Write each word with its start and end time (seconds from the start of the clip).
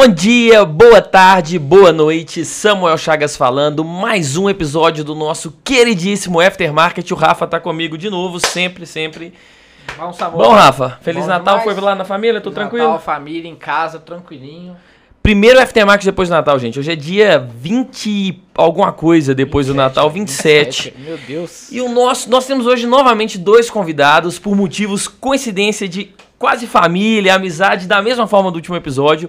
Bom 0.00 0.06
dia, 0.06 0.64
boa 0.64 1.02
tarde, 1.02 1.58
boa 1.58 1.92
noite. 1.92 2.44
Samuel 2.44 2.96
Chagas 2.96 3.36
falando. 3.36 3.84
Mais 3.84 4.36
um 4.36 4.48
episódio 4.48 5.02
do 5.02 5.12
nosso 5.12 5.52
queridíssimo 5.64 6.38
Aftermarket. 6.40 7.10
O 7.10 7.16
Rafa 7.16 7.48
tá 7.48 7.58
comigo 7.58 7.98
de 7.98 8.08
novo, 8.08 8.38
sempre, 8.38 8.86
sempre. 8.86 9.34
Bom, 9.96 10.12
Samuel. 10.12 10.50
Bom, 10.50 10.54
Rafa, 10.54 11.00
Feliz 11.02 11.22
Bom 11.22 11.30
Natal. 11.30 11.58
demais. 11.58 11.74
Foi 11.74 11.84
lá 11.84 11.96
na 11.96 12.04
família? 12.04 12.40
Tô 12.40 12.50
Natal, 12.50 12.68
tranquilo? 12.68 12.98
família, 13.00 13.50
em 13.50 13.56
casa, 13.56 13.98
tranquilinho. 13.98 14.76
Primeiro 15.20 15.60
Aftermarket 15.60 16.04
depois 16.04 16.28
do 16.28 16.32
Natal, 16.32 16.56
gente. 16.60 16.78
Hoje 16.78 16.92
é 16.92 16.96
dia 16.96 17.36
20 17.56 18.06
e 18.08 18.40
alguma 18.54 18.92
coisa 18.92 19.34
depois 19.34 19.66
do 19.66 19.74
Natal, 19.74 20.08
27. 20.08 20.94
Meu 20.96 21.18
Deus. 21.18 21.72
E 21.72 21.80
o 21.80 21.88
nosso, 21.88 22.30
nós 22.30 22.46
temos 22.46 22.68
hoje 22.68 22.86
novamente 22.86 23.36
dois 23.36 23.68
convidados 23.68 24.38
por 24.38 24.54
motivos 24.54 25.08
coincidência 25.08 25.88
de 25.88 26.14
quase 26.38 26.68
família, 26.68 27.34
amizade, 27.34 27.88
da 27.88 28.00
mesma 28.00 28.28
forma 28.28 28.48
do 28.52 28.54
último 28.54 28.76
episódio. 28.76 29.28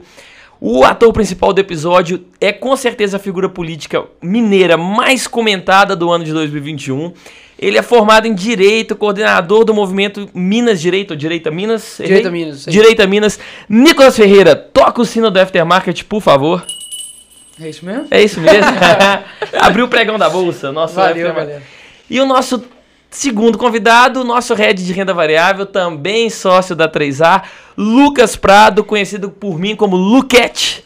O 0.62 0.84
ator 0.84 1.14
principal 1.14 1.54
do 1.54 1.60
episódio 1.60 2.26
é 2.42 2.52
com 2.52 2.76
certeza 2.76 3.16
a 3.16 3.20
figura 3.20 3.48
política 3.48 4.04
mineira 4.22 4.76
mais 4.76 5.26
comentada 5.26 5.96
do 5.96 6.12
ano 6.12 6.26
de 6.26 6.34
2021. 6.34 7.14
Ele 7.58 7.78
é 7.78 7.82
formado 7.82 8.28
em 8.28 8.34
Direito, 8.34 8.94
coordenador 8.94 9.64
do 9.64 9.74
movimento 9.74 10.30
Minas 10.34 10.82
Direito, 10.82 11.12
ou 11.12 11.18
Direita 11.18 11.50
Minas? 11.50 12.00
Errei? 12.00 12.08
Direita 12.10 12.32
Minas. 12.32 12.66
Direita 12.66 13.08
Minas. 13.08 13.40
Nicolas 13.70 14.18
Ferreira, 14.18 14.54
toca 14.54 15.02
o 15.02 15.06
sino 15.06 15.32
do 15.32 15.40
Aftermarket, 15.40 16.04
por 16.04 16.22
favor. 16.22 16.66
É 17.62 17.70
isso 17.70 17.86
mesmo? 17.86 18.08
É 18.12 18.22
isso 18.22 18.42
mesmo? 18.42 18.72
Abriu 19.60 19.86
o 19.86 19.90
pregão 19.90 20.18
da 20.18 20.30
bolsa. 20.30 20.74
Nosso 20.74 20.96
Valeu, 20.96 21.34
galera. 21.34 21.64
E 22.10 22.20
o 22.20 22.26
nosso 22.26 22.64
segundo 23.10 23.58
convidado, 23.58 24.24
nosso 24.24 24.54
head 24.54 24.84
de 24.86 24.94
renda 24.94 25.14
variável, 25.14 25.66
também 25.66 26.30
sócio 26.30 26.76
da 26.76 26.88
3A, 26.88 27.44
Lucas 27.78 28.36
Prado, 28.36 28.84
conhecido 28.84 29.30
por 29.30 29.58
mim 29.58 29.76
como 29.76 29.96
Luquete. 29.96 30.86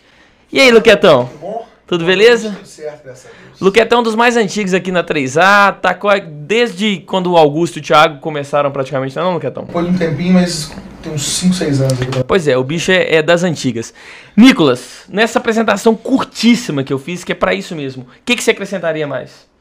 E 0.52 0.60
aí, 0.60 0.72
Luquetão? 0.72 1.26
Tudo 1.26 1.40
bom? 1.40 1.68
Tudo 1.86 2.06
beleza? 2.06 2.52
Tudo 2.52 2.66
certo, 2.66 3.04
graças 3.04 3.26
a 3.26 3.30
Deus. 3.30 3.60
Luquetão 3.60 3.98
é 3.98 4.02
um 4.02 4.04
dos 4.04 4.16
mais 4.16 4.38
antigos 4.38 4.74
aqui 4.74 4.92
na 4.92 5.04
3A, 5.04 5.76
tá 5.80 5.96
desde 6.20 7.04
quando 7.06 7.32
o 7.32 7.38
Augusto 7.38 7.78
e 7.78 7.80
o 7.80 7.84
Thiago 7.84 8.20
começaram 8.20 8.72
praticamente, 8.72 9.16
não, 9.16 9.32
é 9.32 9.34
Luquetão? 9.34 9.68
Foi 9.68 9.84
um 9.84 9.98
tempinho, 9.98 10.34
mas 10.34 10.72
tem 11.02 11.12
uns 11.12 11.24
5, 11.24 11.54
6 11.54 11.82
anos 11.82 12.02
aqui. 12.02 12.24
Pois 12.26 12.48
é, 12.48 12.58
o 12.58 12.64
bicho 12.64 12.92
é, 12.92 13.16
é 13.16 13.22
das 13.22 13.44
antigas. 13.44 13.94
Nicolas, 14.36 15.04
nessa 15.10 15.40
apresentação 15.40 15.96
curtíssima 15.96 16.84
que 16.84 16.94
eu 16.94 16.98
fiz, 16.98 17.24
que 17.24 17.32
é 17.32 17.36
pra 17.36 17.54
isso 17.54 17.76
mesmo, 17.76 18.04
o 18.04 18.08
que, 18.26 18.36
que 18.36 18.44
você 18.44 18.52
acrescentaria 18.52 19.06
mais? 19.06 19.53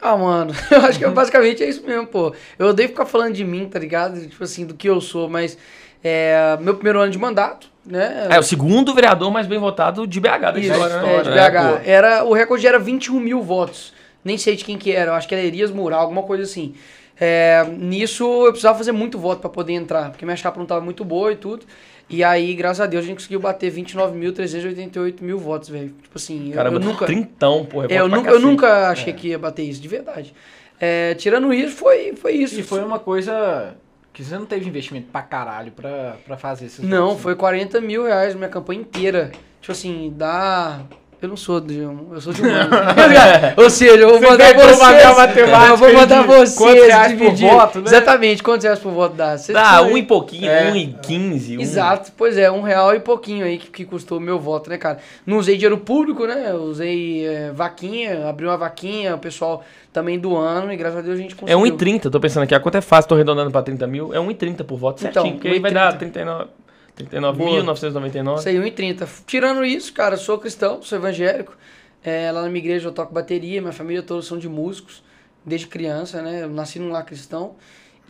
Ah, 0.00 0.16
mano, 0.16 0.52
eu 0.70 0.80
acho 0.82 0.98
que 0.98 1.06
basicamente 1.08 1.62
é 1.62 1.68
isso 1.68 1.82
mesmo, 1.86 2.06
pô. 2.06 2.34
Eu 2.58 2.68
odeio 2.68 2.88
ficar 2.88 3.06
falando 3.06 3.32
de 3.34 3.44
mim, 3.44 3.66
tá 3.68 3.78
ligado? 3.78 4.20
Tipo 4.26 4.44
assim, 4.44 4.66
do 4.66 4.74
que 4.74 4.88
eu 4.88 5.00
sou, 5.00 5.28
mas 5.28 5.56
é 6.04 6.56
meu 6.60 6.74
primeiro 6.74 7.00
ano 7.00 7.10
de 7.10 7.18
mandato, 7.18 7.68
né? 7.84 8.28
É 8.30 8.38
o 8.38 8.42
segundo 8.42 8.94
vereador 8.94 9.30
mais 9.30 9.46
bem 9.46 9.58
votado 9.58 10.06
de 10.06 10.20
BH 10.20 10.26
da 10.52 10.58
Isso, 10.58 10.70
história, 10.72 11.00
né? 11.02 11.16
é, 11.16 11.22
de 11.22 11.28
É, 11.30 11.50
BH. 11.50 11.54
pô. 11.78 11.80
era, 11.84 12.24
o 12.24 12.32
recorde 12.34 12.66
era 12.66 12.78
21 12.78 13.18
mil 13.18 13.42
votos. 13.42 13.94
Nem 14.24 14.36
sei 14.36 14.56
de 14.56 14.64
quem 14.64 14.76
que 14.76 14.92
era, 14.92 15.12
eu 15.12 15.14
acho 15.14 15.26
que 15.28 15.34
era 15.34 15.42
Elias 15.44 15.70
Mural, 15.70 16.00
alguma 16.00 16.22
coisa 16.24 16.42
assim. 16.42 16.74
É, 17.18 17.64
nisso 17.78 18.24
eu 18.44 18.50
precisava 18.50 18.76
fazer 18.76 18.92
muito 18.92 19.18
voto 19.18 19.40
pra 19.40 19.48
poder 19.48 19.72
entrar, 19.72 20.10
porque 20.10 20.24
minha 20.24 20.36
chapa 20.36 20.58
não 20.58 20.66
tava 20.66 20.82
muito 20.82 21.04
boa 21.04 21.32
e 21.32 21.36
tudo. 21.36 21.64
E 22.08 22.22
aí, 22.22 22.54
graças 22.54 22.80
a 22.80 22.86
Deus, 22.86 23.04
a 23.04 23.06
gente 23.06 23.16
conseguiu 23.16 23.40
bater 23.40 23.72
29.388 23.72 25.20
mil 25.22 25.38
votos, 25.38 25.68
velho. 25.68 25.88
Tipo 26.02 26.16
assim, 26.16 26.50
eu- 26.50 26.54
Caramba, 26.54 26.76
eu 26.76 26.80
nunca. 26.80 27.06
trintão, 27.06 27.64
porra. 27.64 27.86
É, 27.90 27.98
eu, 28.00 28.08
nunca, 28.08 28.30
eu 28.30 28.40
nunca 28.40 28.88
achei 28.90 29.12
que 29.12 29.28
ia 29.28 29.38
bater 29.38 29.62
isso, 29.64 29.80
de 29.80 29.88
verdade. 29.88 30.32
É, 30.80 31.14
tirando 31.14 31.52
isso, 31.52 31.74
foi, 31.76 32.14
foi 32.14 32.32
isso. 32.32 32.58
E 32.60 32.62
foi 32.62 32.84
uma 32.84 32.98
coisa 32.98 33.74
que 34.12 34.22
você 34.22 34.38
não 34.38 34.46
teve 34.46 34.68
investimento 34.68 35.08
pra 35.10 35.22
caralho 35.22 35.72
pra, 35.72 36.16
pra 36.24 36.36
fazer 36.36 36.66
esses 36.66 36.80
Não, 36.84 37.06
votos, 37.08 37.16
né? 37.16 37.22
foi 37.22 37.34
40 37.34 37.80
mil 37.80 38.04
reais 38.04 38.34
minha 38.34 38.48
campanha 38.48 38.80
inteira. 38.80 39.32
Tipo 39.60 39.72
assim, 39.72 40.12
dá. 40.16 40.82
Eu 41.20 41.30
não 41.30 41.36
sou 41.36 41.60
de 41.60 41.80
um. 41.80 42.08
Eu 42.12 42.20
sou 42.20 42.32
de 42.32 42.42
humano. 42.44 42.70
Ou 43.56 43.70
seja, 43.70 43.94
eu 43.96 44.08
vou 44.10 44.18
Você 44.18 44.26
mandar 44.28 44.54
vocês. 44.54 45.70
eu 45.70 45.76
vou 45.78 45.92
mandar 45.94 46.22
vocês. 46.26 46.54
quantos 46.54 46.84
reais 46.86 47.12
por 47.12 47.18
dividir. 47.18 47.50
voto, 47.50 47.78
né? 47.78 47.84
Exatamente, 47.86 48.42
quantos 48.42 48.64
reais 48.64 48.78
por 48.78 48.92
voto 48.92 49.14
dá? 49.14 49.38
Vocês 49.38 49.56
Dá, 49.56 49.80
um 49.82 49.96
e 49.96 50.02
pouquinho, 50.02 50.50
É. 50.50 50.70
um 50.70 50.76
e 50.76 50.92
quinze. 51.02 51.56
Um... 51.56 51.60
Exato, 51.60 52.12
pois 52.16 52.36
é, 52.36 52.50
um 52.50 52.60
real 52.60 52.94
e 52.94 53.00
pouquinho 53.00 53.46
aí 53.46 53.56
que, 53.58 53.70
que 53.70 53.84
custou 53.86 54.18
o 54.18 54.20
meu 54.20 54.38
voto, 54.38 54.68
né, 54.68 54.76
cara? 54.76 54.98
Não 55.24 55.38
usei 55.38 55.54
dinheiro 55.56 55.78
público, 55.78 56.26
né? 56.26 56.48
Eu 56.50 56.62
usei 56.64 57.26
é, 57.26 57.50
vaquinha, 57.50 58.28
abri 58.28 58.44
uma 58.44 58.58
vaquinha, 58.58 59.14
o 59.14 59.18
pessoal 59.18 59.64
também 59.92 60.18
doando 60.18 60.70
e 60.70 60.76
graças 60.76 60.98
a 60.98 61.02
Deus 61.02 61.18
a 61.18 61.22
gente 61.22 61.34
É 61.46 61.54
conseguiu. 61.54 61.76
1,30, 61.76 62.10
tô 62.10 62.20
pensando 62.20 62.42
aqui, 62.42 62.54
a 62.54 62.60
conta 62.60 62.76
é 62.78 62.82
fácil, 62.82 63.08
tô 63.08 63.14
arredondando 63.14 63.50
pra 63.50 63.62
30 63.62 63.86
mil, 63.86 64.12
é 64.12 64.18
1,30 64.18 64.64
por 64.64 64.76
voto, 64.78 65.00
Então, 65.00 65.12
certinho, 65.22 65.34
porque 65.36 65.48
aí 65.48 65.58
vai 65.60 65.70
dar 65.72 65.94
1,30. 65.94 65.98
39 65.98 66.44
Boa. 66.44 66.65
39.999. 66.96 68.38
Isso 68.38 68.48
aí, 68.48 68.56
1,30. 68.56 69.08
Tirando 69.26 69.64
isso, 69.64 69.92
cara, 69.92 70.14
eu 70.14 70.18
sou 70.18 70.38
cristão, 70.38 70.82
sou 70.82 70.98
evangélico. 70.98 71.56
É, 72.02 72.30
lá 72.30 72.42
na 72.42 72.48
minha 72.48 72.58
igreja 72.64 72.88
eu 72.88 72.92
toco 72.92 73.12
bateria, 73.12 73.60
minha 73.60 73.72
família 73.72 74.02
toda 74.02 74.22
são 74.22 74.38
de 74.38 74.48
músicos, 74.48 75.02
desde 75.44 75.66
criança, 75.66 76.22
né? 76.22 76.42
Eu 76.44 76.48
nasci 76.50 76.78
num 76.78 76.90
lar 76.90 77.04
cristão. 77.04 77.56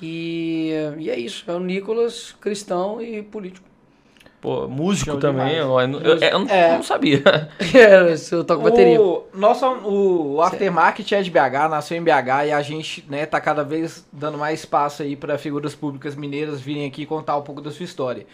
E, 0.00 0.70
e 0.98 1.08
é 1.10 1.18
isso, 1.18 1.44
é 1.50 1.54
o 1.54 1.60
Nicolas, 1.60 2.34
cristão 2.40 3.00
e 3.00 3.22
político. 3.22 3.66
Pô, 4.38 4.68
músico 4.68 5.12
Show 5.12 5.18
também, 5.20 5.54
eu, 5.56 5.80
eu- 5.80 6.00
eu- 6.02 6.18
eu 6.18 6.38
não, 6.40 6.48
É. 6.50 6.74
não 6.76 6.82
sabia. 6.82 7.22
É, 7.74 8.14
eu 8.32 8.44
toco 8.44 8.62
bateria. 8.62 9.00
O, 9.00 9.24
nosso, 9.32 9.66
o 9.66 10.42
Aftermarket 10.42 11.10
é 11.12 11.22
de 11.22 11.30
BH, 11.30 11.68
nasceu 11.70 11.96
em 11.96 12.02
BH 12.02 12.46
e 12.48 12.52
a 12.52 12.60
gente 12.60 13.02
né, 13.08 13.24
tá 13.24 13.40
cada 13.40 13.64
vez 13.64 14.06
dando 14.12 14.36
mais 14.36 14.60
espaço 14.60 15.02
aí 15.02 15.16
para 15.16 15.38
figuras 15.38 15.74
públicas 15.74 16.14
mineiras 16.14 16.60
virem 16.60 16.86
aqui 16.86 17.06
contar 17.06 17.36
um 17.38 17.42
pouco 17.42 17.62
da 17.62 17.70
sua 17.70 17.84
história. 17.84 18.26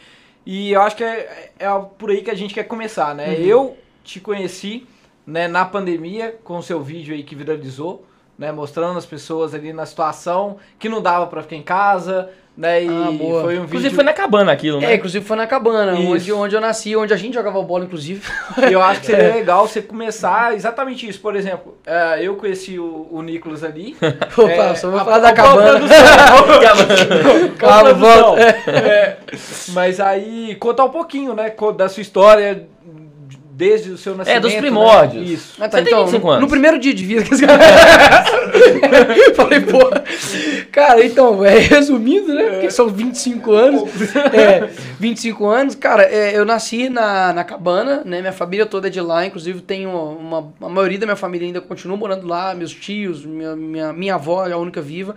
E 0.44 0.72
eu 0.72 0.82
acho 0.82 0.97
que 0.97 1.04
é, 1.04 1.53
é 1.58 1.69
por 1.98 2.10
aí 2.10 2.22
que 2.22 2.30
a 2.30 2.34
gente 2.34 2.54
quer 2.54 2.64
começar, 2.64 3.14
né? 3.14 3.28
Uhum. 3.28 3.44
Eu 3.44 3.76
te 4.03 4.20
conheci 4.20 4.86
né, 5.26 5.47
na 5.47 5.64
pandemia 5.64 6.38
com 6.42 6.58
o 6.58 6.62
seu 6.62 6.82
vídeo 6.82 7.14
aí 7.14 7.22
que 7.22 7.34
viralizou, 7.34 8.04
né? 8.36 8.50
Mostrando 8.50 8.98
as 8.98 9.06
pessoas 9.06 9.54
ali 9.54 9.72
na 9.72 9.86
situação 9.86 10.58
que 10.78 10.88
não 10.88 11.00
dava 11.00 11.26
para 11.26 11.42
ficar 11.42 11.56
em 11.56 11.62
casa, 11.62 12.30
né? 12.56 12.84
E 12.84 12.88
Ah, 12.88 13.10
boa. 13.10 13.42
foi 13.42 13.54
um 13.58 13.64
Inclusive 13.64 13.82
vídeo... 13.90 13.94
foi 13.96 14.04
na 14.04 14.12
cabana 14.12 14.52
aquilo, 14.52 14.80
né? 14.80 14.92
É, 14.92 14.94
inclusive 14.96 15.24
foi 15.24 15.36
na 15.36 15.46
cabana, 15.46 15.98
Isso. 15.98 16.10
onde, 16.12 16.32
onde 16.32 16.54
eu 16.54 16.60
nasci, 16.60 16.94
onde 16.94 17.12
a 17.14 17.16
gente 17.16 17.34
jogava 17.34 17.60
bola, 17.62 17.84
inclusive. 17.84 18.22
Eu 18.70 18.82
acho 18.82 19.00
que 19.00 19.06
seria 19.06 19.34
legal 19.34 19.66
você 19.66 19.80
começar 19.82 20.54
exatamente 20.54 21.08
isso. 21.08 21.20
Por 21.20 21.34
exemplo, 21.34 21.76
eh, 21.86 22.18
eu 22.22 22.36
conheci 22.36 22.78
o, 22.78 23.08
o 23.10 23.22
Nicolas 23.22 23.64
ali. 23.64 23.96
Opa, 24.36 24.50
É, 24.50 24.74
só 24.74 24.91
vou 24.91 25.00
falar 25.00 25.18
da 25.18 25.32
cabana. 25.32 25.80
Calma, 27.58 27.94
volta. 27.94 28.42
é, 28.42 29.16
mas 29.68 30.00
aí, 30.00 30.54
contar 30.56 30.84
um 30.84 30.91
pouquinho, 30.91 31.34
né, 31.34 31.52
da 31.76 31.88
sua 31.88 32.00
história 32.02 32.66
desde 33.54 33.90
o 33.90 33.98
seu 33.98 34.16
nascimento. 34.16 34.38
É, 34.38 34.40
dos 34.40 34.54
né? 34.54 34.60
primórdios. 34.60 35.30
Isso. 35.30 35.54
Ah, 35.58 35.68
tá, 35.68 35.78
Você 35.78 35.84
tem 35.84 35.92
então, 35.92 36.04
25 36.04 36.26
no, 36.26 36.32
anos? 36.32 36.42
no 36.42 36.48
primeiro 36.48 36.78
dia 36.78 36.94
de 36.94 37.04
vida 37.04 37.22
que 37.22 37.34
esse 37.34 37.46
cara... 37.46 37.62
Falei, 39.36 39.60
porra. 39.60 40.04
Cara, 40.70 41.04
então, 41.04 41.44
é, 41.44 41.58
resumindo, 41.58 42.34
né? 42.34 42.50
Porque 42.50 42.70
são 42.70 42.88
25 42.88 43.52
anos. 43.52 43.82
É, 44.32 44.70
25 44.98 45.46
anos. 45.46 45.74
Cara, 45.74 46.04
é, 46.04 46.36
eu 46.36 46.44
nasci 46.44 46.88
na, 46.88 47.32
na 47.32 47.44
cabana, 47.44 48.02
né? 48.04 48.20
Minha 48.20 48.32
família 48.32 48.64
toda 48.64 48.86
é 48.86 48.91
de 48.91 49.00
lá. 49.00 49.26
Inclusive, 49.26 49.60
tenho 49.60 49.91
uma... 49.91 50.52
A 50.60 50.68
maioria 50.68 50.98
da 50.98 51.06
minha 51.06 51.16
família 51.16 51.46
ainda 51.46 51.60
continua 51.60 51.96
morando 51.96 52.26
lá. 52.26 52.54
Meus 52.54 52.72
tios, 52.72 53.24
minha, 53.24 53.54
minha, 53.54 53.92
minha 53.92 54.14
avó 54.14 54.46
é 54.46 54.52
a 54.52 54.56
única 54.56 54.80
viva. 54.80 55.14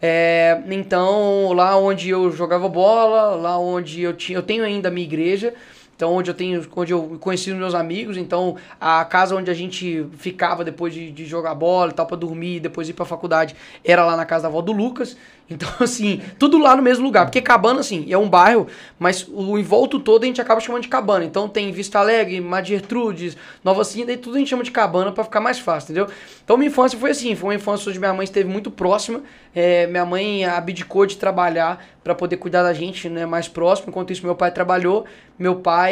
É, 0.00 0.60
então, 0.70 1.52
lá 1.52 1.76
onde 1.76 2.08
eu 2.10 2.30
jogava 2.32 2.68
bola, 2.68 3.36
lá 3.36 3.58
onde 3.58 4.02
eu 4.02 4.14
tinha... 4.14 4.38
Eu 4.38 4.42
tenho 4.42 4.64
ainda 4.64 4.88
a 4.88 4.90
minha 4.90 5.06
igreja. 5.06 5.52
Então, 5.96 6.12
onde 6.12 6.30
eu 6.30 6.34
tenho, 6.34 6.66
onde 6.74 6.92
eu 6.92 7.16
conheci 7.20 7.50
os 7.50 7.56
meus 7.56 7.74
amigos, 7.74 8.16
então 8.16 8.56
a 8.80 9.04
casa 9.04 9.36
onde 9.36 9.50
a 9.50 9.54
gente 9.54 10.06
ficava 10.16 10.64
depois 10.64 10.92
de, 10.92 11.10
de 11.10 11.24
jogar 11.24 11.54
bola 11.54 11.90
e 11.90 11.94
tal, 11.94 12.06
pra 12.06 12.16
dormir, 12.16 12.60
depois 12.60 12.88
ir 12.88 12.92
pra 12.92 13.04
faculdade, 13.04 13.54
era 13.84 14.04
lá 14.04 14.16
na 14.16 14.24
casa 14.24 14.42
da 14.42 14.48
avó 14.48 14.60
do 14.60 14.72
Lucas. 14.72 15.16
Então, 15.50 15.68
assim, 15.80 16.22
tudo 16.38 16.56
lá 16.56 16.74
no 16.74 16.82
mesmo 16.82 17.04
lugar. 17.04 17.26
Porque 17.26 17.42
Cabana, 17.42 17.80
assim, 17.80 18.06
é 18.10 18.16
um 18.16 18.30
bairro, 18.30 18.66
mas 18.98 19.28
o 19.28 19.58
envolto 19.58 20.00
todo 20.00 20.22
a 20.24 20.26
gente 20.26 20.40
acaba 20.40 20.58
chamando 20.58 20.80
de 20.80 20.88
Cabana. 20.88 21.22
Então 21.22 21.46
tem 21.50 21.70
Vista 21.70 21.98
Alegre, 21.98 22.40
Mar 22.40 22.64
Gertrudes, 22.64 23.36
Nova 23.62 23.84
Cinda, 23.84 24.10
e 24.10 24.16
tudo 24.16 24.36
a 24.36 24.38
gente 24.38 24.48
chama 24.48 24.64
de 24.64 24.70
Cabana 24.70 25.12
pra 25.12 25.22
ficar 25.22 25.40
mais 25.40 25.58
fácil, 25.58 25.92
entendeu? 25.92 26.08
Então 26.42 26.56
minha 26.56 26.68
infância 26.68 26.98
foi 26.98 27.10
assim, 27.10 27.34
foi 27.34 27.50
uma 27.50 27.54
infância 27.56 27.90
onde 27.90 27.98
minha 27.98 28.14
mãe 28.14 28.24
esteve 28.24 28.48
muito 28.48 28.70
próxima. 28.70 29.20
É, 29.54 29.86
minha 29.86 30.06
mãe 30.06 30.46
abdicou 30.46 31.04
de 31.04 31.18
trabalhar 31.18 31.84
pra 32.02 32.14
poder 32.14 32.38
cuidar 32.38 32.62
da 32.62 32.72
gente, 32.72 33.08
né, 33.10 33.26
mais 33.26 33.46
próximo. 33.46 33.90
Enquanto 33.90 34.12
isso, 34.12 34.24
meu 34.24 34.34
pai 34.34 34.50
trabalhou. 34.50 35.04
Meu 35.38 35.56
pai, 35.56 35.83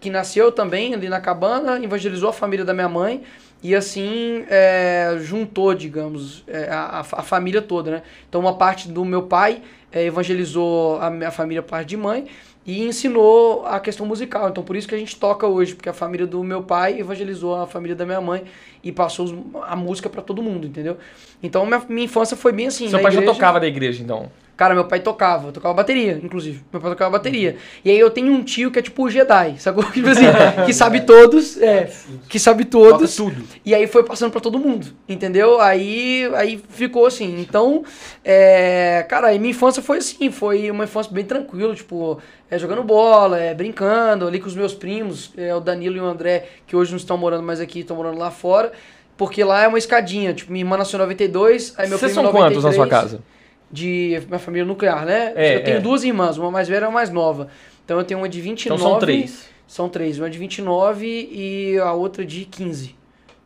que 0.00 0.10
nasceu 0.10 0.50
também 0.52 0.94
ali 0.94 1.08
na 1.08 1.20
cabana, 1.20 1.82
evangelizou 1.82 2.28
a 2.28 2.32
família 2.32 2.64
da 2.64 2.74
minha 2.74 2.88
mãe. 2.88 3.22
E 3.62 3.74
assim, 3.74 4.44
é, 4.48 5.16
juntou, 5.20 5.74
digamos, 5.74 6.44
é, 6.46 6.68
a, 6.70 7.00
a 7.00 7.22
família 7.22 7.60
toda, 7.60 7.90
né? 7.90 8.02
Então, 8.28 8.40
uma 8.40 8.54
parte 8.54 8.88
do 8.88 9.04
meu 9.04 9.22
pai 9.22 9.62
é, 9.90 10.04
evangelizou 10.04 11.00
a 11.00 11.10
minha 11.10 11.30
família, 11.30 11.62
parte 11.62 11.88
de 11.88 11.96
mãe, 11.96 12.26
e 12.64 12.84
ensinou 12.84 13.66
a 13.66 13.80
questão 13.80 14.06
musical. 14.06 14.48
Então, 14.48 14.62
por 14.62 14.76
isso 14.76 14.86
que 14.86 14.94
a 14.94 14.98
gente 14.98 15.16
toca 15.16 15.46
hoje, 15.46 15.74
porque 15.74 15.88
a 15.88 15.92
família 15.92 16.26
do 16.26 16.44
meu 16.44 16.62
pai 16.62 17.00
evangelizou 17.00 17.56
a 17.56 17.66
família 17.66 17.96
da 17.96 18.06
minha 18.06 18.20
mãe 18.20 18.44
e 18.84 18.92
passou 18.92 19.44
a 19.66 19.74
música 19.74 20.08
pra 20.08 20.22
todo 20.22 20.42
mundo, 20.42 20.66
entendeu? 20.66 20.96
Então, 21.42 21.66
minha, 21.66 21.82
minha 21.88 22.04
infância 22.04 22.36
foi 22.36 22.52
bem 22.52 22.66
assim. 22.66 22.88
Seu 22.88 22.98
na 22.98 23.02
pai 23.02 23.10
já 23.10 23.18
igreja. 23.18 23.34
tocava 23.34 23.58
da 23.58 23.66
igreja, 23.66 24.02
então. 24.02 24.30
Cara, 24.58 24.74
meu 24.74 24.86
pai 24.86 24.98
tocava, 24.98 25.52
tocava 25.52 25.72
bateria, 25.72 26.20
inclusive. 26.20 26.64
Meu 26.72 26.82
pai 26.82 26.90
tocava 26.90 27.12
bateria. 27.12 27.58
E 27.84 27.92
aí 27.92 27.96
eu 27.96 28.10
tenho 28.10 28.32
um 28.32 28.42
tio 28.42 28.72
que 28.72 28.80
é 28.80 28.82
tipo 28.82 29.04
o 29.04 29.08
Jedi, 29.08 29.54
sacou? 29.56 29.84
Tipo 29.94 30.08
assim, 30.08 30.24
que 30.66 30.74
sabe 30.74 31.02
todos, 31.02 31.62
é, 31.62 31.88
que 32.28 32.40
sabe 32.40 32.64
todos. 32.64 33.14
Toca 33.14 33.30
tudo. 33.30 33.44
E 33.64 33.72
aí 33.72 33.86
foi 33.86 34.02
passando 34.02 34.32
pra 34.32 34.40
todo 34.40 34.58
mundo, 34.58 34.88
entendeu? 35.08 35.60
Aí, 35.60 36.28
aí 36.34 36.60
ficou 36.70 37.06
assim. 37.06 37.40
Então, 37.40 37.84
é, 38.24 39.06
cara, 39.08 39.28
aí 39.28 39.38
minha 39.38 39.52
infância 39.52 39.80
foi 39.80 39.98
assim, 39.98 40.28
foi 40.28 40.68
uma 40.72 40.82
infância 40.82 41.12
bem 41.12 41.24
tranquila, 41.24 41.72
tipo, 41.72 42.20
é, 42.50 42.58
jogando 42.58 42.82
bola, 42.82 43.38
é, 43.38 43.54
brincando 43.54 44.26
ali 44.26 44.40
com 44.40 44.48
os 44.48 44.56
meus 44.56 44.74
primos, 44.74 45.32
é, 45.36 45.54
o 45.54 45.60
Danilo 45.60 45.98
e 45.98 46.00
o 46.00 46.04
André, 46.04 46.48
que 46.66 46.74
hoje 46.74 46.90
não 46.90 46.98
estão 46.98 47.16
morando 47.16 47.44
mais 47.44 47.60
aqui, 47.60 47.80
estão 47.80 47.96
morando 47.96 48.18
lá 48.18 48.32
fora. 48.32 48.72
Porque 49.16 49.44
lá 49.44 49.62
é 49.62 49.68
uma 49.68 49.78
escadinha, 49.78 50.34
tipo, 50.34 50.50
minha 50.50 50.64
irmã 50.64 50.76
nasceu 50.76 50.96
em 50.96 51.02
92, 51.02 51.74
aí 51.76 51.88
meu 51.88 51.96
Vocês 51.96 52.12
primo 52.12 52.28
são 52.28 52.32
em 52.32 52.42
quantos 52.42 52.64
na 52.64 52.72
sua 52.72 52.86
93 52.86 52.90
casa? 52.90 53.37
De 53.70 54.20
minha 54.26 54.38
família 54.38 54.64
nuclear, 54.64 55.04
né? 55.04 55.32
É, 55.36 55.56
eu 55.56 55.64
tenho 55.64 55.76
é. 55.78 55.80
duas 55.80 56.04
irmãs, 56.04 56.38
uma 56.38 56.50
mais 56.50 56.68
velha 56.68 56.84
e 56.84 56.86
uma 56.86 56.92
mais 56.92 57.10
nova. 57.10 57.48
Então 57.84 57.98
eu 57.98 58.04
tenho 58.04 58.20
uma 58.20 58.28
de 58.28 58.40
29. 58.40 58.80
Então 58.80 58.90
são 58.90 58.98
três. 58.98 59.48
São 59.66 59.88
três, 59.88 60.18
uma 60.18 60.30
de 60.30 60.38
29 60.38 61.06
e 61.06 61.78
a 61.78 61.92
outra 61.92 62.24
de 62.24 62.44
15. 62.44 62.96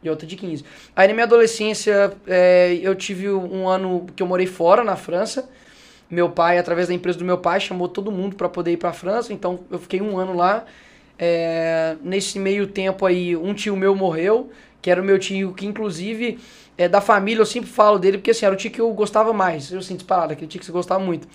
E 0.03 0.11
outra 0.11 0.27
de 0.27 0.37
15. 0.37 0.65
Aí 0.95 1.09
na 1.09 1.15
minha 1.15 1.27
adolescência, 1.27 2.13
é, 2.27 2.79
eu 2.83 2.95
tive 2.95 3.31
um 3.31 3.69
ano 3.69 4.07
que 4.15 4.23
eu 4.23 4.27
morei 4.27 4.47
fora, 4.47 4.85
na 4.85 4.97
França. 4.97 5.49
Meu 6.11 6.29
pai, 6.29 6.59
através 6.59 6.89
da 6.89 6.95
empresa 6.95 7.19
do 7.19 7.25
meu 7.25 7.39
pai, 7.39 7.59
chamou 7.59 7.89
todo 7.89 8.13
mundo 8.13 8.37
para 8.37 8.49
poder 8.49 8.73
ir 8.73 8.77
para 8.77 8.91
a 8.91 8.93
França. 8.93 9.33
Então 9.33 9.61
eu 9.71 9.79
fiquei 9.79 10.01
um 10.01 10.19
ano 10.19 10.37
lá. 10.37 10.65
É, 11.19 11.97
nesse 12.03 12.39
meio 12.39 12.67
tempo 12.67 13.07
aí, 13.07 13.37
um 13.37 13.55
tio 13.55 13.77
meu 13.77 13.95
morreu, 13.95 14.51
que 14.83 14.91
era 14.91 15.01
o 15.01 15.05
meu 15.05 15.19
tio 15.19 15.55
que, 15.55 15.65
inclusive, 15.65 16.39
é 16.77 16.89
da 16.89 17.01
família, 17.01 17.41
eu 17.41 17.47
sempre 17.47 17.71
falo 17.71 17.99
dele, 17.99 18.19
porque 18.19 18.33
assim, 18.33 18.45
era 18.45 18.55
o 18.55 18.59
tio 18.59 18.71
que 18.71 18.81
eu 18.81 18.93
gostava 18.93 19.33
mais. 19.33 19.71
Eu 19.71 19.81
sinto 19.81 19.99
disparado, 19.99 20.33
aquele 20.33 20.49
tio 20.49 20.59
que 20.59 20.67
você 20.67 20.73
gostava 20.73 21.03
muito. 21.03 21.29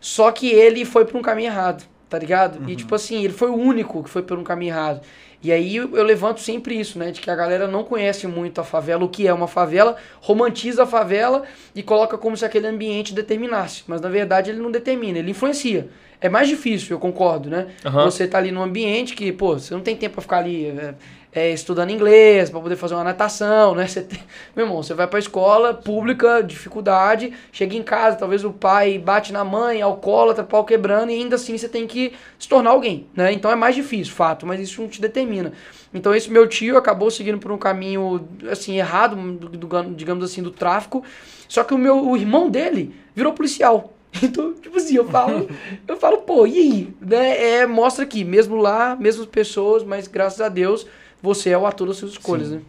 Só 0.00 0.32
que 0.32 0.48
ele 0.48 0.84
foi 0.84 1.04
por 1.04 1.16
um 1.16 1.22
caminho 1.22 1.48
errado, 1.48 1.84
tá 2.08 2.18
ligado? 2.18 2.68
E 2.68 2.74
tipo 2.74 2.94
assim, 2.94 3.22
ele 3.22 3.32
foi 3.32 3.50
o 3.50 3.54
único 3.54 4.02
que 4.02 4.10
foi 4.10 4.22
por 4.22 4.38
um 4.38 4.44
caminho 4.44 4.72
errado. 4.72 5.00
E 5.42 5.52
aí 5.52 5.76
eu, 5.76 5.94
eu 5.94 6.02
levanto 6.02 6.40
sempre 6.40 6.74
isso, 6.80 6.98
né? 6.98 7.10
De 7.10 7.20
que 7.20 7.30
a 7.30 7.36
galera 7.36 7.68
não 7.68 7.84
conhece 7.84 8.26
muito 8.26 8.62
a 8.62 8.64
favela, 8.64 9.04
o 9.04 9.08
que 9.10 9.26
é 9.26 9.32
uma 9.32 9.46
favela, 9.46 9.96
romantiza 10.22 10.84
a 10.84 10.86
favela 10.86 11.42
e 11.74 11.82
coloca 11.82 12.16
como 12.16 12.34
se 12.34 12.46
aquele 12.46 12.66
ambiente 12.66 13.12
determinasse. 13.12 13.82
Mas 13.86 14.00
na 14.00 14.08
verdade 14.08 14.50
ele 14.50 14.58
não 14.60 14.70
determina, 14.70 15.18
ele 15.18 15.32
influencia. 15.32 15.90
É 16.18 16.30
mais 16.30 16.48
difícil, 16.48 16.96
eu 16.96 16.98
concordo, 16.98 17.50
né? 17.50 17.66
Aham. 17.84 18.04
Você 18.06 18.26
tá 18.26 18.38
ali 18.38 18.50
num 18.50 18.62
ambiente 18.62 19.14
que, 19.14 19.30
pô, 19.30 19.58
você 19.58 19.74
não 19.74 19.82
tem 19.82 19.94
tempo 19.94 20.14
pra 20.14 20.22
ficar 20.22 20.38
ali 20.38 20.68
é, 20.68 20.94
é, 21.34 21.50
estudando 21.50 21.90
inglês, 21.90 22.48
pra 22.48 22.60
poder 22.60 22.76
fazer 22.76 22.94
uma 22.94 23.02
natação, 23.04 23.74
né? 23.74 23.86
Você 23.88 24.02
tem- 24.02 24.20
Meu 24.54 24.66
irmão, 24.66 24.82
você 24.82 24.94
vai 24.94 25.06
pra 25.06 25.18
escola 25.18 25.74
pública, 25.74 26.42
dificuldade, 26.42 27.32
chega 27.52 27.74
em 27.74 27.82
casa, 27.82 28.16
talvez 28.16 28.44
o 28.44 28.52
pai 28.52 28.98
bate 28.98 29.32
na 29.32 29.44
mãe, 29.44 29.82
alcoólatra, 29.82 30.44
pau 30.44 30.64
quebrando, 30.64 31.10
e 31.10 31.14
ainda 31.14 31.36
assim 31.36 31.58
você 31.58 31.68
tem 31.68 31.86
que 31.86 32.12
se 32.38 32.48
tornar 32.48 32.70
alguém, 32.70 33.06
né? 33.14 33.32
Então 33.32 33.50
é 33.50 33.56
mais 33.56 33.74
difícil, 33.74 34.14
fato, 34.14 34.46
mas 34.46 34.60
isso 34.60 34.80
não 34.80 34.88
te 34.88 35.00
determina. 35.00 35.52
Então 35.92 36.14
esse 36.14 36.30
meu 36.30 36.46
tio 36.48 36.76
acabou 36.76 37.10
seguindo 37.10 37.38
por 37.38 37.50
um 37.52 37.58
caminho, 37.58 38.26
assim, 38.50 38.78
errado, 38.78 39.16
do, 39.16 39.48
do- 39.48 39.94
digamos 39.94 40.24
assim, 40.24 40.42
do 40.42 40.50
tráfico, 40.50 41.02
só 41.48 41.64
que 41.64 41.74
o 41.74 41.78
meu 41.78 42.06
o 42.08 42.16
irmão 42.16 42.48
dele 42.50 42.94
virou 43.14 43.32
policial. 43.32 43.90
Então, 44.22 44.54
tipo 44.54 44.76
assim, 44.76 44.94
eu 44.94 45.04
falo, 45.08 45.48
eu 45.88 45.96
falo, 45.96 46.18
pô, 46.18 46.46
e 46.46 46.56
aí? 46.56 46.94
Né? 47.00 47.56
É, 47.62 47.66
mostra 47.66 48.06
que, 48.06 48.22
mesmo 48.24 48.54
lá, 48.56 48.94
mesmas 48.94 49.26
pessoas, 49.26 49.82
mas 49.82 50.06
graças 50.06 50.40
a 50.40 50.48
Deus, 50.48 50.86
você 51.24 51.50
é 51.50 51.58
o 51.58 51.66
ator 51.66 51.88
das 51.88 51.96
suas 51.96 52.12
escolhas, 52.12 52.50
né? 52.50 52.60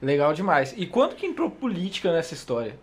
Legal 0.00 0.32
demais. 0.32 0.72
E 0.76 0.86
quando 0.86 1.16
que 1.16 1.26
entrou 1.26 1.50
política 1.50 2.12
nessa 2.12 2.32
história? 2.32 2.74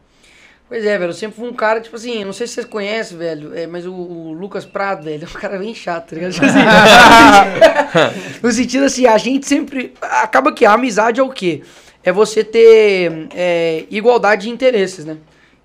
Pois 0.69 0.83
é, 0.83 0.97
velho, 0.97 1.11
eu 1.11 1.13
sempre 1.13 1.37
fui 1.37 1.47
um 1.47 1.53
cara, 1.53 1.79
tipo 1.79 1.95
assim, 1.95 2.25
não 2.25 2.33
sei 2.33 2.45
se 2.45 2.55
vocês 2.55 2.65
conhecem, 2.65 3.17
velho, 3.17 3.57
é, 3.57 3.65
mas 3.65 3.85
o, 3.85 3.93
o 3.93 4.33
Lucas 4.33 4.65
Prado, 4.65 5.05
velho, 5.05 5.23
é 5.25 5.37
um 5.37 5.39
cara 5.39 5.57
bem 5.57 5.73
chato, 5.73 6.09
tá 6.09 6.15
ligado? 6.15 6.33
Tipo 6.33 6.45
assim, 6.45 6.59
no 8.43 8.51
sentido 8.51 8.83
assim, 8.83 9.07
a 9.07 9.17
gente 9.17 9.47
sempre. 9.47 9.93
Acaba 10.01 10.51
que 10.51 10.65
a 10.65 10.73
amizade 10.73 11.21
é 11.21 11.23
o 11.23 11.29
quê? 11.29 11.63
É 12.03 12.11
você 12.11 12.43
ter 12.43 13.29
é, 13.33 13.85
igualdade 13.89 14.43
de 14.43 14.49
interesses, 14.49 15.05
né? 15.05 15.17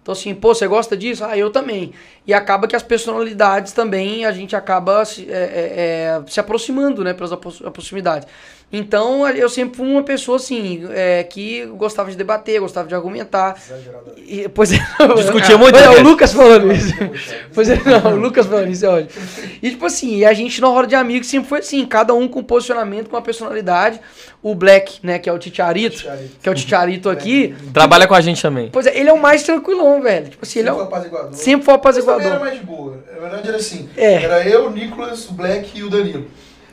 Então, 0.02 0.12
assim, 0.12 0.34
pô, 0.34 0.52
você 0.52 0.66
gosta 0.66 0.96
disso? 0.96 1.24
Ah, 1.24 1.38
eu 1.38 1.50
também. 1.50 1.92
E 2.26 2.34
acaba 2.34 2.66
que 2.66 2.74
as 2.74 2.82
personalidades 2.82 3.72
também, 3.72 4.24
a 4.24 4.32
gente 4.32 4.56
acaba 4.56 5.04
se, 5.04 5.30
é, 5.30 5.34
é, 5.34 6.18
é, 6.18 6.22
se 6.26 6.40
aproximando, 6.40 7.04
né, 7.04 7.14
pelas 7.14 7.32
proximidades. 7.72 8.26
Então, 8.72 9.28
eu 9.28 9.48
sempre 9.50 9.76
fui 9.76 9.86
uma 9.86 10.02
pessoa, 10.02 10.36
assim, 10.36 10.86
é, 10.92 11.22
que 11.24 11.66
gostava 11.76 12.10
de 12.10 12.16
debater, 12.16 12.58
gostava 12.58 12.88
de 12.88 12.94
argumentar. 12.94 13.60
Exagerado. 13.62 14.12
E, 14.16 14.48
pois 14.48 14.72
é, 14.72 14.78
Discutia 15.16 15.58
muito, 15.58 15.72
Pois 15.74 15.84
é, 15.84 15.90
né? 15.90 16.00
o 16.00 16.02
Lucas 16.02 16.32
falando 16.32 16.72
isso. 16.72 16.94
Pois 17.54 17.68
é, 17.68 17.78
não, 17.84 18.14
o 18.14 18.16
Lucas 18.16 18.46
falando 18.46 18.70
isso 18.70 18.86
é 18.86 18.88
ótimo. 18.88 19.22
E 19.62 19.70
tipo 19.70 19.84
assim, 19.84 20.16
e 20.16 20.24
a 20.24 20.32
gente 20.32 20.58
na 20.60 20.68
roda 20.68 20.86
de 20.86 20.94
amigos 20.94 21.28
sempre 21.28 21.48
foi 21.50 21.58
assim, 21.58 21.84
cada 21.84 22.14
um 22.14 22.26
com 22.26 22.42
posicionamento, 22.42 23.10
com 23.10 23.16
uma 23.16 23.22
personalidade. 23.22 24.00
O 24.42 24.54
Black, 24.54 24.98
né, 25.02 25.18
que 25.18 25.28
é 25.28 25.32
o 25.32 25.38
Titiarito, 25.38 25.96
Titiarito. 25.98 26.30
que 26.42 26.48
é 26.48 26.52
o 26.52 26.54
Titiarito 26.54 27.10
aqui. 27.10 27.54
Trabalha 27.74 28.06
com 28.08 28.14
a 28.14 28.20
gente 28.20 28.40
também. 28.40 28.70
Pois 28.72 28.86
é, 28.86 28.98
ele 28.98 29.08
é 29.08 29.12
o 29.12 29.20
mais 29.20 29.42
tranquilão, 29.42 30.00
velho. 30.02 30.28
Tipo 30.30 30.44
assim, 30.44 30.60
ele 30.60 30.68
é 30.70 30.72
Sempre 30.72 30.82
o, 30.82 30.88
foi 30.88 30.96
apaziguador. 30.98 31.34
sempre 31.34 31.64
foi 31.64 31.74
Mas 31.74 31.96
também 31.96 32.26
era 32.26 32.36
apaziguador. 32.36 32.40
mais 32.40 32.58
de 32.58 32.64
boa. 32.66 33.04
Na 33.14 33.20
verdade 33.20 33.48
era 33.48 33.56
assim. 33.58 33.88
É. 33.96 34.14
Era 34.22 34.48
eu, 34.48 34.66
o 34.66 34.70
Nicolas, 34.70 35.28
o 35.28 35.34
Black 35.34 35.78
e 35.78 35.82
o 35.84 35.90
Danilo. 35.90 36.26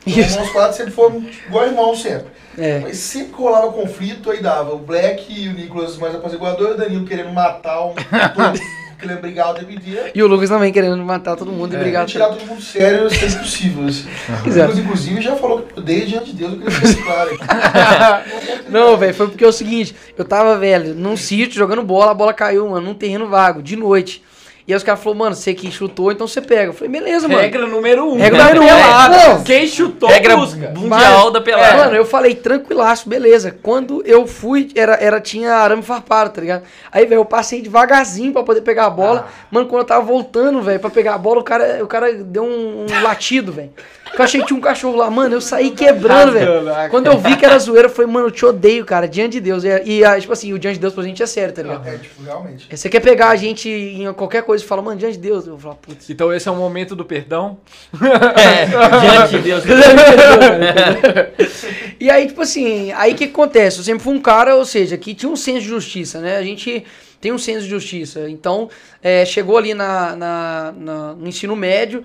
Isso. 0.06 0.38
Nós 0.38 0.50
quatro 0.50 0.76
sempre 0.76 0.92
fomos 0.92 1.24
igual 1.46 1.66
irmãos 1.66 2.00
sempre. 2.02 2.28
É. 2.58 2.80
Mas 2.80 2.96
sempre 2.96 3.32
que 3.32 3.40
rolava 3.40 3.72
conflito, 3.72 4.30
aí 4.30 4.42
dava 4.42 4.74
o 4.74 4.78
Black 4.78 5.32
e 5.32 5.48
o 5.48 5.52
Nicolas 5.52 5.96
mais 5.96 6.14
apaziguador, 6.14 6.70
e 6.70 6.72
o 6.72 6.76
Danilo 6.76 7.06
querendo 7.06 7.30
matar 7.32 7.86
um 7.86 7.94
querendo 9.00 9.20
brigar 9.20 9.50
o 9.50 9.54
tempo 9.54 9.72
inteiro. 9.72 10.10
E 10.14 10.22
o 10.22 10.26
Lucas 10.26 10.50
também 10.50 10.70
querendo 10.72 10.96
matar 10.98 11.34
todo 11.36 11.50
mundo 11.50 11.72
e 11.72 11.76
É, 11.76 11.80
brigar. 11.80 12.04
tirar 12.06 12.28
todo 12.28 12.44
mundo 12.44 12.60
sério 12.60 13.08
é 13.08 13.26
impossível. 13.26 13.86
Assim. 13.88 14.06
Nicolas, 14.44 14.78
inclusive, 14.78 15.22
já 15.22 15.36
falou 15.36 15.62
que 15.62 15.72
eu 15.72 15.82
odeio 15.82 16.06
diante 16.06 16.26
de 16.26 16.32
Deus, 16.34 16.52
eu 16.52 16.58
queria 16.58 16.88
ficar 16.88 17.04
claro. 17.04 18.24
Não, 18.68 18.96
velho, 18.96 19.14
foi 19.14 19.28
porque 19.28 19.44
é 19.44 19.48
o 19.48 19.52
seguinte, 19.52 19.94
eu 20.16 20.24
tava, 20.24 20.58
velho, 20.58 20.94
num 20.94 21.16
sítio 21.16 21.56
jogando 21.58 21.82
bola, 21.82 22.10
a 22.10 22.14
bola 22.14 22.34
caiu, 22.34 22.68
mano, 22.68 22.86
num 22.86 22.94
terreno 22.94 23.26
vago, 23.26 23.62
de 23.62 23.74
noite. 23.74 24.22
E 24.70 24.72
aí 24.72 24.76
os 24.76 24.84
caras 24.84 25.02
falaram, 25.02 25.18
mano, 25.18 25.34
você 25.34 25.52
que 25.52 25.68
chutou, 25.68 26.12
então 26.12 26.28
você 26.28 26.40
pega. 26.40 26.66
Eu 26.66 26.72
falei, 26.72 26.92
beleza, 26.92 27.26
mano. 27.26 27.40
Regra 27.40 27.66
número 27.66 28.04
um. 28.08 28.16
Regra 28.16 28.44
né? 28.44 28.54
número 28.54 28.76
um. 29.40 29.42
Quem 29.42 29.66
chutou, 29.66 30.08
Regra 30.08 30.36
busca. 30.36 30.72
mundial 30.76 31.32
da 31.32 31.40
É, 31.40 31.42
pelada. 31.42 31.76
mano, 31.76 31.96
eu 31.96 32.04
falei 32.04 32.36
tranquilaço, 32.36 33.08
beleza. 33.08 33.56
Quando 33.64 34.00
eu 34.06 34.28
fui, 34.28 34.70
era, 34.76 34.94
era, 34.94 35.20
tinha 35.20 35.54
arame 35.54 35.82
farpado, 35.82 36.30
tá 36.30 36.40
ligado? 36.40 36.62
Aí, 36.92 37.04
velho, 37.04 37.18
eu 37.18 37.24
passei 37.24 37.60
devagarzinho 37.60 38.32
pra 38.32 38.44
poder 38.44 38.60
pegar 38.60 38.86
a 38.86 38.90
bola. 38.90 39.26
Mano, 39.50 39.66
quando 39.66 39.80
eu 39.82 39.86
tava 39.86 40.06
voltando, 40.06 40.62
velho, 40.62 40.78
pra 40.78 40.88
pegar 40.88 41.14
a 41.14 41.18
bola, 41.18 41.40
o 41.40 41.44
cara, 41.44 41.82
o 41.82 41.88
cara 41.88 42.14
deu 42.14 42.44
um, 42.44 42.86
um 42.88 43.02
latido, 43.02 43.50
velho. 43.50 43.72
Eu 44.16 44.24
achei 44.24 44.40
que 44.40 44.46
tinha 44.48 44.58
um 44.58 44.60
cachorro 44.60 44.96
lá, 44.96 45.08
mano, 45.08 45.36
eu 45.36 45.40
saí 45.40 45.70
quebrando, 45.70 46.32
velho. 46.32 46.64
Quando 46.90 47.06
eu 47.06 47.16
vi 47.18 47.36
que 47.36 47.44
era 47.44 47.56
zoeira, 47.58 47.86
eu 47.86 47.92
falei, 47.92 48.10
mano, 48.10 48.26
eu 48.26 48.30
te 48.30 48.44
odeio, 48.44 48.84
cara, 48.84 49.06
diante 49.06 49.34
de 49.34 49.40
Deus. 49.40 49.62
E, 49.62 49.68
e, 49.84 50.04
ah, 50.04 50.20
tipo 50.20 50.32
assim, 50.32 50.52
o 50.52 50.58
diante 50.58 50.74
de 50.74 50.80
Deus 50.80 50.92
pra 50.92 51.04
gente 51.04 51.22
é 51.22 51.26
sério, 51.26 51.54
tá 51.54 51.62
ligado? 51.62 51.86
É, 51.86 51.96
tipo, 51.96 52.22
realmente. 52.22 52.66
Você 52.76 52.88
quer 52.88 53.00
pegar 53.00 53.28
a 53.28 53.36
gente 53.36 53.68
em 53.68 54.12
qualquer 54.12 54.42
coisa 54.42 54.59
e 54.62 54.66
fala, 54.66 54.82
mano, 54.82 54.98
diante 54.98 55.14
de 55.16 55.22
Deus. 55.22 55.46
Eu 55.46 55.52
vou 55.52 55.60
falar, 55.60 55.74
putz. 55.76 56.10
Então 56.10 56.32
esse 56.32 56.48
é 56.48 56.50
o 56.50 56.56
momento 56.56 56.96
do 56.96 57.04
perdão. 57.04 57.58
É, 57.94 58.66
diante 59.00 59.36
de 59.36 59.42
Deus. 59.42 59.62
E 62.00 62.10
aí, 62.10 62.28
tipo 62.28 62.40
assim, 62.40 62.90
aí 62.92 63.12
o 63.12 63.14
que 63.14 63.24
acontece? 63.24 63.78
Eu 63.78 63.84
sempre 63.84 64.02
fui 64.02 64.14
um 64.14 64.20
cara, 64.20 64.56
ou 64.56 64.64
seja, 64.64 64.96
que 64.96 65.14
tinha 65.14 65.30
um 65.30 65.36
senso 65.36 65.60
de 65.60 65.68
justiça, 65.68 66.18
né? 66.18 66.38
A 66.38 66.42
gente 66.42 66.82
tem 67.20 67.30
um 67.30 67.36
senso 67.38 67.64
de 67.64 67.68
justiça. 67.68 68.28
Então, 68.30 68.70
é, 69.02 69.24
chegou 69.26 69.58
ali 69.58 69.74
na, 69.74 70.16
na- 70.16 70.72
na- 70.74 71.12
no 71.14 71.28
ensino 71.28 71.54
médio, 71.54 72.02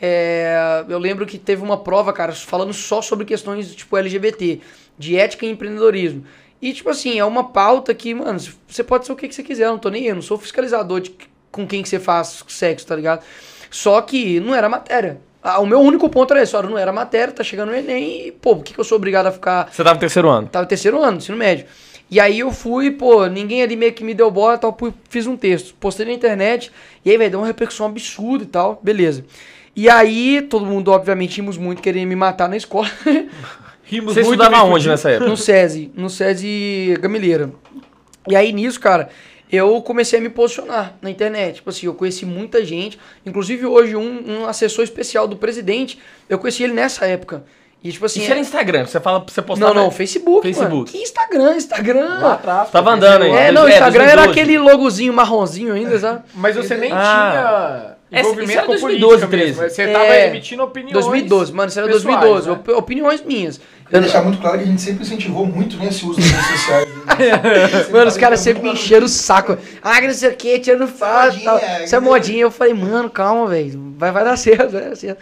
é, 0.00 0.84
eu 0.88 0.98
lembro 0.98 1.26
que 1.26 1.38
teve 1.38 1.60
uma 1.60 1.76
prova, 1.76 2.12
cara, 2.12 2.30
falando 2.32 2.72
só 2.72 3.02
sobre 3.02 3.24
questões 3.24 3.74
tipo 3.74 3.96
LGBT, 3.96 4.60
de 4.96 5.16
ética 5.16 5.44
e 5.44 5.50
empreendedorismo. 5.50 6.24
E, 6.60 6.72
tipo 6.72 6.88
assim, 6.90 7.18
é 7.18 7.24
uma 7.24 7.48
pauta 7.50 7.92
que, 7.92 8.14
mano, 8.14 8.38
você 8.68 8.84
pode 8.84 9.06
ser 9.06 9.12
o 9.12 9.16
que, 9.16 9.26
que 9.26 9.34
você 9.34 9.42
quiser, 9.42 9.64
eu 9.66 9.72
não 9.72 9.78
tô 9.78 9.88
nem 9.88 10.04
eu 10.06 10.14
não 10.14 10.22
sou 10.22 10.38
fiscalizador 10.38 11.00
de 11.00 11.12
com 11.52 11.66
quem 11.66 11.82
que 11.82 11.88
você 11.88 12.00
faz 12.00 12.42
sexo, 12.48 12.86
tá 12.86 12.96
ligado? 12.96 13.22
Só 13.70 14.00
que 14.00 14.40
não 14.40 14.54
era 14.54 14.68
matéria. 14.68 15.20
Ah, 15.42 15.60
o 15.60 15.66
meu 15.66 15.80
único 15.80 16.08
ponto 16.08 16.32
era 16.32 16.42
esse, 16.42 16.56
olha, 16.56 16.68
não 16.68 16.78
era 16.78 16.92
matéria, 16.92 17.32
tá 17.32 17.44
chegando 17.44 17.70
o 17.70 17.74
Enem 17.74 18.28
e, 18.28 18.32
pô, 18.32 18.56
por 18.56 18.64
que, 18.64 18.74
que 18.74 18.80
eu 18.80 18.84
sou 18.84 18.96
obrigado 18.96 19.26
a 19.26 19.32
ficar 19.32 19.68
Você 19.70 19.82
tava 19.82 19.94
no 19.94 20.00
terceiro 20.00 20.28
ano. 20.28 20.48
Tava 20.48 20.64
no 20.64 20.68
terceiro 20.68 21.02
ano, 21.02 21.18
ensino 21.18 21.36
médio. 21.36 21.66
E 22.10 22.20
aí 22.20 22.40
eu 22.40 22.52
fui, 22.52 22.90
pô, 22.90 23.26
ninguém 23.26 23.62
ali 23.62 23.74
meio 23.74 23.92
que 23.92 24.04
me 24.04 24.14
deu 24.14 24.30
bola 24.30 24.54
e 24.54 24.58
tal, 24.58 24.76
fiz 25.08 25.26
um 25.26 25.36
texto, 25.36 25.74
postei 25.80 26.06
na 26.06 26.12
internet, 26.12 26.70
e 27.04 27.10
aí, 27.10 27.16
velho, 27.16 27.30
deu 27.30 27.40
uma 27.40 27.46
repercussão 27.46 27.86
absurda 27.86 28.44
e 28.44 28.46
tal, 28.46 28.78
beleza. 28.82 29.24
E 29.74 29.88
aí, 29.88 30.42
todo 30.42 30.66
mundo, 30.66 30.90
obviamente, 30.90 31.36
rimos 31.36 31.56
muito 31.56 31.80
querendo 31.80 32.06
me 32.06 32.14
matar 32.14 32.48
na 32.48 32.56
escola, 32.56 32.88
Rimos 33.84 34.14
Você 34.14 34.22
muito 34.22 34.40
estudava 34.40 34.64
onde 34.64 34.88
nessa 34.88 35.10
época? 35.10 35.28
no 35.28 35.36
SESI, 35.36 35.92
no 35.94 36.08
SESI 36.08 36.96
Gamileira. 37.00 37.50
E 38.26 38.34
aí, 38.34 38.52
nisso, 38.52 38.80
cara, 38.80 39.10
eu 39.52 39.80
comecei 39.82 40.18
a 40.18 40.22
me 40.22 40.30
posicionar 40.30 40.94
na 41.02 41.10
internet. 41.10 41.56
Tipo 41.56 41.68
assim, 41.70 41.86
eu 41.86 41.94
conheci 41.94 42.24
muita 42.24 42.64
gente, 42.64 42.98
inclusive 43.26 43.66
hoje 43.66 43.94
um, 43.94 44.24
um 44.40 44.46
assessor 44.46 44.82
especial 44.82 45.28
do 45.28 45.36
presidente, 45.36 45.98
eu 46.28 46.38
conheci 46.38 46.62
ele 46.64 46.72
nessa 46.72 47.04
época. 47.06 47.44
E 47.84 47.90
tipo 47.92 48.06
assim. 48.06 48.20
Isso 48.20 48.30
era 48.30 48.38
Instagram, 48.40 48.86
você 48.86 49.00
fala, 49.00 49.24
você 49.28 49.42
postava... 49.42 49.74
Não, 49.74 49.82
não, 49.84 49.90
Facebook. 49.90 50.42
Facebook. 50.42 50.72
Mano. 50.72 50.84
Que 50.84 50.98
Instagram, 50.98 51.56
Instagram. 51.56 52.18
Lá 52.20 52.32
atrás. 52.34 52.70
Tava 52.70 52.92
andando 52.92 53.22
aí. 53.24 53.30
É, 53.30 53.48
É, 53.48 53.52
não, 53.52 53.64
o 53.64 53.68
é, 53.68 53.72
Instagram 53.72 54.04
era 54.04 54.22
2012. 54.24 54.40
aquele 54.40 54.58
logozinho 54.58 55.12
marronzinho 55.12 55.74
ainda, 55.74 55.98
sabe? 55.98 56.22
Mas 56.34 56.54
você 56.56 56.76
nem 56.76 56.92
Ah. 56.92 57.30
tinha 57.30 58.01
Esse- 58.12 58.20
envolvimento 58.20 58.50
isso 58.50 58.58
era 58.58 58.66
com 58.66 58.72
2012, 58.72 59.26
política 59.26 59.36
mesmo. 59.36 59.56
13. 59.62 59.74
Você 59.74 59.86
tava 59.88 60.04
É. 60.04 60.26
emitindo 60.28 60.62
opiniões. 60.62 60.92
2012, 60.92 61.52
mano, 61.52 61.68
isso 61.68 61.78
era 61.78 61.88
pessoais, 61.88 62.04
2012. 62.20 62.46
né? 62.48 62.52
op- 62.54 62.68
Opiniões 62.72 63.22
minhas. 63.24 63.60
Queria 63.86 64.00
deixar 64.02 64.22
muito 64.22 64.38
claro 64.40 64.58
que 64.58 64.64
a 64.64 64.66
gente 64.66 64.80
sempre 64.80 65.02
incentivou 65.02 65.46
muito 65.46 65.76
né, 65.76 65.88
esse 65.88 66.04
uso 66.06 66.20
das 66.20 66.30
redes 66.30 66.46
sociais. 66.60 66.88
né? 66.88 66.94
Mano, 67.92 68.08
os 68.08 68.16
caras 68.16 68.40
sempre 68.40 68.62
me 68.62 68.70
encheram 68.70 69.04
o 69.06 69.08
saco. 69.08 69.56
Ah, 69.82 70.00
que 70.00 70.06
não 70.06 70.14
sei 70.14 70.30
o 70.30 70.34
que, 70.36 70.58
tirando 70.60 70.86
foto 70.88 71.36
e 71.36 71.40
tal. 71.44 71.60
Isso 71.84 71.94
é 71.96 72.00
modinha. 72.00 72.42
Eu 72.42 72.50
falei, 72.50 72.72
mano, 72.74 73.10
calma, 73.10 73.46
velho. 73.48 73.94
Vai, 73.98 74.10
vai 74.12 74.24
dar 74.24 74.36
certo, 74.38 74.70
vai 74.70 74.82
dar 74.88 74.96
certo. 74.96 75.18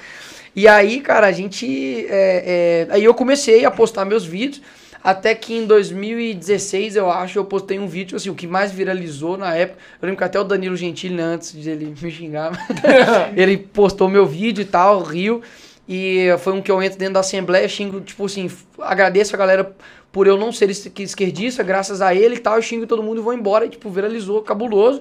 E 0.55 0.67
aí, 0.69 1.01
cara, 1.01 1.27
a 1.27 1.33
gente. 1.33 2.07
é, 2.09 2.87
é, 2.91 2.95
aí 2.95 3.05
eu 3.05 3.15
comecei 3.15 3.65
a 3.65 3.71
postar 3.71 4.05
meus 4.05 4.25
vídeos. 4.25 4.63
Até 5.03 5.35
que 5.35 5.55
em 5.55 5.67
2016, 5.67 6.97
eu 6.97 7.11
acho, 7.11 7.39
eu 7.39 7.45
postei 7.45 7.79
um 7.79 7.87
vídeo, 7.89 8.17
assim, 8.17 8.29
o 8.29 8.35
que 8.35 8.47
mais 8.47 8.71
viralizou 8.71 9.37
na 9.37 9.55
época. 9.55 9.79
Eu 10.01 10.07
lembro 10.07 10.19
que 10.19 10.25
até 10.25 10.39
o 10.39 10.45
Danilo 10.45 10.77
Gentili, 10.77 11.15
né, 11.15 11.23
antes 11.23 11.53
de 11.53 11.71
ele 11.71 11.95
me 12.01 12.11
xingar, 12.11 12.53
ele 13.35 13.57
postou 13.57 14.09
meu 14.09 14.27
vídeo 14.27 14.63
e 14.63 14.67
tal, 14.67 15.03
riu. 15.03 15.41
E 15.89 16.27
foi 16.39 16.53
um 16.53 16.63
que 16.63 16.71
eu 16.71 16.83
entro 16.83 16.99
dentro 16.99 17.15
da 17.15 17.21
Assembleia, 17.21 17.67
xingo, 17.69 18.01
tipo 18.01 18.25
assim, 18.27 18.49
agradeço 18.79 19.35
a 19.35 19.39
galera 19.39 19.75
por 20.13 20.27
eu 20.27 20.37
não 20.37 20.53
ser 20.53 20.71
es- 20.71 20.91
esquerdista, 20.99 21.63
graças 21.63 22.01
a 22.01 22.15
ele 22.15 22.37
e 22.37 22.39
tal, 22.39 22.57
eu 22.57 22.63
xingo 22.63 22.87
todo 22.87 23.03
mundo 23.03 23.21
e 23.21 23.25
vou 23.25 23.33
embora, 23.33 23.65
e, 23.67 23.71
tipo, 23.71 23.89
viralizou, 23.91 24.43
cabuloso. 24.43 25.01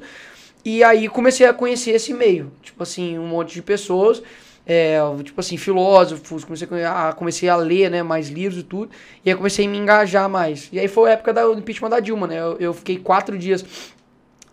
E 0.64 0.84
aí 0.84 1.08
comecei 1.08 1.46
a 1.46 1.54
conhecer 1.54 1.92
esse 1.92 2.14
meio, 2.14 2.52
tipo 2.62 2.82
assim, 2.84 3.18
um 3.20 3.28
monte 3.28 3.54
de 3.54 3.62
pessoas, 3.62 4.22
é, 4.72 5.00
tipo 5.24 5.42
assim, 5.42 5.58
filósofos, 5.58 6.44
comecei 6.44 6.68
a, 6.86 7.12
comecei 7.12 7.50
a 7.50 7.56
ler, 7.56 7.90
né, 7.90 8.04
mais 8.04 8.30
livros 8.30 8.62
e 8.62 8.64
tudo, 8.64 8.92
e 9.26 9.30
aí 9.32 9.36
comecei 9.36 9.66
a 9.66 9.68
me 9.70 9.80
engajar 9.80 10.30
mais. 10.30 10.70
E 10.72 10.80
aí 10.80 10.88
foi 10.88 11.10
a 11.10 11.14
época 11.14 11.34
do 11.34 11.54
impeachment 11.58 11.90
da 11.90 12.00
Dilma, 12.00 12.28
né, 12.28 12.40
eu, 12.40 12.56
eu 12.60 12.72
fiquei 12.72 13.00
quatro 13.00 13.36
dias 13.36 13.66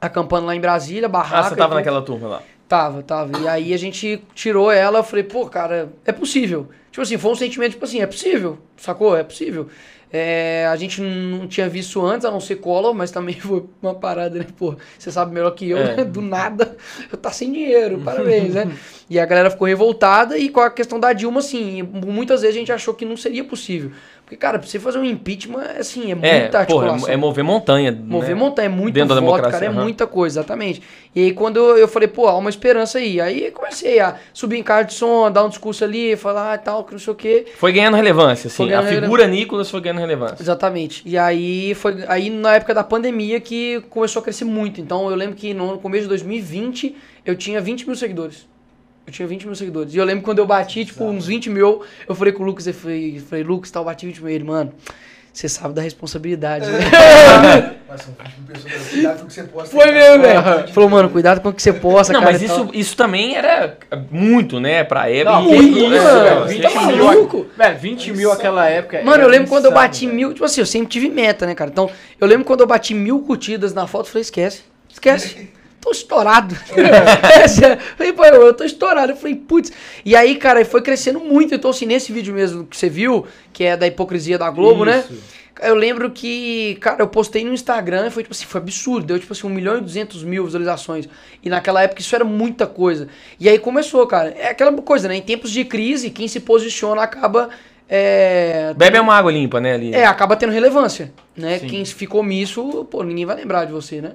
acampando 0.00 0.46
lá 0.46 0.56
em 0.56 0.60
Brasília, 0.60 1.06
barraca. 1.06 1.38
Ah, 1.38 1.48
você 1.50 1.56
tava 1.56 1.74
naquela 1.74 2.00
turma 2.00 2.28
lá. 2.28 2.42
Tava, 2.66 3.02
tava. 3.02 3.38
E 3.38 3.46
aí 3.46 3.74
a 3.74 3.76
gente 3.76 4.22
tirou 4.34 4.72
ela, 4.72 5.00
eu 5.00 5.04
falei, 5.04 5.22
pô, 5.22 5.46
cara, 5.46 5.92
é 6.06 6.12
possível. 6.12 6.66
Tipo 6.90 7.02
assim, 7.02 7.18
foi 7.18 7.32
um 7.32 7.36
sentimento, 7.36 7.72
tipo 7.72 7.84
assim, 7.84 8.00
é 8.00 8.06
possível, 8.06 8.58
sacou? 8.74 9.14
É 9.14 9.22
possível. 9.22 9.68
É, 10.12 10.66
a 10.70 10.76
gente 10.76 11.00
não 11.00 11.48
tinha 11.48 11.68
visto 11.68 12.00
antes, 12.04 12.24
a 12.24 12.30
não 12.30 12.40
ser 12.40 12.56
cola, 12.56 12.94
mas 12.94 13.10
também 13.10 13.34
foi 13.40 13.64
uma 13.82 13.94
parada, 13.94 14.38
né? 14.38 14.46
Pô, 14.56 14.76
você 14.98 15.10
sabe 15.10 15.32
melhor 15.34 15.50
que 15.50 15.68
eu, 15.68 15.78
É. 15.78 15.96
né? 15.96 16.04
Do 16.04 16.22
nada, 16.22 16.76
eu 17.10 17.18
tá 17.18 17.30
sem 17.32 17.52
dinheiro, 17.52 17.98
parabéns, 17.98 18.54
né? 18.54 18.70
E 19.08 19.20
a 19.20 19.24
galera 19.24 19.48
ficou 19.50 19.68
revoltada 19.68 20.36
e 20.36 20.48
com 20.48 20.58
a 20.58 20.68
questão 20.68 20.98
da 20.98 21.12
Dilma, 21.12 21.38
assim, 21.38 21.80
muitas 21.80 22.40
vezes 22.42 22.56
a 22.56 22.58
gente 22.58 22.72
achou 22.72 22.92
que 22.92 23.04
não 23.04 23.16
seria 23.16 23.44
possível. 23.44 23.92
Porque, 24.26 24.36
cara, 24.36 24.58
pra 24.58 24.66
você 24.66 24.80
fazer 24.80 24.98
um 24.98 25.04
impeachment, 25.04 25.62
assim, 25.78 26.10
é 26.10 26.14
muita 26.16 26.26
É, 26.26 26.48
porra, 26.48 26.58
articulação. 26.58 27.08
é, 27.08 27.12
é 27.12 27.16
mover 27.16 27.44
montanha. 27.44 27.92
Mover 27.92 28.30
né? 28.30 28.34
montanha, 28.34 28.66
é 28.66 28.68
muito 28.68 28.92
Dentro 28.94 29.14
da 29.14 29.20
voto, 29.20 29.24
democracia, 29.36 29.52
cara, 29.60 29.64
é 29.66 29.68
aham. 29.68 29.84
muita 29.84 30.04
coisa, 30.04 30.40
exatamente. 30.40 30.82
E 31.14 31.20
aí 31.26 31.32
quando 31.32 31.58
eu, 31.60 31.86
falei, 31.86 32.08
pô, 32.08 32.26
há 32.26 32.36
uma 32.36 32.50
esperança 32.50 32.98
aí. 32.98 33.20
Aí 33.20 33.52
comecei 33.52 34.00
a 34.00 34.16
subir 34.32 34.58
em 34.58 34.64
carro 34.64 34.84
de 34.84 34.94
som, 34.94 35.30
dar 35.30 35.44
um 35.44 35.48
discurso 35.48 35.84
ali, 35.84 36.16
falar 36.16 36.56
e 36.56 36.58
tal, 36.58 36.82
que 36.82 36.90
não 36.90 36.98
sei 36.98 37.12
o 37.12 37.14
quê. 37.16 37.46
Foi 37.56 37.70
ganhando 37.70 37.94
relevância, 37.94 38.48
assim. 38.48 38.66
Ganhando 38.66 38.88
a 38.88 39.00
figura 39.00 39.28
Nicolas 39.28 39.70
foi 39.70 39.80
ganhando 39.80 40.00
relevância. 40.00 40.42
Exatamente. 40.42 41.02
E 41.06 41.16
aí 41.16 41.72
foi 41.74 42.04
aí 42.08 42.28
na 42.28 42.56
época 42.56 42.74
da 42.74 42.82
pandemia 42.82 43.38
que 43.38 43.80
começou 43.90 44.18
a 44.18 44.22
crescer 44.24 44.44
muito. 44.44 44.80
Então 44.80 45.08
eu 45.08 45.14
lembro 45.14 45.36
que 45.36 45.54
no 45.54 45.78
começo 45.78 46.02
de 46.02 46.08
2020 46.08 46.96
eu 47.24 47.36
tinha 47.36 47.60
20 47.60 47.86
mil 47.86 47.94
seguidores. 47.94 48.44
Eu 49.06 49.12
tinha 49.12 49.28
20 49.28 49.46
mil 49.46 49.54
seguidores. 49.54 49.94
E 49.94 49.98
eu 49.98 50.04
lembro 50.04 50.24
quando 50.24 50.38
eu 50.40 50.46
bati, 50.46 50.84
tipo, 50.84 51.04
uns 51.04 51.26
20 51.26 51.48
mil, 51.50 51.82
eu 52.08 52.14
falei 52.14 52.32
com 52.32 52.42
o 52.42 52.46
Lucas, 52.46 52.66
eu 52.66 52.74
falei, 52.74 53.20
falei 53.20 53.44
Lucas, 53.44 53.70
tal, 53.70 53.82
eu 53.82 53.86
bati 53.86 54.04
20 54.06 54.22
mil. 54.22 54.32
Ele, 54.34 54.42
mano, 54.44 54.72
você 55.32 55.48
sabe 55.48 55.74
da 55.74 55.82
responsabilidade, 55.82 56.66
né? 56.66 56.78
Mas 57.88 58.00
são 58.02 58.12
20 58.18 58.36
mil 58.38 58.46
pessoas, 58.48 58.72
cara, 58.72 58.84
cuidado 58.90 59.18
com 59.18 59.24
o 59.24 59.26
que 59.28 59.32
você 59.34 59.42
posta. 59.44 59.76
Foi 59.76 59.92
mesmo, 59.92 60.22
velho. 60.22 60.68
Falou, 60.72 60.90
mano, 60.90 61.08
cuidado 61.10 61.40
com 61.40 61.48
o 61.50 61.52
que 61.52 61.62
você 61.62 61.72
posta, 61.72 62.12
Não, 62.12 62.20
cara. 62.20 62.32
mas 62.32 62.42
isso, 62.42 62.68
isso 62.74 62.96
também 62.96 63.36
era 63.36 63.78
muito, 64.10 64.58
né? 64.58 64.82
Pra 64.82 65.08
época. 65.08 65.30
Não, 65.40 65.54
E- 65.54 65.62
muito, 65.62 65.94
é, 65.94 65.98
mano. 66.02 66.26
é, 66.26 66.48
Você 66.48 66.58
é, 66.58 66.62
tá 66.62 66.70
é, 66.70 66.74
maluco? 66.96 67.46
Velho, 67.56 67.78
20 67.78 68.12
mil 68.12 68.32
aquela 68.32 68.66
época. 68.68 69.02
Mano, 69.04 69.22
eu 69.22 69.28
lembro 69.28 69.48
quando 69.48 69.66
eu 69.66 69.72
bati 69.72 70.04
velho. 70.06 70.16
mil. 70.16 70.32
Tipo 70.32 70.44
assim, 70.46 70.60
eu 70.60 70.66
sempre 70.66 70.88
tive 70.88 71.08
meta, 71.08 71.46
né, 71.46 71.54
cara? 71.54 71.70
Então, 71.70 71.88
eu 72.20 72.26
lembro 72.26 72.44
quando 72.44 72.62
eu 72.62 72.66
bati 72.66 72.92
mil 72.92 73.20
curtidas 73.20 73.72
na 73.72 73.86
foto, 73.86 74.06
eu 74.06 74.10
falei, 74.10 74.22
esquece. 74.22 74.62
Esquece. 74.90 75.48
Tô 75.86 75.92
estourado. 75.92 76.56
é, 77.32 77.46
sério. 77.46 77.80
Eu 77.80 77.96
falei, 77.96 78.12
pô, 78.12 78.24
eu 78.24 78.52
tô 78.52 78.64
estourado. 78.64 79.12
Eu 79.12 79.16
falei, 79.16 79.36
putz. 79.36 79.70
E 80.04 80.16
aí, 80.16 80.34
cara, 80.34 80.64
foi 80.64 80.82
crescendo 80.82 81.20
muito. 81.20 81.54
Então, 81.54 81.70
assim, 81.70 81.86
nesse 81.86 82.10
vídeo 82.10 82.34
mesmo 82.34 82.66
que 82.66 82.76
você 82.76 82.88
viu, 82.88 83.24
que 83.52 83.62
é 83.62 83.76
da 83.76 83.86
hipocrisia 83.86 84.36
da 84.36 84.50
Globo, 84.50 84.84
né? 84.84 85.04
Isso. 85.08 85.22
Eu 85.62 85.76
lembro 85.76 86.10
que, 86.10 86.74
cara, 86.80 87.02
eu 87.02 87.06
postei 87.06 87.44
no 87.44 87.52
Instagram 87.54 88.08
e 88.08 88.10
foi, 88.10 88.24
tipo 88.24 88.34
assim, 88.34 88.46
foi 88.46 88.60
absurdo. 88.60 89.06
Deu, 89.06 89.20
tipo 89.20 89.32
assim, 89.32 89.46
1 89.46 89.50
milhão 89.50 89.78
e 89.78 89.80
200 89.80 90.24
mil 90.24 90.44
visualizações. 90.44 91.08
E 91.40 91.48
naquela 91.48 91.80
época 91.80 92.00
isso 92.00 92.16
era 92.16 92.24
muita 92.24 92.66
coisa. 92.66 93.06
E 93.38 93.48
aí 93.48 93.56
começou, 93.56 94.04
cara. 94.08 94.34
É 94.36 94.48
aquela 94.48 94.72
coisa, 94.82 95.06
né? 95.06 95.14
Em 95.14 95.22
tempos 95.22 95.52
de 95.52 95.64
crise, 95.64 96.10
quem 96.10 96.26
se 96.26 96.40
posiciona 96.40 97.00
acaba... 97.00 97.48
É, 97.88 98.74
Bebe 98.76 98.98
uma 98.98 99.14
água 99.14 99.30
limpa, 99.30 99.60
né? 99.60 99.74
Ali. 99.74 99.94
é, 99.94 100.04
acaba 100.04 100.34
tendo 100.34 100.52
relevância, 100.52 101.12
né? 101.36 101.60
Sim. 101.60 101.68
Quem 101.68 101.84
ficou 101.84 102.22
omisso, 102.22 102.84
pô, 102.90 103.04
ninguém 103.04 103.24
vai 103.24 103.36
lembrar 103.36 103.64
de 103.66 103.70
você, 103.70 104.00
né? 104.00 104.14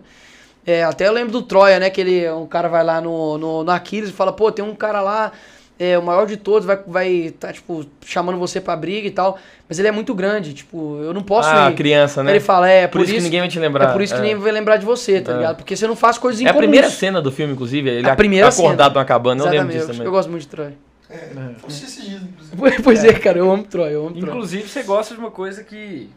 É, 0.65 0.83
até 0.83 1.07
eu 1.07 1.11
lembro 1.11 1.31
do 1.31 1.41
Troia, 1.41 1.79
né? 1.79 1.89
Que 1.89 2.01
ele, 2.01 2.29
um 2.31 2.45
cara 2.45 2.67
vai 2.67 2.83
lá 2.83 3.01
no, 3.01 3.37
no, 3.37 3.63
no 3.63 3.71
Aquiles 3.71 4.09
e 4.09 4.13
fala, 4.13 4.31
pô, 4.31 4.51
tem 4.51 4.63
um 4.63 4.75
cara 4.75 5.01
lá, 5.01 5.31
é, 5.79 5.97
o 5.97 6.03
maior 6.03 6.27
de 6.27 6.37
todos, 6.37 6.65
vai, 6.65 6.79
vai 6.85 7.33
tá, 7.39 7.51
tipo, 7.51 7.83
chamando 8.05 8.37
você 8.37 8.61
pra 8.61 8.75
briga 8.75 9.07
e 9.07 9.11
tal. 9.11 9.39
Mas 9.67 9.79
ele 9.79 9.87
é 9.87 9.91
muito 9.91 10.13
grande, 10.13 10.53
tipo, 10.53 10.99
eu 11.01 11.13
não 11.13 11.23
posso 11.23 11.49
ah, 11.49 11.71
ir. 11.71 11.75
criança, 11.75 12.23
né? 12.23 12.31
Ele 12.31 12.39
fala, 12.39 12.69
é, 12.69 12.87
por, 12.87 13.01
isso 13.01 13.13
que 13.13 13.21
ninguém 13.21 13.39
vai 13.39 13.49
te 13.49 13.57
lembrar. 13.57 13.89
É 13.89 13.93
por 13.93 14.01
isso 14.01 14.13
que 14.13 14.21
ninguém 14.21 14.37
vai 14.37 14.51
lembrar 14.51 14.77
de 14.77 14.85
você, 14.85 15.19
tá 15.21 15.31
É. 15.31 15.35
ligado? 15.37 15.55
Porque 15.57 15.75
você 15.75 15.87
não 15.87 15.95
faz 15.95 16.17
coisas 16.17 16.39
É 16.41 16.43
a 16.45 16.49
incomuns. 16.49 16.61
primeira 16.61 16.89
cena 16.89 17.21
do 17.21 17.31
filme, 17.31 17.53
inclusive. 17.53 17.89
Ele 17.89 18.09
A 18.09 18.15
primeira 18.15 18.49
acordado 18.49 18.89
cena. 18.89 18.99
numa 18.99 19.05
cabana. 19.05 19.43
Eu 19.43 19.49
lembro 19.49 19.67
disso 19.69 19.85
eu, 19.85 19.87
também. 19.87 20.05
eu 20.05 20.11
gosto 20.11 20.29
muito 20.29 20.41
de 20.43 20.47
Troia. 20.47 20.73
É, 21.09 21.29
dias, 21.67 22.21
inclusive. 22.23 22.83
Pois 22.83 23.03
é, 23.03 23.13
cara, 23.13 23.37
eu 23.37 23.51
amo 23.51 23.63
Troia, 23.63 23.91
eu 23.91 24.05
amo 24.07 24.15
Troia. 24.15 24.31
Inclusive, 24.31 24.67
você 24.69 24.83
gosta 24.83 25.13
de 25.13 25.19
uma 25.19 25.31
coisa 25.31 25.63
que, 25.63 26.09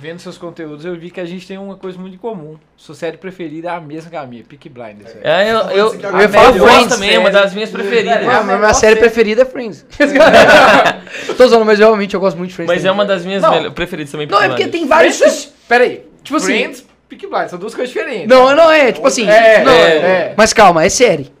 vendo 0.00 0.18
seus 0.18 0.36
conteúdos, 0.36 0.84
eu 0.84 0.94
vi 0.96 1.10
que 1.10 1.20
a 1.20 1.24
gente 1.24 1.46
tem 1.46 1.56
uma 1.58 1.76
coisa 1.76 1.98
muito 1.98 2.14
em 2.14 2.18
comum. 2.18 2.56
Sua 2.76 2.94
série 2.94 3.16
preferida 3.16 3.68
é 3.68 3.70
a 3.72 3.80
mesma 3.80 4.10
que 4.10 4.16
a 4.16 4.26
minha, 4.26 4.44
Peaky 4.44 4.68
Blinders. 4.68 5.16
É, 5.22 5.50
eu, 5.50 5.56
eu, 5.58 5.94
Eu 5.94 6.10
eu, 6.10 6.20
ia 6.20 6.28
falar 6.28 6.50
gosto 6.52 6.64
Friends, 6.66 6.94
também, 6.94 7.14
é 7.14 7.18
uma 7.18 7.30
das 7.30 7.54
minhas 7.54 7.70
preferidas. 7.70 8.12
É, 8.12 8.26
a 8.26 8.42
mas 8.42 8.58
minha 8.58 8.74
série 8.74 8.94
série. 8.94 9.00
preferida 9.00 9.42
é 9.42 9.44
Friends. 9.44 9.86
Tô 11.36 11.46
zoando, 11.48 11.64
mas 11.64 11.78
realmente 11.78 12.14
eu 12.14 12.20
gosto 12.20 12.36
muito 12.36 12.50
de 12.50 12.56
Friends. 12.56 12.68
Mas 12.72 12.84
é 12.84 12.88
também. 12.88 12.98
uma 13.00 13.04
das 13.04 13.24
minhas 13.24 13.42
Não. 13.42 13.72
preferidas 13.72 14.10
também. 14.12 14.26
Não, 14.26 14.40
é 14.42 14.48
porque 14.48 14.68
tem 14.68 14.86
vários. 14.86 15.16
Friends? 15.18 15.52
Pera 15.68 15.84
aí. 15.84 16.02
Tipo 16.22 16.36
assim- 16.36 16.46
Friends, 16.46 16.84
Peaky 17.08 17.26
Blinders, 17.26 17.50
são 17.50 17.58
duas 17.58 17.74
coisas 17.74 17.92
diferentes. 17.92 18.28
Não, 18.28 18.54
não 18.54 18.70
é, 18.70 18.92
tipo 18.92 19.06
assim. 19.06 19.28
É, 19.28 19.62
não, 19.62 19.72
é, 19.72 19.96
é. 19.96 20.34
Mas 20.36 20.52
calma, 20.52 20.84
é 20.84 20.88
série. 20.88 21.32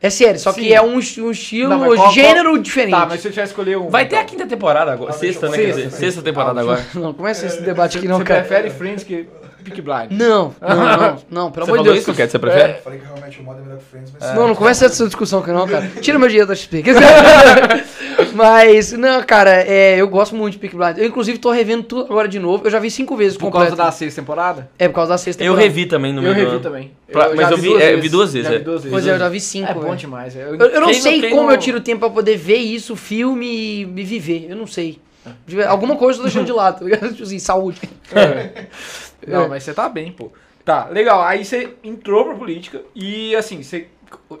É 0.00 0.10
série, 0.10 0.38
só 0.38 0.52
Sim. 0.52 0.60
que 0.60 0.72
é 0.72 0.80
um, 0.80 0.94
um 0.94 0.98
estilo, 1.00 1.70
Não, 1.70 1.94
qual- 1.96 2.12
gênero 2.12 2.56
diferente. 2.58 2.92
Tá, 2.92 3.06
mas 3.06 3.20
se 3.20 3.26
eu 3.26 3.32
tivesse 3.32 3.50
escolher 3.52 3.78
um. 3.78 3.88
Vai 3.88 4.06
ter 4.06 4.14
a 4.14 4.20
então. 4.20 4.30
quinta 4.30 4.46
temporada 4.46 4.92
agora. 4.92 5.12
Sexta, 5.12 5.48
né? 5.48 5.56
Quer 5.56 5.64
Sexta. 5.64 5.82
dizer, 5.82 5.96
sexta 5.96 6.22
temporada 6.22 6.60
agora. 6.60 6.84
Não, 6.94 7.12
começa 7.12 7.46
esse 7.46 7.60
debate 7.62 7.98
aqui 7.98 8.06
não, 8.06 8.18
Você 8.18 8.24
cara. 8.24 8.40
prefere 8.42 8.70
Friends 8.70 9.02
que 9.02 9.26
Peaky 9.64 9.82
Blinders? 9.82 10.10
Não, 10.12 10.54
não, 10.60 10.76
não, 10.96 11.18
não, 11.28 11.50
pelo 11.50 11.66
Você 11.66 11.72
amor 11.72 11.78
de 11.78 11.84
falou 11.84 11.84
Deus. 11.84 11.98
isso, 11.98 12.14
Quer? 12.14 12.28
Você 12.30 12.38
prefere? 12.38 12.72
Eu 12.74 12.82
falei 12.82 12.98
que 13.00 13.06
realmente 13.06 13.40
o 13.40 13.42
modo 13.42 13.58
é 13.58 13.62
melhor 13.62 13.78
que 13.78 13.84
Friends, 13.90 14.12
mas... 14.20 14.34
Não, 14.34 14.46
não 14.48 14.54
começa 14.54 14.86
essa 14.86 15.04
discussão 15.06 15.40
aqui 15.40 15.50
não, 15.50 15.66
cara. 15.66 15.90
Tira 16.00 16.16
meu 16.16 16.28
dinheiro 16.28 16.46
da 16.46 16.54
XP. 16.54 16.84
Mas, 18.34 18.92
não, 18.92 19.22
cara, 19.22 19.50
é, 19.62 19.96
eu 20.00 20.08
gosto 20.08 20.34
muito 20.34 20.52
de 20.54 20.58
Peaky 20.58 20.76
Blinders. 20.76 20.98
Eu, 20.98 21.06
inclusive, 21.06 21.38
tô 21.38 21.50
revendo 21.50 21.82
tudo 21.82 22.04
agora 22.10 22.28
de 22.28 22.38
novo. 22.38 22.64
Eu 22.66 22.70
já 22.70 22.78
vi 22.78 22.90
cinco 22.90 23.16
vezes 23.16 23.36
Por 23.36 23.46
completo. 23.46 23.68
causa 23.76 23.82
da 23.84 23.90
sexta 23.92 24.20
temporada? 24.20 24.70
É, 24.78 24.88
por 24.88 24.94
causa 24.94 25.12
da 25.12 25.18
sexta 25.18 25.42
Eu 25.42 25.52
temporada. 25.52 25.68
revi 25.68 25.86
também 25.86 26.12
no 26.12 26.22
Eu 26.24 26.32
revi 26.32 26.50
ano. 26.50 26.60
também. 26.60 26.92
Pra- 27.10 27.28
mas 27.30 27.40
já 27.48 27.50
eu 27.50 27.56
vi- 27.58 27.68
duas 27.68 27.82
é, 27.82 27.94
eu 27.94 28.00
vi 28.00 28.08
duas 28.08 28.32
vezes, 28.32 28.48
Já 28.48 28.54
é. 28.54 28.58
vi 28.58 28.64
duas 28.64 28.82
vezes. 28.82 28.90
Pois 28.92 29.06
é, 29.06 29.10
eu 29.14 29.18
já 29.18 29.28
vi 29.28 29.40
cinco, 29.40 29.70
É 29.70 29.74
bom 29.74 29.80
velho. 29.80 29.96
demais. 29.96 30.36
Eu, 30.36 30.40
Eu, 30.40 30.52
eu 30.54 30.58
não 30.58 30.68
Quem 30.70 30.80
não- 30.82 30.94
sei 30.94 31.20
quem 31.20 31.30
como 31.30 31.42
não- 31.44 31.50
eu 31.52 31.58
tiro 31.58 31.80
tempo 31.80 32.00
pra 32.00 32.10
poder 32.10 32.36
ver 32.36 32.56
isso, 32.58 32.94
filme 32.96 33.80
e 33.82 33.86
me 33.86 34.04
viver. 34.04 34.46
Eu 34.48 34.56
não 34.56 34.66
sei. 34.66 34.98
De- 35.46 35.62
Alguma 35.62 35.96
coisa 35.96 36.18
eu 36.18 36.22
tô 36.22 36.28
deixando 36.28 36.46
de 36.46 36.52
lado, 36.52 36.78
tá 36.78 36.84
ligado? 36.84 37.08
Tipo 37.12 37.22
assim, 37.22 37.38
saúde. 37.38 37.80
Não, 39.26 39.48
mas 39.48 39.62
você 39.62 39.74
tá 39.74 39.88
bem, 39.88 40.12
pô. 40.12 40.30
Tá, 40.64 40.86
legal. 40.90 41.22
Aí 41.22 41.44
você 41.44 41.70
entrou 41.82 42.24
pra 42.26 42.34
política 42.34 42.82
e, 42.94 43.34
assim, 43.34 43.62
você, 43.62 43.86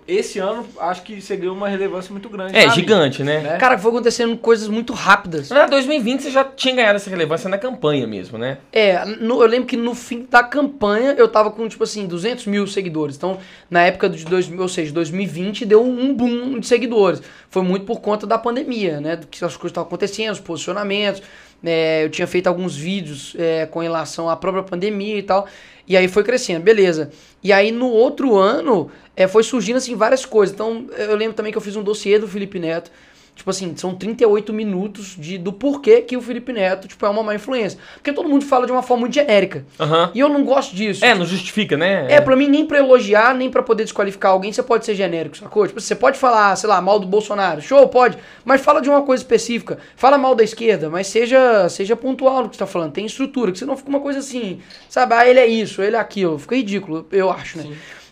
esse 0.06 0.38
ano 0.38 0.66
acho 0.80 1.02
que 1.02 1.20
você 1.20 1.36
ganhou 1.36 1.54
uma 1.56 1.68
relevância 1.68 2.12
muito 2.12 2.28
grande. 2.28 2.56
É, 2.56 2.68
gigante, 2.70 3.22
né? 3.24 3.40
né? 3.40 3.56
Cara, 3.56 3.78
foi 3.78 3.90
acontecendo 3.90 4.36
coisas 4.36 4.68
muito 4.68 4.92
rápidas. 4.92 5.48
Na 5.50 5.66
2020 5.66 6.22
você 6.22 6.30
já 6.30 6.44
tinha 6.44 6.74
ganhado 6.74 6.96
essa 6.96 7.08
relevância 7.08 7.48
na 7.48 7.56
campanha 7.56 8.06
mesmo, 8.06 8.36
né? 8.36 8.58
É, 8.72 9.04
no- 9.04 9.40
eu 9.42 9.46
lembro 9.48 9.66
que 9.66 9.76
no 9.76 9.94
fim 9.94 10.26
da 10.30 10.42
campanha 10.42 11.12
eu 11.16 11.26
tava 11.28 11.50
com, 11.50 11.66
tipo 11.68 11.84
assim, 11.84 12.06
200 12.06 12.46
mil 12.46 12.66
seguidores. 12.66 13.16
Então, 13.16 13.38
na 13.70 13.82
época 13.82 14.08
de 14.10 14.24
2000, 14.24 14.60
ou 14.60 14.68
seja, 14.68 14.92
2020, 14.92 15.64
deu 15.64 15.82
um 15.82 16.12
boom 16.14 16.58
de 16.60 16.66
seguidores. 16.66 17.22
Foi 17.50 17.62
muito 17.62 17.86
por 17.86 18.00
conta 18.00 18.26
da 18.26 18.36
pandemia, 18.36 19.00
né? 19.00 19.16
Do 19.16 19.26
que 19.26 19.42
as 19.44 19.56
coisas 19.56 19.70
estavam 19.70 19.86
acontecendo, 19.86 20.32
os 20.32 20.40
posicionamentos. 20.40 21.22
Né? 21.62 22.04
eu 22.04 22.10
tinha 22.10 22.26
feito 22.26 22.46
alguns 22.46 22.76
vídeos 22.76 23.34
é, 23.38 23.66
com 23.66 23.80
relação 23.80 24.28
à 24.28 24.36
própria 24.36 24.62
pandemia 24.62 25.18
e 25.18 25.22
tal. 25.22 25.46
E 25.86 25.96
aí 25.96 26.06
foi 26.06 26.22
crescendo, 26.22 26.62
beleza. 26.62 27.10
E 27.42 27.52
aí 27.52 27.72
no 27.72 27.88
outro 27.88 28.36
ano 28.36 28.90
é, 29.16 29.26
foi 29.26 29.42
surgindo 29.42 29.76
assim 29.76 29.96
várias 29.96 30.24
coisas. 30.24 30.54
Então, 30.54 30.86
eu 30.96 31.16
lembro 31.16 31.34
também 31.34 31.50
que 31.50 31.58
eu 31.58 31.62
fiz 31.62 31.76
um 31.76 31.82
dossiê 31.82 32.18
do 32.18 32.28
Felipe 32.28 32.58
Neto. 32.58 32.90
Tipo 33.38 33.50
assim, 33.50 33.72
são 33.76 33.94
38 33.94 34.52
minutos 34.52 35.14
de, 35.16 35.38
do 35.38 35.52
porquê 35.52 36.00
que 36.02 36.16
o 36.16 36.20
Felipe 36.20 36.52
Neto, 36.52 36.88
tipo, 36.88 37.06
é 37.06 37.08
uma 37.08 37.22
má 37.22 37.36
influência. 37.36 37.78
Porque 37.94 38.12
todo 38.12 38.28
mundo 38.28 38.44
fala 38.44 38.66
de 38.66 38.72
uma 38.72 38.82
forma 38.82 39.02
muito 39.02 39.14
genérica. 39.14 39.64
Aham. 39.78 40.10
E 40.12 40.18
eu 40.18 40.28
não 40.28 40.44
gosto 40.44 40.74
disso. 40.74 41.04
É, 41.04 41.14
não 41.14 41.24
justifica, 41.24 41.76
né? 41.76 42.06
É, 42.12 42.20
pra 42.20 42.34
mim, 42.34 42.48
nem 42.48 42.66
pra 42.66 42.78
elogiar, 42.78 43.32
nem 43.36 43.48
pra 43.48 43.62
poder 43.62 43.84
desqualificar 43.84 44.32
alguém, 44.32 44.52
você 44.52 44.60
pode 44.60 44.84
ser 44.84 44.96
genérico, 44.96 45.36
sacou? 45.36 45.68
Tipo, 45.68 45.80
você 45.80 45.94
pode 45.94 46.18
falar, 46.18 46.56
sei 46.56 46.68
lá, 46.68 46.80
mal 46.82 46.98
do 46.98 47.06
Bolsonaro, 47.06 47.62
show, 47.62 47.86
pode, 47.88 48.18
mas 48.44 48.60
fala 48.60 48.82
de 48.82 48.90
uma 48.90 49.02
coisa 49.02 49.22
específica. 49.22 49.78
Fala 49.94 50.18
mal 50.18 50.34
da 50.34 50.42
esquerda, 50.42 50.90
mas 50.90 51.06
seja, 51.06 51.68
seja 51.68 51.94
pontual 51.94 52.42
no 52.42 52.48
que 52.48 52.56
você 52.56 52.60
tá 52.60 52.66
falando, 52.66 52.90
tem 52.92 53.06
estrutura, 53.06 53.52
que 53.52 53.58
senão 53.60 53.76
fica 53.76 53.88
uma 53.88 54.00
coisa 54.00 54.18
assim, 54.18 54.58
sabe? 54.88 55.14
Ah, 55.14 55.28
ele 55.28 55.38
é 55.38 55.46
isso, 55.46 55.80
ele 55.80 55.94
é 55.94 56.00
aquilo, 56.00 56.40
fica 56.40 56.56
ridículo, 56.56 57.06
eu 57.12 57.30
acho, 57.30 57.58
né? 57.58 57.66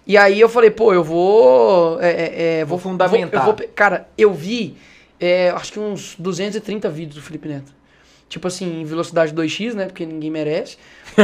E 0.07 0.17
aí 0.17 0.41
eu 0.41 0.49
falei, 0.49 0.71
pô, 0.71 0.95
eu 0.95 1.03
vou. 1.03 2.01
É, 2.01 2.11
é, 2.11 2.59
é, 2.61 2.65
vou, 2.65 2.79
Vou 2.79 2.93
fundamentar. 2.93 3.43
vou- 3.43 3.51
eu 3.55 3.57
vou 3.57 3.69
cara, 3.75 4.07
eu 4.17 4.33
vi, 4.33 4.77
é, 5.19 5.51
acho 5.51 5.73
que 5.73 5.79
uns 5.79 6.15
230 6.19 6.89
vídeos 6.91 7.17
do 7.17 7.23
Felipe 7.23 7.49
Neto. 7.49 7.73
Tipo 8.29 8.49
assim, 8.49 8.81
em 8.81 8.85
velocidade 8.85 9.33
2x, 9.33 9.75
né? 9.75 9.87
Porque 9.87 10.05
ninguém 10.05 10.31
merece. 10.31 10.77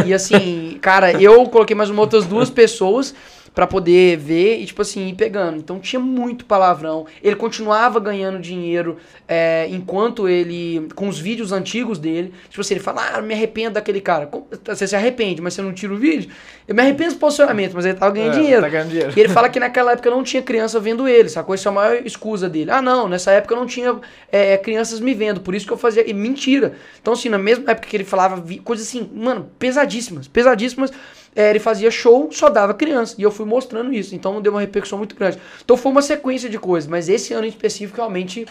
E 0.06 0.14
assim, 0.14 0.78
cara, 0.82 1.20
eu 1.20 1.44
coloquei 1.48 1.74
mais 1.74 1.90
uma 1.90 2.00
outras 2.00 2.24
duas 2.24 2.48
pessoas 2.48 3.14
pra 3.54 3.66
poder 3.66 4.16
ver 4.16 4.60
e, 4.60 4.66
tipo 4.66 4.80
assim, 4.82 5.08
ir 5.08 5.14
pegando. 5.14 5.58
Então 5.58 5.78
tinha 5.78 6.00
muito 6.00 6.44
palavrão. 6.46 7.06
Ele 7.22 7.36
continuava 7.36 8.00
ganhando 8.00 8.38
dinheiro 8.38 8.96
é, 9.28 9.66
enquanto 9.70 10.28
ele. 10.28 10.88
com 10.94 11.06
os 11.08 11.18
vídeos 11.18 11.52
antigos 11.52 11.98
dele. 11.98 12.32
Tipo 12.48 12.60
assim, 12.62 12.74
ele 12.74 12.82
fala, 12.82 13.10
ah, 13.14 13.20
me 13.22 13.34
arrependo 13.34 13.74
daquele 13.74 14.00
cara. 14.00 14.28
Você 14.66 14.86
se 14.86 14.96
arrepende, 14.96 15.42
mas 15.42 15.54
você 15.54 15.62
não 15.62 15.72
tira 15.72 15.92
o 15.92 15.96
vídeo? 15.96 16.30
Eu 16.66 16.74
me 16.74 16.80
arrependo 16.80 17.12
do 17.14 17.18
posicionamento, 17.18 17.72
mas 17.74 17.84
ele 17.84 17.94
tava 17.94 18.12
ganhando 18.14 18.36
É, 18.36 18.40
dinheiro. 18.40 18.62
tá 18.62 18.68
ganhando 18.68 18.88
dinheiro. 18.88 19.12
E 19.14 19.20
ele 19.20 19.28
fala 19.28 19.48
que 19.48 19.60
naquela 19.60 19.92
época 19.92 20.08
não 20.10 20.22
tinha 20.22 20.42
criança 20.42 20.80
vendo 20.80 21.06
ele, 21.06 21.28
sacou? 21.28 21.54
Isso 21.54 21.68
é 21.68 21.70
a 21.70 21.74
maior 21.74 22.06
escusa 22.06 22.48
dele. 22.48 22.70
Ah, 22.70 22.80
não, 22.80 23.08
nessa 23.08 23.32
época 23.32 23.54
não 23.54 23.66
tinha 23.66 24.00
é, 24.30 24.56
crianças 24.56 24.98
me 25.00 25.12
vendo, 25.12 25.40
por 25.40 25.54
isso 25.54 25.66
que 25.66 25.72
eu 25.72 25.76
fazia. 25.78 26.08
E 26.08 26.14
mentira. 26.14 26.72
Então, 27.00 27.12
assim, 27.12 27.28
na 27.28 27.38
mesma 27.38 27.70
época 27.72 27.88
que 27.88 27.96
ele 27.96 28.04
falava 28.04 28.42
coisas 28.64 28.86
assim, 28.86 29.10
mano, 29.14 29.50
pesadíssimas, 29.58 30.26
pesadíssimas, 30.28 30.90
é, 31.34 31.50
ele 31.50 31.58
fazia 31.58 31.90
show, 31.90 32.28
só 32.30 32.48
dava 32.48 32.74
criança. 32.74 33.14
E 33.18 33.22
eu 33.22 33.30
fui 33.30 33.46
mostrando 33.46 33.92
isso. 33.92 34.14
Então 34.14 34.40
deu 34.40 34.52
uma 34.52 34.60
repercussão 34.60 34.98
muito 34.98 35.14
grande. 35.16 35.38
Então 35.64 35.76
foi 35.76 35.90
uma 35.90 36.02
sequência 36.02 36.48
de 36.48 36.58
coisas, 36.58 36.88
mas 36.88 37.08
esse 37.08 37.32
ano 37.32 37.46
em 37.46 37.48
específico 37.48 37.96
realmente 37.96 38.46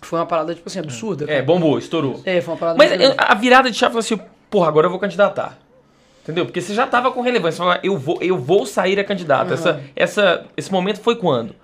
foi 0.00 0.18
uma 0.18 0.26
parada, 0.26 0.54
tipo 0.54 0.68
assim, 0.68 0.78
absurda. 0.78 1.24
É, 1.24 1.28
cara. 1.28 1.42
bombou, 1.42 1.78
estourou. 1.78 2.20
É, 2.24 2.40
foi 2.40 2.54
uma 2.54 2.58
parada 2.58 2.78
Mas 2.78 2.90
a 3.16 3.34
virada 3.34 3.70
de 3.70 3.76
chave 3.76 3.92
foi 3.92 4.00
assim, 4.00 4.20
porra, 4.50 4.68
agora 4.68 4.86
eu 4.86 4.90
vou 4.90 4.98
candidatar. 4.98 5.58
Entendeu? 6.22 6.44
Porque 6.44 6.60
você 6.60 6.74
já 6.74 6.86
tava 6.86 7.12
com 7.12 7.20
relevância. 7.20 7.58
Você 7.58 7.70
falou, 7.70 7.78
eu 7.82 7.98
vou, 7.98 8.18
eu 8.20 8.36
vou 8.36 8.66
sair 8.66 8.98
a 8.98 9.04
candidato. 9.04 9.54
Essa, 9.54 9.80
essa, 9.94 10.44
esse 10.56 10.72
momento 10.72 11.00
foi 11.00 11.16
quando? 11.16 11.54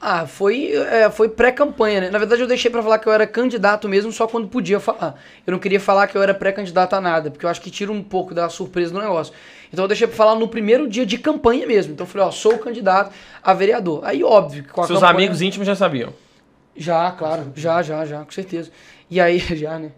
Ah, 0.00 0.26
foi, 0.26 0.72
é, 0.72 1.10
foi 1.10 1.30
pré-campanha, 1.30 2.02
né? 2.02 2.10
Na 2.10 2.18
verdade, 2.18 2.42
eu 2.42 2.46
deixei 2.46 2.70
pra 2.70 2.82
falar 2.82 2.98
que 2.98 3.06
eu 3.08 3.12
era 3.12 3.26
candidato 3.26 3.88
mesmo 3.88 4.12
só 4.12 4.26
quando 4.26 4.46
podia 4.48 4.78
falar. 4.78 5.18
Eu 5.46 5.52
não 5.52 5.58
queria 5.58 5.80
falar 5.80 6.06
que 6.08 6.16
eu 6.16 6.22
era 6.22 6.34
pré-candidato 6.34 6.92
a 6.94 7.00
nada, 7.00 7.30
porque 7.30 7.46
eu 7.46 7.48
acho 7.50 7.60
que 7.60 7.70
tira 7.70 7.90
um 7.90 8.02
pouco 8.02 8.34
da 8.34 8.48
surpresa 8.50 8.92
do 8.92 9.00
negócio. 9.00 9.32
Então 9.72 9.84
eu 9.84 9.88
deixei 9.88 10.06
pra 10.06 10.14
falar 10.16 10.34
no 10.34 10.46
primeiro 10.46 10.86
dia 10.86 11.06
de 11.06 11.16
campanha 11.16 11.66
mesmo. 11.66 11.94
Então 11.94 12.04
eu 12.06 12.10
falei, 12.10 12.26
ó, 12.26 12.30
sou 12.30 12.58
candidato 12.58 13.12
a 13.42 13.54
vereador. 13.54 14.02
Aí, 14.04 14.22
óbvio, 14.22 14.62
que 14.64 14.68
com 14.68 14.82
a 14.82 14.86
Seus 14.86 15.00
campanha- 15.00 15.16
amigos 15.18 15.40
íntimos 15.40 15.66
já 15.66 15.74
sabiam. 15.74 16.12
Já, 16.76 17.10
claro. 17.12 17.52
Já, 17.56 17.82
já, 17.82 18.04
já, 18.04 18.24
com 18.24 18.30
certeza. 18.32 18.70
E 19.14 19.20
aí, 19.20 19.38
já, 19.56 19.78
né? 19.78 19.92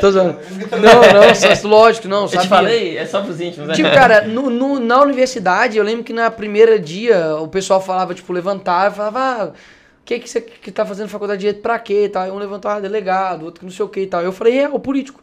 Tô 0.00 0.10
zoando. 0.12 0.38
Não, 0.80 1.22
não, 1.22 1.34
só- 1.34 1.48
lógico, 1.68 2.06
não, 2.06 2.22
Eu 2.22 2.28
sabia. 2.28 2.42
te 2.42 2.48
falei, 2.48 2.96
é 2.98 3.04
só 3.04 3.20
pros 3.20 3.40
íntimos, 3.40 3.66
né? 3.66 3.74
Tipo, 3.74 3.90
cara, 3.92 4.22
no, 4.28 4.48
no- 4.48 4.78
na 4.78 5.00
universidade, 5.02 5.76
eu 5.76 5.82
lembro 5.82 6.04
que 6.04 6.12
na 6.12 6.30
primeira 6.30 6.78
dia 6.78 7.34
o 7.36 7.48
pessoal 7.48 7.80
falava, 7.80 8.14
tipo, 8.14 8.32
levantava, 8.32 8.94
falava, 8.94 9.18
ah, 9.20 9.46
o 9.48 10.04
que 10.04 10.20
que 10.20 10.30
você 10.30 10.40
que 10.40 10.70
tá 10.70 10.86
fazendo 10.86 11.08
faculdade 11.08 11.38
de 11.40 11.46
direito 11.46 11.62
pra 11.62 11.76
quê 11.80 12.04
e 12.04 12.08
tal? 12.08 12.22
Aí 12.22 12.30
Um 12.30 12.38
levantava, 12.38 12.80
delegado, 12.80 13.44
outro 13.44 13.58
que 13.58 13.66
não 13.66 13.72
sei 13.72 13.84
o 13.84 13.88
que 13.88 14.00
e 14.02 14.06
tal. 14.06 14.22
Eu 14.22 14.30
falei, 14.32 14.60
é, 14.60 14.68
o 14.68 14.78
político. 14.78 15.20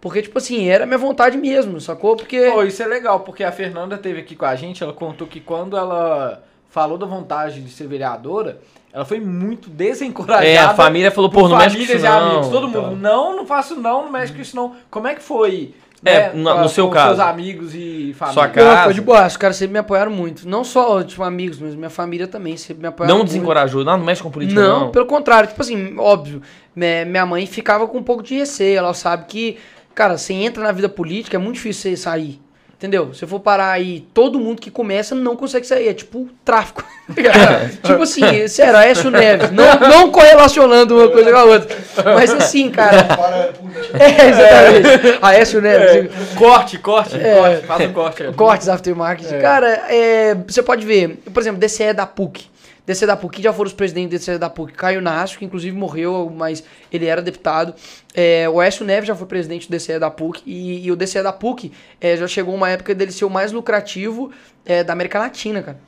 Porque, 0.00 0.22
tipo 0.22 0.38
assim, 0.38 0.68
era 0.68 0.86
minha 0.86 0.96
vontade 0.98 1.36
mesmo, 1.36 1.78
sacou? 1.82 2.16
Porque. 2.16 2.50
Pô, 2.50 2.62
isso 2.62 2.82
é 2.82 2.86
legal, 2.86 3.20
porque 3.20 3.44
a 3.44 3.52
Fernanda 3.52 3.98
teve 3.98 4.20
aqui 4.20 4.34
com 4.34 4.46
a 4.46 4.54
gente, 4.56 4.82
ela 4.82 4.92
contou 4.94 5.26
que 5.26 5.40
quando 5.40 5.76
ela 5.76 6.42
falou 6.70 6.96
da 6.96 7.04
vontade 7.06 7.60
de 7.60 7.70
ser 7.70 7.86
vereadora, 7.88 8.58
ela 8.94 9.04
foi 9.04 9.18
muito 9.20 9.68
desencorajada. 9.68 10.46
É, 10.46 10.56
a 10.56 10.72
família 10.72 11.10
falou, 11.10 11.28
por 11.28 11.42
pô, 11.42 11.48
não 11.48 11.56
mexe 11.58 11.76
com 11.76 11.82
isso 11.82 11.98
não. 11.98 12.26
amigos, 12.30 12.48
todo 12.48 12.68
Então. 12.68 12.82
mundo, 12.90 12.96
não, 12.96 13.36
não 13.36 13.44
faço 13.46 13.74
não, 13.74 14.04
não 14.04 14.10
mexe 14.12 14.32
com 14.32 14.40
isso 14.40 14.54
não. 14.54 14.72
Como 14.90 15.08
é 15.08 15.14
que 15.16 15.22
foi? 15.22 15.74
É, 16.06 16.28
né, 16.28 16.32
no- 16.34 16.60
no 16.62 16.68
seu 16.68 16.86
com 16.86 16.92
caso. 16.92 17.16
seus 17.16 17.20
amigos 17.28 17.74
e 17.74 18.14
família. 18.16 18.34
Sua 18.34 18.46
Não, 18.46 18.52
casa. 18.52 18.84
foi 18.84 18.94
de 18.94 19.00
boa, 19.00 19.26
os 19.26 19.36
caras 19.38 19.56
sempre 19.56 19.72
me 19.72 19.78
apoiaram 19.78 20.12
muito. 20.12 20.46
Não 20.46 20.62
só, 20.62 21.02
tipo, 21.02 21.22
amigos, 21.22 21.58
mas 21.58 21.74
minha 21.74 21.88
família 21.88 22.28
também 22.28 22.56
sempre 22.58 22.82
me 22.82 22.88
apoiaram 22.88 23.08
Não 23.14 23.18
muito. 23.22 23.28
desencorajou, 23.32 23.82
não, 23.84 23.96
não 23.96 24.04
mexe 24.04 24.22
com 24.22 24.30
política, 24.30 24.60
não, 24.60 24.80
não. 24.80 24.90
pelo 24.90 25.06
contrário, 25.06 25.48
tipo 25.48 25.62
assim, 25.62 25.96
óbvio, 25.98 26.42
me- 26.76 27.06
minha 27.06 27.24
mãe 27.24 27.46
ficava 27.46 27.88
com 27.88 27.96
um 27.98 28.02
pouco 28.02 28.22
de 28.22 28.34
receio, 28.36 28.76
ela 28.78 28.92
sabe 28.92 29.24
que, 29.26 29.56
cara, 29.94 30.18
você 30.18 30.34
entra 30.34 30.62
na 30.62 30.72
vida 30.72 30.90
política, 30.90 31.36
é 31.36 31.40
muito 31.40 31.54
difícil 31.54 31.90
você 31.90 31.96
sair. 31.96 32.38
Entendeu? 32.84 33.14
Se 33.14 33.24
eu 33.24 33.28
for 33.28 33.40
parar 33.40 33.70
aí, 33.70 34.04
todo 34.12 34.38
mundo 34.38 34.60
que 34.60 34.70
começa 34.70 35.14
não 35.14 35.34
consegue 35.36 35.66
sair. 35.66 35.88
É 35.88 35.94
tipo 35.94 36.28
tráfico. 36.44 36.84
tipo 37.82 38.02
assim, 38.02 38.46
sério, 38.46 38.76
Aécio 38.76 39.10
Neves. 39.10 39.50
Não, 39.50 39.80
não 39.88 40.10
correlacionando 40.10 40.94
uma 40.94 41.08
coisa 41.08 41.32
com 41.32 41.38
a 41.38 41.44
outra. 41.44 41.78
Mas 42.14 42.30
assim, 42.30 42.68
cara. 42.70 43.08
É, 43.94 44.28
exatamente. 44.28 45.18
Aécio 45.22 45.62
Neves. 45.62 46.10
Corte, 46.36 46.76
corte, 46.76 47.16
É. 47.16 47.36
corte, 47.36 47.66
faz 47.66 47.84
o 47.88 47.92
corte. 47.94 48.22
aí. 48.22 48.32
Cortes 48.34 48.68
aftermarket. 48.68 49.40
Cara, 49.40 49.86
é, 49.88 50.34
você 50.46 50.62
pode 50.62 50.84
ver, 50.84 51.16
por 51.32 51.40
exemplo, 51.40 51.58
DCE 51.58 51.94
da 51.94 52.04
PUC. 52.04 52.50
DCE 52.86 53.06
da 53.06 53.16
PUC, 53.16 53.42
já 53.42 53.52
foram 53.52 53.68
os 53.68 53.74
presidentes 53.74 54.10
do 54.10 54.18
DCE 54.20 54.38
da 54.38 54.50
PUC. 54.50 54.72
Caio 54.74 55.00
Nasco, 55.00 55.38
que 55.38 55.44
inclusive 55.44 55.76
morreu, 55.76 56.30
mas 56.34 56.62
ele 56.92 57.06
era 57.06 57.22
deputado. 57.22 57.74
É, 58.14 58.48
o 58.48 58.60
Écio 58.60 58.84
Neves 58.84 59.08
já 59.08 59.14
foi 59.14 59.26
presidente 59.26 59.68
do 59.68 59.76
DCE 59.76 59.98
da 59.98 60.10
PUC. 60.10 60.42
E, 60.44 60.86
e 60.86 60.92
o 60.92 60.96
DCE 60.96 61.22
da 61.22 61.32
PUC 61.32 61.72
é, 62.00 62.16
já 62.16 62.28
chegou 62.28 62.54
uma 62.54 62.68
época 62.68 62.94
dele 62.94 63.10
ser 63.10 63.24
o 63.24 63.30
mais 63.30 63.52
lucrativo 63.52 64.30
é, 64.66 64.84
da 64.84 64.92
América 64.92 65.18
Latina, 65.18 65.62
cara. 65.62 65.78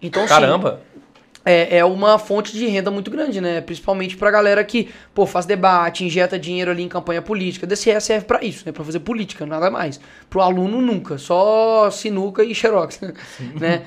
Então, 0.00 0.24
assim, 0.24 0.34
Caramba. 0.34 0.80
É, 1.48 1.78
é 1.78 1.84
uma 1.84 2.18
fonte 2.18 2.52
de 2.52 2.66
renda 2.66 2.90
muito 2.90 3.08
grande, 3.08 3.40
né? 3.40 3.60
Principalmente 3.60 4.16
pra 4.16 4.32
galera 4.32 4.64
que, 4.64 4.88
pô, 5.14 5.24
faz 5.24 5.46
debate, 5.46 6.04
injeta 6.04 6.36
dinheiro 6.36 6.72
ali 6.72 6.82
em 6.82 6.88
campanha 6.88 7.22
política. 7.22 7.64
DCE 7.64 8.00
serve 8.00 8.26
pra 8.26 8.44
isso, 8.44 8.64
né? 8.66 8.72
Pra 8.72 8.84
fazer 8.84 8.98
política, 8.98 9.46
nada 9.46 9.70
mais. 9.70 10.00
Pro 10.28 10.40
aluno, 10.40 10.82
nunca. 10.82 11.18
Só 11.18 11.88
sinuca 11.88 12.42
e 12.42 12.52
xerox, 12.52 12.98
né? 13.54 13.84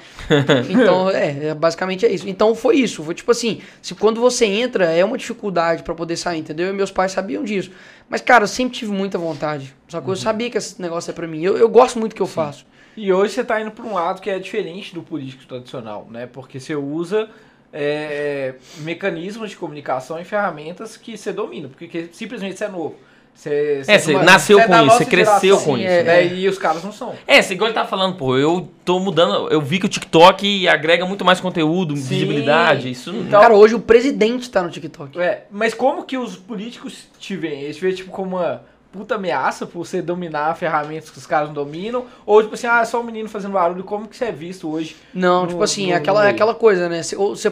Então, 0.70 1.10
é, 1.10 1.48
é, 1.48 1.54
basicamente 1.54 2.06
é 2.06 2.12
isso. 2.14 2.30
Então, 2.30 2.56
foi 2.56 2.78
isso. 2.78 3.04
Foi 3.04 3.14
tipo 3.14 3.30
assim, 3.30 3.60
se 3.82 3.94
quando 3.94 4.22
você 4.22 4.46
entra, 4.46 4.86
é 4.86 5.04
uma 5.04 5.18
dificuldade 5.18 5.84
pra 5.84 5.94
poder 5.94 6.16
sair, 6.16 6.40
entendeu? 6.40 6.70
E 6.70 6.72
meus 6.72 6.92
pais 6.92 7.12
sabiam 7.12 7.44
disso. 7.44 7.72
Mas, 8.08 8.22
cara, 8.22 8.46
eu 8.46 8.48
sempre 8.48 8.78
tive 8.78 8.94
muita 8.94 9.18
vontade. 9.18 9.76
Só 9.90 10.00
que 10.00 10.08
eu 10.08 10.16
sabia 10.16 10.50
que 10.50 10.58
esse 10.58 10.82
negócio 10.82 11.12
é 11.12 11.14
pra 11.14 11.28
mim. 11.28 11.44
Eu, 11.44 11.58
eu 11.58 11.68
gosto 11.68 12.00
muito 12.00 12.14
do 12.14 12.16
que 12.16 12.22
eu 12.22 12.28
faço. 12.28 12.66
E 12.96 13.12
hoje 13.12 13.34
você 13.34 13.44
tá 13.44 13.60
indo 13.60 13.72
pra 13.72 13.86
um 13.86 13.94
lado 13.94 14.22
que 14.22 14.30
é 14.30 14.40
diferente 14.40 14.94
do 14.94 15.04
político 15.04 15.46
tradicional, 15.46 16.08
né? 16.10 16.26
Porque 16.26 16.60
você 16.60 16.76
usa 16.76 17.30
é, 17.72 18.56
mecanismos 18.80 19.52
de 19.52 19.56
comunicação 19.56 20.20
e 20.20 20.24
ferramentas 20.24 20.98
que 20.98 21.18
você 21.18 21.32
domina, 21.32 21.68
porque 21.68 21.88
que 21.88 22.10
simplesmente 22.12 22.58
você 22.58 22.66
é 22.66 22.70
novo. 22.70 22.96
Você, 23.34 23.84
É, 23.88 23.98
você 23.98 24.14
nasceu 24.18 24.60
é 24.60 24.68
com 24.68 24.76
isso, 24.86 24.98
você 24.98 25.06
cresceu 25.06 25.40
geração, 25.56 25.64
com 25.64 25.76
Sim, 25.78 25.84
isso. 25.84 25.90
é, 25.94 26.04
né? 26.04 26.24
é. 26.24 26.28
E 26.28 26.50
os 26.50 26.58
caras 26.58 26.84
não 26.84 26.92
são. 26.92 27.16
É, 27.26 27.38
esse 27.38 27.54
igual 27.54 27.70
ele 27.70 27.74
tá 27.76 27.86
falando, 27.86 28.18
pô, 28.18 28.38
eu 28.38 28.70
tô 28.84 29.00
mudando, 29.00 29.48
eu 29.50 29.62
vi 29.62 29.80
que 29.80 29.86
o 29.86 29.90
TikTok 29.90 30.68
agrega 30.68 31.06
muito 31.06 31.24
mais 31.24 31.40
conteúdo, 31.40 31.96
Sim. 31.96 32.04
visibilidade, 32.04 32.92
isso 32.92 33.14
não... 33.14 33.22
Então- 33.22 33.40
Cara, 33.40 33.54
hoje 33.56 33.76
o 33.76 33.80
presidente 33.80 34.50
tá 34.50 34.62
no 34.62 34.70
TikTok. 34.70 35.18
É, 35.22 35.46
mas 35.50 35.74
como 35.74 36.04
que 36.04 36.18
os 36.18 36.36
políticos 36.36 37.08
te 37.18 37.38
veem? 37.38 37.62
Eles 37.62 37.78
te 37.78 37.82
veem 37.82 37.96
tipo 37.96 38.12
como 38.12 38.36
uma 38.36 38.62
puta 38.92 39.16
ameaça 39.16 39.66
por 39.68 39.86
você 39.86 40.02
dominar 40.02 40.56
ferramentas 40.56 41.10
que 41.12 41.18
os 41.18 41.26
caras 41.28 41.50
não 41.50 41.54
dominam? 41.54 42.06
Ou 42.26 42.42
tipo 42.42 42.56
assim, 42.56 42.66
ah, 42.68 42.82
é 42.82 42.86
só 42.86 43.00
um 43.00 43.04
menino 43.04 43.30
fazendo 43.30 43.52
barulho, 43.54 43.84
como 43.84 44.08
que 44.08 44.18
você 44.18 44.26
é 44.26 44.32
visto 44.32 44.70
hoje? 44.70 44.96
Não, 45.14 45.44
no- 45.44 45.48
tipo 45.50 45.62
assim, 45.64 45.88
no- 45.88 45.94
é 45.94 45.96
aquela, 45.96 46.26
é 46.26 46.30
aquela 46.32 46.56
coisa, 46.56 46.90
né? 46.90 47.04
Cê- 47.04 47.16
ou 47.16 47.36
cê- 47.36 47.52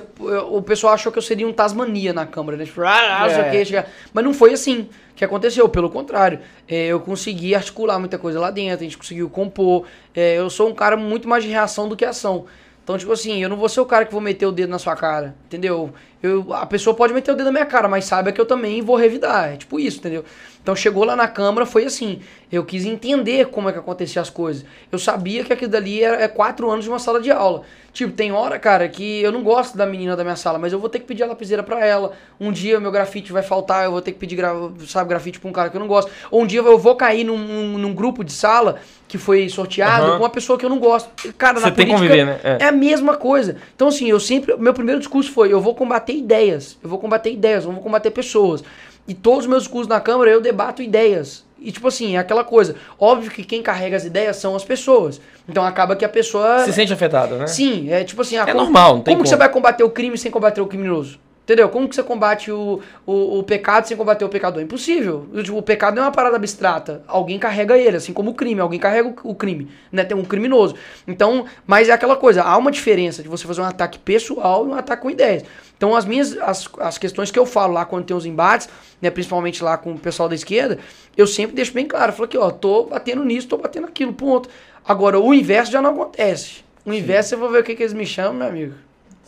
o 0.49 0.61
pessoal 0.61 0.93
achou 0.93 1.11
que 1.11 1.17
eu 1.17 1.21
seria 1.21 1.47
um 1.47 1.53
Tasmania 1.53 2.11
na 2.11 2.25
Câmara, 2.25 2.57
né? 2.57 2.65
Tipo, 2.65 2.81
ah, 2.81 3.27
sei 3.29 3.61
É. 3.61 3.65
que, 3.83 3.89
mas 4.13 4.23
não 4.25 4.33
foi 4.33 4.53
assim 4.53 4.89
que 5.15 5.23
aconteceu, 5.25 5.67
pelo 5.69 5.89
contrário. 5.89 6.39
É, 6.67 6.87
eu 6.87 6.99
consegui 6.99 7.53
articular 7.55 7.97
muita 7.99 8.17
coisa 8.17 8.39
lá 8.39 8.49
dentro, 8.51 8.81
a 8.81 8.83
gente 8.83 8.97
conseguiu 8.97 9.29
compor. 9.29 9.85
É, 10.15 10.35
eu 10.37 10.49
sou 10.49 10.67
um 10.69 10.73
cara 10.73 10.97
muito 10.97 11.27
mais 11.27 11.43
de 11.43 11.49
reação 11.49 11.87
do 11.87 11.95
que 11.95 12.05
ação. 12.05 12.45
Então, 12.87 12.97
tipo 12.97 13.11
assim, 13.11 13.43
eu 13.43 13.49
não 13.49 13.57
vou 13.57 13.67
ser 13.67 13.81
o 13.81 13.85
cara 13.85 14.05
que 14.05 14.13
vou 14.13 14.21
meter 14.21 14.45
o 14.45 14.51
dedo 14.53 14.69
na 14.69 14.79
sua 14.79 14.95
cara, 14.95 15.35
entendeu? 15.45 15.93
Eu, 16.23 16.53
a 16.53 16.65
pessoa 16.65 16.95
pode 16.95 17.13
meter 17.13 17.33
o 17.33 17.35
dedo 17.35 17.47
na 17.47 17.51
minha 17.51 17.65
cara, 17.65 17.85
mas 17.89 18.05
saiba 18.05 18.31
que 18.31 18.39
eu 18.39 18.45
também 18.45 18.81
vou 18.81 18.95
revidar. 18.95 19.49
É 19.49 19.57
tipo 19.57 19.77
isso, 19.77 19.97
entendeu? 19.97 20.23
Então 20.63 20.73
chegou 20.73 21.03
lá 21.03 21.13
na 21.13 21.27
Câmara, 21.27 21.65
foi 21.65 21.83
assim. 21.83 22.21
Eu 22.51 22.63
quis 22.63 22.85
entender 22.85 23.47
como 23.47 23.67
é 23.67 23.73
que 23.73 23.79
acontecia 23.79 24.21
as 24.21 24.29
coisas. 24.29 24.63
Eu 24.91 24.97
sabia 24.97 25.43
que 25.43 25.51
aquilo 25.51 25.71
dali 25.71 26.01
era, 26.01 26.21
é 26.21 26.27
quatro 26.27 26.69
anos 26.69 26.85
de 26.85 26.89
uma 26.89 26.99
sala 26.99 27.19
de 27.19 27.29
aula. 27.29 27.63
Tipo, 27.91 28.13
tem 28.13 28.31
hora, 28.31 28.57
cara, 28.59 28.87
que 28.87 29.21
eu 29.21 29.31
não 29.31 29.43
gosto 29.43 29.75
da 29.75 29.85
menina 29.85 30.15
da 30.15 30.23
minha 30.23 30.35
sala, 30.35 30.57
mas 30.57 30.71
eu 30.71 30.79
vou 30.79 30.87
ter 30.87 30.99
que 30.99 31.05
pedir 31.05 31.23
a 31.23 31.25
lapiseira 31.25 31.61
pra 31.63 31.83
ela. 31.85 32.13
Um 32.39 32.51
dia 32.51 32.79
meu 32.79 32.91
grafite 32.91 33.33
vai 33.33 33.41
faltar, 33.41 33.85
eu 33.85 33.91
vou 33.91 34.01
ter 34.01 34.11
que 34.11 34.19
pedir, 34.19 34.35
gra 34.35 34.53
sabe, 34.85 35.09
grafite 35.09 35.39
pra 35.39 35.49
um 35.49 35.51
cara 35.51 35.69
que 35.69 35.75
eu 35.75 35.79
não 35.79 35.87
gosto. 35.87 36.11
Ou 36.29 36.43
um 36.43 36.45
dia 36.45 36.61
eu 36.61 36.77
vou 36.77 36.95
cair 36.95 37.23
num, 37.23 37.37
num, 37.37 37.77
num 37.77 37.93
grupo 37.93 38.23
de 38.23 38.31
sala 38.31 38.79
que 39.07 39.17
foi 39.17 39.49
sorteado 39.49 40.05
Aham. 40.05 40.17
com 40.17 40.23
uma 40.23 40.29
pessoa 40.29 40.57
que 40.57 40.65
eu 40.65 40.69
não 40.69 40.79
gosto. 40.79 41.09
Cara, 41.37 41.59
Você 41.59 41.65
na 41.65 41.71
tem 41.71 41.87
que 41.87 41.91
política 41.91 42.23
conviver, 42.23 42.25
né? 42.25 42.57
É. 42.59 42.65
é 42.65 42.67
a 42.67 42.71
mesma 42.71 43.17
coisa. 43.17 43.57
Então, 43.75 43.87
assim, 43.87 44.07
eu 44.09 44.19
sempre. 44.19 44.55
Meu 44.57 44.73
primeiro 44.73 44.99
discurso 44.99 45.31
foi: 45.31 45.51
eu 45.51 45.59
vou 45.59 45.73
combater 45.73 46.13
ideias. 46.13 46.77
Eu 46.83 46.89
vou 46.89 46.99
combater 46.99 47.31
ideias, 47.31 47.65
eu 47.65 47.71
vou 47.71 47.81
combater 47.81 48.11
pessoas. 48.11 48.63
E 49.07 49.13
todos 49.13 49.41
os 49.41 49.47
meus 49.47 49.63
discursos 49.63 49.87
na 49.87 49.99
Câmara 49.99 50.29
eu 50.29 50.39
debato 50.39 50.83
ideias. 50.83 51.46
E, 51.67 51.71
tipo 51.73 51.85
assim, 51.89 52.15
é 52.15 52.19
aquela 52.19 52.45
coisa. 52.45 52.75
Óbvio 52.97 53.29
que 53.29 53.43
quem 53.43 53.61
carrega 53.61 53.97
as 53.97 54.05
ideias 54.05 54.37
são 54.37 54.55
as 54.55 54.63
pessoas. 54.63 55.19
Então 55.49 55.65
acaba 55.65 55.97
que 55.97 56.05
a 56.05 56.09
pessoa. 56.09 56.59
Se 56.63 56.71
sente 56.71 56.93
afetado, 56.93 57.35
né? 57.35 57.45
Sim, 57.45 57.91
é 57.91 58.05
tipo 58.05 58.21
assim. 58.21 58.37
ah, 58.37 58.43
É 58.43 58.53
como, 58.53 58.63
normal, 58.63 58.95
não 58.95 59.01
tem 59.01 59.13
como 59.13 59.23
que 59.25 59.27
como. 59.27 59.27
você 59.27 59.35
vai 59.35 59.49
combater 59.49 59.83
o 59.83 59.89
crime 59.89 60.17
sem 60.17 60.31
combater 60.31 60.61
o 60.61 60.65
criminoso? 60.65 61.19
Entendeu? 61.43 61.69
Como 61.69 61.87
que 61.87 61.95
você 61.95 62.03
combate 62.03 62.51
o, 62.51 62.81
o, 63.05 63.39
o 63.39 63.43
pecado 63.43 63.85
sem 63.87 63.95
combater 63.95 64.23
o 64.25 64.29
pecador? 64.29 64.61
Impossível. 64.61 65.27
O, 65.33 65.41
tipo, 65.43 65.57
o 65.57 65.61
pecado 65.61 65.95
não 65.95 66.03
é 66.03 66.05
uma 66.05 66.11
parada 66.11 66.35
abstrata. 66.37 67.03
Alguém 67.07 67.37
carrega 67.39 67.77
ele, 67.77 67.95
assim 67.97 68.11
como 68.11 68.31
o 68.31 68.33
crime. 68.33 68.59
Alguém 68.59 68.79
carrega 68.79 69.09
o, 69.09 69.31
o 69.31 69.33
crime, 69.35 69.69
né? 69.89 70.03
Tem 70.03 70.15
um 70.15 70.25
criminoso. 70.25 70.75
Então, 71.07 71.45
mas 71.65 71.87
é 71.87 71.93
aquela 71.93 72.15
coisa. 72.17 72.43
Há 72.43 72.57
uma 72.57 72.69
diferença 72.71 73.23
de 73.23 73.29
você 73.29 73.45
fazer 73.47 73.61
um 73.61 73.65
ataque 73.65 73.97
pessoal 73.97 74.65
e 74.65 74.69
um 74.69 74.73
ataque 74.75 75.01
com 75.01 75.09
ideias. 75.09 75.43
Então, 75.77 75.95
as 75.95 76.05
minhas, 76.05 76.35
as, 76.39 76.67
as 76.79 76.97
questões 76.97 77.29
que 77.29 77.37
eu 77.37 77.45
falo 77.45 77.73
lá 77.73 77.85
quando 77.85 78.03
tem 78.05 78.17
os 78.17 78.25
embates, 78.25 78.67
né? 79.01 79.09
Principalmente 79.11 79.63
lá 79.63 79.77
com 79.77 79.93
o 79.93 79.99
pessoal 79.99 80.27
da 80.27 80.33
esquerda, 80.35 80.79
eu 81.15 81.27
sempre 81.27 81.55
deixo 81.55 81.71
bem 81.71 81.85
claro. 81.85 82.11
Eu 82.11 82.15
falo 82.15 82.25
aqui, 82.25 82.37
ó, 82.37 82.49
tô 82.49 82.85
batendo 82.85 83.23
nisso, 83.23 83.47
tô 83.47 83.57
batendo 83.57 83.83
naquilo, 83.85 84.11
ponto. 84.11 84.49
Agora, 84.85 85.19
o 85.19 85.33
inverso 85.33 85.71
já 85.71 85.81
não 85.81 85.91
acontece. 85.91 86.65
O 86.85 86.91
inverso, 86.91 87.35
eu 87.35 87.39
vou 87.39 87.51
ver 87.51 87.59
o 87.61 87.63
que, 87.63 87.75
que 87.75 87.83
eles 87.83 87.93
me 87.93 88.05
chamam, 88.05 88.33
meu 88.33 88.47
amigo. 88.47 88.73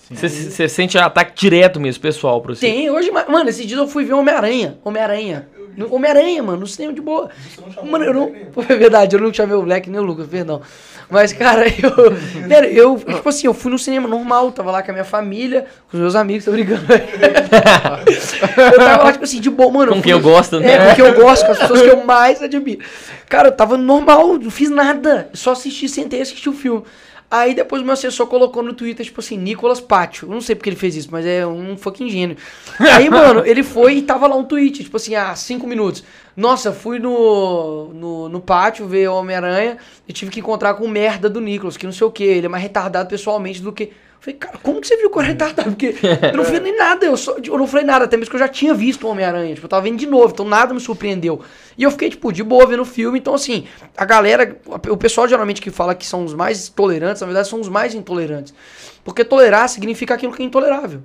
Você, 0.09 0.27
você 0.27 0.67
sente 0.67 0.97
ataque 0.97 1.33
direto 1.39 1.79
mesmo, 1.79 2.01
pessoal, 2.01 2.41
pra 2.41 2.55
você. 2.55 2.61
Tem, 2.65 2.89
hoje, 2.89 3.11
ma- 3.11 3.25
mano, 3.29 3.47
esses 3.47 3.63
dias 3.67 3.79
eu 3.79 3.87
fui 3.87 4.03
ver 4.03 4.13
Homem-Aranha. 4.13 4.79
Homem-Aranha. 4.83 5.47
Homem-Aranha, 5.91 6.41
mano, 6.41 6.61
no 6.61 6.67
cinema 6.67 6.93
de 6.93 6.99
boa. 7.01 7.29
Você 7.47 7.61
não 7.61 7.71
chamou 7.71 7.91
Mano, 7.91 8.05
eu 8.05 8.11
o 8.11 8.13
não. 8.15 8.33
É 8.67 8.75
verdade, 8.75 9.15
eu 9.15 9.21
não 9.21 9.31
chamei 9.31 9.55
o 9.55 9.61
Black 9.61 9.87
nem 9.89 9.99
o 9.99 10.03
Lucas, 10.03 10.27
perdão. 10.27 10.61
Mas, 11.09 11.33
cara, 11.33 11.65
eu. 11.81 12.47
Pera, 12.47 12.67
eu, 12.67 12.97
tipo 12.97 13.27
assim, 13.27 13.47
eu 13.47 13.53
fui 13.53 13.71
no 13.71 13.79
cinema 13.79 14.07
normal, 14.07 14.51
tava 14.51 14.69
lá 14.69 14.83
com 14.83 14.91
a 14.91 14.93
minha 14.93 15.05
família, 15.05 15.65
com 15.89 15.97
os 15.97 16.01
meus 16.01 16.15
amigos, 16.15 16.45
tô 16.45 16.51
brincando. 16.51 16.85
eu 16.89 18.77
tava 18.77 19.03
lá, 19.03 19.11
tipo 19.11 19.23
assim, 19.23 19.39
de 19.39 19.49
boa, 19.49 19.71
mano. 19.71 19.93
Com 19.93 20.01
quem 20.01 20.11
eu 20.11 20.19
gosto, 20.19 20.59
né? 20.59 20.73
É, 20.73 20.89
com 20.89 20.95
quem 20.95 21.05
eu 21.05 21.13
gosto, 21.15 21.45
com 21.45 21.51
as 21.51 21.57
pessoas 21.57 21.81
que 21.81 21.89
eu 21.89 22.05
mais 22.05 22.41
admiro. 22.43 22.81
Cara, 23.27 23.47
eu 23.47 23.51
tava 23.51 23.75
normal, 23.77 24.37
não 24.37 24.51
fiz 24.51 24.69
nada. 24.69 25.29
Só 25.33 25.53
assisti, 25.53 25.89
sentei 25.89 26.19
e 26.19 26.21
assisti 26.21 26.47
o 26.47 26.53
filme. 26.53 26.83
Aí 27.31 27.53
depois 27.53 27.81
o 27.81 27.85
meu 27.85 27.93
assessor 27.93 28.25
colocou 28.25 28.63
no 28.63 28.73
Twitter, 28.73 29.05
tipo 29.05 29.19
assim, 29.19 29.37
Nicolas 29.37 29.79
Pátio. 29.79 30.27
Eu 30.27 30.33
não 30.33 30.41
sei 30.41 30.55
porque 30.55 30.67
ele 30.69 30.75
fez 30.75 30.95
isso, 30.95 31.09
mas 31.11 31.25
é 31.25 31.45
um 31.45 31.77
fucking 31.77 32.09
gênio. 32.09 32.35
Aí, 32.79 33.07
mano, 33.07 33.45
ele 33.45 33.61
foi 33.61 33.97
e 33.97 34.01
tava 34.01 34.25
lá 34.25 34.35
um 34.35 34.43
tweet, 34.43 34.83
tipo 34.83 34.97
assim, 34.97 35.13
ah, 35.13 35.35
cinco 35.35 35.67
minutos. 35.67 36.03
Nossa, 36.35 36.73
fui 36.73 36.97
no, 36.97 37.93
no, 37.93 38.29
no 38.29 38.41
pátio 38.41 38.87
ver 38.87 39.09
o 39.09 39.15
Homem-Aranha 39.15 39.77
e 40.07 40.13
tive 40.13 40.31
que 40.31 40.39
encontrar 40.39 40.73
com 40.73 40.87
merda 40.87 41.29
do 41.29 41.39
Nicolas, 41.39 41.77
que 41.77 41.85
não 41.85 41.93
sei 41.93 42.07
o 42.07 42.11
que. 42.11 42.23
Ele 42.23 42.47
é 42.47 42.49
mais 42.49 42.63
retardado 42.63 43.07
pessoalmente 43.07 43.61
do 43.61 43.71
que. 43.71 43.91
Falei, 44.19 44.37
cara, 44.37 44.57
como 44.61 44.81
que 44.81 44.87
você 44.87 44.97
viu 44.97 45.09
era 45.15 45.27
retardado? 45.27 45.69
Porque 45.69 45.95
eu 46.21 46.35
não 46.35 46.43
falei 46.43 46.59
nem 46.59 46.77
nada, 46.77 47.05
eu, 47.05 47.15
só, 47.15 47.37
eu 47.41 47.57
não 47.57 47.65
falei 47.65 47.85
nada, 47.85 48.03
até 48.03 48.17
mesmo 48.17 48.29
que 48.29 48.35
eu 48.35 48.39
já 48.39 48.49
tinha 48.49 48.73
visto 48.73 49.07
o 49.07 49.09
Homem-Aranha. 49.09 49.55
Tipo, 49.55 49.65
eu 49.65 49.69
tava 49.69 49.83
vendo 49.83 49.97
de 49.97 50.05
novo, 50.05 50.33
então 50.33 50.45
nada 50.45 50.73
me 50.73 50.79
surpreendeu. 50.81 51.41
E 51.77 51.83
eu 51.83 51.91
fiquei, 51.91 52.09
tipo, 52.09 52.33
de 52.33 52.43
boa 52.43 52.65
vendo 52.65 52.81
o 52.81 52.85
filme. 52.85 53.17
Então, 53.17 53.33
assim, 53.33 53.65
a 53.95 54.03
galera, 54.03 54.57
o 54.89 54.97
pessoal 54.97 55.25
geralmente 55.25 55.61
que 55.61 55.71
fala 55.71 55.95
que 55.95 56.05
são 56.05 56.25
os 56.25 56.33
mais 56.33 56.67
tolerantes, 56.67 57.21
na 57.21 57.27
verdade, 57.27 57.47
são 57.47 57.61
os 57.61 57.69
mais 57.69 57.95
intolerantes. 57.95 58.53
Porque 59.05 59.23
tolerar 59.23 59.69
significa 59.69 60.15
aquilo 60.15 60.33
que 60.33 60.43
é 60.43 60.45
intolerável. 60.45 61.01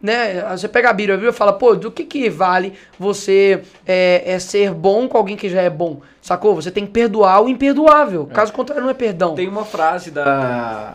Né? 0.00 0.42
Você 0.50 0.66
pega 0.66 0.88
a 0.88 0.92
Bíblia, 0.92 1.14
a 1.14 1.18
Bíblia 1.18 1.32
fala, 1.34 1.52
pô, 1.52 1.74
do 1.74 1.90
que 1.90 2.04
que 2.04 2.30
vale 2.30 2.72
você 2.98 3.62
é, 3.86 4.22
é 4.24 4.38
ser 4.38 4.72
bom 4.72 5.06
com 5.06 5.18
alguém 5.18 5.36
que 5.36 5.50
já 5.50 5.60
é 5.60 5.70
bom? 5.70 6.00
Sacou? 6.22 6.54
Você 6.54 6.70
tem 6.70 6.86
que 6.86 6.92
perdoar 6.92 7.42
o 7.42 7.48
imperdoável. 7.48 8.26
Caso 8.26 8.52
contrário, 8.54 8.82
não 8.82 8.90
é 8.90 8.94
perdão. 8.94 9.34
Tem 9.34 9.48
uma 9.48 9.64
frase 9.64 10.10
da, 10.10 10.94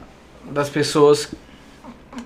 das 0.51 0.69
pessoas 0.69 1.29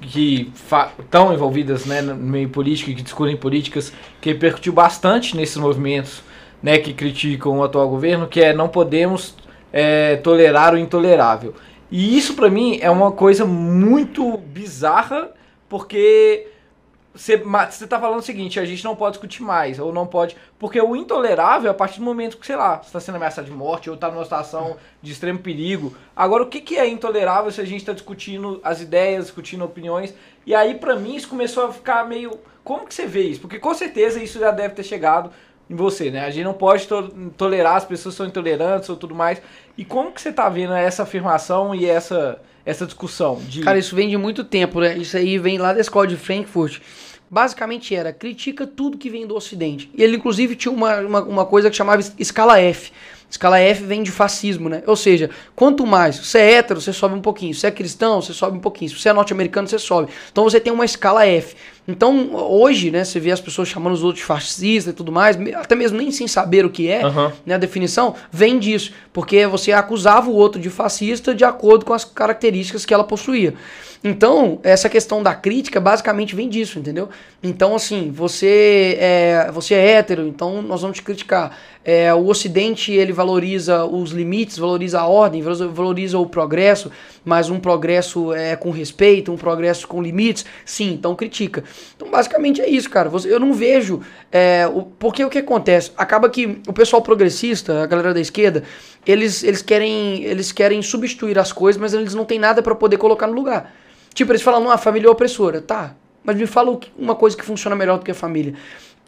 que 0.02 0.52
estão 1.00 1.34
envolvidas 1.34 1.86
né, 1.86 2.02
no 2.02 2.16
meio 2.16 2.50
político 2.50 2.90
e 2.90 2.96
que 2.96 3.02
discutem 3.02 3.36
políticas, 3.36 3.94
que 4.22 4.30
repercutiu 4.30 4.74
bastante 4.74 5.36
nesses 5.36 5.58
movimentos 5.58 6.24
né, 6.62 6.78
que 6.78 6.94
criticam 6.94 7.60
o 7.60 7.64
atual 7.64 7.90
governo, 7.90 8.28
que 8.28 8.42
é 8.42 8.54
não 8.54 8.70
podemos 8.70 9.36
é, 9.72 10.16
tolerar 10.18 10.74
o 10.74 10.78
intolerável. 10.78 11.54
E 11.92 12.18
isso 12.18 12.34
para 12.34 12.50
mim 12.50 12.80
é 12.82 12.90
uma 12.90 13.12
coisa 13.12 13.46
muito 13.46 14.38
bizarra, 14.38 15.32
porque 15.68 16.48
você, 17.14 17.38
ma- 17.38 17.70
você 17.70 17.86
tá 17.86 18.00
falando 18.00 18.20
o 18.20 18.24
seguinte, 18.24 18.60
a 18.60 18.66
gente 18.66 18.84
não 18.84 18.96
pode 18.96 19.14
discutir 19.14 19.44
mais, 19.44 19.80
ou 19.80 19.94
não 19.94 20.08
pode. 20.08 20.36
Porque 20.58 20.80
o 20.82 20.96
intolerável, 20.96 21.70
a 21.70 21.74
partir 21.74 22.00
do 22.00 22.06
momento 22.06 22.38
que, 22.38 22.46
sei 22.46 22.56
lá, 22.56 22.78
você 22.78 22.88
está 22.88 23.00
sendo 23.00 23.16
ameaçado 23.16 23.46
de 23.46 23.52
morte, 23.52 23.90
ou 23.90 23.96
tá 23.98 24.10
numa 24.10 24.24
situação 24.24 24.78
de 25.02 25.12
extremo 25.12 25.40
perigo. 25.40 25.96
Agora, 26.16 26.44
o 26.44 26.48
que, 26.48 26.60
que 26.62 26.78
é 26.78 26.88
intolerável 26.88 27.52
se 27.52 27.62
a 27.62 27.66
gente 27.66 27.86
tá 27.86 27.94
discutindo 27.94 28.60
as 28.64 28.82
ideias, 28.82 29.26
discutindo 29.26 29.64
opiniões? 29.64 30.14
E 30.46 30.56
aí, 30.56 30.76
pra 30.76 30.96
mim, 30.96 31.16
isso 31.16 31.28
começou 31.30 31.66
a 31.68 31.72
ficar 31.74 32.08
meio. 32.08 32.40
Como 32.64 32.86
que 32.88 32.94
você 32.94 33.06
vê 33.06 33.24
isso? 33.24 33.42
Porque 33.42 33.60
com 33.60 33.74
certeza 33.74 34.22
isso 34.24 34.40
já 34.40 34.52
deve 34.52 34.74
ter 34.74 34.84
chegado 34.84 35.30
em 35.70 35.76
você, 35.76 36.12
né? 36.12 36.26
A 36.26 36.30
gente 36.30 36.44
não 36.44 36.54
pode 36.54 36.88
to- 36.88 37.10
tolerar, 37.38 37.76
as 37.78 37.86
pessoas 37.86 38.16
são 38.16 38.26
intolerantes 38.26 38.90
ou 38.90 38.96
tudo 38.98 39.16
mais. 39.16 39.42
E 39.78 39.84
como 39.84 40.12
que 40.12 40.22
você 40.22 40.32
tá 40.32 40.48
vendo 40.50 40.74
essa 40.74 41.04
afirmação 41.04 41.74
e 41.74 41.86
essa, 41.86 42.40
essa 42.66 42.86
discussão? 42.86 43.42
De... 43.48 43.62
Cara, 43.62 43.78
isso 43.78 43.96
vem 43.96 44.10
de 44.10 44.18
muito 44.18 44.44
tempo, 44.44 44.80
né? 44.80 44.96
Isso 44.98 45.18
aí 45.18 45.38
vem 45.38 45.58
lá 45.58 45.74
da 45.74 45.82
escola 45.82 46.06
de 46.06 46.16
Frankfurt. 46.16 46.80
Basicamente 47.30 47.96
era, 47.96 48.14
critica 48.14 48.68
tudo 48.68 48.98
que 48.98 49.10
vem 49.10 49.26
do 49.26 49.36
Ocidente. 49.36 49.90
E 49.96 50.04
ele, 50.04 50.18
inclusive, 50.18 50.56
tinha 50.56 50.72
uma, 50.72 50.98
uma, 51.00 51.24
uma 51.24 51.46
coisa 51.46 51.70
que 51.72 51.76
chamava 51.76 52.00
es- 52.02 52.14
escala 52.20 52.60
F. 52.62 52.92
Escala 53.34 53.60
F 53.60 53.84
vem 53.84 54.04
de 54.04 54.12
fascismo, 54.12 54.70
né? 54.70 54.84
Ou 54.86 54.96
seja, 54.96 55.28
quanto 55.56 55.88
mais 55.88 56.20
você 56.20 56.38
é 56.38 56.52
hétero, 56.54 56.80
você 56.80 56.94
sobe 56.94 57.16
um 57.16 57.22
pouquinho. 57.22 57.52
Se 57.52 57.62
você 57.62 57.68
é 57.68 57.72
cristão, 57.72 58.22
você 58.22 58.32
sobe 58.32 58.58
um 58.58 58.60
pouquinho. 58.60 58.92
Se 58.92 59.00
você 59.00 59.10
é 59.10 59.14
norte-americano, 59.14 59.68
você 59.68 59.80
sobe. 59.80 60.12
Então 60.32 60.44
você 60.44 60.60
tem 60.60 60.72
uma 60.72 60.86
escala 60.86 61.26
F. 61.26 61.56
Então, 61.88 62.30
hoje, 62.36 62.92
né, 62.92 63.04
você 63.04 63.20
vê 63.20 63.32
as 63.32 63.42
pessoas 63.42 63.68
chamando 63.68 63.94
os 63.94 64.04
outros 64.04 64.20
de 64.20 64.26
fascista 64.26 64.92
e 64.92 64.94
tudo 64.94 65.12
mais, 65.12 65.36
até 65.56 65.74
mesmo 65.74 65.98
nem 65.98 66.12
sem 66.12 66.28
saber 66.28 66.64
o 66.64 66.70
que 66.70 66.88
é, 66.88 67.04
Aham. 67.04 67.34
né, 67.44 67.56
a 67.56 67.58
definição, 67.58 68.14
vem 68.32 68.60
disso. 68.60 68.94
Porque 69.12 69.48
você 69.48 69.72
acusava 69.72 70.30
o 70.30 70.36
outro 70.36 70.62
de 70.62 70.70
fascista 70.70 71.34
de 71.34 71.44
acordo 71.44 71.86
com 71.86 71.94
as 71.94 72.06
características 72.06 72.86
que 72.86 72.94
ela 72.94 73.04
possuía. 73.04 73.56
Então, 74.06 74.60
essa 74.64 74.90
questão 74.90 75.24
da 75.24 75.34
crítica 75.34 75.80
basicamente 75.80 76.36
vem 76.36 76.50
disso, 76.50 76.78
entendeu? 76.78 77.08
Então, 77.42 77.74
assim, 77.74 78.12
você 78.12 78.98
é, 79.00 79.50
você 79.54 79.74
é 79.76 79.92
hétero, 79.92 80.28
então 80.28 80.62
nós 80.62 80.82
vamos 80.82 80.98
te 80.98 81.04
criticar. 81.04 81.58
É, 81.86 82.14
o 82.14 82.26
Ocidente, 82.28 82.92
ele 82.92 83.14
valoriza 83.14 83.86
os 83.86 84.12
limites, 84.12 84.58
valoriza 84.58 85.00
a 85.00 85.08
ordem, 85.08 85.42
valo- 85.42 85.72
valoriza 85.72 86.18
o 86.20 86.26
progresso, 86.26 86.92
mas 87.24 87.50
um 87.50 87.60
progresso 87.62 88.34
é, 88.34 88.58
com 88.58 88.72
respeito, 88.72 89.32
um 89.32 89.38
progresso 89.38 89.88
com 89.88 90.02
limites, 90.02 90.46
sim, 90.66 90.92
então 90.94 91.16
critica. 91.16 91.64
Então, 91.96 92.10
basicamente 92.12 92.62
é 92.62 92.70
isso, 92.70 92.90
cara. 92.90 93.08
Você- 93.10 93.34
eu 93.34 93.40
não 93.40 93.54
vejo. 93.54 94.02
É, 94.30 94.68
o, 94.68 94.82
porque 94.82 95.24
o 95.24 95.30
que 95.30 95.38
acontece? 95.40 95.92
Acaba 95.96 96.30
que 96.30 96.62
o 96.68 96.74
pessoal 96.74 97.02
progressista, 97.02 97.82
a 97.84 97.86
galera 97.86 98.14
da 98.14 98.20
esquerda, 98.20 98.64
eles, 99.08 99.44
eles, 99.46 99.62
querem, 99.62 100.24
eles 100.26 100.52
querem 100.52 100.82
substituir 100.82 101.40
as 101.40 101.54
coisas, 101.54 101.80
mas 101.82 101.94
eles 101.94 102.14
não 102.14 102.26
têm 102.26 102.38
nada 102.40 102.62
pra 102.62 102.76
poder 102.76 102.98
colocar 102.98 103.28
no 103.28 103.34
lugar. 103.34 103.74
Tipo, 104.14 104.32
eles 104.32 104.42
falam, 104.42 104.62
não, 104.62 104.72
a 104.72 104.78
família 104.78 105.08
é 105.08 105.12
opressora. 105.12 105.62
Tá, 105.62 105.96
mas 106.24 106.38
me 106.38 106.48
fala 106.48 106.80
uma 106.98 107.16
coisa 107.16 107.36
que 107.36 107.44
funciona 107.44 107.76
melhor 107.76 108.00
do 108.00 108.06
que 108.06 108.12
a 108.12 108.16
família. 108.16 108.54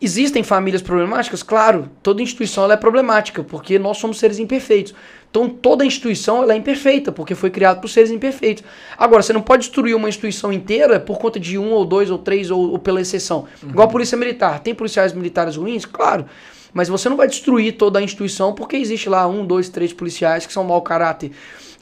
Existem 0.01 0.43
famílias 0.43 0.81
problemáticas? 0.81 1.41
Claro, 1.41 1.89
toda 2.03 2.21
instituição 2.21 2.69
é 2.69 2.75
problemática, 2.75 3.41
porque 3.43 3.79
nós 3.79 3.97
somos 3.97 4.19
seres 4.19 4.39
imperfeitos. 4.39 4.93
Então 5.31 5.47
toda 5.47 5.85
instituição 5.85 6.49
é 6.51 6.55
imperfeita, 6.55 7.13
porque 7.13 7.33
foi 7.33 7.49
criada 7.49 7.79
por 7.79 7.87
seres 7.87 8.11
imperfeitos. 8.11 8.63
Agora, 8.97 9.23
você 9.23 9.31
não 9.31 9.41
pode 9.41 9.63
destruir 9.63 9.95
uma 9.95 10.09
instituição 10.09 10.51
inteira 10.51 10.99
por 10.99 11.17
conta 11.17 11.39
de 11.39 11.57
um 11.57 11.71
ou 11.71 11.85
dois 11.85 12.11
ou 12.11 12.17
três 12.17 12.51
ou, 12.51 12.71
ou 12.71 12.79
pela 12.79 12.99
exceção. 12.99 13.45
Igual 13.63 13.87
a 13.87 13.91
polícia 13.91 14.17
militar. 14.17 14.59
Tem 14.59 14.75
policiais 14.75 15.13
militares 15.13 15.55
ruins? 15.55 15.85
Claro. 15.85 16.25
Mas 16.73 16.89
você 16.89 17.07
não 17.07 17.15
vai 17.15 17.27
destruir 17.27 17.77
toda 17.77 17.99
a 17.99 18.01
instituição 18.01 18.53
porque 18.53 18.75
existe 18.75 19.07
lá 19.07 19.25
um, 19.25 19.45
dois, 19.45 19.69
três 19.69 19.93
policiais 19.93 20.45
que 20.45 20.51
são 20.51 20.65
mau 20.65 20.81
caráter. 20.81 21.31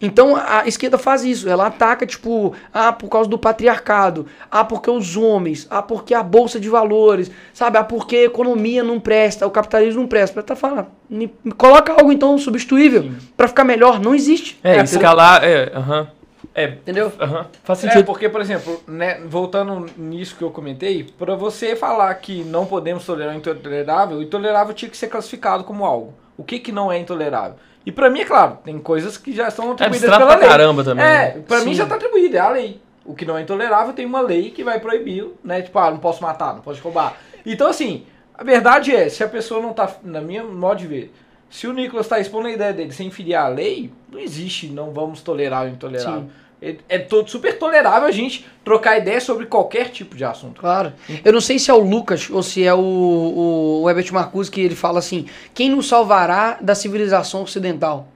Então 0.05 0.35
a 0.35 0.67
esquerda 0.67 0.97
faz 0.97 1.23
isso, 1.23 1.47
ela 1.47 1.67
ataca, 1.67 2.05
tipo, 2.05 2.53
ah, 2.73 2.91
por 2.91 3.07
causa 3.07 3.29
do 3.29 3.37
patriarcado, 3.37 4.27
ah, 4.51 4.63
porque 4.65 4.91
os 4.91 5.15
homens, 5.15 5.65
ah, 5.69 5.81
porque 5.81 6.13
a 6.13 6.21
bolsa 6.21 6.59
de 6.59 6.67
valores, 6.67 7.31
sabe, 7.53 7.77
ah, 7.77 7.83
porque 7.85 8.17
a 8.17 8.23
economia 8.25 8.83
não 8.83 8.99
presta, 8.99 9.47
o 9.47 9.51
capitalismo 9.51 10.01
não 10.01 10.07
presta. 10.07 10.43
Tá 10.43 10.57
falando, 10.57 10.87
me, 11.09 11.33
me 11.41 11.53
coloca 11.53 11.93
algo 11.93 12.11
então 12.11 12.37
substituível 12.37 13.11
pra 13.37 13.47
ficar 13.47 13.63
melhor, 13.63 13.97
não 13.99 14.13
existe. 14.13 14.59
É, 14.61 14.73
entendeu? 14.73 14.83
escalar. 14.99 15.43
É, 15.43 15.71
aham. 15.73 16.07
É, 16.53 16.65
Entendeu? 16.67 17.11
aham, 17.19 17.47
faz 17.63 17.79
É, 17.83 17.87
sentido. 17.87 18.05
porque, 18.05 18.27
por 18.29 18.41
exemplo, 18.41 18.83
né, 18.87 19.21
voltando 19.25 19.87
nisso 19.97 20.35
que 20.35 20.43
eu 20.43 20.51
comentei, 20.51 21.03
pra 21.17 21.33
você 21.35 21.75
falar 21.75 22.13
que 22.15 22.43
não 22.43 22.65
podemos 22.65 23.03
tolerar 23.05 23.33
o 23.33 23.37
intolerável, 23.37 24.17
o 24.17 24.21
intolerável 24.21 24.73
tinha 24.73 24.91
que 24.91 24.97
ser 24.97 25.07
classificado 25.07 25.63
como 25.63 25.83
algo. 25.85 26.13
O 26.37 26.43
que 26.43 26.59
que 26.59 26.71
não 26.71 26.91
é 26.91 26.99
intolerável? 26.99 27.55
E 27.85 27.91
pra 27.91 28.09
mim, 28.09 28.21
é 28.21 28.25
claro, 28.25 28.57
tem 28.63 28.79
coisas 28.79 29.17
que 29.17 29.33
já 29.33 29.47
estão 29.49 29.71
atribuídas 29.71 30.03
abstrato 30.09 30.25
pela 30.25 30.37
pra 30.37 30.39
lei. 30.39 30.49
caramba 30.49 30.83
também, 30.83 31.05
É, 31.05 31.35
né? 31.35 31.43
pra 31.47 31.59
mim 31.59 31.71
Sim. 31.71 31.73
já 31.75 31.85
tá 31.85 31.95
atribuído, 31.95 32.35
é 32.35 32.39
a 32.39 32.49
lei. 32.49 32.81
O 33.05 33.13
que 33.13 33.25
não 33.25 33.37
é 33.37 33.41
intolerável 33.41 33.93
tem 33.93 34.05
uma 34.05 34.21
lei 34.21 34.51
que 34.51 34.63
vai 34.63 34.79
proibir, 34.79 35.27
né? 35.43 35.61
Tipo, 35.61 35.77
ah, 35.79 35.91
não 35.91 35.97
posso 35.99 36.23
matar, 36.23 36.53
não 36.53 36.61
posso 36.61 36.81
roubar. 36.81 37.17
Então, 37.45 37.67
assim, 37.67 38.05
a 38.33 38.43
verdade 38.43 38.95
é, 38.95 39.09
se 39.09 39.21
a 39.23 39.27
pessoa 39.27 39.61
não 39.61 39.73
tá, 39.73 39.93
na 40.03 40.21
minha 40.21 40.43
modo 40.43 40.77
de 40.79 40.87
ver, 40.87 41.13
se 41.49 41.67
o 41.67 41.73
Nicolas 41.73 42.07
tá 42.07 42.19
expondo 42.19 42.47
a 42.47 42.51
ideia 42.51 42.71
dele 42.71 42.93
sem 42.93 43.11
ferir 43.11 43.35
a 43.35 43.47
lei, 43.49 43.91
não 44.09 44.19
existe, 44.19 44.67
não 44.67 44.91
vamos 44.91 45.21
tolerar 45.21 45.65
o 45.65 45.69
intolerável. 45.69 46.21
Sim. 46.21 46.29
É, 46.63 46.75
é 46.95 46.99
todo 46.99 47.29
super 47.29 47.57
tolerável 47.59 48.07
a 48.07 48.11
gente 48.11 48.45
trocar 48.63 48.97
ideia 48.97 49.19
sobre 49.19 49.45
qualquer 49.47 49.89
tipo 49.89 50.15
de 50.15 50.23
assunto. 50.23 50.61
Claro. 50.61 50.93
Eu 51.25 51.33
não 51.33 51.41
sei 51.41 51.59
se 51.59 51.69
é 51.69 51.73
o 51.73 51.79
Lucas 51.81 52.29
ou 52.29 52.41
se 52.41 52.63
é 52.63 52.73
o, 52.73 52.79
o, 52.79 53.81
o 53.83 53.89
Herbert 53.89 54.13
Marcuse 54.13 54.49
que 54.49 54.61
ele 54.61 54.75
fala 54.75 54.99
assim: 54.99 55.25
quem 55.53 55.69
nos 55.69 55.87
salvará 55.87 56.57
da 56.61 56.73
civilização 56.73 57.43
ocidental? 57.43 58.07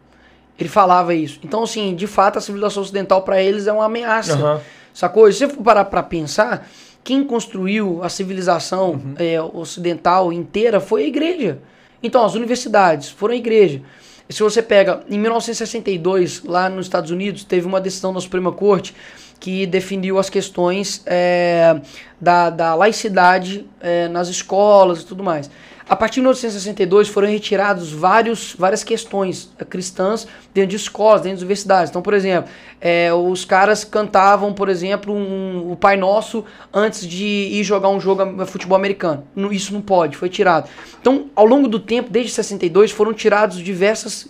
Ele 0.59 0.69
falava 0.69 1.13
isso. 1.13 1.39
Então, 1.43 1.63
assim, 1.63 1.93
de 1.95 2.07
fato, 2.07 2.37
a 2.37 2.41
civilização 2.41 2.81
ocidental 2.81 3.21
para 3.21 3.41
eles 3.41 3.67
é 3.67 3.71
uma 3.73 3.85
ameaça. 3.85 4.33
Aham. 4.33 4.61
Sacou? 4.93 5.31
Se 5.31 5.37
você 5.39 5.49
for 5.49 5.61
parar 5.61 5.85
pra 5.85 6.01
pensar, 6.01 6.67
quem 7.03 7.23
construiu 7.23 7.99
a 8.01 8.09
civilização 8.09 8.91
Uhum. 8.93 9.13
é, 9.19 9.39
ocidental 9.39 10.33
inteira 10.33 10.79
foi 10.79 11.03
a 11.03 11.07
igreja. 11.07 11.59
Então, 12.01 12.25
as 12.25 12.33
universidades 12.33 13.09
foram 13.09 13.33
a 13.33 13.37
igreja. 13.37 13.81
Se 14.29 14.43
você 14.43 14.61
pega, 14.61 15.03
em 15.09 15.17
1962, 15.17 16.43
lá 16.43 16.69
nos 16.69 16.85
Estados 16.85 17.11
Unidos, 17.11 17.43
teve 17.43 17.65
uma 17.65 17.79
decisão 17.79 18.13
da 18.13 18.19
Suprema 18.19 18.51
Corte 18.51 18.93
que 19.39 19.65
definiu 19.65 20.17
as 20.17 20.29
questões 20.29 21.01
é, 21.05 21.79
da, 22.19 22.49
da 22.49 22.75
laicidade 22.75 23.65
é, 23.79 24.07
nas 24.07 24.27
escolas 24.27 25.01
e 25.01 25.05
tudo 25.05 25.23
mais. 25.23 25.49
A 25.89 25.95
partir 25.95 26.15
de 26.15 26.21
1962 26.21 27.07
foram 27.07 27.29
retirados 27.29 27.93
vários, 27.93 28.53
várias 28.59 28.83
questões 28.83 29.49
eh, 29.57 29.63
cristãs 29.63 30.27
dentro 30.53 30.71
de 30.71 30.75
escolas, 30.75 31.21
dentro 31.21 31.37
de 31.37 31.43
universidades. 31.45 31.89
Então, 31.89 32.01
por 32.01 32.13
exemplo, 32.13 32.51
eh, 32.81 33.13
os 33.13 33.45
caras 33.45 33.85
cantavam, 33.85 34.51
por 34.53 34.67
exemplo, 34.67 35.13
um- 35.13 35.71
o 35.71 35.77
Pai 35.77 35.95
Nosso 35.95 36.43
antes 36.73 37.07
de 37.07 37.25
ir 37.25 37.63
jogar 37.63 37.87
um 37.87 38.01
jogo 38.01 38.25
de 38.25 38.51
futebol 38.51 38.75
americano. 38.75 39.25
Isso 39.49 39.71
não 39.73 39.79
pode, 39.81 40.17
foi 40.17 40.27
tirado. 40.27 40.69
Então, 40.99 41.27
ao 41.33 41.45
longo 41.45 41.69
do 41.69 41.79
tempo, 41.79 42.09
desde 42.09 42.33
62, 42.33 42.91
foram 42.91 43.13
tirados 43.13 43.57
diversas, 43.57 44.27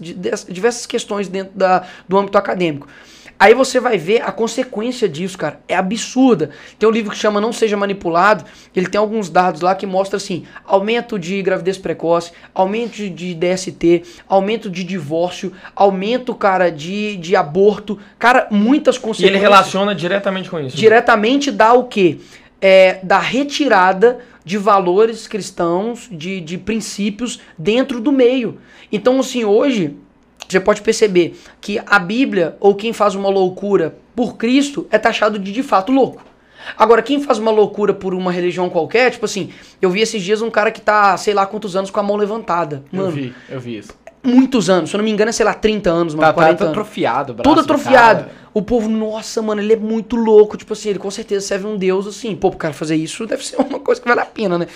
diversas 0.48 0.86
questões 0.86 1.28
dentro 1.28 1.58
da, 1.58 1.84
do 2.08 2.20
âmbito 2.20 2.38
acadêmico. 2.38 2.88
Aí 3.40 3.54
você 3.54 3.80
vai 3.80 3.98
ver 3.98 4.22
a 4.22 4.32
consequência 4.32 5.08
disso, 5.08 5.38
cara. 5.38 5.60
É 5.68 5.76
absurda. 5.76 6.50
Tem 6.80 6.90
um 6.90 6.92
livro 6.92 7.12
que 7.12 7.18
chama 7.18 7.40
Não 7.40 7.54
Seja 7.54 7.78
Manipulado. 7.78 8.46
Ele 8.76 8.88
tem 8.88 9.00
alguns 9.00 9.30
dados 9.30 9.62
lá 9.62 9.76
que 9.76 9.86
mostra 9.86 10.18
assim: 10.18 10.44
aumento 10.66 11.20
de 11.20 11.42
gravidez 11.42 11.78
precoce, 11.78 12.32
aumento 12.54 13.10
de, 13.10 13.36
DST, 13.36 14.04
aumento 14.28 14.70
de 14.70 14.84
divórcio, 14.84 15.54
aumento, 15.76 16.34
cara, 16.34 16.72
de, 16.72 17.16
de 17.18 17.36
aborto. 17.36 18.00
Cara, 18.18 18.48
muitas 18.50 18.96
E 18.96 19.00
consequências. 19.00 19.36
ele 19.36 19.40
relaciona 19.40 19.94
diretamente 19.94 20.50
com 20.50 20.60
isso. 20.60 20.76
Diretamente 20.76 21.52
dá 21.52 21.74
o 21.74 21.84
quê? 21.84 22.18
É, 22.60 23.00
da 23.04 23.20
retirada 23.20 24.20
de 24.44 24.58
valores 24.58 25.28
cristãos, 25.28 26.08
de, 26.12 26.42
de 26.42 26.58
princípios 26.58 27.40
dentro 27.58 28.00
do 28.00 28.12
meio. 28.12 28.60
Então, 28.92 29.20
assim, 29.20 29.44
hoje, 29.44 29.96
você 30.48 30.60
pode 30.60 30.82
perceber 30.82 31.40
que 31.60 31.80
a 31.86 32.00
Bíblia, 32.00 32.56
ou 32.60 32.76
quem 32.76 32.94
faz 32.94 33.16
uma 33.16 33.30
loucura 33.30 33.98
por 34.16 34.38
Cristo, 34.38 34.88
é 34.90 34.98
taxado 34.98 35.38
de 35.38 35.52
de 35.52 35.64
fato 35.64 35.92
louco. 35.92 36.24
Agora, 36.78 37.02
quem 37.02 37.22
faz 37.22 37.38
uma 37.38 37.52
loucura 37.52 37.94
por 37.94 38.14
uma 38.14 38.32
religião 38.32 38.70
qualquer, 38.70 39.12
tipo 39.12 39.26
assim, 39.26 39.52
eu 39.82 39.90
vi 39.90 40.02
esses 40.02 40.22
dias 40.22 40.42
um 40.42 40.50
cara 40.50 40.72
que 40.72 40.82
tá, 40.82 41.16
sei 41.18 41.34
lá 41.34 41.46
quantos 41.46 41.76
anos 41.76 41.90
com 41.90 42.00
a 42.00 42.04
mão 42.04 42.18
levantada. 42.18 42.84
Mano, 42.92 43.08
eu 43.08 43.12
vi, 43.12 43.36
eu 43.50 43.60
vi 43.60 43.78
isso. 43.78 43.94
muitos 44.24 44.70
anos. 44.70 44.90
Se 44.90 44.96
eu 44.96 44.98
não 44.98 45.06
me 45.06 45.12
engano, 45.12 45.30
é, 45.30 45.32
sei 45.32 45.46
lá, 45.46 45.54
30 45.54 45.90
anos, 45.90 46.14
mano, 46.14 46.28
Tá, 46.28 46.34
tá, 46.34 46.34
40 46.34 46.58
tá 46.58 46.64
anos 46.66 46.72
atrofiado, 46.78 47.34
braço 47.34 47.44
todo 47.44 47.56
do 47.56 47.62
atrofiado. 47.62 48.26
O 48.54 48.62
povo, 48.62 48.90
nossa, 48.90 49.42
mano, 49.42 49.62
ele 49.62 49.74
é 49.74 49.78
muito 49.78 50.16
louco. 50.16 50.58
Tipo 50.58 50.74
assim, 50.74 50.90
ele 50.90 51.00
com 51.00 51.12
certeza 51.12 51.46
serve 51.46 51.68
um 51.68 51.78
deus 51.78 52.08
assim. 52.08 52.36
Pô, 52.36 52.50
pro 52.50 52.58
cara 52.58 52.74
fazer 52.74 52.96
isso 52.96 53.26
deve 53.26 53.46
ser 53.46 53.56
uma 53.62 53.80
coisa 53.80 54.02
que 54.02 54.08
vale 54.08 54.22
a 54.22 54.26
pena, 54.26 54.58
né? 54.58 54.68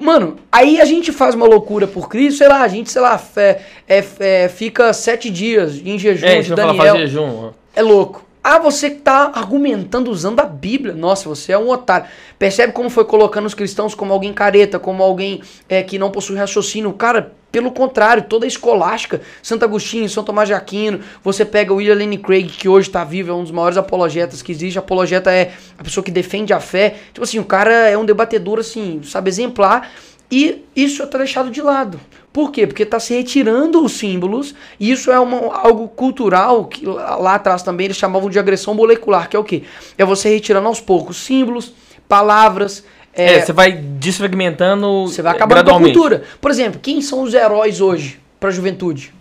Mano, 0.00 0.38
aí 0.50 0.80
a 0.80 0.84
gente 0.86 1.12
faz 1.12 1.34
uma 1.34 1.46
loucura 1.46 1.86
por 1.86 2.08
Cristo, 2.08 2.38
sei 2.38 2.48
lá, 2.48 2.62
a 2.62 2.68
gente, 2.68 2.90
sei 2.90 3.02
lá, 3.02 3.18
fé, 3.18 3.60
é, 3.86 4.02
é, 4.18 4.48
fica 4.48 4.92
sete 4.94 5.28
dias 5.28 5.76
em 5.84 5.98
jejum 5.98 6.26
É, 6.26 6.40
de 6.40 6.48
falar, 6.48 6.72
Daniel. 6.72 6.96
jejum. 6.96 7.50
É 7.76 7.82
louco. 7.82 8.24
Ah, 8.42 8.58
você 8.58 8.88
que 8.88 9.00
tá 9.00 9.30
argumentando 9.34 10.10
usando 10.10 10.40
a 10.40 10.46
Bíblia. 10.46 10.94
Nossa, 10.94 11.28
você 11.28 11.52
é 11.52 11.58
um 11.58 11.68
otário. 11.68 12.06
Percebe 12.38 12.72
como 12.72 12.88
foi 12.88 13.04
colocando 13.04 13.44
os 13.44 13.52
cristãos 13.52 13.94
como 13.94 14.14
alguém 14.14 14.32
careta, 14.32 14.78
como 14.78 15.02
alguém 15.02 15.42
é, 15.68 15.82
que 15.82 15.98
não 15.98 16.10
possui 16.10 16.36
raciocínio. 16.36 16.90
Cara, 16.94 17.32
pelo 17.50 17.70
contrário, 17.72 18.24
toda 18.24 18.44
a 18.44 18.48
escolástica, 18.48 19.20
Santo 19.42 19.64
Agostinho, 19.64 20.08
São 20.08 20.22
Tomás 20.22 20.48
de 20.48 20.54
Aquino, 20.54 21.00
você 21.22 21.44
pega 21.44 21.72
o 21.72 21.76
William 21.76 21.96
Lane 21.96 22.18
Craig, 22.18 22.48
que 22.48 22.68
hoje 22.68 22.88
tá 22.88 23.02
vivo, 23.04 23.30
é 23.30 23.34
um 23.34 23.42
dos 23.42 23.50
maiores 23.50 23.76
apologetas 23.76 24.42
que 24.42 24.52
existe. 24.52 24.78
Apologeta 24.78 25.32
é 25.32 25.52
a 25.78 25.82
pessoa 25.82 26.04
que 26.04 26.10
defende 26.10 26.52
a 26.52 26.60
fé. 26.60 26.96
Tipo 27.12 27.24
assim, 27.24 27.38
o 27.38 27.44
cara 27.44 27.72
é 27.72 27.98
um 27.98 28.04
debatedor, 28.04 28.60
assim, 28.60 29.00
sabe, 29.04 29.28
exemplar. 29.28 29.90
E 30.30 30.64
isso 30.76 31.04
tá 31.08 31.18
deixado 31.18 31.50
de 31.50 31.60
lado. 31.60 32.00
Por 32.32 32.52
quê? 32.52 32.64
Porque 32.64 32.84
está 32.84 33.00
se 33.00 33.12
retirando 33.12 33.84
os 33.84 33.94
símbolos, 33.94 34.54
e 34.78 34.92
isso 34.92 35.10
é 35.10 35.18
uma- 35.18 35.56
algo 35.56 35.88
cultural, 35.88 36.66
que 36.66 36.86
lá 36.86 37.34
atrás 37.34 37.64
também 37.64 37.86
eles 37.86 37.96
chamavam 37.96 38.30
de 38.30 38.38
agressão 38.38 38.72
molecular, 38.72 39.28
que 39.28 39.34
é 39.34 39.38
o 39.40 39.42
quê? 39.42 39.64
É 39.98 40.04
você 40.04 40.28
retirando 40.28 40.68
aos 40.68 40.80
poucos 40.80 41.16
símbolos, 41.16 41.72
palavras, 42.08 42.84
É, 43.14 43.34
é, 43.34 43.40
você 43.40 43.52
vai 43.52 43.72
desfragmentando 43.72 45.06
você 45.06 45.20
vai 45.20 45.32
é, 45.32 45.36
acabando 45.36 45.56
com 45.56 45.60
a 45.60 45.62
gradualmente. 45.62 45.94
cultura. 45.94 46.22
Por 46.40 46.50
exemplo, 46.50 46.80
quem 46.80 47.02
são 47.02 47.22
os 47.22 47.34
heróis 47.34 47.80
hoje 47.80 48.20
para 48.38 48.50
a 48.50 48.52
juventude? 48.52 49.12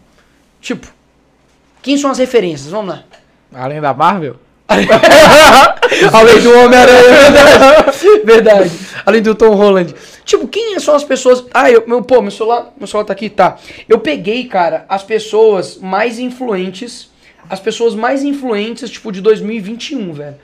Tipo, 0.62 0.88
quem 1.82 1.98
são 1.98 2.12
as 2.12 2.18
referências? 2.18 2.70
Vamos 2.72 2.96
lá. 2.96 3.04
Além 3.54 3.82
da 3.82 3.94
Marvel? 3.94 4.36
Além 4.70 6.42
do 6.42 6.58
Homem-Aranha, 6.60 7.00
é 7.00 7.32
verdade. 7.32 8.24
verdade. 8.24 8.72
Além 9.06 9.22
do 9.22 9.34
Tom 9.34 9.56
Holland. 9.56 9.96
Tipo, 10.24 10.48
quem 10.48 10.80
são 10.80 10.94
as 10.96 11.04
pessoas. 11.04 11.44
Ah, 11.52 11.72
eu, 11.72 11.84
meu, 11.88 12.04
pô, 12.04 12.22
meu 12.22 12.30
celular, 12.30 12.72
meu 12.78 12.86
celular 12.86 13.06
tá 13.06 13.14
aqui, 13.14 13.30
tá. 13.30 13.58
Eu 13.88 13.98
peguei, 14.00 14.46
cara, 14.46 14.86
as 14.88 15.04
pessoas 15.04 15.78
mais 15.78 16.20
influentes. 16.20 17.10
As 17.50 17.60
pessoas 17.60 17.96
mais 17.96 18.24
influentes, 18.24 18.92
tipo, 18.92 19.12
de 19.12 19.22
2021, 19.22 20.14
velho. 20.14 20.36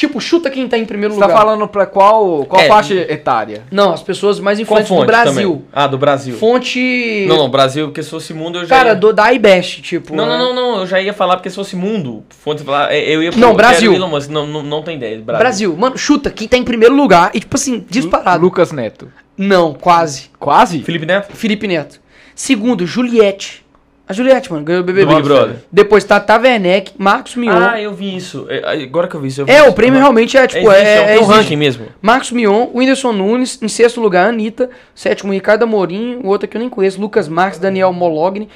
Tipo, 0.00 0.18
chuta 0.18 0.48
quem 0.48 0.66
tá 0.66 0.78
em 0.78 0.86
primeiro 0.86 1.12
Você 1.12 1.20
lugar. 1.20 1.34
tá 1.34 1.38
falando 1.38 1.68
pra 1.68 1.84
qual, 1.84 2.46
qual 2.46 2.62
É. 2.62 2.68
faixa 2.68 2.94
etária? 2.94 3.64
Não, 3.70 3.92
as 3.92 4.02
pessoas 4.02 4.40
mais 4.40 4.58
influentes 4.58 4.90
do 4.90 5.04
Brasil. 5.04 5.50
também? 5.50 5.64
Ah, 5.70 5.86
do 5.86 5.98
Brasil. 5.98 6.38
Fonte. 6.38 7.26
Não, 7.28 7.36
não, 7.36 7.50
Brasil, 7.50 7.88
porque 7.88 8.02
se 8.02 8.08
fosse 8.08 8.32
mundo 8.32 8.60
eu 8.60 8.62
já 8.62 8.76
Cara, 8.76 8.88
ia... 8.88 8.94
do, 8.94 9.12
da 9.12 9.30
IBEST, 9.30 9.82
tipo. 9.82 10.16
Não, 10.16 10.24
né? 10.24 10.38
não, 10.38 10.54
não, 10.54 10.72
não, 10.72 10.80
eu 10.80 10.86
já 10.86 11.02
ia 11.02 11.12
falar 11.12 11.36
porque 11.36 11.50
se 11.50 11.56
fosse 11.56 11.76
mundo, 11.76 12.24
fonte 12.30 12.64
é, 12.88 13.14
eu 13.14 13.22
ia 13.22 13.30
Não, 13.36 13.50
eu 13.50 13.54
Brasil. 13.54 13.92
Elon 13.92 14.08
Musk, 14.08 14.30
não, 14.30 14.46
não, 14.46 14.62
não 14.62 14.82
tem 14.82 14.96
ideia. 14.96 15.18
Brasil. 15.20 15.38
Brasil. 15.38 15.76
Mano, 15.76 15.98
chuta 15.98 16.30
quem 16.30 16.48
tá 16.48 16.56
em 16.56 16.64
primeiro 16.64 16.94
lugar. 16.94 17.30
E, 17.34 17.40
tipo 17.40 17.56
assim, 17.56 17.84
disparado. 17.86 18.42
Lucas 18.42 18.72
Neto. 18.72 19.12
Não, 19.36 19.74
quase. 19.74 20.30
Quase? 20.38 20.82
Felipe 20.82 21.04
Neto? 21.04 21.36
Felipe 21.36 21.68
Neto. 21.68 22.00
Segundo, 22.34 22.86
Juliette. 22.86 23.66
A 24.10 24.12
Juliette, 24.12 24.50
mano, 24.50 24.64
ganhou 24.64 24.82
o 24.82 24.84
BBB. 24.84 25.14
Big 25.14 25.22
Brother. 25.22 25.56
Depois 25.70 26.02
Tata 26.02 26.36
Werneck, 26.36 26.94
Marcos 26.98 27.36
Mion. 27.36 27.52
Ah, 27.52 27.80
eu 27.80 27.94
vi 27.94 28.16
isso. 28.16 28.44
É, 28.48 28.82
agora 28.82 29.06
que 29.06 29.14
eu 29.14 29.20
vi 29.20 29.28
isso. 29.28 29.42
eu 29.42 29.46
vi 29.46 29.52
é, 29.52 29.60
isso. 29.60 29.68
o 29.68 29.72
prêmio 29.72 30.00
realmente 30.00 30.36
é, 30.36 30.48
tipo, 30.48 30.68
existe, 30.68 30.84
é, 30.84 30.88
é, 30.88 30.94
é, 30.94 31.06
tem 31.06 31.18
um 31.18 31.20
existe. 31.20 31.36
ranking 31.36 31.54
mesmo. 31.54 31.86
Marcos 32.02 32.32
Mion, 32.32 32.70
Whindersson 32.74 33.12
Nunes, 33.12 33.62
em 33.62 33.68
sexto 33.68 34.00
lugar, 34.00 34.28
Anitta, 34.28 34.68
sétimo, 34.96 35.32
Ricardo 35.32 35.62
Amorim, 35.62 36.18
o 36.24 36.26
outro 36.26 36.48
que 36.48 36.56
eu 36.56 36.60
nem 36.60 36.68
conheço, 36.68 37.00
Lucas 37.00 37.28
Marques, 37.28 37.60
Daniel 37.60 37.92
Mologni, 37.92 38.48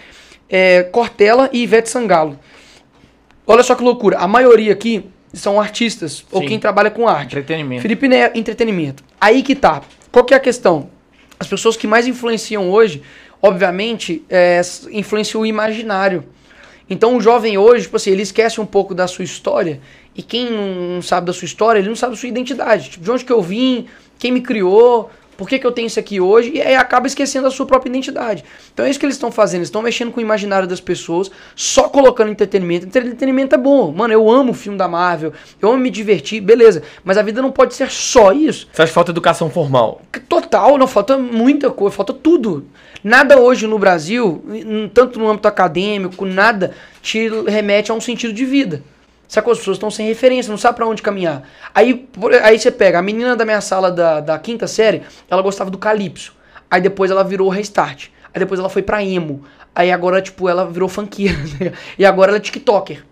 é, 0.51 0.83
Cortella 0.83 1.49
e 1.53 1.63
Ivete 1.63 1.89
Sangalo. 1.89 2.37
Olha 3.47 3.63
só 3.63 3.77
que 3.77 3.85
loucura, 3.85 4.19
a 4.19 4.27
maioria 4.27 4.73
aqui 4.73 5.09
são 5.33 5.61
artistas, 5.61 6.25
ou 6.33 6.41
Sim. 6.41 6.49
quem 6.49 6.59
trabalha 6.59 6.91
com 6.91 7.07
arte. 7.07 7.27
Entretenimento. 7.27 7.83
Felipe 7.83 8.09
Neto, 8.09 8.37
entretenimento. 8.37 9.05
Aí 9.21 9.41
que 9.41 9.55
tá. 9.55 9.83
Qual 10.11 10.25
que 10.25 10.35
é 10.35 10.37
a 10.37 10.41
questão? 10.41 10.89
As 11.39 11.47
pessoas 11.47 11.77
que 11.77 11.87
mais 11.87 12.09
influenciam 12.09 12.71
hoje, 12.71 13.03
obviamente, 13.45 14.25
é, 14.31 14.63
influenciam 14.91 15.43
o 15.43 15.47
imaginário. 15.47 16.25
Então 16.89 17.15
o 17.15 17.21
jovem 17.21 17.59
hoje, 17.59 17.83
tipo 17.83 17.97
assim, 17.97 18.11
ele 18.11 18.23
esquece 18.23 18.59
um 18.59 18.65
pouco 18.65 18.95
da 18.95 19.07
sua 19.07 19.23
história. 19.23 19.83
E 20.17 20.23
quem 20.23 20.51
não 20.51 21.03
sabe 21.03 21.27
da 21.27 21.33
sua 21.35 21.45
história, 21.45 21.79
ele 21.79 21.89
não 21.89 21.95
sabe 21.95 22.15
da 22.15 22.21
sua 22.21 22.29
identidade. 22.31 22.89
Tipo, 22.89 23.05
de 23.05 23.11
onde 23.11 23.23
que 23.23 23.33
eu 23.33 23.43
vim, 23.43 23.87
quem 24.19 24.33
me 24.33 24.41
criou, 24.41 25.11
por 25.37 25.49
que, 25.49 25.59
que 25.59 25.67
eu 25.67 25.73
tenho 25.73 25.87
isso 25.87 25.99
aqui 25.99 26.21
hoje, 26.21 26.53
e 26.55 26.63
aí 26.63 26.75
acaba 26.75 27.07
esquecendo 27.07 27.47
a 27.47 27.51
sua 27.51 27.67
própria 27.67 27.91
identidade. 27.91 28.45
Então 28.73 28.85
é 28.85 28.91
isso 28.91 28.99
que 28.99 29.07
eles 29.07 29.17
estão 29.17 29.33
fazendo, 29.33 29.61
eles 29.61 29.69
estão 29.69 29.83
mexendo 29.83 30.13
com 30.13 30.21
o 30.21 30.23
imaginário 30.23 30.69
das 30.69 30.81
pessoas, 30.81 31.31
só 31.55 31.89
colocando 31.89 32.31
entretenimento. 32.31 32.87
Entretenimento 32.87 33.55
é 33.55 33.59
bom, 33.59 33.93
mano, 33.93 34.13
eu 34.13 34.31
amo 34.31 34.53
o 34.53 34.55
filme 34.55 34.79
da 34.79 34.89
Marvel, 34.89 35.33
eu 35.61 35.71
amo 35.71 35.79
me 35.79 35.91
divertir, 35.91 36.41
beleza. 36.41 36.83
Mas 37.05 37.17
a 37.17 37.23
vida 37.23 37.43
não 37.43 37.51
pode 37.51 37.75
ser 37.75 37.91
só 37.91 38.33
isso. 38.33 38.69
Você 38.73 38.83
acha 38.83 38.91
que 38.91 38.95
falta 38.95 39.11
educação 39.11 39.51
formal? 39.51 40.03
Total, 40.29 40.79
não 40.79 40.87
falta 40.87 41.19
muita 41.19 41.71
coisa, 41.71 41.97
falta 41.97 42.13
tudo. 42.13 42.67
Nada 43.03 43.39
hoje 43.39 43.67
no 43.67 43.79
Brasil, 43.79 44.43
tanto 44.95 45.19
no 45.19 45.29
âmbito 45.29 45.47
acadêmico, 45.47 46.25
nada 46.25 46.73
te 47.03 47.29
remete 47.47 47.91
a 47.91 47.95
um 47.95 48.01
sentido 48.01 48.33
de 48.33 48.47
vida. 48.47 48.83
Sacou? 49.35 49.53
As 49.53 49.59
pessoas 49.59 49.79
estão 49.79 49.91
sem 49.91 50.07
referência, 50.07 50.49
não 50.49 50.57
sabe 50.57 50.77
pra 50.77 50.87
onde 50.87 51.03
caminhar. 51.03 51.43
Aí, 51.75 52.09
aí 52.45 52.57
você 52.57 52.71
pega, 52.71 53.01
a 53.01 53.03
menina 53.03 53.35
da 53.35 53.45
minha 53.45 53.61
sala 53.61 53.91
da, 53.91 54.21
da 54.21 54.39
quinta 54.39 54.69
série, 54.69 55.03
ela 55.29 55.43
gostava 55.43 55.73
do 55.73 55.79
Calypso. 55.79 56.33
Aí 56.71 56.81
depois 56.81 57.11
ela 57.11 57.25
virou 57.25 57.49
Restart. 57.49 58.11
Aí 58.33 58.39
depois 58.39 58.61
ela 58.61 58.69
foi 58.69 58.81
pra 58.81 59.03
emo. 59.03 59.43
Aí 59.75 59.91
agora, 59.91 60.23
tipo, 60.23 60.49
ela 60.49 60.65
virou 60.65 60.89
funkeira. 60.89 61.37
né? 61.59 61.73
e 61.99 62.07
agora 62.07 62.31
ela 62.31 62.37
é 62.37 62.41
TikToker. 62.41 63.05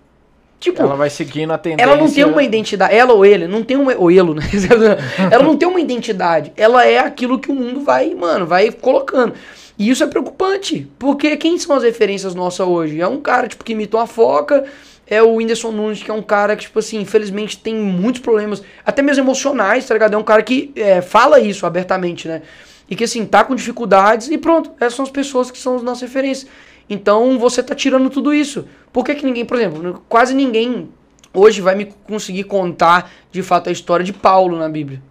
Tipo, 0.61 0.81
Ela 0.81 0.95
vai 0.95 1.11
seguindo 1.11 1.53
a 1.53 1.59
tendência. 1.59 1.83
ela 1.83 1.97
não 1.97 2.09
tem 2.09 2.25
uma 2.25 2.41
identidade, 2.41 2.95
ela 2.95 3.13
ou 3.13 3.27
ele, 3.27 3.49
não 3.49 3.65
tem 3.65 3.77
uma, 3.77 3.97
ou 3.97 4.13
ele, 4.13 4.35
né? 4.35 4.45
ela 5.29 5.43
não 5.43 5.57
tem 5.57 5.67
uma 5.67 5.81
identidade, 5.81 6.53
ela 6.57 6.87
é 6.87 7.01
aquilo 7.01 7.41
que 7.41 7.51
o 7.51 7.55
mundo 7.55 7.81
vai, 7.81 8.15
mano, 8.15 8.47
vai 8.47 8.71
colocando. 8.71 9.35
E 9.77 9.91
isso 9.91 10.05
é 10.05 10.07
preocupante, 10.07 10.89
porque 11.01 11.37
quem 11.37 11.59
são 11.59 11.75
as 11.75 11.83
referências 11.83 12.33
nossas 12.33 12.65
hoje? 12.65 13.01
É 13.01 13.09
um 13.09 13.21
cara, 13.21 13.49
tipo, 13.49 13.65
que 13.65 13.73
imitou 13.73 13.99
a 13.99 14.07
foca, 14.07 14.65
é 15.13 15.23
o 15.23 15.35
Whindersson 15.35 15.73
Nunes, 15.73 16.03
que 16.03 16.11
é 16.11 16.15
um 16.15 16.23
cara 16.23 16.57
que, 16.57 16.63
tipo 16.63 16.79
assim, 16.79 17.01
infelizmente 17.01 17.59
tem 17.59 17.75
muitos 17.75 18.21
problemas, 18.21 18.63
até 18.85 19.03
mesmo 19.03 19.25
emocionais, 19.25 19.87
tá 19.87 19.95
ligado? 19.95 20.15
É 20.15 20.17
um 20.17 20.23
cara 20.23 20.43
que 20.43 20.73
é, 20.75 21.03
fala 21.03 21.41
isso 21.41 21.67
abertamente, 21.67 22.27
né? 22.29 22.43
E 22.89 22.97
que, 22.97 23.05
assim, 23.05 23.25
tá 23.27 23.45
com 23.45 23.55
dificuldades 23.55 24.29
e 24.29 24.39
pronto, 24.39 24.73
essas 24.81 24.95
são 24.95 25.05
as 25.05 25.11
pessoas 25.11 25.51
que 25.51 25.59
são 25.59 25.77
as 25.77 25.83
nossas 25.83 26.03
referências. 26.03 26.51
Então, 26.89 27.39
você 27.39 27.63
tá 27.63 27.75
tirando 27.75 28.11
tudo 28.11 28.33
isso. 28.33 28.67
Por 28.93 29.05
que 29.05 29.15
que 29.15 29.25
ninguém, 29.25 29.45
por 29.45 29.57
exemplo, 29.57 30.03
quase 30.09 30.35
ninguém 30.35 30.89
hoje 31.35 31.61
vai 31.61 31.75
me 31.75 31.87
conseguir 32.07 32.45
contar 32.45 33.11
de 33.31 33.43
fato 33.43 33.69
a 33.69 33.73
história 33.73 34.05
de 34.05 34.13
Paulo 34.13 34.59
na 34.59 34.69
Bíblia. 34.69 35.03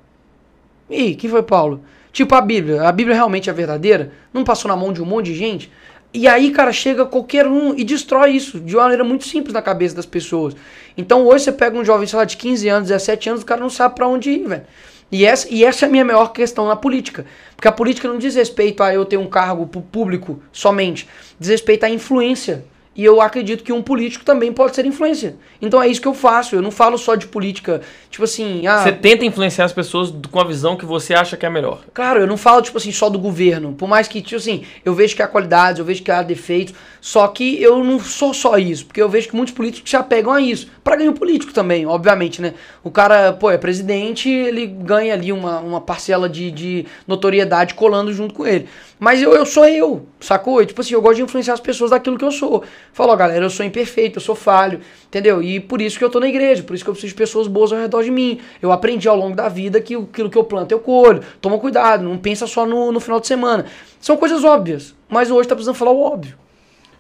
Ih, 0.90 1.16
quem 1.16 1.30
foi 1.30 1.44
Paulo? 1.44 1.82
Tipo, 2.12 2.36
a 2.36 2.42
Bíblia, 2.42 2.84
a 2.84 2.92
Bíblia 2.92 3.16
realmente 3.16 3.50
é 3.50 3.54
verdadeira? 3.54 4.12
Não 4.34 4.44
passou 4.44 4.70
na 4.70 4.76
mão 4.76 4.92
de 4.92 5.02
um 5.02 5.06
monte 5.06 5.28
de 5.28 5.36
gente? 5.36 5.72
E 6.14 6.28
aí, 6.28 6.52
cara, 6.52 6.74
chega 6.74 7.06
qualquer 7.06 7.48
um 7.48 7.74
e 7.74 7.86
destrói 7.86 8.32
isso 8.32 8.60
de 8.60 8.76
uma 8.76 8.84
maneira 8.84 9.04
muito 9.04 9.26
simples 9.26 9.54
na 9.54 9.62
cabeça 9.62 9.96
das 9.96 10.06
pessoas. 10.06 10.54
Então, 10.98 11.26
hoje 11.26 11.46
você 11.46 11.52
pega 11.54 11.78
um 11.78 11.86
jovem, 11.86 12.06
sei 12.06 12.20
lá, 12.20 12.26
de 12.26 12.36
15 12.36 12.68
anos, 12.68 12.90
17 12.90 13.30
anos, 13.30 13.44
o 13.44 13.46
cara 13.46 13.62
não 13.62 13.70
sabe 13.70 13.96
pra 13.96 14.08
onde 14.08 14.30
ir, 14.30 14.46
velho. 14.46 14.64
E 15.10 15.26
essa, 15.26 15.48
e 15.50 15.64
essa 15.64 15.86
é 15.86 15.88
a 15.88 15.92
minha 15.92 16.04
maior 16.04 16.32
questão 16.34 16.68
na 16.68 16.76
política. 16.76 17.26
Porque 17.56 17.68
a 17.68 17.72
política 17.72 18.08
não 18.08 18.18
diz 18.18 18.36
respeito 18.36 18.82
a 18.82 18.94
eu 18.94 19.06
ter 19.06 19.18
um 19.18 19.28
cargo 19.28 19.66
público 19.68 20.42
somente. 20.52 21.08
Diz 21.40 21.50
respeito 21.50 21.86
à 21.86 21.90
influência. 21.90 22.64
E 22.94 23.06
eu 23.06 23.22
acredito 23.22 23.64
que 23.64 23.72
um 23.72 23.82
político 23.82 24.26
também 24.26 24.52
pode 24.52 24.76
ser 24.76 24.86
influência. 24.86 25.38
Então 25.62 25.82
é 25.82 25.88
isso 25.88 26.02
que 26.02 26.08
eu 26.08 26.14
faço. 26.14 26.56
Eu 26.56 26.62
não 26.62 26.72
falo 26.72 26.98
só 26.98 27.16
de 27.16 27.26
política, 27.26 27.80
tipo 28.10 28.26
assim, 28.26 28.68
ah, 28.68 28.84
Você 28.84 28.92
tenta 28.92 29.24
influenciar 29.24 29.64
as 29.64 29.72
pessoas 29.72 30.14
com 30.30 30.40
a 30.40 30.44
visão 30.44 30.76
que 30.76 30.86
você 30.86 31.14
acha 31.14 31.38
que 31.38 31.46
é 31.46 31.48
a 31.48 31.52
melhor. 31.52 31.84
Claro, 31.94 32.20
eu 32.20 32.28
não 32.28 32.36
falo, 32.36 32.62
tipo 32.62 32.78
assim, 32.78 32.92
só 32.92 33.10
do 33.10 33.18
governo. 33.18 33.74
Por 33.74 33.88
mais 33.88 34.10
que, 34.10 34.22
tipo 34.22 34.36
assim, 34.36 34.66
eu 34.84 34.94
vejo 34.94 35.16
que 35.16 35.24
há 35.24 35.28
qualidades, 35.28 35.80
eu 35.80 35.86
vejo 35.86 36.04
que 36.04 36.12
há 36.12 36.22
defeitos. 36.22 36.76
Só 37.00 37.28
que 37.30 37.62
eu 37.62 37.82
não 37.82 37.98
sou 37.98 38.34
só 38.34 38.58
isso. 38.58 38.86
Porque 38.86 39.02
eu 39.02 39.08
vejo 39.08 39.30
que 39.30 39.36
muitos 39.38 39.54
políticos 39.54 39.90
se 39.90 39.96
apegam 39.96 40.34
a 40.34 40.42
isso. 40.42 40.68
Pra 40.84 40.98
ganho 40.98 41.14
político 41.14 41.54
também, 41.54 41.86
obviamente, 41.86 42.42
né? 42.42 42.56
O 42.84 42.92
cara, 42.92 43.32
pô, 43.32 43.50
é 43.50 43.58
presidente, 43.58 44.30
ele 44.30 44.68
ganha 44.68 45.14
ali 45.14 45.32
uma, 45.32 45.60
uma 45.60 45.80
parcela 45.80 46.28
de, 46.28 46.52
de 46.52 46.86
notoriedade 47.08 47.74
colando 47.74 48.14
junto 48.14 48.34
com 48.34 48.46
ele. 48.46 48.68
Mas 49.04 49.20
eu, 49.20 49.34
eu 49.34 49.48
sou 49.48 49.66
eu, 49.68 50.06
sacou? 50.20 50.62
E, 50.62 50.66
tipo 50.68 50.80
assim, 50.80 50.94
eu 50.94 51.02
gosto 51.02 51.16
de 51.16 51.24
influenciar 51.24 51.56
as 51.56 51.60
pessoas 51.60 51.90
daquilo 51.90 52.20
que 52.20 52.24
eu 52.24 52.32
sou. 52.32 52.64
Falo, 52.94 53.12
ó, 53.12 53.16
galera, 53.16 53.44
eu 53.44 53.50
sou 53.50 53.66
imperfeito, 53.66 54.18
eu 54.20 54.22
sou 54.22 54.36
falho, 54.36 54.80
entendeu? 55.08 55.42
E 55.42 55.60
por 55.60 55.82
isso 55.82 55.98
que 55.98 56.06
eu 56.06 56.10
tô 56.10 56.20
na 56.20 56.28
igreja, 56.28 56.62
por 56.62 56.76
isso 56.76 56.84
que 56.84 56.90
eu 56.92 56.94
preciso 56.94 57.12
de 57.12 57.18
pessoas 57.18 57.48
boas 57.48 57.74
ao 57.74 57.80
redor 57.80 58.04
de 58.04 58.12
mim. 58.12 58.40
Eu 58.62 58.72
aprendi 58.72 59.08
ao 59.08 59.18
longo 59.18 59.36
da 59.36 59.50
vida 59.50 59.82
que 59.82 59.98
o- 59.98 60.04
aquilo 60.04 60.30
que 60.30 60.38
eu 60.38 60.44
planto 60.44 60.72
eu 60.72 60.78
colho. 60.80 61.24
Toma 61.42 61.58
cuidado, 61.58 62.04
não 62.04 62.16
pensa 62.16 62.46
só 62.46 62.64
no, 62.64 62.92
no 62.92 63.00
final 63.00 63.20
de 63.20 63.26
semana. 63.26 63.66
São 64.00 64.16
coisas 64.18 64.44
óbvias, 64.44 64.94
mas 65.10 65.32
hoje 65.32 65.50
tá 65.50 65.56
precisando 65.56 65.76
falar 65.76 65.92
o 65.94 66.00
óbvio. 66.00 66.38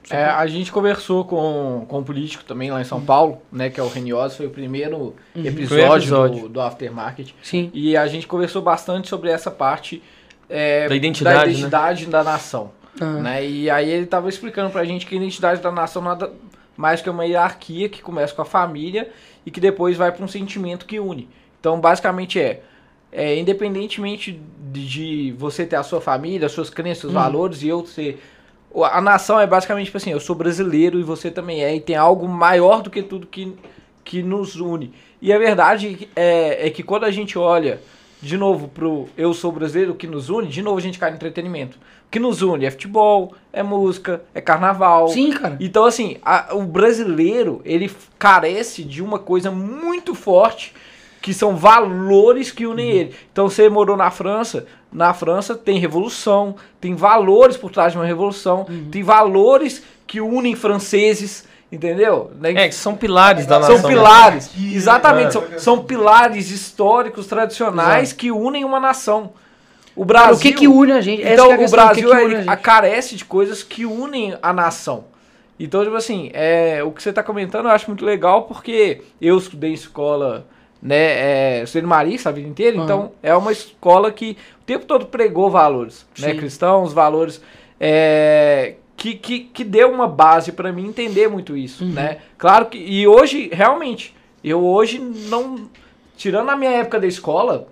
É, 0.09 0.25
a 0.25 0.47
gente 0.47 0.71
conversou 0.71 1.23
com, 1.23 1.85
com 1.87 1.99
um 1.99 2.03
político 2.03 2.43
também 2.43 2.71
lá 2.71 2.81
em 2.81 2.83
São 2.83 2.99
Paulo, 2.99 3.43
né? 3.51 3.69
Que 3.69 3.79
é 3.79 3.83
o 3.83 3.87
Renioso, 3.87 4.37
foi 4.37 4.47
o 4.47 4.49
primeiro 4.49 5.15
episódio, 5.35 5.67
Primeiro 5.67 5.95
episódio. 5.97 6.41
Do, 6.41 6.49
do 6.49 6.61
Aftermarket. 6.61 7.29
Sim. 7.43 7.69
E 7.75 7.95
a 7.95 8.07
gente 8.07 8.25
conversou 8.25 8.61
bastante 8.63 9.07
sobre 9.07 9.29
essa 9.29 9.51
parte 9.51 10.01
é, 10.51 10.87
Da 10.89 10.95
identidade, 10.95 11.37
da, 11.39 11.45
né? 11.45 11.51
identidade 11.51 12.05
da 12.07 12.23
nação. 12.23 12.71
Ah. 12.99 13.05
Né? 13.05 13.45
E 13.47 13.69
aí 13.69 13.89
ele 13.89 14.05
tava 14.05 14.27
explicando 14.29 14.69
pra 14.69 14.83
gente 14.83 15.05
que 15.05 15.15
a 15.15 15.17
identidade 15.17 15.61
da 15.61 15.71
nação 15.71 16.01
nada 16.01 16.31
mais 16.77 17.01
que 17.01 17.09
uma 17.09 17.25
hierarquia 17.25 17.87
que 17.89 18.01
começa 18.01 18.33
com 18.33 18.41
a 18.41 18.45
família 18.45 19.09
e 19.45 19.51
que 19.51 19.59
depois 19.59 19.95
vai 19.97 20.11
para 20.11 20.23
um 20.23 20.27
sentimento 20.27 20.85
que 20.85 20.99
une. 20.99 21.27
Então, 21.59 21.79
basicamente 21.79 22.39
é, 22.39 22.61
é 23.11 23.37
independentemente 23.37 24.39
de, 24.71 24.85
de 24.87 25.35
você 25.37 25.65
ter 25.65 25.75
a 25.75 25.83
sua 25.83 26.01
família, 26.01 26.45
as 26.47 26.51
suas 26.51 26.69
crenças, 26.69 26.99
seus 27.01 27.13
valores 27.13 27.61
e 27.63 27.67
eu 27.67 27.85
ser 27.85 28.21
o- 28.73 28.83
a 28.85 29.01
nação 29.01 29.39
é 29.39 29.45
basicamente 29.45 29.85
tipo 29.85 29.97
assim, 29.97 30.11
eu 30.11 30.19
sou 30.19 30.35
brasileiro 30.35 30.99
e 30.99 31.03
você 31.03 31.29
também 31.29 31.63
é, 31.63 31.75
e 31.75 31.79
tem 31.81 31.95
algo 31.95 32.27
maior 32.27 32.81
do 32.81 32.89
que 32.89 33.01
tudo 33.03 33.27
que, 33.27 33.53
que 34.03 34.23
nos 34.23 34.55
une. 34.55 34.93
E 35.21 35.31
a 35.31 35.37
verdade 35.37 36.09
é, 36.15 36.67
é 36.67 36.69
que 36.69 36.81
quando 36.83 37.03
a 37.03 37.11
gente 37.11 37.37
olha 37.37 37.79
de 38.21 38.37
novo 38.37 38.67
pro 38.67 39.07
eu 39.17 39.33
sou 39.33 39.51
brasileiro, 39.51 39.93
o 39.93 39.95
que 39.95 40.05
nos 40.07 40.29
une, 40.29 40.47
de 40.47 40.61
novo 40.61 40.77
a 40.77 40.81
gente 40.81 40.99
cai 40.99 41.09
no 41.09 41.15
entretenimento. 41.15 41.77
O 42.07 42.11
que 42.11 42.19
nos 42.19 42.41
une 42.41 42.65
é 42.65 42.71
futebol, 42.71 43.33
é 43.51 43.63
música, 43.63 44.21
é 44.33 44.39
carnaval. 44.41 45.07
Sim, 45.07 45.31
cara. 45.31 45.57
Então, 45.59 45.85
assim, 45.85 46.17
a- 46.23 46.49
o 46.53 46.63
brasileiro, 46.63 47.61
ele 47.65 47.89
carece 48.19 48.83
de 48.83 49.01
uma 49.01 49.17
coisa 49.17 49.49
muito 49.49 50.13
forte, 50.13 50.73
que 51.21 51.33
são 51.33 51.55
valores 51.55 52.51
que 52.51 52.65
unem 52.65 52.89
ele. 52.89 53.15
Então, 53.31 53.47
você 53.49 53.69
morou 53.69 53.95
na 53.95 54.09
França, 54.11 54.65
na 54.91 55.13
França 55.13 55.55
tem 55.55 55.79
revolução, 55.79 56.55
tem 56.79 56.95
valores 56.95 57.55
por 57.57 57.71
trás 57.71 57.93
de 57.93 57.97
uma 57.97 58.05
revolução, 58.05 58.65
tem 58.91 59.03
valores 59.03 59.83
que 60.05 60.19
unem 60.19 60.55
franceses, 60.55 61.47
entendeu? 61.71 62.31
Né? 62.39 62.51
É, 62.53 62.67
que 62.67 62.75
são 62.75 62.95
pilares 62.95 63.45
da 63.45 63.59
nação. 63.59 63.77
São 63.77 63.89
né? 63.89 63.95
pilares, 63.95 64.47
Que- 64.47 64.75
exatamente, 64.75 65.27
é. 65.27 65.31
são, 65.31 65.43
são 65.57 65.83
pilares 65.83 66.51
históricos, 66.51 67.27
tradicionais 67.27 68.11
que 68.13 68.31
unem 68.31 68.65
uma 68.65 68.79
nação. 68.79 69.31
O 69.95 70.05
Brasil, 70.05 70.27
Cara, 70.29 70.37
o 70.37 70.39
que 70.39 70.53
que 70.53 70.67
une 70.67 70.91
a 70.93 71.01
gente? 71.01 71.21
Essa 71.21 71.33
então, 71.33 71.47
é 71.47 71.53
a 71.53 71.55
o 71.55 71.59
questão, 71.59 71.85
Brasil 71.85 72.09
que 72.09 72.15
que 72.15 72.23
une 72.23 72.33
ele 72.33 72.35
a 72.49 72.53
gente? 72.53 72.61
carece 72.61 73.15
de 73.15 73.25
coisas 73.25 73.61
que 73.61 73.85
unem 73.85 74.37
a 74.41 74.53
nação. 74.53 75.05
Então, 75.59 75.83
tipo 75.83 75.95
assim, 75.95 76.31
é, 76.33 76.81
o 76.83 76.91
que 76.91 77.03
você 77.03 77.13
tá 77.13 77.21
comentando 77.21 77.65
eu 77.65 77.71
acho 77.71 77.87
muito 77.87 78.03
legal 78.05 78.43
porque 78.43 79.01
eu 79.21 79.37
estudei 79.37 79.71
em 79.71 79.73
escola, 79.73 80.47
né, 80.81 80.95
é, 81.59 81.61
estudei 81.63 81.83
no 81.83 81.87
Marista 81.89 82.29
a 82.29 82.31
vida 82.31 82.47
inteira, 82.47 82.77
Aham. 82.77 82.83
então 82.85 83.11
é 83.21 83.35
uma 83.35 83.51
escola 83.51 84.11
que 84.11 84.37
o 84.61 84.63
tempo 84.65 84.85
todo 84.85 85.05
pregou 85.05 85.51
valores, 85.51 86.05
né, 86.17 86.31
Sim. 86.31 86.37
cristãos, 86.37 86.93
valores, 86.93 87.41
é, 87.79 88.75
que, 89.01 89.15
que, 89.15 89.39
que 89.39 89.63
deu 89.63 89.89
uma 89.91 90.07
base 90.07 90.51
pra 90.51 90.71
mim 90.71 90.85
entender 90.85 91.27
muito 91.27 91.57
isso, 91.57 91.83
Uhum. 91.83 91.89
né. 91.89 92.17
Claro 92.37 92.67
que, 92.67 92.77
e 92.77 93.07
hoje, 93.07 93.49
realmente, 93.51 94.13
eu 94.43 94.63
hoje 94.63 94.99
não, 94.99 95.67
tirando 96.15 96.51
a 96.51 96.55
minha 96.55 96.69
época 96.69 96.99
da 96.99 97.07
escola, 97.07 97.67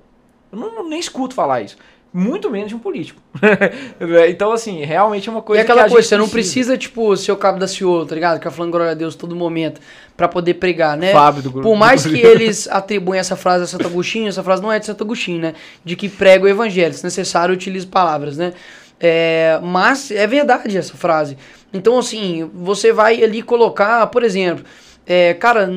eu 0.52 0.58
não, 0.58 0.90
nem 0.90 1.00
escuto 1.00 1.36
falar 1.36 1.62
isso. 1.62 1.78
Muito 2.12 2.50
menos 2.50 2.70
de 2.70 2.76
um 2.76 2.80
político. 2.80 3.22
então, 4.28 4.52
assim, 4.52 4.84
realmente 4.84 5.30
é 5.30 5.32
uma 5.32 5.42
E 5.42 5.44
coisa 5.44 5.62
aquela 5.62 5.84
que 5.84 5.92
coisa, 5.92 6.08
você 6.08 6.18
não 6.18 6.28
precisa, 6.28 6.76
tipo, 6.76 7.16
ser 7.16 7.32
o 7.32 7.38
cabo 7.38 7.60
da 7.60 7.68
ciolo, 7.68 8.08
tá 8.08 8.16
ligado? 8.16 8.38
Ficar 8.38 8.50
falando 8.50 8.72
glória 8.72 8.94
a 8.94 8.96
Deus 8.96 9.14
todo 9.14 9.36
momento 9.36 9.80
pra 10.18 10.28
poder 10.28 10.56
pregar, 10.56 10.98
né? 10.98 11.12
Fábio 11.12 11.44
do 11.44 11.52
grupo. 11.52 11.70
Por 11.70 11.78
mais 11.78 12.04
que 12.08 12.18
eles 12.18 12.68
atribuem 12.68 13.20
essa 13.20 13.36
frase 13.36 13.66
a 13.66 13.68
Santo 13.68 13.86
Agostinho, 13.86 14.28
essa 14.28 14.42
frase 14.44 14.64
não 14.64 14.72
é 14.72 14.80
de 14.80 14.88
Santo 14.88 15.04
Agostinho, 15.04 15.40
né? 15.40 15.54
De 15.86 15.96
que 15.96 16.10
prega 16.10 16.46
o 16.46 16.48
evangelho, 16.48 16.92
se 16.96 17.04
necessário, 17.04 17.54
utilize 17.54 17.86
palavras, 17.86 18.36
né? 18.36 18.54
É, 19.00 19.60
mas 19.64 20.12
é 20.12 20.28
verdade 20.28 20.78
essa 20.78 20.94
frase. 20.96 21.38
Então, 21.74 21.98
assim, 21.98 22.50
você 22.54 22.92
vai 22.92 23.24
ali 23.24 23.42
colocar, 23.42 24.08
por 24.08 24.24
exemplo, 24.24 24.66
é, 25.08 25.34
cara, 25.36 25.68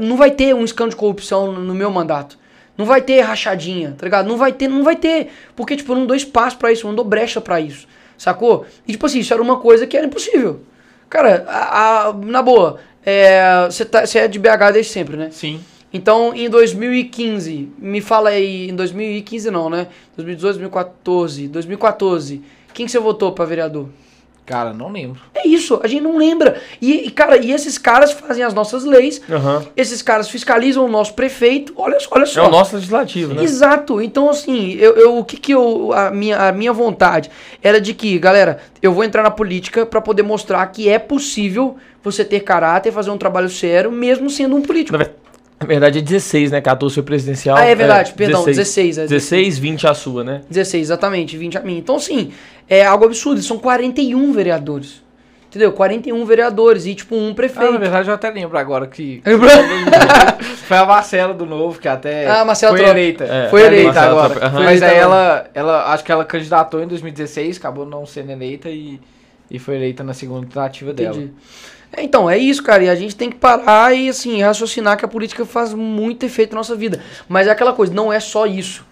não 0.00 0.16
vai 0.16 0.30
ter 0.30 0.54
um 0.54 0.64
escândalo 0.64 0.90
de 0.90 0.96
corrupção 0.96 1.52
no 1.52 1.74
meu 1.74 1.90
mandato. 1.90 2.38
Não 2.76 2.84
vai 2.84 3.00
ter 3.00 3.20
rachadinha, 3.20 3.94
tá 3.96 4.04
ligado? 4.04 4.26
Não 4.26 4.36
vai 4.36 4.52
ter, 4.52 4.66
não 4.68 4.82
vai 4.82 4.96
ter. 4.96 5.28
Porque, 5.54 5.76
tipo, 5.76 5.92
eu 5.92 5.96
não 5.96 6.06
dou 6.06 6.16
espaço 6.16 6.58
pra 6.58 6.72
isso, 6.72 6.84
eu 6.86 6.88
não 6.88 6.96
dou 6.96 7.04
brecha 7.04 7.40
pra 7.40 7.60
isso. 7.60 7.86
Sacou? 8.18 8.66
E, 8.86 8.92
tipo 8.92 9.06
assim, 9.06 9.20
isso 9.20 9.32
era 9.32 9.42
uma 9.42 9.58
coisa 9.58 9.86
que 9.86 9.96
era 9.96 10.06
impossível. 10.06 10.60
Cara, 11.08 11.44
a- 11.48 12.08
a- 12.08 12.12
na 12.12 12.42
boa, 12.42 12.78
você 13.70 13.84
tá, 13.84 14.04
cê 14.06 14.20
é 14.20 14.28
de 14.28 14.38
BH 14.38 14.72
desde 14.72 14.92
sempre, 14.92 15.16
né? 15.16 15.28
Sim. 15.30 15.60
Então, 15.94 16.34
em 16.34 16.50
2015, 16.50 17.68
me 17.78 18.00
fala 18.00 18.30
aí, 18.30 18.68
em 18.68 18.74
2015 18.74 19.48
não, 19.50 19.70
né? 19.70 19.86
2018, 20.16 20.54
2014, 20.54 21.46
2014, 21.48 22.42
quem 22.74 22.84
que 22.84 22.90
você 22.90 22.98
votou 22.98 23.30
pra 23.30 23.44
vereador? 23.44 23.88
Cara, 24.44 24.74
não 24.74 24.90
lembro. 24.92 25.18
É 25.34 25.46
isso, 25.48 25.80
a 25.82 25.86
gente 25.86 26.02
não 26.02 26.18
lembra. 26.18 26.60
E, 26.82 27.06
e, 27.06 27.10
cara, 27.10 27.38
e 27.38 27.50
esses 27.50 27.78
caras 27.78 28.12
fazem 28.12 28.42
as 28.44 28.52
nossas 28.52 28.84
leis, 28.84 29.22
Aham. 29.30 29.64
esses 29.74 30.02
caras 30.02 30.28
fiscalizam 30.28 30.84
o 30.84 30.88
nosso 30.88 31.14
prefeito, 31.14 31.72
olha, 31.76 31.98
só- 31.98 32.08
olha 32.10 32.24
É 32.24 32.26
só. 32.26 32.48
o 32.48 32.50
nosso 32.50 32.74
legislativo, 32.74 33.32
né? 33.32 33.42
Exato. 33.42 34.02
Então, 34.02 34.28
assim, 34.28 34.72
eu, 34.72 34.96
eu- 34.96 35.16
o 35.16 35.24
que 35.24 35.38
que 35.38 35.52
eu. 35.54 35.92
A 35.94 36.10
minha, 36.10 36.48
a 36.48 36.52
minha 36.52 36.74
vontade 36.74 37.30
era 37.62 37.80
de 37.80 37.94
que, 37.94 38.18
galera, 38.18 38.58
eu 38.82 38.92
vou 38.92 39.02
entrar 39.04 39.22
na 39.22 39.30
política 39.30 39.86
pra 39.86 40.00
poder 40.02 40.22
mostrar 40.24 40.66
que 40.66 40.90
é 40.90 40.98
possível 40.98 41.76
você 42.02 42.22
ter 42.22 42.40
caráter, 42.40 42.92
fazer 42.92 43.10
um 43.10 43.16
trabalho 43.16 43.48
sério, 43.48 43.90
mesmo 43.90 44.28
sendo 44.28 44.56
um 44.56 44.60
político. 44.60 44.98
Na 45.64 45.68
ver- 45.68 45.74
Na 45.74 45.80
verdade 45.80 45.98
é 45.98 46.02
16, 46.02 46.50
né? 46.50 46.60
14 46.60 46.94
foi 46.94 47.02
presidencial. 47.02 47.56
Ah, 47.56 47.64
é 47.64 47.74
verdade, 47.74 48.12
perdão, 48.14 48.44
16, 48.44 48.98
é 48.98 49.06
16, 49.06 49.58
20 49.58 49.86
a 49.86 49.94
sua, 49.94 50.22
né? 50.24 50.40
16, 50.48 50.82
exatamente, 50.88 51.36
20 51.36 51.58
a 51.58 51.60
mim. 51.60 51.78
Então, 51.78 51.96
assim, 51.96 52.32
é 52.68 52.84
algo 52.84 53.04
absurdo. 53.04 53.42
São 53.42 53.58
41 53.58 54.32
vereadores. 54.32 55.02
Entendeu? 55.48 55.70
41 55.70 56.24
vereadores 56.24 56.84
e, 56.84 56.96
tipo, 56.96 57.14
um 57.14 57.26
Ah, 57.26 57.28
na 57.28 57.34
prefeito. 57.34 57.78
verdade, 57.78 58.08
eu 58.08 58.14
até 58.14 58.28
lembro 58.28 58.58
agora 58.58 58.88
que 58.88 59.22
Lembrou? 59.24 59.48
foi 60.66 60.76
a 60.76 60.84
Marcela 60.84 61.32
do 61.32 61.46
Novo, 61.46 61.78
que 61.78 61.86
até 61.86 62.26
Ah, 62.28 62.44
Marcela 62.44 62.76
foi 62.76 62.84
eleita. 62.88 63.22
É, 63.24 63.48
Foi 63.50 63.62
eleita 63.62 64.00
agora. 64.00 64.30
Trop, 64.30 64.44
aham. 64.46 64.56
Foi 64.56 64.64
Mas 64.64 64.82
aí 64.82 64.96
ela, 64.96 65.46
ela, 65.54 65.92
acho 65.92 66.02
que 66.02 66.10
ela 66.10 66.24
candidatou 66.24 66.82
em 66.82 66.88
2016, 66.88 67.56
acabou 67.58 67.86
não 67.86 68.04
sendo 68.04 68.32
eleita 68.32 68.68
e, 68.68 68.98
e 69.48 69.60
foi 69.60 69.76
eleita 69.76 70.02
na 70.02 70.12
segunda 70.12 70.44
tentativa 70.44 70.92
dela. 70.92 71.22
É, 71.96 72.02
Então, 72.02 72.28
é 72.28 72.36
isso, 72.38 72.62
cara. 72.62 72.84
E 72.84 72.88
a 72.88 72.94
gente 72.94 73.14
tem 73.16 73.30
que 73.30 73.36
parar 73.36 73.94
e, 73.94 74.08
assim, 74.08 74.42
raciocinar 74.42 74.96
que 74.96 75.04
a 75.04 75.08
política 75.08 75.44
faz 75.44 75.72
muito 75.74 76.24
efeito 76.24 76.52
na 76.52 76.58
nossa 76.58 76.74
vida. 76.76 77.00
Mas 77.28 77.46
é 77.46 77.50
aquela 77.50 77.72
coisa, 77.72 77.92
não 77.92 78.12
é 78.12 78.20
só 78.20 78.46
isso. 78.46 78.84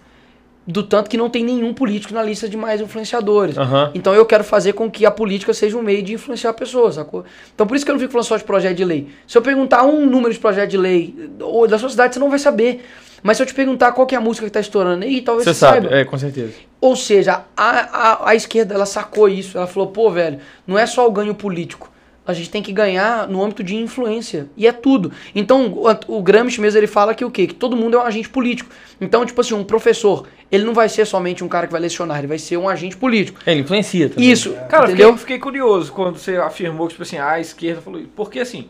Do 0.65 0.81
tanto 0.81 1.09
que 1.09 1.17
não 1.17 1.29
tem 1.29 1.43
nenhum 1.43 1.73
político 1.73 2.13
na 2.13 2.23
lista 2.23 2.47
de 2.47 2.55
mais 2.55 2.79
influenciadores. 2.79 3.57
Aham. 3.57 3.91
Então 3.93 4.13
eu 4.13 4.25
quero 4.25 4.45
fazer 4.45 4.71
com 4.71 4.89
que 4.89 5.05
a 5.05 5.11
política 5.11 5.53
seja 5.53 5.77
um 5.77 5.81
meio 5.81 6.01
de 6.01 6.13
influenciar 6.13 6.53
pessoas, 6.53 6.95
sacou? 6.95 7.25
Então 7.53 7.67
por 7.67 7.75
isso 7.75 7.83
que 7.83 7.91
eu 7.91 7.95
não 7.95 7.99
fico 7.99 8.13
falando 8.13 8.25
só 8.27 8.37
de 8.37 8.45
projeto 8.45 8.77
de 8.77 8.85
lei. 8.85 9.09
Se 9.27 9.37
eu 9.37 9.41
perguntar 9.41 9.83
um 9.83 10.05
número 10.05 10.33
de 10.33 10.39
projeto 10.39 10.69
de 10.69 10.77
lei 10.77 11.31
ou 11.41 11.67
da 11.67 11.77
sua 11.77 11.89
cidade, 11.89 12.13
você 12.13 12.19
não 12.21 12.29
vai 12.29 12.39
saber. 12.39 12.85
Mas 13.21 13.35
se 13.35 13.43
eu 13.43 13.47
te 13.47 13.53
perguntar 13.53 13.91
qual 13.91 14.07
que 14.07 14.15
é 14.15 14.17
a 14.17 14.21
música 14.21 14.45
que 14.45 14.53
tá 14.53 14.61
estourando 14.61 15.03
aí, 15.03 15.21
talvez 15.21 15.43
Você 15.43 15.53
você, 15.53 15.59
sabe, 15.59 15.81
saiba. 15.87 15.95
é, 15.97 16.05
com 16.05 16.17
certeza. 16.17 16.53
Ou 16.79 16.95
seja, 16.95 17.41
a, 17.57 17.69
a, 17.69 18.29
a 18.29 18.35
esquerda 18.35 18.73
ela 18.73 18.85
sacou 18.85 19.27
isso. 19.27 19.57
Ela 19.57 19.67
falou, 19.67 19.89
pô, 19.89 20.09
velho, 20.11 20.39
não 20.65 20.79
é 20.79 20.85
só 20.85 21.05
o 21.05 21.11
ganho 21.11 21.35
político. 21.35 21.91
A 22.25 22.33
gente 22.33 22.49
tem 22.49 22.61
que 22.63 22.71
ganhar 22.71 23.27
no 23.27 23.43
âmbito 23.43 23.63
de 23.63 23.75
influência. 23.75 24.47
E 24.55 24.65
é 24.65 24.71
tudo. 24.71 25.11
Então, 25.35 25.67
o, 26.07 26.17
o 26.17 26.23
Gramsci 26.23 26.61
mesmo, 26.61 26.79
ele 26.79 26.87
fala 26.87 27.13
que 27.13 27.25
o 27.25 27.29
quê? 27.29 27.47
Que 27.47 27.53
todo 27.53 27.75
mundo 27.75 27.97
é 27.97 27.99
um 27.99 28.03
agente 28.03 28.29
político. 28.29 28.69
Então, 29.01 29.25
tipo 29.25 29.41
assim, 29.41 29.53
um 29.53 29.63
professor, 29.63 30.25
ele 30.49 30.63
não 30.63 30.73
vai 30.73 30.87
ser 30.87 31.05
somente 31.05 31.43
um 31.43 31.49
cara 31.49 31.67
que 31.67 31.73
vai 31.73 31.81
lecionar, 31.81 32.19
ele 32.19 32.27
vai 32.27 32.39
ser 32.39 32.55
um 32.55 32.69
agente 32.69 32.95
político. 32.95 33.41
É, 33.45 33.51
ele 33.51 33.61
influencia 33.61 34.07
também. 34.09 34.31
Isso, 34.31 34.53
Cara, 34.69 34.85
eu 34.85 34.89
entendeu? 34.89 35.07
fiquei, 35.17 35.35
fiquei 35.35 35.39
curioso 35.39 35.91
quando 35.91 36.17
você 36.17 36.37
afirmou 36.37 36.87
que, 36.87 36.93
tipo 36.93 37.03
assim, 37.03 37.17
a 37.17 37.39
esquerda 37.39 37.81
falou 37.81 37.99
isso. 37.99 38.09
Porque 38.15 38.39
assim. 38.39 38.69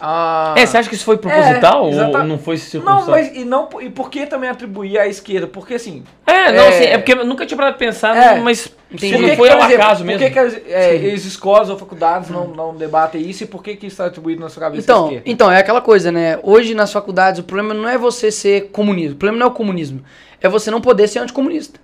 A... 0.00 0.54
É, 0.56 0.66
você 0.66 0.76
acha 0.76 0.88
que 0.88 0.94
isso 0.94 1.04
foi 1.04 1.16
proposital 1.16 1.84
ou 1.84 1.90
exata- 1.90 2.24
não 2.24 2.38
foi 2.38 2.56
Não, 2.56 2.60
circunstância? 2.62 3.10
mas 3.10 3.36
e, 3.36 3.44
não, 3.44 3.68
e 3.80 3.88
por 3.88 4.10
que 4.10 4.26
também 4.26 4.50
atribuir 4.50 4.98
à 4.98 5.06
esquerda? 5.06 5.46
Porque 5.46 5.74
assim. 5.74 6.02
É, 6.26 6.52
não, 6.52 6.64
É. 6.64 6.68
assim, 6.68 6.84
é 6.84 6.98
porque 6.98 7.12
eu 7.12 7.24
nunca 7.24 7.46
tinha 7.46 7.56
parado 7.56 7.74
de 7.74 7.78
pensar, 7.78 8.16
É. 8.16 8.40
mas 8.40 8.58
se 8.60 8.68
Por 8.68 9.20
não 9.20 9.28
que 9.30 9.36
foi 9.36 9.48
que, 9.48 9.54
ao 9.54 9.58
por 9.60 9.66
exemplo, 9.66 9.82
acaso 9.84 10.00
por 10.00 10.06
mesmo. 10.06 10.18
que, 10.26 10.30
que 10.30 10.38
as, 10.38 10.54
é, 10.68 11.12
as 11.14 11.24
escolas 11.24 11.70
ou 11.70 11.78
faculdades 11.78 12.28
não, 12.30 12.48
não 12.48 12.74
debatem 12.74 13.20
isso 13.22 13.44
e 13.44 13.46
por 13.46 13.62
que, 13.62 13.76
que 13.76 13.86
isso 13.86 13.94
está 13.94 14.06
atribuído 14.06 14.40
na 14.40 14.48
sua 14.48 14.62
cabeça 14.62 14.82
à 14.82 14.84
Então, 14.84 15.04
esquerda? 15.06 15.30
então, 15.30 15.50
é 15.50 15.58
aquela 15.58 15.80
coisa, 15.80 16.10
né? 16.12 16.38
Hoje 16.42 16.74
nas 16.74 16.92
faculdades 16.92 17.40
o 17.40 17.44
problema 17.44 17.72
não 17.72 17.88
é 17.88 17.96
você 17.96 18.30
ser 18.30 18.70
comunista. 18.72 19.14
O 19.14 19.16
problema 19.16 19.38
não 19.38 19.46
é 19.46 19.50
o 19.50 19.54
comunismo. 19.54 20.02
É 20.40 20.48
você 20.48 20.70
não 20.70 20.80
poder 20.80 21.08
ser 21.08 21.20
anticomunista. 21.20 21.80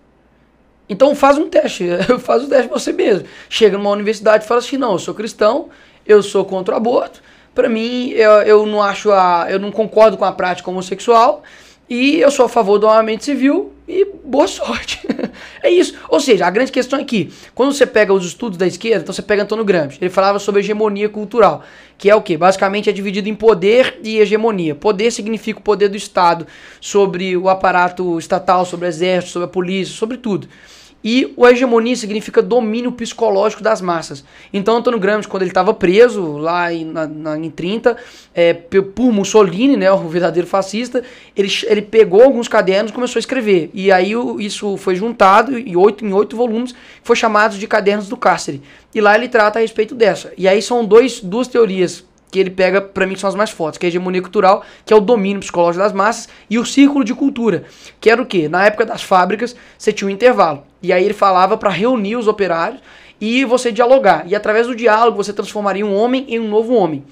Então 0.88 1.14
faz 1.14 1.38
um 1.38 1.48
teste. 1.48 1.86
faz 2.20 2.42
o 2.44 2.48
teste 2.48 2.68
você 2.68 2.92
mesmo. 2.92 3.26
Chega 3.48 3.78
numa 3.78 3.90
universidade 3.90 4.44
e 4.44 4.46
fala 4.48 4.58
assim, 4.58 4.76
não, 4.76 4.92
eu 4.92 4.98
sou 4.98 5.14
cristão, 5.14 5.68
eu 6.04 6.22
sou 6.22 6.44
contra 6.44 6.74
o 6.74 6.76
aborto. 6.76 7.22
Pra 7.60 7.68
mim, 7.68 8.08
eu, 8.12 8.30
eu 8.40 8.64
não 8.64 8.82
acho 8.82 9.12
a. 9.12 9.46
Eu 9.50 9.58
não 9.58 9.70
concordo 9.70 10.16
com 10.16 10.24
a 10.24 10.32
prática 10.32 10.70
homossexual. 10.70 11.42
E 11.90 12.18
eu 12.18 12.30
sou 12.30 12.46
a 12.46 12.48
favor 12.48 12.78
do 12.78 12.88
armamento 12.88 13.22
civil 13.22 13.74
e 13.86 14.06
boa 14.24 14.48
sorte. 14.48 15.06
é 15.62 15.68
isso. 15.68 15.94
Ou 16.08 16.18
seja, 16.20 16.46
a 16.46 16.50
grande 16.50 16.72
questão 16.72 16.98
é 16.98 17.04
que, 17.04 17.30
quando 17.54 17.74
você 17.74 17.84
pega 17.84 18.14
os 18.14 18.24
estudos 18.24 18.56
da 18.56 18.66
esquerda, 18.66 19.02
então 19.02 19.12
você 19.12 19.20
pega 19.20 19.42
Antônio 19.42 19.62
Gramsci, 19.62 19.98
ele 20.00 20.08
falava 20.08 20.38
sobre 20.38 20.60
hegemonia 20.62 21.10
cultural, 21.10 21.62
que 21.98 22.08
é 22.08 22.14
o 22.14 22.22
quê? 22.22 22.38
Basicamente 22.38 22.88
é 22.88 22.92
dividido 22.94 23.28
em 23.28 23.34
poder 23.34 23.98
e 24.02 24.20
hegemonia. 24.20 24.74
Poder 24.74 25.10
significa 25.10 25.58
o 25.58 25.62
poder 25.62 25.88
do 25.88 25.98
Estado 25.98 26.46
sobre 26.80 27.36
o 27.36 27.46
aparato 27.50 28.18
estatal, 28.18 28.64
sobre 28.64 28.86
o 28.86 28.88
exército, 28.88 29.32
sobre 29.32 29.44
a 29.44 29.50
polícia, 29.50 29.94
sobre 29.94 30.16
tudo. 30.16 30.48
E 31.02 31.32
o 31.36 31.46
hegemonia 31.46 31.96
significa 31.96 32.42
domínio 32.42 32.92
psicológico 32.92 33.62
das 33.62 33.80
massas. 33.80 34.22
Então, 34.52 34.76
Antônio 34.76 34.98
Gramsci, 35.00 35.26
quando 35.28 35.42
ele 35.42 35.50
estava 35.50 35.72
preso 35.72 36.36
lá 36.36 36.72
em, 36.72 36.84
na, 36.84 37.06
na- 37.06 37.38
em 37.38 37.48
30, 37.50 37.96
é, 38.34 38.52
por 38.52 39.10
Mussolini, 39.10 39.76
né, 39.78 39.90
o 39.90 39.96
verdadeiro 40.08 40.46
fascista, 40.46 41.02
ele, 41.34 41.48
ele 41.66 41.82
pegou 41.82 42.22
alguns 42.22 42.48
cadernos 42.48 42.90
e 42.90 42.94
começou 42.94 43.18
a 43.18 43.20
escrever. 43.20 43.70
E 43.72 43.90
aí 43.90 44.14
o- 44.14 44.38
isso 44.40 44.76
foi 44.76 44.94
juntado 44.94 45.58
em 45.58 45.74
oito, 45.74 46.04
em 46.04 46.12
oito 46.12 46.36
volumes, 46.36 46.72
que 46.72 46.78
foi 47.02 47.16
chamado 47.16 47.56
de 47.56 47.66
Cadernos 47.66 48.08
do 48.08 48.16
Cárcere. 48.16 48.60
E 48.94 49.00
lá 49.00 49.14
ele 49.16 49.28
trata 49.28 49.58
a 49.58 49.62
respeito 49.62 49.94
dessa. 49.94 50.32
E 50.36 50.46
aí 50.46 50.60
são 50.60 50.84
dois, 50.84 51.20
duas 51.20 51.48
teorias 51.48 52.04
que 52.30 52.38
ele 52.38 52.50
pega, 52.50 52.80
pra 52.80 53.06
mim, 53.06 53.14
que 53.14 53.20
são 53.20 53.28
as 53.28 53.34
mais 53.34 53.50
fortes, 53.50 53.76
que 53.76 53.84
é 53.84 53.88
a 53.88 53.90
hegemonia 53.90 54.22
cultural, 54.22 54.62
que 54.84 54.92
é 54.92 54.96
o 54.96 55.00
domínio 55.00 55.40
psicológico 55.40 55.82
das 55.82 55.92
massas, 55.92 56.28
e 56.48 56.58
o 56.58 56.64
círculo 56.64 57.04
de 57.04 57.14
cultura, 57.14 57.64
que 58.00 58.08
era 58.08 58.22
o 58.22 58.26
quê? 58.26 58.48
Na 58.48 58.64
época 58.64 58.86
das 58.86 59.02
fábricas, 59.02 59.56
você 59.76 59.92
tinha 59.92 60.06
um 60.08 60.10
intervalo. 60.10 60.62
E 60.82 60.92
aí 60.92 61.04
ele 61.04 61.14
falava 61.14 61.56
para 61.56 61.70
reunir 61.70 62.16
os 62.16 62.28
operários 62.28 62.80
e 63.20 63.44
você 63.44 63.70
dialogar. 63.72 64.24
E 64.26 64.34
através 64.34 64.66
do 64.66 64.74
diálogo 64.74 65.16
você 65.16 65.32
transformaria 65.32 65.84
um 65.84 65.94
homem 65.94 66.24
em 66.28 66.38
um 66.38 66.48
novo 66.48 66.74
homem. 66.74 67.04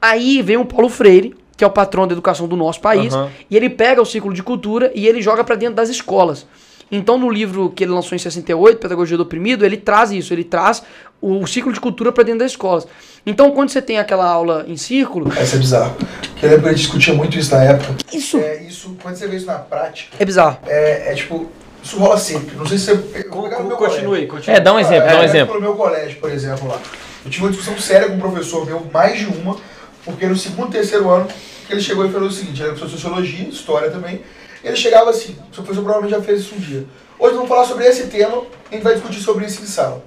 Aí 0.00 0.42
vem 0.42 0.56
o 0.56 0.64
Paulo 0.64 0.88
Freire, 0.88 1.34
que 1.56 1.64
é 1.64 1.66
o 1.66 1.70
patrão 1.70 2.06
da 2.06 2.12
educação 2.12 2.46
do 2.46 2.54
nosso 2.54 2.80
país, 2.80 3.14
Aham. 3.14 3.30
e 3.50 3.56
ele 3.56 3.70
pega 3.70 4.00
o 4.00 4.04
ciclo 4.04 4.32
de 4.32 4.42
cultura 4.42 4.92
e 4.94 5.08
ele 5.08 5.22
joga 5.22 5.42
para 5.42 5.56
dentro 5.56 5.74
das 5.74 5.88
escolas. 5.88 6.46
Então, 6.90 7.18
no 7.18 7.28
livro 7.28 7.70
que 7.70 7.82
ele 7.84 7.92
lançou 7.92 8.14
em 8.14 8.18
68, 8.18 8.78
Pedagogia 8.78 9.16
do 9.16 9.24
Oprimido, 9.24 9.64
ele 9.64 9.76
traz 9.76 10.12
isso, 10.12 10.32
ele 10.32 10.44
traz 10.44 10.82
o 11.20 11.44
ciclo 11.46 11.72
de 11.72 11.80
cultura 11.80 12.12
para 12.12 12.22
dentro 12.22 12.40
das 12.40 12.52
escolas. 12.52 12.86
Então, 13.24 13.50
quando 13.50 13.70
você 13.70 13.82
tem 13.82 13.98
aquela 13.98 14.24
aula 14.24 14.64
em 14.68 14.76
círculo, 14.76 15.32
Essa 15.36 15.56
é 15.56 15.58
bizarro. 15.58 15.96
Porque 15.96 16.46
eu 16.46 16.50
lembro 16.50 16.62
que 16.64 16.68
a 16.68 16.72
gente 16.72 16.82
discutia 16.82 17.14
muito 17.14 17.36
isso 17.36 17.52
na 17.54 17.64
época. 17.64 17.94
isso 18.12 18.36
É, 18.38 18.62
isso, 18.62 18.96
quando 19.02 19.16
você 19.16 19.26
vê 19.26 19.36
isso 19.36 19.46
na 19.46 19.58
prática, 19.58 20.14
é 20.18 20.24
bizarro. 20.24 20.58
é, 20.66 21.12
é 21.12 21.14
tipo, 21.14 21.50
isso 21.82 21.98
rola 21.98 22.18
sempre. 22.18 22.54
Não 22.54 22.66
sei 22.66 22.78
se 22.78 22.94
você. 22.94 23.24
Continue, 23.24 24.26
continue. 24.26 24.56
É, 24.56 24.60
dá 24.60 24.72
um 24.72 24.78
exemplo, 24.78 25.08
dá 25.08 25.16
um 25.16 25.22
É, 25.22 25.24
exemplo. 25.24 25.54
No 25.54 25.60
meu 25.60 25.74
colégio, 25.74 26.18
por 26.20 26.30
exemplo, 26.30 26.68
lá. 26.68 26.80
Eu 27.24 27.30
tive 27.30 27.44
uma 27.44 27.50
discussão 27.50 27.76
séria 27.78 28.08
com 28.08 28.14
um 28.14 28.20
professor 28.20 28.64
meu, 28.64 28.86
mais 28.92 29.18
de 29.18 29.26
uma, 29.26 29.56
porque 30.04 30.26
no 30.26 30.36
segundo, 30.36 30.70
terceiro 30.70 31.10
ano, 31.10 31.26
ele 31.68 31.80
chegou 31.80 32.06
e 32.06 32.10
falou 32.12 32.28
o 32.28 32.32
seguinte, 32.32 32.60
ele 32.60 32.68
era 32.70 32.78
professor 32.78 32.86
de 32.96 33.02
sociologia, 33.02 33.48
história 33.48 33.90
também, 33.90 34.20
ele 34.66 34.76
chegava 34.76 35.10
assim, 35.10 35.32
o 35.48 35.54
professor 35.54 35.82
provavelmente 35.82 36.10
já 36.10 36.20
fez 36.22 36.40
isso 36.40 36.54
um 36.54 36.58
dia. 36.58 36.84
Hoje 37.18 37.34
vamos 37.34 37.48
falar 37.48 37.64
sobre 37.64 37.84
esse 37.86 38.08
tema, 38.08 38.42
a 38.70 38.74
gente 38.74 38.82
vai 38.82 38.94
discutir 38.94 39.20
sobre 39.20 39.46
isso 39.46 39.62
em 39.62 39.66
sala. 39.66 40.02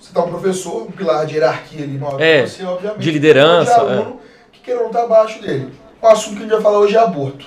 Você 0.00 0.12
tá 0.14 0.22
um 0.24 0.28
professor, 0.30 0.82
um 0.86 0.90
pilar 0.90 1.26
de 1.26 1.34
hierarquia 1.34 1.84
ali 1.84 1.98
no 1.98 2.06
alto 2.06 2.22
É, 2.22 2.46
você, 2.46 2.64
obviamente. 2.64 3.00
de 3.00 3.10
liderança, 3.10 3.82
Um 3.82 3.86
de 3.86 3.92
aluno 3.92 4.20
que 4.52 4.60
queira 4.60 4.82
não 4.82 4.90
tá 4.90 5.02
abaixo 5.02 5.40
dele. 5.42 5.68
O 6.00 6.06
assunto 6.06 6.32
que 6.34 6.38
a 6.38 6.42
gente 6.42 6.52
vai 6.52 6.60
falar 6.62 6.78
hoje 6.78 6.96
é 6.96 6.98
aborto. 7.00 7.46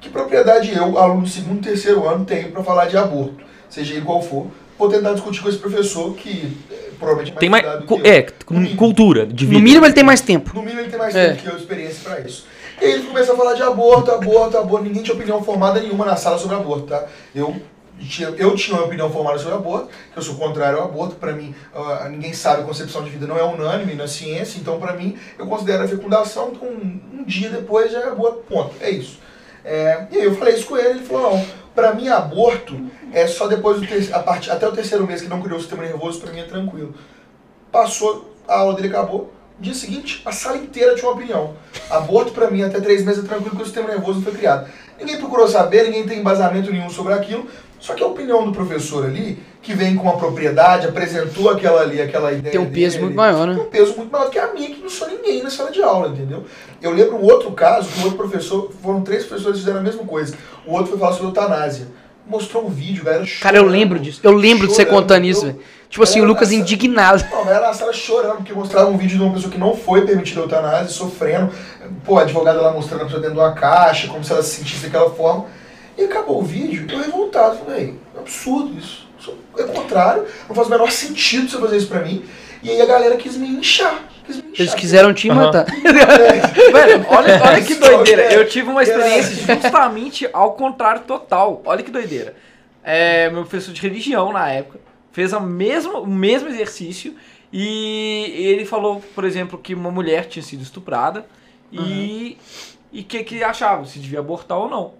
Que 0.00 0.08
propriedade 0.08 0.74
eu, 0.74 0.98
aluno 0.98 1.22
do 1.22 1.28
segundo, 1.28 1.62
terceiro 1.62 2.08
ano, 2.08 2.24
tenho 2.24 2.50
para 2.52 2.62
falar 2.62 2.86
de 2.86 2.96
aborto? 2.96 3.44
Seja 3.68 3.94
ele 3.94 4.04
qual 4.04 4.22
for. 4.22 4.46
Vou 4.78 4.88
tentar 4.88 5.12
discutir 5.12 5.42
com 5.42 5.48
esse 5.50 5.58
professor 5.58 6.14
que 6.14 6.56
eh, 6.70 6.90
provavelmente 6.98 7.36
é 7.36 7.38
Tem 7.38 7.50
mais. 7.50 7.84
cu-. 7.84 8.00
É, 8.02 8.22
cultura 8.76 9.26
de 9.26 9.44
vida. 9.44 9.58
No 9.58 9.64
mínimo 9.64 9.84
ele 9.84 9.92
tem 9.92 10.02
mais 10.02 10.22
tempo. 10.22 10.52
No 10.54 10.62
mínimo 10.62 10.80
ele 10.80 10.88
tem 10.90 10.98
mais 10.98 11.14
É. 11.14 11.28
tempo 11.30 11.42
que 11.42 11.48
eu, 11.48 11.56
experiência 11.56 12.00
pra 12.02 12.20
isso. 12.20 12.46
E 12.80 12.84
aí 12.84 12.92
ele 12.92 13.06
começa 13.06 13.32
a 13.32 13.36
falar 13.36 13.54
de 13.54 13.62
aborto, 13.62 14.10
aborto, 14.10 14.56
aborto. 14.56 14.84
Ninguém 14.84 15.02
tinha 15.02 15.14
opinião 15.14 15.42
formada 15.42 15.80
nenhuma 15.80 16.06
na 16.06 16.16
sala 16.16 16.38
sobre 16.38 16.56
aborto, 16.56 16.86
tá? 16.86 17.06
Eu 17.34 17.60
tinha, 18.00 18.28
eu 18.30 18.54
tinha 18.54 18.76
uma 18.76 18.86
opinião 18.86 19.10
formada 19.10 19.38
sobre 19.38 19.54
aborto, 19.54 19.88
que 20.12 20.18
eu 20.18 20.22
sou 20.22 20.36
contrário 20.36 20.78
ao 20.78 20.84
aborto. 20.86 21.16
Pra 21.16 21.32
mim, 21.32 21.54
ah, 21.74 22.08
ninguém 22.10 22.32
sabe, 22.32 22.64
concepção 22.64 23.04
de 23.04 23.10
vida 23.10 23.26
não 23.26 23.36
é 23.36 23.42
unânime 23.42 23.94
na 23.94 24.08
ciência. 24.08 24.58
Então, 24.58 24.80
pra 24.80 24.94
mim, 24.94 25.18
eu 25.38 25.46
considero 25.46 25.84
a 25.84 25.88
fecundação. 25.88 26.52
Então, 26.52 26.68
um, 26.68 27.20
um 27.20 27.24
dia 27.24 27.50
depois 27.50 27.92
já 27.92 28.00
é 28.00 28.08
aborto, 28.08 28.44
ponto. 28.48 28.74
É 28.80 28.90
isso. 28.90 29.18
É, 29.64 30.06
e 30.10 30.16
aí 30.16 30.24
eu 30.24 30.34
falei 30.34 30.54
isso 30.54 30.66
com 30.66 30.76
ele, 30.76 30.88
ele 30.88 31.00
falou, 31.00 31.36
não, 31.36 31.46
pra 31.74 31.94
mim 31.94 32.08
aborto 32.08 32.80
é 33.12 33.26
só 33.26 33.46
depois 33.46 33.78
do 33.78 34.14
a 34.14 34.18
partir, 34.20 34.50
até 34.50 34.66
o 34.66 34.72
terceiro 34.72 35.06
mês 35.06 35.20
que 35.20 35.28
não 35.28 35.42
criou 35.42 35.58
o 35.58 35.60
sistema 35.60 35.82
nervoso, 35.82 36.20
pra 36.20 36.32
mim 36.32 36.40
é 36.40 36.44
tranquilo. 36.44 36.94
Passou, 37.70 38.34
a 38.48 38.58
aula 38.60 38.74
dele 38.74 38.88
acabou. 38.88 39.30
Dia 39.60 39.74
seguinte, 39.74 40.22
a 40.24 40.32
sala 40.32 40.56
inteira 40.56 40.94
tinha 40.94 41.06
uma 41.06 41.14
opinião. 41.16 41.54
Aborto 41.90 42.32
pra 42.32 42.50
mim 42.50 42.62
até 42.62 42.80
três 42.80 43.04
meses 43.04 43.22
é 43.22 43.28
tranquilo 43.28 43.50
porque 43.50 43.62
o 43.62 43.66
sistema 43.66 43.88
nervoso 43.88 44.18
não 44.18 44.24
foi 44.24 44.32
criado. 44.32 44.70
Ninguém 44.98 45.18
procurou 45.18 45.46
saber, 45.46 45.84
ninguém 45.84 46.06
tem 46.06 46.20
embasamento 46.20 46.72
nenhum 46.72 46.88
sobre 46.88 47.12
aquilo. 47.12 47.46
Só 47.78 47.94
que 47.94 48.02
a 48.02 48.06
opinião 48.06 48.44
do 48.44 48.52
professor 48.52 49.04
ali, 49.04 49.38
que 49.62 49.74
vem 49.74 49.96
com 49.96 50.04
uma 50.04 50.16
propriedade, 50.16 50.86
apresentou 50.86 51.50
aquela 51.50 51.82
ali, 51.82 52.00
aquela 52.00 52.32
ideia. 52.32 52.52
Tem 52.52 52.60
um 52.60 52.70
peso 52.70 52.96
dele, 52.96 53.04
muito 53.04 53.16
maior, 53.16 53.46
né? 53.46 53.54
Tem 53.54 53.62
um 53.62 53.68
peso 53.70 53.96
muito 53.96 54.10
maior 54.10 54.24
do 54.26 54.30
que 54.30 54.38
a 54.38 54.52
minha, 54.52 54.68
que 54.68 54.80
não 54.80 54.88
sou 54.88 55.08
ninguém 55.08 55.42
na 55.42 55.50
sala 55.50 55.70
de 55.70 55.82
aula, 55.82 56.08
entendeu? 56.08 56.44
Eu 56.80 56.92
lembro 56.92 57.16
um 57.16 57.22
outro 57.22 57.50
caso, 57.52 57.88
que 57.88 58.00
um 58.00 58.04
outro 58.04 58.18
professor, 58.18 58.70
foram 58.82 59.02
três 59.02 59.24
professores 59.24 59.58
que 59.58 59.64
fizeram 59.64 59.80
a 59.80 59.82
mesma 59.82 60.04
coisa. 60.04 60.34
O 60.66 60.72
outro 60.72 60.90
foi 60.90 60.98
falar 60.98 61.12
sobre 61.12 61.28
eutanásia. 61.28 61.86
Mostrou 62.26 62.66
um 62.66 62.68
vídeo, 62.68 63.02
galera 63.02 63.24
Cara, 63.40 63.56
eu 63.56 63.62
chorando, 63.62 63.78
lembro 63.78 63.98
disso. 63.98 64.20
Eu 64.22 64.32
lembro 64.32 64.66
de 64.66 64.74
você 64.74 64.82
chorando. 64.82 65.00
contando 65.00 65.24
isso, 65.24 65.46
velho. 65.46 65.60
Tipo 65.90 66.04
assim, 66.04 66.20
o 66.20 66.24
Lucas 66.24 66.48
sala- 66.48 66.60
indignado. 66.60 67.24
Não, 67.30 67.44
mas 67.44 67.54
ela 67.54 67.66
na 67.66 67.74
sala 67.74 67.92
chorando, 67.92 68.36
porque 68.36 68.52
mostrava 68.52 68.88
um 68.88 68.96
vídeo 68.96 69.18
de 69.18 69.22
uma 69.24 69.34
pessoa 69.34 69.52
que 69.52 69.58
não 69.58 69.76
foi 69.76 70.06
permitida 70.06 70.40
a 70.40 70.44
eutanásia, 70.44 70.88
sofrendo. 70.88 71.52
Pô, 72.04 72.18
a 72.18 72.22
advogada 72.22 72.60
lá 72.60 72.72
mostrando 72.72 73.02
a 73.02 73.04
pessoa 73.06 73.20
dentro 73.20 73.34
de 73.36 73.42
uma 73.42 73.52
caixa, 73.52 74.06
como 74.08 74.22
se 74.22 74.32
ela 74.32 74.42
se 74.42 74.56
sentisse 74.58 74.84
daquela 74.86 75.10
forma. 75.10 75.46
E 75.98 76.04
acabou 76.04 76.38
o 76.40 76.44
vídeo, 76.44 76.86
eu 76.90 76.98
revoltado. 77.00 77.58
Falei, 77.58 77.98
é 78.16 78.20
absurdo 78.20 78.78
isso. 78.78 79.08
É 79.58 79.64
contrário, 79.64 80.24
não 80.48 80.54
faz 80.54 80.68
o 80.68 80.70
menor 80.70 80.90
sentido 80.92 81.50
você 81.50 81.58
fazer 81.58 81.76
isso 81.76 81.88
pra 81.88 82.00
mim. 82.00 82.24
E 82.62 82.70
aí 82.70 82.80
a 82.80 82.86
galera 82.86 83.16
quis 83.16 83.36
me 83.36 83.48
inchar. 83.48 83.98
Quis 84.24 84.36
me 84.36 84.42
inchar. 84.42 84.60
Eles 84.60 84.74
quiseram 84.74 85.12
te 85.12 85.28
matar. 85.28 85.66
É, 85.84 86.72
Velho, 86.72 87.06
olha, 87.08 87.42
olha 87.44 87.62
que 87.62 87.74
doideira. 87.80 88.22
É. 88.22 88.36
Eu 88.36 88.48
tive 88.48 88.70
uma 88.70 88.82
experiência 88.82 89.54
justamente 89.56 90.28
ao 90.32 90.52
contrário 90.52 91.00
total. 91.02 91.60
Olha 91.64 91.82
que 91.82 91.90
doideira. 91.90 92.34
É, 92.84 93.28
meu 93.28 93.42
professor 93.42 93.74
de 93.74 93.80
religião 93.82 94.32
na 94.32 94.48
época 94.50 94.78
fez 95.12 95.32
a 95.34 95.40
mesma, 95.40 95.98
o 95.98 96.06
mesmo 96.06 96.48
exercício 96.48 97.14
E 97.52 98.32
ele 98.36 98.64
falou, 98.64 99.00
por 99.14 99.24
exemplo, 99.24 99.58
que 99.58 99.74
uma 99.74 99.90
mulher 99.90 100.26
tinha 100.28 100.42
sido 100.42 100.62
estuprada 100.62 101.26
e 101.72 102.36
e 102.92 103.02
que 103.04 103.22
que 103.24 103.42
achava 103.44 103.84
se 103.86 103.98
devia 104.00 104.20
abortar 104.20 104.58
ou 104.58 104.68
não. 104.68 104.94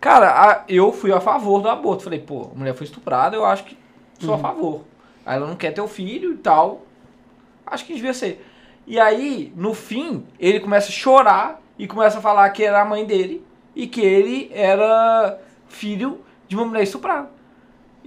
Cara, 0.00 0.30
a- 0.30 0.64
eu 0.68 0.92
fui 0.92 1.12
a 1.12 1.20
favor 1.20 1.60
do 1.62 1.68
aborto. 1.68 2.04
Falei, 2.04 2.20
pô, 2.20 2.50
a 2.54 2.58
mulher 2.58 2.74
foi 2.74 2.84
estuprada, 2.86 3.36
eu 3.36 3.44
acho 3.44 3.64
que 3.64 3.76
sou 4.18 4.34
a 4.34 4.38
favor. 4.38 4.84
Aí 5.24 5.36
ela 5.36 5.46
não 5.46 5.56
quer 5.56 5.72
ter 5.72 5.80
o 5.80 5.88
filho 5.88 6.32
e 6.34 6.36
tal. 6.38 6.82
Acho 7.66 7.84
que 7.86 7.94
devia 7.94 8.14
ser. 8.14 8.44
E 8.86 9.00
aí, 9.00 9.52
no 9.56 9.74
fim, 9.74 10.24
ele 10.38 10.60
começa 10.60 10.88
a 10.88 10.92
chorar 10.92 11.60
e 11.78 11.86
começa 11.86 12.18
a 12.18 12.22
falar 12.22 12.48
que 12.50 12.62
era 12.62 12.80
a 12.82 12.84
mãe 12.84 13.04
dele 13.04 13.44
e 13.74 13.86
que 13.86 14.00
ele 14.00 14.50
era 14.54 15.38
filho 15.68 16.20
de 16.48 16.56
uma 16.56 16.64
mulher 16.64 16.82
estuprada. 16.84 17.28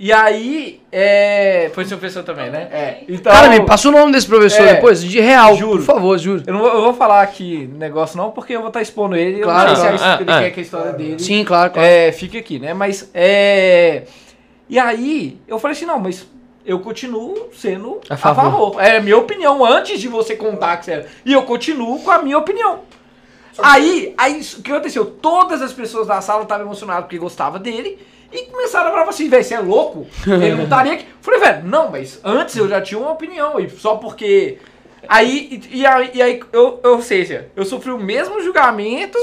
E 0.01 0.13
aí, 0.13 0.79
é. 0.93 1.69
Foi 1.73 1.83
seu 1.83 1.97
professor 1.97 2.23
também, 2.23 2.49
né? 2.49 2.69
É. 2.71 3.03
Então, 3.09 3.33
Cara, 3.33 3.49
me 3.49 3.65
passa 3.65 3.89
o 3.89 3.91
nome 3.91 4.13
desse 4.13 4.25
professor 4.27 4.61
É, 4.65 4.75
depois, 4.75 5.03
de 5.03 5.19
real, 5.19 5.57
juro. 5.57 5.79
por 5.83 5.85
favor, 5.85 6.17
juro. 6.17 6.41
eu 6.47 6.53
não 6.53 6.61
vou, 6.61 6.69
eu 6.69 6.81
vou 6.83 6.93
falar 6.93 7.21
aqui 7.21 7.69
negócio 7.77 8.17
não, 8.17 8.31
porque 8.31 8.53
eu 8.55 8.59
vou 8.61 8.69
estar 8.69 8.81
expondo 8.81 9.17
ele. 9.17 9.41
Claro, 9.41 9.71
eu 9.71 9.75
não 9.75 9.81
sei 9.81 9.91
se 9.91 9.97
claro. 9.97 10.17
a- 10.19 10.21
ele 10.21 10.31
Ah, 10.31 10.37
ah. 10.37 10.41
quer 10.41 10.51
que 10.51 10.59
a 10.61 10.63
história 10.63 10.93
dele. 10.93 11.19
Sim, 11.19 11.43
claro, 11.43 11.71
claro. 11.71 11.85
É, 11.85 12.13
fique 12.13 12.37
aqui, 12.37 12.59
né? 12.59 12.73
Mas 12.73 13.09
é. 13.13 14.03
E 14.69 14.79
aí, 14.79 15.37
eu 15.45 15.59
falei 15.59 15.75
assim, 15.75 15.85
não, 15.85 15.99
mas 15.99 16.25
eu 16.65 16.79
continuo 16.79 17.49
sendo 17.53 17.99
A 18.09 18.13
a 18.13 18.17
favor. 18.17 18.41
favor. 18.43 18.81
É 18.81 18.97
a 18.97 19.01
minha 19.01 19.17
opinião 19.17 19.65
antes 19.65 19.99
de 19.99 20.07
você 20.07 20.33
contar 20.33 20.77
que 20.77 20.85
você 20.85 20.91
era. 20.93 21.07
E 21.25 21.33
eu 21.33 21.41
continuo 21.43 21.99
com 22.03 22.11
a 22.11 22.19
minha 22.21 22.37
opinião. 22.37 22.79
Aí, 23.61 24.13
aí, 24.17 24.39
o 24.57 24.61
que 24.61 24.71
aconteceu? 24.71 25.03
Todas 25.05 25.61
as 25.61 25.73
pessoas 25.73 26.07
da 26.07 26.21
sala 26.21 26.43
estavam 26.43 26.65
emocionadas 26.65 27.03
porque 27.03 27.17
gostavam 27.17 27.59
dele. 27.59 27.99
E 28.31 28.43
começaram 28.43 28.89
a 28.89 28.91
falar 28.91 29.09
assim, 29.09 29.27
velho, 29.29 29.43
você 29.43 29.53
é 29.55 29.59
louco? 29.59 30.05
Ele 30.27 30.55
não 30.55 30.63
estaria 30.65 30.93
aqui. 30.93 31.05
Falei, 31.21 31.39
velho, 31.39 31.63
não, 31.65 31.89
mas 31.89 32.19
antes 32.23 32.55
eu 32.55 32.67
já 32.69 32.79
tinha 32.81 32.99
uma 32.99 33.11
opinião. 33.11 33.59
E 33.59 33.69
só 33.69 33.95
porque. 33.95 34.57
Aí, 35.07 35.63
e, 35.71 35.79
e 35.79 35.85
aí, 35.87 36.11
e 36.13 36.21
aí 36.21 36.39
eu, 36.53 36.79
eu- 36.83 36.91
ou 36.91 37.01
seja, 37.01 37.47
eu 37.55 37.65
sofri 37.65 37.89
o 37.89 37.97
mesmo 37.97 38.39
julgamento, 38.43 39.17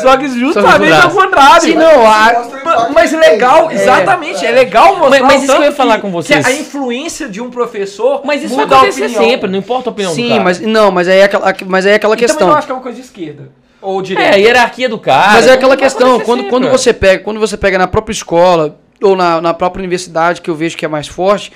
só 0.00 0.16
que 0.16 0.26
justamente 0.28 0.92
ao 0.94 1.10
contrário. 1.10 1.60
Sim, 1.60 1.74
não, 1.74 2.06
a- 2.06 2.88
Mas 2.94 3.10
que 3.10 3.16
legal, 3.16 3.68
tem. 3.68 3.76
exatamente, 3.76 4.46
é, 4.46 4.50
legal 4.52 4.96
mostrar 4.96 5.24
Mas- 5.26 5.42
isso 5.42 5.52
que 5.52 5.58
eu 5.58 5.64
ia 5.64 5.72
falar 5.72 6.00
com 6.00 6.10
vocês. 6.10 6.46
que 6.46 6.50
a 6.52 6.56
influência 6.56 7.28
de 7.28 7.42
um 7.42 7.50
professor 7.50 8.22
Mas 8.24 8.42
isso 8.42 8.54
vai 8.56 8.64
muda 8.64 8.76
a 8.76 8.78
acontecer 8.78 9.08
sempre, 9.10 9.50
não 9.50 9.58
importa 9.58 9.90
a 9.90 9.92
opinião 9.92 10.12
do 10.12 10.16
Sim, 10.16 10.28
cara. 10.30 10.40
mas 10.44 10.60
não, 10.60 10.90
mas 10.90 11.08
aí 11.08 11.18
é 11.18 11.24
aquela, 11.24 11.54
mas 11.66 11.84
aí 11.84 11.92
é 11.92 11.96
aquela 11.96 12.14
E 12.14 12.16
também 12.16 12.26
questão. 12.28 12.48
não 12.48 12.56
acho 12.56 12.66
que 12.66 12.72
é 12.72 12.74
uma 12.76 12.82
coisa 12.82 12.96
de 12.96 13.04
esquerda. 13.04 13.50
Ou 13.80 14.02
É, 14.02 14.30
a 14.30 14.36
hierarquia 14.36 14.88
do 14.88 14.98
cara. 14.98 15.34
Mas 15.34 15.46
é 15.46 15.52
aquela 15.52 15.76
questão, 15.76 16.16
acontecer 16.16 16.24
quando, 16.24 16.40
sempre, 16.40 16.50
quando 16.50 16.70
você 16.70 16.92
pega, 16.92 17.24
quando 17.24 17.40
você 17.40 17.56
pega 17.56 17.78
na 17.78 17.86
própria 17.86 18.12
escola 18.12 18.78
ou 19.00 19.14
na, 19.14 19.40
na 19.40 19.54
própria 19.54 19.80
universidade, 19.80 20.40
que 20.40 20.50
eu 20.50 20.54
vejo 20.54 20.76
que 20.76 20.84
é 20.84 20.88
mais 20.88 21.06
forte, 21.06 21.52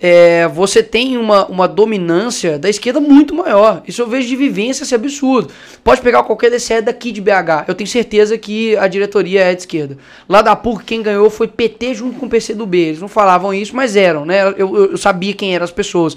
é, 0.00 0.46
você 0.48 0.82
tem 0.82 1.16
uma, 1.16 1.46
uma 1.46 1.66
dominância 1.66 2.58
da 2.58 2.68
esquerda 2.68 3.00
muito 3.00 3.34
maior. 3.34 3.82
Isso 3.86 4.02
eu 4.02 4.06
vejo 4.06 4.28
de 4.28 4.36
vivência, 4.36 4.84
esse 4.84 4.94
absurdo. 4.94 5.50
Pode 5.82 6.00
pegar 6.00 6.22
qualquer 6.24 6.50
DCE 6.50 6.80
daqui 6.82 7.10
de 7.10 7.20
BH. 7.20 7.64
Eu 7.68 7.74
tenho 7.74 7.88
certeza 7.88 8.36
que 8.36 8.76
a 8.76 8.86
diretoria 8.86 9.44
é 9.44 9.54
de 9.54 9.62
esquerda. 9.62 9.96
Lá 10.28 10.42
da 10.42 10.54
PUC, 10.54 10.84
quem 10.84 11.02
ganhou 11.02 11.30
foi 11.30 11.48
PT 11.48 11.94
junto 11.94 12.18
com 12.18 12.26
o 12.26 12.28
PCdoB. 12.28 12.76
Eles 12.76 13.00
não 13.00 13.08
falavam 13.08 13.54
isso, 13.54 13.74
mas 13.74 13.96
eram, 13.96 14.24
né? 14.24 14.42
Eu, 14.42 14.54
eu, 14.58 14.90
eu 14.92 14.96
sabia 14.98 15.32
quem 15.32 15.54
eram 15.54 15.64
as 15.64 15.72
pessoas. 15.72 16.16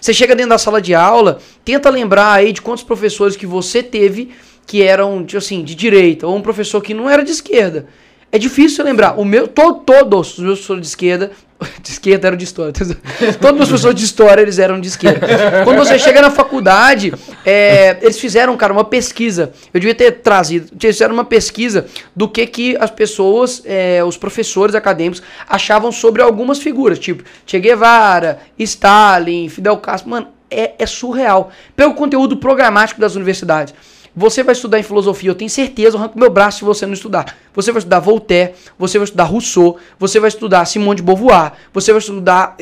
Você 0.00 0.14
chega 0.14 0.34
dentro 0.34 0.50
da 0.50 0.58
sala 0.58 0.80
de 0.80 0.94
aula, 0.94 1.38
tenta 1.64 1.90
lembrar 1.90 2.32
aí 2.32 2.52
de 2.52 2.62
quantos 2.62 2.84
professores 2.84 3.36
que 3.36 3.46
você 3.46 3.82
teve 3.82 4.30
que 4.68 4.82
eram, 4.82 5.24
tipo 5.24 5.38
assim, 5.38 5.64
de 5.64 5.74
direita, 5.74 6.26
ou 6.26 6.36
um 6.36 6.42
professor 6.42 6.82
que 6.82 6.92
não 6.92 7.08
era 7.08 7.24
de 7.24 7.32
esquerda. 7.32 7.86
É 8.30 8.38
difícil 8.38 8.84
lembrar. 8.84 9.18
O 9.18 9.24
meu, 9.24 9.48
to, 9.48 9.76
todos 9.86 10.36
os 10.36 10.44
meus 10.44 10.58
professores 10.58 10.82
de 10.82 10.88
esquerda, 10.88 11.30
de 11.82 11.90
esquerda 11.90 12.26
eram 12.28 12.36
de 12.36 12.44
história. 12.44 12.74
todos 12.76 12.92
os 12.92 13.56
meus 13.56 13.68
professores 13.70 13.98
de 13.98 14.04
história, 14.04 14.42
eles 14.42 14.58
eram 14.58 14.78
de 14.78 14.88
esquerda. 14.88 15.64
Quando 15.64 15.78
você 15.78 15.98
chega 15.98 16.20
na 16.20 16.30
faculdade, 16.30 17.14
é, 17.46 17.96
eles 18.02 18.20
fizeram, 18.20 18.54
cara, 18.58 18.70
uma 18.70 18.84
pesquisa. 18.84 19.54
Eu 19.72 19.80
devia 19.80 19.94
ter 19.94 20.12
trazido. 20.20 20.68
Eles 20.70 20.96
fizeram 20.96 21.14
uma 21.14 21.24
pesquisa 21.24 21.86
do 22.14 22.28
que, 22.28 22.46
que 22.46 22.76
as 22.78 22.90
pessoas, 22.90 23.62
é, 23.64 24.04
os 24.04 24.18
professores 24.18 24.74
acadêmicos, 24.74 25.22
achavam 25.48 25.90
sobre 25.90 26.20
algumas 26.20 26.58
figuras, 26.58 26.98
tipo 26.98 27.24
Che 27.46 27.58
Guevara, 27.58 28.40
Stalin, 28.58 29.48
Fidel 29.48 29.78
Castro. 29.78 30.10
Mano, 30.10 30.28
é, 30.50 30.74
é 30.78 30.84
surreal. 30.84 31.50
Pega 31.74 31.88
o 31.88 31.94
conteúdo 31.94 32.36
programático 32.36 33.00
das 33.00 33.14
universidades. 33.14 33.74
Você 34.18 34.42
vai 34.42 34.52
estudar 34.52 34.78
em 34.80 34.82
filosofia, 34.82 35.30
eu 35.30 35.34
tenho 35.34 35.48
certeza, 35.48 35.96
eu 35.96 36.00
arranco 36.00 36.18
meu 36.18 36.28
braço 36.28 36.58
se 36.58 36.64
você 36.64 36.84
não 36.84 36.92
estudar. 36.92 37.36
Você 37.54 37.70
vai 37.70 37.78
estudar 37.78 38.00
Voltaire, 38.00 38.52
você 38.78 38.98
vai 38.98 39.04
estudar 39.04 39.24
Rousseau, 39.24 39.76
você 39.98 40.18
vai 40.18 40.28
estudar 40.28 40.64
Simone 40.64 40.96
de 40.96 41.02
Beauvoir, 41.02 41.52
você 41.72 41.92
vai 41.92 42.00
estudar. 42.00 42.56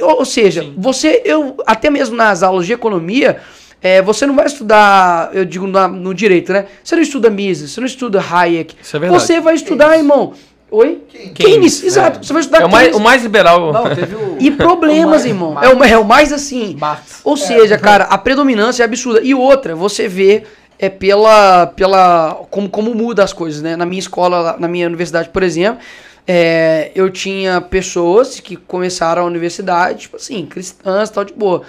Ou 0.00 0.18
ou 0.20 0.24
seja, 0.24 0.64
você, 0.76 1.22
eu, 1.24 1.56
até 1.66 1.90
mesmo 1.90 2.14
nas 2.14 2.42
aulas 2.42 2.64
de 2.66 2.72
economia, 2.72 3.38
é, 3.82 4.00
você 4.02 4.26
não 4.26 4.36
vai 4.36 4.46
estudar, 4.46 5.30
eu 5.32 5.44
digo 5.44 5.66
na- 5.66 5.88
no 5.88 6.14
direito, 6.14 6.52
né? 6.52 6.66
Você 6.84 6.94
não 6.94 7.02
estuda 7.02 7.28
Mises, 7.30 7.72
você 7.72 7.80
não 7.80 7.86
estuda 7.86 8.20
Hayek. 8.30 8.76
Isso 8.80 8.96
é 8.96 9.00
verdade. 9.00 9.22
Você 9.22 9.40
vai 9.40 9.54
estudar, 9.54 9.96
irmão. 9.96 10.34
Oi? 10.70 11.02
Keynes. 11.10 11.32
Keynes, 11.34 11.82
exato. 11.82 12.24
Você 12.24 12.32
vai 12.32 12.40
estudar 12.42 12.60
É 12.60 12.64
o 12.66 12.70
mais, 12.70 12.84
Keynes. 12.84 13.00
o 13.00 13.02
mais 13.02 13.22
liberal. 13.24 13.72
Não, 13.72 13.92
teve 13.92 14.14
o... 14.14 14.36
E 14.38 14.52
problemas, 14.52 15.24
o 15.24 15.26
irmão. 15.26 15.52
Marx. 15.54 15.68
É 15.68 15.74
o, 15.74 15.84
é 15.84 15.98
o 15.98 16.04
mais 16.04 16.32
assim. 16.32 16.76
Marx. 16.78 17.20
Ou 17.24 17.36
seja, 17.36 17.76
cara, 17.76 18.04
a 18.04 18.16
predominância 18.16 18.82
é 18.82 18.86
absurda. 18.86 19.20
E 19.20 19.34
outra, 19.34 19.74
você 19.74 20.06
vê 20.06 20.44
é 20.82 20.88
pela 20.88 21.66
pela 21.66 22.42
como, 22.50 22.68
como 22.70 22.94
muda 22.94 23.22
as 23.22 23.32
coisas, 23.32 23.60
né? 23.60 23.76
Na 23.76 23.84
minha 23.84 23.98
escola, 24.00 24.56
na 24.58 24.66
minha 24.66 24.86
universidade, 24.86 25.28
por 25.28 25.42
exemplo, 25.42 25.80
é, 26.26 26.90
eu 26.94 27.10
tinha 27.10 27.60
pessoas 27.60 28.40
que 28.40 28.56
começaram 28.56 29.22
a 29.22 29.24
universidade, 29.26 30.00
tipo 30.02 30.16
assim, 30.16 30.46
cristãs, 30.46 31.10
tal 31.10 31.24
de 31.24 31.32
boa. 31.34 31.62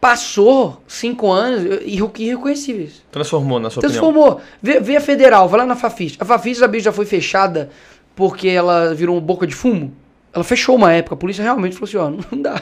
Passou 0.00 0.82
cinco 0.88 1.30
anos 1.30 1.62
e 1.84 1.94
irre- 1.94 2.10
irreconhecíveis. 2.18 3.02
Transformou 3.12 3.60
na 3.60 3.70
sua 3.70 3.80
opinião. 3.80 4.02
Transformou. 4.12 4.40
Vê, 4.60 4.96
a 4.96 5.00
federal, 5.00 5.48
vai 5.48 5.60
lá 5.60 5.66
na 5.66 5.76
Fafis. 5.76 6.16
A 6.18 6.24
Fafis 6.24 6.58
sabia 6.58 6.80
já 6.80 6.90
foi 6.90 7.06
fechada 7.06 7.70
porque 8.16 8.48
ela 8.48 8.92
virou 8.94 9.14
uma 9.14 9.20
boca 9.20 9.46
de 9.46 9.54
fumo. 9.54 9.92
Ela 10.34 10.42
fechou 10.42 10.74
uma 10.74 10.92
época. 10.92 11.14
A 11.14 11.18
polícia 11.18 11.42
realmente 11.44 11.76
falou 11.76 11.88
assim: 11.88 11.96
ó, 11.98 12.10
não 12.34 12.42
dá. 12.42 12.60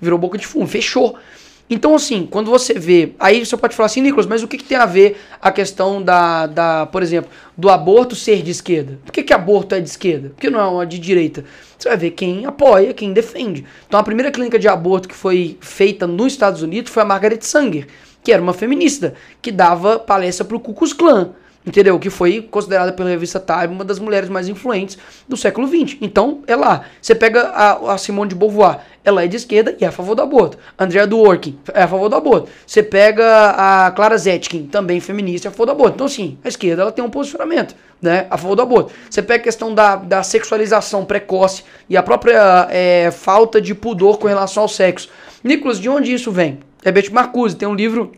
Virou 0.00 0.18
boca 0.18 0.36
de 0.36 0.46
fumo, 0.46 0.66
fechou. 0.66 1.16
Então, 1.70 1.94
assim, 1.94 2.26
quando 2.28 2.50
você 2.50 2.74
vê. 2.74 3.12
Aí 3.20 3.46
você 3.46 3.56
pode 3.56 3.76
falar 3.76 3.86
assim, 3.86 4.00
Nicolas, 4.00 4.26
mas 4.26 4.42
o 4.42 4.48
que, 4.48 4.58
que 4.58 4.64
tem 4.64 4.76
a 4.76 4.84
ver 4.84 5.16
a 5.40 5.52
questão 5.52 6.02
da, 6.02 6.46
da, 6.46 6.86
por 6.86 7.00
exemplo, 7.00 7.30
do 7.56 7.70
aborto 7.70 8.16
ser 8.16 8.42
de 8.42 8.50
esquerda? 8.50 8.98
Por 9.04 9.12
que, 9.12 9.22
que 9.22 9.32
aborto 9.32 9.76
é 9.76 9.80
de 9.80 9.88
esquerda? 9.88 10.30
Por 10.30 10.40
que 10.40 10.50
não 10.50 10.58
é 10.58 10.66
uma 10.66 10.84
de 10.84 10.98
direita? 10.98 11.44
Você 11.78 11.88
vai 11.88 11.96
ver 11.96 12.10
quem 12.10 12.44
apoia, 12.44 12.92
quem 12.92 13.12
defende. 13.12 13.64
Então, 13.86 14.00
a 14.00 14.02
primeira 14.02 14.32
clínica 14.32 14.58
de 14.58 14.66
aborto 14.66 15.08
que 15.08 15.14
foi 15.14 15.56
feita 15.60 16.08
nos 16.08 16.32
Estados 16.32 16.60
Unidos 16.60 16.90
foi 16.90 17.04
a 17.04 17.06
Margaret 17.06 17.40
Sanger, 17.40 17.86
que 18.20 18.32
era 18.32 18.42
uma 18.42 18.52
feminista, 18.52 19.14
que 19.40 19.52
dava 19.52 20.00
palestra 20.00 20.44
pro 20.44 20.58
Ku 20.58 20.74
Klux 20.74 20.92
Klan. 20.92 21.30
Entendeu? 21.64 21.98
Que 21.98 22.08
foi 22.08 22.40
considerada 22.40 22.90
pela 22.92 23.10
revista 23.10 23.38
Time 23.38 23.74
uma 23.74 23.84
das 23.84 23.98
mulheres 23.98 24.30
mais 24.30 24.48
influentes 24.48 24.96
do 25.28 25.36
século 25.36 25.68
XX. 25.68 25.98
Então, 26.00 26.40
é 26.46 26.56
lá. 26.56 26.86
Você 27.02 27.14
pega 27.14 27.42
a, 27.48 27.92
a 27.92 27.98
Simone 27.98 28.30
de 28.30 28.34
Beauvoir, 28.34 28.78
ela 29.04 29.22
é 29.22 29.26
de 29.26 29.36
esquerda 29.36 29.76
e 29.78 29.84
é 29.84 29.88
a 29.88 29.92
favor 29.92 30.14
do 30.14 30.22
aborto. 30.22 30.56
Andrea 30.78 31.06
Dworkin 31.06 31.58
é 31.74 31.82
a 31.82 31.88
favor 31.88 32.08
do 32.08 32.16
aborto. 32.16 32.48
Você 32.66 32.82
pega 32.82 33.50
a 33.50 33.90
Clara 33.90 34.16
Zetkin, 34.16 34.68
também 34.68 35.00
feminista, 35.00 35.48
é 35.48 35.50
a 35.50 35.52
favor 35.52 35.66
do 35.66 35.72
aborto. 35.72 35.94
Então, 35.96 36.06
assim, 36.06 36.38
a 36.42 36.48
esquerda 36.48 36.80
ela 36.80 36.92
tem 36.92 37.04
um 37.04 37.10
posicionamento, 37.10 37.74
né? 38.00 38.26
A 38.30 38.38
favor 38.38 38.56
do 38.56 38.62
aborto. 38.62 38.92
Você 39.10 39.20
pega 39.20 39.42
a 39.42 39.44
questão 39.44 39.74
da, 39.74 39.96
da 39.96 40.22
sexualização 40.22 41.04
precoce 41.04 41.62
e 41.90 41.96
a 41.96 42.02
própria 42.02 42.68
é, 42.70 43.10
falta 43.10 43.60
de 43.60 43.74
pudor 43.74 44.18
com 44.18 44.26
relação 44.26 44.62
ao 44.62 44.68
sexo. 44.68 45.10
Nicolas, 45.44 45.78
de 45.78 45.90
onde 45.90 46.10
isso 46.10 46.32
vem? 46.32 46.60
É 46.82 46.90
Betty 46.90 47.12
Marcuse, 47.12 47.54
tem 47.54 47.68
um 47.68 47.74
livro 47.74 48.12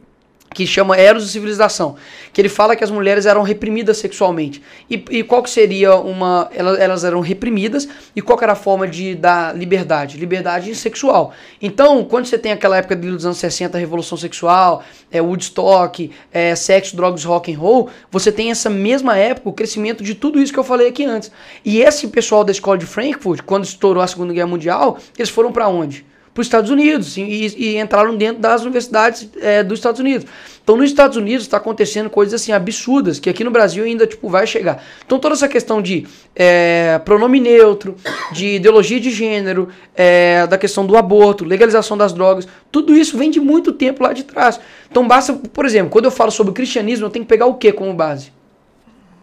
que 0.52 0.66
chama 0.66 0.96
Eros 0.96 1.24
e 1.24 1.28
Civilização, 1.28 1.96
que 2.32 2.40
ele 2.40 2.48
fala 2.48 2.76
que 2.76 2.84
as 2.84 2.90
mulheres 2.90 3.26
eram 3.26 3.42
reprimidas 3.42 3.98
sexualmente. 3.98 4.62
E, 4.90 5.02
e 5.10 5.22
qual 5.22 5.42
que 5.42 5.50
seria 5.50 5.96
uma... 5.96 6.50
Elas, 6.54 6.78
elas 6.78 7.04
eram 7.04 7.20
reprimidas 7.20 7.88
e 8.14 8.22
qual 8.22 8.36
que 8.36 8.44
era 8.44 8.52
a 8.52 8.56
forma 8.56 8.86
de 8.86 9.14
dar 9.14 9.56
liberdade? 9.56 10.18
Liberdade 10.18 10.74
sexual. 10.74 11.32
Então, 11.60 12.04
quando 12.04 12.26
você 12.26 12.38
tem 12.38 12.52
aquela 12.52 12.76
época 12.76 12.96
dos 12.96 13.24
anos 13.24 13.38
60, 13.38 13.78
Revolução 13.78 14.18
Sexual, 14.18 14.82
é, 15.10 15.20
Woodstock, 15.20 16.10
é, 16.32 16.54
sexo, 16.54 16.96
drogas, 16.96 17.24
rock 17.24 17.52
and 17.52 17.58
roll, 17.58 17.88
você 18.10 18.30
tem 18.30 18.50
essa 18.50 18.70
mesma 18.70 19.16
época, 19.16 19.48
o 19.48 19.52
crescimento 19.52 20.02
de 20.02 20.14
tudo 20.14 20.40
isso 20.40 20.52
que 20.52 20.58
eu 20.58 20.64
falei 20.64 20.88
aqui 20.88 21.04
antes. 21.04 21.30
E 21.64 21.80
esse 21.80 22.08
pessoal 22.08 22.44
da 22.44 22.52
escola 22.52 22.78
de 22.78 22.86
Frankfurt, 22.86 23.42
quando 23.44 23.64
estourou 23.64 24.02
a 24.02 24.06
Segunda 24.06 24.32
Guerra 24.32 24.46
Mundial, 24.46 24.98
eles 25.16 25.30
foram 25.30 25.52
para 25.52 25.68
onde? 25.68 26.04
Para 26.34 26.40
os 26.40 26.46
Estados 26.46 26.70
Unidos 26.70 27.16
e, 27.16 27.22
e 27.22 27.78
entraram 27.78 28.16
dentro 28.16 28.40
das 28.40 28.62
universidades 28.62 29.28
é, 29.40 29.62
dos 29.62 29.78
Estados 29.78 30.00
Unidos. 30.00 30.26
Então, 30.62 30.76
nos 30.76 30.88
Estados 30.88 31.16
Unidos 31.16 31.42
está 31.42 31.58
acontecendo 31.58 32.08
coisas 32.08 32.40
assim 32.40 32.52
absurdas 32.52 33.18
que 33.18 33.28
aqui 33.28 33.44
no 33.44 33.50
Brasil 33.50 33.84
ainda 33.84 34.06
tipo 34.06 34.28
vai 34.28 34.46
chegar. 34.46 34.82
Então, 35.04 35.18
toda 35.18 35.34
essa 35.34 35.48
questão 35.48 35.82
de 35.82 36.06
é, 36.34 36.98
pronome 37.04 37.38
neutro, 37.38 37.96
de 38.32 38.56
ideologia 38.56 38.98
de 38.98 39.10
gênero, 39.10 39.68
é, 39.94 40.46
da 40.46 40.56
questão 40.56 40.86
do 40.86 40.96
aborto, 40.96 41.44
legalização 41.44 41.96
das 41.96 42.12
drogas, 42.12 42.48
tudo 42.70 42.96
isso 42.96 43.18
vem 43.18 43.30
de 43.30 43.40
muito 43.40 43.72
tempo 43.72 44.02
lá 44.02 44.12
de 44.12 44.24
trás. 44.24 44.58
Então, 44.90 45.06
basta, 45.06 45.34
por 45.34 45.66
exemplo, 45.66 45.90
quando 45.90 46.06
eu 46.06 46.10
falo 46.10 46.30
sobre 46.30 46.52
o 46.52 46.54
cristianismo, 46.54 47.06
eu 47.06 47.10
tenho 47.10 47.24
que 47.24 47.28
pegar 47.28 47.46
o 47.46 47.54
que 47.54 47.72
como 47.72 47.92
base? 47.92 48.32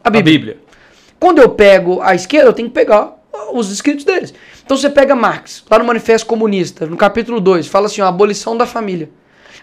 A 0.03 0.09
A 0.09 0.11
Bíblia. 0.11 0.37
Bíblia. 0.37 0.57
Quando 1.19 1.39
eu 1.39 1.49
pego 1.49 2.01
a 2.01 2.13
esquerda, 2.13 2.49
eu 2.49 2.53
tenho 2.53 2.67
que 2.67 2.73
pegar 2.73 3.19
os 3.53 3.71
escritos 3.71 4.05
deles. 4.05 4.33
Então 4.69 4.77
você 4.77 4.87
pega 4.87 5.15
Marx, 5.15 5.63
lá 5.67 5.79
no 5.79 5.85
Manifesto 5.85 6.27
Comunista, 6.27 6.85
no 6.85 6.95
capítulo 6.95 7.41
2, 7.41 7.65
fala 7.65 7.87
assim, 7.87 8.01
ó, 8.01 8.05
abolição 8.05 8.55
da 8.55 8.67
família. 8.67 9.09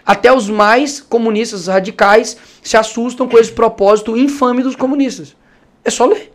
Até 0.05 0.33
os 0.33 0.49
mais 0.49 0.99
comunistas 0.99 1.67
radicais 1.67 2.35
se 2.61 2.75
assustam 2.75 3.25
com 3.25 3.39
esse 3.39 3.53
propósito 3.53 4.17
infame 4.17 4.61
dos 4.61 4.75
comunistas. 4.75 5.33
É 5.85 5.89
só 5.89 6.05
ler. 6.05 6.33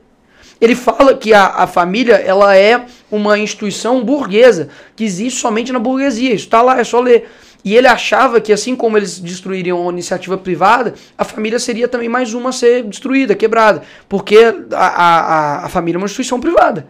Ele 0.58 0.74
fala 0.74 1.14
que 1.14 1.34
a, 1.34 1.48
a 1.48 1.66
família 1.66 2.14
ela 2.14 2.56
é 2.56 2.86
uma 3.10 3.38
instituição 3.38 4.02
burguesa, 4.02 4.70
que 4.96 5.04
existe 5.04 5.38
somente 5.38 5.70
na 5.70 5.78
burguesia. 5.78 6.32
Isso 6.32 6.46
está 6.46 6.62
lá, 6.62 6.80
é 6.80 6.84
só 6.84 6.98
ler. 6.98 7.30
E 7.62 7.76
ele 7.76 7.88
achava 7.88 8.40
que, 8.40 8.54
assim 8.54 8.74
como 8.74 8.96
eles 8.96 9.20
destruiriam 9.20 9.86
a 9.86 9.92
iniciativa 9.92 10.38
privada, 10.38 10.94
a 11.18 11.24
família 11.24 11.58
seria 11.58 11.88
também 11.88 12.08
mais 12.08 12.32
uma 12.32 12.48
a 12.48 12.52
ser 12.54 12.84
destruída, 12.84 13.34
quebrada. 13.34 13.82
Porque 14.08 14.38
a, 14.72 14.86
a, 14.86 15.66
a 15.66 15.68
família 15.68 15.98
é 15.98 16.00
uma 16.00 16.06
instituição 16.06 16.40
privada. 16.40 16.86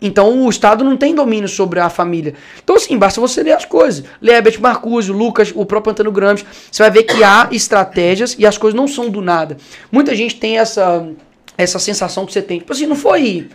Então 0.00 0.44
o 0.44 0.48
Estado 0.48 0.82
não 0.82 0.96
tem 0.96 1.14
domínio 1.14 1.48
sobre 1.48 1.78
a 1.78 1.90
família. 1.90 2.34
Então, 2.62 2.76
assim, 2.76 2.96
basta 2.96 3.20
você 3.20 3.42
ler 3.42 3.52
as 3.52 3.64
coisas. 3.64 4.04
Ler 4.20 4.36
Herbert 4.36 4.60
Marcuse, 4.60 5.12
Lucas, 5.12 5.52
o 5.54 5.66
próprio 5.66 5.92
Antônio 5.92 6.12
Gramsci. 6.12 6.46
Você 6.70 6.82
vai 6.82 6.90
ver 6.90 7.02
que 7.02 7.22
há 7.22 7.48
estratégias 7.50 8.34
e 8.38 8.46
as 8.46 8.56
coisas 8.56 8.76
não 8.76 8.88
são 8.88 9.10
do 9.10 9.20
nada. 9.20 9.56
Muita 9.92 10.14
gente 10.14 10.36
tem 10.36 10.58
essa, 10.58 11.06
essa 11.58 11.78
sensação 11.78 12.24
que 12.24 12.32
você 12.32 12.40
tem. 12.40 12.60
Tipo 12.60 12.72
assim, 12.72 12.86
não 12.86 12.96
foi. 12.96 13.48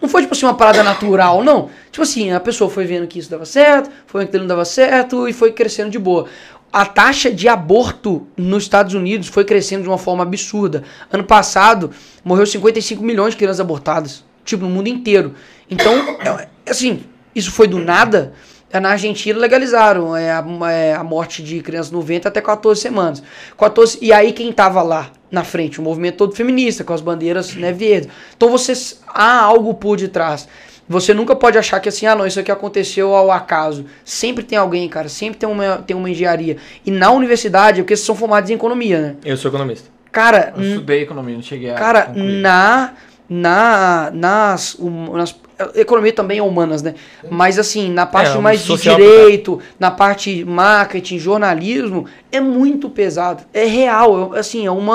Não 0.00 0.08
foi, 0.08 0.22
tipo 0.22 0.34
assim, 0.34 0.46
uma 0.46 0.54
parada 0.54 0.82
natural, 0.82 1.44
não. 1.44 1.70
Tipo 1.90 2.02
assim, 2.02 2.32
a 2.32 2.40
pessoa 2.40 2.68
foi 2.68 2.84
vendo 2.84 3.06
que 3.06 3.20
isso 3.20 3.30
dava 3.30 3.44
certo, 3.44 3.88
foi 4.06 4.22
vendo 4.22 4.30
que 4.32 4.38
não 4.38 4.46
dava 4.48 4.64
certo 4.64 5.28
e 5.28 5.32
foi 5.32 5.52
crescendo 5.52 5.90
de 5.90 5.98
boa. 5.98 6.26
A 6.72 6.84
taxa 6.84 7.30
de 7.30 7.48
aborto 7.48 8.26
nos 8.36 8.64
Estados 8.64 8.94
Unidos 8.94 9.28
foi 9.28 9.44
crescendo 9.44 9.82
de 9.82 9.88
uma 9.88 9.98
forma 9.98 10.22
absurda. 10.24 10.82
Ano 11.12 11.22
passado, 11.22 11.90
morreu 12.24 12.46
55 12.46 13.02
milhões 13.02 13.34
de 13.34 13.36
crianças 13.36 13.60
abortadas. 13.60 14.24
Tipo, 14.44 14.64
no 14.64 14.70
mundo 14.70 14.88
inteiro. 14.88 15.34
Então, 15.72 15.94
é, 16.20 16.70
assim, 16.70 17.04
isso 17.34 17.50
foi 17.50 17.66
do 17.66 17.78
nada. 17.78 18.32
É, 18.70 18.80
na 18.80 18.90
Argentina 18.90 19.38
legalizaram 19.38 20.16
é, 20.16 20.30
a, 20.30 20.44
é, 20.70 20.94
a, 20.94 21.04
morte 21.04 21.42
de 21.42 21.60
crianças 21.60 21.90
no 21.90 22.00
ventre 22.00 22.28
até 22.28 22.40
14 22.40 22.80
semanas. 22.80 23.22
14, 23.58 23.98
e 24.00 24.12
aí 24.12 24.32
quem 24.32 24.50
estava 24.50 24.82
lá 24.82 25.10
na 25.30 25.44
frente? 25.44 25.78
O 25.78 25.82
movimento 25.82 26.16
todo 26.16 26.34
feminista, 26.34 26.82
com 26.82 26.92
as 26.92 27.00
bandeiras 27.00 27.54
né, 27.54 27.72
verdes. 27.72 28.08
Então 28.34 28.50
vocês 28.50 29.02
há 29.06 29.42
algo 29.42 29.74
por 29.74 29.98
detrás. 29.98 30.48
Você 30.88 31.14
nunca 31.14 31.36
pode 31.36 31.56
achar 31.56 31.80
que 31.80 31.88
assim, 31.88 32.06
ah 32.06 32.14
não, 32.14 32.26
isso 32.26 32.40
aqui 32.40 32.50
aconteceu 32.50 33.14
ao 33.14 33.30
acaso. 33.30 33.86
Sempre 34.04 34.42
tem 34.42 34.58
alguém, 34.58 34.88
cara, 34.88 35.08
sempre 35.08 35.38
tem 35.38 35.48
uma, 35.48 35.78
tem 35.78 35.96
uma 35.96 36.08
engenharia. 36.08 36.56
E 36.84 36.90
na 36.90 37.10
universidade, 37.10 37.82
porque 37.82 37.94
vocês 37.94 38.06
são 38.06 38.14
formados 38.14 38.50
em 38.50 38.54
economia, 38.54 39.00
né? 39.00 39.16
Eu 39.24 39.36
sou 39.36 39.50
economista. 39.50 39.88
Cara, 40.10 40.52
eu 40.56 40.62
estudei 40.62 41.02
economia, 41.02 41.34
não 41.34 41.42
cheguei 41.42 41.70
a 41.70 41.74
Cara, 41.74 42.02
concluir. 42.02 42.42
na 42.42 42.92
na, 43.32 44.10
nas, 44.12 44.76
um, 44.78 45.16
nas 45.16 45.34
economia 45.74 46.12
também 46.12 46.38
é 46.38 46.42
humanas, 46.42 46.82
né? 46.82 46.94
Mas 47.30 47.58
assim, 47.58 47.90
na 47.90 48.06
parte 48.06 48.36
é, 48.36 48.40
mais 48.40 48.64
de 48.64 48.76
direito, 48.76 49.60
na 49.78 49.90
parte 49.90 50.44
marketing, 50.44 51.18
jornalismo, 51.18 52.06
é 52.32 52.40
muito 52.40 52.88
pesado. 52.88 53.42
É 53.52 53.64
real, 53.66 54.34
é, 54.34 54.38
assim, 54.38 54.66
é 54.66 54.70
um 54.70 54.86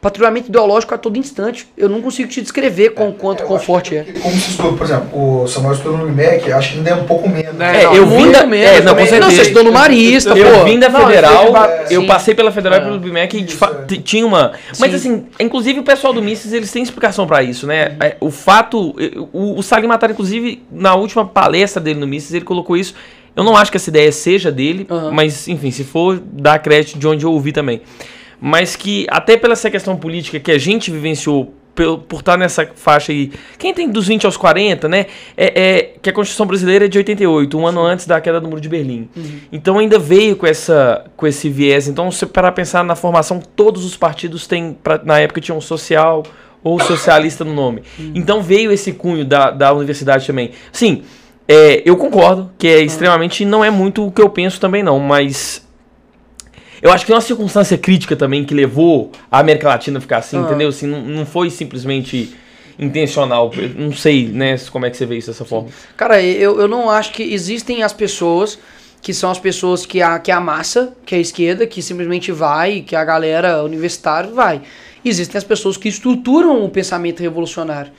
patrulhamento 0.00 0.48
ideológico 0.48 0.94
a 0.94 0.98
todo 0.98 1.18
instante. 1.18 1.68
Eu 1.76 1.88
não 1.88 2.00
consigo 2.00 2.28
te 2.28 2.40
descrever 2.40 2.90
com 2.90 3.08
é, 3.08 3.12
quanto 3.12 3.42
é, 3.42 3.46
conforto 3.46 3.94
é. 3.94 4.04
Como 4.22 4.34
se 4.34 4.50
estudou, 4.50 4.72
por 4.72 4.84
exemplo, 4.84 5.42
o 5.42 5.46
Samuel 5.46 5.74
estudou 5.74 5.98
no 5.98 6.08
IMEC, 6.08 6.50
acho 6.52 6.72
que 6.72 6.78
ainda 6.78 6.90
é 6.90 6.94
um 6.94 7.04
pouco 7.04 7.28
menos. 7.28 7.60
É, 7.60 7.84
não, 7.84 7.94
eu 7.94 8.06
vim 8.06 8.30
da 8.30 8.46
menos, 8.46 8.78
é, 8.78 8.80
não, 8.80 8.94
você, 8.94 9.20
não, 9.20 9.30
você 9.30 9.42
estudou 9.42 9.64
no 9.64 9.72
Marista, 9.72 10.30
eu, 10.30 10.46
pô. 10.46 10.56
Eu 10.56 10.64
vim 10.64 10.78
da 10.78 10.90
Federal, 10.90 11.52
não, 11.52 11.66
eu 11.90 12.06
passei 12.06 12.34
pela 12.34 12.50
Federal 12.50 12.78
e 12.78 12.82
pelo 12.82 13.06
IMEC 13.06 13.36
e 13.36 13.98
tinha 13.98 14.26
uma... 14.26 14.52
Mas 14.78 14.90
Sim. 14.90 14.96
assim, 14.96 15.26
inclusive 15.38 15.80
o 15.80 15.84
pessoal 15.84 16.12
do 16.12 16.22
Mises, 16.22 16.52
eles 16.52 16.72
têm 16.72 16.82
explicação 16.82 17.26
para 17.26 17.42
isso, 17.42 17.66
né? 17.66 17.96
O 18.20 18.30
fato, 18.30 18.94
o, 19.32 19.58
o 19.58 19.62
Salim 19.62 19.86
Matar, 19.86 20.10
inclusive, 20.16 20.62
na 20.72 20.94
última 20.94 21.26
palestra 21.26 21.82
dele 21.82 22.00
no 22.00 22.06
Mises, 22.06 22.32
ele 22.32 22.44
colocou 22.44 22.76
isso 22.76 22.94
eu 23.36 23.44
não 23.44 23.54
acho 23.54 23.70
que 23.70 23.76
essa 23.76 23.90
ideia 23.90 24.10
seja 24.10 24.50
dele, 24.50 24.86
uhum. 24.88 25.12
mas 25.12 25.46
enfim, 25.46 25.70
se 25.70 25.84
for, 25.84 26.18
dá 26.18 26.58
crédito 26.58 26.98
de 26.98 27.06
onde 27.06 27.26
eu 27.26 27.30
ouvi 27.30 27.52
também. 27.52 27.82
Mas 28.40 28.74
que 28.74 29.06
até 29.10 29.36
pela 29.36 29.52
essa 29.52 29.70
questão 29.70 29.94
política 29.94 30.40
que 30.40 30.50
a 30.50 30.58
gente 30.58 30.90
vivenciou 30.90 31.54
por, 31.74 32.20
estar 32.20 32.38
nessa 32.38 32.66
faixa 32.74 33.12
aí. 33.12 33.30
Quem 33.58 33.74
tem 33.74 33.90
dos 33.90 34.06
20 34.06 34.24
aos 34.24 34.38
40, 34.38 34.88
né? 34.88 35.06
É, 35.36 35.62
é 35.62 35.82
que 36.00 36.08
a 36.08 36.12
Constituição 36.12 36.46
brasileira 36.46 36.86
é 36.86 36.88
de 36.88 36.96
88, 36.96 37.58
um 37.58 37.66
ano 37.66 37.82
antes 37.82 38.06
da 38.06 38.18
queda 38.18 38.40
do 38.40 38.48
Muro 38.48 38.62
de 38.62 38.68
Berlim. 38.70 39.10
Uhum. 39.14 39.40
Então 39.52 39.78
ainda 39.78 39.98
veio 39.98 40.36
com, 40.36 40.46
essa, 40.46 41.04
com 41.14 41.26
esse 41.26 41.50
viés. 41.50 41.86
Então, 41.86 42.10
se 42.10 42.24
para 42.24 42.50
pensar 42.50 42.82
na 42.82 42.96
formação, 42.96 43.42
todos 43.54 43.84
os 43.84 43.94
partidos 43.94 44.46
têm, 44.46 44.74
pra, 44.82 44.98
na 45.04 45.20
época, 45.20 45.38
tinham 45.42 45.60
social 45.60 46.22
ou 46.62 46.80
socialista 46.80 47.44
no 47.44 47.54
nome. 47.54 47.82
Então 48.14 48.42
veio 48.42 48.72
esse 48.72 48.92
cunho 48.92 49.24
da, 49.24 49.50
da 49.50 49.72
universidade 49.72 50.26
também. 50.26 50.50
Sim. 50.72 51.02
É, 51.48 51.82
eu 51.84 51.96
concordo 51.96 52.50
que 52.58 52.66
é 52.66 52.80
extremamente. 52.80 53.44
Não 53.44 53.64
é 53.64 53.70
muito 53.70 54.06
o 54.06 54.10
que 54.10 54.20
eu 54.20 54.28
penso 54.28 54.60
também, 54.60 54.82
não, 54.82 54.98
mas. 54.98 55.64
Eu 56.82 56.92
acho 56.92 57.04
que 57.04 57.06
tem 57.06 57.16
uma 57.16 57.22
circunstância 57.22 57.78
crítica 57.78 58.14
também 58.14 58.44
que 58.44 58.52
levou 58.52 59.10
a 59.30 59.38
América 59.38 59.68
Latina 59.68 59.98
a 59.98 60.00
ficar 60.00 60.18
assim, 60.18 60.38
ah. 60.38 60.42
entendeu? 60.42 60.68
Assim, 60.68 60.86
não, 60.86 61.00
não 61.00 61.24
foi 61.24 61.48
simplesmente 61.50 62.34
intencional. 62.78 63.50
Eu 63.56 63.70
não 63.70 63.92
sei, 63.92 64.28
né, 64.28 64.56
como 64.70 64.84
é 64.84 64.90
que 64.90 64.96
você 64.96 65.06
vê 65.06 65.16
isso 65.16 65.28
dessa 65.28 65.44
forma. 65.44 65.68
Cara, 65.96 66.22
eu, 66.22 66.60
eu 66.60 66.68
não 66.68 66.90
acho 66.90 67.12
que 67.12 67.22
existem 67.22 67.82
as 67.82 67.92
pessoas 67.92 68.58
que 69.00 69.14
são 69.14 69.30
as 69.30 69.38
pessoas 69.38 69.86
que 69.86 70.02
a, 70.02 70.18
que 70.18 70.32
a 70.32 70.40
massa, 70.40 70.92
que 71.04 71.14
é 71.14 71.18
a 71.18 71.20
esquerda, 71.20 71.66
que 71.66 71.80
simplesmente 71.80 72.32
vai, 72.32 72.80
que 72.80 72.96
a 72.96 73.04
galera 73.04 73.62
universitária 73.62 74.30
vai. 74.30 74.60
Existem 75.08 75.38
as 75.38 75.44
pessoas 75.44 75.76
que 75.76 75.88
estruturam 75.88 76.64
o 76.64 76.68
pensamento 76.68 77.20
revolucionário. 77.20 77.92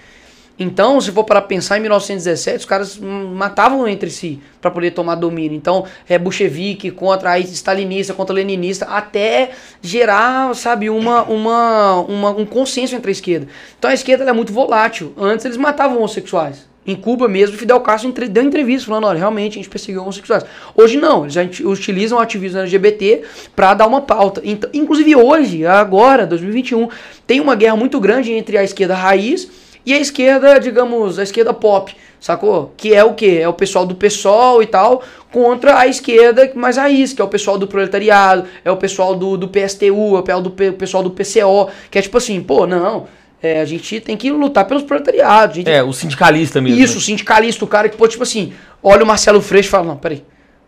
Então, 0.59 0.99
se 0.99 1.11
for 1.11 1.23
para 1.23 1.39
pensar 1.41 1.77
em 1.77 1.81
1917, 1.81 2.57
os 2.57 2.65
caras 2.65 2.97
matavam 2.97 3.87
entre 3.87 4.09
si 4.09 4.41
para 4.59 4.71
poder 4.71 4.91
tomar 4.91 5.15
domínio. 5.15 5.55
Então, 5.55 5.85
é 6.09 6.17
bolchevique 6.17 6.89
contra 6.89 7.37
stalinista, 7.39 8.13
contra 8.13 8.33
leninista, 8.33 8.85
até 8.85 9.51
gerar, 9.81 10.55
sabe, 10.55 10.89
uma, 10.89 11.23
uma, 11.23 12.01
uma, 12.01 12.29
um 12.31 12.45
consenso 12.45 12.95
entre 12.95 13.09
a 13.09 13.13
esquerda. 13.13 13.47
Então, 13.77 13.91
a 13.91 13.93
esquerda 13.93 14.23
é 14.27 14.33
muito 14.33 14.51
volátil. 14.51 15.13
Antes, 15.15 15.45
eles 15.45 15.57
matavam 15.57 15.97
homossexuais. 15.97 16.67
Em 16.87 16.95
Cuba 16.95 17.27
mesmo, 17.27 17.57
Fidel 17.57 17.81
Castro 17.81 18.09
entre, 18.09 18.29
deu 18.29 18.41
entrevista 18.41 18.87
falando, 18.87 19.07
olha, 19.07 19.19
realmente 19.19 19.53
a 19.53 19.55
gente 19.55 19.69
perseguiu 19.69 20.01
homossexuais. 20.01 20.45
Hoje 20.73 20.95
não, 20.95 21.25
eles 21.25 21.59
utilizam 21.59 22.17
o 22.17 22.21
ativismo 22.21 22.59
LGBT 22.59 23.23
para 23.53 23.73
dar 23.73 23.87
uma 23.87 23.99
pauta. 23.99 24.41
Então, 24.41 24.69
inclusive 24.73 25.13
hoje, 25.13 25.65
agora, 25.65 26.25
2021, 26.25 26.87
tem 27.27 27.41
uma 27.41 27.55
guerra 27.55 27.75
muito 27.75 27.99
grande 27.99 28.31
entre 28.31 28.57
a 28.57 28.63
esquerda 28.63 28.95
raiz 28.95 29.49
e 29.85 29.93
a 29.93 29.99
esquerda, 29.99 30.59
digamos, 30.59 31.19
a 31.19 31.23
esquerda 31.23 31.53
pop, 31.53 31.93
sacou? 32.21 32.73
Que 32.77 32.93
é 32.93 33.03
o 33.03 33.13
quê? 33.13 33.39
É 33.41 33.47
o 33.49 33.53
pessoal 33.53 33.85
do 33.85 33.95
PSOL 33.95 34.63
e 34.63 34.65
tal, 34.65 35.03
contra 35.31 35.79
a 35.79 35.87
esquerda 35.87 36.49
mais 36.55 36.77
raiz, 36.77 37.11
que 37.11 37.21
é 37.21 37.25
o 37.25 37.27
pessoal 37.27 37.57
do 37.57 37.67
proletariado, 37.67 38.45
é 38.63 38.71
o 38.71 38.77
pessoal 38.77 39.13
do, 39.13 39.37
do 39.37 39.47
PSTU, 39.47 40.23
é 40.25 40.35
o, 40.35 40.41
do, 40.41 40.49
o 40.49 40.73
pessoal 40.73 41.03
do 41.03 41.11
PCO, 41.11 41.69
que 41.91 41.99
é 41.99 42.01
tipo 42.01 42.17
assim, 42.17 42.41
pô, 42.41 42.65
não, 42.65 43.07
é, 43.41 43.61
a 43.61 43.65
gente 43.65 43.99
tem 43.99 44.17
que 44.17 44.31
lutar 44.31 44.65
pelos 44.65 44.83
proletariados. 44.83 45.57
Gente... 45.57 45.69
É, 45.69 45.83
o 45.83 45.93
sindicalista 45.93 46.59
mesmo. 46.61 46.79
Isso, 46.79 46.97
o 46.97 47.01
sindicalista, 47.01 47.63
o 47.63 47.67
cara 47.67 47.89
que, 47.89 47.97
pô, 47.97 48.07
tipo 48.07 48.23
assim, 48.23 48.53
olha 48.81 49.03
o 49.03 49.07
Marcelo 49.07 49.41
Freixo 49.41 49.69
e 49.69 49.71
fala, 49.71 49.85
não, 49.85 49.97
peraí, 49.97 50.23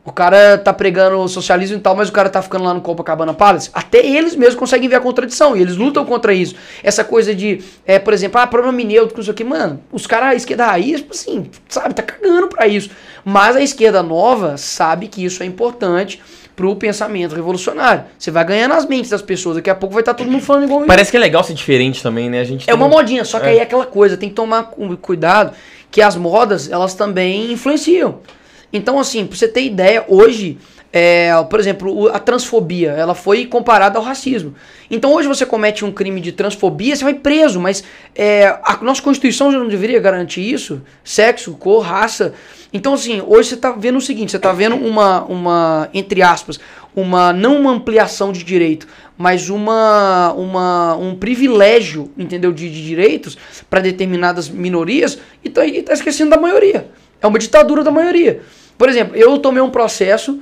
o 0.05 0.11
cara 0.11 0.57
tá 0.57 0.74
pregando 0.74 1.28
socialismo 1.28 1.78
e 1.78 1.80
tal, 1.80 1.95
mas 1.95 2.09
o 2.09 2.11
cara 2.11 2.30
tá 2.30 2.41
ficando 2.41 2.63
lá 2.63 2.74
no 2.74 2.82
Copacabana 2.82 3.34
Palace. 3.34 3.70
Até 3.74 4.05
eles 4.05 4.36
mesmos 4.36 4.55
conseguem 4.55 4.88
ver 4.88 4.95
a 4.95 4.99
contradição 4.99 5.55
e 5.55 5.61
eles 5.61 5.76
lutam 5.76 6.05
contra 6.05 6.34
isso. 6.34 6.55
Essa 6.82 7.03
coisa 7.03 7.36
de, 7.36 7.61
é, 7.86 7.99
por 7.99 8.13
exemplo, 8.13 8.39
ah, 8.39 8.47
problema 8.47 8.82
neutro, 8.82 9.20
isso 9.20 9.30
aqui, 9.30 9.43
mano, 9.43 9.82
os 9.91 10.07
caras, 10.07 10.30
a 10.30 10.36
esquerda 10.36 10.65
raiz, 10.65 11.01
tipo 11.01 11.13
assim, 11.13 11.49
sabe, 11.67 11.93
tá 11.93 12.01
cagando 12.01 12.47
pra 12.47 12.67
isso. 12.67 12.89
Mas 13.26 13.55
a 13.55 13.61
esquerda 13.61 14.01
nova 14.01 14.57
sabe 14.57 15.07
que 15.07 15.24
isso 15.24 15.43
é 15.43 15.45
importante 15.45 16.22
pro 16.60 16.76
pensamento 16.76 17.34
revolucionário. 17.34 18.03
Você 18.18 18.30
vai 18.32 18.43
ganhar 18.43 18.68
nas 18.68 18.86
mentes 18.86 19.10
das 19.10 19.22
pessoas, 19.22 19.55
daqui 19.55 19.70
a 19.70 19.76
pouco 19.76 19.93
vai 19.93 20.01
estar 20.01 20.14
tá 20.14 20.18
todo 20.18 20.30
mundo 20.30 20.43
falando 20.43 20.66
igual 20.66 20.82
Parece 20.82 21.10
que 21.10 21.16
é 21.16 21.20
legal 21.20 21.41
ser 21.41 21.53
diferente 21.53 22.03
também, 22.03 22.30
né? 22.30 22.41
A 22.41 22.43
gente 22.43 22.70
é 22.70 22.74
uma 22.74 22.89
modinha, 22.89 23.24
só 23.24 23.39
que 23.39 23.45
é. 23.45 23.49
aí 23.51 23.57
é 23.60 23.62
aquela 23.62 23.86
coisa, 23.86 24.18
tem 24.18 24.28
que 24.28 24.36
tomar 24.36 24.64
cuidado 25.01 25.53
que 25.89 26.01
as 26.01 26.18
modas, 26.18 26.70
elas 26.70 26.93
também 26.93 27.53
influenciam. 27.53 28.20
Então, 28.74 28.99
assim, 28.99 29.26
pra 29.26 29.38
você 29.38 29.47
ter 29.47 29.64
ideia, 29.64 30.03
hoje, 30.10 30.57
é, 30.91 31.31
por 31.49 31.59
exemplo, 31.59 32.09
a 32.09 32.17
transfobia, 32.17 32.91
ela 32.91 33.13
foi 33.13 33.45
comparada 33.45 33.99
ao 33.99 34.03
racismo. 34.03 34.55
Então, 34.89 35.13
hoje 35.13 35.27
você 35.27 35.45
comete 35.45 35.85
um 35.85 35.91
crime 35.91 36.19
de 36.19 36.31
transfobia, 36.31 36.95
você 36.95 37.03
vai 37.03 37.13
preso, 37.13 37.59
mas 37.59 37.83
é, 38.15 38.47
a 38.63 38.79
nossa 38.81 39.01
Constituição 39.01 39.51
já 39.51 39.59
não 39.59 39.67
deveria 39.67 39.99
garantir 39.99 40.41
isso? 40.41 40.81
Sexo, 41.03 41.53
cor, 41.53 41.81
raça. 41.81 42.33
Então, 42.73 42.95
assim, 42.95 43.21
hoje 43.25 43.49
você 43.49 43.55
está 43.55 43.71
vendo 43.71 43.97
o 43.97 44.01
seguinte, 44.01 44.31
você 44.31 44.37
está 44.37 44.51
vendo 44.51 44.75
uma, 44.75 45.23
uma, 45.25 45.89
entre 45.93 46.23
aspas, 46.23 46.59
uma, 46.95 47.31
não 47.31 47.59
uma 47.59 47.71
ampliação 47.71 48.31
de 48.31 48.43
direito, 48.43 48.87
mas 49.15 49.49
uma, 49.49 50.33
uma, 50.33 50.95
um 50.95 51.15
privilégio, 51.15 52.11
entendeu, 52.17 52.51
de, 52.51 52.69
de 52.69 52.83
direitos 52.83 53.37
para 53.69 53.79
determinadas 53.79 54.49
minorias 54.49 55.19
e 55.43 55.49
está 55.49 55.61
tá 55.85 55.93
esquecendo 55.93 56.31
da 56.31 56.37
maioria. 56.37 56.89
É 57.21 57.27
uma 57.27 57.37
ditadura 57.37 57.83
da 57.83 57.91
maioria. 57.91 58.41
Por 58.79 58.87
exemplo, 58.87 59.13
eu 59.17 59.37
tomei 59.39 59.61
um 59.61 59.69
processo, 59.69 60.39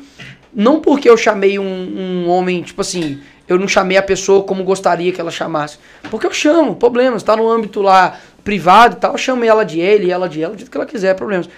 não 0.54 0.80
porque 0.80 1.10
eu 1.10 1.18
chamei 1.18 1.60
um, 1.60 1.64
um 1.66 2.30
homem, 2.30 2.62
tipo 2.62 2.82
assim, 2.82 3.20
eu 3.48 3.58
não 3.58 3.68
chamei 3.68 3.98
a 3.98 4.02
pessoa 4.02 4.44
como 4.44 4.64
gostaria 4.64 5.12
que 5.12 5.22
ela 5.22 5.32
chamasse. 5.32 5.78
Porque 6.10 6.28
eu 6.28 6.34
chamo, 6.34 6.76
problemas, 6.76 7.24
tá 7.24 7.36
no 7.36 7.50
âmbito 7.50 7.82
lá 7.82 8.20
privado 8.44 8.96
e 8.96 9.00
tal, 9.00 9.14
eu 9.14 9.18
chamei 9.18 9.50
ela 9.50 9.64
de 9.64 9.80
ele, 9.80 10.12
ela 10.12 10.28
de 10.28 10.42
ela, 10.42 10.54
do 10.54 10.58
jeito 10.58 10.72
que 10.72 10.78
ela 10.78 10.86
quiser, 10.86 11.16
problemas. 11.16 11.50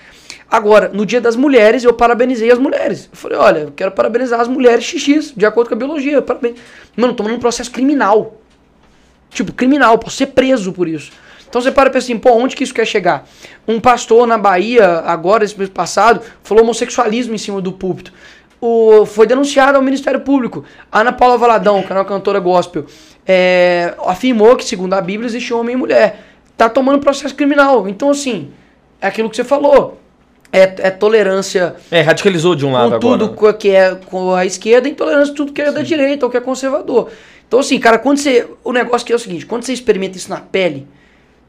Agora, 0.49 0.89
no 0.91 1.05
dia 1.05 1.21
das 1.21 1.35
mulheres, 1.35 1.83
eu 1.83 1.93
parabenizei 1.93 2.51
as 2.51 2.57
mulheres. 2.57 3.07
Eu 3.11 3.17
falei, 3.17 3.37
olha, 3.37 3.59
eu 3.59 3.71
quero 3.71 3.91
parabenizar 3.91 4.39
as 4.39 4.47
mulheres 4.47 4.83
XX, 4.83 5.33
de 5.35 5.45
acordo 5.45 5.67
com 5.67 5.75
a 5.75 5.77
biologia. 5.77 6.21
Parabéns. 6.23 6.57
Mano, 6.97 7.13
tô 7.13 7.21
num 7.23 7.37
processo 7.37 7.69
criminal. 7.69 8.41
Tipo, 9.29 9.53
criminal, 9.53 9.99
posso 9.99 10.17
ser 10.17 10.27
preso 10.27 10.73
por 10.73 10.87
isso. 10.87 11.11
Então 11.47 11.61
você 11.61 11.71
para 11.71 11.89
e 11.89 11.91
pensa 11.91 12.05
assim, 12.05 12.17
pô, 12.17 12.31
onde 12.31 12.55
que 12.55 12.63
isso 12.63 12.73
quer 12.73 12.85
chegar? 12.85 13.27
Um 13.67 13.79
pastor 13.79 14.27
na 14.27 14.37
Bahia, 14.37 14.99
agora, 15.05 15.43
esse 15.43 15.57
mês 15.57 15.69
passado, 15.69 16.21
falou 16.43 16.63
homossexualismo 16.63 17.33
em 17.33 17.37
cima 17.37 17.61
do 17.61 17.71
púlpito. 17.71 18.11
O, 18.62 19.05
foi 19.05 19.26
denunciado 19.26 19.78
ao 19.78 19.82
Ministério 19.84 20.20
Público. 20.20 20.64
Ana 20.91 21.12
Paula 21.14 21.38
Valadão, 21.38 21.82
que 21.82 21.91
é 21.93 22.03
cantora 22.03 22.39
gospel, 22.39 22.86
é, 23.26 23.93
afirmou 24.05 24.55
que, 24.55 24.66
segundo 24.66 24.93
a 24.93 25.01
Bíblia, 25.01 25.28
existe 25.28 25.53
homem 25.53 25.74
e 25.76 25.78
mulher. 25.78 26.20
Tá 26.57 26.68
tomando 26.68 26.99
processo 26.99 27.34
criminal. 27.36 27.88
Então, 27.88 28.10
assim, 28.10 28.51
é 28.99 29.07
aquilo 29.07 29.30
que 29.30 29.36
você 29.38 29.43
falou. 29.45 29.97
É, 30.51 30.64
é 30.80 30.89
tolerância 30.89 31.76
É, 31.91 32.01
radicalizou 32.01 32.55
de 32.55 32.66
um 32.66 32.74
lado 32.74 32.93
com 32.93 32.99
tudo 32.99 33.26
agora. 33.26 33.38
co- 33.38 33.53
que 33.53 33.70
é 33.70 33.93
com 34.07 34.34
a 34.34 34.45
esquerda 34.45 34.88
e 34.88 34.91
intolerância 34.91 35.34
tudo 35.34 35.53
que 35.53 35.62
é 35.62 35.72
da 35.72 35.84
direita 35.84 36.26
ou 36.26 36.30
que 36.32 36.38
é 36.38 36.41
conservador. 36.41 37.10
Então, 37.47 37.60
assim, 37.60 37.80
cara, 37.80 37.97
quando 37.99 38.18
você. 38.18 38.47
O 38.64 38.72
negócio 38.74 39.05
que 39.05 39.14
é 39.14 39.16
o 39.16 39.20
seguinte: 39.20 39.45
quando 39.45 39.64
você 39.64 39.72
experimenta 39.74 40.18
isso 40.18 40.30
na 40.30 40.38
pele, 40.39 40.88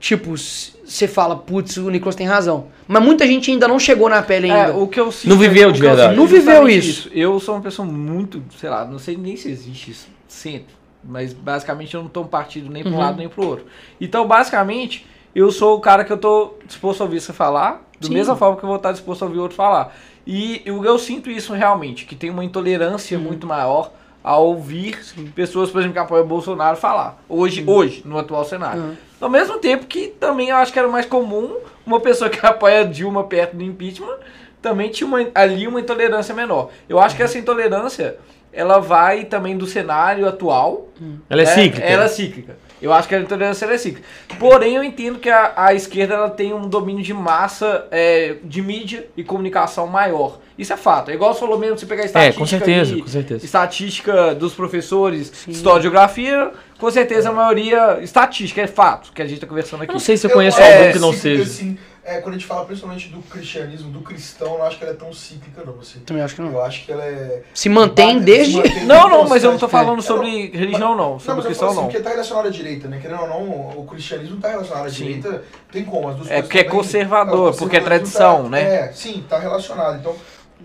tipo, 0.01 0.35
você 0.37 1.07
fala, 1.07 1.37
putz, 1.37 1.77
o 1.77 1.89
Nicolas 1.91 2.17
tem 2.17 2.27
razão. 2.27 2.67
Mas 2.89 3.03
muita 3.03 3.25
gente 3.27 3.51
ainda 3.51 3.69
não 3.69 3.79
chegou 3.79 4.09
na 4.09 4.21
pele 4.23 4.51
ainda. 4.51 4.73
É, 4.73 4.75
o 4.75 4.89
que 4.89 4.99
eu 4.99 5.13
sinto 5.13 5.31
Não 5.31 5.37
viveu 5.39 5.69
o 5.69 5.73
de 5.73 5.81
verdade. 5.81 6.09
sinto 6.09 6.17
Não 6.17 6.25
é 6.25 6.27
viveu 6.27 6.53
justamente 6.55 6.91
isso. 6.91 7.11
Eu 7.15 7.39
sou 7.39 7.55
uma 7.55 7.61
pessoa 7.61 7.87
muito, 7.87 8.43
sei 8.59 8.69
lá, 8.71 8.85
não 8.85 8.99
sei 8.99 9.17
nem 9.17 9.37
se 9.37 9.49
existe 9.51 9.91
isso 9.93 10.09
sempre, 10.27 10.75
mas 11.05 11.33
basicamente 11.33 11.95
eu 11.95 12.03
não 12.03 12.09
tô 12.09 12.25
partido 12.25 12.71
nem 12.71 12.83
para 12.83 12.91
um 12.91 12.95
Uhum. 12.95 13.01
lado 13.01 13.19
nem 13.19 13.29
pro 13.29 13.47
outro. 13.47 13.67
Então, 14.01 14.27
basicamente, 14.27 15.07
eu 15.35 15.53
sou 15.53 15.77
o 15.77 15.81
cara 15.81 16.03
que 16.05 16.13
eu 16.13 16.19
tô 16.19 16.55
disposto 16.67 17.03
a 17.03 17.05
ouvir 17.05 17.21
você 17.21 17.33
falar, 17.33 17.87
da 18.01 18.09
mesma 18.09 18.35
forma 18.35 18.57
que 18.57 18.65
eu 18.65 18.69
vou 18.69 18.77
estar 18.77 18.93
disposto 18.93 19.23
a 19.23 19.27
ouvir 19.27 19.39
outro 19.39 19.57
falar. 19.57 19.95
E 20.27 20.63
eu, 20.65 20.85
eu 20.85 20.99
sinto 20.99 21.31
isso 21.31 21.53
realmente, 21.53 22.07
que 22.07 22.15
tem 22.17 22.31
uma 22.31 22.45
intolerância 22.45 23.19
Uhum. 23.19 23.25
muito 23.25 23.47
maior 23.47 23.93
a 24.23 24.37
ouvir 24.37 24.99
pessoas, 25.35 25.71
por 25.71 25.79
exemplo, 25.79 25.95
que 25.95 25.99
apoiam 25.99 26.25
o 26.25 26.29
Bolsonaro 26.29 26.77
falar. 26.77 27.23
Hoje, 27.29 27.65
hoje, 27.67 28.03
no 28.05 28.19
atual 28.19 28.45
cenário. 28.45 28.83
Uhum. 28.83 28.97
Ao 29.21 29.31
mesmo 29.31 29.59
tempo 29.59 29.87
que 29.87 30.09
também 30.09 30.51
eu 30.51 30.57
acho 30.57 30.73
que 30.73 30.79
era 30.79 30.89
mais 30.89 31.07
comum 31.07 31.57
uma 31.87 32.01
pessoa 32.01 32.29
que 32.31 32.39
apoia 32.45 32.85
Dilma 32.85 33.25
perto 33.25 33.57
do 33.57 33.63
impeachment 33.63 34.17
também 34.63 34.91
tinha 34.91 35.07
uma- 35.07 35.27
ali 35.35 35.67
uma 35.67 35.81
intolerância 35.81 36.35
menor. 36.35 36.71
Eu 36.89 37.01
acho 37.01 37.17
que 37.17 37.23
essa 37.23 37.39
intolerância 37.39 38.17
ela 38.53 38.79
vai 38.79 39.25
também 39.25 39.57
do 39.57 39.67
cenário 39.67 40.29
atual. 40.29 40.89
Ela 41.31 41.43
é 41.43 41.45
né? 41.47 41.55
cíclica. 41.55 41.87
Ela 41.87 42.05
é 42.05 42.09
cíclica. 42.09 42.57
Eu 42.81 42.93
acho 42.93 43.07
que 43.09 43.15
a 43.15 43.21
intolerância 43.21 43.67
é 43.67 43.79
cíclica. 43.79 44.07
Porém, 44.39 44.75
eu 44.77 44.83
entendo 44.85 45.19
que 45.19 45.29
a, 45.29 45.53
a 45.57 45.75
esquerda 45.75 46.15
ela 46.15 46.31
tem 46.31 46.53
um 46.55 46.69
domínio 46.69 47.03
de 47.03 47.13
massa 47.13 47.87
é, 47.91 48.37
de 48.43 48.63
mídia 48.63 49.07
e 49.17 49.23
comunicação 49.23 49.87
maior. 49.87 50.39
Isso 50.59 50.73
é 50.73 50.77
fato. 50.77 51.11
É 51.11 51.15
igual 51.15 51.33
você 51.33 51.41
falou 51.41 51.59
mesmo, 51.59 51.79
você 51.79 51.87
pegar 51.87 52.03
a 52.03 52.05
É, 52.05 52.07
estatística 52.07 52.39
com 52.39 52.47
certeza, 52.47 52.97
com 52.97 53.07
certeza. 53.07 53.45
estatística 53.45 54.35
dos 54.35 54.53
professores, 54.55 55.47
história 55.49 55.81
e 55.81 55.83
geografia, 55.83 56.53
com 56.79 56.91
certeza 56.91 57.31
a 57.31 57.33
maioria 57.33 57.99
estatística, 58.03 58.61
é 58.61 58.67
fato, 58.67 59.13
que 59.13 59.23
a 59.23 59.25
gente 59.25 59.37
está 59.37 59.47
conversando 59.47 59.83
aqui. 59.83 59.91
Eu 59.91 59.95
não 59.95 60.01
sei 60.01 60.17
se 60.17 60.27
eu 60.27 60.31
Eu 60.31 60.37
conheço 60.37 60.61
acho 60.61 60.73
algum 60.73 60.93
que 60.93 60.99
não 60.99 61.13
cíclica, 61.13 61.39
seja. 61.39 61.43
Assim, 61.45 61.79
é, 62.03 62.21
quando 62.21 62.35
a 62.35 62.39
gente 62.39 62.47
fala 62.47 62.65
principalmente 62.65 63.09
do 63.09 63.21
cristianismo, 63.23 63.91
do 63.91 64.01
cristão, 64.01 64.53
eu 64.55 64.59
não 64.59 64.67
acho 64.67 64.79
que 64.79 64.85
ela 64.85 64.93
é 64.93 64.97
tão 64.97 65.13
cíclica, 65.13 65.63
não. 65.65 65.79
Assim. 65.81 66.01
Também 66.01 66.23
acho 66.23 66.35
que 66.35 66.41
não. 66.41 66.51
Eu 66.51 66.63
acho 66.65 66.85
que 66.85 66.91
ela 66.93 67.05
é. 67.05 67.43
Se 67.53 67.69
mantém 67.69 68.19
se 68.19 68.25
desde. 68.25 68.57
mantém 68.57 68.85
Não, 68.87 69.09
não, 69.09 69.29
mas 69.29 69.45
eu 69.45 69.51
não 69.53 69.59
tô 69.59 69.69
falando 69.69 69.99
É, 69.99 70.03
sobre 70.03 70.27
não, 70.27 70.59
religião, 70.59 70.97
não. 70.97 71.11
Não, 71.13 71.19
Sobre 71.21 71.35
mas 71.37 71.45
eu 71.45 71.49
cristão, 71.51 71.69
falo 71.69 71.71
assim, 71.81 71.87
não. 71.87 71.93
porque 71.93 72.03
tá 72.03 72.11
relacionado 72.11 72.47
à 72.47 72.51
direita, 72.51 72.89
né? 72.89 72.99
Querendo 73.01 73.21
ou 73.23 73.29
não, 73.29 73.79
o 73.79 73.87
cristianismo 73.87 74.41
tá 74.41 74.49
relacionado 74.49 74.87
à 74.87 74.91
Sim. 74.91 74.97
direita, 75.05 75.45
tem 75.71 75.85
como. 75.85 76.09
As 76.09 76.17
duas 76.17 76.31
É 76.31 76.41
porque 76.43 76.59
é 76.59 76.65
conservador, 76.65 77.51
o 77.53 77.57
porque 77.57 77.77
é 77.77 77.81
conservadorismo 77.81 77.87
tradição, 78.19 78.43
tá- 78.45 78.49
né? 78.51 78.75
É, 78.89 78.93
sim, 78.93 79.25
tá 79.29 79.39
relacionado. 79.39 79.99
Então, 80.01 80.17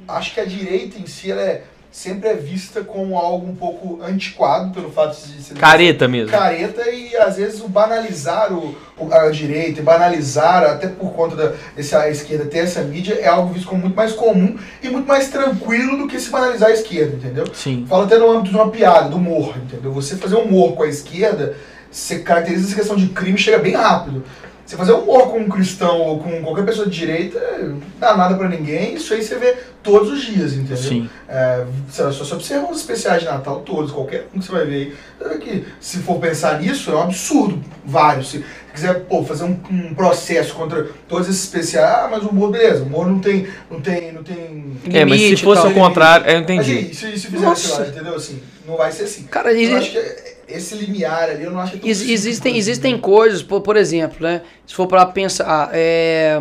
acho 0.07 0.33
que 0.33 0.39
a 0.39 0.45
direita 0.45 0.97
em 0.97 1.05
si, 1.05 1.31
ela 1.31 1.41
é, 1.41 1.63
sempre 1.95 2.27
é 2.27 2.33
vista 2.33 2.83
como 2.83 3.17
algo 3.17 3.49
um 3.49 3.55
pouco 3.55 4.03
antiquado, 4.03 4.73
pelo 4.73 4.91
fato 4.91 5.15
de 5.15 5.41
ser 5.41 5.53
Careta 5.53 6.09
mesmo. 6.09 6.29
careta 6.29 6.91
e 6.91 7.15
às 7.15 7.37
vezes 7.37 7.61
o 7.61 7.69
banalizar 7.69 8.51
o, 8.51 8.75
a 9.09 9.29
direita, 9.29 9.81
banalizar, 9.81 10.63
até 10.63 10.89
por 10.89 11.13
conta 11.13 11.37
da 11.37 11.53
desse, 11.73 11.95
a 11.95 12.09
esquerda 12.09 12.43
ter 12.47 12.57
essa 12.57 12.81
mídia, 12.81 13.13
é 13.13 13.27
algo 13.27 13.53
visto 13.53 13.69
como 13.69 13.83
muito 13.83 13.95
mais 13.95 14.11
comum 14.11 14.57
e 14.83 14.89
muito 14.89 15.07
mais 15.07 15.29
tranquilo 15.29 15.97
do 15.97 16.05
que 16.05 16.19
se 16.19 16.29
banalizar 16.29 16.69
a 16.69 16.73
esquerda, 16.73 17.15
entendeu? 17.15 17.45
Sim. 17.53 17.85
Fala 17.87 18.03
até 18.03 18.17
no 18.17 18.29
âmbito 18.29 18.49
de 18.49 18.57
uma 18.57 18.69
piada, 18.69 19.07
do 19.07 19.15
humor, 19.15 19.55
entendeu? 19.55 19.93
Você 19.93 20.17
fazer 20.17 20.35
humor 20.35 20.75
com 20.75 20.83
a 20.83 20.89
esquerda, 20.89 21.55
você 21.89 22.19
caracteriza 22.19 22.65
essa 22.67 22.75
questão 22.75 22.97
de 22.97 23.07
crime 23.07 23.37
chega 23.37 23.57
bem 23.57 23.73
rápido. 23.73 24.21
Você 24.65 24.75
fazer 24.75 24.93
humor 24.93 25.29
com 25.29 25.37
um 25.39 25.47
cristão 25.47 25.99
ou 26.01 26.19
com 26.19 26.41
qualquer 26.41 26.65
pessoa 26.65 26.87
de 26.87 26.97
direita, 26.97 27.39
não 27.61 27.79
dá 27.99 28.17
nada 28.17 28.33
pra 28.35 28.49
ninguém, 28.49 28.95
isso 28.95 29.13
aí 29.13 29.21
você 29.21 29.35
vê 29.35 29.55
todos 29.83 30.09
os 30.11 30.23
dias, 30.25 30.53
entendeu? 30.53 30.75
Sim. 30.77 31.07
É, 31.29 31.63
sei 31.91 32.05
só 32.11 32.25
você 32.25 32.33
observa 32.33 32.71
os 32.71 32.79
especiais 32.79 33.21
de 33.21 33.27
Natal 33.27 33.59
todos, 33.59 33.91
qualquer 33.91 34.25
um 34.33 34.39
que 34.39 34.45
você 34.45 34.51
vai 34.51 34.65
ver 34.65 34.97
aí. 35.21 35.37
Que, 35.37 35.65
se 35.79 35.99
for 35.99 36.19
pensar 36.19 36.59
nisso, 36.59 36.89
é 36.89 36.95
um 36.95 37.01
absurdo, 37.03 37.63
vários. 37.85 38.31
Se 38.31 38.43
quiser 38.73 39.01
pô, 39.01 39.23
fazer 39.23 39.43
um, 39.43 39.55
um 39.69 39.93
processo 39.93 40.55
contra 40.55 40.87
todos 41.07 41.29
esses 41.29 41.43
especiais, 41.43 41.87
ah, 41.87 42.07
mas 42.09 42.23
o 42.23 42.29
humor, 42.29 42.49
beleza, 42.51 42.81
o 42.81 42.87
humor 42.87 43.05
não 43.05 43.19
tem. 43.19 43.47
Não 43.69 43.79
tem, 43.79 44.11
não 44.13 44.23
tem 44.23 44.77
É, 44.91 45.05
mas 45.05 45.21
se 45.21 45.37
fosse 45.37 45.61
tal. 45.61 45.69
o 45.69 45.73
contrário, 45.75 46.25
eu 46.27 46.33
mas 46.41 46.41
entendi. 46.41 46.89
e 46.89 46.95
se, 46.95 47.19
se 47.19 47.27
fizer 47.27 47.45
assim, 47.45 47.67
Nossa. 47.67 47.81
lá, 47.83 47.87
entendeu? 47.87 48.15
Assim, 48.15 48.41
não 48.67 48.75
vai 48.77 48.91
ser 48.91 49.03
assim. 49.03 49.23
Cara, 49.25 49.53
eu 49.53 49.59
exi- 49.59 49.73
acho 49.75 49.91
que 49.91 49.97
é- 49.99 50.34
esse 50.47 50.75
limiar 50.75 51.29
ali, 51.29 51.43
eu 51.43 51.51
não 51.51 51.59
acho 51.59 51.73
que 51.73 51.77
é 51.77 51.81
tão 51.81 51.89
Ex- 51.89 52.09
existem, 52.09 52.57
existem 52.57 52.93
né? 52.93 52.99
coisas, 52.99 53.41
por, 53.43 53.61
por 53.61 53.75
exemplo, 53.77 54.17
né? 54.21 54.41
Se 54.65 54.73
for 54.75 54.87
para 54.87 55.05
pensar, 55.05 55.69
é, 55.73 56.39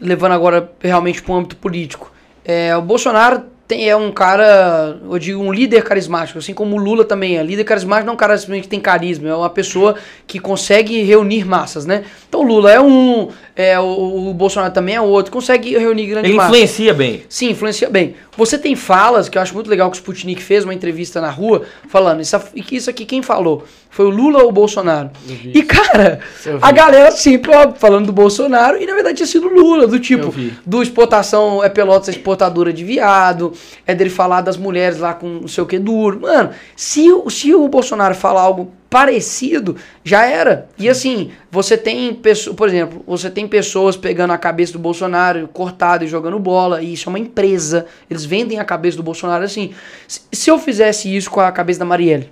levando 0.00 0.32
agora 0.32 0.70
realmente 0.80 1.22
para 1.22 1.32
o 1.32 1.36
âmbito 1.36 1.56
político, 1.56 2.12
é, 2.44 2.76
o 2.76 2.82
Bolsonaro 2.82 3.44
tem, 3.66 3.88
é 3.88 3.96
um 3.96 4.12
cara, 4.12 4.96
eu 5.10 5.18
digo, 5.18 5.42
um 5.42 5.52
líder 5.52 5.82
carismático, 5.82 6.38
assim 6.38 6.54
como 6.54 6.76
o 6.76 6.78
Lula 6.78 7.04
também 7.04 7.36
é. 7.36 7.42
Líder 7.42 7.64
carismático 7.64 8.06
não 8.06 8.12
é 8.12 8.14
um 8.14 8.18
cara 8.18 8.38
simplesmente 8.38 8.64
que 8.64 8.68
tem 8.68 8.80
carisma, 8.80 9.28
é 9.28 9.34
uma 9.34 9.50
pessoa 9.50 9.96
que 10.26 10.38
consegue 10.38 11.02
reunir 11.02 11.44
massas, 11.44 11.84
né? 11.84 12.04
Então 12.28 12.40
o 12.40 12.44
Lula 12.44 12.70
é 12.70 12.80
um, 12.80 13.28
é, 13.56 13.78
o, 13.80 14.28
o 14.28 14.34
Bolsonaro 14.34 14.72
também 14.72 14.94
é 14.94 15.00
outro, 15.00 15.32
consegue 15.32 15.76
reunir 15.76 16.06
grandes 16.06 16.28
Ele 16.28 16.36
massas. 16.36 16.52
influencia 16.52 16.94
bem. 16.94 17.24
Sim, 17.28 17.50
influencia 17.50 17.90
bem. 17.90 18.14
Você 18.36 18.56
tem 18.56 18.76
falas, 18.76 19.28
que 19.28 19.36
eu 19.36 19.42
acho 19.42 19.54
muito 19.54 19.68
legal 19.68 19.90
que 19.90 19.96
o 19.96 19.98
Sputnik 19.98 20.42
fez 20.42 20.62
uma 20.62 20.74
entrevista 20.74 21.20
na 21.20 21.30
rua, 21.30 21.62
falando, 21.88 22.20
isso, 22.20 22.38
e 22.54 22.62
que 22.62 22.76
isso 22.76 22.90
aqui 22.90 23.04
quem 23.04 23.22
falou? 23.22 23.64
Foi 23.96 24.04
o 24.04 24.10
Lula 24.10 24.42
ou 24.42 24.50
o 24.50 24.52
Bolsonaro? 24.52 25.10
E, 25.54 25.62
cara, 25.62 26.20
a 26.60 26.70
galera 26.70 27.10
sempre, 27.12 27.50
ó, 27.56 27.72
falando 27.72 28.04
do 28.04 28.12
Bolsonaro, 28.12 28.76
e 28.76 28.84
na 28.84 28.92
verdade 28.92 29.16
tinha 29.16 29.26
sido 29.26 29.46
o 29.46 29.54
Lula, 29.54 29.86
do 29.86 29.98
tipo, 29.98 30.34
do 30.66 30.82
exportação, 30.82 31.64
é 31.64 31.70
Pelotas 31.70 32.14
exportadora 32.14 32.74
de 32.74 32.84
viado, 32.84 33.54
é 33.86 33.94
dele 33.94 34.10
falar 34.10 34.40
das 34.40 34.56
mulheres 34.56 34.98
lá 34.98 35.14
com 35.14 35.26
não 35.26 35.48
sei 35.48 35.62
o 35.64 35.66
que 35.66 35.78
duro. 35.78 36.20
Mano, 36.20 36.50
se, 36.74 37.10
o- 37.12 37.28
se 37.30 37.54
o 37.54 37.68
Bolsonaro 37.68 38.14
falar 38.14 38.40
algo 38.42 38.72
parecido, 38.88 39.76
já 40.04 40.24
era. 40.24 40.68
E 40.78 40.88
assim, 40.88 41.30
você 41.50 41.76
tem 41.76 42.14
pessoas, 42.14 42.56
por 42.56 42.68
exemplo, 42.68 43.02
você 43.06 43.28
tem 43.30 43.46
pessoas 43.46 43.96
pegando 43.96 44.32
a 44.32 44.38
cabeça 44.38 44.72
do 44.72 44.78
Bolsonaro, 44.78 45.48
cortado 45.52 46.04
e 46.04 46.08
jogando 46.08 46.38
bola, 46.38 46.82
e 46.82 46.92
isso 46.92 47.08
é 47.08 47.10
uma 47.10 47.18
empresa. 47.18 47.86
Eles 48.08 48.24
vendem 48.24 48.58
a 48.58 48.64
cabeça 48.64 48.96
do 48.96 49.02
Bolsonaro 49.02 49.44
assim. 49.44 49.72
Se, 50.08 50.20
se 50.32 50.50
eu 50.50 50.58
fizesse 50.58 51.14
isso 51.14 51.30
com 51.30 51.40
a 51.40 51.50
cabeça 51.52 51.78
da 51.80 51.84
Marielle, 51.84 52.30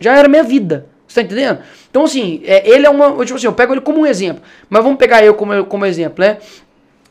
já 0.00 0.16
era 0.16 0.28
minha 0.28 0.42
vida. 0.42 0.86
Você 1.06 1.14
tá 1.14 1.22
entendendo? 1.22 1.60
Então, 1.90 2.04
assim, 2.04 2.42
é, 2.44 2.68
ele 2.68 2.86
é 2.86 2.90
uma. 2.90 3.24
Tipo 3.24 3.36
assim, 3.38 3.46
eu 3.46 3.52
pego 3.54 3.72
ele 3.72 3.80
como 3.80 4.00
um 4.00 4.06
exemplo. 4.06 4.42
Mas 4.68 4.82
vamos 4.82 4.98
pegar 4.98 5.24
eu 5.24 5.32
como, 5.34 5.64
como 5.64 5.86
exemplo, 5.86 6.22
né? 6.22 6.36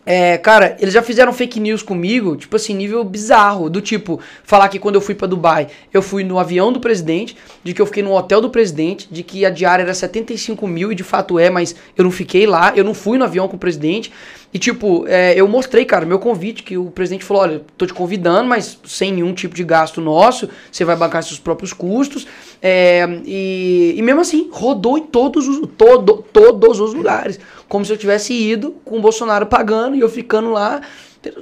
É, 0.10 0.38
cara, 0.38 0.78
eles 0.80 0.94
já 0.94 1.02
fizeram 1.02 1.34
fake 1.34 1.60
news 1.60 1.84
comigo, 1.84 2.38
tipo 2.38 2.56
assim, 2.56 2.74
nível 2.74 3.04
bizarro. 3.04 3.70
Do 3.70 3.82
tipo, 3.82 4.22
falar 4.42 4.70
que 4.70 4.80
quando 4.80 4.96
eu 4.96 5.02
fui 5.02 5.14
pra 5.14 5.28
Dubai, 5.28 5.68
eu 5.94 6.02
fui 6.02 6.24
no 6.24 6.40
avião 6.40 6.72
do 6.72 6.80
presidente, 6.80 7.36
de 7.62 7.74
que 7.74 7.82
eu 7.82 7.86
fiquei 7.86 8.02
no 8.02 8.14
hotel 8.14 8.40
do 8.40 8.50
presidente, 8.50 9.10
de 9.12 9.22
que 9.22 9.46
a 9.46 9.50
diária 9.50 9.84
era 9.84 9.94
75 9.94 10.66
mil, 10.66 10.94
e 10.94 10.96
de 10.96 11.04
fato 11.04 11.38
é, 11.38 11.50
mas 11.50 11.76
eu 11.98 12.06
não 12.06 12.12
fiquei 12.12 12.48
lá, 12.48 12.72
eu 12.74 12.86
não 12.86 12.94
fui 12.94 13.18
no 13.18 13.26
avião 13.26 13.50
com 13.50 13.58
o 13.58 13.60
presidente. 13.60 14.10
E 14.54 14.58
tipo, 14.58 15.06
é, 15.08 15.34
eu 15.36 15.46
mostrei, 15.46 15.84
cara, 15.84 16.06
meu 16.06 16.20
convite, 16.20 16.64
que 16.64 16.78
o 16.78 16.86
presidente 16.86 17.26
falou: 17.26 17.44
olha, 17.44 17.62
tô 17.78 17.86
te 17.86 17.94
convidando, 17.94 18.48
mas 18.48 18.80
sem 18.86 19.12
nenhum 19.12 19.34
tipo 19.34 19.54
de 19.54 19.64
gasto 19.64 20.00
nosso, 20.00 20.50
você 20.72 20.86
vai 20.86 20.96
bancar 20.96 21.22
seus 21.22 21.38
próprios 21.38 21.74
custos. 21.74 22.26
É, 22.62 23.06
e, 23.26 23.94
e 23.98 24.02
mesmo 24.02 24.22
assim, 24.22 24.50
rodou 24.50 24.98
em 24.98 25.04
todos 25.04 25.50
os, 25.50 25.68
todo, 25.78 26.24
todos 26.32 26.80
os 26.80 26.94
lugares. 26.94 27.40
Como 27.68 27.84
se 27.86 27.92
eu 27.92 27.98
tivesse 27.98 28.34
ido 28.34 28.76
com 28.86 28.98
o 28.98 29.02
Bolsonaro 29.02 29.46
pagando 29.46 29.96
e 29.96 30.00
eu 30.00 30.10
ficando 30.10 30.52
lá. 30.52 30.82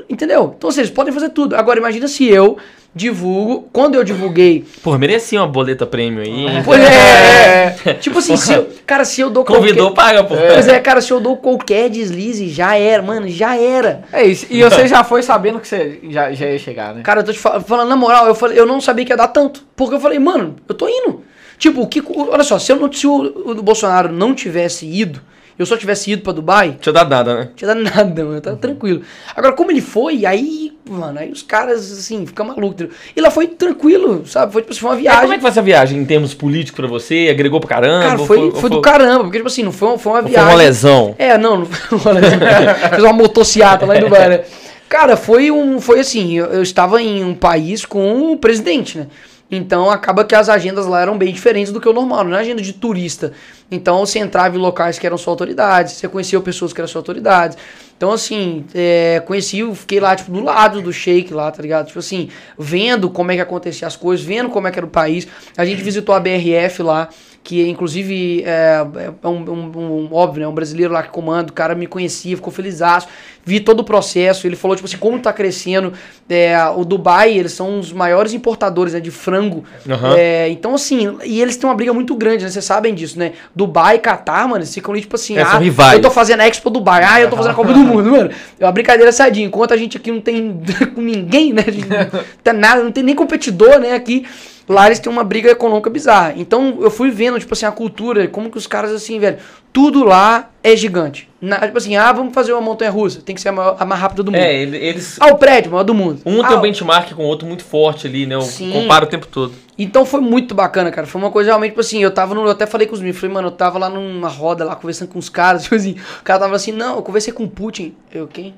Entendeu? 0.09 0.53
Então, 0.57 0.71
vocês 0.71 0.89
podem 0.89 1.13
fazer 1.13 1.30
tudo. 1.30 1.55
Agora, 1.55 1.78
imagina 1.80 2.07
se 2.07 2.26
eu 2.28 2.57
divulgo, 2.93 3.67
quando 3.73 3.95
eu 3.95 4.03
divulguei. 4.03 4.65
Pô, 4.82 4.97
merecia 4.97 5.39
uma 5.39 5.47
boleta 5.47 5.86
prêmio 5.86 6.21
aí. 6.23 6.63
Pois 6.63 6.80
é, 6.82 7.76
é. 7.86 7.93
Tipo 7.99 8.19
assim, 8.19 8.38
se 8.38 8.53
eu, 8.53 8.69
cara, 8.88 9.03
se 9.03 9.19
eu 9.21 9.30
dou 9.30 9.43
Convidou, 9.43 9.91
qualquer. 9.91 10.01
paga, 10.01 10.23
pô. 10.23 10.36
Pois 10.36 10.67
é, 10.67 10.80
cara, 10.80 11.01
se 11.01 11.11
eu 11.11 11.19
dou 11.19 11.38
qualquer 11.38 11.89
deslize, 11.89 12.47
já 12.49 12.76
era, 12.76 13.03
mano, 13.03 13.28
já 13.28 13.57
era. 13.57 14.03
É 14.13 14.23
isso. 14.26 14.47
E 14.49 14.63
você 14.63 14.88
já 14.88 15.03
foi 15.03 15.21
sabendo 15.21 15.59
que 15.59 15.67
você 15.67 15.99
já, 16.09 16.32
já 16.32 16.47
ia 16.47 16.57
chegar, 16.57 16.95
né? 16.95 17.01
Cara, 17.03 17.19
eu 17.19 17.26
tô 17.26 17.34
te 17.34 17.39
fal- 17.39 17.59
falando 17.61 17.89
na 17.89 17.97
moral, 17.97 18.28
eu, 18.28 18.34
falei, 18.36 18.57
eu 18.57 18.65
não 18.65 18.80
sabia 18.80 19.03
que 19.05 19.11
ia 19.11 19.17
dar 19.17 19.28
tanto. 19.28 19.63
Porque 19.76 19.93
eu 19.95 19.99
falei, 19.99 20.17
mano, 20.17 20.55
eu 20.67 20.73
tô 20.73 20.88
indo. 20.88 21.21
Tipo, 21.59 21.82
o 21.82 21.88
que. 21.88 22.01
Olha 22.15 22.43
só, 22.45 22.57
se, 22.57 22.71
eu 22.71 22.78
não, 22.78 22.91
se 22.91 23.05
o, 23.05 23.51
o 23.51 23.61
Bolsonaro 23.61 24.11
não 24.11 24.34
tivesse 24.34 24.86
ido, 24.88 25.21
eu 25.58 25.66
só 25.66 25.78
tivesse 25.78 26.12
ido 26.12 26.22
pra 26.22 26.34
Dubai, 26.34 26.78
eu 26.86 26.93
dar 26.93 27.08
nada, 27.08 27.36
né? 27.36 27.49
tinha 27.56 27.74
dado 27.74 27.82
nada, 27.95 28.26
mano, 28.26 28.41
tava 28.41 28.58
tranquilo. 28.58 29.01
Agora, 29.36 29.53
como 29.53 29.72
ele 29.72 29.82
foi, 29.82 30.26
aí, 30.26 30.74
mano, 30.89 31.20
aí 31.20 31.32
os 31.32 31.41
caras, 31.41 31.91
assim, 31.91 32.26
ficam 32.26 32.45
malucos. 32.45 32.74
entendeu? 32.82 32.93
E 33.16 33.22
lá 33.22 33.32
foi 33.32 33.47
tranquilo, 33.47 34.26
sabe? 34.28 34.51
Foi 34.51 34.62
tipo 34.62 34.74
assim, 34.74 34.86
uma 34.86 34.91
Mas 34.93 35.01
viagem. 35.01 35.22
como 35.22 35.34
é 35.34 35.36
que 35.38 35.41
foi 35.41 35.49
essa 35.51 35.62
viagem 35.62 35.99
em 35.99 36.06
termos 36.06 36.34
políticos 36.34 36.80
pra 36.80 36.88
você? 36.88 37.28
Agregou 37.32 37.60
pra 37.60 37.70
caramba? 37.70 38.06
Cara, 38.06 38.20
Ou 38.20 38.26
foi, 38.28 38.38
ou 38.39 38.51
foi 38.51 38.70
do 38.70 38.82
caramba, 38.82 39.24
porque, 39.24 39.38
tipo 39.38 39.47
assim, 39.47 39.64
não 39.64 39.72
foi, 39.72 39.97
foi 39.97 40.12
uma 40.12 40.18
ou 40.20 40.24
Foi 40.24 40.32
viagem. 40.32 40.49
uma 40.49 40.58
lesão. 40.58 41.16
É, 41.18 41.38
não, 41.38 41.60
não 41.60 41.66
foi 41.66 41.97
uma 41.99 42.12
lesão. 42.20 42.39
Fez 42.89 43.03
uma 43.03 43.14
motociata 43.14 43.86
lá 43.86 43.97
em 43.97 44.01
Dubai, 44.01 44.30
né? 44.30 44.43
Cara, 44.89 45.18
foi 45.18 45.49
um. 45.49 45.82
Foi 45.82 45.99
assim, 45.99 46.38
eu, 46.38 46.45
eu 46.45 46.62
estava 46.62 47.01
em 47.01 47.24
um 47.24 47.34
país 47.34 47.86
com 47.86 48.32
o 48.34 48.38
presidente, 48.38 48.97
né? 48.99 49.08
Então 49.50 49.91
acaba 49.91 50.26
que 50.26 50.34
as 50.34 50.50
agendas 50.50 50.88
lá 50.88 51.02
eram 51.02 51.18
bem 51.18 51.32
diferentes 51.32 51.72
do 51.72 51.80
que 51.80 51.88
o 51.88 51.93
normal, 51.93 52.24
não 52.24 52.36
é 52.36 52.39
agenda 52.39 52.62
de 52.62 52.74
turista. 52.74 53.32
Então 53.70 54.06
você 54.06 54.20
entrava 54.20 54.56
em 54.56 54.60
locais 54.60 54.98
que 54.98 55.06
eram 55.06 55.18
só 55.18 55.30
autoridades, 55.32 55.93
você 55.93 56.08
conhecia 56.08 56.39
pessoas 56.39 56.74
que 56.74 56.82
eram 56.82 56.88
só 56.88 57.00
autoridades. 57.00 57.58
Então, 57.98 58.12
assim, 58.12 58.66
é, 58.74 59.24
conheci, 59.26 59.64
fiquei 59.74 60.02
lá, 60.02 60.16
tipo, 60.16 60.30
do 60.30 60.43
lado 60.43 60.82
do 60.82 60.91
shake 60.91 61.34
lá, 61.34 61.50
tá 61.50 61.62
ligado? 61.62 61.88
Tipo 61.88 62.00
assim, 62.00 62.30
vendo 62.58 63.10
como 63.10 63.32
é 63.32 63.36
que 63.36 63.41
acontecia 63.41 63.88
as 63.88 63.96
coisas, 63.96 64.26
vendo 64.26 64.50
como 64.50 64.68
é 64.68 64.72
que 64.72 64.78
era 64.78 64.86
o 64.86 64.89
país. 64.89 65.26
A 65.56 65.64
gente 65.64 65.82
visitou 65.82 66.14
a 66.14 66.20
BRF 66.20 66.84
lá, 66.84 67.08
que 67.46 67.70
inclusive 67.70 68.41
é, 68.43 68.84
é 69.24 69.28
um, 69.28 69.36
um- 69.38 69.78
um- 69.78 70.10
óbvio, 70.12 70.41
né? 70.41 70.48
Um 70.48 70.54
brasileiro 70.54 70.91
lá 70.91 71.04
que 71.04 71.10
comanda, 71.10 71.52
o 71.52 71.54
cara 71.54 71.76
me 71.76 71.86
conhecia, 71.86 72.36
ficou 72.36 72.52
felizaço, 72.52 73.08
vi 73.46 73.60
todo 73.60 73.82
o 73.82 73.84
processo, 73.84 74.48
ele 74.48 74.56
falou, 74.56 74.76
tipo 74.76 74.88
assim, 74.88 74.98
como 74.98 75.20
tá 75.20 75.32
crescendo. 75.32 75.93
É, 76.28 76.58
o 76.76 76.84
Dubai, 76.84 77.38
eles 77.38 77.52
são 77.52 77.80
os 77.80 77.93
maiores 77.93 78.34
importadores 78.34 78.93
né, 78.93 79.00
de 79.00 79.12
frango. 79.12 79.64
Aham. 79.88 80.16
É, 80.18 80.50
então, 80.50 80.74
assim, 80.74 81.16
e 81.24 81.39
eles 81.39 81.56
têm 81.56 81.70
uma 81.70 81.76
briga 81.76 81.93
muito 81.93 82.16
grande, 82.16 82.43
né? 82.43 82.50
Vocês 82.50 82.66
sabem 82.66 82.96
disso, 82.96 83.20
né? 83.20 83.34
Dubai 83.56 83.98
e 83.98 84.00
Catar, 84.00 84.48
mano, 84.48 84.58
eles 84.62 84.74
ficam 84.74 84.91
ali, 84.91 85.02
tipo 85.02 85.16
assim, 85.16 85.38
É, 85.38 85.43
ah, 85.43 85.60
eu 85.93 86.02
tô 86.02 86.10
fazendo 86.10 86.41
a 86.41 86.48
Expo 86.48 86.72
Dubai, 86.72 87.04
ah, 87.08 87.22
eu 87.22 87.30
tô 87.30 87.36
fazendo 87.38 87.52
a 87.52 87.56
Copa 87.56 87.72
do 87.74 87.80
Mundo, 87.80 88.10
mano. 88.10 88.32
É 88.60 88.66
uma 88.66 88.72
brincadeira 88.72 89.12
sadinha. 89.12 89.46
Enquanto 89.46 89.72
a 89.72 89.78
gente 89.78 89.98
aqui 89.98 90.12
não 90.12 90.20
tem 90.20 90.60
com 90.96 91.02
ninguém, 91.06 91.54
né? 91.54 91.64
Não 92.12 92.24
tem 92.43 92.54
nada, 92.54 92.84
não 92.84 92.91
tem 92.91 93.04
nem 93.04 93.14
competidor, 93.16 93.80
né? 93.80 93.93
Aqui. 93.93 94.26
Lá 94.68 94.88
eles 94.88 94.99
têm 94.99 95.11
uma 95.11 95.24
briga 95.24 95.51
econômica 95.51 95.89
bizarra. 95.89 96.34
Então 96.36 96.80
eu 96.82 96.89
fui 96.89 97.11
vendo, 97.11 97.39
tipo 97.39 97.53
assim, 97.53 97.66
a 97.66 97.72
cultura, 97.72 98.28
como 98.28 98.49
que 98.49 98.57
os 98.57 98.68
caras, 98.68 98.91
assim, 98.91 99.20
velho, 99.20 99.38
tudo 99.76 100.05
lá 100.05 100.51
é 100.63 100.73
gigante. 100.73 101.28
Na- 101.41 101.59
tipo 101.59 101.78
assim, 101.78 101.97
ah, 101.97 102.09
vamos 102.13 102.34
fazer 102.34 102.53
uma 102.53 102.61
montanha 102.61 102.89
russa, 102.89 103.21
tem 103.21 103.36
que 103.36 103.41
ser 103.41 103.49
a, 103.49 103.51
maior- 103.51 103.76
a 103.78 103.86
mais 103.86 103.99
rápida 103.99 104.23
do 104.23 104.32
mundo. 104.32 104.39
É, 104.41 104.55
ele- 104.55 104.78
eles. 104.78 105.17
Ah, 105.19 105.28
o 105.28 105.38
prédio, 105.38 105.69
maior 105.69 105.84
do 105.84 105.93
mundo. 105.93 106.21
Um 106.26 106.41
ah, 106.41 106.47
tem 106.47 106.57
um 106.57 106.61
benchmark 106.61 107.13
com 107.13 107.23
o 107.23 107.28
outro 107.28 107.45
muito 107.45 107.65
forte 107.65 108.07
ali, 108.07 108.26
né? 108.26 108.36
Eu 108.36 108.41
Sim. 108.41 108.71
comparo 108.71 109.05
o 109.05 109.09
tempo 109.09 109.28
todo. 109.28 109.53
Então 109.78 110.05
foi 110.05 110.21
muito 110.21 110.55
bacana, 110.55 110.89
cara. 110.89 111.05
Foi 111.05 111.21
uma 111.21 111.30
coisa 111.30 111.49
realmente, 111.49 111.71
tipo 111.71 111.82
assim, 111.82 112.01
eu 112.01 112.09
tava 112.09 112.34
no. 112.34 112.45
Eu 112.45 112.51
até 112.51 112.65
falei 112.65 112.88
com 112.88 112.93
os 112.93 113.01
meninos, 113.01 113.19
falei, 113.19 113.34
mano, 113.34 113.49
eu 113.49 113.51
tava 113.51 113.78
lá 113.78 113.89
numa 113.89 114.30
roda 114.30 114.63
lá 114.63 114.73
conversando 114.78 115.09
com 115.09 115.19
os 115.19 115.28
caras, 115.28 115.63
tipo 115.63 115.76
assim, 115.76 115.97
o 116.21 116.23
cara 116.23 116.39
tava 116.39 116.55
assim, 116.55 116.71
não, 116.71 116.95
eu 116.95 117.01
conversei 117.01 117.34
com 117.34 117.43
o 117.43 117.49
Putin. 117.49 117.93
Eu, 118.09 118.26
quem? 118.26 118.55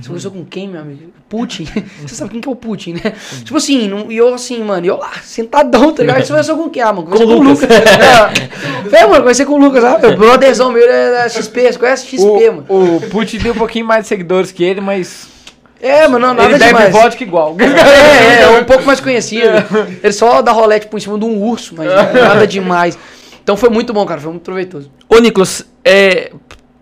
Você 0.00 0.06
conversou 0.06 0.30
com 0.30 0.44
quem, 0.44 0.68
meu 0.68 0.80
amigo? 0.80 1.10
Putin. 1.28 1.64
Você 2.06 2.14
sabe 2.14 2.30
quem 2.30 2.40
que 2.40 2.48
é 2.48 2.52
o 2.52 2.54
Putin, 2.54 2.92
né? 2.92 3.14
Tipo 3.42 3.56
assim, 3.56 3.90
e 4.10 4.16
eu 4.16 4.32
assim, 4.32 4.62
mano, 4.62 4.84
e 4.86 4.88
eu 4.88 4.96
lá, 4.96 5.10
sentadão, 5.22 5.92
tá 5.92 6.02
ligado? 6.02 6.22
Você 6.22 6.28
conversou 6.28 6.56
com 6.56 6.70
quem? 6.70 6.82
Ah, 6.82 6.92
mano, 6.92 7.08
conversei 7.08 7.26
com, 7.26 7.34
o 7.34 7.42
Lucas. 7.42 7.68
É, 8.92 9.06
mano, 9.06 9.16
conversei 9.20 9.46
com 9.46 9.52
o 9.54 9.58
Lucas, 9.58 9.82
ah, 9.84 9.98
meu 10.16 10.32
brotherzão 10.42 10.72
meu 10.72 10.82
é 10.88 11.10
da 11.12 11.28
XP, 11.28 11.72
você 11.72 11.78
conhece 11.78 12.06
XP, 12.06 12.50
mano? 12.50 12.64
O, 12.68 12.96
o 12.96 13.00
Putin 13.02 13.38
tem 13.38 13.52
um 13.52 13.56
pouquinho 13.56 13.86
mais 13.86 14.02
de 14.02 14.08
seguidores 14.08 14.50
que 14.50 14.64
ele, 14.64 14.80
mas 14.80 15.28
É, 15.80 16.06
mano, 16.08 16.26
não, 16.26 16.34
nada 16.34 16.50
ele 16.50 16.58
bebe 16.58 16.66
demais. 16.68 16.92
vodka 16.92 17.22
igual. 17.22 17.56
É, 17.58 17.64
é, 17.64 18.42
é 18.42 18.60
um 18.60 18.64
pouco 18.64 18.84
mais 18.84 19.00
conhecido. 19.00 19.48
Ele 20.02 20.12
só 20.12 20.40
dá 20.40 20.52
rolé, 20.52 20.78
tipo, 20.78 20.96
em 20.96 21.00
cima 21.00 21.18
de 21.18 21.24
um 21.24 21.42
urso, 21.42 21.74
mas 21.76 21.88
nada 21.88 22.46
demais. 22.46 22.96
Então 23.42 23.56
foi 23.56 23.68
muito 23.68 23.92
bom, 23.92 24.06
cara, 24.06 24.20
foi 24.20 24.30
muito 24.30 24.44
proveitoso. 24.44 24.90
Ô, 25.08 25.18
Nicolas, 25.18 25.66
é, 25.84 26.30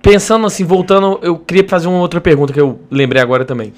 pensando 0.02 0.46
assim, 0.46 0.64
voltando, 0.64 1.18
eu 1.22 1.38
queria 1.38 1.66
fazer 1.66 1.88
uma 1.88 1.98
outra 1.98 2.20
pergunta 2.20 2.52
que 2.52 2.60
eu 2.60 2.80
lembrei 2.90 3.22
agora 3.22 3.44
também. 3.44 3.72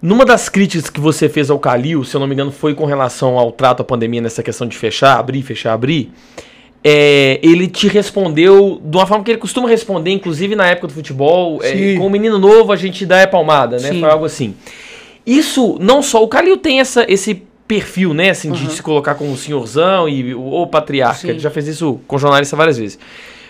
Numa 0.00 0.24
das 0.24 0.48
críticas 0.48 0.90
que 0.90 0.98
você 0.98 1.28
fez 1.28 1.48
ao 1.48 1.60
Calil, 1.60 2.02
se 2.02 2.16
eu 2.16 2.20
não 2.20 2.26
me 2.26 2.34
engano, 2.34 2.50
foi 2.50 2.74
com 2.74 2.84
relação 2.84 3.38
ao 3.38 3.52
trato 3.52 3.82
à 3.82 3.84
pandemia 3.84 4.20
nessa 4.20 4.42
questão 4.42 4.66
de 4.66 4.76
fechar, 4.76 5.16
abrir, 5.16 5.42
fechar, 5.42 5.72
abrir. 5.74 6.12
É, 6.84 7.38
ele 7.42 7.68
te 7.68 7.86
respondeu 7.88 8.80
de 8.84 8.96
uma 8.96 9.06
forma 9.06 9.22
que 9.24 9.30
ele 9.30 9.38
costuma 9.38 9.68
responder, 9.68 10.10
inclusive 10.10 10.56
na 10.56 10.66
época 10.66 10.88
do 10.88 10.92
futebol. 10.92 11.60
é, 11.62 11.94
com 11.96 12.06
o 12.06 12.10
menino 12.10 12.38
novo 12.38 12.72
a 12.72 12.76
gente 12.76 13.06
dá 13.06 13.18
é 13.18 13.26
palmada, 13.26 13.78
né? 13.78 13.90
Sim. 13.90 14.00
Foi 14.00 14.10
algo 14.10 14.24
assim. 14.24 14.54
Isso, 15.24 15.76
não 15.80 16.02
só. 16.02 16.22
O 16.22 16.28
Calil 16.28 16.56
tem 16.56 16.80
essa, 16.80 17.04
esse 17.08 17.42
perfil, 17.68 18.12
né? 18.12 18.30
Assim, 18.30 18.50
de 18.50 18.70
se 18.72 18.82
colocar 18.82 19.14
como 19.14 19.36
senhorzão 19.36 20.08
e 20.08 20.34
o, 20.34 20.42
o 20.62 20.66
patriarca. 20.66 21.20
Sim. 21.20 21.28
Ele 21.30 21.38
já 21.38 21.50
fez 21.50 21.68
isso 21.68 22.00
com 22.06 22.18
jornalista 22.18 22.56
várias 22.56 22.76
vezes. 22.76 22.98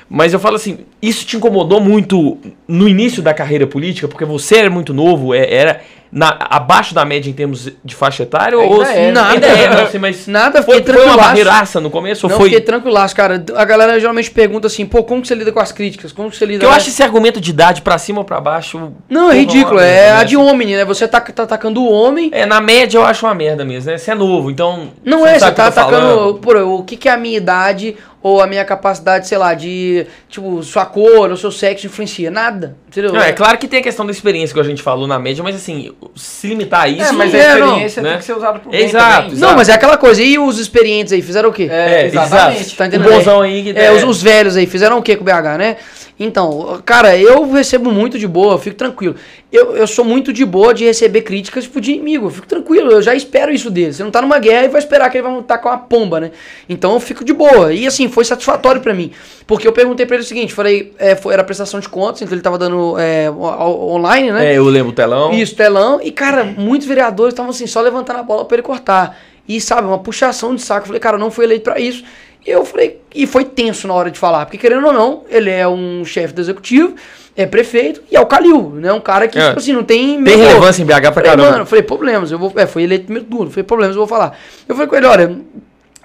Mas 0.09 0.35
eu 0.35 0.39
falo 0.39 0.57
assim, 0.57 0.81
isso 1.01 1.25
te 1.25 1.39
incomodou 1.39 1.81
muito 1.81 2.37
no 2.69 2.87
início 2.87 3.23
da 3.23 3.33
carreira 3.33 3.67
política, 3.67 4.07
porque 4.07 4.27
você 4.27 4.57
era 4.57 4.69
muito 4.69 4.93
novo, 4.93 5.33
é- 5.33 5.51
era 5.51 5.81
na- 6.13 6.37
abaixo 6.39 6.95
da 6.95 7.07
média 7.07 7.31
em 7.31 7.33
termos 7.33 7.71
de 7.83 7.95
faixa 7.95 8.25
etária? 8.25 8.59
Ainda 8.59 8.75
ou 8.75 8.85
é, 8.85 9.11
nada. 9.11 9.31
ainda 9.31 9.47
é, 9.47 9.83
não 9.83 9.91
sei, 9.91 9.99
mas 9.99 10.27
Nada, 10.27 10.63
foi, 10.63 10.83
foi 10.83 11.05
uma 11.05 11.17
barreiraça 11.17 11.81
no 11.81 11.91
começo? 11.91 12.29
Não, 12.29 12.35
ou 12.35 12.41
foi? 12.41 12.51
fiquei 12.51 12.61
tranquilaço, 12.61 13.17
cara. 13.17 13.43
A 13.57 13.65
galera 13.65 13.99
geralmente 13.99 14.31
pergunta 14.31 14.67
assim, 14.67 14.85
pô, 14.85 15.03
como 15.03 15.23
que 15.23 15.29
você 15.29 15.35
lida 15.35 15.51
com 15.51 15.61
as 15.61 15.73
críticas? 15.73 16.13
Como 16.13 16.31
que 16.31 16.37
você 16.37 16.45
lida... 16.45 16.59
Porque 16.61 16.73
eu 16.73 16.77
acho 16.77 16.91
esse 16.91 17.03
argumento 17.03 17.41
de 17.41 17.51
idade 17.51 17.81
pra 17.81 17.97
cima 17.97 18.19
ou 18.19 18.25
pra 18.25 18.41
baixo. 18.41 18.93
Não, 19.09 19.31
é 19.31 19.39
ridículo. 19.39 19.81
É 19.81 20.13
a 20.13 20.19
né? 20.19 20.25
de 20.25 20.37
homem, 20.37 20.77
né? 20.77 20.85
Você 20.85 21.09
tá, 21.09 21.21
tá 21.21 21.45
atacando 21.45 21.83
o 21.83 21.91
homem... 21.91 22.31
É, 22.33 22.45
na 22.45 22.61
média 22.61 22.99
eu 22.99 23.05
acho 23.05 23.25
uma 23.25 23.35
merda 23.35 23.65
mesmo, 23.65 23.91
né? 23.91 23.97
Você 23.97 24.11
é 24.11 24.15
novo, 24.15 24.51
então. 24.51 24.91
Não 25.03 25.21
você 25.21 25.29
é, 25.29 25.39
você 25.39 25.47
que 25.47 25.57
tá 25.57 25.67
atacando. 25.69 26.35
Pô, 26.35 26.53
o 26.59 26.85
que, 26.85 26.97
que 26.97 27.09
é 27.09 27.13
a 27.13 27.17
minha 27.17 27.37
idade 27.37 27.97
ou 28.23 28.41
a 28.41 28.47
minha 28.47 28.65
capacidade, 28.65 29.27
sei 29.27 29.37
lá, 29.37 29.53
de. 29.53 30.07
Tipo, 30.29 30.63
sua 30.63 30.87
cor 30.87 31.31
ou 31.31 31.37
seu 31.37 31.51
sexo 31.51 31.87
influencia? 31.87 32.31
Nada. 32.31 32.77
Entendeu? 32.89 33.13
Não, 33.13 33.21
é 33.21 33.33
claro 33.33 33.59
que 33.59 33.67
tem 33.67 33.81
a 33.81 33.83
questão 33.83 34.07
da 34.07 34.13
experiência 34.13 34.55
que 34.55 34.61
a 34.61 34.65
gente 34.65 34.83
falou 34.83 35.07
na 35.07 35.19
média, 35.19 35.43
mas 35.43 35.57
assim, 35.57 35.93
se 36.15 36.47
limitar 36.47 36.83
a 36.83 36.89
isso. 36.89 37.11
É, 37.11 37.13
mas 37.13 37.35
a 37.35 37.39
é, 37.39 37.57
não, 37.57 37.67
experiência 37.69 38.03
né? 38.03 38.09
tem 38.11 38.19
que 38.19 38.25
ser 38.25 38.37
usada 38.37 38.59
por 38.59 38.71
bem 38.71 38.85
Exato, 38.85 39.23
também. 39.29 39.39
Não, 39.39 39.57
mas 39.57 39.69
é 39.69 39.73
aquela 39.73 39.97
coisa. 39.97 40.23
E 40.23 40.39
os 40.39 40.59
experientes 40.59 41.13
aí, 41.13 41.23
fizeram 41.23 41.51
o 41.51 41.53
quê? 41.53 41.69
É, 41.71 42.07
exatamente. 42.07 42.77
Tá 42.77 42.85
O 42.85 42.87
entendendo? 42.87 43.11
bonzão 43.11 43.41
aí 43.41 43.63
que 43.63 43.79
É, 43.79 43.93
os, 43.93 44.03
os 44.03 44.23
velhos 44.23 44.57
aí 44.57 44.67
fizeram 44.67 44.99
o 44.99 45.03
que 45.03 45.17
com 45.17 45.23
o 45.23 45.25
BH, 45.25 45.59
né? 45.59 45.77
Então, 46.19 46.81
cara, 46.85 47.17
eu 47.17 47.51
recebo 47.51 47.91
muito 47.91 48.19
de 48.19 48.29
boa, 48.29 48.55
eu 48.55 48.59
fico 48.59 48.77
tranquilo. 48.77 49.17
Eu, 49.51 49.77
eu 49.77 49.87
sou 49.87 50.05
muito 50.05 50.33
de 50.33 50.45
boa 50.45 50.73
de 50.73 50.85
receber 50.85 51.23
críticas, 51.23 51.65
tipo, 51.65 51.81
de 51.81 51.93
inimigo. 51.93 52.27
Eu 52.27 52.31
fico 52.31 52.47
tranquilo, 52.47 52.91
eu 52.91 53.03
já 53.03 53.15
espero 53.15 53.53
isso 53.53 53.71
dele. 53.71 53.93
Você 53.93 54.05
não 54.05 54.11
tá 54.11 54.23
numa 54.23 54.39
guerra 54.39 54.67
e 54.67 54.69
vai 54.69 54.79
esperar 54.79 55.11
que 55.11 55.19
ele 55.19 55.27
vai 55.27 55.43
tacar 55.43 55.73
uma 55.73 55.79
pomba, 55.79 56.21
né? 56.21 56.31
Então 56.69 56.95
eu 56.95 57.01
fico 57.01 57.25
de 57.25 57.33
boa. 57.33 57.73
E 57.73 57.87
assim, 57.87 58.09
foi 58.09 58.25
satisfatório 58.25 58.81
pra 58.81 58.95
mim. 58.95 59.11
Porque 59.47 59.67
eu 59.67 59.73
perguntei 59.73 60.07
pra 60.07 60.17
ele 60.17 60.25
o 60.25 60.27
seguinte: 60.27 60.53
falei, 60.53 60.93
é, 60.99 61.17
foi, 61.17 61.35
era 61.35 61.43
prestação 61.43 61.81
de 61.81 61.89
contas, 61.89 62.23
então 62.23 62.35
ele 62.35 62.43
tava 62.43 62.59
dando 62.59 62.99
é, 62.99 63.31
online, 63.31 64.31
né? 64.31 64.53
É, 64.53 64.59
eu 64.59 64.65
lembro 64.65 64.93
o 64.93 64.95
telão. 64.95 65.33
Isso, 65.33 65.57
telão. 65.57 66.01
E, 66.03 66.13
cara, 66.13 66.45
muitos 66.45 66.87
vereadores 66.87 67.33
estavam 67.33 67.51
assim, 67.51 67.67
só 67.67 67.81
levantando 67.81 68.21
a 68.21 68.23
bola 68.23 68.45
pra 68.45 68.55
ele 68.55 68.63
cortar. 68.63 69.19
E, 69.49 69.61
sabe, 69.61 69.89
uma 69.89 69.99
puxação 69.99 70.55
de 70.55 70.63
saco. 70.63 70.83
Eu 70.83 70.87
falei, 70.87 71.01
cara, 71.01 71.17
eu 71.17 71.21
não 71.21 71.31
fui 71.31 71.45
eleito 71.45 71.65
pra 71.65 71.81
isso. 71.81 72.05
E 72.45 72.51
eu 72.51 72.65
falei, 72.65 73.01
e 73.15 73.27
foi 73.27 73.45
tenso 73.45 73.87
na 73.87 73.95
hora 73.95 74.11
de 74.11 74.19
falar, 74.19 74.47
porque 74.47 74.59
querendo 74.59 74.85
ou 74.87 74.93
não, 74.93 75.23
ele 75.31 75.49
é 75.49 75.67
um 75.69 76.05
chefe 76.05 76.35
do 76.35 76.41
executivo, 76.41 76.95
é 77.37 77.47
prefeito 77.47 78.03
e 78.11 78.17
é 78.17 78.21
o 78.21 78.27
Calil, 78.27 78.71
né? 78.75 78.93
Um 78.93 79.01
cara 79.01 79.29
que, 79.29 79.39
É. 79.39 79.47
tipo 79.49 79.59
assim, 79.61 79.73
não 79.73 79.85
tem. 79.85 80.23
Tem 80.25 80.37
relevância 80.37 80.83
em 80.83 80.85
BH 80.85 80.91
pra 81.01 81.13
falei, 81.13 81.31
caramba. 81.31 81.51
Mano, 81.51 81.63
eu 81.63 81.67
falei, 81.67 81.83
problemas, 81.85 82.33
eu 82.33 82.39
vou. 82.39 82.53
É, 82.57 82.67
foi 82.67 82.83
eleito 82.83 83.05
primeiro 83.05 83.29
turno, 83.29 83.51
falei, 83.51 83.63
problemas, 83.65 83.95
eu 83.95 84.01
vou 84.01 84.09
falar. 84.09 84.37
Eu 84.69 84.75
falei 84.75 84.89
com 84.89 84.97
ele, 84.97 85.07
olha. 85.07 85.37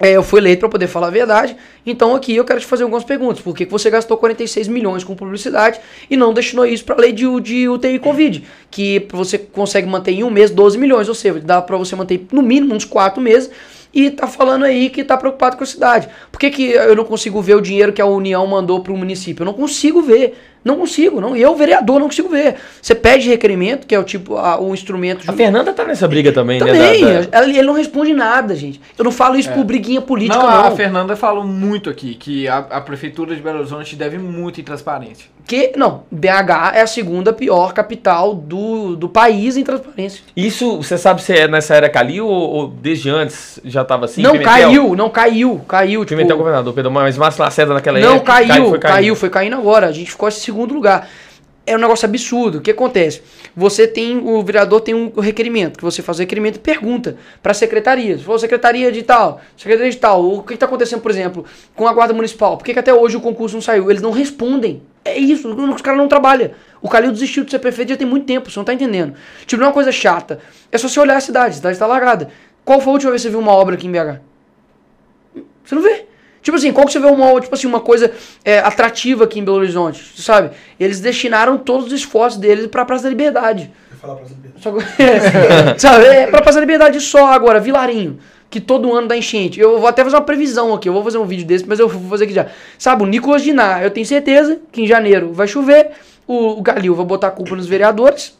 é, 0.00 0.12
eu 0.12 0.22
fui 0.22 0.38
eleito 0.38 0.60
pra 0.60 0.68
poder 0.68 0.86
falar 0.86 1.08
a 1.08 1.10
verdade, 1.10 1.56
então 1.84 2.14
aqui 2.14 2.36
eu 2.36 2.44
quero 2.44 2.60
te 2.60 2.66
fazer 2.66 2.84
algumas 2.84 3.02
perguntas. 3.02 3.40
Por 3.42 3.52
que, 3.52 3.66
que 3.66 3.72
você 3.72 3.90
gastou 3.90 4.16
46 4.16 4.68
milhões 4.68 5.02
com 5.02 5.16
publicidade 5.16 5.80
e 6.08 6.16
não 6.16 6.32
destinou 6.32 6.64
isso 6.64 6.84
pra 6.84 6.94
lei 6.94 7.10
de, 7.10 7.24
de 7.40 7.68
UTI 7.68 7.98
Covid? 7.98 8.44
Que 8.70 9.08
você 9.10 9.36
consegue 9.38 9.88
manter 9.88 10.12
em 10.12 10.22
um 10.22 10.30
mês 10.30 10.50
12 10.52 10.78
milhões, 10.78 11.08
ou 11.08 11.16
seja, 11.16 11.40
dá 11.40 11.60
pra 11.60 11.76
você 11.76 11.96
manter 11.96 12.24
no 12.30 12.42
mínimo 12.42 12.74
uns 12.76 12.84
4 12.84 13.20
meses 13.20 13.50
e 13.92 14.10
tá 14.10 14.26
falando 14.26 14.64
aí 14.64 14.90
que 14.90 15.02
tá 15.02 15.16
preocupado 15.16 15.56
com 15.56 15.64
a 15.64 15.66
cidade. 15.66 16.08
Por 16.30 16.38
que, 16.38 16.50
que 16.50 16.70
eu 16.70 16.94
não 16.94 17.04
consigo 17.04 17.40
ver 17.40 17.56
o 17.56 17.60
dinheiro 17.60 17.92
que 17.92 18.02
a 18.02 18.06
União 18.06 18.46
mandou 18.46 18.80
pro 18.80 18.96
município? 18.96 19.42
Eu 19.42 19.46
não 19.46 19.54
consigo 19.54 20.02
ver. 20.02 20.38
Não 20.64 20.76
consigo, 20.76 21.20
não. 21.20 21.36
E 21.36 21.40
eu, 21.40 21.54
vereador, 21.54 21.98
não 22.00 22.06
consigo 22.08 22.28
ver. 22.28 22.56
Você 22.82 22.94
pede 22.94 23.28
requerimento, 23.28 23.86
que 23.86 23.94
é 23.94 23.98
o 23.98 24.04
tipo, 24.04 24.36
a- 24.36 24.60
o 24.60 24.74
instrumento. 24.74 25.28
A 25.30 25.32
Fernanda 25.32 25.72
tá 25.72 25.84
nessa 25.84 26.06
briga 26.08 26.32
também, 26.32 26.58
Também, 26.58 27.04
né? 27.04 27.22
da- 27.22 27.40
da- 27.40 27.48
ele 27.48 27.62
não 27.62 27.74
responde 27.74 28.12
nada, 28.12 28.54
gente. 28.54 28.80
Eu 28.98 29.04
não 29.04 29.12
falo 29.12 29.36
isso 29.36 29.50
por 29.50 29.64
briguinha 29.64 30.00
política, 30.00 30.36
não, 30.38 30.46
não. 30.50 30.64
a 30.66 30.70
Fernanda 30.72 31.16
falou 31.16 31.44
muito 31.44 31.88
aqui 31.88 32.14
que 32.14 32.46
a, 32.48 32.58
a 32.58 32.80
prefeitura 32.80 33.34
de 33.34 33.40
Belo 33.40 33.58
Horizonte 33.60 33.96
deve 33.96 34.18
muito 34.18 34.60
em 34.60 34.64
transparência. 34.64 35.26
Que, 35.46 35.72
não, 35.76 36.02
BH 36.10 36.72
é 36.74 36.82
a 36.82 36.86
segunda 36.86 37.32
pior 37.32 37.72
capital 37.72 38.34
do, 38.34 38.94
do 38.96 39.08
país 39.08 39.56
em 39.56 39.62
transparência. 39.64 40.20
Isso, 40.36 40.76
você 40.76 40.98
sabe 40.98 41.22
se 41.22 41.32
é 41.32 41.48
nessa 41.48 41.74
era 41.74 41.88
Calil 41.88 42.26
ou, 42.26 42.50
ou 42.50 42.68
desde 42.68 43.08
antes 43.08 43.58
já 43.64 43.82
tava 43.82 44.04
assim? 44.04 44.20
não 44.20 44.32
Pimentel? 44.32 44.52
caiu, 44.52 44.94
não 44.96 45.08
caiu, 45.08 45.60
caiu. 45.66 46.00
Tipo, 46.00 46.16
Pimentel 46.18 46.36
governador, 46.36 46.74
Pedro, 46.74 46.90
mas 46.90 47.16
Márcio 47.16 47.42
Lacerda 47.42 47.72
naquela 47.72 47.98
não 47.98 48.16
época. 48.16 48.32
caiu, 48.32 48.68
foi 48.68 48.78
caiu, 48.78 48.92
caindo. 48.94 49.14
foi 49.16 49.30
caindo 49.30 49.56
agora. 49.56 49.86
A 49.86 49.92
gente 49.92 50.10
ficou 50.10 50.28
em 50.28 50.47
segundo 50.48 50.74
lugar. 50.74 51.08
É 51.66 51.76
um 51.76 51.78
negócio 51.78 52.06
absurdo. 52.06 52.58
O 52.58 52.60
que 52.62 52.70
acontece? 52.70 53.20
Você 53.54 53.86
tem, 53.86 54.16
o 54.16 54.42
vereador 54.42 54.80
tem 54.80 54.94
um 54.94 55.20
requerimento, 55.20 55.76
que 55.76 55.84
você 55.84 56.00
faz 56.00 56.16
o 56.18 56.20
requerimento 56.20 56.56
e 56.56 56.58
pergunta 56.58 57.18
para 57.42 57.52
secretarias. 57.52 58.22
Falou, 58.22 58.38
secretaria 58.38 58.90
de 58.90 59.02
tal, 59.02 59.38
secretaria 59.54 59.90
de 59.90 59.98
tal. 59.98 60.24
O 60.24 60.42
que 60.42 60.54
está 60.54 60.64
acontecendo, 60.64 61.02
por 61.02 61.10
exemplo, 61.10 61.44
com 61.74 61.86
a 61.86 61.92
Guarda 61.92 62.14
Municipal? 62.14 62.56
Por 62.56 62.64
que, 62.64 62.72
que 62.72 62.78
até 62.78 62.92
hoje 62.92 63.18
o 63.18 63.20
concurso 63.20 63.54
não 63.54 63.60
saiu? 63.60 63.90
Eles 63.90 64.00
não 64.00 64.10
respondem. 64.10 64.82
É 65.04 65.18
isso, 65.18 65.54
os 65.54 65.82
caras 65.82 65.98
não 65.98 66.08
trabalham. 66.08 66.50
O 66.80 66.88
Calil 66.88 67.12
desistiu 67.12 67.44
de 67.44 67.50
ser 67.50 67.58
prefeito 67.58 67.90
já 67.90 67.96
tem 67.96 68.06
muito 68.06 68.24
tempo, 68.24 68.50
você 68.50 68.58
não 68.58 68.64
tá 68.64 68.72
entendendo. 68.72 69.14
Tipo, 69.46 69.60
não 69.60 69.66
é 69.66 69.68
uma 69.68 69.74
coisa 69.74 69.92
chata. 69.92 70.40
É 70.72 70.78
só 70.78 70.88
você 70.88 70.98
olhar 71.00 71.16
a 71.16 71.20
cidade, 71.20 71.50
a 71.50 71.52
cidade 71.52 71.74
está 71.74 71.86
largada. 71.86 72.30
Qual 72.64 72.80
foi 72.80 72.90
a 72.90 72.94
última 72.94 73.10
vez 73.10 73.22
que 73.22 73.28
você 73.28 73.30
viu 73.30 73.40
uma 73.40 73.52
obra 73.52 73.74
aqui 73.74 73.86
em 73.86 73.92
BH? 73.92 74.20
Você 75.64 75.74
não 75.74 75.82
vê. 75.82 76.06
Tipo 76.42 76.56
assim, 76.56 76.72
qual 76.72 76.86
que 76.86 76.92
você 76.92 77.00
vê 77.00 77.06
uma, 77.06 77.40
tipo 77.40 77.54
assim, 77.54 77.66
uma 77.66 77.80
coisa 77.80 78.10
é, 78.44 78.58
atrativa 78.60 79.24
aqui 79.24 79.38
em 79.40 79.44
Belo 79.44 79.58
Horizonte, 79.58 80.20
sabe? 80.22 80.50
Eles 80.78 81.00
destinaram 81.00 81.58
todos 81.58 81.86
os 81.88 81.92
esforços 81.92 82.38
deles 82.38 82.66
pra 82.68 82.84
Praça 82.84 83.04
da 83.04 83.08
Liberdade. 83.10 83.70
Eu 83.90 83.94
ia 83.96 84.00
falar 84.00 84.14
pra 84.16 84.24
Pedro. 84.24 84.52
Só 84.60 84.72
que- 84.72 84.80
sabe? 85.80 86.04
É 86.06 86.26
pra 86.26 86.40
Praça 86.40 86.54
da 86.58 86.60
Liberdade 86.60 87.00
só 87.00 87.26
agora, 87.32 87.58
Vilarinho. 87.60 88.18
Que 88.50 88.60
todo 88.60 88.90
ano 88.94 89.08
dá 89.08 89.16
enchente. 89.16 89.60
Eu 89.60 89.78
vou 89.78 89.86
até 89.88 90.02
fazer 90.02 90.16
uma 90.16 90.22
previsão 90.22 90.72
aqui. 90.72 90.88
Eu 90.88 90.92
vou 90.94 91.04
fazer 91.04 91.18
um 91.18 91.26
vídeo 91.26 91.44
desse, 91.46 91.68
mas 91.68 91.78
eu 91.78 91.86
vou 91.88 92.08
fazer 92.08 92.24
aqui 92.24 92.32
já. 92.32 92.46
Sabe, 92.78 93.02
o 93.02 93.06
Nicolas 93.06 93.42
Diná, 93.42 93.82
eu 93.82 93.90
tenho 93.90 94.06
certeza 94.06 94.58
que 94.72 94.82
em 94.82 94.86
janeiro 94.86 95.32
vai 95.34 95.46
chover. 95.46 95.90
O, 96.26 96.58
o 96.58 96.62
Galil 96.62 96.94
vai 96.94 97.04
botar 97.04 97.26
a 97.28 97.30
culpa 97.30 97.54
nos 97.54 97.66
vereadores. 97.66 98.38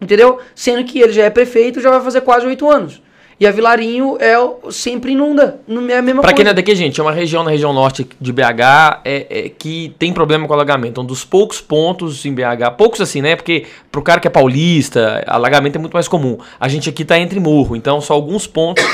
Entendeu? 0.00 0.38
Sendo 0.54 0.82
que 0.84 1.00
ele 1.00 1.12
já 1.12 1.24
é 1.24 1.30
prefeito, 1.30 1.80
já 1.80 1.90
vai 1.90 2.00
fazer 2.00 2.22
quase 2.22 2.46
oito 2.46 2.68
anos. 2.70 3.02
E 3.42 3.46
a 3.46 3.50
Vilarinho 3.50 4.16
é 4.20 4.36
sempre 4.70 5.10
inunda. 5.10 5.58
Não 5.66 5.88
é 5.90 5.96
a 5.96 6.00
mesma 6.02 6.22
Pra 6.22 6.30
quem 6.30 6.36
coisa. 6.36 6.44
não 6.44 6.50
é 6.52 6.54
daqui, 6.54 6.76
gente, 6.76 7.00
é 7.00 7.02
uma 7.02 7.10
região 7.10 7.42
na 7.42 7.50
região 7.50 7.72
norte 7.72 8.06
de 8.20 8.32
BH 8.32 9.00
é, 9.04 9.26
é, 9.28 9.48
que 9.48 9.92
tem 9.98 10.12
problema 10.12 10.46
com 10.46 10.54
alagamento. 10.54 11.00
Um 11.00 11.04
dos 11.04 11.24
poucos 11.24 11.60
pontos 11.60 12.24
em 12.24 12.32
BH, 12.32 12.76
poucos 12.78 13.00
assim, 13.00 13.20
né? 13.20 13.34
Porque 13.34 13.64
pro 13.90 14.00
cara 14.00 14.20
que 14.20 14.28
é 14.28 14.30
paulista, 14.30 15.24
alagamento 15.26 15.74
é 15.74 15.80
muito 15.80 15.92
mais 15.94 16.06
comum. 16.06 16.38
A 16.60 16.68
gente 16.68 16.88
aqui 16.88 17.04
tá 17.04 17.18
entre 17.18 17.40
morro, 17.40 17.74
então 17.74 18.00
só 18.00 18.14
alguns 18.14 18.46
pontos 18.46 18.84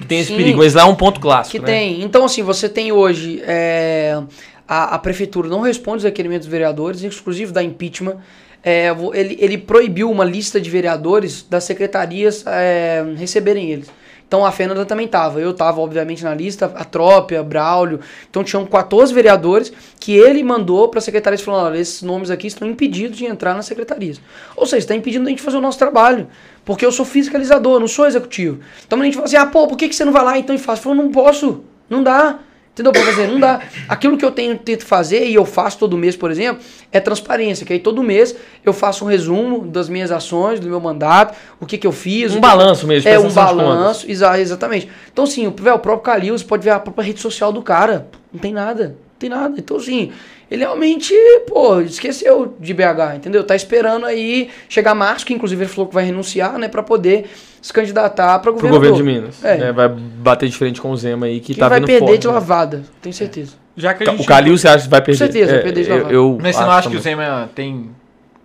que 0.00 0.06
tem 0.06 0.20
esse 0.20 0.30
Sim. 0.30 0.38
perigo. 0.38 0.56
Mas 0.60 0.72
lá 0.72 0.80
é 0.80 0.86
um 0.86 0.94
ponto 0.94 1.20
clássico, 1.20 1.58
Que 1.58 1.58
né? 1.60 1.66
tem. 1.66 2.02
Então, 2.02 2.24
assim, 2.24 2.42
você 2.42 2.66
tem 2.66 2.90
hoje. 2.90 3.42
é, 3.46 4.18
a, 4.66 4.94
a 4.94 4.98
prefeitura 4.98 5.50
não 5.50 5.60
responde 5.60 5.98
os 5.98 6.04
requerimentos 6.04 6.46
dos 6.46 6.50
vereadores, 6.50 7.04
inclusive 7.04 7.52
da 7.52 7.62
impeachment. 7.62 8.16
É, 8.62 8.88
ele, 9.14 9.36
ele 9.40 9.58
proibiu 9.58 10.10
uma 10.10 10.24
lista 10.24 10.60
de 10.60 10.68
vereadores 10.68 11.42
das 11.48 11.64
secretarias 11.64 12.44
é, 12.46 13.04
receberem 13.16 13.70
eles. 13.70 13.88
Então 14.28 14.44
a 14.44 14.52
Fernanda 14.52 14.84
também 14.84 15.06
estava. 15.06 15.40
Eu 15.40 15.52
estava, 15.52 15.80
obviamente, 15.80 16.22
na 16.22 16.34
lista, 16.34 16.66
a 16.66 16.84
Trópia, 16.84 17.42
Braulio. 17.42 18.00
Então 18.28 18.44
tinham 18.44 18.66
14 18.66 19.12
vereadores 19.12 19.72
que 19.98 20.12
ele 20.12 20.42
mandou 20.42 20.88
para 20.88 20.98
as 20.98 21.04
secretarias 21.04 21.40
falando: 21.40 21.66
olha, 21.66 21.78
esses 21.78 22.02
nomes 22.02 22.30
aqui 22.30 22.46
estão 22.46 22.68
impedidos 22.68 23.16
de 23.16 23.24
entrar 23.24 23.54
nas 23.54 23.64
secretarias. 23.64 24.20
Ou 24.54 24.66
seja, 24.66 24.80
está 24.80 24.94
impedindo 24.94 25.26
a 25.26 25.30
gente 25.30 25.40
fazer 25.40 25.56
o 25.56 25.62
nosso 25.62 25.78
trabalho. 25.78 26.28
Porque 26.62 26.84
eu 26.84 26.92
sou 26.92 27.06
fiscalizador, 27.06 27.80
não 27.80 27.88
sou 27.88 28.06
executivo. 28.06 28.60
Então 28.86 29.00
a 29.00 29.04
gente 29.04 29.14
fala 29.14 29.26
assim: 29.26 29.36
ah, 29.36 29.46
pô, 29.46 29.66
por 29.66 29.78
que, 29.78 29.88
que 29.88 29.94
você 29.96 30.04
não 30.04 30.12
vai 30.12 30.22
lá 30.22 30.38
então 30.38 30.54
e 30.54 30.58
faz? 30.58 30.78
Eu 30.78 30.82
falo, 30.82 30.96
não 30.96 31.10
posso, 31.10 31.64
não 31.88 32.02
dá. 32.02 32.38
Entendeu? 32.78 32.92
Pra 32.92 33.02
fazer, 33.02 33.26
não 33.26 33.40
dá. 33.40 33.60
Aquilo 33.88 34.16
que 34.16 34.24
eu 34.24 34.30
tenho 34.30 34.56
tento 34.56 34.86
fazer 34.86 35.26
e 35.26 35.34
eu 35.34 35.44
faço 35.44 35.78
todo 35.78 35.96
mês, 35.98 36.14
por 36.14 36.30
exemplo, 36.30 36.62
é 36.92 37.00
transparência. 37.00 37.66
Que 37.66 37.72
aí 37.72 37.80
todo 37.80 38.02
mês 38.02 38.36
eu 38.64 38.72
faço 38.72 39.04
um 39.04 39.08
resumo 39.08 39.66
das 39.66 39.88
minhas 39.88 40.12
ações, 40.12 40.60
do 40.60 40.68
meu 40.68 40.80
mandato, 40.80 41.36
o 41.60 41.66
que, 41.66 41.76
que 41.76 41.86
eu 41.86 41.92
fiz. 41.92 42.34
Um 42.34 42.40
balanço 42.40 42.86
mesmo, 42.86 43.08
É 43.08 43.18
um 43.18 43.30
balanço, 43.32 44.08
exa 44.08 44.38
exatamente. 44.38 44.88
Então, 45.12 45.24
assim, 45.24 45.46
o, 45.48 45.50
véio, 45.50 45.74
o 45.74 45.78
próprio 45.80 46.04
Calil, 46.04 46.38
você 46.38 46.44
pode 46.44 46.62
ver 46.62 46.70
a 46.70 46.78
própria 46.78 47.04
rede 47.04 47.20
social 47.20 47.52
do 47.52 47.62
cara. 47.62 48.06
Não 48.32 48.38
tem 48.38 48.52
nada. 48.52 48.88
Não 48.88 49.18
tem 49.18 49.30
nada. 49.30 49.54
Então, 49.58 49.76
assim, 49.78 50.12
ele 50.50 50.62
realmente, 50.62 51.14
pô, 51.46 51.80
esqueceu 51.80 52.54
de 52.58 52.72
BH, 52.74 53.16
entendeu? 53.16 53.44
Tá 53.44 53.54
esperando 53.54 54.06
aí 54.06 54.48
chegar 54.68 54.94
março, 54.94 55.26
que 55.26 55.34
inclusive 55.34 55.62
ele 55.62 55.70
falou 55.70 55.86
que 55.88 55.94
vai 55.94 56.04
renunciar, 56.04 56.58
né, 56.58 56.68
pra 56.68 56.82
poder 56.82 57.26
se 57.60 57.72
candidatar 57.72 58.38
pra 58.38 58.52
Pro 58.52 58.52
governador. 58.54 58.90
governo 58.90 58.96
de 58.96 59.02
Minas. 59.20 59.44
É. 59.44 59.56
né? 59.56 59.72
Vai 59.72 59.88
bater 59.88 60.48
de 60.48 60.56
frente 60.56 60.80
com 60.80 60.90
o 60.90 60.96
Zema 60.96 61.26
aí, 61.26 61.40
que 61.40 61.54
Quem 61.54 61.60
tá 61.60 61.68
vai 61.68 61.80
vindo 61.80 61.86
perder 61.86 62.06
forte. 62.06 62.18
de 62.20 62.26
né? 62.28 62.32
lavada, 62.32 62.82
tenho 63.02 63.14
certeza. 63.14 63.52
Já 63.76 63.94
que 63.94 64.02
a 64.02 64.10
gente 64.10 64.22
O 64.22 64.26
Calil, 64.26 64.56
você 64.58 64.68
acha 64.68 64.84
que 64.84 64.90
vai 64.90 65.00
perder? 65.02 65.18
certeza, 65.18 65.52
vai 65.52 65.62
perder 65.62 65.84
de 65.84 65.90
eu, 65.90 65.96
lavada. 65.96 66.14
eu 66.14 66.38
Mas 66.40 66.56
você 66.56 66.62
não 66.62 66.70
acho 66.70 66.78
acha 66.78 66.90
que 66.90 66.96
o 66.96 67.00
também. 67.02 67.16
Zema 67.26 67.50
tem 67.54 67.90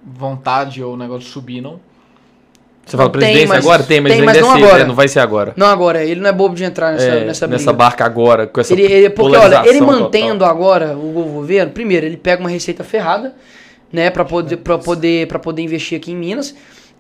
vontade 0.04 0.84
ou 0.84 0.98
negócio 0.98 1.24
de 1.24 1.30
subir, 1.30 1.62
não? 1.62 1.80
Você 2.86 2.98
fala 2.98 3.10
Tem, 3.10 3.20
presidência 3.22 3.48
mas- 3.48 3.66
agora? 3.66 3.84
Tem, 3.84 4.02
mas 4.02 4.14
tem, 4.14 4.22
mas 4.24 4.38
é 4.38 4.42
não 4.42 4.54
cedo, 4.54 4.66
agora. 4.66 4.86
não 4.86 4.94
vai 4.96 5.08
ser 5.08 5.20
agora. 5.20 5.54
Não 5.56 5.68
agora, 5.68 6.04
ele 6.04 6.20
não 6.20 6.30
é 6.30 6.34
bobo 6.34 6.54
de 6.54 6.64
entrar 6.66 6.92
nessa, 6.92 7.06
É, 7.06 7.24
nessa 7.26 7.48
nessa, 7.48 7.72
briga. 7.72 7.74
barca 7.74 8.06
agora, 8.06 8.46
com 8.46 8.60
essa 8.60 8.74
Ele, 8.74 8.84
ele- 8.84 9.10
porque, 9.10 9.38
olha, 9.38 9.64
ele 9.66 9.80
mantendo 9.82 10.40
total. 10.40 10.50
agora 10.50 10.98
o 10.98 11.12
governo, 11.34 11.72
primeiro, 11.72 12.06
ele 12.06 12.18
pega 12.18 12.42
uma 12.42 12.50
receita 12.50 12.84
ferrada, 12.84 13.34
né, 13.92 14.10
pra 14.10 14.26
poder, 14.26 14.58
pra 14.58 14.78
poder, 14.78 15.28
pra 15.28 15.40
poder 15.40 15.62
investir 15.62 15.98
aqui 15.98 16.12
em 16.12 16.16
Minas. 16.16 16.54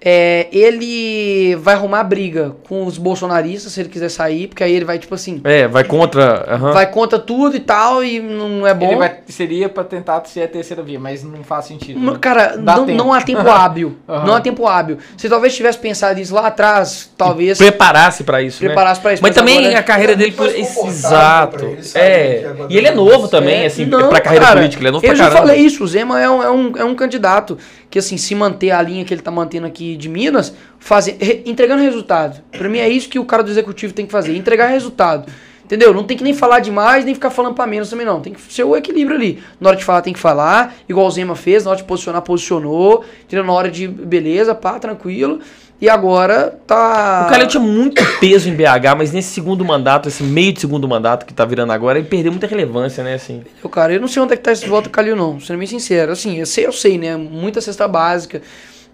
É, 0.05 0.47
ele 0.51 1.55
vai 1.55 1.75
arrumar 1.75 2.03
briga 2.03 2.55
com 2.67 2.85
os 2.85 2.97
bolsonaristas, 2.97 3.71
se 3.71 3.79
ele 3.79 3.87
quiser 3.87 4.09
sair, 4.09 4.47
porque 4.47 4.61
aí 4.61 4.73
ele 4.75 4.83
vai, 4.83 4.99
tipo 4.99 5.15
assim, 5.15 5.39
É, 5.45 5.65
vai 5.65 5.85
contra. 5.85 6.43
aham. 6.45 6.73
vai 6.73 6.91
contra 6.91 7.17
tudo 7.17 7.55
e 7.55 7.59
tal, 7.61 8.03
e 8.03 8.19
não 8.19 8.67
é 8.67 8.73
bom. 8.73 8.87
Ele 8.87 8.95
vai, 8.97 9.19
seria 9.27 9.69
pra 9.69 9.83
tentar 9.85 10.21
ser 10.25 10.43
a 10.43 10.47
terceira 10.49 10.83
via, 10.83 10.99
mas 10.99 11.23
não 11.23 11.41
faz 11.43 11.65
sentido. 11.65 11.99
Não, 12.01 12.13
né? 12.13 12.19
Cara, 12.19 12.57
Dá 12.57 12.75
não, 12.75 12.85
tempo. 12.85 12.97
não 12.97 13.13
há 13.13 13.21
tempo 13.21 13.47
hábil. 13.49 13.95
Aham. 14.09 14.25
Não 14.27 14.33
há 14.35 14.41
tempo 14.41 14.67
hábil. 14.67 14.97
Se 15.17 15.29
talvez 15.29 15.55
tivesse 15.55 15.77
pensado 15.77 16.19
isso 16.19 16.33
lá 16.35 16.47
atrás, 16.47 17.09
talvez 17.17 17.57
Preparasse 17.57 18.25
pra 18.25 18.41
isso, 18.41 18.61
né? 18.61 18.69
preparasse 18.69 18.99
pra 18.99 19.13
isso. 19.13 19.23
Mas 19.23 19.33
também 19.33 19.59
agora- 19.59 19.79
a 19.79 19.83
carreira 19.83 20.11
É 20.13 20.15
dele 20.17 20.33
muito 20.37 20.51
foi 20.51 20.59
exato. 20.89 21.65
ele, 21.65 21.81
É. 21.95 22.53
E 22.69 22.77
ele 22.77 22.87
é 22.87 22.91
tá 22.91 22.95
novo 22.97 23.19
mais- 23.19 23.29
também, 23.31 23.63
É, 23.63 23.65
assim, 23.67 23.85
não, 23.85 24.09
pra 24.09 24.19
carreira 24.19 24.45
cara, 24.47 24.57
política, 24.59 24.81
ele 24.81 24.89
é 24.89 24.91
novo 24.91 25.05
Eu 25.05 25.09
pra 25.09 25.15
já 25.15 25.23
caramba. 25.29 25.47
falei 25.47 25.61
isso, 25.65 25.81
o 25.83 25.87
Zema 25.87 26.21
é 26.21 26.29
um, 26.29 26.43
é, 26.43 26.51
um, 26.51 26.77
é 26.77 26.83
um 26.83 26.93
candidato 26.95 27.57
que, 27.89 27.99
assim, 27.99 28.17
se 28.17 28.33
manter 28.35 28.71
a 28.71 28.81
linha 28.81 29.05
que 29.05 29.13
ele 29.13 29.21
tá 29.21 29.29
mantendo 29.31 29.67
aqui 29.67 29.92
de 29.97 30.09
Minas, 30.09 30.53
fazer, 30.79 31.17
re- 31.19 31.41
entregando 31.45 31.81
resultado. 31.81 32.41
Pra 32.51 32.67
mim 32.69 32.79
é 32.79 32.89
isso 32.89 33.09
que 33.09 33.19
o 33.19 33.25
cara 33.25 33.43
do 33.43 33.49
executivo 33.51 33.93
tem 33.93 34.05
que 34.05 34.11
fazer, 34.11 34.35
entregar 34.35 34.67
resultado. 34.67 35.31
Entendeu? 35.65 35.93
Não 35.93 36.03
tem 36.03 36.17
que 36.17 36.23
nem 36.23 36.33
falar 36.33 36.59
demais, 36.59 37.05
nem 37.05 37.15
ficar 37.15 37.29
falando 37.29 37.55
pra 37.55 37.65
menos 37.65 37.89
também, 37.89 38.05
não. 38.05 38.19
Tem 38.19 38.33
que 38.33 38.41
ser 38.53 38.63
o 38.63 38.75
equilíbrio 38.75 39.15
ali. 39.15 39.41
Na 39.61 39.69
hora 39.69 39.77
de 39.77 39.83
falar, 39.83 40.01
tem 40.01 40.13
que 40.13 40.19
falar, 40.19 40.75
igual 40.89 41.07
o 41.07 41.11
Zema 41.11 41.35
fez, 41.35 41.63
na 41.63 41.71
hora 41.71 41.77
de 41.79 41.85
posicionar, 41.85 42.21
posicionou. 42.21 43.03
Entendeu? 43.23 43.45
Na 43.45 43.53
hora 43.53 43.71
de, 43.71 43.87
beleza, 43.87 44.53
pá, 44.53 44.77
tranquilo. 44.77 45.39
E 45.81 45.89
agora 45.89 46.59
tá. 46.67 47.25
O 47.27 47.29
Calil 47.31 47.47
tinha 47.47 47.61
muito 47.63 48.01
peso 48.19 48.47
em 48.49 48.55
BH, 48.55 48.95
mas 48.97 49.11
nesse 49.11 49.33
segundo 49.33 49.65
mandato, 49.65 50.07
esse 50.09 50.21
meio 50.23 50.53
de 50.53 50.59
segundo 50.61 50.87
mandato 50.87 51.25
que 51.25 51.33
tá 51.33 51.43
virando 51.43 51.71
agora, 51.73 51.97
ele 51.97 52.07
perdeu 52.07 52.31
muita 52.31 52.45
relevância, 52.47 53.03
né, 53.03 53.15
assim. 53.15 53.41
Eu, 53.63 53.69
cara, 53.69 53.93
eu 53.93 53.99
não 53.99 54.07
sei 54.07 54.21
onde 54.21 54.33
é 54.33 54.37
que 54.37 54.43
tá 54.43 54.51
esse 54.51 54.67
voto 54.67 54.85
do 54.85 54.89
Calil, 54.89 55.15
não. 55.15 55.39
Sendo 55.39 55.57
bem 55.57 55.67
sincero. 55.67 56.11
Assim, 56.11 56.39
eu 56.39 56.45
sei, 56.45 56.67
eu 56.67 56.71
sei, 56.71 56.97
né? 56.97 57.17
Muita 57.17 57.59
cesta 57.59 57.87
básica, 57.87 58.41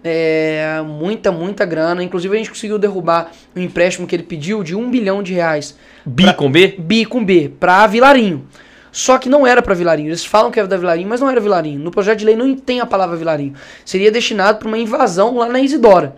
é, 0.02 0.80
muita, 0.84 1.30
muita 1.32 1.64
grana. 1.64 2.02
Inclusive, 2.02 2.34
a 2.34 2.38
gente 2.38 2.50
conseguiu 2.50 2.78
derrubar 2.78 3.30
o 3.54 3.60
empréstimo 3.60 4.06
que 4.06 4.14
ele 4.16 4.22
pediu 4.22 4.62
de 4.62 4.74
um 4.74 4.90
bilhão 4.90 5.22
de 5.22 5.34
reais. 5.34 5.76
Bi 6.04 6.24
Pra- 6.24 6.34
com 6.34 6.50
B? 6.50 6.74
Bi 6.78 7.04
com 7.04 7.24
B, 7.24 7.50
pra 7.60 7.86
Vilarinho. 7.86 8.46
Só 8.92 9.18
que 9.18 9.28
não 9.28 9.46
era 9.46 9.62
pra 9.62 9.72
Vilarinho. 9.74 10.08
Eles 10.08 10.24
falam 10.24 10.50
que 10.50 10.58
era 10.58 10.66
da 10.66 10.76
Vilarinho, 10.76 11.08
mas 11.08 11.20
não 11.20 11.30
era 11.30 11.40
Vilarinho. 11.40 11.78
No 11.78 11.90
projeto 11.92 12.18
de 12.18 12.24
lei 12.24 12.34
não 12.34 12.56
tem 12.56 12.80
a 12.80 12.86
palavra 12.86 13.16
Vilarinho. 13.16 13.54
Seria 13.84 14.10
destinado 14.10 14.58
para 14.58 14.66
uma 14.66 14.78
invasão 14.78 15.36
lá 15.36 15.48
na 15.48 15.60
Isidora. 15.60 16.16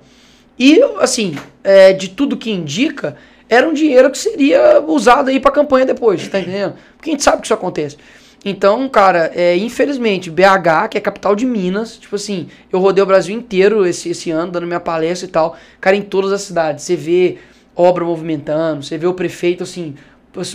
E, 0.59 0.81
assim, 1.01 1.37
é, 1.63 1.93
de 1.93 2.09
tudo 2.09 2.37
que 2.37 2.51
indica, 2.51 3.17
era 3.49 3.69
um 3.69 3.75
dinheiro 3.75 4.11
que 4.11 4.17
seria 4.17 4.81
usado 4.87 5.29
aí 5.29 5.39
pra 5.39 5.51
campanha 5.51 5.85
depois, 5.85 6.27
tá 6.29 6.41
entendendo? 6.41 6.75
Porque 6.97 7.11
a 7.11 7.13
gente 7.13 7.23
sabe 7.23 7.39
que 7.43 7.47
isso 7.47 7.53
acontece. 7.55 7.97
Então, 8.45 8.89
cara, 8.89 9.31
é, 9.35 9.57
infelizmente, 9.57 10.31
BH, 10.31 10.89
que 10.91 10.99
é 10.99 11.01
a 11.01 11.03
capital 11.03 11.37
de 11.37 11.47
Minas, 11.47 11.97
tipo 11.97 12.17
assim, 12.17 12.49
eu 12.73 12.81
rodei 12.81 13.03
o 13.03 13.07
Brasil 13.07 13.35
inteiro 13.37 13.87
esse, 13.87 14.09
esse 14.09 14.31
ano, 14.31 14.51
dando 14.51 14.67
minha 14.67 14.81
palestra 14.81 15.29
e 15.29 15.31
tal, 15.31 15.57
cara, 15.81 15.97
em 15.97 16.03
todas 16.03 16.33
as 16.33 16.43
cidades. 16.43 16.85
Você 16.85 16.97
vê 16.97 17.39
obra 17.77 18.05
movimentando, 18.05 18.83
você 18.83 18.99
vê 18.99 19.07
o 19.07 19.15
prefeito, 19.15 19.63
assim, 19.63 19.95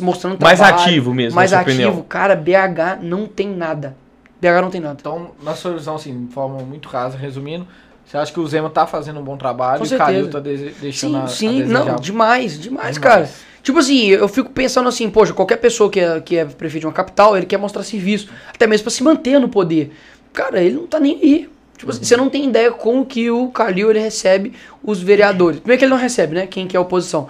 mostrando 0.02 0.38
Mais 0.42 0.60
trabalho, 0.60 0.84
ativo 0.84 1.14
mesmo, 1.14 1.36
Mais 1.36 1.52
na 1.52 1.58
sua 1.58 1.62
ativo. 1.72 1.88
opinião. 1.88 2.06
Cara, 2.10 2.36
BH 2.36 3.02
não 3.02 3.26
tem 3.26 3.48
nada. 3.48 3.96
BH 4.42 4.62
não 4.62 4.70
tem 4.70 4.82
nada. 4.82 4.98
Então, 5.00 5.32
na 5.42 5.56
sua 5.56 5.74
visão, 5.74 5.96
assim, 5.96 6.26
de 6.26 6.34
forma 6.34 6.60
muito 6.60 6.90
rasa, 6.90 7.18
resumindo, 7.18 7.66
você 8.08 8.18
acha 8.18 8.32
que 8.32 8.40
o 8.40 8.48
Zema 8.48 8.70
tá 8.70 8.88
fazendo 8.88 9.20
um 9.20 9.24
bom 9.24 9.36
trabalho 9.36 9.84
e 9.84 9.94
o 9.94 9.98
Calil 9.98 10.30
tá 10.30 10.40
dese- 10.40 10.74
deixando 10.80 11.28
Sim, 11.28 11.64
sim, 11.64 11.64
não, 11.66 11.98
demais, 11.98 12.60
demais, 12.60 12.60
Demais. 12.62 12.98
cara. 12.98 13.30
Tipo 13.62 13.80
assim, 13.80 14.06
eu 14.08 14.30
fico 14.30 14.50
pensando 14.50 14.88
assim, 14.88 15.10
poxa, 15.10 15.34
qualquer 15.34 15.58
pessoa 15.58 15.90
que 15.90 16.00
é, 16.00 16.22
que 16.22 16.38
é 16.38 16.46
prefeito 16.46 16.84
de 16.84 16.88
uma 16.88 16.94
capital, 16.94 17.36
ele 17.36 17.46
quer 17.46 17.58
mostrar 17.58 17.84
serviço, 17.84 18.30
até 18.54 18.66
mesmo 18.66 18.84
pra 18.86 18.92
se 18.92 19.04
manter 19.04 19.38
no 19.40 19.50
poder. 19.50 19.92
cara, 20.32 20.62
ele 20.64 20.76
não 20.76 20.88
tá 20.88 21.00
nem 21.02 21.20
aí. 21.22 21.50
Tipo 21.78 21.92
assim, 21.92 22.04
você 22.04 22.16
não 22.16 22.30
tem 22.30 22.46
ideia 22.48 22.72
como 22.72 23.06
que 23.06 23.30
o 23.30 23.50
Calil 23.50 23.90
ele 23.92 24.00
recebe 24.00 24.54
os 24.82 25.02
vereadores. 25.02 25.60
Primeiro 25.60 25.78
que 25.80 25.86
ele 25.86 25.92
não 25.92 26.00
recebe, 26.00 26.34
né? 26.34 26.48
Quem 26.48 26.66
que 26.66 26.76
é 26.76 26.80
a 26.80 26.82
oposição. 26.82 27.28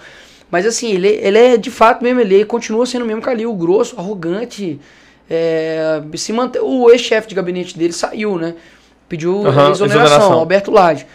Mas 0.52 0.66
assim, 0.66 0.92
ele, 0.94 1.08
ele 1.08 1.38
é 1.38 1.58
de 1.58 1.70
fato 1.72 2.04
mesmo, 2.04 2.22
ele 2.22 2.46
continua 2.46 2.86
sendo 2.86 3.02
o 3.04 3.06
mesmo 3.06 3.22
Calil, 3.22 3.52
grosso, 3.56 4.00
arrogante. 4.00 4.80
É, 5.30 6.02
se 6.16 6.32
mantém, 6.32 6.62
o 6.62 6.90
ex-chefe 6.90 7.28
de 7.28 7.36
gabinete 7.36 7.78
dele 7.78 7.92
saiu, 7.92 8.38
né? 8.38 8.56
Pediu 9.10 9.46
Aham, 9.48 9.72
exoneração, 9.72 10.04
exoneração. 10.06 10.34
Alberto 10.34 10.72
Lage. 10.72 11.06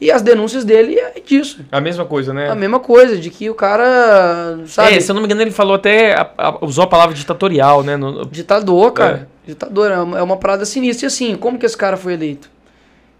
E 0.00 0.10
as 0.10 0.20
denúncias 0.20 0.64
dele 0.64 0.98
é 0.98 1.20
disso. 1.24 1.64
A 1.70 1.80
mesma 1.80 2.04
coisa, 2.04 2.32
né? 2.34 2.50
A 2.50 2.54
mesma 2.56 2.80
coisa, 2.80 3.16
de 3.16 3.30
que 3.30 3.48
o 3.48 3.54
cara, 3.54 4.58
sabe, 4.66 4.96
É, 4.96 5.00
se 5.00 5.08
eu 5.08 5.14
não 5.14 5.20
me 5.22 5.26
engano, 5.26 5.42
ele 5.42 5.52
falou 5.52 5.74
até. 5.76 6.14
a- 6.14 6.28
a- 6.36 6.64
usou 6.64 6.82
a 6.82 6.86
palavra 6.88 7.14
ditatorial, 7.14 7.84
né? 7.84 7.96
No- 7.96 8.24
ditador, 8.26 8.92
cara. 8.92 9.28
Ditador, 9.46 9.90
é 9.92 9.98
uma, 10.00 10.18
é 10.18 10.22
uma 10.22 10.36
parada 10.36 10.64
sinistra. 10.64 11.06
E 11.06 11.08
assim, 11.08 11.36
como 11.36 11.56
que 11.58 11.64
esse 11.66 11.76
cara 11.76 11.96
foi 11.96 12.14
eleito? 12.14 12.50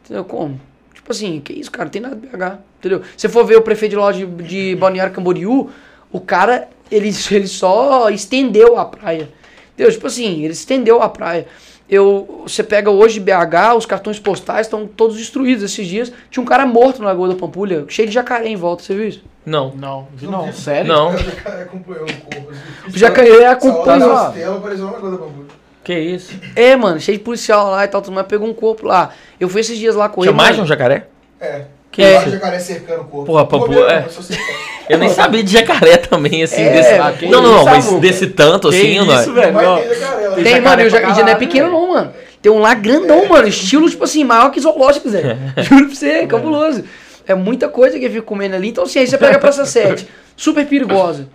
Entendeu? 0.05 0.25
Como? 0.25 0.61
Tipo 0.93 1.13
assim, 1.13 1.41
que 1.41 1.53
isso, 1.53 1.71
cara? 1.71 1.85
Não 1.85 1.91
tem 1.91 2.03
nada 2.03 2.17
de 2.17 2.27
BH. 2.27 2.59
Entendeu? 2.81 3.03
Se 3.17 3.29
for 3.29 3.45
ver 3.45 3.57
o 3.57 3.63
prefeito 3.63 3.91
de 3.93 3.97
lá 3.97 4.11
de, 4.11 4.27
de 4.27 4.75
Balneário 4.77 5.13
Camboriú, 5.13 5.71
o 6.11 6.21
cara, 6.21 6.69
ele, 6.91 7.11
ele 7.31 7.47
só 7.47 8.09
estendeu 8.11 8.77
a 8.77 8.85
praia. 8.85 9.29
Entendeu? 9.75 9.93
Tipo 9.93 10.07
assim, 10.09 10.43
ele 10.43 10.53
estendeu 10.53 11.01
a 11.01 11.09
praia. 11.09 11.47
Eu, 11.89 12.43
você 12.47 12.63
pega 12.63 12.91
hoje 12.91 13.21
BH, 13.21 13.77
os 13.77 13.85
cartões 13.87 14.19
postais 14.19 14.67
estão 14.67 14.87
todos 14.87 15.17
destruídos. 15.17 15.63
Esses 15.63 15.87
dias 15.87 16.13
tinha 16.31 16.43
um 16.43 16.47
cara 16.47 16.65
morto 16.65 17.01
na 17.03 17.09
Lagoa 17.09 17.29
da 17.29 17.35
Pampulha, 17.35 17.85
cheio 17.89 18.09
de 18.09 18.15
jacaré 18.15 18.49
em 18.49 18.57
volta, 18.57 18.83
você 18.83 18.95
viu 18.95 19.09
isso? 19.09 19.23
Não. 19.45 19.73
Não, 19.75 20.09
vi 20.15 20.27
Não 20.27 20.33
não. 20.33 20.47
vi. 20.47 20.53
Sério? 20.55 20.89
Não. 20.93 21.15
O 21.15 21.19
jacaré 21.19 21.63
acompanhou 21.63 22.05
o 22.05 22.21
corpo. 22.21 22.53
O 22.87 22.99
jacaré 22.99 23.29
Essa 23.31 23.51
acompanhou. 23.53 24.33
Que 25.85 25.99
isso? 25.99 26.33
É, 26.55 26.77
mano, 26.77 27.01
cheio 27.01 27.19
de 27.19 27.25
policial 27.25 27.71
lá 27.73 27.85
e 27.85 27.89
tal, 27.89 28.01
tudo 28.01 28.15
mais, 28.15 28.27
pegou 28.27 28.49
um 28.49 28.55
corpo 28.55 28.87
lá. 28.87 29.11
Eu 29.41 29.49
fui 29.49 29.61
esses 29.61 29.77
dias 29.77 29.97
lá 29.97 30.09
com 30.09 30.21
Tinha 30.21 30.31
ele. 30.31 30.37
mais 30.37 30.51
de 30.51 30.61
mano. 30.61 30.65
um 30.65 30.69
jacaré? 30.69 31.09
É. 31.41 31.65
Que 31.93 32.03
isso? 32.03 32.31
jacaré 32.31 32.59
cercando 32.59 33.03
o 33.03 33.05
corpo. 33.05 33.27
Porra, 33.27 33.45
bobeira, 33.45 33.93
é. 33.93 34.07
Eu 34.89 34.99
nem 34.99 35.11
sabia 35.11 35.43
de 35.45 35.53
jacaré 35.53 35.99
também, 35.99 36.43
assim. 36.43 36.63
É, 36.63 36.71
desse... 36.73 36.95
ah, 36.95 37.13
que 37.13 37.27
Não, 37.29 37.41
não, 37.43 37.53
não, 37.59 37.65
mas 37.67 37.85
Samuca? 37.85 38.01
desse 38.01 38.27
tanto, 38.29 38.69
assim, 38.69 38.99
não 38.99 39.15
é? 39.15 39.21
isso, 39.21 39.33
velho? 39.33 39.53
Não. 39.53 39.77
tem 39.77 39.95
jacaré. 39.95 40.35
Tem, 40.35 40.45
jacaré 40.45 40.61
mano, 40.61 40.83
e 40.83 40.87
o 40.87 40.91
pra 40.91 41.01
ja- 41.13 41.21
e 41.21 41.23
não 41.23 41.29
é 41.29 41.35
pequeno 41.35 41.67
velho. 41.67 41.79
não, 41.81 41.89
mano. 41.93 42.13
Tem 42.41 42.51
um 42.51 42.59
lá 42.59 42.75
grandão, 42.75 43.29
mano. 43.29 43.47
Estilo, 43.47 43.89
tipo 43.89 44.03
assim, 44.05 44.25
maior 44.25 44.51
que 44.51 44.59
zoológico, 44.59 45.09
Zé. 45.09 45.37
Juro 45.63 45.87
pra 45.87 45.95
você, 45.95 46.27
cabuloso. 46.27 46.83
É 47.29 47.35
muita 47.35 47.69
coisa 47.69 47.99
que 47.99 48.05
eu 48.07 48.11
fico 48.11 48.27
comendo 48.27 48.57
ali. 48.57 48.69
Então, 48.71 48.83
assim, 48.85 48.99
aí 48.99 49.07
você 49.07 49.17
pega 49.17 49.37
a 49.37 49.39
Praça 49.39 49.65
7, 49.67 50.09
super 50.37 50.67
perigosa. 50.67 51.29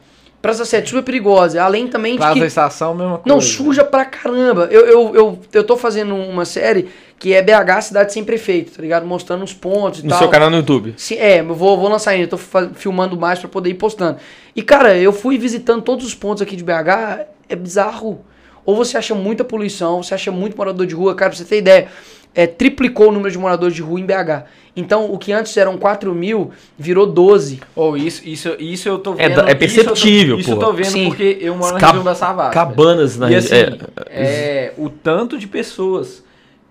Praça 0.48 0.64
7, 0.64 0.90
super 0.90 1.04
perigosa. 1.04 1.62
Além 1.62 1.90
também 1.90 2.14
de 2.14 2.20
Praça 2.20 2.34
que... 2.36 2.40
da 2.40 2.46
estação, 2.46 2.96
mesma 2.96 3.18
coisa. 3.18 3.28
Não, 3.28 3.42
suja 3.42 3.84
pra 3.84 4.06
caramba. 4.06 4.70
Eu, 4.72 4.86
eu, 4.86 5.16
eu, 5.16 5.40
eu 5.52 5.64
tô 5.66 5.76
fazendo 5.76 6.16
uma 6.16 6.46
série 6.46 6.88
que 7.20 7.34
é 7.34 7.42
BH 7.42 7.82
Cidade 7.82 8.14
Sem 8.14 8.24
Prefeito, 8.24 8.72
tá 8.72 8.82
ligado? 8.82 9.06
Mostrando 9.06 9.44
os 9.44 9.54
pontos 9.54 10.00
e 10.00 10.04
No 10.04 10.10
tal. 10.10 10.20
seu 10.20 10.30
canal 10.30 10.50
no 10.50 10.56
YouTube. 10.56 10.94
Sim, 10.96 11.16
é, 11.16 11.42
eu 11.42 11.54
vou, 11.54 11.78
vou 11.78 11.90
lançar 11.90 12.12
ainda, 12.12 12.24
eu 12.24 12.30
tô 12.30 12.38
filmando 12.76 13.20
mais 13.20 13.40
pra 13.40 13.50
poder 13.50 13.72
ir 13.72 13.74
postando. 13.74 14.20
E, 14.56 14.62
cara, 14.62 14.98
eu 14.98 15.12
fui 15.12 15.38
visitando 15.38 15.82
todos 15.82 16.06
os 16.06 16.16
pontos 16.16 16.42
aqui 16.42 16.56
de 16.56 16.64
BH, 16.64 17.26
é 17.50 17.56
bizarro. 17.58 18.24
Ou 18.66 18.74
você 18.74 18.98
acha 18.98 19.14
muita 19.14 19.44
poluição, 19.44 20.02
você 20.02 20.14
acha 20.14 20.32
muito 20.32 20.56
morador 20.56 20.86
de 20.86 20.96
rua, 20.96 21.14
cara, 21.14 21.32
pra 21.32 21.38
você 21.38 21.44
ter 21.44 21.58
ideia, 21.58 21.90
é, 22.38 22.46
triplicou 22.46 23.10
o 23.10 23.12
número 23.12 23.32
de 23.32 23.38
moradores 23.40 23.76
de 23.76 23.82
rua 23.82 24.00
em 24.00 24.06
BH. 24.06 24.44
Então, 24.76 25.12
o 25.12 25.18
que 25.18 25.34
antes 25.34 25.58
eram 25.58 25.76
4 25.76 26.14
mil, 26.14 26.52
virou 26.78 27.08
12. 27.08 27.60
Ou 27.76 27.98
isso, 27.98 28.22
isso, 28.30 28.56
isso 28.60 28.88
eu 28.88 29.00
tô 29.00 29.16
É 29.18 29.28
vendo. 29.28 29.42
da- 29.44 29.50
é 29.50 29.56
perceptível, 29.56 30.38
Isso 30.38 30.52
eu 30.52 30.56
tô, 30.60 30.68
pô. 30.68 30.80
isso 30.80 30.90
eu 30.92 30.94
tô 30.94 31.00
vendo 31.00 31.04
Sim. 31.04 31.06
porque 31.10 31.38
eu 31.42 31.56
moro 31.56 31.74
na 31.80 31.80
região 31.88 32.04
da 32.04 32.14
Savassi. 32.14 32.54
Cabanas 32.54 33.18
na 33.18 33.32
E 33.32 33.36
assim, 33.36 33.56
região. 33.56 33.78
é, 34.08 34.72
o 34.78 34.88
tanto 34.88 35.38
de 35.40 35.48
pessoas 35.48 36.24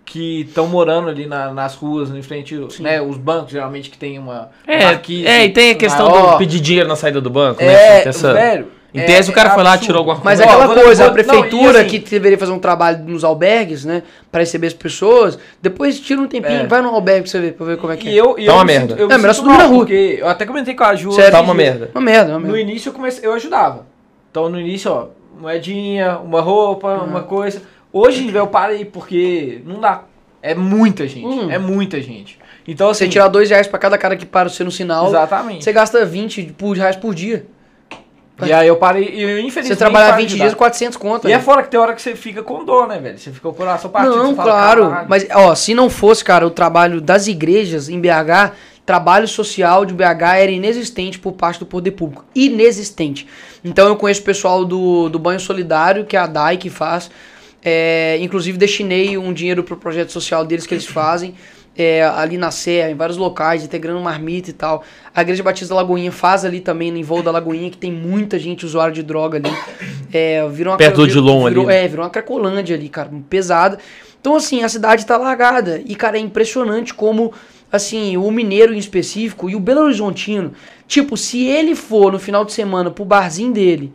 que 0.04 0.42
estão 0.42 0.68
morando 0.68 1.08
ali 1.08 1.26
na- 1.26 1.52
nas 1.52 1.74
ruas, 1.74 2.10
em 2.10 2.22
frente, 2.22 2.54
né, 2.78 3.02
os 3.02 3.16
bancos 3.16 3.50
geralmente 3.50 3.90
que 3.90 3.98
tem 3.98 4.20
uma 4.20 4.50
É, 4.64 4.84
marquise 4.84 5.26
é, 5.26 5.44
e 5.44 5.48
tem 5.48 5.72
a 5.72 5.74
questão 5.74 6.08
maior. 6.08 6.32
do 6.34 6.38
pedir 6.38 6.60
dinheiro 6.60 6.88
na 6.88 6.94
saída 6.94 7.20
do 7.20 7.28
banco, 7.28 7.60
né? 7.60 7.72
É, 7.72 8.00
Tem 8.02 8.10
essa- 8.10 8.32
velho. 8.32 8.68
Em 8.97 9.01
é- 9.01 9.05
tese, 9.05 9.30
o 9.30 9.34
cara 9.34 9.51
é 9.51 9.55
foi 9.55 9.62
lá, 9.62 9.76
tirou 9.78 9.99
alguma 9.99 10.20
Mas 10.24 10.40
é 10.40 10.44
aquela 10.44 10.66
coisa, 10.74 11.07
a 11.07 11.11
prefeitura 11.11 11.72
não, 11.74 11.80
assim- 11.80 11.88
que 11.88 11.99
deveria 12.11 12.38
fazer 12.38 12.53
um 12.53 12.59
trabalho 12.59 13.05
nos 13.05 13.22
albergues, 13.24 13.84
né, 13.84 14.03
pra 14.32 14.40
receber 14.40 14.68
as 14.68 14.72
pessoas, 14.74 15.38
depois 15.61 16.01
tira 16.01 16.20
um 16.20 16.26
tempinho, 16.26 16.61
É. 16.61 16.66
vai 16.66 16.80
no 16.82 16.88
albergue 16.88 17.22
pra 17.22 17.30
você 17.30 17.40
ver, 17.40 17.53
pra 17.53 17.66
ver 17.66 17.76
como 17.76 17.92
é 17.92 17.97
que 17.97 18.09
E 18.09 18.16
é. 18.16 18.20
eu, 18.20 18.36
e 18.38 18.47
Tá 18.47 18.53
eu 18.53 18.55
uma 18.55 18.64
me 18.64 18.72
merda. 18.72 18.88
sinto- 18.88 19.01
eu 19.01 19.07
É, 19.11 19.12
me 19.14 19.18
melhor 19.22 19.34
sinto 19.34 19.44
subir 19.47 19.59
na 19.59 19.64
rua. 19.66 19.78
Porque 19.78 20.16
eu 20.20 20.28
até 20.28 20.47
comentei 20.47 20.74
com 20.74 20.84
a 20.84 20.94
Ju. 20.94 21.12
Sério? 21.12 21.30
Tá 21.32 21.40
uma 21.40 21.55
merda. 21.55 21.90
Uma 21.94 22.01
merda, 22.01 22.30
uma 22.32 22.40
No 22.40 22.47
merda. 22.47 22.61
início 22.61 22.88
eu 22.88 22.92
comecei, 22.94 23.26
eu 23.26 23.32
ajudava. 23.34 23.86
Então 24.30 24.49
no 24.49 24.59
início, 24.59 24.90
ó, 24.90 25.07
moedinha, 25.40 26.18
uma 26.18 26.40
roupa, 26.40 26.88
Uhum. 26.94 27.05
uma 27.05 27.22
coisa. 27.22 27.62
Hoje, 27.92 28.30
eu 28.34 28.47
parei 28.47 28.84
porque 28.84 29.61
não 29.64 29.80
dá. 29.80 30.03
É 30.42 30.55
muita 30.55 31.09
gente. 31.09 31.26
Hum. 31.26 31.51
É 31.51 31.59
muita 31.59 32.01
gente. 32.01 32.38
Então 32.68 32.90
assim, 32.90 33.05
Você 33.07 33.11
tirar 33.11 33.28
dois 33.28 33.49
reais 33.49 33.66
pra 33.66 33.78
cada 33.78 33.97
cara 33.97 34.16
que 34.16 34.26
para 34.26 34.49
você 34.49 34.62
no 34.64 34.70
sinal, 34.70 35.07
exatamente. 35.09 35.64
você 35.64 35.72
gasta 35.72 36.05
20 36.05 36.42
por- 36.59 36.76
reais 36.76 36.97
por 36.97 37.14
dia. 37.14 37.47
E 38.45 38.53
aí 38.53 38.68
eu 38.68 38.76
parei, 38.76 39.05
e 39.05 39.41
infelizmente 39.41 39.68
Você 39.68 39.76
trabalhar 39.76 40.11
parei 40.11 40.26
20 40.26 40.30
de 40.30 40.34
dias, 40.37 40.47
ajudar. 40.49 40.59
400 40.59 40.97
conto. 40.99 41.28
E 41.28 41.32
é 41.32 41.39
fora 41.39 41.62
que 41.62 41.70
tem 41.70 41.80
hora 41.80 41.95
que 41.95 42.03
você 42.03 42.14
fica 42.14 42.43
com 42.43 42.64
dor, 42.64 42.87
né, 42.87 42.99
velho? 42.99 43.18
Você 43.18 43.30
fica 43.30 43.41
com 43.41 43.49
o 43.49 43.55
coração 43.55 43.91
partido. 43.91 44.16
Não, 44.16 44.37
fala, 44.37 44.51
claro. 44.51 45.07
Mas, 45.09 45.26
ó, 45.32 45.55
se 45.55 45.72
não 45.74 45.89
fosse, 45.89 46.22
cara, 46.22 46.47
o 46.47 46.51
trabalho 46.51 47.01
das 47.01 47.26
igrejas 47.28 47.89
em 47.89 47.99
BH, 47.99 48.53
trabalho 48.84 49.26
social 49.26 49.87
de 49.87 49.95
BH 49.95 50.22
era 50.39 50.51
inexistente 50.51 51.18
por 51.18 51.32
parte 51.32 51.59
do 51.59 51.66
poder 51.66 51.93
público. 51.93 52.26
Inexistente. 52.34 53.26
Então 53.64 53.89
eu 53.89 53.97
conheço 53.97 54.20
o 54.20 54.24
pessoal 54.24 54.64
do, 54.64 55.09
do 55.09 55.18
Banho 55.18 55.41
Solidário, 55.41 56.05
que 56.05 56.16
é 56.16 56.20
a 56.20 56.26
DAI 56.26 56.59
que 56.59 56.68
faz. 56.68 57.11
É, 57.64 58.16
inclusive 58.20 58.57
destinei 58.57 59.18
um 59.18 59.32
dinheiro 59.32 59.64
pro 59.64 59.76
projeto 59.76 60.12
social 60.12 60.45
deles 60.45 60.66
que 60.66 60.74
eles 60.74 60.87
fazem. 60.87 61.34
É, 61.76 62.04
ali 62.04 62.38
na 62.38 62.50
Serra, 62.50 62.90
em 62.90 62.94
vários 62.94 63.18
locais, 63.18 63.62
integrando 63.64 64.00
marmita 64.00 64.50
e 64.50 64.52
tal. 64.52 64.82
A 65.14 65.22
Igreja 65.22 65.42
Batista 65.42 65.74
da 65.74 65.80
Lagoinha 65.80 66.10
faz 66.12 66.44
ali 66.44 66.60
também, 66.60 66.90
no 66.90 67.02
voo 67.04 67.22
da 67.22 67.30
Lagoinha, 67.30 67.70
que 67.70 67.76
tem 67.76 67.92
muita 67.92 68.38
gente 68.38 68.64
usuário 68.64 68.94
de 68.94 69.02
droga 69.02 69.38
ali. 69.38 69.50
É, 70.12 70.46
virou 70.48 70.72
uma 70.72 70.78
Perto 70.78 70.96
do 70.96 71.06
virou- 71.06 71.22
Odilon 71.24 71.46
ali, 71.46 71.54
virou- 71.54 71.66
né? 71.66 71.84
É, 71.84 71.88
virou 71.88 72.04
uma 72.04 72.10
cracolândia 72.10 72.76
ali, 72.76 72.88
cara, 72.88 73.10
pesada. 73.28 73.78
Então, 74.20 74.34
assim, 74.36 74.62
a 74.62 74.68
cidade 74.68 75.04
tá 75.06 75.16
largada. 75.16 75.80
E, 75.84 75.94
cara, 75.94 76.16
é 76.16 76.20
impressionante 76.20 76.92
como, 76.94 77.32
assim, 77.70 78.16
o 78.16 78.30
mineiro 78.30 78.74
em 78.74 78.78
específico 78.78 79.48
e 79.50 79.54
o 79.54 79.60
Belo 79.60 79.82
Horizontino, 79.82 80.52
tipo, 80.88 81.16
se 81.16 81.44
ele 81.46 81.74
for 81.74 82.10
no 82.12 82.18
final 82.18 82.44
de 82.44 82.52
semana 82.52 82.90
pro 82.90 83.04
barzinho 83.04 83.52
dele, 83.52 83.92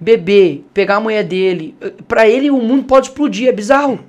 beber, 0.00 0.64
pegar 0.72 0.96
a 0.96 1.00
mulher 1.00 1.24
dele, 1.24 1.74
pra 2.06 2.28
ele 2.28 2.50
o 2.50 2.58
mundo 2.58 2.84
pode 2.84 3.08
explodir, 3.08 3.48
é 3.48 3.52
bizarro. 3.52 4.00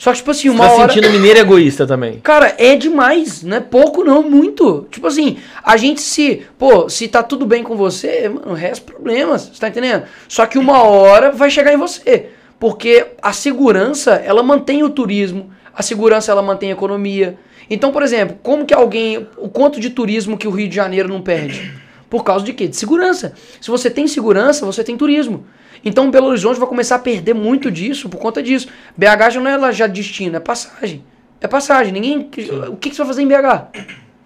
Só 0.00 0.12
que, 0.12 0.16
tipo 0.16 0.30
assim, 0.30 0.48
Você 0.48 0.54
uma 0.54 0.66
tá 0.66 0.72
hora... 0.72 0.92
sentindo 0.94 1.12
mineiro 1.12 1.40
egoísta 1.40 1.86
também. 1.86 2.20
Cara, 2.20 2.54
é 2.56 2.74
demais, 2.74 3.42
não 3.42 3.58
é 3.58 3.60
pouco 3.60 4.02
não, 4.02 4.22
muito. 4.22 4.86
Tipo 4.90 5.08
assim, 5.08 5.36
a 5.62 5.76
gente 5.76 6.00
se, 6.00 6.40
pô, 6.58 6.88
se 6.88 7.06
tá 7.06 7.22
tudo 7.22 7.44
bem 7.44 7.62
com 7.62 7.76
você, 7.76 8.26
mano, 8.26 8.54
resta 8.54 8.82
problemas, 8.82 9.50
você 9.52 9.60
tá 9.60 9.68
entendendo? 9.68 10.04
Só 10.26 10.46
que 10.46 10.56
uma 10.56 10.84
hora 10.84 11.30
vai 11.30 11.50
chegar 11.50 11.74
em 11.74 11.76
você, 11.76 12.30
porque 12.58 13.08
a 13.20 13.34
segurança, 13.34 14.12
ela 14.12 14.42
mantém 14.42 14.82
o 14.82 14.88
turismo, 14.88 15.50
a 15.74 15.82
segurança 15.82 16.32
ela 16.32 16.40
mantém 16.40 16.70
a 16.70 16.72
economia. 16.72 17.38
Então, 17.68 17.92
por 17.92 18.02
exemplo, 18.02 18.38
como 18.42 18.64
que 18.64 18.72
alguém, 18.72 19.28
o 19.36 19.50
quanto 19.50 19.78
de 19.78 19.90
turismo 19.90 20.38
que 20.38 20.48
o 20.48 20.50
Rio 20.50 20.66
de 20.66 20.76
Janeiro 20.76 21.10
não 21.10 21.20
perde? 21.20 21.74
Por 22.08 22.24
causa 22.24 22.42
de 22.42 22.54
quê? 22.54 22.66
De 22.66 22.76
segurança. 22.76 23.34
Se 23.60 23.70
você 23.70 23.90
tem 23.90 24.06
segurança, 24.06 24.64
você 24.64 24.82
tem 24.82 24.96
turismo. 24.96 25.44
Então 25.84 26.10
Belo 26.10 26.26
Horizonte 26.26 26.58
vai 26.58 26.68
começar 26.68 26.96
a 26.96 26.98
perder 26.98 27.34
muito 27.34 27.70
disso 27.70 28.08
por 28.08 28.18
conta 28.18 28.42
disso. 28.42 28.68
BH 28.96 29.30
já 29.32 29.40
não 29.40 29.50
é 29.50 29.56
lá 29.56 29.72
já 29.72 29.86
destino, 29.86 30.36
é 30.36 30.40
passagem. 30.40 31.04
É 31.40 31.48
passagem. 31.48 31.92
Ninguém. 31.92 32.28
O 32.68 32.76
que, 32.76 32.90
que 32.90 32.96
você 32.96 33.02
vai 33.02 33.06
fazer 33.06 33.22
em 33.22 33.28
BH? 33.28 33.78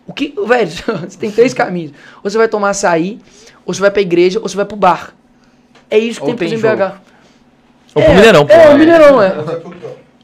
O 0.06 0.12
que. 0.12 0.34
Velho, 0.46 0.70
você 1.08 1.18
tem 1.18 1.30
três 1.30 1.54
caminhos. 1.54 1.92
Ou 2.22 2.30
você 2.30 2.36
vai 2.36 2.48
tomar 2.48 2.70
açaí, 2.70 3.20
ou 3.64 3.72
você 3.72 3.80
vai 3.80 3.90
pra 3.90 4.02
igreja, 4.02 4.40
ou 4.40 4.48
você 4.48 4.56
vai 4.56 4.64
pro 4.64 4.76
bar. 4.76 5.14
É 5.90 5.98
isso 5.98 6.20
que 6.20 6.26
Ou 6.26 6.34
tem 6.34 6.48
que 6.48 6.56
fazer 6.56 6.72
em 6.72 6.76
BH. 6.76 6.94
Ou 7.94 8.02
pro 8.02 8.14
Mineirão, 8.14 8.46
pô. 8.46 8.52
É, 8.52 8.68
o 8.70 8.78
Mineirão, 8.78 9.22
é. 9.22 9.34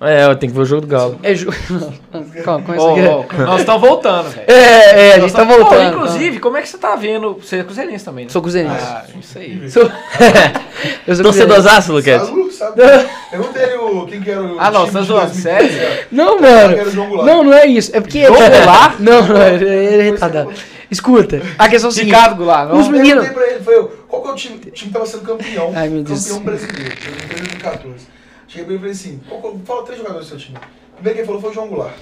É. 0.01 0.23
É, 0.23 0.25
eu 0.25 0.37
tenho 0.37 0.51
que 0.53 0.57
ver 0.57 0.63
o 0.63 0.67
jogo 0.67 0.81
do 0.83 0.87
Galo. 0.87 1.19
É 1.23 1.35
ju... 1.35 1.51
Calma, 2.43 2.65
aqui. 2.75 2.81
ô, 2.81 3.45
nós 3.45 3.61
estamos 3.61 3.81
voltando, 3.83 4.31
velho. 4.31 4.45
É, 4.47 4.55
é, 4.55 5.09
a 5.11 5.13
gente 5.15 5.21
Nós 5.23 5.33
tá 5.33 5.39
tamo- 5.41 5.57
voltando. 5.59 5.95
inclusive, 5.95 6.39
como 6.41 6.57
é 6.57 6.63
que 6.63 6.69
você 6.71 6.79
tá 6.79 6.97
vendo? 6.97 7.35
Você 7.35 7.57
é 7.57 7.65
cruzeirense 7.65 8.05
também, 8.05 8.25
né? 8.25 8.31
Sou 8.31 8.41
cruzeirense. 8.41 8.77
Ah, 8.83 9.05
isso 9.21 9.39
aí. 9.39 9.71
Sou... 9.71 9.83
eu 11.07 11.15
sou. 11.15 11.25
Torcedorzaço, 11.25 11.93
Luquete? 11.93 12.25
Sabe, 12.27 12.51
sabe? 12.53 13.09
Perguntei 13.31 13.63
ele 13.63 13.75
o, 13.77 14.07
quem 14.07 14.21
que 14.23 14.31
era 14.31 14.43
o 14.43 14.59
Ah, 14.59 14.71
não, 14.71 14.87
você 14.87 14.93
tá 14.93 15.01
de 15.01 15.07
zoando, 15.07 15.27
2015, 15.33 15.43
sério? 15.43 15.83
é. 15.83 16.07
Não, 16.11 16.37
Eu 16.37 16.41
mano. 16.95 17.25
Não, 17.25 17.45
não 17.45 17.53
é 17.53 17.67
isso. 17.67 17.95
É 17.95 18.01
porque. 18.01 18.25
João 18.25 18.39
Goulart? 18.51 18.95
Não, 19.01 19.23
não, 19.29 19.43
ele 19.49 19.65
ele 19.69 20.03
é 20.09 20.11
retardado. 20.13 20.51
Escuta, 20.91 21.41
a 21.59 21.69
questão 21.69 21.89
é 21.89 21.93
o 21.93 21.95
seguinte. 21.95 22.15
Ricardo 22.15 22.37
Goulart, 22.37 22.69
não? 22.71 22.79
Os 22.81 22.89
meninos. 22.89 23.25
Perguntei 23.25 23.35
pra 23.45 23.55
ele, 23.55 23.65
foi 23.65 23.77
eu, 23.77 23.85
qual 24.09 24.23
que 24.23 24.29
é 24.29 24.33
o 24.33 24.35
time? 24.35 24.57
O 24.57 24.59
time 24.71 24.73
que 24.73 24.93
tava 24.93 25.07
sendo 25.07 25.23
campeão. 25.25 25.73
Ai, 25.75 25.89
meu 25.89 26.03
Deus. 26.03 26.25
Campeão 26.27 26.43
brasileiro, 26.45 26.81
em 26.83 27.29
2014. 27.29 28.20
Cheguei 28.51 28.65
pra 28.65 28.75
ele 28.75 28.77
e 28.77 28.79
falei 28.79 28.93
assim, 28.93 29.21
qual, 29.29 29.59
fala 29.65 29.83
três 29.85 29.99
jogadores 29.99 30.27
do 30.27 30.31
seu 30.31 30.39
time. 30.39 30.59
O 30.59 30.95
primeiro 31.03 31.15
que 31.15 31.21
ele 31.21 31.27
falou 31.27 31.41
foi 31.41 31.51
o 31.51 31.55
João 31.55 31.69
Goulart. 31.69 31.95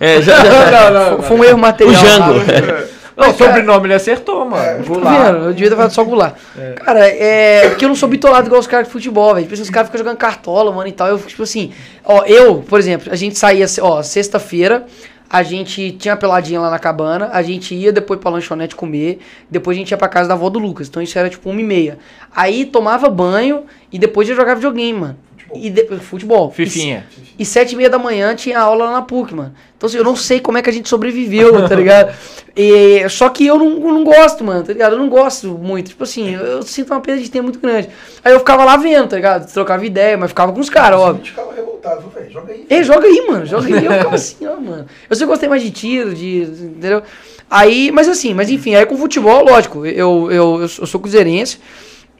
É, 0.00 0.22
já, 0.22 0.44
já- 0.44 0.70
Não, 0.70 0.90
não, 1.10 1.16
não. 1.16 1.22
Foi 1.22 1.36
um 1.36 1.44
erro 1.44 1.56
o 1.56 1.60
material. 1.60 1.94
Jango. 2.02 2.34
Não, 3.16 3.30
o 3.32 3.34
sobrenome 3.34 3.86
ele 3.86 3.92
acertou, 3.94 4.46
mano. 4.46 4.62
É. 4.64 4.76
Tá 4.76 4.82
Goulart. 4.82 5.26
vendo? 5.26 5.44
Eu 5.44 5.52
devia 5.52 5.68
ter 5.68 5.76
falado 5.76 5.90
só 5.90 6.02
Goulart. 6.04 6.34
Cara, 6.76 7.06
é. 7.06 7.68
Porque 7.68 7.84
eu 7.84 7.88
não 7.90 7.94
sou 7.96 8.08
bitolado 8.08 8.46
igual 8.46 8.58
os 8.60 8.66
caras 8.66 8.86
de 8.86 8.92
futebol, 8.92 9.34
velho. 9.34 9.42
Tipo 9.44 9.52
assim, 9.52 9.62
os 9.64 9.68
caras 9.68 9.88
ficam 9.88 9.98
jogando 9.98 10.16
cartola, 10.16 10.72
mano, 10.72 10.88
e 10.88 10.92
tal. 10.92 11.08
Eu 11.08 11.18
fico, 11.18 11.28
tipo 11.28 11.42
assim, 11.42 11.70
ó, 12.02 12.24
eu, 12.24 12.62
por 12.66 12.78
exemplo, 12.78 13.12
a 13.12 13.16
gente 13.16 13.36
saía, 13.38 13.66
ó, 13.82 14.00
sexta-feira, 14.02 14.86
a 15.28 15.42
gente 15.42 15.92
tinha 15.92 16.14
uma 16.14 16.20
peladinha 16.20 16.60
lá 16.60 16.70
na 16.70 16.78
cabana, 16.78 17.28
a 17.30 17.42
gente 17.42 17.74
ia 17.74 17.92
depois 17.92 18.18
pra 18.18 18.30
lanchonete 18.30 18.74
comer, 18.74 19.18
depois 19.50 19.76
a 19.76 19.80
gente 19.80 19.90
ia 19.90 19.98
pra 19.98 20.08
casa 20.08 20.28
da 20.28 20.34
avó 20.34 20.48
do 20.48 20.58
Lucas. 20.58 20.88
Então 20.88 21.02
isso 21.02 21.18
era 21.18 21.28
tipo 21.28 21.50
uma 21.50 21.60
e 21.60 21.64
meia. 21.64 21.98
Aí 22.34 22.64
tomava 22.64 23.10
banho 23.10 23.64
e 23.92 23.98
depois 23.98 24.30
ia 24.30 24.34
jogar 24.34 24.54
videogame, 24.54 24.98
mano. 24.98 25.18
E 25.54 25.68
de- 25.70 25.84
futebol. 25.98 26.50
Fifinha. 26.50 27.06
E 27.38 27.44
sete 27.44 27.72
e 27.72 27.76
meia 27.76 27.90
da 27.90 27.98
manhã 27.98 28.34
tinha 28.34 28.58
aula 28.60 28.84
lá 28.86 28.92
na 28.92 29.02
PUC, 29.02 29.34
mano. 29.34 29.52
Então, 29.76 29.88
assim, 29.88 29.96
eu 29.96 30.04
não 30.04 30.14
sei 30.14 30.38
como 30.40 30.58
é 30.58 30.62
que 30.62 30.68
a 30.70 30.72
gente 30.72 30.88
sobreviveu, 30.88 31.52
tá 31.68 31.74
ligado? 31.74 32.14
E, 32.54 33.08
só 33.08 33.28
que 33.30 33.46
eu 33.46 33.58
não, 33.58 33.70
não 33.80 34.04
gosto, 34.04 34.44
mano, 34.44 34.62
tá 34.62 34.72
ligado? 34.72 34.92
Eu 34.92 34.98
não 34.98 35.08
gosto 35.08 35.48
muito. 35.48 35.88
Tipo 35.88 36.04
assim, 36.04 36.34
eu, 36.34 36.40
eu 36.40 36.62
sinto 36.62 36.92
uma 36.92 37.00
perda 37.00 37.20
de 37.22 37.30
tempo 37.30 37.44
muito 37.44 37.58
grande. 37.58 37.88
Aí 38.24 38.32
eu 38.32 38.38
ficava 38.38 38.64
lá 38.64 38.76
vendo, 38.76 39.08
tá 39.08 39.16
ligado? 39.16 39.50
Trocava 39.52 39.84
ideia, 39.84 40.16
mas 40.16 40.30
ficava 40.30 40.52
com 40.52 40.60
os 40.60 40.68
caras, 40.70 40.98
A 40.98 41.02
óbvio. 41.02 41.16
gente 41.24 41.30
ficava 41.30 41.54
revoltado, 41.54 42.08
velho, 42.10 42.30
joga 42.30 42.52
aí. 42.52 42.66
Ei, 42.68 42.84
joga 42.84 43.06
aí, 43.06 43.26
mano, 43.28 43.46
joga 43.46 43.66
aí. 43.66 43.84
Eu 43.86 43.92
ficava 43.92 44.14
assim, 44.14 44.46
ó, 44.46 44.56
mano. 44.60 44.86
Eu 45.08 45.16
sempre 45.16 45.28
gostei 45.30 45.48
mais 45.48 45.62
de 45.62 45.70
tiro, 45.70 46.14
de. 46.14 46.42
Entendeu? 46.42 47.02
Aí, 47.50 47.90
mas 47.90 48.06
assim, 48.08 48.32
mas 48.34 48.48
enfim, 48.50 48.74
aí 48.76 48.86
com 48.86 48.96
futebol, 48.96 49.44
lógico, 49.44 49.84
eu, 49.84 50.30
eu, 50.30 50.60
eu 50.60 50.68
sou 50.68 51.00
cruzeirense. 51.00 51.58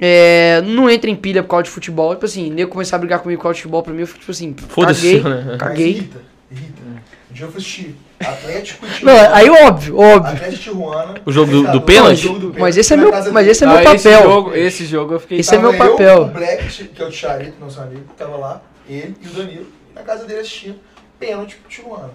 É, 0.01 0.63
não 0.65 0.89
entra 0.89 1.11
em 1.11 1.15
pilha 1.17 1.43
por 1.43 1.51
causa 1.51 1.65
de 1.65 1.71
futebol. 1.71 2.15
Tipo 2.15 2.25
assim, 2.27 2.51
nego 2.51 2.71
começar 2.71 2.97
a 2.97 2.99
brigar 2.99 3.21
comigo 3.21 3.39
por 3.39 3.45
causa 3.45 3.57
de 3.57 3.63
futebol, 3.63 3.83
pra 3.83 3.93
mim, 3.93 4.01
eu 4.01 4.07
fico 4.07 4.21
tipo 4.21 4.31
assim, 4.33 4.55
Foda-se, 4.69 5.21
caguei, 5.21 5.31
né? 5.35 5.45
Mas 5.49 5.57
caguei. 5.59 5.89
irrita, 5.91 6.19
irrita. 6.51 6.81
Um 7.31 7.33
dia 7.33 7.45
eu 7.47 7.51
fui 7.53 7.59
assistir 7.61 7.97
Atlético 8.19 8.85
e 8.85 8.89
Não, 8.89 9.15
Tijuana. 9.15 9.35
aí 9.37 9.51
óbvio, 9.51 9.99
óbvio. 9.99 10.33
Atlético 10.33 10.55
e 10.55 10.59
Tijuana. 10.59 11.15
O 11.25 11.31
jogo 11.33 11.51
do- 11.53 11.59
do 11.59 11.63
Fechador, 11.67 11.83
pênalti? 11.83 12.29
do 12.29 12.55
Mas 12.59 12.77
esse 12.77 12.93
é 12.93 12.97
meu- 12.97 13.11
mas 13.33 13.47
esse 13.47 13.63
é 13.63 13.67
meu 13.67 13.77
Ah, 13.77 13.83
esse 13.95 14.09
papel. 14.11 14.23
jogo, 14.31 14.55
esse 14.55 14.85
jogo 14.87 15.15
eu 15.15 15.21
fiquei. 15.21 15.39
Esse 15.39 15.55
é 15.55 15.59
meu 15.59 15.73
papel. 15.77 16.09
Eu, 16.17 16.23
o 16.23 16.27
Black, 16.27 16.85
que 16.89 17.03
é 17.03 17.07
o 17.07 17.13
Charito, 17.13 17.55
nosso 17.61 17.81
amigo, 17.81 18.05
tava 18.17 18.37
lá, 18.37 18.63
ele 18.89 19.15
e 19.23 19.27
o 19.29 19.31
Danilo, 19.31 19.67
na 19.95 20.03
casa 20.03 20.25
dele 20.25 20.41
assistindo, 20.41 20.77
pênalti 21.21 21.57
pro 21.57 21.71
Tijuana. 21.71 22.11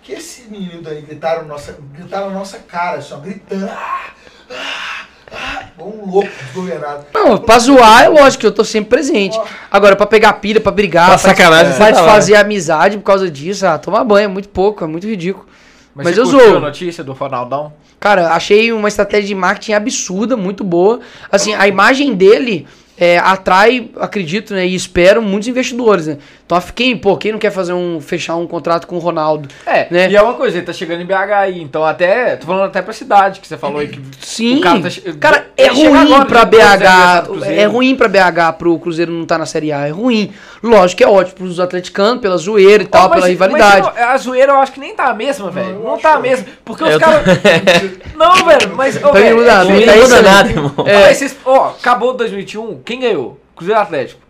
Que 0.00 0.12
esse 0.12 0.48
menino 0.50 0.80
Danilo 0.80 1.06
gritaram, 1.06 1.44
nossa, 1.46 1.76
gritaram 1.92 2.28
na 2.30 2.38
nossa 2.38 2.58
cara, 2.58 2.98
assim, 2.98 3.14
ó, 3.14 3.18
gritando. 3.18 3.66
Ah, 3.68 4.10
ah, 4.50 5.06
ah, 5.32 5.62
um 5.78 6.10
louco 6.10 6.28
desgovernado. 6.44 7.06
Não, 7.12 7.38
pra 7.38 7.58
zoar 7.58 8.04
é 8.04 8.08
lógico 8.08 8.42
que 8.42 8.46
eu 8.46 8.52
tô 8.52 8.64
sempre 8.64 8.90
presente. 8.90 9.38
Agora, 9.70 9.96
pra 9.96 10.06
pegar 10.06 10.34
pilha, 10.34 10.60
pra 10.60 10.70
brigar, 10.72 11.06
Pra 11.06 11.18
pra, 11.18 11.30
sacanagem, 11.30 11.72
pra 11.72 11.72
você 11.74 11.78
tá 11.78 11.90
desfazer 11.90 12.34
amizade 12.36 12.96
por 12.98 13.04
causa 13.04 13.30
disso, 13.30 13.66
ah, 13.66 13.78
tomar 13.78 14.04
banho 14.04 14.24
é 14.26 14.28
muito 14.28 14.48
pouco, 14.48 14.84
é 14.84 14.86
muito 14.86 15.06
ridículo. 15.06 15.46
Mas, 15.94 16.06
Mas, 16.06 16.18
eu 16.18 16.24
zoo. 16.24 16.56
a 16.56 16.60
notícia 16.60 17.04
do 17.04 17.12
Ronaldão? 17.12 17.72
Cara, 18.00 18.32
achei 18.32 18.72
uma 18.72 18.88
estratégia 18.88 19.28
de 19.28 19.34
marketing 19.34 19.74
absurda, 19.74 20.36
muito 20.36 20.64
boa. 20.64 21.00
Assim, 21.30 21.54
a 21.54 21.68
imagem 21.68 22.14
dele 22.14 22.66
é, 23.04 23.18
atrai, 23.18 23.90
acredito, 23.98 24.54
né, 24.54 24.64
e 24.66 24.74
espero 24.74 25.20
muitos 25.20 25.48
investidores, 25.48 26.06
né? 26.06 26.18
Então, 26.46 26.60
quem, 26.74 26.96
pô, 26.96 27.16
quem 27.16 27.32
não 27.32 27.38
quer 27.38 27.50
fazer 27.50 27.72
um, 27.72 27.98
fechar 28.00 28.36
um 28.36 28.46
contrato 28.46 28.86
com 28.86 28.96
o 28.96 28.98
Ronaldo? 28.98 29.48
É, 29.66 29.86
Né? 29.90 30.10
e 30.10 30.16
é 30.16 30.20
uma 30.22 30.34
coisa, 30.34 30.58
ele 30.58 30.66
tá 30.66 30.72
chegando 30.72 31.00
em 31.00 31.06
BH 31.06 31.32
aí, 31.34 31.62
então 31.62 31.82
até, 31.84 32.36
tô 32.36 32.46
falando 32.46 32.66
até 32.66 32.82
pra 32.82 32.92
cidade, 32.92 33.40
que 33.40 33.48
você 33.48 33.56
falou 33.56 33.80
aí 33.80 33.88
que 33.88 34.00
Sim, 34.20 34.58
o 34.58 34.60
cara 34.60 34.80
tá 34.80 34.88
cara, 35.18 35.46
é 35.56 35.66
ruim 35.68 35.96
agora, 35.96 36.26
pra 36.26 36.44
BH, 36.44 37.24
Cruzeiro. 37.26 37.60
é 37.60 37.64
ruim 37.64 37.96
pra 37.96 38.08
BH 38.08 38.52
pro 38.58 38.78
Cruzeiro 38.78 39.10
não 39.10 39.22
estar 39.22 39.38
na 39.38 39.46
Série 39.46 39.72
A, 39.72 39.86
é 39.86 39.90
ruim. 39.90 40.32
Lógico 40.62 40.98
que 40.98 41.04
é 41.04 41.08
ótimo 41.08 41.38
pros 41.38 41.58
atleticanos, 41.58 42.20
pela 42.20 42.36
zoeira 42.36 42.82
e 42.82 42.86
tal, 42.86 43.06
Ó, 43.06 43.08
mas- 43.08 43.16
pela 43.16 43.28
rivalidade. 43.28 43.90
mas 43.94 43.98
a 44.04 44.16
zoeira 44.18 44.52
eu 44.52 44.58
acho 44.58 44.72
que 44.72 44.80
nem 44.80 44.94
tá 44.94 45.06
a 45.06 45.14
mesma, 45.14 45.50
velho. 45.50 45.80
Não 45.82 45.94
acho 45.94 46.02
tá 46.02 46.14
a 46.14 46.20
mesma. 46.20 46.46
Porque 46.64 46.84
É, 46.84 46.88
os 46.88 46.96
caras. 46.98 47.22
não, 48.14 48.34
velho, 48.44 48.76
mas. 48.76 48.96
Velho, 48.96 49.36
não 49.38 49.44
dá, 49.44 49.52
é 49.52 49.64
não 49.64 49.80
tá 49.80 49.86
Não 49.86 49.94
isso, 49.94 50.02
muda 50.02 50.22
né? 50.22 50.30
nada, 50.30 50.48
irmão. 50.50 50.74
Vocês- 51.14 51.36
Ó, 51.44 51.68
acabou 51.70 52.14
2021, 52.14 52.78
quem 52.92 53.00
ganhou? 53.00 53.40
Cruzeiro 53.56 53.80
Atlético. 53.80 54.20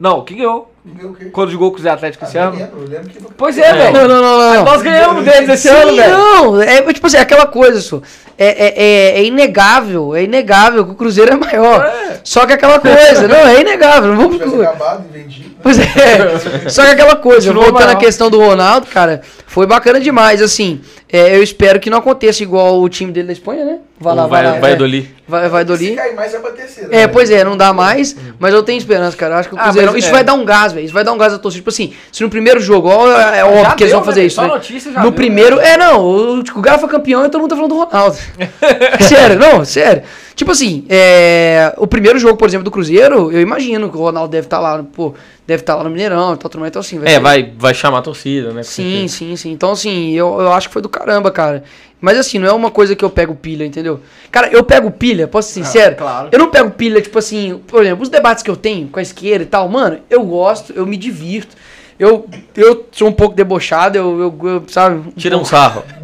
Não, 0.00 0.24
quem 0.24 0.38
ganhou? 0.38 0.72
Ninguém 0.84 1.06
o 1.06 1.14
quê? 1.14 1.24
Quando 1.26 1.50
jogou 1.50 1.68
o 1.68 1.72
Cruzeiro 1.72 1.96
Atlético 1.96 2.24
Ah, 2.24 2.28
esse 2.28 2.38
ano? 2.38 2.56
lembro, 2.56 2.80
eu 2.82 2.88
lembro 2.88 3.08
que... 3.10 3.18
Pois 3.36 3.58
é, 3.58 3.72
velho. 3.72 3.92
Não, 3.92 4.08
não, 4.08 4.22
não. 4.54 4.64
Nós 4.64 4.82
ganhamos 4.82 5.24
deles 5.24 5.48
esse 5.48 5.68
Sim, 5.68 5.74
ano, 5.74 5.96
velho. 5.96 6.12
não, 6.12 6.62
é 6.62 6.92
tipo 6.92 7.06
assim, 7.06 7.16
aquela 7.16 7.46
coisa, 7.46 7.80
só. 7.80 8.00
É, 8.36 8.46
é, 8.46 8.74
é, 8.76 9.18
é 9.20 9.24
inegável, 9.24 10.14
é 10.14 10.24
inegável 10.24 10.84
que 10.84 10.90
o 10.90 10.94
Cruzeiro 10.94 11.32
é 11.32 11.36
maior. 11.36 11.84
É. 11.84 12.20
Só 12.24 12.44
que 12.46 12.52
aquela 12.52 12.78
coisa, 12.80 13.28
não, 13.28 13.46
é 13.46 13.60
inegável, 13.60 14.10
não 14.14 14.16
vamos... 14.16 14.38
tivesse 14.38 14.62
acabado 14.62 15.04
e 15.08 15.18
vendido... 15.18 15.48
né? 15.48 15.54
Pois 15.64 15.78
é, 15.78 16.68
só 16.68 16.82
que 16.82 16.90
aquela 16.90 17.16
coisa, 17.16 17.50
voltando 17.50 17.88
à 17.88 17.94
questão 17.94 18.28
do 18.28 18.38
Ronaldo, 18.38 18.86
cara, 18.86 19.22
foi 19.46 19.66
bacana 19.66 19.98
demais, 19.98 20.42
assim, 20.42 20.82
é, 21.10 21.34
eu 21.34 21.42
espero 21.42 21.80
que 21.80 21.88
não 21.88 21.98
aconteça 21.98 22.42
igual 22.42 22.82
o 22.82 22.88
time 22.88 23.10
dele 23.10 23.28
da 23.28 23.32
Espanha, 23.32 23.64
né? 23.64 23.78
Vai 23.98 24.14
lá, 24.14 24.26
vai, 24.26 24.44
lá. 24.44 24.58
Vai 24.58 24.72
é. 24.72 24.76
do 24.76 24.84
ali. 24.84 25.14
Vai, 25.26 25.48
vai 25.48 25.64
do 25.64 25.74
Se 25.74 25.92
cair 25.92 26.14
mais, 26.14 26.32
vai 26.32 26.40
pra 26.42 26.50
terceira. 26.50 26.94
É, 26.94 26.98
né? 27.02 27.08
pois 27.08 27.30
é, 27.30 27.42
não 27.44 27.56
dá 27.56 27.72
mais, 27.72 28.14
mas 28.38 28.52
eu 28.52 28.62
tenho 28.62 28.76
esperança, 28.76 29.16
cara. 29.16 29.36
Eu 29.36 29.38
acho 29.38 29.48
que 29.48 29.54
o 29.54 29.58
Ah, 29.58 29.62
Cruzeiro. 29.62 29.92
mas 29.92 30.00
isso 30.00 30.08
é. 30.08 30.12
vai 30.12 30.22
dar 30.22 30.34
um 30.34 30.44
gás, 30.44 30.73
vai 30.92 31.04
dar 31.04 31.12
um 31.12 31.18
gás 31.18 31.32
à 31.32 31.38
torcida. 31.38 31.60
Tipo 31.60 31.70
assim, 31.70 31.92
se 32.10 32.22
no 32.22 32.30
primeiro 32.30 32.60
jogo, 32.60 32.88
ó, 32.88 33.10
é 33.10 33.38
é 33.38 33.44
óbvio 33.44 33.62
Já 33.62 33.74
que 33.74 33.82
eles 33.84 33.92
vão 33.92 34.04
fazer 34.04 34.20
né? 34.20 34.26
isso. 34.26 34.36
Só 34.36 34.42
né? 34.42 34.48
notícia 34.48 34.92
já 34.92 34.98
no 34.98 35.10
deu, 35.10 35.12
primeiro. 35.12 35.60
É, 35.60 35.76
não, 35.76 36.00
o, 36.00 36.40
o 36.40 36.60
Galo 36.60 36.78
foi 36.78 36.88
campeão 36.88 37.24
e 37.24 37.28
todo 37.28 37.40
mundo 37.40 37.50
tá 37.50 37.56
falando 37.56 37.70
do 37.70 37.84
Ronaldo. 37.84 38.16
sério, 39.00 39.38
não, 39.38 39.64
sério. 39.64 40.02
Tipo 40.34 40.50
assim, 40.50 40.84
é, 40.88 41.72
o 41.76 41.86
primeiro 41.86 42.18
jogo, 42.18 42.36
por 42.36 42.48
exemplo, 42.48 42.64
do 42.64 42.70
Cruzeiro, 42.70 43.30
eu 43.30 43.40
imagino 43.40 43.88
que 43.88 43.96
o 43.96 44.00
Ronaldo 44.00 44.30
deve 44.30 44.46
estar 44.46 44.58
lá, 44.58 44.82
pô, 44.82 45.14
deve 45.46 45.62
estar 45.62 45.74
lá 45.76 45.84
no 45.84 45.90
Mineirão 45.90 46.34
e 46.34 46.36
tal, 46.36 46.50
tudo 46.50 46.60
mais. 46.60 46.70
Então, 46.70 46.80
assim, 46.80 46.98
vai 46.98 47.08
É, 47.08 47.14
ser- 47.16 47.20
vai, 47.20 47.52
vai 47.58 47.74
chamar 47.74 47.98
a 47.98 48.02
torcida, 48.02 48.52
né? 48.52 48.62
Sim, 48.62 48.82
certeza. 48.92 49.16
sim, 49.16 49.36
sim. 49.36 49.52
Então, 49.52 49.72
assim, 49.72 50.12
eu, 50.12 50.40
eu 50.40 50.52
acho 50.52 50.68
que 50.68 50.72
foi 50.72 50.82
do 50.82 50.88
caramba, 50.88 51.30
cara. 51.30 51.64
Mas, 52.00 52.18
assim, 52.18 52.38
não 52.38 52.46
é 52.48 52.52
uma 52.52 52.70
coisa 52.70 52.94
que 52.94 53.02
eu 53.04 53.08
pego 53.08 53.34
pilha, 53.34 53.64
entendeu? 53.64 54.00
Cara, 54.30 54.48
eu 54.48 54.62
pego 54.62 54.90
pilha, 54.90 55.26
posso 55.26 55.48
ser 55.52 55.64
sincero? 55.64 55.96
claro. 55.96 56.28
Eu 56.32 56.38
não 56.38 56.50
pego 56.50 56.70
pilha, 56.70 57.00
tipo 57.00 57.18
assim, 57.18 57.60
por 57.66 57.82
exemplo, 57.82 58.02
os 58.02 58.08
debates 58.10 58.42
que 58.42 58.50
eu 58.50 58.56
tenho 58.56 58.88
com 58.88 58.98
a 58.98 59.02
esquerda 59.02 59.42
e 59.42 59.46
tal, 59.46 59.68
mano, 59.68 59.98
eu 60.10 60.22
gosto, 60.22 60.72
eu 60.74 60.86
me 60.86 60.96
divirto. 60.98 61.56
Eu, 61.98 62.26
eu 62.56 62.86
sou 62.92 63.08
um 63.08 63.12
pouco 63.12 63.34
debochado, 63.34 63.96
eu, 63.96 64.20
eu, 64.20 64.48
eu, 64.48 64.64
sabe? 64.68 64.96
um 64.96 65.10
Tira 65.12 65.36
um 65.36 65.44
sarro. 65.44 65.82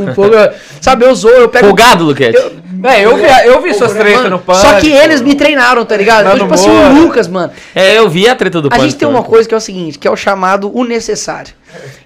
Um 0.00 0.14
pouco, 0.14 0.34
sabe, 0.80 1.04
eu 1.04 1.14
zoo, 1.14 1.30
eu 1.30 1.48
pego. 1.48 1.66
Folgado, 1.66 2.02
Luquete. 2.02 2.36
É, 2.82 3.04
eu 3.04 3.16
vi, 3.16 3.24
eu 3.44 3.60
vi 3.60 3.74
suas 3.74 3.92
tretas 3.92 4.30
no 4.30 4.38
pânico. 4.38 4.66
só 4.66 4.80
que 4.80 4.90
eles 4.90 5.20
me 5.20 5.34
treinaram, 5.34 5.84
tá 5.84 5.96
ligado? 5.96 6.20
Eu, 6.20 6.28
Nando 6.30 6.40
tipo 6.40 6.54
assim, 6.54 6.70
o 6.70 7.02
Lucas, 7.02 7.28
mano. 7.28 7.52
É, 7.74 7.98
eu 7.98 8.08
vi 8.08 8.26
a 8.26 8.34
treta 8.34 8.60
do 8.60 8.68
A 8.68 8.70
Pânico 8.70 8.88
gente 8.88 8.98
tem 8.98 9.06
uma 9.06 9.22
coisa 9.22 9.48
que 9.48 9.54
é 9.54 9.58
o 9.58 9.60
seguinte, 9.60 9.98
que 9.98 10.08
é 10.08 10.10
o 10.10 10.16
chamado 10.16 10.74
o 10.74 10.82
necessário. 10.82 11.52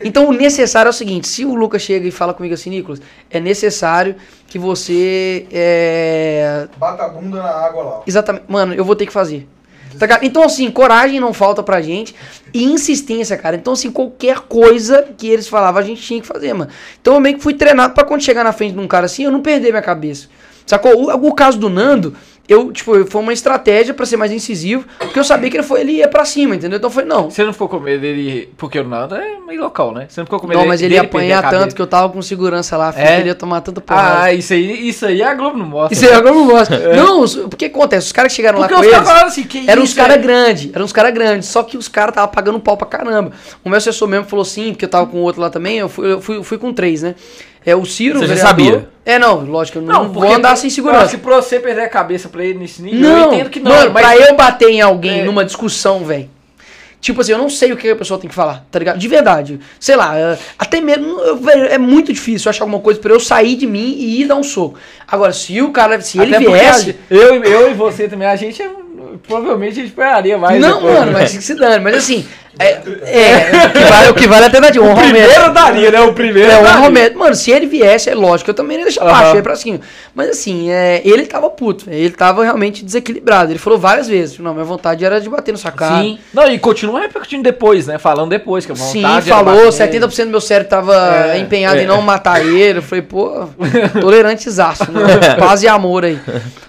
Então 0.03 0.29
o 0.29 0.33
necessário 0.33 0.89
é 0.89 0.91
o 0.91 0.93
seguinte, 0.93 1.29
se 1.29 1.45
o 1.45 1.55
Lucas 1.55 1.81
chega 1.81 2.07
e 2.07 2.11
fala 2.11 2.35
comigo 2.35 2.55
assim, 2.55 2.71
Nicolas, 2.71 3.01
é 3.31 3.41
necessário 3.41 4.17
que 4.47 4.59
você 4.59 5.47
é, 5.53 6.67
Bata 6.77 7.05
a 7.05 7.09
bunda 7.09 7.39
na 7.39 7.51
água 7.51 7.83
lá. 7.83 8.01
Exatamente. 8.07 8.45
Mano, 8.49 8.75
eu 8.75 8.85
vou 8.85 8.97
ter 8.97 9.07
que 9.07 9.13
fazer. 9.13 9.49
Tá? 9.99 10.21
Então, 10.23 10.43
assim, 10.43 10.71
coragem 10.71 11.21
não 11.21 11.33
falta 11.33 11.63
pra 11.63 11.81
gente. 11.81 12.15
E 12.53 12.65
insistência, 12.65 13.37
cara. 13.37 13.57
Então, 13.57 13.73
assim, 13.73 13.91
qualquer 13.91 14.41
coisa 14.41 15.07
que 15.17 15.29
eles 15.29 15.49
falavam, 15.49 15.81
a 15.81 15.85
gente 15.85 16.03
tinha 16.03 16.21
que 16.21 16.27
fazer, 16.27 16.53
mano. 16.53 16.71
Então, 17.01 17.15
eu 17.15 17.21
meio 17.21 17.37
que 17.37 17.43
fui 17.43 17.55
treinado 17.55 17.95
pra 17.95 18.05
quando 18.05 18.23
chegar 18.23 18.45
na 18.45 18.53
frente 18.53 18.75
de 18.75 18.81
um 18.81 18.87
cara 18.87 19.07
assim, 19.07 19.25
eu 19.25 19.31
não 19.31 19.41
perder 19.41 19.71
minha 19.71 19.83
cabeça. 19.83 20.29
Sacou? 20.67 20.93
O, 20.95 21.29
o 21.29 21.35
caso 21.35 21.59
do 21.59 21.69
Nando, 21.69 22.17
eu, 22.49 22.71
tipo, 22.73 23.05
foi 23.07 23.21
uma 23.23 23.33
estratégia 23.33 23.95
pra 23.95 24.05
ser 24.05 24.17
mais 24.19 24.31
incisivo, 24.31 24.85
porque 24.99 25.19
eu 25.19 25.25
sabia 25.25 25.51
que 25.51 25.57
ele, 25.57 25.63
foi, 25.63 25.81
ele 25.81 25.93
ia 25.93 26.09
pra 26.09 26.25
cima, 26.27 26.55
entendeu? 26.55 26.77
Então, 26.77 26.91
foi, 26.91 27.05
não. 27.05 27.31
Você 27.31 27.43
não 27.43 27.53
ficou 27.53 27.69
com 27.69 27.79
medo 27.81 28.01
dele. 28.03 28.51
Porque 28.59 28.79
o 28.79 28.85
Nando 28.85 29.15
é 29.15 29.39
meio 29.47 29.61
local, 29.63 29.93
né? 29.93 30.07
Você 30.09 30.21
não 30.21 30.27
ficou 30.27 30.39
com 30.41 30.47
medo 30.47 30.59
Não, 30.61 30.67
mas 30.67 30.83
ele 30.83 30.95
ia 30.95 31.01
a 31.01 31.05
apanhar 31.05 31.49
tanto 31.49 31.75
que 31.75 31.81
eu 31.81 31.87
tava 31.87 32.13
com 32.13 32.21
segurança 32.21 32.77
lá, 32.77 32.93
É? 32.97 33.21
ele 33.21 33.29
ia 33.29 33.35
tomar 33.35 33.61
tanta 33.63 33.81
porrada. 33.81 34.25
Ah, 34.25 34.33
isso 34.35 34.53
aí, 34.53 34.89
isso 34.89 35.07
aí 35.07 35.23
a 35.23 35.33
Globo 35.35 35.57
não 35.57 35.65
mostra. 35.67 35.95
Isso 35.95 36.05
aí 36.07 36.13
agora 36.13 36.35
eu 36.35 36.41
não 36.41 36.47
gosto. 36.47 36.71
Não, 36.95 37.21
os- 37.23 37.37
porque 37.37 37.65
acontece, 37.67 38.07
os 38.09 38.13
caras 38.13 38.31
que 38.33 38.37
chegaram 38.37 38.59
Porque 38.59 38.75
lá 38.75 38.81
com 38.81 38.85
eles... 38.87 39.09
assim, 39.09 39.45
que 39.45 39.69
Eram 39.69 39.83
uns 39.83 39.95
caras 39.95 40.17
é- 40.17 40.19
grandes, 40.19 40.71
eram 40.75 40.85
uns 40.85 40.93
caras 40.93 41.15
grandes, 41.15 41.49
só 41.49 41.63
que 41.63 41.77
os 41.79 41.89
caras 41.89 42.15
tava 42.15 42.29
pagando 42.29 42.61
pau 42.61 42.77
pra 42.77 42.87
caramba. 42.87 43.33
O 43.65 43.69
meu 43.71 43.79
assessor 43.79 44.07
mesmo 44.07 44.27
falou 44.27 44.45
sim, 44.45 44.73
porque 44.73 44.85
eu 44.85 44.89
tava 44.91 45.07
com 45.07 45.17
o 45.19 45.21
outro 45.23 45.41
lá 45.41 45.49
também, 45.49 45.79
eu 45.79 45.89
fui, 45.89 46.13
eu 46.13 46.21
fui, 46.21 46.43
fui 46.43 46.59
com 46.59 46.73
três, 46.75 47.03
né? 47.03 47.15
É 47.67 47.75
o 47.75 47.85
Ciro, 47.85 48.19
Você 48.19 48.27
já 48.27 48.35
vereador. 48.35 48.49
sabia? 48.67 48.89
É, 49.07 49.19
não, 49.19 49.41
lógico, 49.45 49.79
eu 49.79 49.83
não, 49.83 50.05
vou 50.11 50.23
porque 50.23 50.35
andar 50.35 50.57
sem 50.57 50.69
segurança. 50.71 51.17
pra 51.19 51.37
você 51.37 51.59
perder 51.61 51.83
a 51.83 51.89
cabeça 51.89 52.29
pra 52.29 52.45
ele 52.45 52.59
nesse 52.59 52.83
nível, 52.83 53.01
Não, 53.01 53.19
eu 53.19 53.33
entendo 53.35 53.51
que 53.51 53.61
não. 53.61 53.71
mano, 53.71 53.91
mas 53.93 54.05
pra 54.07 54.17
eu 54.17 54.35
bater 54.35 54.69
em 54.71 54.81
alguém 54.81 55.21
É. 55.21 55.25
numa 55.25 55.45
discussão, 55.45 56.05
velho. 56.05 56.29
Tipo 57.01 57.21
assim, 57.21 57.33
eu 57.33 57.39
não 57.39 57.51
sei 57.51 57.71
o 57.71 57.77
que 57.77 57.91
a 57.91 57.97
pessoa 57.97 58.19
tem 58.19 58.29
que 58.31 58.35
falar, 58.35 58.65
tá 58.71 58.79
ligado? 58.79 58.99
De 58.99 59.07
verdade. 59.09 59.61
Sei 59.79 59.95
lá, 59.95 60.19
é, 60.19 60.39
até 60.59 60.81
mesmo, 60.81 61.19
é 61.69 61.77
muito 61.77 62.11
difícil 62.15 62.49
achar 62.49 62.65
alguma 62.65 62.81
coisa 62.81 62.99
pra 62.99 63.13
eu 63.13 63.21
sair 63.21 63.57
de 63.57 63.67
mim 63.67 63.95
e 63.99 64.23
ir 64.23 64.27
dar 64.27 64.37
um 64.37 64.43
soco. 64.43 64.79
Agora, 65.07 65.31
se 65.35 65.61
o 65.61 65.71
cara, 65.71 66.01
se 66.01 66.19
ele 66.19 66.35
Até 66.35 66.47
a 66.47 66.51
viesse... 66.51 66.97
eu, 67.11 67.45
eu 67.45 67.71
e 67.71 67.75
você 67.75 68.09
também, 68.09 68.27
a 68.27 68.37
gente 68.37 68.63
é- 68.63 68.71
provavelmente 69.27 69.73
a 69.73 69.75
gente 69.77 69.87
esperaria 69.89 70.37
mais. 70.39 70.61
Não, 70.61 70.75
depois, 70.77 70.95
mano, 70.95 71.07
né? 71.13 71.19
mas 71.21 71.33
que 71.33 71.43
se 71.43 71.55
dane. 71.55 71.83
Mas 71.83 71.95
assim, 71.97 72.27
É, 72.59 72.71
é, 72.71 73.67
o 73.67 73.73
que 73.73 73.85
vale, 73.85 74.11
o 74.11 74.15
que 74.15 74.27
vale 74.29 74.45
é 74.45 74.47
a 74.47 74.51
tentativa. 74.51 74.85
Um 74.85 74.95
Primeiro 74.95 75.53
daria, 75.53 75.91
né? 75.91 76.01
O 76.03 76.13
primeiro 76.13 76.51
É, 76.51 76.63
daria. 76.63 76.79
Romero. 76.81 77.19
Mano, 77.19 77.35
se 77.35 77.51
ele 77.51 77.67
viesse, 77.67 78.09
é 78.09 78.15
lógico, 78.15 78.51
eu 78.51 78.55
também 78.55 78.79
ia 78.79 78.85
deixar 78.85 79.05
baixo, 79.05 79.35
ia 79.35 79.43
pra 79.43 79.57
cima. 79.57 79.81
Mas 80.15 80.29
assim, 80.31 80.71
é, 80.71 81.03
ele 81.05 81.27
tava 81.27 81.51
puto, 81.51 81.91
ele 81.91 82.11
tava 82.11 82.45
realmente 82.45 82.85
desequilibrado. 82.85 83.51
Ele 83.51 83.59
falou 83.59 83.77
várias 83.79 84.07
vezes, 84.07 84.39
não, 84.39 84.53
minha 84.55 84.65
vontade 84.65 85.05
era 85.05 85.21
de 85.21 85.29
bater 85.29 85.51
no 85.51 85.59
sacado. 85.59 86.01
Sim. 86.03 86.19
Não, 86.33 86.47
e 86.49 86.57
continua 86.61 87.01
repercutindo 87.01 87.43
depois, 87.43 87.89
né? 87.89 87.99
Falando 87.99 88.31
depois, 88.31 88.65
que 88.65 88.71
a 88.71 88.77
Sim, 88.77 89.03
vontade 89.03 89.29
era 89.31 89.37
falou, 89.45 89.65
bater. 89.73 89.91
70% 90.01 90.25
do 90.27 90.31
meu 90.31 90.41
cérebro 90.41 90.71
tava 90.71 90.95
É, 91.35 91.39
empenhado 91.39 91.79
é. 91.79 91.83
em 91.83 91.87
não 91.87 92.01
matar 92.01 92.41
ele. 92.47 92.79
Eu 92.79 92.83
falei, 92.83 93.03
pô, 93.03 93.49
tolerantezaço, 94.01 94.93
né? 94.93 95.01
Paz 95.39 95.63
e 95.65 95.69
amor 95.69 96.05
aí. 96.05 96.21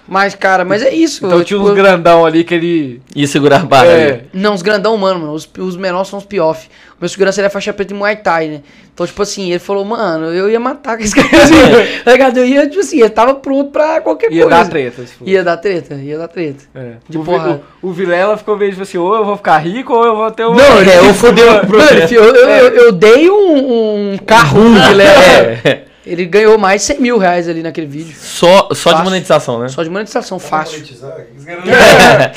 Mas, 0.08 0.34
cara, 0.34 0.64
mas 0.64 0.82
é 0.82 0.90
isso. 0.92 1.24
Então 1.24 1.38
eu, 1.38 1.44
tinha 1.44 1.58
tipo, 1.58 1.70
uns 1.70 1.76
grandão 1.76 2.25
ali 2.26 2.44
que 2.44 2.54
ele... 2.54 3.00
E 3.14 3.26
segurar 3.26 3.60
a 3.60 3.64
barra. 3.64 3.86
É. 3.86 4.08
ali. 4.12 4.22
Não, 4.32 4.54
os 4.54 4.62
grandão, 4.62 4.96
mano, 4.96 5.20
mano, 5.20 5.32
os, 5.32 5.48
os 5.58 5.76
menores 5.76 6.08
são 6.08 6.18
os 6.18 6.24
piof. 6.24 6.66
O 6.66 7.00
meu 7.00 7.08
segurança 7.08 7.40
ele 7.40 7.46
é 7.46 7.50
faixa 7.50 7.72
preta 7.72 7.92
em 7.92 7.96
Muay 7.96 8.16
Thai, 8.16 8.48
né? 8.48 8.62
Então, 8.92 9.06
tipo 9.06 9.20
assim, 9.20 9.50
ele 9.50 9.58
falou, 9.58 9.84
mano, 9.84 10.32
eu 10.32 10.48
ia 10.48 10.58
matar 10.58 10.96
com 10.96 11.02
esse 11.04 11.12
cara 11.16 11.28
assim, 11.42 12.02
tá 12.02 12.12
ligado? 12.12 12.38
Eu 12.38 12.46
ia, 12.46 12.66
tipo 12.66 12.80
assim, 12.80 13.00
ele 13.00 13.10
tava 13.10 13.34
pronto 13.34 13.70
pra 13.70 14.00
qualquer 14.00 14.32
Ia 14.32 14.44
coisa. 14.44 14.58
dar 14.58 14.68
treta. 14.70 15.06
se 15.06 15.14
for. 15.14 15.28
Ia 15.28 15.44
dar 15.44 15.56
treta, 15.58 15.94
ia 15.96 16.16
dar 16.16 16.28
treta. 16.28 16.64
É. 16.74 16.92
De 17.06 17.18
o, 17.18 17.22
porrada. 17.22 17.60
o, 17.82 17.88
o 17.88 17.92
Vilela 17.92 18.38
ficou 18.38 18.56
meio 18.56 18.70
tipo 18.70 18.82
assim, 18.82 18.96
ou 18.96 19.14
eu 19.14 19.24
vou 19.24 19.36
ficar 19.36 19.58
rico 19.58 19.92
ou 19.92 20.04
eu 20.04 20.16
vou 20.16 20.30
ter 20.30 20.46
um... 20.46 20.54
Não, 20.54 20.78
é, 20.80 20.98
eu 20.98 21.12
fudeu. 21.12 21.46
Mano, 21.46 21.68
eu, 22.10 22.24
eu, 22.24 22.48
eu, 22.48 22.68
eu 22.86 22.92
dei 22.92 23.28
um, 23.28 24.14
um 24.14 24.18
carro 24.24 24.60
ele 24.90 25.02
é. 25.02 25.82
É. 26.06 26.10
Ele 26.12 26.24
ganhou 26.24 26.56
mais 26.56 26.82
de 26.82 26.86
100 26.86 27.00
mil 27.00 27.18
reais 27.18 27.48
ali 27.48 27.62
naquele 27.62 27.86
vídeo. 27.86 28.14
Só, 28.20 28.68
só 28.72 28.90
de 28.90 28.96
Fácil. 28.98 29.04
monetização, 29.04 29.58
né? 29.58 29.68
Só 29.68 29.82
de 29.82 29.90
monetização, 29.90 30.38
fácil. 30.38 30.82
Cara- 31.44 32.32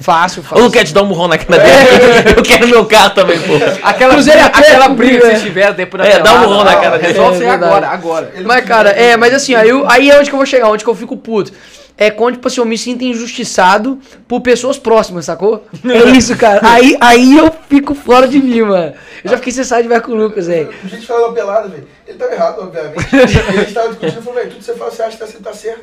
Fácil, 0.00 0.40
Eu 0.40 0.44
fácil. 0.44 0.64
não 0.64 0.70
quero 0.70 0.86
te 0.86 0.94
dar 0.94 1.02
um 1.02 1.06
murrão 1.06 1.28
na 1.28 1.38
cara 1.38 1.58
dele. 1.62 2.34
Eu 2.36 2.42
quero 2.42 2.66
meu 2.68 2.84
carro 2.86 3.10
também, 3.10 3.38
pô. 3.40 3.54
Aquela, 3.82 4.14
Cruzeiro 4.14 4.38
briga, 4.40 4.46
Atlético, 4.58 4.76
aquela 4.76 4.88
briga 4.94 5.18
que 5.20 5.26
é. 5.26 5.30
vocês 5.30 5.42
tiveram 5.42 5.74
depois 5.74 6.02
da 6.02 6.08
É, 6.08 6.18
dá 6.20 6.34
um 6.34 6.40
murrão 6.40 6.64
na 6.64 6.76
cara 6.76 6.98
dele. 6.98 7.12
Resolve 7.12 7.36
É, 7.36 7.48
verdade. 7.50 7.64
agora, 7.64 7.88
agora. 7.88 8.32
Ele 8.34 8.44
Mas, 8.46 8.64
cara, 8.64 8.90
é, 8.90 9.16
mas 9.16 9.34
assim, 9.34 9.54
aí, 9.54 9.68
eu- 9.68 9.88
aí 9.88 10.10
é 10.10 10.18
onde 10.18 10.28
que 10.30 10.34
eu 10.34 10.38
vou 10.38 10.46
chegar, 10.46 10.68
onde 10.70 10.82
que 10.84 10.90
eu 10.90 10.94
fico 10.94 11.16
puto. 11.16 11.52
É 11.96 12.10
quando, 12.10 12.34
tipo 12.34 12.48
assim, 12.48 12.60
eu 12.60 12.66
me 12.66 12.76
sinto 12.76 13.04
injustiçado 13.04 14.00
por 14.26 14.40
pessoas 14.40 14.76
próximas, 14.76 15.26
sacou? 15.26 15.64
É 15.84 16.10
isso, 16.10 16.36
cara. 16.36 16.60
Aí, 16.66 16.96
aí 17.00 17.38
eu 17.38 17.52
fico 17.68 17.94
fora 17.94 18.26
de 18.26 18.40
mim, 18.42 18.62
mano. 18.62 18.94
Eu 19.22 19.30
já 19.30 19.36
fiquei 19.36 19.52
cessado 19.52 19.82
de 19.82 19.88
ver 19.88 20.02
com 20.02 20.10
o 20.10 20.14
Lucas, 20.16 20.48
velho. 20.48 20.74
O 20.84 20.88
gente 20.88 21.06
falando 21.06 21.32
pelada, 21.32 21.68
velho. 21.68 21.86
Ele 22.06 22.18
tava 22.18 22.32
errado, 22.32 22.62
obviamente. 22.62 23.06
e 23.14 23.58
a 23.58 23.62
gente 23.62 23.72
tava 23.72 23.88
discutindo, 23.90 24.22
falou, 24.22 24.34
velho, 24.34 24.50
tudo 24.50 24.58
que 24.58 24.64
você 24.64 24.74
fala, 24.74 24.90
você 24.90 25.02
acha 25.02 25.12
que 25.12 25.18
tá, 25.18 25.26
certo, 25.26 25.42
tá 25.44 25.54
certo. 25.54 25.82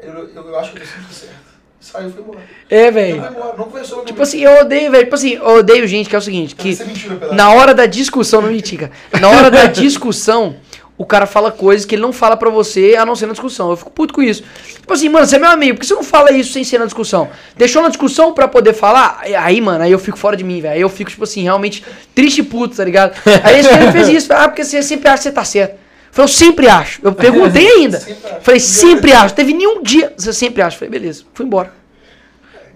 Eu, 0.00 0.28
eu, 0.34 0.48
eu 0.48 0.58
acho 0.58 0.72
que 0.72 0.78
eu 0.78 0.82
tô 0.82 0.88
sempre 0.88 1.14
certo. 1.14 1.54
Saiu 1.80 2.08
e 2.08 2.12
foi 2.12 2.22
embora. 2.22 2.40
É, 2.68 2.90
velho. 2.90 3.20
foi 3.20 3.30
embora, 3.30 3.56
não 3.56 3.64
conversou 3.66 3.98
comigo. 3.98 4.06
Tipo 4.06 4.22
assim, 4.22 4.40
eu 4.40 4.60
odeio, 4.60 4.90
velho. 4.90 5.04
Tipo 5.04 5.14
assim, 5.14 5.34
eu 5.34 5.58
odeio 5.58 5.86
gente 5.86 6.08
que 6.08 6.16
é 6.16 6.18
o 6.18 6.22
seguinte, 6.22 6.54
que 6.56 6.74
mentira, 6.84 7.14
pelada. 7.14 7.36
na 7.36 7.50
hora 7.52 7.74
da 7.74 7.86
discussão, 7.86 8.42
não 8.42 8.50
mentir, 8.50 8.80
cara. 8.80 8.92
Na 9.20 9.28
hora 9.28 9.50
da 9.50 9.66
discussão, 9.66 10.56
o 10.96 11.04
cara 11.04 11.26
fala 11.26 11.50
coisas 11.50 11.84
que 11.84 11.94
ele 11.96 12.02
não 12.02 12.12
fala 12.12 12.36
pra 12.36 12.48
você, 12.50 12.94
a 12.96 13.04
não 13.04 13.16
ser 13.16 13.26
na 13.26 13.32
discussão. 13.32 13.70
Eu 13.70 13.76
fico 13.76 13.90
puto 13.90 14.14
com 14.14 14.22
isso. 14.22 14.44
Tipo 14.74 14.92
assim, 14.92 15.08
mano, 15.08 15.26
você 15.26 15.36
é 15.36 15.38
meu 15.40 15.50
amigo, 15.50 15.74
por 15.74 15.80
que 15.80 15.86
você 15.86 15.94
não 15.94 16.04
fala 16.04 16.30
isso 16.32 16.52
sem 16.52 16.62
ser 16.62 16.78
na 16.78 16.84
discussão? 16.84 17.28
Deixou 17.56 17.82
na 17.82 17.88
discussão 17.88 18.32
pra 18.32 18.46
poder 18.46 18.74
falar? 18.74 19.20
Aí, 19.38 19.60
mano, 19.60 19.82
aí 19.82 19.90
eu 19.90 19.98
fico 19.98 20.16
fora 20.16 20.36
de 20.36 20.44
mim, 20.44 20.60
velho. 20.60 20.74
Aí 20.74 20.80
eu 20.80 20.88
fico, 20.88 21.10
tipo 21.10 21.24
assim, 21.24 21.42
realmente 21.42 21.84
triste 22.14 22.38
e 22.38 22.44
puto, 22.44 22.76
tá 22.76 22.84
ligado? 22.84 23.16
Aí 23.42 23.58
esse 23.60 23.68
cara 23.68 23.90
fez 23.90 24.08
isso, 24.08 24.32
ah, 24.32 24.46
porque 24.48 24.64
você 24.64 24.82
sempre 24.82 25.08
acha 25.08 25.16
que 25.18 25.22
você 25.24 25.32
tá 25.32 25.44
certo. 25.44 25.72
Eu 25.72 25.78
falei, 26.12 26.24
eu 26.24 26.28
sempre 26.28 26.68
acho. 26.68 27.00
Eu 27.02 27.12
perguntei 27.12 27.66
ainda. 27.74 27.98
Sempre. 27.98 28.30
Falei, 28.40 28.60
sempre 28.60 29.12
acho. 29.12 29.34
Teve 29.34 29.52
nenhum 29.52 29.82
dia. 29.82 30.12
Você 30.16 30.32
sempre 30.32 30.62
acha. 30.62 30.78
Falei, 30.78 30.90
beleza, 30.90 31.24
fui 31.34 31.44
embora. 31.44 31.72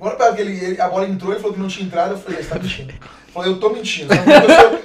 Agora 0.01 0.33
que 0.35 0.41
ele, 0.41 0.65
ele- 0.65 0.81
a 0.81 0.89
bola 0.89 1.07
entrou, 1.07 1.31
ele 1.33 1.41
falou 1.41 1.55
que 1.55 1.61
não 1.61 1.69
tinha 1.69 1.87
entrado, 1.87 2.13
eu 2.13 2.19
falei, 2.19 2.43
você 2.43 2.49
tá 2.49 2.59
mentindo. 2.59 2.95
Falei, 3.33 3.53
eu 3.53 3.59
tô 3.59 3.71
mentindo. 3.71 4.13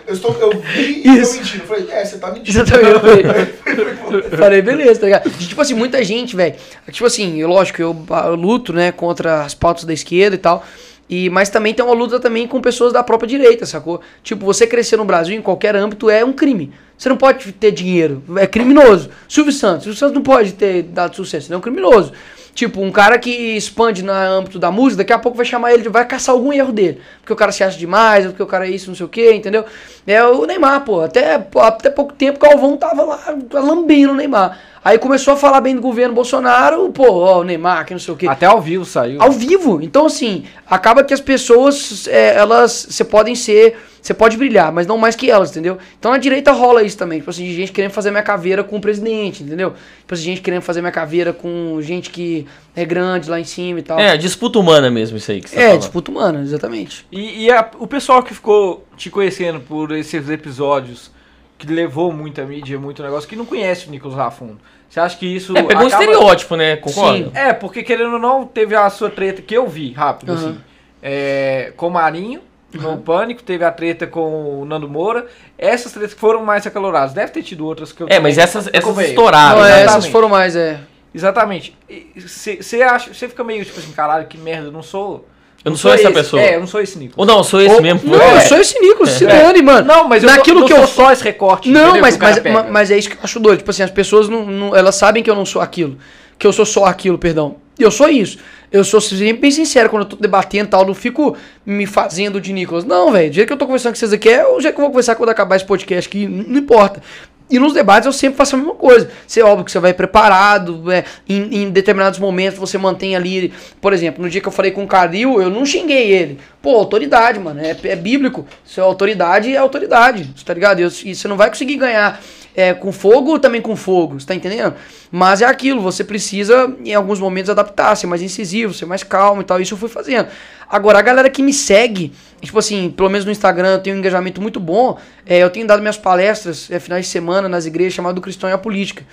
Eu, 0.06 0.14
estou, 0.14 0.34
eu 0.34 0.52
vi 0.60 1.02
e 1.06 1.18
Isso. 1.18 1.34
tô 1.34 1.40
mentindo. 1.40 1.64
Eu 1.64 1.68
falei, 1.68 1.88
é, 1.90 2.06
você 2.06 2.18
tá 2.18 2.32
mentindo. 2.32 2.62
Exatamente. 2.62 2.92
Eu 2.92 3.00
falei, 3.00 4.26
eu 4.32 4.38
falei, 4.38 4.62
beleza, 4.62 5.00
tá 5.00 5.06
ligado? 5.06 5.30
Tipo 5.32 5.62
assim, 5.62 5.74
muita 5.74 6.04
gente, 6.04 6.36
velho. 6.36 6.56
Tipo 6.92 7.06
assim, 7.06 7.40
eu, 7.40 7.48
lógico, 7.48 7.82
eu, 7.82 7.96
eu 8.26 8.36
luto, 8.36 8.74
né, 8.74 8.92
contra 8.92 9.44
as 9.44 9.54
pautas 9.54 9.86
da 9.86 9.94
esquerda 9.94 10.36
e 10.36 10.40
tal. 10.40 10.64
E, 11.10 11.30
mas 11.30 11.50
também 11.50 11.74
tem 11.74 11.84
uma 11.84 11.94
luta 11.94 12.20
também 12.20 12.48
com 12.48 12.62
pessoas 12.62 12.94
da 12.94 13.04
própria 13.04 13.28
direita, 13.28 13.66
sacou? 13.66 14.02
Tipo, 14.24 14.46
você 14.46 14.66
crescer 14.66 14.98
no 14.98 15.06
Brasil, 15.06 15.36
em 15.36 15.42
qualquer 15.42 15.76
âmbito, 15.76 16.10
é 16.10 16.24
um 16.24 16.34
crime. 16.34 16.72
Você 16.98 17.10
não 17.10 17.18
pode 17.18 17.52
ter 17.52 17.72
dinheiro, 17.72 18.24
é 18.38 18.48
criminoso. 18.48 19.10
Silvio 19.28 19.52
Santos, 19.52 19.84
Silvio 19.84 20.00
Santos 20.00 20.16
não 20.16 20.22
pode 20.22 20.54
ter 20.54 20.84
dado 20.84 21.16
sucesso, 21.16 21.48
ele 21.48 21.56
é 21.56 21.58
um 21.58 21.62
criminoso. 21.62 22.14
Tipo, 22.54 22.82
um 22.82 22.92
cara 22.92 23.18
que 23.18 23.32
expande 23.32 24.04
no 24.04 24.12
âmbito 24.12 24.60
da 24.60 24.72
música, 24.72 24.98
daqui 24.98 25.12
a 25.12 25.18
pouco 25.18 25.36
vai 25.36 25.46
chamar 25.46 25.74
ele, 25.74 25.90
vai 25.90 26.06
caçar 26.06 26.36
algum 26.36 26.54
erro 26.54 26.72
dele. 26.72 27.02
Porque 27.20 27.34
o 27.34 27.36
cara 27.36 27.52
se 27.52 27.64
acha 27.64 27.78
demais, 27.78 28.28
porque 28.28 28.44
o 28.44 28.48
cara 28.48 28.68
é 28.68 28.70
isso, 28.70 28.90
não 28.90 28.96
sei 28.96 29.06
o 29.06 29.10
que, 29.10 29.34
entendeu? 29.34 29.66
É 30.06 30.24
o 30.24 30.46
Neymar, 30.46 30.82
pô. 30.82 31.02
Até, 31.02 31.44
até 31.56 31.90
pouco 31.90 32.14
tempo 32.14 32.38
o 32.38 32.48
Galvão 32.48 32.78
tava 32.78 33.04
lá 33.04 33.36
lambendo 33.54 34.14
o 34.14 34.16
Neymar. 34.16 34.60
Aí 34.86 35.00
começou 35.00 35.34
a 35.34 35.38
falar 35.38 35.62
bem 35.62 35.76
do 35.76 35.82
governo 35.82 36.14
Bolsonaro, 36.14 36.92
pô, 36.92 37.10
ó, 37.10 37.40
o 37.40 37.44
Neymar, 37.44 37.86
que 37.86 37.94
não 37.94 38.00
sei 38.00 38.14
o 38.14 38.18
quê. 38.18 38.28
Até 38.28 38.46
ao 38.46 38.62
vivo 38.62 38.86
saiu. 38.86 39.20
Ao 39.22 39.32
vivo. 39.32 39.82
Então, 39.82 40.06
assim, 40.06 40.44
acaba 40.70 41.04
que 41.04 41.14
as 41.14 41.22
pessoas, 41.22 42.06
é, 42.08 42.36
elas, 42.36 42.88
você 42.90 43.04
podem 43.04 43.34
ser, 43.34 43.78
você 44.04 44.14
pode 44.14 44.36
brilhar, 44.38 44.72
mas 44.72 44.86
não 44.86 44.98
mais 44.98 45.16
que 45.16 45.32
elas, 45.32 45.50
entendeu? 45.52 45.78
Então, 45.98 46.12
na 46.12 46.18
direita 46.18 46.52
rola 46.52 46.84
isso 46.84 46.98
também. 46.98 47.20
Tipo 47.20 47.30
assim, 47.32 47.46
de 47.46 47.56
gente 47.56 47.72
querendo 47.72 47.92
fazer 47.92 48.12
minha 48.12 48.22
caveira 48.22 48.64
com 48.64 48.76
o 48.76 48.82
presidente, 48.82 49.42
entendeu? 49.44 49.74
Tipo 50.00 50.14
assim, 50.14 50.24
gente 50.24 50.42
querendo 50.42 50.62
fazer 50.62 50.82
minha 50.82 50.92
caveira 50.92 51.32
com 51.32 51.80
gente 51.82 52.10
que 52.10 52.46
é 52.76 52.84
grande 52.84 53.30
lá 53.30 53.40
em 53.40 53.46
cima 53.46 53.80
e 53.80 53.82
tal. 53.82 53.98
É, 53.98 54.18
disputa 54.18 54.60
humana 54.60 54.92
mesmo 54.92 55.16
isso 55.18 55.32
aí 55.32 55.40
que 55.42 55.50
você 55.50 55.56
tá 55.56 55.62
É, 55.62 55.66
falando. 55.68 55.80
disputa 55.80 56.12
humana, 56.12 56.42
exatamente. 56.42 57.06
E, 57.12 57.46
e 57.46 57.52
a- 57.52 57.72
o 57.80 57.88
pessoal 57.88 58.22
que 58.22 58.34
ficou 58.34 58.86
te 58.98 59.10
conhecendo 59.10 59.62
por 59.62 59.92
esses 59.94 60.30
episódios, 60.30 61.10
que 61.58 61.66
levou 61.66 62.12
muita 62.12 62.44
mídia, 62.44 62.78
muito 62.78 63.02
negócio, 63.02 63.30
que 63.30 63.38
não 63.38 63.46
conhece 63.46 63.88
o 63.88 63.92
Nicolas 63.92 64.18
Rafundo. 64.18 64.60
Você 64.90 65.00
acha 65.00 65.18
que 65.18 65.26
isso. 65.26 65.56
É, 65.58 65.64
pegou 65.64 65.84
um 65.86 65.88
acaba- 65.88 66.04
estereótipo, 66.04 66.56
né? 66.58 66.76
Concorda? 66.76 67.18
Sim. 67.26 67.32
É, 67.34 67.54
porque 67.54 67.82
querendo 67.84 68.14
ou 68.14 68.20
não, 68.20 68.46
teve 68.46 68.76
a 68.76 68.90
sua 68.90 69.10
treta 69.10 69.42
que 69.42 69.56
eu 69.56 69.66
vi 69.66 69.94
rápido, 69.94 70.34
Aham. 70.34 70.40
assim. 70.50 70.58
É, 71.02 71.72
com 71.78 71.88
o 71.88 71.92
Marinho, 71.92 72.42
no 72.78 72.98
Pânico, 72.98 73.44
teve 73.44 73.64
a 73.64 73.72
treta 73.72 74.06
com 74.08 74.62
o 74.62 74.66
Nando 74.66 74.88
Moura. 74.90 75.28
Essas 75.58 75.92
tretas 75.92 76.14
foram 76.14 76.44
mais 76.44 76.66
acaloradas. 76.68 77.14
Deve 77.14 77.32
ter 77.32 77.44
tido 77.44 77.66
outras 77.66 77.92
que 77.92 78.02
eu 78.04 78.08
É, 78.10 78.20
mas 78.20 78.38
essas, 78.38 78.70
essas 78.74 78.98
estouraram. 79.00 79.58
não, 79.60 79.64
né? 79.66 79.82
é, 79.82 79.84
essas 79.86 80.06
foram 80.08 80.30
mais, 80.30 80.56
é. 80.56 80.80
Exatamente. 81.16 81.78
Você 82.16 82.82
acha. 82.82 83.14
Você 83.14 83.28
fica 83.30 83.44
meio 83.44 83.64
tipo 83.64 83.80
assim, 83.80 83.92
caralho, 83.92 84.26
que 84.28 84.38
merda, 84.38 84.68
eu 84.68 84.72
não 84.72 84.82
sou. 84.84 85.28
Eu 85.64 85.70
não 85.72 85.78
sou 85.78 85.94
essa 85.94 86.04
esse. 86.04 86.14
pessoa. 86.14 86.42
É, 86.42 86.56
eu 86.56 86.60
não 86.60 86.68
sou 86.68 86.82
esse 86.82 86.98
Nicolas. 86.98 87.18
Ou 87.18 87.26
não, 87.26 87.38
eu 87.38 87.44
sou 87.46 87.62
esse 87.62 87.76
Ou- 87.76 87.82
mesmo. 87.82 88.02
Não, 88.12 88.20
É. 88.22 88.36
eu 88.38 88.42
sou 88.42 88.58
esse 88.58 88.78
Nicolas, 88.82 89.12
se 89.12 89.26
dane, 89.26 89.62
mano. 89.62 89.88
Não, 89.88 90.08
mas 90.10 90.22
eu 90.22 90.30
Naquilo 90.30 90.60
não, 90.62 90.68
que 90.68 90.74
não 90.74 90.82
eu 90.82 90.88
sou 90.88 91.06
só 91.06 91.12
esse 91.14 91.24
recorte. 91.24 91.70
Não, 91.70 92.02
mas, 92.02 92.18
mas, 92.18 92.40
pega. 92.40 92.52
ma- 92.52 92.70
mas 92.70 92.92
é 92.92 92.98
isso 92.98 93.10
que 93.10 93.16
eu 93.16 93.20
acho 93.24 93.40
doido. 93.40 93.60
Tipo 93.60 93.72
assim, 93.72 93.84
as 93.84 93.92
pessoas 93.92 94.28
não, 94.28 94.46
não- 94.46 94.76
elas 94.76 94.96
sabem 94.96 95.24
que 95.24 95.30
eu 95.30 95.36
não 95.36 95.46
sou 95.46 95.62
aquilo. 95.62 95.98
Que 96.38 96.46
eu 96.46 96.52
sou 96.52 96.66
só 96.66 96.84
aquilo, 96.86 97.18
perdão. 97.18 97.56
Eu 97.78 97.92
sou 97.92 98.10
isso. 98.10 98.38
Eu 98.72 98.84
sou 98.84 99.00
sempre 99.00 99.34
bem 99.34 99.52
sincero 99.52 99.90
quando 99.90 100.04
eu 100.04 100.10
tô 100.10 100.16
debatendo 100.16 100.68
e 100.68 100.70
tal. 100.70 100.86
Não 100.86 100.96
fico 100.96 101.38
me 101.66 101.86
fazendo 101.86 102.42
de 102.42 102.52
Nicolas. 102.52 102.84
Não, 102.84 103.12
velho. 103.12 103.30
Do 103.30 103.34
jeito 103.36 103.48
que 103.48 103.54
eu 103.54 103.58
tô 103.58 103.66
conversando 103.66 103.94
com 103.94 104.00
vocês 104.00 104.14
aqui 104.14 104.30
é 104.30 104.48
o 104.48 104.60
jeito 104.60 104.74
que 104.74 104.80
eu 104.80 104.84
vou 104.84 104.92
conversar 104.92 105.16
quando 105.16 105.30
acabar 105.30 105.56
esse 105.56 105.66
podcast 105.66 106.08
aqui. 106.10 106.28
Não 106.28 106.58
importa. 106.58 107.02
E 107.50 107.60
nos 107.60 107.74
debates 107.74 108.06
eu 108.06 108.14
sempre 108.14 108.38
faço 108.38 108.56
a 108.56 108.58
mesma 108.58 108.76
coisa. 108.76 109.10
Você 109.28 109.42
é 109.42 109.44
óbvio 109.44 109.66
que 109.66 109.72
você 109.72 109.80
vai 109.80 109.94
preparado, 109.94 110.92
é, 110.92 111.04
em, 111.28 111.64
em 111.64 111.70
determinados 111.70 112.18
momentos 112.18 112.58
você 112.58 112.78
mantém 112.78 113.16
ali. 113.16 113.54
Por 113.82 113.94
exemplo, 113.94 114.24
no 114.24 114.30
dia 114.30 114.42
que 114.42 114.48
eu 114.48 114.52
falei 114.52 114.72
com 114.72 114.84
o 114.84 114.88
Caril, 114.88 115.42
eu 115.42 115.50
não 115.50 115.66
xinguei 115.66 116.12
ele. 116.12 116.40
Pô, 116.62 116.76
autoridade, 116.76 117.40
mano. 117.40 117.60
É, 117.60 117.76
é 117.84 117.96
bíblico. 117.96 118.48
Se 118.66 118.80
é 118.80 118.84
autoridade, 118.84 119.54
é 119.54 119.58
autoridade. 119.58 120.34
Tá 120.44 120.54
ligado? 120.54 120.80
E 120.80 120.86
E 120.86 121.16
você 121.16 121.28
não 121.28 121.38
vai 121.38 121.50
conseguir 121.50 121.76
ganhar 121.76 122.20
é, 122.56 122.74
com 122.74 122.92
fogo 122.92 123.40
também 123.40 123.62
com 123.62 123.76
fogo. 123.76 124.20
Você 124.20 124.28
tá 124.28 124.36
entendendo? 124.36 124.76
Mas 125.12 125.42
é 125.42 125.46
aquilo, 125.46 125.82
você 125.82 126.04
precisa, 126.04 126.74
em 126.84 126.94
alguns 126.94 127.20
momentos, 127.20 127.50
adaptar, 127.50 127.96
ser 127.96 128.08
mais 128.08 128.22
incisivo, 128.22 128.74
ser 128.74 128.86
mais 128.86 129.04
calmo 129.04 129.42
e 129.42 129.46
tal. 129.46 129.62
Isso 129.62 129.74
eu 129.74 129.78
fui 129.78 129.90
fazendo. 129.90 130.28
Agora, 130.70 131.00
a 131.00 131.02
galera 131.02 131.30
que 131.30 131.44
me 131.44 131.54
segue, 131.54 132.14
tipo 132.46 132.60
assim, 132.60 132.90
pelo 132.90 133.10
menos 133.10 133.26
no 133.26 133.32
Instagram 133.32 133.74
eu 133.74 133.80
tenho 133.80 133.96
um 133.96 134.00
engajamento 134.00 134.42
muito 134.42 134.60
bom. 134.60 134.98
é, 135.26 135.40
eu 135.40 135.50
tenho 135.50 135.66
dado 135.66 135.80
minhas 135.82 135.98
palestras 135.98 136.70
é, 136.70 136.80
finais 136.80 137.06
de 137.06 137.12
semana 137.12 137.48
nas 137.48 137.66
igrejas 137.66 137.94
chamado 137.94 138.20
Cristão 138.22 138.50
e 138.50 138.54
a 138.54 138.58
Política. 138.58 139.06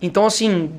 Então, 0.00 0.26
assim, 0.26 0.70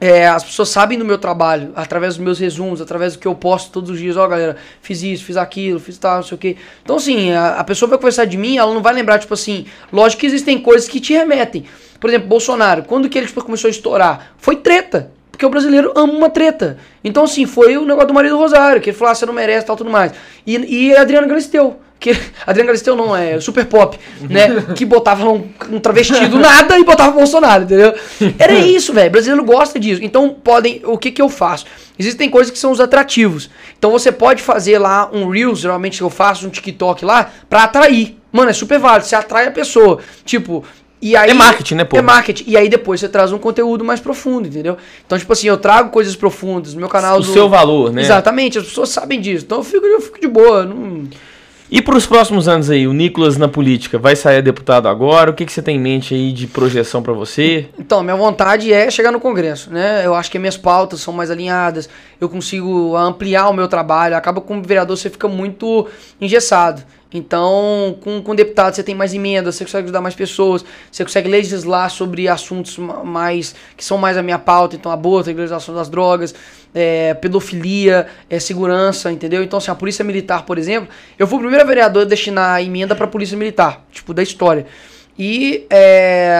é, 0.00 0.28
as 0.28 0.44
pessoas 0.44 0.68
sabem 0.68 0.98
do 0.98 1.04
meu 1.04 1.16
trabalho, 1.16 1.72
através 1.74 2.16
dos 2.16 2.24
meus 2.24 2.38
resumos, 2.38 2.80
através 2.80 3.14
do 3.14 3.18
que 3.18 3.26
eu 3.26 3.34
posto 3.34 3.70
todos 3.70 3.90
os 3.90 3.98
dias. 3.98 4.16
Ó, 4.16 4.26
galera, 4.28 4.56
fiz 4.82 5.02
isso, 5.02 5.24
fiz 5.24 5.36
aquilo, 5.36 5.80
fiz 5.80 5.96
tal, 5.96 6.16
não 6.16 6.22
sei 6.22 6.34
o 6.34 6.38
quê. 6.38 6.56
Então, 6.82 6.96
assim, 6.96 7.32
a, 7.32 7.60
a 7.60 7.64
pessoa 7.64 7.88
vai 7.88 7.98
conversar 7.98 8.26
de 8.26 8.36
mim, 8.36 8.58
ela 8.58 8.74
não 8.74 8.82
vai 8.82 8.92
lembrar, 8.92 9.18
tipo 9.18 9.32
assim, 9.32 9.66
lógico 9.92 10.20
que 10.20 10.26
existem 10.26 10.58
coisas 10.58 10.88
que 10.88 11.00
te 11.00 11.14
remetem. 11.14 11.64
Por 11.98 12.10
exemplo, 12.10 12.28
Bolsonaro, 12.28 12.82
quando 12.82 13.08
que 13.08 13.16
ele 13.16 13.26
tipo, 13.26 13.42
começou 13.42 13.68
a 13.68 13.70
estourar? 13.70 14.32
Foi 14.36 14.56
treta. 14.56 15.12
Porque 15.36 15.44
o 15.44 15.50
brasileiro 15.50 15.92
ama 15.94 16.14
uma 16.14 16.30
treta. 16.30 16.78
Então, 17.04 17.24
assim, 17.24 17.44
foi 17.44 17.76
o 17.76 17.84
negócio 17.84 18.08
do 18.08 18.14
marido 18.14 18.38
Rosário, 18.38 18.80
que 18.80 18.88
ele 18.88 18.96
falou, 18.96 19.12
ah, 19.12 19.14
você 19.14 19.26
não 19.26 19.34
merece 19.34 19.66
tal, 19.66 19.76
tudo 19.76 19.90
mais. 19.90 20.12
E, 20.46 20.56
e 20.56 20.96
a 20.96 21.02
Adriana 21.02 21.26
Galisteu. 21.26 21.78
que 22.00 22.16
Adriano 22.46 22.68
Galisteu 22.68 22.96
não, 22.96 23.14
é 23.14 23.38
Super 23.38 23.66
Pop, 23.66 23.98
né? 24.30 24.64
Que 24.74 24.86
botava 24.86 25.28
um, 25.28 25.46
um 25.70 25.78
travesti 25.78 26.26
do 26.26 26.38
nada 26.38 26.78
e 26.78 26.84
botava 26.84 27.12
Bolsonaro, 27.12 27.64
entendeu? 27.64 27.94
Era 28.38 28.54
isso, 28.54 28.94
velho. 28.94 29.10
Brasileiro 29.10 29.44
gosta 29.44 29.78
disso. 29.78 30.02
Então, 30.02 30.30
podem. 30.30 30.80
O 30.84 30.96
que 30.96 31.10
que 31.10 31.20
eu 31.20 31.28
faço? 31.28 31.66
Existem 31.98 32.30
coisas 32.30 32.50
que 32.50 32.58
são 32.58 32.72
os 32.72 32.80
atrativos. 32.80 33.50
Então, 33.78 33.90
você 33.90 34.10
pode 34.10 34.42
fazer 34.42 34.78
lá 34.78 35.10
um 35.12 35.28
Reels, 35.28 35.58
geralmente 35.58 36.00
eu 36.00 36.08
faço, 36.08 36.46
um 36.46 36.50
TikTok 36.50 37.04
lá, 37.04 37.30
pra 37.50 37.64
atrair. 37.64 38.16
Mano, 38.32 38.48
é 38.48 38.54
super 38.54 38.78
válido. 38.78 39.04
Você 39.04 39.14
atrai 39.14 39.48
a 39.48 39.50
pessoa. 39.50 39.98
Tipo. 40.24 40.64
E 41.00 41.14
aí, 41.14 41.30
É 41.30 41.34
marketing, 41.34 41.74
né, 41.74 41.84
pô? 41.84 41.96
É 41.98 42.02
marketing. 42.02 42.44
E 42.46 42.56
aí 42.56 42.68
depois 42.68 43.00
você 43.00 43.08
traz 43.08 43.30
um 43.32 43.38
conteúdo 43.38 43.84
mais 43.84 44.00
profundo, 44.00 44.48
entendeu? 44.48 44.76
Então, 45.06 45.18
tipo 45.18 45.32
assim, 45.32 45.46
eu 45.46 45.58
trago 45.58 45.90
coisas 45.90 46.16
profundas 46.16 46.72
no 46.74 46.80
meu 46.80 46.88
canal. 46.88 47.16
O 47.18 47.20
do- 47.20 47.32
seu 47.32 47.48
valor, 47.48 47.92
né? 47.92 48.00
Exatamente, 48.02 48.58
as 48.58 48.64
pessoas 48.64 48.88
sabem 48.88 49.20
disso. 49.20 49.44
Então 49.44 49.58
eu 49.58 49.64
fico, 49.64 49.84
eu 49.84 50.00
fico 50.00 50.20
de 50.20 50.26
boa. 50.26 50.64
Não... 50.64 51.04
E 51.68 51.82
para 51.82 51.96
os 51.96 52.06
próximos 52.06 52.46
anos 52.46 52.70
aí, 52.70 52.86
o 52.86 52.92
Nicolas 52.92 53.36
na 53.36 53.48
política 53.48 53.98
vai 53.98 54.14
sair 54.14 54.40
deputado 54.40 54.86
agora? 54.88 55.32
O 55.32 55.34
que, 55.34 55.44
que 55.44 55.52
você 55.52 55.60
tem 55.60 55.74
em 55.76 55.80
mente 55.80 56.14
aí 56.14 56.30
de 56.32 56.46
projeção 56.46 57.02
para 57.02 57.12
você? 57.12 57.68
Então, 57.76 58.04
minha 58.04 58.14
vontade 58.14 58.72
é 58.72 58.88
chegar 58.88 59.10
no 59.10 59.18
Congresso, 59.18 59.72
né? 59.72 60.02
Eu 60.06 60.14
acho 60.14 60.30
que 60.30 60.38
minhas 60.38 60.56
pautas 60.56 61.00
são 61.00 61.12
mais 61.12 61.28
alinhadas, 61.28 61.88
eu 62.20 62.28
consigo 62.28 62.96
ampliar 62.96 63.48
o 63.48 63.52
meu 63.52 63.66
trabalho. 63.66 64.16
Acaba 64.16 64.40
como 64.40 64.62
vereador 64.62 64.96
você 64.96 65.10
fica 65.10 65.26
muito 65.26 65.88
engessado. 66.20 66.82
Então, 67.12 67.96
com, 68.00 68.20
com 68.20 68.34
deputado 68.34 68.74
você 68.74 68.82
tem 68.82 68.94
mais 68.94 69.14
emendas, 69.14 69.54
você 69.54 69.64
consegue 69.64 69.84
ajudar 69.84 70.00
mais 70.00 70.14
pessoas, 70.14 70.64
você 70.90 71.04
consegue 71.04 71.28
legislar 71.28 71.88
sobre 71.88 72.26
assuntos 72.28 72.76
ma- 72.78 73.04
mais 73.04 73.54
que 73.76 73.84
são 73.84 73.96
mais 73.96 74.16
a 74.16 74.22
minha 74.22 74.38
pauta, 74.38 74.74
então 74.74 74.90
aborto, 74.90 75.28
legalização 75.28 75.74
das 75.74 75.88
drogas, 75.88 76.34
é, 76.74 77.14
pedofilia, 77.14 78.08
é, 78.28 78.40
segurança, 78.40 79.12
entendeu? 79.12 79.42
Então, 79.42 79.58
assim, 79.58 79.70
a 79.70 79.74
polícia 79.74 80.04
militar, 80.04 80.44
por 80.44 80.58
exemplo, 80.58 80.88
eu 81.18 81.26
fui 81.26 81.36
o 81.38 81.40
primeiro 81.40 81.64
vereador 81.66 82.02
a 82.02 82.06
destinar 82.06 82.60
emenda 82.60 82.94
pra 82.94 83.06
polícia 83.06 83.36
militar, 83.36 83.84
tipo, 83.92 84.12
da 84.12 84.22
história. 84.22 84.66
E 85.18 85.64
é, 85.70 86.36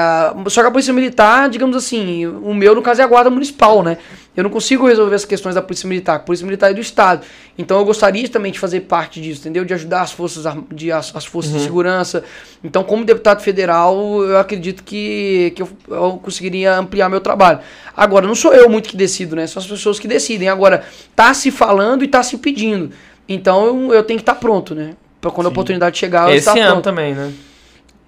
só 0.48 0.60
que 0.60 0.68
a 0.68 0.70
polícia 0.70 0.92
militar, 0.92 1.48
digamos 1.48 1.74
assim, 1.74 2.26
o 2.26 2.52
meu 2.52 2.74
no 2.74 2.82
caso 2.82 3.00
é 3.00 3.04
a 3.04 3.06
guarda 3.06 3.30
municipal, 3.30 3.82
né? 3.82 3.96
Eu 4.36 4.42
não 4.42 4.50
consigo 4.50 4.86
resolver 4.86 5.14
as 5.14 5.24
questões 5.24 5.54
da 5.54 5.62
polícia 5.62 5.88
militar, 5.88 6.18
polícia 6.20 6.44
militar 6.44 6.70
é 6.70 6.74
do 6.74 6.80
estado. 6.80 7.24
Então 7.56 7.78
eu 7.78 7.84
gostaria 7.84 8.28
também 8.28 8.52
de 8.52 8.58
fazer 8.58 8.80
parte 8.80 9.20
disso, 9.20 9.40
entendeu? 9.40 9.64
De 9.64 9.72
ajudar 9.72 10.02
as 10.02 10.12
forças 10.12 10.44
de 10.70 10.92
as, 10.92 11.14
as 11.16 11.24
forças 11.24 11.52
de 11.52 11.60
segurança. 11.60 12.22
Então, 12.62 12.84
como 12.84 13.04
deputado 13.04 13.40
federal, 13.40 14.22
eu 14.22 14.38
acredito 14.38 14.84
que, 14.84 15.52
que 15.56 15.62
eu, 15.62 15.68
eu 15.88 16.20
conseguiria 16.22 16.76
ampliar 16.76 17.08
meu 17.08 17.20
trabalho. 17.20 17.60
Agora, 17.96 18.26
não 18.26 18.34
sou 18.34 18.52
eu 18.52 18.68
muito 18.68 18.88
que 18.88 18.96
decido, 18.96 19.34
né? 19.34 19.46
São 19.46 19.60
as 19.60 19.66
pessoas 19.66 19.98
que 19.98 20.06
decidem. 20.06 20.48
Agora, 20.48 20.84
tá 21.14 21.32
se 21.32 21.50
falando 21.50 22.04
e 22.04 22.08
tá 22.08 22.22
se 22.22 22.36
pedindo. 22.36 22.90
Então 23.28 23.64
eu, 23.64 23.94
eu 23.94 24.02
tenho 24.02 24.18
que 24.18 24.22
estar 24.22 24.34
pronto, 24.34 24.74
né? 24.74 24.94
Pra 25.20 25.30
quando 25.30 25.46
a 25.46 25.50
oportunidade 25.50 25.98
chegar, 25.98 26.28
eu 26.28 26.36
Esse 26.36 26.48
estar 26.48 26.60
ano 26.60 26.72
pronto. 26.72 26.84
também, 26.84 27.14
né? 27.14 27.32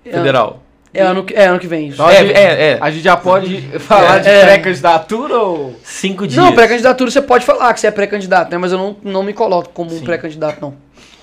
Federal. 0.05 0.62
É 0.93 1.02
ano, 1.02 1.23
que- 1.24 1.35
é 1.35 1.47
ano 1.47 1.59
que 1.59 1.66
vem. 1.66 1.89
isso. 1.89 1.94
Então, 1.97 2.09
É, 2.10 2.19
a, 2.19 2.24
gente, 2.24 2.36
é, 2.36 2.43
é. 2.73 2.78
a 2.81 2.90
gente 2.90 3.02
já 3.05 3.16
pode 3.16 3.60
falar 3.81 4.19
de 4.20 4.28
É. 4.28 4.43
pré-candidatura 4.44 5.39
ou. 5.39 5.77
Cinco 5.85 6.27
dias. 6.27 6.43
Não, 6.43 6.52
pré-candidatura 6.55 7.10
você 7.10 7.23
pode 7.23 7.44
falar 7.44 7.73
que 7.74 7.81
você 7.81 7.86
é 7.89 7.90
pré-candidato, 7.90 8.51
né? 8.51 8.59
Mas 8.59 8.73
eu 8.73 8.78
não, 8.78 8.97
não 9.02 9.23
me 9.23 9.32
coloco 9.32 9.69
como 9.70 9.93
um 9.94 9.98
Sim. 9.98 10.05
pré-candidato, 10.05 10.60
não. 10.60 10.74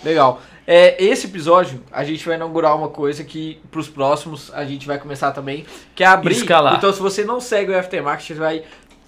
Legal. 0.03 0.41
É, 0.67 0.95
esse 1.03 1.27
episódio, 1.27 1.79
a 1.91 2.03
gente 2.03 2.25
vai 2.25 2.35
inaugurar 2.37 2.75
uma 2.75 2.87
coisa 2.89 3.23
que 3.23 3.59
pros 3.69 3.87
próximos 3.87 4.51
a 4.53 4.65
gente 4.65 4.87
vai 4.87 4.97
começar 4.97 5.31
também, 5.31 5.63
que 5.93 6.03
é 6.03 6.07
abrir. 6.07 6.33
Escalar. 6.35 6.75
Então, 6.75 6.91
se 6.91 6.99
você 6.99 7.23
não 7.23 7.39
segue 7.39 7.71
o 7.71 7.75
FT 7.83 8.01
Market, 8.01 8.35
vai. 8.35 8.63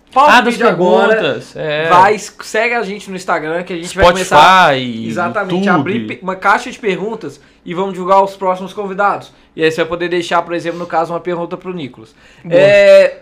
Ah, 0.10 0.14
Pausa 0.14 0.40
o 0.40 0.44
das 0.46 0.54
vídeo 0.54 0.68
agora. 0.70 1.16
perguntas. 1.16 1.56
É. 1.56 1.90
Vai, 1.90 2.18
segue 2.18 2.74
a 2.74 2.82
gente 2.84 3.10
no 3.10 3.16
Instagram 3.16 3.64
que 3.64 3.74
a 3.74 3.76
gente 3.76 3.96
vai 3.96 4.06
começar. 4.08 4.74
Spotify, 4.74 5.08
Exatamente, 5.08 5.54
YouTube. 5.68 5.70
abrir 5.80 6.20
uma 6.22 6.36
caixa 6.36 6.72
de 6.72 6.80
perguntas 6.80 7.40
e 7.66 7.74
vamos 7.74 7.94
divulgar 7.94 8.24
os 8.24 8.36
próximos 8.36 8.74
convidados. 8.74 9.32
E 9.56 9.64
aí 9.64 9.70
você 9.72 9.82
vai 9.82 9.86
poder 9.90 10.08
deixar, 10.10 10.42
por 10.42 10.54
exemplo, 10.54 10.80
no 10.80 10.86
caso, 10.88 11.14
uma 11.14 11.20
pergunta 11.20 11.58
pro 11.58 11.74
Nicolas. 11.74 12.16
É, 12.50 13.18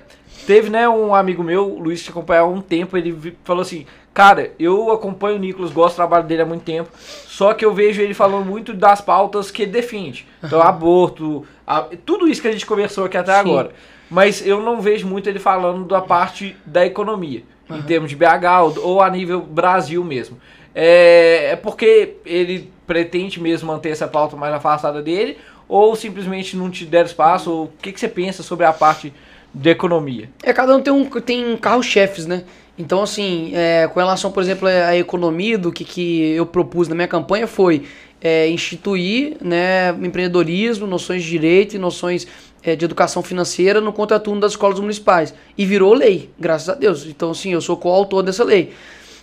teve, 0.45 0.69
né, 0.69 0.87
um 0.87 1.13
amigo 1.15 1.43
meu, 1.43 1.67
o 1.75 1.79
Luiz, 1.79 2.03
que 2.03 2.09
acompanha 2.09 2.41
há 2.41 2.45
um 2.45 2.61
tempo, 2.61 2.95
ele 2.97 3.35
falou 3.43 3.61
assim, 3.63 3.85
cara, 4.13 4.51
eu 4.59 4.91
acompanho 4.91 5.37
o 5.37 5.39
Nicolas, 5.39 5.71
gosto 5.71 5.93
do 5.93 5.97
trabalho 5.97 6.25
dele 6.25 6.43
há 6.43 6.45
muito 6.45 6.63
tempo, 6.63 6.89
só 6.97 7.53
que 7.53 7.65
eu 7.65 7.73
vejo 7.73 8.01
ele 8.01 8.13
falando 8.13 8.45
muito 8.45 8.73
das 8.73 9.01
pautas 9.01 9.49
que 9.49 9.63
ele 9.63 9.71
defende. 9.71 10.27
Então, 10.43 10.61
aborto, 10.61 11.45
a- 11.65 11.87
tudo 12.05 12.27
isso 12.27 12.41
que 12.41 12.47
a 12.47 12.51
gente 12.51 12.65
conversou 12.65 13.05
aqui 13.05 13.17
até 13.17 13.33
Sim. 13.33 13.39
agora. 13.39 13.71
Mas 14.15 14.47
eu 14.47 14.61
não 14.61 14.79
vejo 14.79 15.05
muito 15.05 15.27
ele 15.27 15.39
falando 15.39 15.83
da 15.83 15.99
parte 15.99 16.55
da 16.65 16.85
economia, 16.85 17.43
em 17.69 17.81
termos 17.81 18.09
de 18.09 18.15
BH 18.15 18.61
ou, 18.63 18.91
ou 18.91 19.01
a 19.01 19.09
nível 19.09 19.41
Brasil 19.41 20.01
mesmo. 20.05 20.37
É, 20.73 21.49
é 21.51 21.55
porque 21.57 22.15
ele 22.25 22.71
pretende 22.87 23.41
mesmo 23.41 23.67
manter 23.67 23.89
essa 23.89 24.07
pauta 24.07 24.37
mais 24.37 24.53
afastada 24.53 25.01
dele, 25.01 25.37
ou 25.67 25.93
simplesmente 25.97 26.55
não 26.55 26.69
te 26.69 26.85
der 26.85 27.03
espaço, 27.03 27.51
ou 27.51 27.65
o 27.65 27.71
que, 27.81 27.91
que 27.91 27.99
você 27.99 28.07
pensa 28.07 28.41
sobre 28.41 28.65
a 28.65 28.71
parte 28.71 29.13
de 29.53 29.69
economia? 29.69 30.29
É, 30.41 30.53
cada 30.53 30.77
um 30.77 30.81
tem, 30.81 30.93
um, 30.93 31.09
tem 31.09 31.57
carro-chefes, 31.57 32.25
né? 32.25 32.45
Então, 32.79 33.03
assim, 33.03 33.51
é, 33.53 33.85
com 33.85 33.99
relação, 33.99 34.31
por 34.31 34.41
exemplo, 34.41 34.65
à 34.65 34.95
economia, 34.95 35.57
do 35.57 35.73
que, 35.73 35.83
que 35.83 36.31
eu 36.31 36.45
propus 36.45 36.87
na 36.87 36.95
minha 36.95 37.07
campanha 37.07 37.47
foi 37.47 37.83
é, 38.21 38.49
instituir 38.49 39.35
né, 39.41 39.89
empreendedorismo, 40.01 40.87
noções 40.87 41.21
de 41.21 41.29
direito 41.29 41.75
e 41.75 41.77
noções 41.77 42.25
é, 42.65 42.75
de 42.75 42.83
educação 42.83 43.21
financeira 43.21 43.79
no 43.79 43.93
contraturno 43.93 44.41
das 44.41 44.53
escolas 44.53 44.79
municipais. 44.79 45.33
E 45.57 45.65
virou 45.65 45.93
lei, 45.93 46.31
graças 46.39 46.67
a 46.67 46.73
Deus. 46.73 47.05
Então, 47.05 47.31
assim, 47.31 47.53
eu 47.53 47.61
sou 47.61 47.77
coautor 47.77 48.23
dessa 48.23 48.43
lei. 48.43 48.73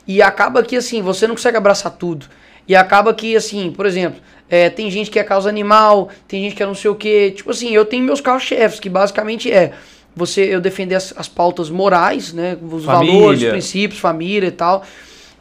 E 0.06 0.22
acaba 0.22 0.62
que, 0.62 0.76
assim, 0.76 1.02
você 1.02 1.26
não 1.26 1.34
consegue 1.34 1.56
abraçar 1.56 1.92
tudo. 1.92 2.26
E 2.68 2.76
acaba 2.76 3.12
que, 3.12 3.34
assim, 3.34 3.72
por 3.72 3.84
exemplo, 3.84 4.20
é, 4.48 4.70
tem 4.70 4.90
gente 4.90 5.10
que 5.10 5.18
é 5.18 5.24
causa 5.24 5.48
animal, 5.48 6.08
tem 6.28 6.44
gente 6.44 6.54
que 6.54 6.62
é 6.62 6.66
não 6.66 6.74
sei 6.74 6.90
o 6.90 6.94
quê. 6.94 7.32
Tipo 7.34 7.50
assim, 7.50 7.70
eu 7.70 7.84
tenho 7.84 8.04
meus 8.04 8.20
carros-chefes, 8.20 8.78
que 8.78 8.88
basicamente 8.88 9.50
é 9.50 9.72
você 10.14 10.42
eu 10.42 10.60
defender 10.60 10.94
as, 10.94 11.12
as 11.16 11.28
pautas 11.28 11.70
morais, 11.70 12.32
né? 12.32 12.56
Os 12.62 12.84
Família. 12.84 13.14
valores, 13.14 13.42
os 13.42 13.48
princípios, 13.48 14.00
família 14.00 14.48
e 14.48 14.52
tal. 14.52 14.84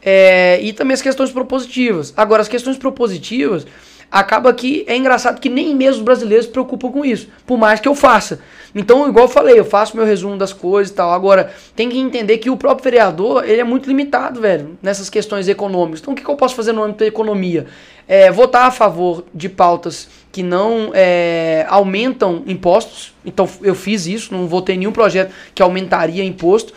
É, 0.04 0.58
e 0.60 0.72
também 0.72 0.94
as 0.94 1.02
questões 1.02 1.30
propositivas. 1.30 2.12
Agora, 2.16 2.42
as 2.42 2.48
questões 2.48 2.76
propositivas, 2.76 3.64
acaba 4.12 4.52
que 4.52 4.84
é 4.86 4.94
engraçado 4.94 5.40
que 5.40 5.48
nem 5.48 5.74
mesmo 5.74 6.00
os 6.00 6.04
brasileiros 6.04 6.44
se 6.44 6.52
preocupam 6.52 6.92
com 6.92 7.02
isso, 7.02 7.28
por 7.46 7.56
mais 7.56 7.80
que 7.80 7.88
eu 7.88 7.94
faça. 7.94 8.40
Então, 8.74 9.08
igual 9.08 9.24
eu 9.24 9.28
falei, 9.28 9.58
eu 9.58 9.64
faço 9.64 9.96
meu 9.96 10.04
resumo 10.04 10.36
das 10.36 10.52
coisas 10.52 10.92
e 10.92 10.94
tal. 10.94 11.12
Agora, 11.12 11.52
tem 11.74 11.88
que 11.88 11.98
entender 11.98 12.38
que 12.38 12.50
o 12.50 12.56
próprio 12.56 12.84
vereador, 12.84 13.44
ele 13.48 13.60
é 13.60 13.64
muito 13.64 13.88
limitado, 13.88 14.40
velho, 14.40 14.78
nessas 14.82 15.08
questões 15.08 15.48
econômicas. 15.48 16.00
Então, 16.00 16.12
o 16.12 16.16
que, 16.16 16.22
que 16.22 16.30
eu 16.30 16.36
posso 16.36 16.54
fazer 16.54 16.72
no 16.72 16.82
âmbito 16.82 17.00
da 17.00 17.06
economia? 17.06 17.66
É, 18.06 18.30
votar 18.30 18.66
a 18.66 18.70
favor 18.70 19.24
de 19.34 19.48
pautas 19.48 20.08
que 20.30 20.42
não 20.42 20.90
é, 20.92 21.66
aumentam 21.68 22.42
impostos. 22.46 23.14
Então, 23.24 23.48
eu 23.62 23.74
fiz 23.74 24.06
isso, 24.06 24.34
não 24.34 24.46
votei 24.46 24.76
nenhum 24.76 24.92
projeto 24.92 25.32
que 25.54 25.62
aumentaria 25.62 26.24
imposto 26.24 26.72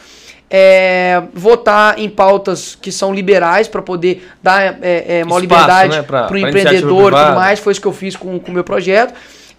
é, 0.50 1.24
votar 1.34 2.00
em 2.00 2.10
pautas 2.10 2.76
que 2.80 2.92
são 2.92 3.14
liberais 3.14 3.68
para 3.68 3.82
poder 3.82 4.28
dar 4.42 4.78
é, 4.82 5.20
é, 5.20 5.24
maior 5.24 5.42
Espaço, 5.42 5.42
liberdade 5.42 5.98
né, 5.98 6.02
para 6.04 6.32
o 6.32 6.38
empreendedor 6.38 7.14
e 7.14 7.16
tudo 7.16 7.36
mais. 7.36 7.60
Foi 7.60 7.72
isso 7.72 7.82
que 7.82 7.88
eu 7.88 7.94
fiz 7.94 8.16
com 8.16 8.38
o 8.38 8.52
meu 8.52 8.64
projeto. 8.64 9.14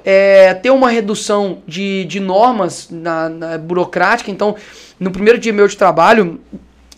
É, 0.05 0.55
ter 0.55 0.71
uma 0.71 0.89
redução 0.89 1.59
de, 1.67 2.05
de 2.05 2.21
normas 2.21 2.89
na, 2.91 3.29
na 3.29 3.59
burocrática. 3.59 4.31
Então, 4.31 4.55
no 5.01 5.11
primeiro 5.11 5.39
dia 5.39 5.53
meu 5.53 5.67
de 5.67 5.77
trabalho, 5.77 6.41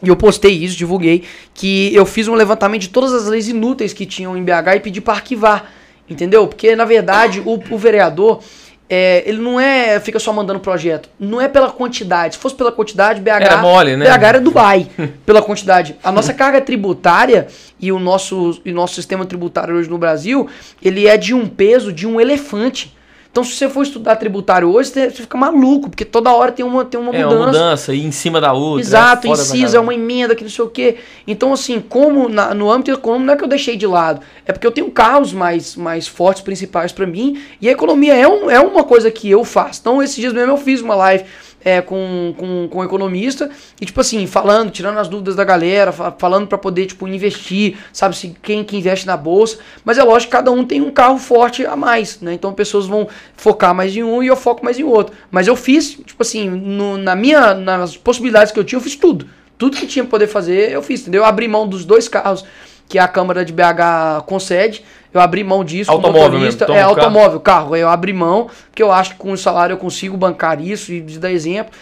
e 0.02 0.08
eu 0.08 0.16
postei 0.16 0.52
isso, 0.52 0.76
divulguei, 0.76 1.24
que 1.54 1.92
eu 1.94 2.04
fiz 2.04 2.28
um 2.28 2.34
levantamento 2.34 2.82
de 2.82 2.88
todas 2.90 3.12
as 3.12 3.26
leis 3.26 3.48
inúteis 3.48 3.92
que 3.92 4.04
tinham 4.04 4.36
em 4.36 4.44
BH 4.44 4.76
e 4.76 4.80
pedi 4.80 5.00
para 5.00 5.14
arquivar. 5.14 5.70
Entendeu? 6.08 6.46
Porque, 6.46 6.76
na 6.76 6.84
verdade, 6.84 7.42
o, 7.44 7.60
o 7.70 7.78
vereador, 7.78 8.40
é, 8.88 9.22
ele 9.26 9.38
não 9.38 9.60
é 9.60 10.00
fica 10.00 10.18
só 10.18 10.32
mandando 10.32 10.60
projeto. 10.60 11.08
Não 11.20 11.40
é 11.40 11.46
pela 11.48 11.70
quantidade. 11.70 12.34
Se 12.34 12.40
fosse 12.40 12.54
pela 12.54 12.72
quantidade, 12.72 13.20
BH. 13.20 13.28
Era 13.28 13.56
mole, 13.58 13.96
né? 13.96 14.06
BH 14.06 14.24
era 14.24 14.40
Dubai, 14.40 14.86
pela 15.26 15.42
quantidade. 15.42 15.96
A 16.02 16.10
nossa 16.10 16.32
carga 16.34 16.60
tributária 16.60 17.48
e 17.78 17.92
o 17.92 17.98
nosso, 17.98 18.60
e 18.64 18.72
nosso 18.72 18.94
sistema 18.94 19.26
tributário 19.26 19.74
hoje 19.74 19.90
no 19.90 19.98
Brasil, 19.98 20.48
ele 20.82 21.06
é 21.06 21.16
de 21.16 21.34
um 21.34 21.46
peso 21.46 21.92
de 21.92 22.06
um 22.06 22.20
elefante. 22.20 22.96
Então, 23.30 23.44
se 23.44 23.52
você 23.52 23.68
for 23.68 23.82
estudar 23.82 24.16
tributário 24.16 24.68
hoje, 24.72 24.90
você 24.90 25.10
fica 25.10 25.36
maluco, 25.38 25.90
porque 25.90 26.04
toda 26.04 26.32
hora 26.32 26.50
tem 26.50 26.64
uma, 26.64 26.84
tem 26.84 26.98
uma 26.98 27.14
É, 27.14 27.22
mudança. 27.22 27.36
uma 27.36 27.46
mudança 27.46 27.94
e 27.94 28.04
em 28.04 28.10
cima 28.10 28.40
da 28.40 28.52
outra. 28.52 28.80
Exato, 28.80 29.26
é 29.26 29.30
incisa, 29.30 29.76
é 29.76 29.80
uma 29.80 29.94
emenda 29.94 30.34
que 30.34 30.42
não 30.42 30.50
sei 30.50 30.64
o 30.64 30.68
quê. 30.68 30.96
Então, 31.26 31.52
assim, 31.52 31.78
como 31.78 32.28
na- 32.28 32.52
no 32.54 32.70
âmbito 32.70 32.90
econômico, 32.90 33.26
não 33.26 33.34
é 33.34 33.36
que 33.36 33.44
eu 33.44 33.48
deixei 33.48 33.76
de 33.76 33.86
lado, 33.86 34.20
é 34.46 34.52
porque 34.52 34.66
eu 34.66 34.72
tenho 34.72 34.90
carros 34.90 35.32
mais, 35.32 35.76
mais 35.76 36.08
fortes, 36.08 36.42
principais 36.42 36.90
pra 36.90 37.06
mim, 37.06 37.40
e 37.60 37.68
a 37.68 37.72
economia 37.72 38.14
é, 38.16 38.26
um, 38.26 38.50
é 38.50 38.58
uma 38.60 38.82
coisa 38.82 39.10
que 39.10 39.30
eu 39.30 39.44
faço. 39.44 39.80
Então, 39.82 40.02
esses 40.02 40.16
dias 40.16 40.32
mesmo 40.32 40.52
eu 40.54 40.56
fiz 40.58 40.80
uma 40.80 40.94
live 40.96 41.24
é, 41.64 41.80
com, 41.80 42.34
com, 42.36 42.68
com 42.68 42.78
um 42.80 42.84
economista, 42.84 43.50
e 43.80 43.86
tipo 43.86 44.00
assim, 44.00 44.26
falando, 44.26 44.70
tirando 44.70 44.98
as 44.98 45.08
dúvidas 45.08 45.34
da 45.36 45.44
galera, 45.44 45.90
fa- 45.92 46.14
falando 46.18 46.46
pra 46.46 46.56
poder, 46.56 46.86
tipo, 46.86 47.06
investir, 47.08 47.76
sabe, 47.92 48.16
se 48.16 48.34
quem 48.42 48.62
que 48.64 48.76
investe 48.76 49.06
na 49.06 49.16
bolsa, 49.16 49.58
mas 49.84 49.98
é 49.98 50.02
lógico 50.04 50.30
que 50.30 50.36
cada 50.36 50.50
um 50.50 50.64
tem 50.64 50.80
um 50.80 50.90
carro 50.90 51.18
forte 51.18 51.66
a 51.66 51.74
mais, 51.76 52.20
né? 52.20 52.32
Então, 52.34 52.52
pessoas 52.52 52.86
vão 52.86 53.08
focar 53.36 53.74
mais 53.74 53.96
em 53.96 54.02
um 54.02 54.22
e 54.22 54.28
eu 54.28 54.36
foco 54.36 54.64
mais 54.64 54.78
em 54.78 54.84
outro. 54.84 55.14
Mas 55.30 55.46
eu 55.46 55.56
fiz, 55.56 55.90
tipo 55.90 56.22
assim, 56.22 56.48
no- 56.48 56.96
na 56.96 57.14
minha, 57.16 57.54
nas 57.54 57.96
possibilidades 57.96 58.52
que 58.52 58.58
eu 58.58 58.64
tinha, 58.64 58.78
eu 58.78 58.82
fiz 58.82 58.96
tudo. 58.96 59.26
Tudo 59.58 59.76
que 59.76 59.88
tinha 59.88 60.04
pra 60.04 60.10
poder 60.12 60.28
fazer, 60.28 60.70
eu 60.70 60.80
fiz, 60.82 61.00
entendeu? 61.02 61.22
Eu 61.22 61.26
abri 61.26 61.48
mão 61.48 61.66
dos 61.66 61.84
dois 61.84 62.06
carros 62.08 62.44
que 62.88 62.98
a 62.98 63.06
Câmara 63.06 63.44
de 63.44 63.52
BH 63.52 64.22
concede. 64.26 64.82
Eu 65.12 65.20
abri 65.20 65.42
mão 65.42 65.64
disso 65.64 65.90
Automóvel 65.90 66.38
mesmo, 66.38 66.64
é, 66.64 66.84
um 66.86 66.90
automóvel, 66.90 67.40
carro. 67.40 67.74
Eu 67.74 67.88
abri 67.88 68.12
mão, 68.12 68.48
porque 68.70 68.82
eu 68.82 68.92
acho 68.92 69.10
que 69.12 69.16
com 69.16 69.32
o 69.32 69.38
salário 69.38 69.72
eu 69.74 69.78
consigo 69.78 70.16
bancar 70.16 70.60
isso 70.60 70.92
e 70.92 71.00
dar 71.00 71.30
exemplo. 71.30 71.72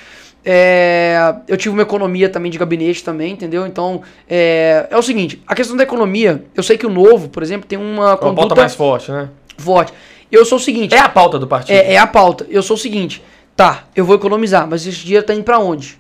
É, 0.49 1.35
eu 1.49 1.57
tive 1.57 1.73
uma 1.74 1.83
economia 1.83 2.28
também 2.28 2.53
de 2.53 2.57
gabinete 2.57 3.03
também, 3.03 3.33
entendeu? 3.33 3.66
Então, 3.66 4.03
é, 4.31 4.87
é 4.89 4.97
o 4.97 5.03
seguinte, 5.03 5.43
a 5.45 5.57
questão 5.57 5.77
da 5.77 5.83
economia, 5.83 6.45
eu 6.55 6.62
sei 6.62 6.78
que 6.78 6.87
o 6.87 6.91
Novo, 6.91 7.28
por 7.28 7.43
exemplo, 7.43 7.66
tem 7.66 7.77
uma 7.77 8.11
Uma 8.11 8.16
conduta 8.16 8.41
pauta 8.49 8.55
mais 8.61 8.74
forte, 8.74 9.11
né? 9.11 9.28
forte. 9.59 9.93
Eu 10.31 10.45
sou 10.45 10.59
o 10.59 10.61
seguinte, 10.61 10.95
É 10.95 10.99
a 11.01 11.09
pauta 11.09 11.37
do 11.39 11.49
partido. 11.49 11.74
é, 11.74 11.95
é 11.95 11.99
a 11.99 12.07
pauta. 12.07 12.47
Eu 12.49 12.62
sou 12.62 12.77
o 12.77 12.78
seguinte, 12.78 13.23
tá, 13.57 13.85
eu 13.97 14.05
vou 14.05 14.15
economizar, 14.15 14.69
mas 14.69 14.87
esse 14.87 14.99
dinheiro 15.05 15.27
tá 15.27 15.35
indo 15.35 15.43
pra 15.43 15.59
onde? 15.59 15.99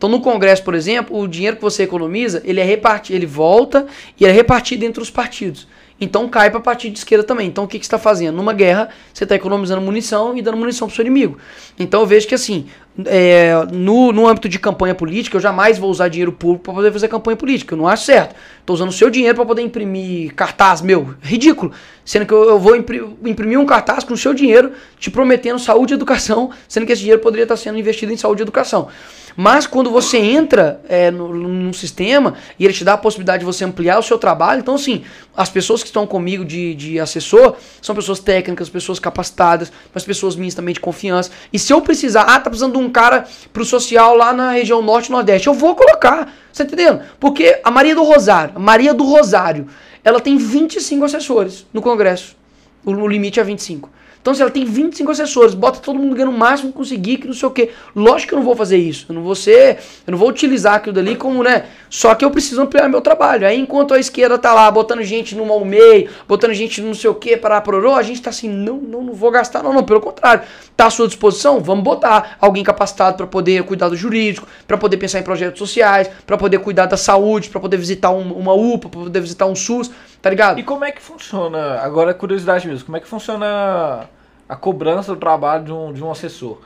Então 0.00 0.08
no 0.08 0.18
Congresso, 0.22 0.64
por 0.64 0.74
exemplo, 0.74 1.14
o 1.20 1.28
dinheiro 1.28 1.56
que 1.56 1.62
você 1.62 1.82
economiza, 1.82 2.40
ele 2.46 2.58
é 2.58 2.64
repartido, 2.64 3.18
ele 3.18 3.26
volta 3.26 3.86
e 4.18 4.24
é 4.24 4.30
repartido 4.30 4.82
entre 4.86 5.02
os 5.02 5.10
partidos. 5.10 5.68
Então 6.00 6.26
cai 6.26 6.50
para 6.50 6.58
partido 6.58 6.94
de 6.94 7.00
esquerda 7.00 7.22
também. 7.22 7.48
Então 7.48 7.64
o 7.64 7.68
que, 7.68 7.78
que 7.78 7.84
você 7.84 7.88
está 7.88 7.98
fazendo? 7.98 8.34
Numa 8.34 8.54
guerra, 8.54 8.88
você 9.12 9.24
está 9.24 9.34
economizando 9.34 9.82
munição 9.82 10.34
e 10.34 10.40
dando 10.40 10.56
munição 10.56 10.88
para 10.88 10.96
seu 10.96 11.02
inimigo. 11.02 11.36
Então 11.78 12.00
eu 12.00 12.06
vejo 12.06 12.26
que 12.26 12.34
assim, 12.34 12.64
é, 13.04 13.52
no, 13.70 14.10
no 14.10 14.26
âmbito 14.26 14.48
de 14.48 14.58
campanha 14.58 14.94
política, 14.94 15.36
eu 15.36 15.40
jamais 15.42 15.76
vou 15.76 15.90
usar 15.90 16.08
dinheiro 16.08 16.32
público 16.32 16.64
para 16.64 16.72
poder 16.72 16.90
fazer 16.90 17.06
campanha 17.06 17.36
política. 17.36 17.74
Eu 17.74 17.78
não 17.78 17.86
acho 17.86 18.06
certo. 18.06 18.34
Estou 18.60 18.72
usando 18.72 18.88
o 18.88 18.92
seu 18.92 19.10
dinheiro 19.10 19.34
para 19.36 19.44
poder 19.44 19.60
imprimir 19.60 20.34
cartaz 20.34 20.80
meu. 20.80 21.14
Ridículo. 21.20 21.72
Sendo 22.02 22.24
que 22.24 22.32
eu, 22.32 22.48
eu 22.48 22.58
vou 22.58 22.74
impri- 22.74 23.04
imprimir 23.22 23.60
um 23.60 23.66
cartaz 23.66 24.02
com 24.02 24.14
o 24.14 24.16
seu 24.16 24.32
dinheiro, 24.32 24.72
te 24.98 25.10
prometendo 25.10 25.58
saúde 25.58 25.92
e 25.92 25.96
educação, 25.96 26.50
sendo 26.66 26.86
que 26.86 26.92
esse 26.92 27.02
dinheiro 27.02 27.20
poderia 27.20 27.44
estar 27.44 27.58
sendo 27.58 27.78
investido 27.78 28.10
em 28.10 28.16
saúde 28.16 28.40
e 28.40 28.44
educação. 28.44 28.88
Mas 29.36 29.66
quando 29.66 29.90
você 29.90 30.18
entra 30.18 30.80
é, 30.88 31.10
no, 31.10 31.32
num 31.34 31.72
sistema 31.72 32.34
e 32.58 32.64
ele 32.64 32.74
te 32.74 32.84
dá 32.84 32.94
a 32.94 32.98
possibilidade 32.98 33.40
de 33.40 33.44
você 33.44 33.64
ampliar 33.64 33.98
o 33.98 34.02
seu 34.02 34.18
trabalho, 34.18 34.60
então 34.60 34.74
assim, 34.74 35.04
as 35.36 35.48
pessoas 35.48 35.82
que 35.82 35.88
estão 35.88 36.06
comigo 36.06 36.44
de, 36.44 36.74
de 36.74 37.00
assessor 37.00 37.56
são 37.80 37.94
pessoas 37.94 38.20
técnicas, 38.20 38.68
pessoas 38.68 38.98
capacitadas, 38.98 39.72
mas 39.94 40.04
pessoas 40.04 40.36
minhas 40.36 40.54
também 40.54 40.74
de 40.74 40.80
confiança. 40.80 41.30
E 41.52 41.58
se 41.58 41.72
eu 41.72 41.80
precisar, 41.80 42.22
ah, 42.22 42.40
tá 42.40 42.50
precisando 42.50 42.72
de 42.72 42.78
um 42.78 42.90
cara 42.90 43.26
pro 43.52 43.64
social 43.64 44.16
lá 44.16 44.32
na 44.32 44.52
região 44.52 44.82
norte 44.82 45.10
nordeste, 45.10 45.46
eu 45.46 45.54
vou 45.54 45.74
colocar. 45.74 46.32
Você 46.52 46.64
tá 46.64 46.72
entendendo? 46.72 47.02
Porque 47.18 47.60
a 47.62 47.70
Maria 47.70 47.94
do 47.94 48.02
Rosário, 48.02 48.58
Maria 48.58 48.92
do 48.92 49.04
Rosário, 49.04 49.66
ela 50.02 50.20
tem 50.20 50.36
25 50.36 51.04
assessores 51.04 51.66
no 51.72 51.80
Congresso. 51.80 52.36
O 52.84 53.06
limite 53.06 53.38
é 53.38 53.44
25. 53.44 53.90
Então, 54.20 54.34
se 54.34 54.42
ela 54.42 54.50
tem 54.50 54.66
25 54.66 55.10
assessores, 55.10 55.54
bota 55.54 55.80
todo 55.80 55.98
mundo 55.98 56.14
ganhando 56.14 56.34
o 56.34 56.38
máximo 56.38 56.70
que 56.70 56.76
conseguir, 56.76 57.16
que 57.16 57.26
não 57.26 57.32
sei 57.32 57.48
o 57.48 57.50
quê. 57.50 57.70
Lógico 57.96 58.28
que 58.28 58.34
eu 58.34 58.38
não 58.38 58.44
vou 58.44 58.54
fazer 58.54 58.76
isso. 58.76 59.06
Eu 59.08 59.14
não 59.14 59.22
vou 59.22 59.34
ser. 59.34 59.78
Eu 60.06 60.10
não 60.10 60.18
vou 60.18 60.28
utilizar 60.28 60.74
aquilo 60.74 60.94
dali 60.94 61.16
como, 61.16 61.42
né? 61.42 61.64
Só 61.88 62.14
que 62.14 62.22
eu 62.22 62.30
preciso 62.30 62.60
ampliar 62.60 62.86
meu 62.88 63.00
trabalho. 63.00 63.46
Aí, 63.46 63.58
enquanto 63.58 63.94
a 63.94 63.98
esquerda 63.98 64.36
tá 64.36 64.52
lá 64.52 64.70
botando 64.70 65.02
gente 65.02 65.34
no 65.34 65.46
mal 65.46 65.64
meio, 65.64 66.10
botando 66.28 66.52
gente 66.52 66.82
no 66.82 66.88
não 66.88 66.94
sei 66.94 67.08
o 67.08 67.14
quê, 67.14 67.34
para 67.36 67.58
pororô, 67.62 67.94
a 67.94 68.02
gente 68.02 68.20
tá 68.20 68.28
assim, 68.28 68.48
não, 68.48 68.76
não, 68.76 69.02
não 69.02 69.14
vou 69.14 69.30
gastar, 69.30 69.62
não, 69.62 69.72
não. 69.72 69.82
Pelo 69.84 70.00
contrário. 70.02 70.42
Tá 70.76 70.86
à 70.86 70.90
sua 70.90 71.06
disposição? 71.06 71.60
Vamos 71.60 71.82
botar 71.82 72.36
alguém 72.40 72.62
capacitado 72.62 73.16
para 73.16 73.26
poder 73.26 73.62
cuidar 73.64 73.88
do 73.88 73.96
jurídico, 73.96 74.46
para 74.66 74.76
poder 74.76 74.98
pensar 74.98 75.18
em 75.18 75.22
projetos 75.22 75.58
sociais, 75.58 76.10
para 76.26 76.36
poder 76.36 76.58
cuidar 76.58 76.86
da 76.86 76.96
saúde, 76.96 77.48
para 77.48 77.60
poder 77.60 77.78
visitar 77.78 78.10
um- 78.10 78.32
uma 78.32 78.52
UPA, 78.52 78.88
para 78.90 79.00
poder 79.00 79.20
visitar 79.20 79.46
um 79.46 79.54
SUS, 79.54 79.90
tá 80.22 80.30
ligado? 80.30 80.58
E 80.58 80.62
como 80.62 80.84
é 80.84 80.92
que 80.92 81.00
funciona, 81.02 81.80
agora 81.80 82.10
é 82.10 82.14
curiosidade 82.14 82.66
mesmo, 82.66 82.84
como 82.86 82.96
é 82.96 83.00
que 83.00 83.06
funciona 83.08 84.08
a 84.48 84.56
cobrança 84.56 85.14
do 85.14 85.20
trabalho 85.20 85.64
de 85.64 85.72
um, 85.72 85.92
de 85.92 86.02
um 86.04 86.10
assessor? 86.10 86.58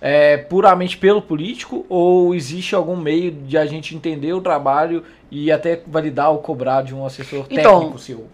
É 0.00 0.36
puramente 0.36 0.96
pelo 0.96 1.22
político 1.22 1.86
ou 1.88 2.34
existe 2.34 2.74
algum 2.74 2.96
meio 2.96 3.30
de 3.30 3.56
a 3.56 3.64
gente 3.64 3.94
entender 3.94 4.32
o 4.32 4.40
trabalho 4.40 5.04
e 5.30 5.50
até 5.52 5.80
validar 5.86 6.30
ou 6.30 6.38
cobrar 6.38 6.82
de 6.82 6.92
um 6.94 7.06
assessor 7.06 7.46
Então- 7.48 7.78
técnico 7.80 7.98
seu? 7.98 8.28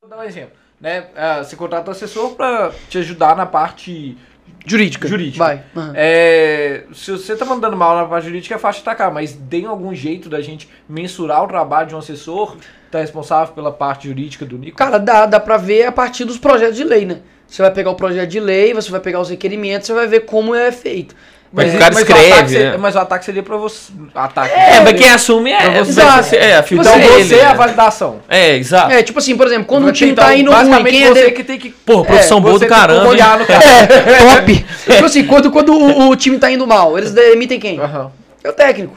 Vou 0.00 0.10
dar 0.10 0.18
um 0.18 0.24
exemplo. 0.24 0.50
Né? 0.80 1.06
Ah, 1.16 1.42
Você 1.44 1.54
contrata 1.56 1.88
um 1.90 1.92
assessor 1.92 2.34
para 2.34 2.72
te 2.90 2.98
ajudar 2.98 3.36
na 3.36 3.46
parte 3.46 4.18
Jurídica. 4.66 5.06
Jurídica. 5.06 5.44
Vai. 5.44 5.62
Aham. 5.76 5.92
É, 5.94 6.84
se 6.92 7.12
você 7.12 7.36
tá 7.36 7.44
mandando 7.44 7.76
mal 7.76 7.96
na 7.96 8.04
parte 8.04 8.26
jurídica, 8.26 8.56
é 8.56 8.58
fácil 8.58 8.82
de 8.82 8.88
atacar, 8.88 9.12
mas 9.12 9.32
tem 9.48 9.64
algum 9.64 9.94
jeito 9.94 10.28
da 10.28 10.40
gente 10.40 10.68
mensurar 10.88 11.44
o 11.44 11.46
trabalho 11.46 11.86
de 11.86 11.94
um 11.94 11.98
assessor 11.98 12.56
que 12.56 12.66
tá 12.90 12.98
responsável 12.98 13.54
pela 13.54 13.70
parte 13.70 14.08
jurídica 14.08 14.44
do 14.44 14.58
Nico? 14.58 14.76
Cara, 14.76 14.98
dá, 14.98 15.24
dá 15.24 15.38
pra 15.38 15.56
ver 15.56 15.84
a 15.84 15.92
partir 15.92 16.24
dos 16.24 16.36
projetos 16.36 16.76
de 16.76 16.82
lei, 16.82 17.06
né? 17.06 17.20
Você 17.46 17.62
vai 17.62 17.70
pegar 17.70 17.90
o 17.90 17.94
projeto 17.94 18.28
de 18.28 18.40
lei, 18.40 18.74
você 18.74 18.90
vai 18.90 18.98
pegar 18.98 19.20
os 19.20 19.30
requerimentos, 19.30 19.86
você 19.86 19.94
vai 19.94 20.08
ver 20.08 20.20
como 20.20 20.52
é 20.52 20.72
feito. 20.72 21.14
Mas 21.56 21.72
É, 21.72 21.76
o 21.76 21.78
cara 21.80 21.94
mas 21.94 22.02
escreve, 22.02 22.32
ataque 22.32 22.50
seria- 22.50 22.70
né? 22.72 22.76
mas 22.76 22.94
o 22.94 22.98
ataque 22.98 23.24
seria 23.24 23.42
pra 23.42 23.56
você. 23.56 23.90
Ataque. 24.14 24.54
É, 24.54 24.80
mas 24.80 24.92
quem 25.00 25.10
assume 25.10 25.50
é, 25.52 25.56
Pra 25.56 25.72
é, 25.72 25.84
você. 25.84 25.92
você, 26.02 26.36
é, 26.36 26.56
a 26.56 26.64
então 26.70 26.98
dele, 26.98 27.24
você 27.24 27.36
é 27.36 27.46
a 27.46 27.48
né? 27.48 27.54
validação. 27.54 28.20
É, 28.28 28.56
exato. 28.56 28.92
É, 28.92 29.02
tipo 29.02 29.18
assim, 29.18 29.34
por 29.34 29.46
exemplo, 29.46 29.64
quando 29.64 29.86
o 29.86 29.92
time 29.92 30.12
tá 30.12 30.34
indo 30.34 30.50
ruim, 30.50 30.58
basicamente 30.58 30.92
quem 30.92 31.04
é 31.04 31.08
você 31.08 31.24
de... 31.24 31.30
que 31.32 31.44
tem 31.44 31.58
que. 31.58 31.70
Pô, 31.70 32.04
profissão 32.04 32.42
boa 32.42 32.52
você 32.52 32.66
do 32.66 32.68
tem 32.68 32.68
que 32.68 32.74
caramba, 32.74 33.08
olhar 33.08 33.38
no 33.38 33.46
cara. 33.48 33.64
É, 33.64 34.36
top! 34.36 34.66
tipo 34.86 35.04
assim, 35.06 35.24
quando, 35.24 35.50
quando 35.50 35.72
o, 35.72 36.10
o 36.10 36.16
time 36.16 36.38
tá 36.38 36.52
indo 36.52 36.66
mal, 36.66 36.98
eles 36.98 37.12
demitem 37.12 37.58
quem? 37.58 37.80
Aham. 37.80 38.10
É 38.44 38.50
o 38.50 38.52
técnico. 38.52 38.94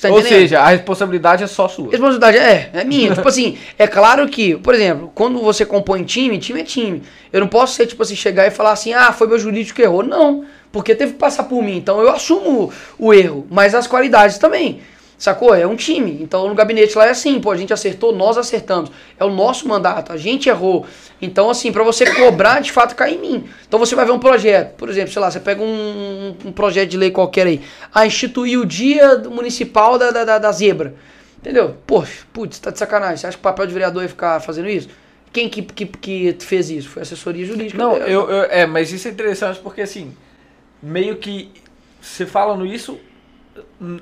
Tá 0.00 0.08
Ou 0.08 0.22
seja, 0.22 0.58
a 0.60 0.68
responsabilidade 0.68 1.44
é 1.44 1.46
só 1.46 1.68
sua. 1.68 1.90
Responsabilidade 1.90 2.38
é, 2.38 2.70
é 2.72 2.82
minha. 2.84 3.12
tipo 3.14 3.28
assim, 3.28 3.58
é 3.78 3.86
claro 3.86 4.26
que, 4.26 4.56
por 4.56 4.74
exemplo, 4.74 5.12
quando 5.14 5.38
você 5.40 5.66
compõe 5.66 6.02
time, 6.02 6.38
time 6.38 6.62
é 6.62 6.64
time. 6.64 7.02
Eu 7.30 7.40
não 7.40 7.46
posso 7.46 7.74
ser, 7.74 7.86
tipo 7.86 8.02
assim, 8.02 8.16
chegar 8.16 8.46
e 8.46 8.50
falar 8.50 8.72
assim, 8.72 8.94
ah, 8.94 9.12
foi 9.12 9.26
meu 9.28 9.38
jurídico 9.38 9.76
que 9.76 9.82
errou. 9.82 10.02
Não, 10.02 10.46
porque 10.72 10.94
teve 10.94 11.12
que 11.12 11.18
passar 11.18 11.44
por 11.44 11.62
mim. 11.62 11.76
Então 11.76 12.00
eu 12.00 12.08
assumo 12.10 12.72
o 12.98 13.12
erro, 13.14 13.46
mas 13.50 13.74
as 13.74 13.86
qualidades 13.86 14.38
também. 14.38 14.80
Sacou? 15.18 15.54
É 15.54 15.64
um 15.64 15.76
time. 15.76 16.18
Então 16.20 16.48
no 16.48 16.54
gabinete 16.54 16.98
lá 16.98 17.06
é 17.06 17.10
assim, 17.10 17.38
pô, 17.40 17.52
a 17.52 17.56
gente 17.56 17.72
acertou, 17.72 18.12
nós 18.12 18.36
acertamos. 18.36 18.90
É 19.16 19.24
o 19.24 19.30
nosso 19.30 19.68
mandato, 19.68 20.12
a 20.12 20.16
gente 20.16 20.48
errou. 20.48 20.84
Então, 21.20 21.48
assim, 21.48 21.70
pra 21.70 21.84
você 21.84 22.12
cobrar, 22.12 22.60
de 22.60 22.72
fato, 22.72 22.96
cai 22.96 23.14
em 23.14 23.18
mim. 23.18 23.44
Então 23.68 23.78
você 23.78 23.94
vai 23.94 24.04
ver 24.04 24.10
um 24.10 24.18
projeto, 24.18 24.74
por 24.74 24.88
exemplo, 24.88 25.12
sei 25.12 25.22
lá, 25.22 25.30
você 25.30 25.38
pega 25.38 25.62
um, 25.62 26.34
um 26.44 26.50
projeto 26.50 26.88
de 26.88 26.96
lei 26.96 27.12
qualquer 27.12 27.46
aí. 27.46 27.60
Ah, 27.94 28.04
instituir 28.04 28.58
o 28.58 28.66
dia 28.66 29.18
municipal 29.18 29.96
da, 29.96 30.10
da, 30.10 30.38
da, 30.38 30.50
zebra. 30.50 30.94
Entendeu? 31.38 31.76
Poxa, 31.86 32.24
putz, 32.32 32.58
tá 32.58 32.72
de 32.72 32.78
sacanagem. 32.80 33.18
Você 33.18 33.28
acha 33.28 33.36
que 33.36 33.40
o 33.40 33.44
papel 33.44 33.66
de 33.68 33.72
vereador 33.72 34.02
ia 34.02 34.08
ficar 34.08 34.40
fazendo 34.40 34.68
isso? 34.68 34.88
Quem 35.32 35.48
que, 35.48 35.62
que, 35.62 35.86
que 35.86 36.36
fez 36.40 36.68
isso? 36.68 36.88
Foi 36.88 37.02
assessoria 37.02 37.46
jurídica. 37.46 37.78
Não, 37.78 37.92
do 37.92 37.98
eu, 37.98 38.28
eu- 38.28 38.42
é, 38.50 38.66
mas 38.66 38.92
isso 38.92 39.06
é 39.06 39.10
interessante 39.12 39.60
porque 39.60 39.82
assim, 39.82 40.12
meio 40.82 41.16
que 41.16 41.50
você 42.00 42.26
falando 42.26 42.66
isso, 42.66 42.98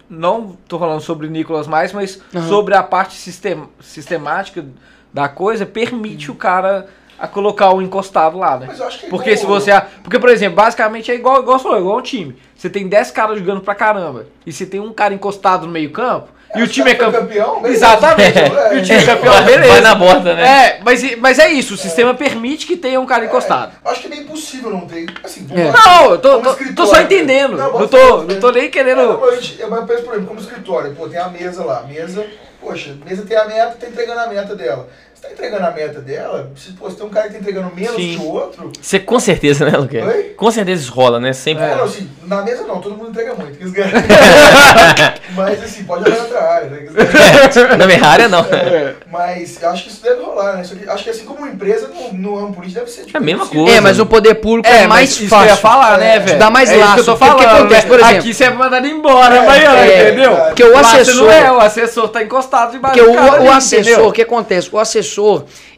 não 0.09 0.57
tô 0.69 0.78
falando 0.78 1.01
sobre 1.01 1.28
Nicolas 1.28 1.66
mais, 1.66 1.93
mas 1.93 2.20
Aham. 2.35 2.48
sobre 2.48 2.74
a 2.74 2.82
parte 2.82 3.15
sistem, 3.15 3.65
sistemática 3.81 4.65
da 5.12 5.28
coisa, 5.28 5.66
permite 5.66 6.31
o 6.31 6.35
cara 6.35 6.89
a 7.19 7.27
colocar 7.28 7.70
o 7.74 7.82
encostado 7.82 8.39
lá, 8.39 8.59
né? 8.59 8.66
Mas 8.69 8.78
eu 8.81 8.86
acho 8.86 9.01
que 9.01 9.07
é 9.07 9.09
Porque 9.11 9.36
se 9.36 9.43
igual- 9.44 9.61
você. 9.61 9.73
Porque, 10.02 10.19
por 10.19 10.28
exemplo, 10.31 10.57
basicamente 10.57 11.11
é 11.11 11.15
igual, 11.15 11.40
igual 11.43 11.59
você 11.59 11.65
falou, 11.65 11.78
igual 11.78 11.98
um 11.98 12.02
time. 12.02 12.36
Você 12.55 12.70
tem 12.70 12.89
10 12.89 13.11
caras 13.11 13.39
jogando 13.39 13.61
pra 13.61 13.74
caramba. 13.74 14.27
E 14.47 14.52
você 14.52 14.65
tem 14.65 14.81
um 14.81 14.93
cara 14.93 15.12
encostado 15.12 15.66
no 15.66 15.73
meio-campo. 15.73 16.28
E 16.56 16.62
o 16.62 16.66
time 16.68 16.90
é 16.90 16.94
campeão. 16.94 17.62
Exatamente. 17.64 18.39
É. 18.40 18.74
E 18.74 18.78
o 18.78 18.82
time 18.82 18.98
é 18.98 19.06
campeão, 19.06 19.32
Vai- 19.32 19.44
beleza. 19.44 19.72
vai 19.72 19.81
na 19.81 19.94
borda, 19.94 20.35
né? 20.35 20.43
É, 20.43 20.81
mas, 20.82 21.16
mas 21.18 21.39
é 21.39 21.48
isso. 21.51 21.74
O 21.74 21.77
sistema 21.77 22.14
permite 22.14 22.66
que 22.66 22.77
tenha 22.77 23.01
um 23.01 23.06
cara 23.06 23.24
encostado. 23.24 23.72
Eu 23.85 23.90
Acho 23.90 24.01
que 24.02 24.06
é 24.06 24.10
bem 24.10 24.20
impossível 24.20 24.70
não 24.70 24.82
ter. 24.82 25.06
Assim, 25.22 25.47
É. 25.51 25.70
Não, 25.70 26.10
eu 26.12 26.18
tô, 26.18 26.40
tô, 26.40 26.55
tô 26.74 26.86
só 26.86 27.01
entendendo. 27.01 27.56
Não, 27.56 27.72
bota 27.72 27.89
tô, 27.89 28.22
não 28.22 28.40
tô 28.40 28.51
nem 28.51 28.70
querendo. 28.70 29.01
É, 29.01 29.06
não, 29.06 29.20
mas 29.20 29.59
eu 29.59 29.70
mas 29.70 29.85
penso, 29.86 30.02
por 30.02 30.12
exemplo, 30.14 30.28
como 30.28 30.40
escritório, 30.40 30.94
pô, 30.94 31.09
tem 31.09 31.18
a 31.20 31.28
mesa 31.28 31.64
lá, 31.64 31.81
a 31.81 31.82
mesa, 31.82 32.27
poxa, 32.60 32.97
a 33.01 33.05
mesa 33.09 33.22
tem 33.24 33.36
a 33.36 33.44
meta, 33.44 33.77
tá 33.81 33.86
entregando 33.86 34.20
a 34.20 34.27
meta 34.27 34.55
dela. 34.55 34.89
Você 35.20 35.26
tá 35.26 35.32
entregando 35.34 35.66
a 35.66 35.70
meta 35.70 36.01
dela, 36.01 36.51
se, 36.56 36.72
pô, 36.72 36.88
se 36.88 36.97
tem 36.97 37.05
um 37.05 37.10
cara 37.10 37.26
que 37.28 37.34
tá 37.34 37.40
entregando 37.40 37.70
menos 37.76 37.94
Sim. 37.94 38.16
que 38.16 38.24
o 38.24 38.28
outro, 38.30 38.72
Você 38.80 38.98
com 38.98 39.20
certeza, 39.20 39.68
né, 39.70 39.76
Luque? 39.76 39.98
Oi? 39.98 40.22
Com 40.34 40.51
certeza 40.51 40.80
isso 40.82 40.92
rola, 40.94 41.20
né? 41.20 41.34
Sempre. 41.34 41.62
é. 41.62 41.74
não, 41.76 41.84
assim, 41.84 42.09
na 42.24 42.40
mesa 42.40 42.62
não, 42.66 42.80
todo 42.80 42.97
mundo 42.97 43.10
entrega 43.10 43.34
muito. 43.34 43.59
que 43.59 43.64
mas 45.36 45.62
assim, 45.62 45.84
pode 45.84 46.05
olhar 46.05 46.16
em 46.16 46.20
outra 46.22 46.42
área, 46.42 46.70
né? 46.70 46.78
que 46.78 46.86
ganham. 46.94 47.76
Na 47.76 47.86
minha 47.86 48.02
área, 48.02 48.28
não. 48.28 48.40
É, 48.47 48.94
mas 49.10 49.60
eu 49.60 49.68
acho 49.68 49.84
que 49.84 49.90
isso 49.90 50.02
deve 50.02 50.22
rolar, 50.22 50.55
né? 50.56 50.62
Isso 50.62 50.72
aqui- 50.72 50.88
acho 50.88 51.05
que 51.05 51.10
assim 51.10 51.24
como 51.26 51.47
empresa, 51.47 51.88
no, 51.88 52.12
no 52.14 52.36
ramo 52.40 52.55
político 52.55 52.80
deve 52.80 52.90
ser 52.90 53.05
tipo, 53.05 53.16
É 53.16 53.20
a 53.20 53.22
mesma 53.22 53.40
possível. 53.40 53.64
coisa. 53.64 53.76
É, 53.76 53.80
mas 53.82 53.98
o 54.01 54.06
poder 54.06 54.34
público 54.36 54.68
é, 54.68 54.86
mais 54.86 55.10
isso 55.10 55.28
fácil. 55.28 55.44
que 55.44 55.51
eu 55.51 55.55
ia 55.55 55.60
falar, 55.60 55.98
né, 55.98 56.16
É, 56.16 56.18
velho? 56.18 56.38
dá 56.38 56.48
mais 56.51 56.70
é 56.70 56.76
isso 56.76 56.80
laço, 56.80 56.94
que 56.94 57.01
eu 57.01 57.05
tô 57.05 57.16
porque 57.18 57.30
o 57.30 57.36
que 57.36 57.44
falando, 57.44 57.59
acontece, 57.60 57.82
né? 57.82 57.88
por 57.90 58.01
exemplo? 58.01 58.18
Aqui 58.20 58.34
você 58.34 58.44
é 58.44 58.51
mandado 58.51 58.86
embora, 58.86 59.34
É, 59.34 59.38
amanhã, 59.38 59.76
é, 59.76 60.02
entendeu? 60.09 60.32
é. 60.32 60.47
Porque 60.47 60.64
o 60.64 60.78
assessor- 60.78 61.14
não 61.26 61.30
é, 61.30 61.52
o 61.52 61.60
assessor 61.60 62.09
tá 62.09 62.22
encostado 62.22 62.72
debaixo 62.72 62.97
Porque 62.98 63.10
o, 63.10 63.12
do 63.12 63.18
cara 63.18 63.32
o 63.32 63.47
ali, 63.47 63.48
assessor, 63.48 64.06
o 64.06 64.12
que 64.12 64.22
acontece? 64.22 64.68
O 64.72 64.78
assessor, 64.78 65.10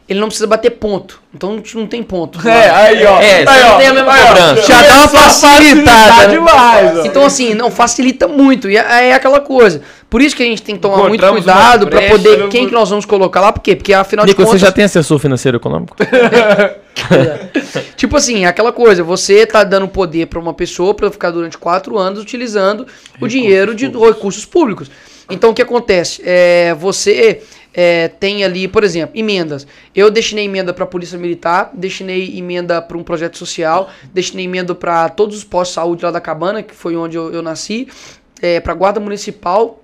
ele 0.07 0.19
não 0.19 0.27
precisa 0.27 0.45
bater 0.45 0.71
ponto. 0.71 1.21
Então 1.33 1.61
não- 1.75 1.87
tem 1.87 2.03
ponto. 2.03 2.45
É, 2.47 2.69
aí, 2.69 3.05
ó. 3.05 3.19
É, 3.21 3.43
você 3.43 3.49
aí, 3.49 3.63
não 3.63 3.75
ó, 3.75 3.77
tem 3.77 3.87
a 3.87 3.93
mesma 3.93 4.13
aí, 4.13 4.23
ó. 4.23 4.27
cobrança. 4.27 4.67
Já 4.67 4.81
dá 4.83 4.95
uma 4.97 5.07
facilitada, 5.07 6.27
né? 6.27 6.33
demais, 6.33 6.97
ó. 6.99 7.05
Então, 7.05 7.25
assim, 7.25 7.53
não 7.53 7.71
facilita 7.71 8.27
muito. 8.27 8.69
E 8.69 8.77
é, 8.77 9.09
é 9.09 9.13
aquela 9.13 9.39
coisa. 9.39 9.81
Por 10.09 10.21
isso 10.21 10.35
que 10.35 10.43
a 10.43 10.45
gente 10.45 10.61
tem 10.61 10.75
que 10.75 10.81
tomar 10.81 11.07
muito 11.07 11.25
cuidado 11.25 11.87
brecha, 11.87 12.11
poder. 12.11 12.37
né? 12.37 12.47
Quem 12.51 12.67
que 12.67 12.73
nós 12.73 12.89
vamos 12.89 13.05
colocar 13.05 13.41
lá? 13.41 13.51
Por 13.51 13.61
quê? 13.61 13.75
Porque 13.75 13.93
afinal 13.93 14.25
Nico, 14.25 14.37
de 14.37 14.43
você 14.43 14.47
contas. 14.51 14.61
já 14.61 14.71
tem 14.71 14.83
assessor 14.83 15.17
financeiro 15.17 15.57
econômico? 15.57 15.95
Tipo 17.97 18.17
assim, 18.17 18.45
aquela 18.45 18.71
coisa, 18.71 19.03
você 19.03 19.45
tá 19.45 19.63
dando 19.63 19.87
poder 19.87 20.27
pra 20.27 20.39
uma 20.39 20.53
pessoa 20.53 20.93
pra 20.93 21.09
ficar 21.09 21.31
durante 21.31 21.57
quatro 21.57 21.97
anos 21.97 22.21
utilizando 22.21 22.85
o 23.19 23.27
dinheiro 23.27 23.73
de 23.73 23.87
recursos 23.87 24.45
públicos. 24.45 24.89
Então 25.29 25.51
o 25.51 25.53
que 25.53 25.61
acontece? 25.61 26.21
É, 26.25 26.73
você 26.75 27.41
é, 27.73 28.07
tem 28.07 28.43
ali, 28.43 28.67
por 28.67 28.83
exemplo, 28.83 29.17
emendas. 29.17 29.65
Eu 29.95 30.11
destinei 30.11 30.45
emenda 30.45 30.73
para 30.73 30.83
a 30.83 30.87
Polícia 30.87 31.17
Militar, 31.17 31.71
destinei 31.73 32.37
emenda 32.37 32.81
para 32.81 32.97
um 32.97 33.03
projeto 33.03 33.37
social, 33.37 33.89
destinei 34.13 34.45
emenda 34.45 34.75
para 34.75 35.09
todos 35.09 35.37
os 35.37 35.43
postos 35.43 35.69
de 35.69 35.75
saúde 35.75 36.05
lá 36.05 36.11
da 36.11 36.21
Cabana, 36.21 36.61
que 36.61 36.75
foi 36.75 36.95
onde 36.95 37.17
eu, 37.17 37.33
eu 37.33 37.41
nasci, 37.41 37.87
é, 38.41 38.59
para 38.59 38.73
a 38.73 38.75
Guarda 38.75 38.99
Municipal, 38.99 39.81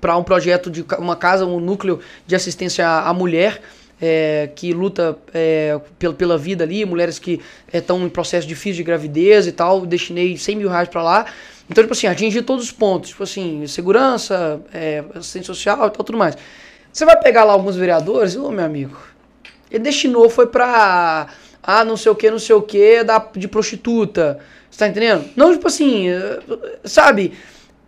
para 0.00 0.16
um 0.16 0.24
projeto 0.24 0.70
de 0.70 0.84
uma 0.98 1.16
casa, 1.16 1.46
um 1.46 1.60
núcleo 1.60 2.00
de 2.26 2.34
assistência 2.34 2.86
à, 2.86 3.12
mulher. 3.14 3.60
É, 4.02 4.50
que 4.56 4.72
luta 4.74 5.16
é, 5.32 5.80
pela, 6.00 6.12
pela 6.12 6.36
vida 6.36 6.64
ali, 6.64 6.84
mulheres 6.84 7.18
que 7.20 7.40
estão 7.72 8.02
é, 8.02 8.04
em 8.04 8.08
processo 8.08 8.46
difícil 8.46 8.78
de 8.78 8.82
gravidez 8.82 9.46
e 9.46 9.52
tal, 9.52 9.86
destinei 9.86 10.36
100 10.36 10.56
mil 10.56 10.68
reais 10.68 10.88
para 10.88 11.00
lá. 11.00 11.26
Então, 11.70 11.82
tipo 11.82 11.94
assim, 11.94 12.08
atingir 12.08 12.42
todos 12.42 12.64
os 12.64 12.72
pontos, 12.72 13.10
tipo 13.10 13.22
assim, 13.22 13.66
segurança, 13.68 14.60
é, 14.74 15.04
assistência 15.14 15.46
social 15.46 15.86
e 15.86 15.90
tal, 15.90 16.04
tudo 16.04 16.18
mais. 16.18 16.36
Você 16.94 17.04
vai 17.04 17.16
pegar 17.16 17.42
lá 17.42 17.52
alguns 17.52 17.74
vereadores, 17.74 18.36
ô 18.36 18.52
meu 18.52 18.64
amigo, 18.64 18.96
ele 19.68 19.82
destinou, 19.82 20.30
foi 20.30 20.46
pra. 20.46 21.26
Ah, 21.60 21.84
não 21.84 21.96
sei 21.96 22.12
o 22.12 22.14
que, 22.14 22.30
não 22.30 22.38
sei 22.38 22.54
o 22.54 22.62
que, 22.62 23.02
da, 23.02 23.18
de 23.34 23.48
prostituta. 23.48 24.38
Você 24.70 24.78
tá 24.78 24.86
entendendo? 24.86 25.24
Não, 25.34 25.50
tipo 25.52 25.66
assim, 25.66 26.06
sabe? 26.84 27.32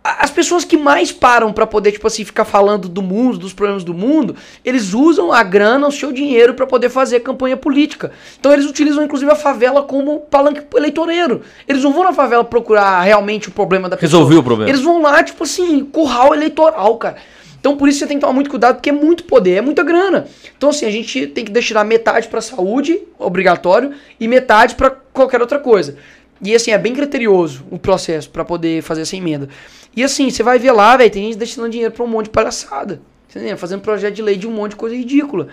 As 0.03 0.29
pessoas 0.29 0.65
que 0.65 0.75
mais 0.75 1.09
param 1.09 1.53
para 1.53 1.65
poder, 1.65 1.93
tipo 1.93 2.05
assim, 2.05 2.25
ficar 2.25 2.43
falando 2.43 2.89
do 2.89 3.01
mundo, 3.01 3.37
dos 3.37 3.53
problemas 3.53 3.85
do 3.85 3.93
mundo, 3.93 4.35
eles 4.63 4.93
usam 4.93 5.31
a 5.31 5.41
grana, 5.41 5.87
o 5.87 5.91
seu 5.91 6.11
dinheiro 6.11 6.53
para 6.53 6.67
poder 6.67 6.89
fazer 6.89 7.21
campanha 7.21 7.55
política. 7.55 8.11
Então 8.37 8.51
eles 8.51 8.65
utilizam, 8.65 9.03
inclusive, 9.03 9.31
a 9.31 9.35
favela 9.35 9.83
como 9.83 10.19
palanque 10.19 10.63
eleitoreiro. 10.75 11.43
Eles 11.65 11.81
não 11.81 11.93
vão 11.93 12.03
na 12.03 12.13
favela 12.13 12.43
procurar 12.43 13.01
realmente 13.03 13.47
o 13.47 13.51
problema 13.51 13.87
da 13.87 13.95
pessoa. 13.95 14.19
Resolver 14.19 14.37
o 14.37 14.43
problema. 14.43 14.69
Eles 14.69 14.81
vão 14.81 15.01
lá, 15.01 15.23
tipo 15.23 15.43
assim, 15.43 15.85
curral 15.85 16.33
eleitoral, 16.33 16.97
cara. 16.97 17.15
Então 17.59 17.75
por 17.75 17.89
isso 17.89 17.99
você 17.99 18.07
tem 18.07 18.17
que 18.17 18.21
tomar 18.21 18.33
muito 18.33 18.49
cuidado, 18.49 18.75
porque 18.75 18.89
é 18.89 18.93
muito 18.93 19.23
poder, 19.23 19.55
é 19.55 19.61
muita 19.61 19.83
grana. 19.83 20.27
Então 20.57 20.69
assim, 20.69 20.85
a 20.85 20.91
gente 20.91 21.27
tem 21.27 21.43
que 21.43 21.51
destinar 21.51 21.85
metade 21.85 22.27
para 22.27 22.41
saúde, 22.41 22.99
obrigatório, 23.17 23.93
e 24.19 24.27
metade 24.27 24.75
para 24.75 24.89
qualquer 24.89 25.41
outra 25.41 25.59
coisa. 25.59 25.97
E 26.41 26.55
assim, 26.55 26.71
é 26.71 26.77
bem 26.77 26.93
criterioso 26.93 27.65
o 27.71 27.79
processo 27.79 28.29
para 28.29 28.45
poder 28.45 28.81
fazer 28.81 29.01
essa 29.01 29.15
emenda. 29.15 29.49
E 29.95 30.03
assim, 30.03 30.29
você 30.29 30.43
vai 30.43 30.59
ver 30.59 30.71
lá, 30.71 30.95
velho, 30.95 31.09
tem 31.09 31.23
gente 31.23 31.37
destinando 31.37 31.71
dinheiro 31.71 31.93
pra 31.93 32.03
um 32.03 32.07
monte 32.07 32.25
de 32.25 32.31
palhaçada. 32.31 33.01
Entendeu? 33.29 33.57
Fazendo 33.57 33.81
projeto 33.81 34.13
de 34.13 34.21
lei 34.21 34.37
de 34.37 34.47
um 34.47 34.51
monte 34.51 34.71
de 34.71 34.77
coisa 34.77 34.95
ridícula. 34.95 35.47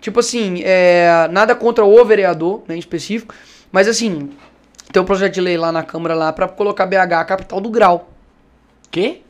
Tipo 0.00 0.20
assim, 0.20 0.60
é, 0.64 1.28
nada 1.30 1.54
contra 1.54 1.84
o 1.84 2.04
vereador, 2.04 2.62
né, 2.68 2.76
em 2.76 2.78
específico, 2.78 3.34
mas 3.72 3.88
assim, 3.88 4.30
tem 4.92 5.02
um 5.02 5.04
projeto 5.06 5.32
de 5.32 5.40
lei 5.40 5.56
lá 5.56 5.72
na 5.72 5.82
Câmara 5.82 6.14
lá 6.14 6.32
para 6.32 6.46
colocar 6.46 6.84
BH 6.86 7.12
a 7.12 7.24
capital 7.24 7.60
do 7.60 7.70
grau. 7.70 8.10
Quê? 8.90 9.22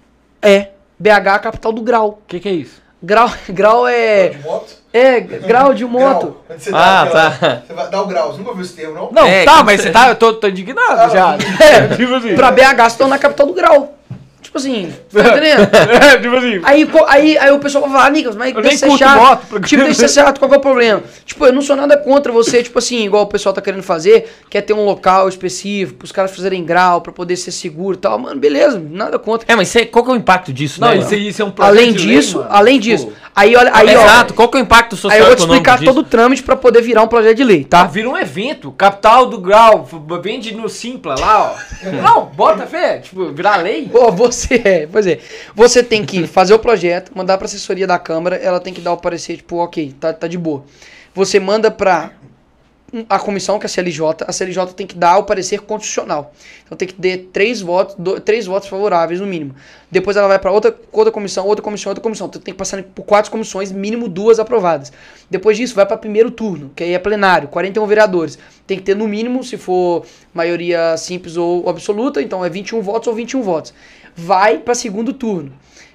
É. 0.42 0.73
BH 0.98 1.28
a 1.28 1.38
capital 1.38 1.72
do 1.72 1.82
grau. 1.82 2.08
O 2.22 2.26
que, 2.26 2.40
que 2.40 2.48
é 2.48 2.52
isso? 2.52 2.82
Grau, 3.02 3.30
grau 3.50 3.86
é. 3.86 4.28
De 4.30 4.38
moto? 4.38 4.74
É, 4.92 5.20
grau 5.20 5.74
de 5.74 5.84
moto. 5.84 6.36
Grau. 6.48 6.58
Você 6.58 6.70
Ah, 6.72 7.02
aquela- 7.02 7.30
tá. 7.30 7.62
Você 7.66 7.72
vai 7.74 7.90
dar 7.90 8.02
o 8.02 8.06
grau. 8.06 8.30
Você 8.32 8.38
nunca 8.38 8.50
ouviu 8.50 8.64
esse 8.64 8.74
termo, 8.74 8.94
não? 8.94 9.10
Não, 9.12 9.26
É, 9.26 9.44
tá, 9.44 9.62
mas 9.64 9.80
você- 9.80 9.88
você 9.88 9.92
tá, 9.92 10.08
eu 10.08 10.14
tô, 10.16 10.32
tô 10.34 10.46
indignado 10.48 11.00
Ah, 11.00 11.08
já. 11.08 11.34
É, 11.64 11.88
tipo 11.96 12.14
assim. 12.14 12.34
pra 12.36 12.50
BH 12.52 12.76
vocês 12.76 12.92
estão 12.92 13.08
na 13.08 13.18
capital 13.18 13.46
do 13.46 13.52
grau. 13.52 13.94
Tipo 14.54 14.58
assim, 14.58 14.92
tá 15.12 15.20
entendendo? 15.20 15.68
É, 16.04 16.18
tipo 16.18 16.36
assim. 16.36 16.60
Aí, 16.62 16.88
aí, 17.08 17.38
aí 17.38 17.50
o 17.50 17.58
pessoal 17.58 17.82
vai 17.82 17.92
falar, 17.92 18.10
Nicolas, 18.12 18.36
mas 18.36 18.54
deixa 18.54 18.76
ser 18.88 18.96
chato. 18.96 19.16
moto, 19.20 19.46
porque- 19.48 19.66
Tipo, 19.66 19.82
deixa 19.82 20.06
ser 20.06 20.20
chato, 20.20 20.38
qual 20.38 20.48
que 20.48 20.54
é 20.54 20.58
o 20.58 20.60
problema? 20.60 21.02
Tipo, 21.26 21.46
eu 21.46 21.52
não 21.52 21.60
sou 21.60 21.74
nada 21.74 21.96
contra 21.96 22.30
você, 22.30 22.62
tipo 22.62 22.78
assim, 22.78 23.04
igual 23.04 23.24
o 23.24 23.26
pessoal 23.26 23.52
tá 23.52 23.60
querendo 23.60 23.82
fazer, 23.82 24.32
quer 24.48 24.60
ter 24.60 24.72
um 24.72 24.84
local 24.84 25.28
específico, 25.28 26.04
os 26.04 26.12
caras 26.12 26.34
fazerem 26.36 26.64
grau 26.64 27.00
pra 27.00 27.12
poder 27.12 27.36
ser 27.36 27.50
seguro 27.50 27.96
e 27.96 27.98
tal. 27.98 28.16
Mano, 28.16 28.38
beleza, 28.38 28.80
nada 28.90 29.18
contra. 29.18 29.52
É, 29.52 29.56
mas 29.56 29.66
cê- 29.68 29.86
qual 29.86 30.04
que 30.04 30.10
é 30.12 30.14
o 30.14 30.16
impacto 30.16 30.52
disso, 30.52 30.80
Não, 30.80 30.88
né? 30.90 30.98
isso, 30.98 31.14
isso 31.16 31.42
é 31.42 31.44
um 31.44 31.50
projeto 31.50 31.72
Além 31.76 31.92
de 31.92 32.06
lei, 32.06 32.16
disso, 32.16 32.38
mano. 32.38 32.48
além 32.52 32.78
Tipo, 32.78 32.96
disso, 32.96 33.12
aí 33.34 33.56
olha, 33.56 33.70
aí, 33.74 33.88
ó, 33.96 34.02
Exato, 34.04 34.34
qual 34.34 34.48
que 34.48 34.56
é 34.56 34.60
o 34.60 34.62
impacto 34.62 34.94
social 34.94 35.12
aí 35.12 35.18
eu 35.20 35.26
vou 35.26 35.34
te 35.34 35.40
explicar 35.40 35.78
disso? 35.78 35.92
todo 35.92 35.98
o 35.98 36.04
trâmite 36.08 36.42
pra 36.44 36.54
poder 36.54 36.80
virar 36.80 37.02
um 37.02 37.08
projeto 37.08 37.36
de 37.36 37.42
lei, 37.44 37.64
Tá, 37.64 37.84
vira 37.86 38.08
um 38.08 38.16
evento, 38.16 38.70
capital 38.70 39.26
do 39.26 39.38
grau, 39.38 39.88
vende 40.22 40.54
no 40.54 40.68
Simpla 40.68 41.16
lá, 41.18 41.52
ó. 41.56 41.90
Não, 41.90 42.26
bota 42.26 42.66
fé, 42.66 42.98
tipo, 42.98 43.32
virar 43.32 43.56
lei. 43.56 43.88
Pô, 43.90 44.12
você 44.12 44.43
é, 44.52 44.86
pois 44.86 45.06
é. 45.06 45.18
Você 45.54 45.82
tem 45.82 46.04
que 46.04 46.26
fazer 46.26 46.54
o 46.54 46.58
projeto, 46.58 47.12
mandar 47.14 47.38
pra 47.38 47.46
assessoria 47.46 47.86
da 47.86 47.98
Câmara, 47.98 48.36
ela 48.36 48.60
tem 48.60 48.72
que 48.72 48.80
dar 48.80 48.92
o 48.92 48.96
parecer, 48.96 49.36
tipo, 49.38 49.56
ok, 49.56 49.94
tá, 49.98 50.12
tá 50.12 50.26
de 50.26 50.38
boa. 50.38 50.64
Você 51.14 51.38
manda 51.38 51.70
pra 51.70 52.12
a 53.08 53.18
comissão, 53.18 53.58
que 53.58 53.64
é 53.64 53.66
a 53.66 53.68
CLJ, 53.68 54.24
a 54.24 54.32
CLJ 54.32 54.66
tem 54.74 54.86
que 54.86 54.94
dar 54.94 55.18
o 55.18 55.24
parecer 55.24 55.60
constitucional. 55.62 56.32
Então 56.64 56.78
tem 56.78 56.86
que 56.86 56.94
ter 56.94 57.28
três 57.32 57.60
votos, 57.60 57.96
do- 57.98 58.20
três 58.20 58.46
votos 58.46 58.68
favoráveis 58.68 59.20
no 59.20 59.26
mínimo. 59.26 59.52
Depois 59.90 60.16
ela 60.16 60.28
vai 60.28 60.38
para 60.38 60.52
outra, 60.52 60.76
outra 60.92 61.10
comissão, 61.10 61.44
outra 61.44 61.62
comissão, 61.62 61.90
outra 61.90 62.00
comissão. 62.02 62.28
Então 62.28 62.40
tem 62.40 62.54
que 62.54 62.58
passar 62.58 62.80
por 62.84 63.02
quatro 63.04 63.32
comissões, 63.32 63.72
mínimo 63.72 64.08
duas 64.08 64.38
aprovadas. 64.38 64.92
Depois 65.28 65.56
disso 65.56 65.74
vai 65.74 65.84
para 65.84 65.96
primeiro 65.96 66.30
turno, 66.30 66.70
que 66.76 66.84
aí 66.84 66.94
é 66.94 66.98
plenário, 67.00 67.48
41 67.48 67.84
vereadores. 67.86 68.38
Tem 68.64 68.78
que 68.78 68.84
ter 68.84 68.94
no 68.94 69.08
mínimo, 69.08 69.42
se 69.42 69.56
for 69.56 70.06
maioria 70.32 70.96
simples 70.96 71.36
ou 71.36 71.68
absoluta, 71.68 72.22
então 72.22 72.44
é 72.44 72.48
21 72.48 72.80
votos 72.80 73.08
ou 73.08 73.14
21 73.14 73.42
votos. 73.42 73.74
Vai 74.16 74.58
para 74.58 74.74
segundo 74.74 75.12
turno. 75.12 75.52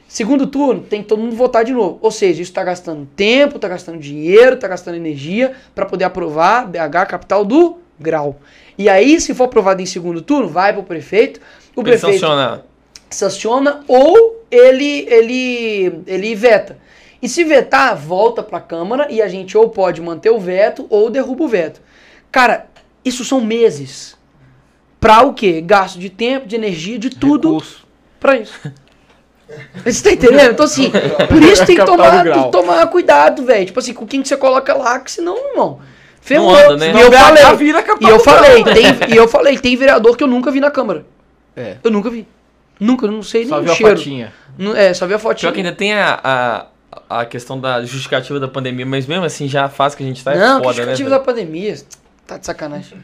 Segundo 0.08 0.48
turno, 0.48 0.82
tem 0.82 1.04
que 1.04 1.08
todo 1.08 1.22
mundo 1.22 1.36
votar 1.36 1.64
de 1.64 1.72
novo. 1.72 2.00
Ou 2.02 2.10
seja, 2.10 2.42
isso 2.42 2.52
está 2.52 2.64
gastando 2.64 3.08
tempo, 3.16 3.58
está 3.58 3.68
gastando 3.68 4.00
dinheiro, 4.00 4.56
está 4.56 4.68
gastando 4.68 4.96
energia 4.96 5.54
para 5.76 5.86
poder 5.86 6.06
aprovar 6.06 6.68
BH, 6.68 7.06
capital 7.08 7.46
do 7.46 7.78
grau. 8.00 8.40
E 8.78 8.90
aí, 8.90 9.22
se 9.22 9.34
for 9.36 9.44
aprovado 9.44 9.82
em 9.82 9.86
segundo 9.86 10.22
turno, 10.22 10.48
vai 10.50 10.74
para 10.74 10.82
o 10.82 10.86
prefeito. 10.86 11.40
O 11.76 11.82
Ele 11.82 11.90
prefeito 11.92 12.20
sanciona. 12.20 12.66
sanciona 13.10 13.84
ou 13.88 14.44
ele, 14.50 15.06
ele, 15.08 16.02
ele 16.08 16.34
veta. 16.36 16.78
E 17.22 17.30
se 17.30 17.44
vetar, 17.44 17.96
volta 17.96 18.42
para 18.42 18.58
a 18.58 18.62
Câmara 18.62 19.08
e 19.12 19.22
a 19.22 19.28
gente 19.28 19.58
ou 19.58 19.70
pode 19.70 20.02
manter 20.02 20.32
o 20.32 20.40
veto 20.40 20.88
ou 20.90 21.10
derruba 21.10 21.44
o 21.44 21.48
veto. 21.48 21.82
Cara, 22.32 22.68
isso 23.04 23.24
são 23.26 23.42
meses. 23.42 24.18
Pra 25.00 25.22
o 25.22 25.34
quê? 25.34 25.62
Gasto 25.62 26.00
de 26.00 26.10
tempo, 26.10 26.48
de 26.48 26.56
energia, 26.56 26.98
de 26.98 27.10
tudo 27.10 27.50
Recurso. 27.50 27.86
Pra 28.20 28.38
isso. 28.38 28.60
Você 29.84 30.04
tá 30.04 30.12
entendendo? 30.12 30.52
Então, 30.52 30.66
assim, 30.66 30.92
por 31.28 31.42
isso 31.42 31.66
tem 31.66 31.76
que 31.76 31.86
tomar, 31.86 32.24
tem 32.24 32.44
que 32.44 32.52
tomar 32.52 32.88
cuidado, 32.88 33.44
velho. 33.44 33.66
Tipo 33.66 33.80
assim, 33.80 33.94
com 33.94 34.06
quem 34.06 34.22
que 34.22 34.28
você 34.28 34.38
coloca 34.38 34.74
lá, 34.76 35.00
que 35.00 35.12
senão, 35.12 35.36
irmão. 35.50 35.80
Ferrou. 36.22 36.54
anda, 36.56 36.78
né? 36.78 36.94
E 36.94 37.02
eu 37.02 37.12
falei, 37.12 37.56
vira 37.58 37.84
e 38.00 38.10
eu 38.10 38.20
falei, 38.20 38.64
tem, 38.64 38.86
e 39.10 39.16
eu 39.16 39.28
falei, 39.28 39.58
tem 39.58 39.76
vereador 39.76 40.16
que 40.16 40.24
eu 40.24 40.28
nunca 40.28 40.52
vi 40.52 40.60
na 40.60 40.70
Câmara. 40.70 41.06
É. 41.56 41.78
Eu 41.84 41.90
nunca 41.90 42.10
vi. 42.10 42.28
Nunca, 42.80 43.08
não 43.08 43.24
sei 43.24 43.46
Só 43.48 43.56
nem 43.56 43.64
viu 43.64 43.72
o 43.72 43.74
a 43.74 43.78
cheiro. 43.78 43.98
fotinha. 43.98 44.34
Não- 44.58 44.76
É, 44.76 44.94
só 44.94 45.08
vi 45.08 45.14
a 45.16 45.20
fotinha. 45.20 45.52
Pior 45.52 45.54
que 45.54 45.60
ainda 45.66 45.76
tem 45.76 45.94
a, 45.94 46.20
a, 46.24 47.22
a 47.22 47.26
questão 47.26 47.60
da 47.60 47.82
justificativa 47.82 48.40
da 48.40 48.48
pandemia, 48.48 48.86
mas 48.86 49.08
mesmo 49.08 49.26
assim 49.26 49.48
já 49.48 49.66
a 49.66 49.70
fase 49.70 49.98
que 49.98 50.04
a 50.04 50.06
gente 50.06 50.24
tá 50.24 50.34
é 50.34 50.38
não, 50.38 50.62
foda, 50.62 50.62
né? 50.62 50.72
justificativa 50.74 51.10
da 51.10 51.20
pandemia. 51.20 51.76
Tá 52.28 52.38
de 52.38 52.46
sacanagem. 52.46 53.00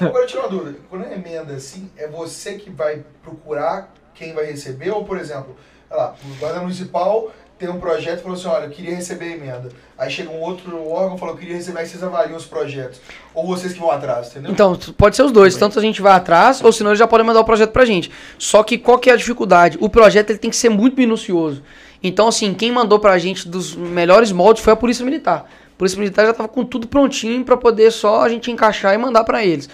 Agora 0.00 0.22
eu 0.22 0.26
tiro 0.26 0.40
uma 0.42 0.48
dúvida. 0.48 0.78
Quando 0.88 1.04
é 1.04 1.14
emenda 1.14 1.54
assim, 1.54 1.90
é 1.96 2.06
você 2.06 2.54
que 2.54 2.70
vai 2.70 3.02
procurar 3.22 3.92
quem 4.18 4.32
vai 4.32 4.46
receber? 4.46 4.90
Ou, 4.90 5.04
por 5.04 5.18
exemplo, 5.18 5.56
lá, 5.90 6.14
o 6.24 6.38
guarda 6.38 6.60
municipal 6.60 7.30
tem 7.58 7.70
um 7.70 7.80
projeto 7.80 8.18
e 8.18 8.22
falou 8.22 8.36
assim, 8.36 8.48
olha, 8.48 8.64
eu 8.64 8.70
queria 8.70 8.94
receber 8.94 9.24
a 9.24 9.36
emenda. 9.36 9.68
Aí 9.96 10.10
chega 10.10 10.30
um 10.30 10.40
outro 10.40 10.86
órgão 10.90 11.16
e 11.16 11.18
falou, 11.18 11.34
eu 11.34 11.38
queria 11.38 11.56
receber, 11.56 11.78
aí 11.78 11.86
vocês 11.86 12.02
avaliam 12.02 12.36
os 12.36 12.44
projetos. 12.44 13.00
Ou 13.34 13.46
vocês 13.46 13.72
que 13.72 13.78
vão 13.78 13.90
atrás, 13.90 14.28
entendeu? 14.28 14.52
Então, 14.52 14.76
pode 14.96 15.16
ser 15.16 15.22
os 15.22 15.32
dois. 15.32 15.56
Tanto 15.56 15.78
a 15.78 15.82
gente 15.82 16.02
vai 16.02 16.12
atrás, 16.12 16.62
ou 16.62 16.70
senão 16.70 16.90
eles 16.90 16.98
já 16.98 17.06
podem 17.06 17.24
mandar 17.24 17.40
o 17.40 17.44
projeto 17.44 17.70
pra 17.70 17.86
gente. 17.86 18.10
Só 18.38 18.62
que 18.62 18.76
qual 18.76 18.98
que 18.98 19.08
é 19.08 19.14
a 19.14 19.16
dificuldade? 19.16 19.78
O 19.80 19.88
projeto 19.88 20.30
ele 20.30 20.38
tem 20.38 20.50
que 20.50 20.56
ser 20.56 20.68
muito 20.68 20.96
minucioso. 20.98 21.62
Então, 22.02 22.28
assim, 22.28 22.52
quem 22.52 22.70
mandou 22.70 22.98
pra 22.98 23.16
gente 23.16 23.48
dos 23.48 23.74
melhores 23.74 24.30
moldes 24.32 24.62
foi 24.62 24.74
a 24.74 24.76
Polícia 24.76 25.04
Militar. 25.04 25.48
A 25.74 25.78
Polícia 25.78 25.98
Militar 25.98 26.26
já 26.26 26.34
tava 26.34 26.48
com 26.48 26.62
tudo 26.62 26.86
prontinho 26.86 27.42
pra 27.42 27.56
poder 27.56 27.90
só 27.90 28.20
a 28.20 28.28
gente 28.28 28.50
encaixar 28.50 28.94
e 28.94 28.98
mandar 28.98 29.24
pra 29.24 29.42
eles. 29.44 29.68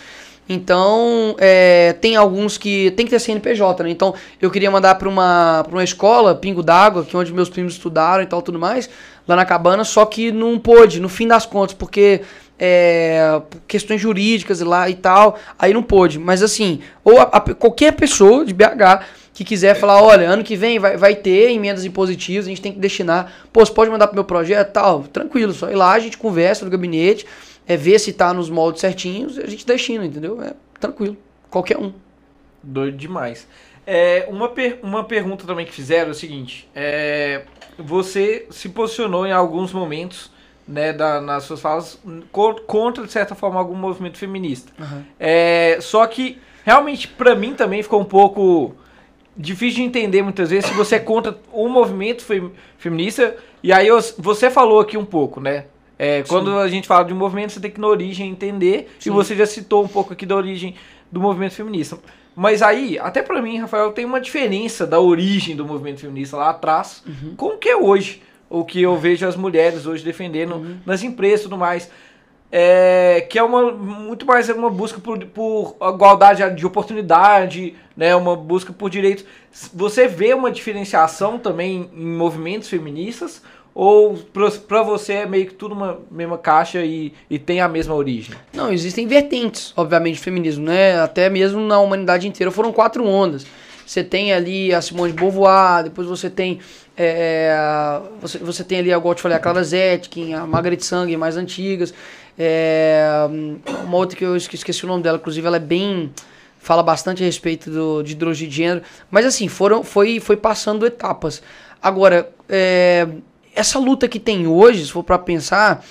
Então, 0.49 1.35
é, 1.39 1.95
tem 2.01 2.17
alguns 2.17 2.59
que 2.59 2.91
tem 2.93 3.07
que 3.07 3.11
ter 3.11 3.19
CNPJ, 3.21 3.83
né? 3.85 3.91
Então, 3.91 4.15
eu 4.41 4.51
queria 4.51 4.71
mandar 4.71 4.97
pra 4.97 5.09
uma, 5.09 5.65
uma 5.71 5.85
escola, 5.85 6.35
Pingo 6.35 6.63
d'Água, 6.63 7.05
que 7.05 7.15
é 7.15 7.19
onde 7.19 7.33
meus 7.33 7.49
primos 7.49 7.75
estudaram 7.75 8.23
e 8.23 8.27
tal, 8.27 8.43
tudo 8.43 8.59
mais, 8.59 8.91
lá 9.27 9.37
na 9.37 9.45
cabana, 9.45 9.85
só 9.85 10.05
que 10.05 10.33
não 10.33 10.59
pôde, 10.59 11.01
no 11.01 11.09
fim 11.09 11.27
das 11.29 11.47
contas, 11.47 11.75
porque 11.75 12.23
é, 12.59 13.41
questões 13.67 14.01
jurídicas 14.01 14.61
e 14.61 14.65
lá 14.65 14.89
e 14.91 14.95
tal, 14.95 15.39
aí 15.59 15.73
não 15.73 15.83
pôde. 15.83 16.19
Mas 16.19 16.43
assim, 16.43 16.81
ou 17.05 17.19
a- 17.21 17.31
a- 17.33 17.41
qualquer 17.55 17.93
pessoa 17.93 18.45
de 18.45 18.53
BH 18.53 19.05
que 19.35 19.45
quiser 19.45 19.75
falar, 19.75 20.03
olha, 20.03 20.29
ano 20.29 20.45
que 20.45 20.55
vem 20.57 20.79
vai, 20.79 20.97
vai 20.97 21.15
ter 21.15 21.51
emendas 21.53 21.85
impositivas, 21.85 22.47
a 22.47 22.49
gente 22.51 22.61
tem 22.61 22.73
que 22.73 22.79
destinar. 22.79 23.33
Pô, 23.53 23.65
você 23.65 23.73
pode 23.73 23.91
mandar 23.91 24.07
pro 24.09 24.15
meu 24.17 24.25
projeto 24.25 24.73
tal? 24.73 25.05
Tranquilo, 25.05 25.53
só 25.53 25.71
ir 25.71 25.75
lá, 25.77 25.93
a 25.93 25.99
gente 25.99 26.19
conversa 26.19 26.65
no 26.65 26.71
gabinete, 26.71 27.25
é, 27.67 27.77
ver 27.77 27.99
se 27.99 28.13
tá 28.13 28.33
nos 28.35 28.51
moldes 28.51 28.81
certinhos, 28.81 29.39
a 29.39 29.47
gente 29.47 29.65
destina, 29.67 30.05
entendeu? 30.05 30.41
É 30.43 30.55
tranquilo, 30.81 31.17
qualquer 31.51 31.79
um. 31.79 31.93
Doido 32.63 32.97
demais. 32.97 33.47
É, 33.87 34.27
uma, 34.31 34.49
per- 34.49 34.79
uma 34.83 35.03
pergunta 35.05 35.45
também 35.47 35.67
que 35.67 35.73
fizeram 35.73 36.09
é 36.09 36.13
o 36.13 36.15
seguinte: 36.15 36.69
é, 36.75 37.43
você 37.79 38.47
se 38.51 38.69
posicionou 38.69 39.27
em 39.27 39.33
alguns 39.33 39.73
momentos 39.73 40.31
né, 40.69 40.93
da- 40.93 41.21
nas 41.21 41.43
suas 41.45 41.61
falas 41.61 41.99
co- 42.31 42.55
contra, 42.67 43.05
de 43.05 43.11
certa 43.13 43.35
forma, 43.35 43.59
algum 43.59 43.75
movimento 43.75 44.19
feminista. 44.19 44.73
É, 45.19 45.79
só 45.81 46.07
que, 46.07 46.39
realmente, 46.65 47.09
pra 47.09 47.35
mim 47.35 47.55
também 47.55 47.83
ficou 47.83 48.01
um 48.01 48.05
pouco 48.05 48.75
difícil 49.37 49.77
de 49.77 49.83
entender 49.83 50.23
muitas 50.23 50.51
vezes 50.51 50.67
se 50.71 50.77
você 50.77 50.97
é 50.97 50.99
contra 51.01 51.37
o 51.53 51.69
movimento 51.69 52.23
fe- 52.25 52.51
feminista. 52.79 53.37
E 53.63 53.73
aí 53.73 53.89
eu- 53.89 53.99
você 54.19 54.49
falou 54.51 54.79
aqui 54.79 54.97
um 54.97 55.05
pouco, 55.05 55.41
né? 55.41 55.65
É, 56.05 56.25
quando 56.25 56.59
a 56.59 56.67
gente 56.67 56.89
fala 56.89 57.05
de 57.05 57.15
um 57.15 57.17
movimento, 57.17 57.53
você 57.53 57.61
tem 57.61 57.71
que 57.71 57.81
na 57.81 57.87
origem 57.87 58.29
entender. 58.29 58.91
E 59.07 59.09
você 59.09 59.37
já 59.37 59.47
citou 59.47 59.85
um 59.85 59.87
pouco 59.87 60.13
aqui 60.13 60.27
da 60.27 60.35
origem 60.35 60.75
do 61.13 61.21
movimento 61.21 61.55
feminista. 61.55 61.97
Mas 62.35 62.61
aí, 62.61 62.99
até 62.99 63.23
pra 63.23 63.41
mim, 63.41 63.57
Rafael, 63.59 63.93
tem 63.93 64.05
uma 64.05 64.21
diferença 64.21 64.85
da 64.85 64.99
origem 64.99 65.55
do 65.55 65.65
movimento 65.65 66.01
feminista 66.01 66.37
lá 66.37 66.51
atrás 66.51 67.05
com 67.37 67.51
o 67.51 67.57
que 67.57 67.69
é 67.69 67.77
hoje. 67.77 68.21
O 68.51 68.65
que 68.65 68.83
eu 68.83 68.97
vejo 68.97 69.25
as 69.29 69.37
mulheres 69.37 69.87
hoje 69.87 70.03
defendendo 70.03 70.77
nas 70.85 71.05
empresas 71.05 71.41
e 71.41 71.43
tudo 71.45 71.57
mais. 71.57 71.89
É, 72.51 73.25
que 73.31 73.39
é 73.39 73.43
uma 73.43 73.71
muito 73.71 74.27
mais 74.27 74.49
uma 74.49 74.69
busca 74.69 75.01
por, 75.01 75.25
por 75.27 75.77
igualdade 75.81 76.57
de 76.57 76.67
oportunidade, 76.67 77.77
né, 77.97 78.15
uma 78.17 78.35
busca 78.35 78.73
por 78.73 78.91
direitos. 78.91 79.25
Você 79.73 80.09
vê 80.09 80.35
uma 80.35 80.51
diferenciação 80.51 81.39
também 81.39 81.89
em 81.95 82.07
movimentos 82.07 82.69
feministas 82.69 83.41
ou 83.75 84.17
pra 84.69 84.83
você 84.83 85.15
é 85.15 85.27
meio 85.27 85.47
que 85.47 85.55
tudo 85.55 85.75
uma 85.75 85.99
mesma 86.11 86.37
caixa 86.37 86.85
e, 86.85 87.13
e 87.31 87.39
tem 87.39 87.61
a 87.61 87.69
mesma 87.69 87.95
origem? 87.95 88.35
Não, 88.53 88.73
existem 88.73 89.07
vertentes, 89.07 89.73
obviamente, 89.77 90.17
de 90.17 90.21
feminismo, 90.21 90.65
né? 90.65 91.01
Até 91.01 91.29
mesmo 91.31 91.61
na 91.61 91.79
humanidade 91.81 92.29
inteira 92.29 92.51
foram 92.51 92.73
quatro 92.73 93.07
ondas. 93.07 93.47
Você 93.87 94.05
tem 94.05 94.33
ali 94.33 94.73
a 94.75 94.81
Simone 94.81 95.13
de 95.13 95.19
Beauvoir, 95.19 95.85
depois 95.85 96.07
você 96.07 96.31
tem 96.31 96.61
é, 96.97 98.01
você, 98.21 98.39
você 98.39 98.63
tem 98.63 98.79
ali, 98.79 98.91
igual 98.91 99.13
eu 99.13 99.15
te 99.15 99.23
falei, 99.23 99.37
a 99.37 99.41
Clara 99.41 99.63
Zetkin, 99.65 100.35
a 100.35 100.47
Margaret 100.47 100.81
Sanger, 100.81 101.19
mais 101.19 101.37
antigas. 101.37 101.93
É, 102.39 103.05
uma 103.85 103.97
outra 103.97 104.17
que 104.17 104.25
eu 104.25 104.37
esque- 104.37 104.55
esqueci 104.57 104.85
o 104.85 104.89
nome 104.89 105.03
dela, 105.03 105.19
inclusive 105.19 105.47
ela 105.47 105.57
é 105.57 105.61
bem 105.61 106.13
fala 106.59 106.83
bastante 106.83 107.23
a 107.23 107.27
respeito 107.27 107.71
do, 107.71 108.03
de 108.05 108.49
gênero, 108.49 108.83
mas 109.11 109.27
assim, 109.27 109.49
foram, 109.49 109.83
foi, 109.83 110.21
foi 110.21 110.37
passando 110.37 110.87
etapas. 110.87 111.43
Agora, 111.83 112.31
é, 112.49 113.09
essa 113.55 113.79
luta 113.79 114.09
que 114.09 114.19
tem 114.19 114.47
hoje, 114.47 114.85
se 114.87 114.93
for 114.93 115.03
para 115.05 115.19
pensar, 115.19 115.85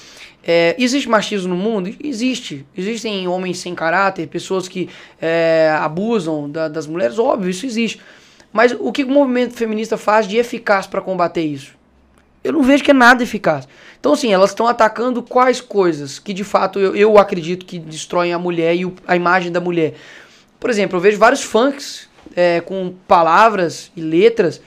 é, 0.43 0.75
existe 0.79 1.07
machismo 1.07 1.49
no 1.49 1.55
mundo? 1.55 1.93
Existe. 2.03 2.65
Existem 2.75 3.27
homens 3.27 3.59
sem 3.59 3.75
caráter, 3.75 4.27
pessoas 4.27 4.67
que 4.67 4.89
é, 5.21 5.71
abusam 5.79 6.49
da- 6.49 6.67
das 6.67 6.87
mulheres? 6.87 7.19
Óbvio, 7.19 7.49
isso 7.49 7.65
existe. 7.65 7.99
Mas 8.51 8.75
o 8.79 8.91
que 8.91 9.03
o 9.03 9.09
movimento 9.09 9.53
feminista 9.53 9.97
faz 9.97 10.27
de 10.27 10.37
eficaz 10.37 10.85
para 10.87 10.99
combater 11.01 11.41
isso? 11.43 11.73
Eu 12.43 12.53
não 12.53 12.63
vejo 12.63 12.83
que 12.83 12.89
é 12.91 12.93
nada 12.93 13.21
eficaz. 13.21 13.67
Então, 13.99 14.13
assim, 14.13 14.33
elas 14.33 14.49
estão 14.49 14.65
atacando 14.67 15.21
quais 15.21 15.61
coisas 15.61 16.17
que 16.17 16.33
de 16.33 16.43
fato 16.43 16.79
eu, 16.79 16.95
eu 16.95 17.17
acredito 17.19 17.65
que 17.65 17.77
destroem 17.77 18.33
a 18.33 18.39
mulher 18.39 18.75
e 18.75 18.83
o- 18.85 18.95
a 19.07 19.15
imagem 19.15 19.51
da 19.51 19.59
mulher. 19.61 19.93
Por 20.59 20.69
exemplo, 20.69 20.97
eu 20.97 21.01
vejo 21.01 21.17
vários 21.19 21.43
funks 21.43 22.09
é, 22.35 22.61
com 22.61 22.93
palavras 23.07 23.91
e 23.95 24.01
letras 24.01 24.59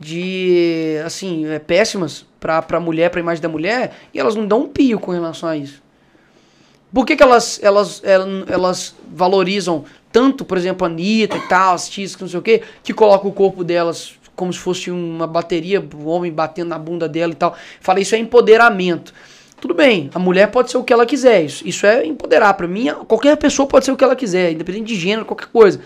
de, 0.00 0.96
assim, 1.04 1.46
é, 1.46 1.58
péssimas 1.58 2.24
pra, 2.40 2.62
pra 2.62 2.80
mulher, 2.80 3.10
pra 3.10 3.20
imagem 3.20 3.42
da 3.42 3.48
mulher, 3.50 3.92
e 4.14 4.18
elas 4.18 4.34
não 4.34 4.46
dão 4.46 4.62
um 4.62 4.68
pio 4.68 4.98
com 4.98 5.12
relação 5.12 5.46
a 5.46 5.56
isso. 5.56 5.82
Por 6.92 7.04
que, 7.04 7.14
que 7.14 7.22
elas, 7.22 7.60
elas, 7.62 8.02
elas, 8.02 8.48
elas 8.48 8.96
valorizam 9.12 9.84
tanto, 10.10 10.44
por 10.44 10.56
exemplo, 10.56 10.86
a 10.86 10.90
Anitta 10.90 11.36
e 11.36 11.48
tal, 11.48 11.74
as 11.74 11.88
tiscas, 11.88 12.22
não 12.22 12.28
sei 12.28 12.38
o 12.40 12.42
quê, 12.42 12.62
que 12.82 12.94
coloca 12.94 13.28
o 13.28 13.32
corpo 13.32 13.62
delas 13.62 14.14
como 14.34 14.50
se 14.50 14.58
fosse 14.58 14.90
uma 14.90 15.26
bateria, 15.26 15.86
o 15.94 16.06
homem 16.06 16.32
batendo 16.32 16.70
na 16.70 16.78
bunda 16.78 17.06
dela 17.06 17.32
e 17.32 17.36
tal. 17.36 17.54
Fala, 17.78 18.00
isso 18.00 18.14
é 18.14 18.18
empoderamento. 18.18 19.12
Tudo 19.60 19.74
bem, 19.74 20.08
a 20.14 20.18
mulher 20.18 20.50
pode 20.50 20.70
ser 20.70 20.78
o 20.78 20.82
que 20.82 20.90
ela 20.90 21.04
quiser, 21.04 21.44
isso, 21.44 21.68
isso 21.68 21.84
é 21.84 22.06
empoderar. 22.06 22.54
Pra 22.54 22.66
mim, 22.66 22.88
qualquer 23.06 23.36
pessoa 23.36 23.68
pode 23.68 23.84
ser 23.84 23.92
o 23.92 23.96
que 23.96 24.02
ela 24.02 24.16
quiser, 24.16 24.52
independente 24.52 24.86
de 24.86 24.96
gênero, 24.96 25.26
qualquer 25.26 25.48
coisa. 25.48 25.80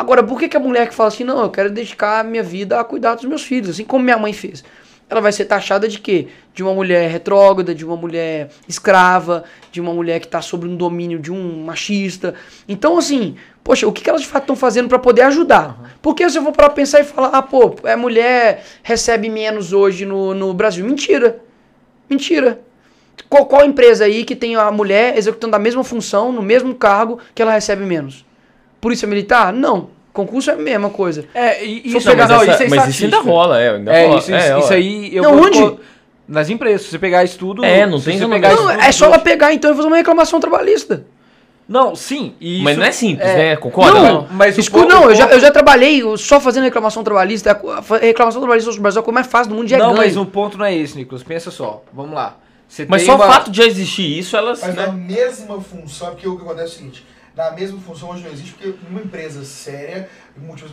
Agora, 0.00 0.22
por 0.22 0.40
que, 0.40 0.48
que 0.48 0.56
a 0.56 0.60
mulher 0.60 0.88
que 0.88 0.94
fala 0.94 1.08
assim, 1.08 1.24
não, 1.24 1.42
eu 1.42 1.50
quero 1.50 1.68
dedicar 1.68 2.20
a 2.20 2.24
minha 2.24 2.42
vida 2.42 2.80
a 2.80 2.82
cuidar 2.82 3.16
dos 3.16 3.26
meus 3.26 3.42
filhos, 3.42 3.68
assim 3.68 3.84
como 3.84 4.02
minha 4.02 4.16
mãe 4.16 4.32
fez? 4.32 4.64
Ela 5.10 5.20
vai 5.20 5.30
ser 5.30 5.44
taxada 5.44 5.86
de 5.86 5.98
quê? 5.98 6.28
De 6.54 6.62
uma 6.62 6.72
mulher 6.72 7.10
retrógrada, 7.10 7.74
de 7.74 7.84
uma 7.84 7.96
mulher 7.96 8.48
escrava, 8.66 9.44
de 9.70 9.78
uma 9.78 9.92
mulher 9.92 10.18
que 10.18 10.24
está 10.24 10.40
sob 10.40 10.66
um 10.66 10.74
domínio 10.74 11.18
de 11.18 11.30
um 11.30 11.66
machista. 11.66 12.34
Então, 12.66 12.96
assim, 12.96 13.36
poxa, 13.62 13.86
o 13.86 13.92
que, 13.92 14.00
que 14.02 14.08
elas 14.08 14.22
de 14.22 14.26
fato 14.26 14.44
estão 14.44 14.56
fazendo 14.56 14.88
para 14.88 14.98
poder 14.98 15.20
ajudar? 15.20 15.98
Porque 16.00 16.30
se 16.30 16.38
eu 16.38 16.44
for 16.44 16.52
para 16.52 16.70
pensar 16.70 17.00
e 17.00 17.04
falar, 17.04 17.28
ah, 17.34 17.42
pô, 17.42 17.74
a 17.84 17.94
mulher 17.94 18.64
recebe 18.82 19.28
menos 19.28 19.74
hoje 19.74 20.06
no, 20.06 20.32
no 20.32 20.54
Brasil. 20.54 20.82
Mentira. 20.82 21.40
Mentira. 22.08 22.58
Qual, 23.28 23.44
qual 23.44 23.66
empresa 23.66 24.06
aí 24.06 24.24
que 24.24 24.34
tem 24.34 24.56
a 24.56 24.70
mulher 24.70 25.18
executando 25.18 25.56
a 25.56 25.58
mesma 25.58 25.84
função, 25.84 26.32
no 26.32 26.40
mesmo 26.40 26.74
cargo, 26.74 27.18
que 27.34 27.42
ela 27.42 27.52
recebe 27.52 27.84
menos? 27.84 28.24
Polícia 28.80 29.06
Militar? 29.06 29.52
Não. 29.52 29.88
Concurso 30.12 30.50
é 30.50 30.54
a 30.54 30.56
mesma 30.56 30.90
coisa. 30.90 31.24
É, 31.34 31.64
e, 31.64 31.82
e 31.86 31.90
Não, 31.90 31.98
isso, 31.98 32.06
Não, 32.08 32.12
é, 32.12 32.16
mas, 32.16 32.28
não, 32.28 32.42
essa- 32.42 32.52
isso 32.52 32.62
é 32.74 32.76
mas 32.76 32.88
isso 32.94 33.04
ainda 33.04 33.20
rola, 33.20 33.60
é. 33.60 33.70
Ainda 33.76 33.92
É, 33.92 34.06
rola. 34.06 34.18
isso, 34.18 34.34
isso, 34.34 34.52
ó. 34.54 34.58
isso 34.58 34.72
aí 34.72 35.14
eu 35.16 35.22
Não, 35.22 35.34
vou- 35.36 35.46
onde? 35.46 35.58
vou- 35.60 35.80
Nas 36.26 36.48
empresas. 36.48 36.82
Se 36.82 36.90
você 36.90 36.98
pegar 36.98 37.24
isso 37.24 37.36
tudo. 37.38 37.64
É, 37.64 37.84
não 37.86 38.00
tem 38.00 38.16
você 38.16 38.22
como- 38.22 38.34
pegar 38.34 38.48
Não, 38.50 38.54
isso 38.56 38.64
Não, 38.64 38.70
é 38.82 38.92
só 38.92 39.06
ela 39.06 39.18
pegar 39.18 39.52
então 39.52 39.72
e 39.72 39.74
fazer 39.76 39.88
uma 39.88 39.96
reclamação 39.96 40.38
trabalhista. 40.38 41.04
Não, 41.68 41.94
sim. 41.94 42.34
e 42.40 42.62
Mas 42.62 42.72
isso- 42.72 42.80
não 42.80 42.86
é 42.86 42.92
simples, 42.92 43.28
é. 43.28 43.36
né? 43.36 43.56
Concorda? 43.56 44.00
Não, 44.00 44.22
Não. 44.22 44.26
mas 44.32 44.56
o 44.56 44.60
Escuta, 44.60 44.86
não, 44.92 45.06
o 45.06 45.10
eu 45.10 45.14
já, 45.14 45.26
eu 45.28 45.38
já 45.40 45.50
trabalhei 45.52 46.02
só 46.18 46.40
fazendo 46.40 46.64
reclamação 46.64 47.04
trabalhista. 47.04 47.52
A 47.52 47.96
reclamação 47.98 48.40
trabalhista 48.40 48.70
no 48.72 48.80
Brasil 48.80 49.00
é 49.00 49.04
coisa 49.04 49.14
mais 49.14 49.26
fácil 49.28 49.50
do 49.50 49.56
mundo 49.56 49.70
e 49.70 49.74
é 49.74 49.78
Não, 49.78 49.86
ganho. 49.86 49.96
mas 49.98 50.16
o 50.16 50.26
ponto 50.26 50.58
não 50.58 50.64
é 50.64 50.74
esse, 50.76 50.96
Nicolas. 50.96 51.22
Pensa 51.22 51.50
só. 51.52 51.82
Vamos 51.92 52.12
lá. 52.14 52.36
Você 52.68 52.86
Mas 52.88 53.02
tem 53.02 53.10
só 53.10 53.16
uma- 53.16 53.24
o 53.26 53.28
fato 53.32 53.50
de 53.50 53.58
já 53.58 53.64
existir 53.66 54.18
isso, 54.18 54.36
elas. 54.36 54.60
Mas 54.62 54.74
né? 54.74 54.86
na 54.86 54.92
mesma 54.92 55.60
função, 55.60 56.08
porque 56.10 56.26
o 56.28 56.36
que 56.36 56.42
acontece 56.42 56.62
é 56.62 56.66
o 56.66 56.78
seguinte, 56.78 57.06
na 57.36 57.50
mesma 57.52 57.80
função 57.80 58.10
hoje 58.10 58.22
não 58.24 58.30
existe, 58.30 58.52
porque 58.54 58.74
numa 58.88 59.00
empresa 59.00 59.44
séria, 59.44 60.08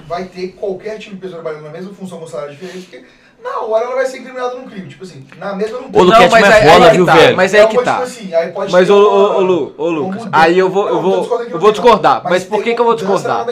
vai 0.08 0.26
ter 0.26 0.50
qualquer 0.50 0.98
tipo 0.98 1.16
de 1.16 1.22
pessoa 1.22 1.42
trabalhando 1.42 1.66
na 1.66 1.72
mesma 1.72 1.94
função 1.94 2.20
com 2.20 2.28
salário 2.28 2.54
diferente, 2.54 2.88
porque 2.88 3.06
na 3.44 3.60
hora 3.62 3.86
ela 3.86 3.96
vai 3.96 4.06
ser 4.08 4.18
incriminada 4.18 4.56
num 4.56 4.66
crime. 4.68 4.88
Tipo 4.90 5.04
assim, 5.04 5.26
na 5.38 5.56
mesma 5.56 5.80
não 5.80 5.88
Ô, 5.90 5.92
tem. 5.92 6.02
Luquete, 6.02 6.22
Não, 6.24 6.30
mas 6.32 6.42
mas 6.42 6.54
aí- 6.56 6.68
rola, 6.70 6.90
aí 6.90 6.98
viu, 6.98 7.06
tá, 7.06 7.16
velho? 7.16 7.38
Mas 7.38 7.54
aí 7.54 7.60
Então, 7.62 7.70
que 7.78 7.84
tá. 7.84 7.92
tipo 7.94 8.04
assim, 8.04 8.34
aí 8.34 8.54
Mas, 8.72 8.90
ô, 8.90 8.96
uma- 8.98 9.08
ô, 9.08 9.38
ô, 9.38 9.42
Lu, 9.42 9.76
ô, 9.78 9.90
uma 9.90 10.00
Lucas, 10.00 10.28
aí 10.32 10.58
eu 10.58 10.70
vou, 10.70 10.88
eu 10.88 10.96
Não, 10.96 11.02
vou, 11.04 11.14
eu 11.14 11.24
vou 11.24 11.38
tem, 11.40 11.60
não. 11.60 11.72
discordar. 11.72 12.24
Mas, 12.24 12.44
por 12.44 12.56
tem 12.56 12.64
que, 12.64 12.74
que 12.76 12.82
eu 12.82 12.86
vou 12.86 12.94
uma 12.94 12.98
discordar? 13.00 13.46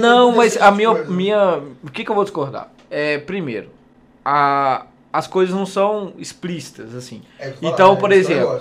Não, 0.00 0.32
mas 0.32 0.56
a 0.56 0.58
tipo 0.58 0.70
de 0.70 0.76
minha, 0.76 0.94
minha. 1.04 1.62
Por 1.82 1.90
que, 1.92 2.04
que 2.04 2.10
eu 2.10 2.14
vou 2.14 2.24
discordar? 2.24 2.68
É, 2.90 3.18
primeiro, 3.18 3.68
a, 4.24 4.86
as 5.12 5.26
coisas 5.26 5.54
não 5.54 5.66
são 5.66 6.14
explícitas, 6.18 6.94
assim. 6.94 7.22
É 7.38 7.48
o 7.48 7.50
eu 7.50 7.54
Então, 7.62 7.94
né? 7.94 8.00
por 8.00 8.10
é 8.10 8.14
o 8.14 8.18
exemplo. 8.18 8.60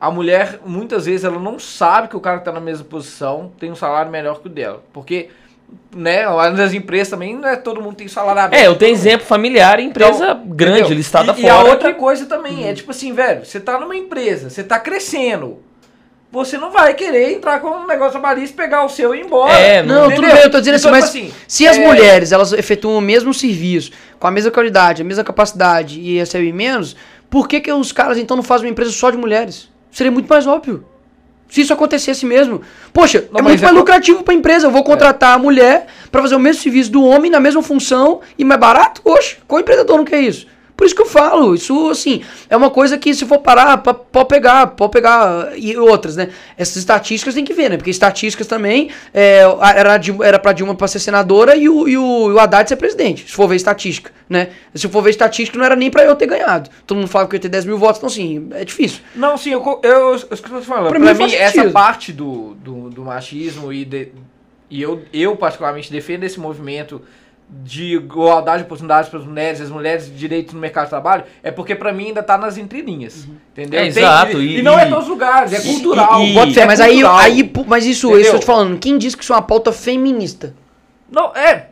A 0.00 0.10
mulher, 0.10 0.60
muitas 0.64 1.06
vezes, 1.06 1.24
ela 1.24 1.38
não 1.38 1.58
sabe 1.58 2.08
que 2.08 2.16
o 2.16 2.20
cara 2.20 2.38
que 2.38 2.44
tá 2.44 2.52
na 2.52 2.60
mesma 2.60 2.84
posição 2.84 3.50
tem 3.58 3.70
um 3.70 3.74
salário 3.74 4.10
melhor 4.10 4.40
que 4.40 4.46
o 4.46 4.50
dela. 4.50 4.82
Porque, 4.92 5.28
né, 5.94 6.28
lá 6.28 6.50
nas 6.50 6.72
empresas 6.72 7.08
também 7.08 7.34
não 7.36 7.48
é 7.48 7.56
todo 7.56 7.82
mundo 7.82 7.96
tem 7.96 8.06
salário 8.06 8.42
aberto. 8.42 8.62
É, 8.62 8.66
eu 8.68 8.76
tenho 8.76 8.92
exemplo 8.92 9.26
familiar 9.26 9.80
em 9.80 9.88
empresa 9.88 10.30
Então, 10.30 10.46
grande, 10.46 10.78
entendeu? 10.80 10.96
listada 10.98 11.32
e, 11.32 11.42
fora. 11.42 11.46
E 11.46 11.48
a 11.48 11.64
outra 11.64 11.94
coisa 11.94 12.26
também 12.26 12.68
é 12.68 12.74
tipo 12.74 12.92
assim, 12.92 13.12
velho, 13.12 13.44
você 13.44 13.58
tá 13.58 13.78
numa 13.80 13.96
empresa, 13.96 14.48
você 14.48 14.62
tá 14.62 14.78
crescendo. 14.78 15.58
Você 16.30 16.58
não 16.58 16.70
vai 16.70 16.92
querer 16.92 17.32
entrar 17.32 17.58
com 17.58 17.68
um 17.68 17.86
negócio 17.86 18.12
trabalhista, 18.12 18.54
pegar 18.54 18.84
o 18.84 18.88
seu 18.88 19.14
e 19.14 19.20
ir 19.20 19.24
embora. 19.24 19.52
É, 19.52 19.82
Não, 19.82 20.06
entendeu? 20.06 20.16
tudo 20.16 20.34
bem, 20.34 20.44
eu 20.44 20.50
tô 20.50 20.58
dizendo 20.60 20.76
Então, 20.76 20.94
assim, 20.94 21.22
mas 21.22 21.32
tipo 21.32 21.44
se 21.48 21.66
as 21.66 21.78
é, 21.78 21.86
mulheres 21.86 22.32
elas 22.32 22.52
efetuam 22.52 22.98
o 22.98 23.00
mesmo 23.00 23.32
serviço, 23.32 23.90
com 24.20 24.26
a 24.26 24.30
mesma 24.30 24.50
qualidade, 24.50 25.00
a 25.00 25.04
mesma 25.04 25.24
capacidade 25.24 25.98
e 25.98 26.18
recebem 26.18 26.52
menos, 26.52 26.94
por 27.30 27.48
que, 27.48 27.60
que 27.60 27.72
os 27.72 27.92
caras 27.92 28.18
então 28.18 28.36
não 28.36 28.44
fazem 28.44 28.66
uma 28.66 28.70
empresa 28.70 28.92
só 28.92 29.10
de 29.10 29.16
mulheres? 29.16 29.70
Seria 29.90 30.10
muito 30.10 30.28
mais 30.28 30.46
óbvio. 30.46 30.84
Se 31.48 31.62
isso 31.62 31.72
acontecesse 31.72 32.26
mesmo. 32.26 32.60
Poxa, 32.92 33.26
Não, 33.32 33.40
é 33.40 33.42
muito 33.42 33.58
é 33.60 33.62
mais 33.62 33.72
co- 33.72 33.78
lucrativo 33.80 34.22
pra 34.22 34.34
empresa. 34.34 34.66
Eu 34.66 34.70
vou 34.70 34.84
contratar 34.84 35.34
a 35.34 35.38
mulher 35.38 35.86
pra 36.10 36.20
fazer 36.20 36.34
o 36.34 36.38
mesmo 36.38 36.62
serviço 36.62 36.90
do 36.90 37.02
homem 37.02 37.30
na 37.30 37.40
mesma 37.40 37.62
função 37.62 38.20
e 38.38 38.44
mais 38.44 38.60
barato? 38.60 39.00
Oxe, 39.04 39.38
qual 39.46 39.60
empreendedor 39.60 39.96
não 39.96 40.04
quer 40.04 40.20
isso? 40.20 40.46
Por 40.78 40.86
isso 40.86 40.94
que 40.94 41.02
eu 41.02 41.06
falo, 41.06 41.56
isso 41.56 41.90
assim, 41.90 42.22
é 42.48 42.56
uma 42.56 42.70
coisa 42.70 42.96
que 42.96 43.12
se 43.12 43.26
for 43.26 43.40
parar, 43.40 43.78
pa- 43.78 43.92
pode 43.92 44.28
pegar, 44.28 44.64
pode 44.68 44.92
pegar, 44.92 45.50
e 45.58 45.76
outras, 45.76 46.14
né? 46.14 46.28
Essas 46.56 46.76
estatísticas 46.76 47.34
tem 47.34 47.44
que 47.44 47.52
ver, 47.52 47.68
né? 47.68 47.76
Porque 47.76 47.90
estatísticas 47.90 48.46
também, 48.46 48.88
é, 49.12 49.40
era, 49.74 50.00
era 50.22 50.38
pra 50.38 50.52
Dilma 50.52 50.76
pra 50.76 50.86
ser 50.86 51.00
senadora 51.00 51.56
e 51.56 51.68
o, 51.68 51.88
e, 51.88 51.98
o, 51.98 52.30
e 52.30 52.32
o 52.32 52.38
Haddad 52.38 52.68
ser 52.68 52.76
presidente, 52.76 53.28
se 53.28 53.32
for 53.34 53.48
ver 53.48 53.56
estatística, 53.56 54.12
né? 54.28 54.50
Se 54.72 54.86
for 54.86 55.02
ver 55.02 55.10
estatística, 55.10 55.58
não 55.58 55.64
era 55.64 55.74
nem 55.74 55.90
pra 55.90 56.04
eu 56.04 56.14
ter 56.14 56.26
ganhado. 56.26 56.70
Todo 56.86 56.96
mundo 56.98 57.08
fala 57.08 57.26
que 57.26 57.34
eu 57.34 57.38
ia 57.38 57.42
ter 57.42 57.48
10 57.48 57.64
mil 57.64 57.76
votos, 57.76 57.96
então 57.98 58.06
assim, 58.08 58.48
é 58.52 58.64
difícil. 58.64 59.00
Não, 59.16 59.36
sim, 59.36 59.50
eu, 59.50 59.80
eu, 59.82 59.90
eu, 59.90 60.12
eu, 60.30 60.36
tô 60.38 60.62
falando. 60.62 60.90
Pra 60.90 61.00
Pra, 61.00 61.12
mim 61.12 61.24
mim, 61.26 61.34
essa 61.34 61.68
parte 61.70 62.12
do, 62.12 62.54
do, 62.54 62.88
do 62.88 63.02
machismo 63.04 63.72
e, 63.72 63.84
de- 63.84 64.12
e 64.70 64.80
eu, 64.80 65.02
eu, 65.12 65.34
particularmente, 65.34 65.90
defendo 65.90 66.22
esse 66.22 66.38
movimento 66.38 67.02
de 67.50 67.94
igualdade 67.94 68.58
de 68.58 68.64
oportunidades 68.64 69.08
para 69.08 69.18
as 69.20 69.24
mulheres, 69.24 69.60
as 69.60 69.70
mulheres 69.70 70.04
de 70.06 70.12
direito 70.12 70.54
no 70.54 70.60
mercado 70.60 70.84
de 70.84 70.90
trabalho, 70.90 71.24
é 71.42 71.50
porque 71.50 71.74
pra 71.74 71.92
mim 71.92 72.08
ainda 72.08 72.22
tá 72.22 72.36
nas 72.36 72.58
entrelinhas. 72.58 73.26
Entendeu? 73.52 73.80
É, 73.80 73.82
Tem- 73.84 73.88
exato, 74.02 74.40
E, 74.42 74.58
e- 74.58 74.62
não 74.62 74.78
é 74.78 74.86
e- 74.86 74.90
todos 74.90 75.04
os 75.04 75.10
lugares, 75.10 75.52
é 75.52 75.58
e- 75.58 75.72
cultural. 75.74 76.22
e- 76.22 76.34
pode 76.34 76.50
É, 76.50 76.54
ser 76.54 76.66
mas 76.66 76.80
aí, 76.80 76.92
cultural. 76.94 77.16
aí, 77.16 77.44
pu- 77.44 77.64
mas 77.66 77.86
isso, 77.86 78.08
Entendeu? 78.08 78.22
isso 78.26 78.36
eu 78.36 78.40
tô 78.40 78.46
falando, 78.46 78.78
quem 78.78 78.98
disse 78.98 79.16
que 79.16 79.22
isso 79.22 79.32
é 79.32 79.36
uma 79.36 79.42
pauta 79.42 79.72
feminista? 79.72 80.54
Não, 81.10 81.34
é. 81.34 81.68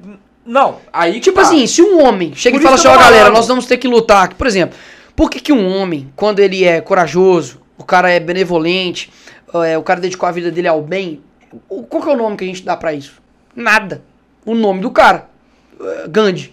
Não, 0.46 0.76
aí. 0.92 1.20
Tipo 1.20 1.36
tá. 1.40 1.42
assim, 1.42 1.66
se 1.66 1.82
um 1.82 2.02
homem 2.02 2.32
chega 2.34 2.56
Por 2.56 2.60
e 2.60 2.64
fala 2.64 2.76
assim, 2.76 2.88
ó 2.88 2.96
galera, 2.96 3.30
nós 3.30 3.46
vamos 3.48 3.66
ter 3.66 3.76
que 3.76 3.86
lutar. 3.88 4.24
aqui." 4.24 4.34
Por 4.34 4.46
exemplo, 4.46 4.78
por 5.14 5.28
que, 5.28 5.40
que 5.40 5.52
um 5.52 5.76
homem, 5.76 6.10
quando 6.16 6.38
ele 6.40 6.64
é 6.64 6.80
corajoso, 6.80 7.60
o 7.76 7.84
cara 7.84 8.10
é 8.10 8.18
benevolente, 8.20 9.12
é, 9.66 9.76
o 9.76 9.82
cara 9.82 10.00
dedicou 10.00 10.26
a 10.28 10.32
vida 10.32 10.50
dele 10.50 10.68
ao 10.68 10.80
bem, 10.80 11.20
o- 11.68 11.82
qual 11.82 12.02
que 12.02 12.08
é 12.08 12.12
o 12.12 12.16
nome 12.16 12.36
que 12.36 12.44
a 12.44 12.46
gente 12.46 12.62
dá 12.62 12.76
pra 12.76 12.92
isso? 12.94 13.20
Nada. 13.54 14.02
O 14.44 14.54
nome 14.54 14.80
do 14.80 14.90
cara. 14.90 15.28
Gandhi, 16.08 16.52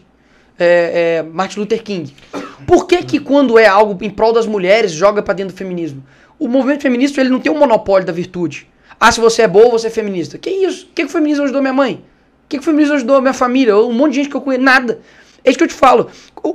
é, 0.60 1.20
é, 1.20 1.24
Martin 1.24 1.60
Luther 1.62 1.82
King. 1.84 2.14
Por 2.68 2.88
que 2.88 3.04
que 3.04 3.20
quando 3.20 3.58
é 3.60 3.66
algo 3.66 3.98
em 4.04 4.10
prol 4.10 4.34
das 4.34 4.46
mulheres, 4.46 4.92
joga 4.92 5.22
pra 5.22 5.34
dentro 5.34 5.54
do 5.54 5.58
feminismo? 5.58 6.04
O 6.40 6.48
movimento 6.48 6.82
feminista, 6.82 7.22
ele 7.22 7.30
não 7.30 7.40
tem 7.40 7.52
um 7.52 7.58
monopólio 7.58 8.06
da 8.06 8.14
virtude. 8.14 8.68
Ah, 9.00 9.12
se 9.12 9.20
você 9.20 9.42
é 9.44 9.48
boa, 9.48 9.70
você 9.70 9.88
é 9.88 9.90
feminista. 9.90 10.38
Que 10.38 10.50
isso? 10.50 10.86
O 10.86 10.88
que, 10.94 11.04
que 11.04 11.06
o 11.06 11.10
feminismo 11.10 11.44
ajudou 11.44 11.62
minha 11.62 11.74
mãe? 11.74 11.96
O 12.46 12.50
que, 12.50 12.58
que 12.58 12.62
o 12.62 12.64
feminismo 12.64 12.96
ajudou 12.96 13.22
minha 13.22 13.34
família? 13.34 13.76
Um 13.78 13.92
monte 13.94 14.12
de 14.12 14.16
gente 14.18 14.30
que 14.30 14.36
eu 14.36 14.42
conheço. 14.42 14.64
Nada. 14.64 15.00
É 15.44 15.50
isso 15.50 15.58
que 15.58 15.64
eu 15.64 15.68
te 15.68 15.74
falo. 15.74 16.10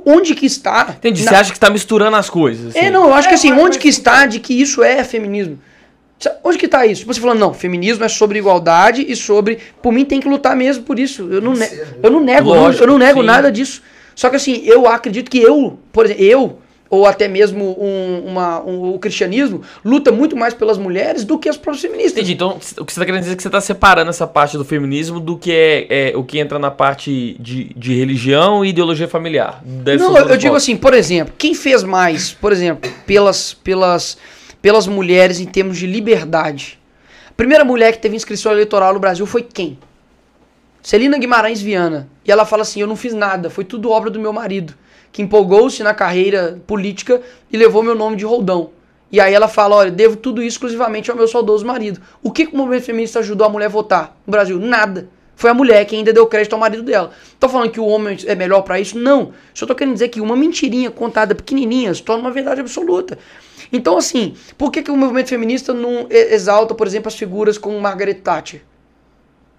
Onde 0.05 0.33
que 0.33 0.45
está... 0.45 0.95
Entendi, 0.97 1.23
na- 1.23 1.29
você 1.31 1.35
acha 1.35 1.51
que 1.51 1.57
está 1.57 1.69
misturando 1.69 2.15
as 2.17 2.29
coisas. 2.29 2.75
é, 2.75 2.79
assim. 2.81 2.89
não, 2.89 3.05
eu 3.07 3.13
acho 3.13 3.27
que 3.27 3.33
É, 3.33 3.37
assim, 3.37 3.51
mas- 3.51 3.63
onde 3.63 3.77
que 3.79 3.87
está 3.87 4.25
de 4.25 4.39
que 4.39 4.53
isso 4.59 4.83
é 4.83 5.03
feminismo? 5.03 5.59
Onde 6.43 6.57
que 6.57 6.67
tá 6.67 6.85
isso? 6.85 7.05
Você 7.05 7.21
falando, 7.21 7.39
não, 7.39 7.53
feminismo 7.53 8.03
é 8.03 8.09
sobre 8.09 8.39
igualdade 8.39 9.05
e 9.07 9.15
sobre. 9.15 9.59
Por 9.81 9.93
mim 9.93 10.03
tem 10.03 10.19
que 10.19 10.27
lutar 10.27 10.55
mesmo 10.55 10.83
por 10.83 10.99
isso. 10.99 11.27
Eu 11.31 11.41
não, 11.41 11.53
ne 11.53 11.65
Sim, 11.65 11.79
eu 12.03 12.09
não 12.11 12.19
nego, 12.19 12.49
eu 12.49 12.55
não- 12.55 12.63
Lógico, 12.63 12.83
eu 12.83 12.87
não 12.87 12.97
nego 12.97 13.21
sim. 13.21 13.25
nada 13.25 13.51
disso. 13.51 13.81
Só 14.15 14.29
que 14.29 14.35
assim, 14.35 14.61
eu 14.65 14.85
acredito 14.87 15.31
que 15.31 15.37
eu, 15.39 15.79
por 15.93 16.03
exemplo, 16.05 16.21
eu, 16.23 16.59
ou 16.89 17.05
até 17.05 17.27
mesmo 17.27 17.77
um, 17.79 18.23
uma, 18.31 18.59
um- 18.65 18.93
o 18.95 18.99
cristianismo, 18.99 19.61
luta 19.85 20.11
muito 20.11 20.35
mais 20.35 20.53
pelas 20.53 20.77
mulheres 20.77 21.23
do 21.23 21.39
que 21.39 21.47
as 21.47 21.55
próprias 21.55 21.83
feministas. 21.83 22.17
Entendi. 22.17 22.33
Então, 22.33 22.49
o 22.79 22.83
que 22.83 22.91
você 22.91 22.99
está 22.99 23.05
querendo 23.05 23.21
dizer 23.21 23.33
é 23.33 23.35
que 23.37 23.41
você 23.43 23.47
está 23.47 23.61
separando 23.61 24.09
essa 24.09 24.27
parte 24.27 24.57
do 24.57 24.65
feminismo 24.65 25.21
do 25.21 25.37
que 25.37 25.51
é, 25.53 26.09
é 26.11 26.17
o 26.17 26.23
que 26.23 26.37
entra 26.39 26.59
na 26.59 26.71
parte 26.71 27.37
de, 27.39 27.71
de 27.75 27.93
religião 27.95 28.65
e 28.65 28.69
ideologia 28.69 29.07
familiar. 29.07 29.61
Deve 29.63 30.03
Não, 30.03 30.11
ser 30.13 30.19
eu, 30.21 30.29
eu 30.29 30.37
digo 30.37 30.55
assim, 30.55 30.75
por 30.75 30.93
exemplo, 30.93 31.33
quem 31.37 31.53
fez 31.53 31.81
mais, 31.83 32.33
por 32.33 32.51
exemplo, 32.51 32.91
pelas, 33.05 33.53
pelas, 33.53 34.17
pelas 34.61 34.87
mulheres 34.87 35.39
em 35.39 35.45
termos 35.45 35.77
de 35.77 35.87
liberdade? 35.87 36.79
A 37.29 37.33
primeira 37.33 37.63
mulher 37.63 37.91
que 37.93 37.99
teve 37.99 38.15
inscrição 38.15 38.51
eleitoral 38.51 38.93
no 38.93 38.99
Brasil 38.99 39.25
foi 39.25 39.43
quem? 39.43 39.77
Celina 40.81 41.17
Guimarães 41.17 41.61
Viana. 41.61 42.09
E 42.25 42.31
ela 42.31 42.45
fala 42.45 42.61
assim: 42.61 42.81
Eu 42.81 42.87
não 42.87 42.95
fiz 42.95 43.13
nada, 43.13 43.49
foi 43.49 43.63
tudo 43.63 43.91
obra 43.91 44.09
do 44.09 44.19
meu 44.19 44.31
marido, 44.31 44.73
que 45.11 45.21
empolgou-se 45.21 45.83
na 45.83 45.93
carreira 45.93 46.59
política 46.65 47.21
e 47.51 47.57
levou 47.57 47.83
meu 47.83 47.95
nome 47.95 48.15
de 48.15 48.25
Roldão. 48.25 48.71
E 49.11 49.19
aí 49.19 49.33
ela 49.33 49.47
fala: 49.47 49.75
Olha, 49.75 49.91
devo 49.91 50.15
tudo 50.15 50.41
isso 50.41 50.55
exclusivamente 50.55 51.09
ao 51.11 51.17
meu 51.17 51.27
saudoso 51.27 51.65
marido. 51.65 51.99
O 52.21 52.31
que, 52.31 52.45
que 52.45 52.53
o 52.53 52.57
movimento 52.57 52.83
feminista 52.83 53.19
ajudou 53.19 53.47
a 53.47 53.49
mulher 53.49 53.65
a 53.65 53.69
votar 53.69 54.17
no 54.25 54.31
Brasil? 54.31 54.59
Nada. 54.59 55.09
Foi 55.35 55.49
a 55.49 55.53
mulher 55.53 55.85
que 55.85 55.95
ainda 55.95 56.11
deu 56.11 56.27
crédito 56.27 56.51
ao 56.51 56.59
marido 56.59 56.83
dela. 56.83 57.11
Tô 57.39 57.47
falando 57.47 57.71
que 57.71 57.79
o 57.79 57.85
homem 57.85 58.17
é 58.25 58.35
melhor 58.35 58.61
pra 58.61 58.77
isso? 58.77 58.99
Não. 58.99 59.31
Só 59.53 59.65
tô 59.65 59.73
querendo 59.73 59.93
dizer 59.93 60.09
que 60.09 60.19
uma 60.19 60.35
mentirinha 60.35 60.91
contada 60.91 61.33
pequenininha 61.33 61.93
se 61.93 62.03
torna 62.03 62.21
uma 62.21 62.31
verdade 62.31 62.59
absoluta. 62.59 63.17
Então, 63.71 63.97
assim, 63.97 64.33
por 64.57 64.71
que, 64.71 64.81
que 64.81 64.89
o 64.91 64.97
movimento 64.97 65.29
feminista 65.29 65.73
não 65.73 66.07
exalta, 66.09 66.73
por 66.73 66.87
exemplo, 66.87 67.07
as 67.07 67.15
figuras 67.15 67.57
como 67.57 67.79
Margaret 67.79 68.15
Thatcher? 68.15 68.61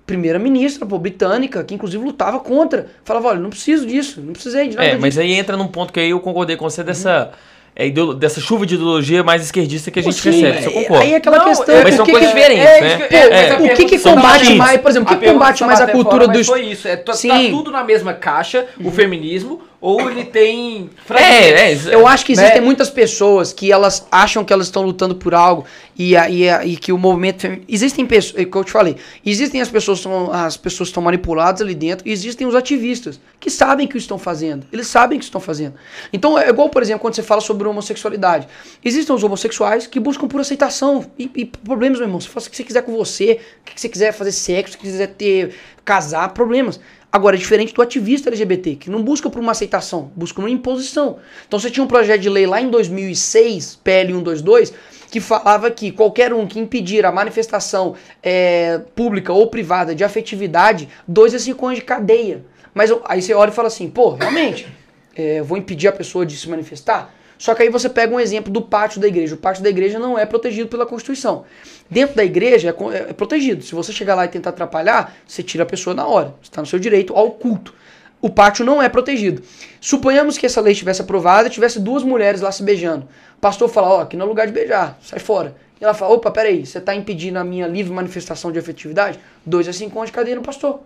Primeira-ministra, 0.07 0.85
britânica, 0.85 1.63
que 1.63 1.73
inclusive 1.73 2.05
lutava 2.05 2.41
contra. 2.41 2.89
Falava, 3.05 3.29
olha, 3.29 3.39
não 3.39 3.51
preciso 3.51 3.87
disso, 3.87 4.21
não 4.21 4.33
precisei 4.33 4.67
de 4.69 4.75
nada 4.75 4.89
É, 4.89 4.91
disso. 4.91 5.01
mas 5.01 5.17
aí 5.17 5.33
entra 5.35 5.57
num 5.57 5.69
ponto 5.69 5.93
que 5.93 6.01
aí 6.01 6.11
eu 6.11 6.19
concordei 6.19 6.57
com 6.57 6.69
você 6.69 6.83
dessa, 6.83 7.31
é, 7.77 7.89
dessa 8.19 8.41
chuva 8.41 8.67
de 8.67 8.75
ideologia 8.75 9.23
mais 9.23 9.45
esquerdista 9.45 9.89
que 9.93 10.01
a 10.01 10.03
gente 10.03 10.21
Sim, 10.21 10.31
recebe. 10.33 10.59
Isso 10.59 10.69
eu 10.69 10.73
é- 10.73 10.83
concordo. 10.83 11.03
Aí 11.05 11.13
é 11.13 11.17
aquela 11.17 11.39
Não, 11.39 11.45
questão. 11.45 11.77
é- 11.77 11.85
Mas 11.85 11.95
o 11.95 11.97
são 11.99 12.07
que 12.07 12.11
coisas 12.11 12.29
diferentes, 12.31 12.65
é, 12.67 12.81
né? 12.81 13.07
é, 13.09 13.49
É. 13.51 13.57
o 13.73 13.77
que 13.77 13.85
que 13.85 13.99
combate 14.01 14.55
mais, 14.55 14.81
por 14.81 14.91
exemplo, 14.91 15.15
o 15.15 15.19
que 15.21 15.27
combate 15.33 15.65
mais 15.65 15.81
a 15.81 15.87
cultura 15.87 16.11
fora, 16.11 16.27
mas 16.27 16.39
dos... 16.39 16.47
Foi 16.49 16.63
isso. 16.63 16.89
É, 16.89 16.97
tá, 16.97 17.13
tá 17.13 17.13
Sim. 17.13 17.53
tudo 17.53 17.71
na 17.71 17.85
mesma 17.85 18.13
caixa, 18.13 18.67
o 18.85 18.91
feminismo, 18.91 19.63
ou 19.81 20.11
ele 20.11 20.25
tem. 20.25 20.91
É, 21.11 21.51
é, 21.51 21.73
isso- 21.73 21.89
Eu 21.89 22.07
acho 22.07 22.25
que 22.27 22.33
existem 22.33 22.61
Né? 22.61 22.65
muitas 22.65 22.91
pessoas 22.91 23.53
que 23.53 23.73
elas 23.73 24.07
acham 24.13 24.45
que 24.45 24.53
elas 24.53 24.67
estão 24.67 24.83
lutando 24.83 25.15
por 25.15 25.35
algo 25.35 25.65
e, 25.99 26.15
e, 26.15 26.49
e 26.67 26.77
que 26.77 26.93
o 26.93 26.99
movimento 26.99 27.47
existem 27.69 28.05
pessoas, 28.07 28.43
é 28.43 28.45
que 28.45 28.55
eu 28.57 28.63
te 28.65 28.71
falei, 28.73 28.97
existem 29.25 29.61
as 29.61 29.69
pessoas 29.71 30.01
são 30.01 30.31
as 30.33 30.57
pessoas 30.57 30.89
estão 30.91 31.03
manipuladas 31.03 31.63
ali 31.63 31.75
dentro 31.75 32.07
e 32.09 32.13
existem 32.13 32.47
os 32.47 32.55
ativistas 32.55 33.19
que 33.39 33.49
sabem 33.51 33.87
que 33.89 33.97
estão 33.97 34.19
fazendo. 34.19 34.67
Eles 34.71 34.87
sabem 34.87 35.19
que 35.19 35.25
estão 35.25 35.41
fazendo. 35.41 35.75
Então 36.13 36.39
é 36.39 36.49
igual, 36.51 36.69
por 36.69 36.83
exemplo, 36.83 37.01
quando 37.01 37.15
você 37.15 37.23
fala 37.23 37.41
sobre 37.41 37.67
homossexualidade. 37.67 38.47
Existem 38.85 39.15
os 39.17 39.23
homossexuais 39.25 39.87
que 39.87 39.99
buscam 39.99 40.29
por 40.29 40.41
aceitação 40.43 41.11
e, 41.19 41.31
e 41.35 41.45
problemas, 41.47 41.99
meu 41.99 42.07
irmão. 42.07 42.21
Você 42.21 42.29
faz 42.29 42.47
o 42.47 42.51
que 42.51 42.57
você 42.57 42.65
quiser 42.65 42.83
com 42.83 42.93
você, 42.97 43.41
o 43.63 43.75
que 43.75 43.81
você 43.81 43.89
quiser 43.89 44.13
fazer 44.13 44.33
sexo, 44.33 44.75
o 44.77 44.79
que 44.79 44.85
quiser 44.85 45.07
ter 45.09 45.55
casar, 45.85 46.29
problemas. 46.35 46.79
Agora, 47.13 47.35
é 47.35 47.39
diferente 47.39 47.75
do 47.75 47.83
ativista 47.83 48.29
LGBT, 48.29 48.77
que 48.77 48.91
não 48.91 49.03
busca 49.03 49.29
por 49.29 49.41
uma 49.41 49.51
aceitação, 49.51 50.13
busca 50.15 50.39
uma 50.41 50.49
imposição. 50.49 51.19
Então 51.47 51.59
você 51.59 51.69
tinha 51.69 51.83
um 51.83 51.89
projeto 51.89 52.21
de 52.21 52.29
lei 52.29 52.47
lá 52.47 52.61
em 52.61 52.71
2006, 52.71 53.81
PL 53.83 54.13
122, 54.13 54.73
que 55.11 55.19
falava 55.19 55.71
que 55.73 55.91
qualquer 55.91 56.33
um 56.33 56.47
que 56.47 56.61
impedir 56.61 57.05
a 57.05 57.11
manifestação 57.11 57.97
é, 58.23 58.81
pública 58.95 59.33
ou 59.33 59.49
privada 59.49 59.93
de 59.93 60.05
afetividade, 60.05 60.89
dois 61.07 61.35
a 61.35 61.39
cinco 61.41 61.67
anos 61.67 61.81
de 61.81 61.85
cadeia. 61.85 62.45
Mas 62.73 62.93
aí 63.07 63.21
você 63.21 63.35
olha 63.35 63.51
e 63.51 63.55
fala 63.55 63.67
assim, 63.67 63.91
pô, 63.91 64.11
realmente, 64.11 64.69
é, 65.17 65.43
vou 65.43 65.59
impedir 65.59 65.89
a 65.89 65.93
pessoa 65.93 66.25
de 66.25 66.37
se 66.37 66.49
manifestar? 66.49 67.13
Só 67.41 67.55
que 67.55 67.63
aí 67.63 67.71
você 67.71 67.89
pega 67.89 68.15
um 68.15 68.21
exemplo 68.21 68.53
do 68.53 68.61
pátio 68.61 69.01
da 69.01 69.09
igreja. 69.09 69.35
O 69.35 69.39
pátio 69.39 69.63
da 69.63 69.71
igreja 69.71 69.99
não 69.99 70.19
é 70.19 70.27
protegido 70.27 70.69
pela 70.69 70.85
Constituição. 70.85 71.47
Dentro 71.89 72.15
da 72.15 72.23
igreja 72.23 72.69
é, 72.69 72.73
co- 72.73 72.93
é 72.93 73.15
protegido. 73.15 73.65
Se 73.65 73.75
você 73.75 73.95
chegar 73.95 74.15
lá 74.15 74.27
e 74.27 74.29
tentar 74.29 74.51
atrapalhar, 74.51 75.17
você 75.27 75.43
tira 75.43 75.63
a 75.63 75.67
pessoa 75.67 75.95
na 75.95 76.07
hora. 76.07 76.35
Você 76.43 76.51
está 76.51 76.61
no 76.61 76.67
seu 76.67 76.79
direito 76.79 77.15
ao 77.17 77.31
culto. 77.31 77.73
O 78.21 78.29
pátio 78.29 78.63
não 78.63 78.83
é 78.83 78.91
protegido. 78.91 79.43
Suponhamos 79.81 80.37
que 80.37 80.45
essa 80.45 80.61
lei 80.61 80.73
estivesse 80.75 81.01
aprovada 81.01 81.49
e 81.49 81.51
tivesse 81.51 81.81
duas 81.81 82.03
mulheres 82.03 82.43
lá 82.43 82.53
se 82.53 82.63
beijando. 82.63 83.09
O 83.39 83.41
pastor 83.41 83.71
fala, 83.71 83.89
ó, 83.89 84.01
aqui 84.03 84.19
não 84.19 84.27
é 84.27 84.29
lugar 84.29 84.47
de 84.47 84.53
beijar, 84.53 84.99
sai 85.01 85.19
fora. 85.19 85.57
E 85.81 85.85
ela 85.85 85.95
fala, 85.95 86.13
opa, 86.13 86.31
peraí, 86.31 86.67
você 86.67 86.77
está 86.77 86.95
impedindo 86.95 87.39
a 87.39 87.45
minha 87.45 87.67
livre 87.67 87.91
manifestação 87.91 88.53
de 88.53 88.59
afetividade? 88.59 89.19
Dois 89.47 89.67
a 89.67 89.73
cinco 89.73 89.99
anos 89.99 90.11
de 90.11 90.15
cadeia 90.15 90.37
no 90.37 90.43
pastor. 90.43 90.81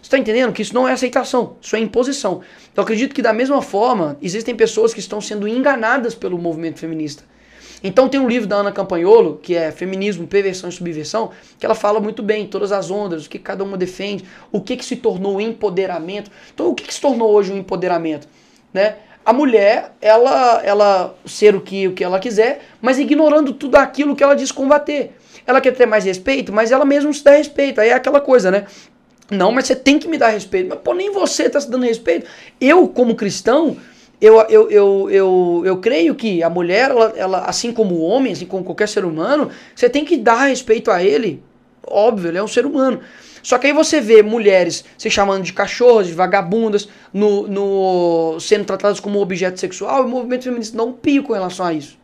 Você 0.00 0.06
está 0.06 0.18
entendendo 0.18 0.52
que 0.52 0.62
isso 0.62 0.74
não 0.74 0.88
é 0.88 0.92
aceitação, 0.92 1.56
isso 1.60 1.76
é 1.76 1.78
imposição. 1.78 2.40
Eu 2.74 2.82
acredito 2.82 3.14
que 3.14 3.20
da 3.20 3.32
mesma 3.32 3.60
forma, 3.60 4.16
existem 4.22 4.54
pessoas 4.54 4.94
que 4.94 5.00
estão 5.00 5.20
sendo 5.20 5.46
enganadas 5.46 6.14
pelo 6.14 6.38
movimento 6.38 6.78
feminista. 6.78 7.22
Então 7.82 8.08
tem 8.08 8.20
um 8.20 8.28
livro 8.28 8.46
da 8.46 8.56
Ana 8.56 8.72
Campanholo, 8.72 9.38
que 9.42 9.54
é 9.54 9.70
Feminismo, 9.70 10.26
Perversão 10.26 10.68
e 10.68 10.72
Subversão, 10.72 11.30
que 11.58 11.64
ela 11.64 11.74
fala 11.74 11.98
muito 11.98 12.22
bem, 12.22 12.46
todas 12.46 12.72
as 12.72 12.90
ondas, 12.90 13.26
o 13.26 13.30
que 13.30 13.38
cada 13.38 13.64
uma 13.64 13.76
defende, 13.76 14.24
o 14.52 14.60
que, 14.60 14.76
que 14.76 14.84
se 14.84 14.96
tornou 14.96 15.36
o 15.36 15.40
empoderamento. 15.40 16.30
Então 16.52 16.68
o 16.68 16.74
que, 16.74 16.84
que 16.84 16.92
se 16.92 17.00
tornou 17.00 17.30
hoje 17.30 17.52
o 17.52 17.56
empoderamento? 17.56 18.28
Né? 18.72 18.96
A 19.24 19.32
mulher, 19.32 19.92
ela, 20.00 20.62
ela 20.62 21.14
ser 21.24 21.54
o 21.54 21.60
que, 21.60 21.88
o 21.88 21.92
que 21.92 22.04
ela 22.04 22.18
quiser, 22.18 22.62
mas 22.80 22.98
ignorando 22.98 23.52
tudo 23.52 23.76
aquilo 23.76 24.16
que 24.16 24.22
ela 24.22 24.34
diz 24.34 24.52
combater. 24.52 25.12
Ela 25.46 25.60
quer 25.60 25.74
ter 25.74 25.86
mais 25.86 26.04
respeito, 26.04 26.52
mas 26.52 26.70
ela 26.70 26.84
mesma 26.84 27.12
se 27.12 27.24
dá 27.24 27.32
respeito. 27.32 27.80
Aí 27.80 27.88
é 27.88 27.94
aquela 27.94 28.20
coisa, 28.20 28.50
né? 28.50 28.66
Não, 29.30 29.52
mas 29.52 29.66
você 29.66 29.76
tem 29.76 29.98
que 29.98 30.08
me 30.08 30.18
dar 30.18 30.28
respeito. 30.28 30.68
Mas, 30.68 30.78
pô, 30.80 30.92
nem 30.92 31.12
você 31.12 31.44
está 31.44 31.60
se 31.60 31.70
dando 31.70 31.84
respeito. 31.84 32.26
Eu, 32.60 32.88
como 32.88 33.14
cristão, 33.14 33.76
eu, 34.20 34.40
eu, 34.48 34.70
eu, 34.70 35.10
eu, 35.10 35.62
eu 35.64 35.76
creio 35.78 36.14
que 36.14 36.42
a 36.42 36.50
mulher, 36.50 36.90
ela, 36.90 37.12
ela, 37.16 37.38
assim 37.44 37.72
como 37.72 37.94
o 37.94 38.02
homem, 38.02 38.32
assim 38.32 38.46
como 38.46 38.64
qualquer 38.64 38.88
ser 38.88 39.04
humano, 39.04 39.50
você 39.74 39.88
tem 39.88 40.04
que 40.04 40.16
dar 40.16 40.46
respeito 40.46 40.90
a 40.90 41.02
ele. 41.02 41.42
Óbvio, 41.86 42.30
ele 42.30 42.38
é 42.38 42.42
um 42.42 42.48
ser 42.48 42.66
humano. 42.66 43.00
Só 43.42 43.56
que 43.56 43.68
aí 43.68 43.72
você 43.72 44.00
vê 44.00 44.22
mulheres 44.22 44.84
se 44.98 45.08
chamando 45.08 45.42
de 45.42 45.52
cachorros, 45.52 46.08
de 46.08 46.12
vagabundas, 46.12 46.88
no, 47.12 47.46
no, 47.48 48.38
sendo 48.38 48.64
tratadas 48.64 49.00
como 49.00 49.20
objeto 49.20 49.58
sexual, 49.58 50.02
e 50.02 50.06
o 50.06 50.08
movimento 50.08 50.44
feminista 50.44 50.76
dá 50.76 50.84
um 50.84 50.92
pio 50.92 51.22
com 51.22 51.32
relação 51.32 51.64
a 51.64 51.72
isso. 51.72 51.98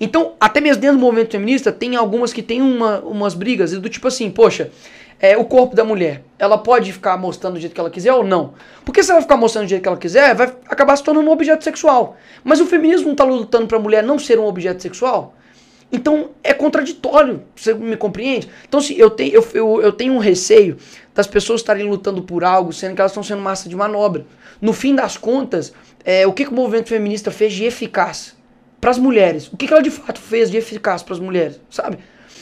Então, 0.00 0.32
até 0.40 0.60
mesmo 0.60 0.82
dentro 0.82 0.96
do 0.96 1.00
movimento 1.00 1.30
feminista, 1.30 1.70
tem 1.70 1.94
algumas 1.94 2.32
que 2.32 2.42
tem 2.42 2.60
uma, 2.60 2.98
umas 3.00 3.34
brigas 3.34 3.70
do 3.72 3.88
tipo 3.88 4.08
assim, 4.08 4.28
poxa, 4.30 4.70
é, 5.24 5.38
o 5.38 5.44
corpo 5.46 5.74
da 5.74 5.82
mulher, 5.82 6.22
ela 6.38 6.58
pode 6.58 6.92
ficar 6.92 7.16
mostrando 7.16 7.54
do 7.54 7.60
jeito 7.60 7.72
que 7.72 7.80
ela 7.80 7.88
quiser 7.88 8.12
ou 8.12 8.22
não? 8.22 8.52
Porque 8.84 9.02
se 9.02 9.10
ela 9.10 9.22
ficar 9.22 9.38
mostrando 9.38 9.64
do 9.64 9.70
jeito 9.70 9.80
que 9.80 9.88
ela 9.88 9.96
quiser, 9.96 10.34
vai 10.34 10.54
acabar 10.68 10.94
se 10.96 11.02
tornando 11.02 11.26
um 11.26 11.32
objeto 11.32 11.64
sexual. 11.64 12.18
Mas 12.44 12.60
o 12.60 12.66
feminismo 12.66 13.06
não 13.06 13.12
está 13.12 13.24
lutando 13.24 13.66
para 13.66 13.78
a 13.78 13.80
mulher 13.80 14.02
não 14.02 14.18
ser 14.18 14.38
um 14.38 14.44
objeto 14.44 14.82
sexual? 14.82 15.34
Então 15.90 16.32
é 16.42 16.52
contraditório, 16.52 17.42
você 17.56 17.72
me 17.72 17.96
compreende? 17.96 18.50
Então 18.68 18.82
se 18.82 18.98
eu 18.98 19.08
tenho, 19.08 19.32
eu, 19.32 19.48
eu, 19.54 19.82
eu 19.82 19.92
tenho 19.92 20.12
um 20.12 20.18
receio 20.18 20.76
das 21.14 21.26
pessoas 21.26 21.62
estarem 21.62 21.88
lutando 21.88 22.22
por 22.22 22.44
algo, 22.44 22.70
sendo 22.70 22.94
que 22.94 23.00
elas 23.00 23.12
estão 23.12 23.22
sendo 23.22 23.40
massa 23.40 23.66
de 23.66 23.74
manobra. 23.74 24.26
No 24.60 24.74
fim 24.74 24.94
das 24.94 25.16
contas, 25.16 25.72
é, 26.04 26.26
o 26.26 26.34
que, 26.34 26.44
que 26.44 26.50
o 26.50 26.54
movimento 26.54 26.90
feminista 26.90 27.30
fez 27.30 27.54
de 27.54 27.64
eficaz 27.64 28.36
para 28.78 28.90
as 28.90 28.98
mulheres? 28.98 29.50
O 29.50 29.56
que, 29.56 29.66
que 29.66 29.72
ela 29.72 29.82
de 29.82 29.90
fato 29.90 30.20
fez 30.20 30.50
de 30.50 30.58
eficaz 30.58 31.02
para 31.02 31.14
as 31.14 31.20
mulheres, 31.20 31.58
sabe? 31.70 31.98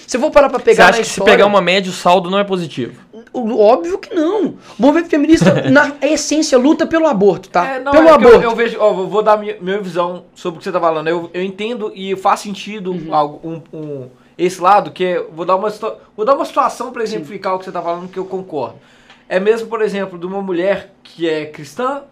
Se 0.07 0.16
eu 0.16 0.20
vou 0.20 0.31
parar 0.31 0.49
para 0.49 0.59
Você 0.59 0.65
pegar 0.65 0.85
acha 0.85 0.93
na 0.93 0.99
que 0.99 1.05
se 1.05 1.11
história, 1.12 1.33
pegar 1.33 1.47
uma 1.47 1.61
média, 1.61 1.91
o 1.91 1.95
saldo 1.95 2.31
não 2.31 2.39
é 2.39 2.45
positivo? 2.45 3.01
Óbvio 3.35 3.99
que 3.99 4.15
não. 4.15 4.49
O 4.49 4.57
movimento 4.79 5.09
feminista, 5.09 5.62
na 5.70 5.93
essência, 6.03 6.59
luta 6.59 6.87
pelo 6.87 7.07
aborto, 7.07 7.49
tá? 7.49 7.66
É, 7.66 7.81
não, 7.81 7.93
pelo 7.93 8.09
é 8.09 8.19
que 8.19 8.24
eu, 8.24 8.29
aborto. 8.29 8.45
eu 8.45 8.55
vejo, 8.57 8.77
ó, 8.81 8.93
vou- 8.93 9.09
vou 9.09 9.23
dar 9.23 9.37
minha, 9.39 9.57
minha 9.61 9.81
visão 9.81 10.24
sobre 10.35 10.57
o 10.57 10.59
que 10.59 10.65
você 10.65 10.73
tá 10.73 10.81
falando. 10.81 11.09
Eu, 11.09 11.31
eu 11.33 11.43
entendo 11.43 11.91
e 11.95 12.15
faz 12.16 12.41
sentido 12.41 12.93
Uhum. 12.93 13.15
algo, 13.15 13.41
um, 13.49 13.62
um- 13.77 14.09
esse 14.37 14.61
lado, 14.61 14.91
que 14.91 15.05
é, 15.05 15.23
vou 15.33 15.45
dar 15.47 15.57
uma, 15.57 15.70
vou 16.16 16.27
dar 16.27 16.35
uma 16.35 16.45
situação 16.45 16.91
para 16.93 17.03
exemplificar 17.03 17.55
o 17.55 17.59
que 17.59 17.65
você 17.65 17.73
tá 17.73 17.81
falando 17.81 18.09
que 18.09 18.19
eu 18.19 18.24
concordo. 18.24 18.74
É 19.29 19.39
mesmo, 19.41 19.69
por 19.69 19.81
exemplo, 19.81 20.19
de 20.19 20.27
uma 20.27 20.43
mulher 20.43 20.93
que 21.03 21.29
é 21.29 21.47
cristã, 21.47 22.03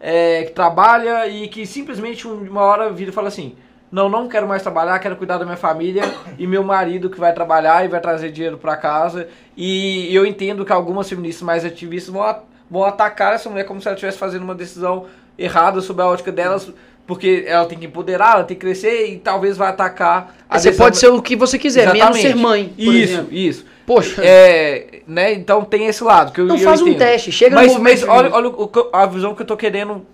é, 0.00 0.44
que 0.44 0.52
trabalha 0.52 1.26
e 1.28 1.48
que 1.48 1.64
simplesmente 1.66 2.26
um- 2.28 2.42
uma 2.48 2.62
hora 2.62 2.90
vira 2.90 3.10
e 3.10 3.14
fala 3.14 3.28
assim: 3.28 3.54
Não, 3.90 4.08
não 4.08 4.28
quero 4.28 4.46
mais 4.46 4.62
trabalhar, 4.62 4.98
quero 4.98 5.16
cuidar 5.16 5.38
da 5.38 5.44
minha 5.46 5.56
família 5.56 6.02
e 6.38 6.46
meu 6.46 6.62
marido 6.62 7.08
que 7.08 7.18
vai 7.18 7.32
trabalhar 7.32 7.84
e 7.84 7.88
vai 7.88 8.00
trazer 8.00 8.30
dinheiro 8.30 8.58
para 8.58 8.76
casa. 8.76 9.28
E 9.56 10.14
eu 10.14 10.26
entendo 10.26 10.64
que 10.64 10.72
algumas 10.72 11.08
feministas 11.08 11.42
mais 11.42 11.64
ativistas 11.64 12.12
vão, 12.12 12.22
a- 12.22 12.42
vão 12.70 12.84
atacar 12.84 13.32
essa 13.34 13.48
mulher 13.48 13.64
como 13.64 13.80
se 13.80 13.88
ela 13.88 13.94
estivesse 13.94 14.18
fazendo 14.18 14.42
uma 14.42 14.54
decisão 14.54 15.06
errada 15.38 15.80
sobre 15.80 16.02
a 16.02 16.06
ótica 16.06 16.30
delas, 16.30 16.70
porque 17.06 17.44
ela 17.46 17.64
tem 17.64 17.78
que 17.78 17.86
empoderar, 17.86 18.34
ela 18.34 18.44
tem 18.44 18.54
que 18.56 18.60
crescer 18.60 19.06
e 19.06 19.18
talvez 19.18 19.56
vai 19.56 19.68
atacar 19.68 20.34
a 20.50 20.58
Você 20.58 20.72
pode 20.72 20.98
ser 20.98 21.08
o 21.08 21.22
que 21.22 21.34
você 21.34 21.58
quiser, 21.58 21.86
menos 21.86 22.18
Exatamente. 22.18 22.26
ser 22.28 22.34
mãe. 22.36 22.72
Isso, 22.76 22.92
exemplo. 22.92 23.28
isso. 23.34 23.64
Poxa, 23.86 24.20
É, 24.22 25.00
né? 25.06 25.32
Então 25.32 25.64
tem 25.64 25.86
esse 25.86 26.04
lado 26.04 26.30
que 26.32 26.42
eu 26.42 26.44
não 26.44 26.56
eu 26.56 26.62
faz 26.62 26.82
um 26.82 26.92
teste, 26.92 27.32
chega 27.32 27.54
mas, 27.54 27.72
no 27.72 27.80
mas 27.80 28.02
olha, 28.06 28.30
olha 28.34 28.52
a 28.92 29.06
visão 29.06 29.34
que 29.34 29.40
eu 29.40 29.46
tô 29.46 29.56
querendo 29.56 30.04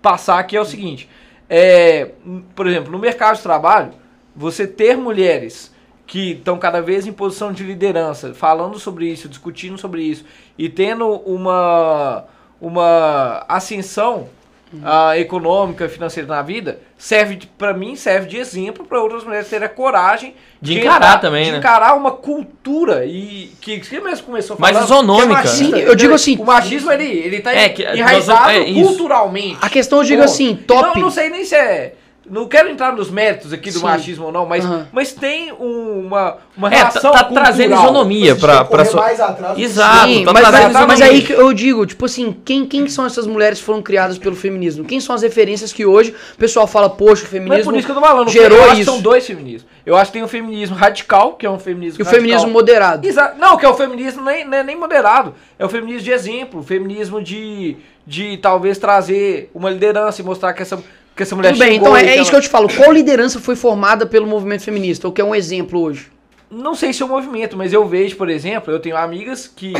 passar 0.00 0.38
aqui 0.40 0.56
é 0.56 0.60
o 0.60 0.64
seguinte. 0.64 1.08
É, 1.48 2.10
por 2.54 2.66
exemplo, 2.66 2.90
no 2.90 2.98
mercado 2.98 3.36
de 3.36 3.42
trabalho, 3.42 3.92
você 4.34 4.66
ter 4.66 4.96
mulheres 4.96 5.72
que 6.06 6.32
estão 6.32 6.58
cada 6.58 6.80
vez 6.80 7.06
em 7.06 7.12
posição 7.12 7.52
de 7.52 7.62
liderança, 7.62 8.34
falando 8.34 8.78
sobre 8.78 9.06
isso, 9.06 9.28
discutindo 9.28 9.78
sobre 9.78 10.02
isso 10.02 10.24
e 10.58 10.68
tendo 10.68 11.08
uma, 11.08 12.24
uma 12.60 13.44
ascensão 13.48 14.28
Ah, 14.82 15.18
econômica, 15.18 15.88
financeira 15.88 16.26
na 16.28 16.40
vida, 16.40 16.78
serve 16.96 17.36
de- 17.36 17.46
pra 17.46 17.74
mim 17.74 17.94
serve 17.94 18.26
de 18.28 18.38
exemplo 18.38 18.86
para 18.86 19.00
outras 19.02 19.22
mulheres 19.24 19.48
terem 19.48 19.66
a 19.66 19.68
coragem 19.68 20.34
De 20.62 20.78
encarar 20.78 21.20
também, 21.20 21.44
de 21.44 21.52
né? 21.52 21.58
encarar 21.58 21.94
uma 21.94 22.10
cultura 22.12 23.04
e 23.04 23.52
que 23.60 23.80
que 23.80 24.00
mesmo 24.00 24.24
começou 24.26 24.56
Mais 24.58 24.74
falando, 24.76 24.88
isonômica. 24.90 25.26
que 25.26 25.32
é 25.32 25.50
machista, 25.50 25.76
Sim, 25.76 25.82
eu 25.82 25.94
digo 25.94 26.14
assim- 26.14 26.36
o 26.38 26.44
machismo 26.44 26.90
ele 26.90 27.04
ele 27.04 27.40
tá 27.40 27.52
É, 27.54 27.68
que- 27.68 27.82
enraizado 27.82 28.52
nós 28.52 28.68
é, 28.68 28.72
culturalmente. 28.82 29.58
A 29.60 29.68
questão 29.68 29.98
eu 29.98 30.04
digo 30.04 30.18
Pô, 30.20 30.24
assim, 30.24 30.56
top. 30.56 30.82
Não, 30.98 31.04
não 31.06 31.10
sei 31.10 31.28
nem 31.28 31.44
se 31.44 31.54
é 31.54 31.94
não 32.30 32.46
quero 32.46 32.68
entrar 32.68 32.92
nos 32.94 33.10
méritos 33.10 33.52
aqui 33.52 33.70
do 33.70 33.78
Sim. 33.78 33.84
machismo 33.84 34.26
ou 34.26 34.32
não, 34.32 34.46
mas, 34.46 34.64
Aham. 34.64 34.86
mas 34.92 35.12
tem 35.12 35.52
um- 35.52 36.06
uma, 36.06 36.36
uma 36.56 36.68
É, 36.68 36.70
tá, 36.70 36.76
relação 36.76 37.10
tá 37.12 37.18
cultural. 37.24 37.44
trazendo 37.44 37.74
isonomia 37.74 38.36
pra, 38.36 38.64
que 38.64 38.70
pra 38.70 38.84
sua... 38.84 39.00
mais 39.02 39.20
atrás 39.20 39.54
que 39.56 39.62
Exato. 39.62 40.06
Sim, 40.06 40.24
tá 40.24 40.32
mas, 40.32 40.50
mas, 40.72 40.86
mas 40.86 41.00
aí 41.00 41.22
que 41.22 41.32
eu 41.32 41.52
digo, 41.52 41.84
tipo 41.84 42.04
assim, 42.04 42.36
quem, 42.44 42.64
quem 42.64 42.88
são 42.88 43.04
essas 43.04 43.26
mulheres 43.26 43.58
que 43.58 43.64
foram 43.64 43.82
criadas 43.82 44.18
pelo 44.18 44.36
feminismo? 44.36 44.84
Quem 44.84 45.00
são 45.00 45.14
as 45.14 45.22
referências 45.22 45.72
que 45.72 45.84
hoje 45.84 46.14
o 46.34 46.38
pessoal 46.38 46.66
fala, 46.66 46.88
poxa, 46.88 47.24
o 47.24 47.26
é 47.26 47.28
feminismo 47.28 47.64
por 47.64 47.76
isso 47.76 47.86
que 47.86 47.90
eu 47.90 47.96
tô 47.96 48.00
falando. 48.00 48.28
gerou 48.30 48.56
eu 48.58 48.64
acho 48.64 48.74
que 48.76 48.80
isso. 48.82 48.90
são 48.92 49.00
dois 49.00 49.26
feminismos. 49.26 49.70
Eu 49.84 49.96
acho 49.96 50.12
que 50.12 50.18
tem 50.18 50.22
o 50.22 50.28
feminismo 50.28 50.76
radical, 50.76 51.32
que 51.34 51.44
é 51.44 51.50
um 51.50 51.58
feminismo 51.58 52.00
e 52.00 52.02
o 52.02 52.06
feminismo 52.06 52.50
moderado. 52.50 53.06
Exa- 53.06 53.34
Não, 53.36 53.56
que 53.56 53.66
é 53.66 53.68
o 53.68 53.74
feminismo 53.74 54.22
nem, 54.24 54.46
nem, 54.46 54.62
nem 54.62 54.76
moderado. 54.76 55.34
É 55.58 55.64
o 55.64 55.68
feminismo 55.68 56.02
de 56.02 56.12
exemplo. 56.12 56.60
O 56.60 56.62
feminismo 56.62 57.20
de, 57.20 57.76
de 58.06 58.36
talvez 58.36 58.78
trazer 58.78 59.50
uma 59.52 59.68
liderança 59.70 60.22
e 60.22 60.24
mostrar 60.24 60.52
que 60.52 60.62
essa, 60.62 60.80
que 61.14 61.22
essa 61.22 61.36
mulher 61.36 61.52
Tudo 61.52 61.58
bem, 61.58 61.76
então 61.76 61.96
é, 61.96 62.04
é 62.04 62.14
que 62.14 62.20
isso 62.20 62.30
que 62.30 62.36
eu 62.36 62.40
te 62.40 62.48
falo. 62.48 62.68
Qual 62.74 62.90
liderança 62.90 63.38
foi 63.38 63.54
formada 63.56 64.06
pelo 64.06 64.26
movimento 64.26 64.62
feminista? 64.62 65.06
Ou 65.06 65.12
que 65.12 65.20
é 65.20 65.24
um 65.24 65.34
exemplo 65.34 65.80
hoje? 65.80 66.10
Não 66.50 66.74
sei 66.74 66.92
se 66.92 67.02
é 67.02 67.06
um 67.06 67.08
movimento, 67.08 67.56
mas 67.56 67.72
eu 67.72 67.86
vejo, 67.86 68.16
por 68.16 68.28
exemplo, 68.28 68.72
eu 68.72 68.78
tenho 68.78 68.96
amigas 68.96 69.46
que 69.46 69.72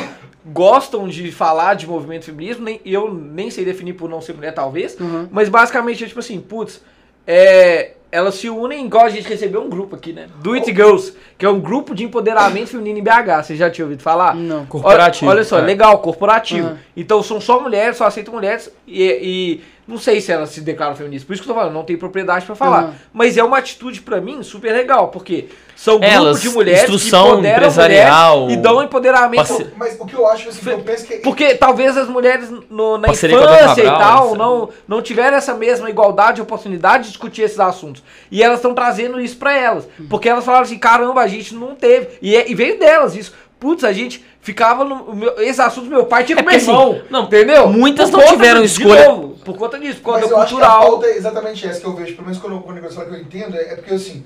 gostam 0.44 1.06
de 1.06 1.30
falar 1.30 1.74
de 1.74 1.86
movimento 1.86 2.24
feminismo, 2.24 2.64
nem, 2.64 2.80
eu 2.84 3.12
nem 3.12 3.50
sei 3.50 3.64
definir 3.64 3.92
por 3.92 4.08
não 4.08 4.20
ser 4.20 4.34
mulher, 4.34 4.52
talvez, 4.52 4.98
Uhum. 4.98 5.28
mas 5.30 5.48
basicamente 5.48 6.02
é 6.02 6.06
tipo 6.06 6.20
assim, 6.20 6.40
putz, 6.40 6.80
é, 7.26 7.92
elas 8.10 8.34
se 8.34 8.48
unem, 8.50 8.84
igual 8.84 9.06
a 9.06 9.08
gente 9.08 9.26
recebeu 9.28 9.62
um 9.62 9.70
grupo 9.70 9.96
aqui, 9.96 10.12
né? 10.12 10.26
Do 10.42 10.52
It 10.52 10.66
Girls, 10.66 11.14
que 11.38 11.46
é 11.46 11.48
um 11.48 11.60
grupo 11.60 11.94
de 11.94 12.04
empoderamento 12.04 12.68
feminino 12.68 12.98
em 12.98 13.02
BH. 13.02 13.44
Você 13.44 13.56
já 13.56 13.70
tinha 13.70 13.86
ouvido 13.86 14.02
falar? 14.02 14.34
Não. 14.34 14.66
Corporativo. 14.66 15.30
Olha, 15.30 15.38
olha 15.38 15.44
só, 15.44 15.58
é. 15.58 15.62
legal, 15.62 15.98
corporativo. 15.98 16.68
Uhum. 16.68 16.76
Então 16.94 17.22
são 17.22 17.40
só 17.40 17.58
mulheres, 17.58 17.96
só 17.96 18.04
aceitam 18.04 18.34
mulheres 18.34 18.70
e, 18.86 19.02
e 19.02 19.60
não 19.86 19.98
sei 19.98 20.20
se 20.20 20.30
elas 20.30 20.50
se 20.50 20.60
declaram 20.60 20.94
feministas. 20.94 21.26
Por 21.26 21.32
isso 21.34 21.42
que 21.42 21.48
eu 21.48 21.54
tô 21.54 21.58
falando, 21.60 21.74
não 21.74 21.82
tem 21.84 21.96
propriedade 21.96 22.46
pra 22.46 22.54
falar. 22.54 22.84
Uhum. 22.84 22.92
Mas 23.12 23.36
é 23.36 23.42
uma 23.42 23.58
atitude 23.58 24.00
pra 24.00 24.20
mim 24.20 24.42
super 24.42 24.72
legal, 24.72 25.08
porque 25.08 25.48
são 25.76 25.98
grupos 25.98 26.14
Elas, 26.16 26.40
de 26.42 26.48
mulheres 26.50 26.82
instrução 26.82 27.22
que 27.24 27.32
empoderam 27.32 27.56
empresarial, 27.56 28.40
mulheres 28.42 28.58
e 28.58 28.62
dão 28.62 28.82
empoderamento. 28.82 29.48
parce- 29.48 29.66
Mas 29.76 29.96
o 29.98 30.06
que 30.06 30.14
eu 30.14 30.26
acho, 30.28 30.48
assim, 30.48 30.60
que 30.60 30.68
eu 30.68 30.78
penso 30.80 31.04
que... 31.06 31.16
Porque 31.16 31.54
talvez 31.56 31.96
as 31.96 32.08
mulheres 32.08 32.48
no- 32.70 32.96
na 32.98 33.08
Parceria 33.08 33.36
infância 33.36 33.82
e 33.82 33.86
tal 33.86 34.34
não, 34.36 34.68
não 34.86 35.02
tiveram 35.02 35.36
essa 35.36 35.54
mesma 35.54 35.90
igualdade 35.90 36.36
de 36.36 36.42
oportunidade 36.42 37.04
de 37.04 37.08
discutir 37.10 37.42
esses 37.42 37.58
assuntos. 37.58 38.02
E 38.30 38.42
elas 38.42 38.58
estão 38.58 38.74
trazendo 38.74 39.20
isso 39.20 39.36
pra 39.36 39.56
elas. 39.58 39.88
Porque 40.08 40.28
elas 40.28 40.44
falaram 40.44 40.64
assim, 40.64 40.78
caramba, 40.78 41.20
a 41.20 41.26
gente 41.26 41.54
não 41.54 41.74
teve. 41.74 42.10
E, 42.22 42.36
é- 42.36 42.48
e 42.48 42.54
veio 42.54 42.78
delas 42.78 43.16
isso. 43.16 43.32
Putz, 43.62 43.84
a 43.84 43.92
gente 43.92 44.24
ficava 44.40 44.84
no. 44.84 45.14
meu- 45.14 45.40
esse 45.40 45.60
assunto 45.62 45.86
meu 45.88 46.04
pai 46.04 46.24
tinha 46.24 46.36
É 46.36 46.42
com 46.42 46.50
meu 46.50 46.58
porque, 46.58 46.68
irmão. 46.68 46.90
assim, 46.94 47.02
não, 47.10 47.22
entendeu? 47.22 47.68
muitas 47.68 48.10
Por 48.10 48.18
não 48.18 48.26
tiveram 48.26 48.60
de 48.60 48.66
escolha. 48.66 49.04
novo, 49.08 49.28
por 49.44 49.56
conta 49.56 49.78
disso, 49.78 50.00
por 50.00 50.14
Mas 50.14 50.22
conta 50.24 50.34
eu 50.34 50.40
acho 50.40 50.56
que 50.56 50.62
a 50.64 50.66
cultural. 50.66 50.90
pauta 50.90 51.06
é 51.06 51.16
exatamente 51.16 51.64
essa 51.68 51.78
que 51.80 51.86
eu 51.86 51.94
vejo, 51.94 52.12
pelo 52.16 52.26
menos 52.26 52.42
quando, 52.42 52.60
quando 52.60 52.78
eu 52.78 52.90
falo 52.90 53.08
que 53.08 53.14
eu 53.14 53.20
entendo, 53.20 53.56
é, 53.56 53.60
é 53.74 53.76
porque 53.76 53.94
assim, 53.94 54.24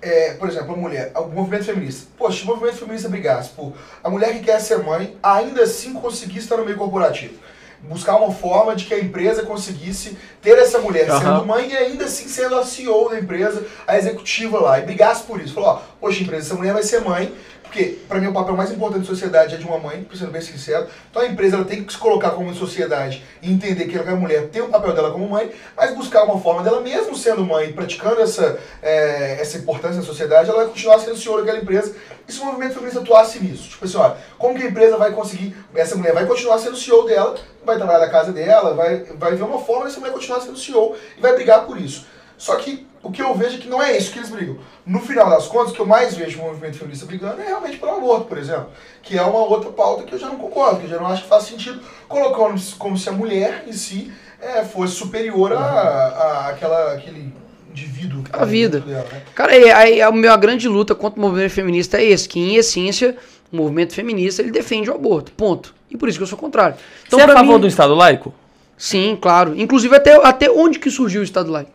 é, 0.00 0.34
por 0.34 0.48
exemplo, 0.48 0.72
a 0.72 0.76
mulher, 0.76 1.10
o 1.16 1.22
movimento 1.26 1.64
feminista. 1.64 2.06
Poxa, 2.16 2.38
se 2.38 2.44
o 2.44 2.46
movimento 2.46 2.76
feminista 2.76 3.08
brigasse 3.08 3.48
por 3.56 3.72
a 4.04 4.08
mulher 4.08 4.32
que 4.34 4.44
quer 4.44 4.60
ser 4.60 4.78
mãe, 4.84 5.16
ainda 5.20 5.64
assim 5.64 5.92
conseguisse 5.94 6.38
estar 6.44 6.56
no 6.56 6.64
meio 6.64 6.76
corporativo. 6.76 7.34
Buscar 7.82 8.16
uma 8.16 8.32
forma 8.32 8.74
de 8.74 8.84
que 8.86 8.94
a 8.94 8.98
empresa 8.98 9.42
conseguisse 9.42 10.16
ter 10.40 10.56
essa 10.58 10.78
mulher 10.78 11.10
Aham. 11.10 11.20
sendo 11.20 11.46
mãe 11.46 11.70
e 11.70 11.76
ainda 11.76 12.04
assim 12.06 12.26
sendo 12.28 12.56
a 12.56 12.64
CEO 12.64 13.10
da 13.10 13.18
empresa, 13.18 13.64
a 13.86 13.98
executiva 13.98 14.58
lá, 14.58 14.78
e 14.78 14.82
brigasse 14.82 15.24
por 15.24 15.40
isso. 15.40 15.52
Falou, 15.54 15.70
ó, 15.70 15.80
poxa, 16.00 16.22
empresa, 16.22 16.46
essa 16.46 16.54
mulher 16.54 16.72
vai 16.72 16.82
ser 16.82 17.00
mãe, 17.02 17.32
porque 17.66 17.98
para 18.08 18.20
mim 18.20 18.28
o 18.28 18.32
papel 18.32 18.56
mais 18.56 18.70
importante 18.70 19.00
da 19.00 19.06
sociedade 19.06 19.54
é 19.54 19.58
de 19.58 19.66
uma 19.66 19.78
mãe, 19.78 20.06
sendo 20.14 20.30
bem 20.30 20.40
sincero. 20.40 20.86
Então 21.10 21.20
a 21.20 21.26
empresa 21.26 21.56
ela 21.56 21.64
tem 21.64 21.84
que 21.84 21.92
se 21.92 21.98
colocar 21.98 22.30
como 22.30 22.54
sociedade 22.54 23.22
e 23.42 23.52
entender 23.52 23.86
que 23.86 23.98
a 23.98 24.16
mulher 24.16 24.48
tem 24.48 24.62
o 24.62 24.68
papel 24.68 24.94
dela 24.94 25.10
como 25.10 25.28
mãe, 25.28 25.50
mas 25.76 25.94
buscar 25.94 26.24
uma 26.24 26.40
forma 26.40 26.62
dela, 26.62 26.80
mesmo 26.80 27.16
sendo 27.16 27.44
mãe, 27.44 27.72
praticando 27.72 28.20
essa, 28.20 28.58
é, 28.82 29.38
essa 29.40 29.58
importância 29.58 29.96
na 29.96 30.02
sociedade, 30.02 30.48
ela 30.48 30.60
vai 30.60 30.68
continuar 30.68 30.98
sendo 30.98 31.16
senhora 31.16 31.42
daquela 31.42 31.62
empresa. 31.62 31.94
E 32.26 32.32
se 32.32 32.40
o 32.40 32.44
movimento 32.44 32.74
feminista 32.74 33.00
atuasse 33.00 33.42
nisso? 33.42 33.68
Tipo 33.68 33.84
assim, 33.84 33.96
olha, 33.98 34.16
como 34.38 34.56
que 34.56 34.62
a 34.62 34.68
empresa 34.68 34.96
vai 34.96 35.12
conseguir, 35.12 35.54
essa 35.74 35.96
mulher 35.96 36.14
vai 36.14 36.26
continuar 36.26 36.58
sendo 36.58 36.76
CEO 36.76 37.04
dela, 37.04 37.36
vai 37.64 37.76
trabalhar 37.76 37.98
da 37.98 38.10
casa 38.10 38.32
dela, 38.32 38.74
vai, 38.74 39.04
vai 39.16 39.34
ver 39.34 39.42
uma 39.42 39.60
forma 39.60 39.84
dessa 39.84 40.00
mulher 40.00 40.12
continuar 40.12 40.40
sendo 40.40 40.58
CEO 40.58 40.96
e 41.16 41.20
vai 41.20 41.34
brigar 41.34 41.66
por 41.66 41.80
isso. 41.80 42.06
Só 42.38 42.56
que 42.56 42.86
o 43.06 43.10
que 43.12 43.22
eu 43.22 43.34
vejo 43.34 43.56
é 43.56 43.58
que 43.58 43.68
não 43.68 43.82
é 43.82 43.96
isso 43.96 44.12
que 44.12 44.18
eles 44.18 44.30
brigam. 44.30 44.56
No 44.84 45.00
final 45.00 45.28
das 45.30 45.46
contas, 45.46 45.72
o 45.72 45.74
que 45.74 45.80
eu 45.80 45.86
mais 45.86 46.14
vejo 46.14 46.38
o 46.40 46.44
movimento 46.44 46.78
feminista 46.78 47.06
brigando 47.06 47.40
é 47.40 47.46
realmente 47.46 47.76
pelo 47.78 47.96
aborto, 47.96 48.26
por 48.26 48.38
exemplo. 48.38 48.68
Que 49.02 49.16
é 49.18 49.22
uma 49.22 49.40
outra 49.40 49.70
pauta 49.70 50.04
que 50.04 50.12
eu 50.14 50.18
já 50.18 50.26
não 50.28 50.36
concordo, 50.36 50.78
que 50.80 50.84
eu 50.86 50.90
já 50.90 50.96
não 50.98 51.06
acho 51.06 51.22
que 51.22 51.28
faz 51.28 51.44
sentido, 51.44 51.80
colocando 52.08 52.60
como 52.78 52.96
se 52.98 53.08
a 53.08 53.12
mulher 53.12 53.64
em 53.66 53.72
si 53.72 54.12
é, 54.40 54.64
fosse 54.64 54.94
superior 54.94 55.52
a, 55.52 55.58
a 55.58 56.48
aquela, 56.48 56.92
aquele 56.92 57.32
indivíduo 57.70 58.22
que 58.22 58.30
tá 58.30 58.38
A 58.42 58.44
vida. 58.44 58.78
dentro 58.80 58.92
dela, 58.94 59.08
né? 59.12 59.22
Cara, 59.34 59.54
é, 59.56 60.02
a 60.02 60.10
minha 60.12 60.36
grande 60.36 60.68
luta 60.68 60.94
contra 60.94 61.18
o 61.18 61.22
movimento 61.22 61.50
feminista 61.52 61.98
é 61.98 62.04
esse, 62.04 62.28
que 62.28 62.38
em 62.40 62.56
essência, 62.56 63.16
o 63.52 63.56
movimento 63.56 63.92
feminista 63.94 64.42
ele 64.42 64.50
defende 64.50 64.90
o 64.90 64.94
aborto, 64.94 65.32
ponto. 65.32 65.74
E 65.90 65.96
por 65.96 66.08
isso 66.08 66.18
que 66.18 66.22
eu 66.24 66.26
sou 66.28 66.38
contrário. 66.38 66.76
Então, 67.06 67.18
Você 67.18 67.22
é 67.22 67.24
a 67.24 67.28
pra 67.28 67.36
favor 67.40 67.54
mim- 67.54 67.60
do 67.60 67.66
Estado 67.66 67.94
laico? 67.94 68.34
Sim, 68.78 69.16
claro. 69.20 69.54
Inclusive 69.58 69.94
até, 69.96 70.14
até 70.26 70.50
onde 70.50 70.78
que 70.78 70.90
surgiu 70.90 71.20
o 71.20 71.24
Estado 71.24 71.50
laico? 71.50 71.70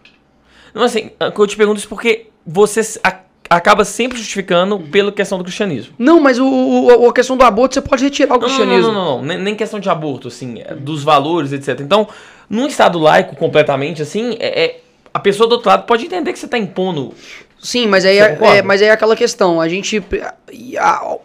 Não, 0.74 0.84
assim, 0.84 1.12
eu 1.20 1.48
te 1.48 1.56
pergunto 1.58 1.80
isso 1.80 1.88
porque 1.90 2.28
você 2.46 2.82
a- 3.04 3.20
acaba 3.50 3.84
sempre 3.84 4.18
justificando 4.18 4.80
pela 4.80 5.12
questão 5.12 5.38
do 5.38 5.44
cristianismo. 5.44 5.94
Não, 6.00 6.20
mas 6.20 6.40
o, 6.40 6.46
o- 6.48 7.10
a 7.10 7.14
questão 7.14 7.36
do 7.38 7.44
aborto 7.44 7.74
você 7.76 7.82
pode 7.82 8.04
retirar 8.04 8.36
o 8.36 8.40
Não, 8.40 8.40
não, 8.40 8.46
cristianismo. 8.48 8.92
não, 8.92 8.94
não, 9.06 9.18
não, 9.18 9.24
Nem, 9.26 9.38
nem 9.38 9.56
questão 9.56 9.80
de 9.80 9.90
aborto, 9.90 10.28
assim, 10.30 10.62
é, 10.66 10.74
dos 10.74 11.04
valores, 11.04 11.52
etc. 11.52 11.80
Então, 11.82 12.08
num 12.50 12.68
Estado 12.68 12.98
laico 13.00 13.36
completamente, 13.36 14.02
assim, 14.02 14.38
é, 14.40 14.64
é- 14.66 14.80
a 15.14 15.20
pessoa 15.20 15.48
do 15.50 15.54
outro 15.54 15.70
lado 15.70 15.86
pode 15.86 16.06
entender 16.06 16.32
que 16.32 16.40
você 16.40 16.46
está 16.46 16.58
impondo. 16.58 17.14
Sim, 17.60 17.88
mas 17.88 18.06
aí, 18.06 18.18
é, 18.18 18.38
é, 18.42 18.62
mas 18.62 18.82
aí 18.82 18.88
é 18.88 18.92
aquela 18.92 19.16
questão. 19.16 19.60
A 19.62 19.68
gente. 19.68 20.02
a- 20.80 21.18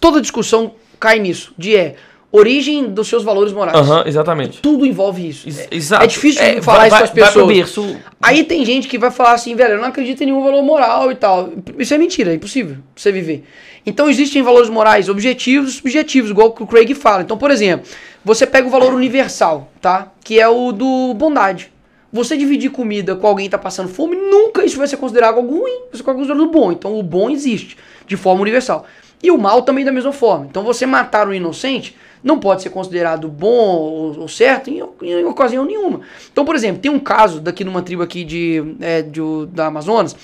toda 0.00 0.20
discussão 0.20 0.72
cai 0.98 1.18
nisso. 1.18 1.54
De 1.56 1.76
é 1.76 1.94
origem 2.30 2.84
dos 2.90 3.08
seus 3.08 3.22
valores 3.24 3.52
morais. 3.52 3.76
Aham, 3.76 4.04
exatamente. 4.06 4.60
Tudo 4.60 4.84
envolve 4.84 5.26
isso. 5.28 5.48
Ex- 5.48 5.58
É- 5.60 5.68
exato. 5.70 6.04
É 6.04 6.06
difícil 6.06 6.42
É, 6.42 6.60
falar 6.62 6.78
vai- 6.78 6.86
isso 6.88 6.90
com 6.90 6.98
vai- 6.98 7.02
as 7.04 7.10
vai 7.14 7.32
pro 7.32 7.46
pessoas. 7.46 7.56
berço. 7.86 7.96
Aí 8.22 8.44
tem 8.44 8.64
gente 8.64 8.86
que 8.88 8.98
vai 8.98 9.10
falar 9.10 9.32
assim, 9.32 9.54
velho, 9.54 9.74
eu 9.74 9.78
não 9.80 9.86
acredito 9.88 10.22
em 10.22 10.26
nenhum 10.26 10.42
valor 10.42 10.62
moral 10.62 11.10
e 11.10 11.14
tal. 11.14 11.50
Isso 11.78 11.94
é 11.94 11.98
mentira, 11.98 12.32
é 12.32 12.34
impossível 12.34 12.76
você 12.94 13.10
viver. 13.10 13.44
Então 13.86 14.10
existem 14.10 14.42
valores 14.42 14.68
morais 14.68 15.08
objetivos 15.08 15.70
e 15.70 15.72
subjetivos, 15.76 16.30
igual 16.30 16.52
que 16.52 16.62
o 16.62 16.66
Craig 16.66 16.92
fala. 16.94 17.22
Então, 17.22 17.38
por 17.38 17.50
exemplo, 17.50 17.86
você 18.22 18.46
pega 18.46 18.66
o 18.68 18.70
valor 18.70 18.92
universal, 18.92 19.70
tá? 19.80 20.12
Que 20.22 20.38
é 20.38 20.46
o 20.48 20.72
do 20.72 21.14
bondade. 21.14 21.72
Você 22.12 22.36
dividir 22.36 22.70
comida 22.70 23.14
com 23.16 23.26
alguém 23.26 23.46
que 23.46 23.50
tá 23.50 23.58
passando 23.58 23.88
fome, 23.88 24.16
nunca 24.16 24.64
isso 24.64 24.76
vai 24.78 24.86
ser 24.86 24.96
considerado 24.96 25.36
algo 25.36 25.60
ruim, 25.60 25.80
vai 25.90 25.96
ser 25.96 26.02
considerado 26.02 26.46
bom. 26.50 26.72
Então 26.72 26.98
o 26.98 27.02
bom 27.02 27.30
existe, 27.30 27.76
de 28.06 28.16
forma 28.16 28.40
universal. 28.42 28.84
E 29.22 29.30
o 29.30 29.38
mal 29.38 29.62
também 29.62 29.84
da 29.84 29.92
mesma 29.92 30.12
forma. 30.12 30.46
Então 30.50 30.62
você 30.62 30.84
matar 30.86 31.26
um 31.28 31.34
inocente 31.34 31.94
não 32.22 32.38
pode 32.38 32.62
ser 32.62 32.70
considerado 32.70 33.28
bom 33.28 33.48
ou, 33.48 34.20
ou 34.20 34.28
certo 34.28 34.70
em, 34.70 34.82
em 35.02 35.24
ocasião 35.24 35.64
nenhuma. 35.64 36.00
Então, 36.32 36.44
por 36.44 36.54
exemplo, 36.54 36.80
tem 36.80 36.90
um 36.90 36.98
caso 36.98 37.40
daqui 37.40 37.64
numa 37.64 37.82
tribo 37.82 38.02
aqui 38.02 38.24
de, 38.24 38.76
é, 38.80 39.02
de 39.02 39.20
da 39.52 39.66
Amazonas 39.66 40.16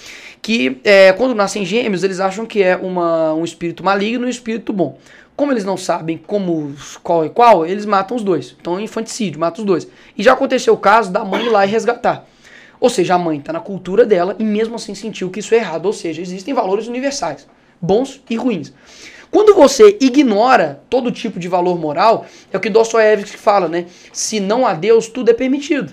que 0.45 0.79
é, 0.85 1.11
quando 1.15 1.35
nascem 1.35 1.65
gêmeos 1.65 2.05
eles 2.05 2.21
acham 2.21 2.45
que 2.45 2.63
é 2.63 2.77
uma, 2.77 3.33
um 3.33 3.45
espírito 3.45 3.83
maligno 3.83 4.25
e 4.25 4.27
um 4.27 4.31
espírito 4.31 4.75
bom. 4.75 4.99
Como 5.35 5.51
eles 5.51 5.65
não 5.65 5.77
sabem 5.77 6.19
como 6.19 6.75
qual 7.03 7.25
é 7.25 7.31
qual, 7.31 7.65
eles 7.65 7.87
matam 7.87 8.15
os 8.15 8.23
dois. 8.23 8.55
Então 8.61 8.79
é 8.79 8.83
infanticídio, 8.83 9.41
matam 9.41 9.63
os 9.63 9.67
dois. 9.67 9.89
E 10.17 10.23
já 10.23 10.35
aconteceu 10.35 10.75
o 10.75 10.77
caso 10.77 11.11
da 11.11 11.25
mãe 11.25 11.47
ir 11.47 11.49
lá 11.49 11.65
e 11.65 11.69
resgatar. 11.71 12.27
Ou 12.79 12.91
seja, 12.91 13.15
a 13.15 13.19
mãe 13.19 13.39
está 13.39 13.55
na 13.55 13.61
cultura 13.61 14.05
dela 14.05 14.37
e 14.39 14.45
mesmo 14.45 14.75
assim 14.75 14.95
sentiu 14.95 15.31
que 15.31 15.41
isso 15.41 15.55
é 15.55 15.59
errado. 15.59 15.87
Ou 15.87 15.95
seja, 15.95 16.21
existem 16.21 16.53
valores 16.53 16.89
universais, 16.89 17.49
bons 17.81 18.23
e 18.29 18.37
ruins. 18.37 18.71
Quando 19.35 19.53
você 19.53 19.99
ignora 20.01 20.81
todo 20.89 21.11
tipo 21.11 21.41
de 21.41 21.49
valor 21.49 21.77
moral, 21.77 22.25
é 22.53 22.57
o 22.57 22.61
que 22.61 22.71
Dostoiévski 22.71 23.37
fala, 23.37 23.67
né? 23.67 23.87
Se 24.13 24.39
não 24.39 24.65
há 24.65 24.75
Deus, 24.75 25.09
tudo 25.09 25.29
é 25.29 25.35
permitido. 25.35 25.93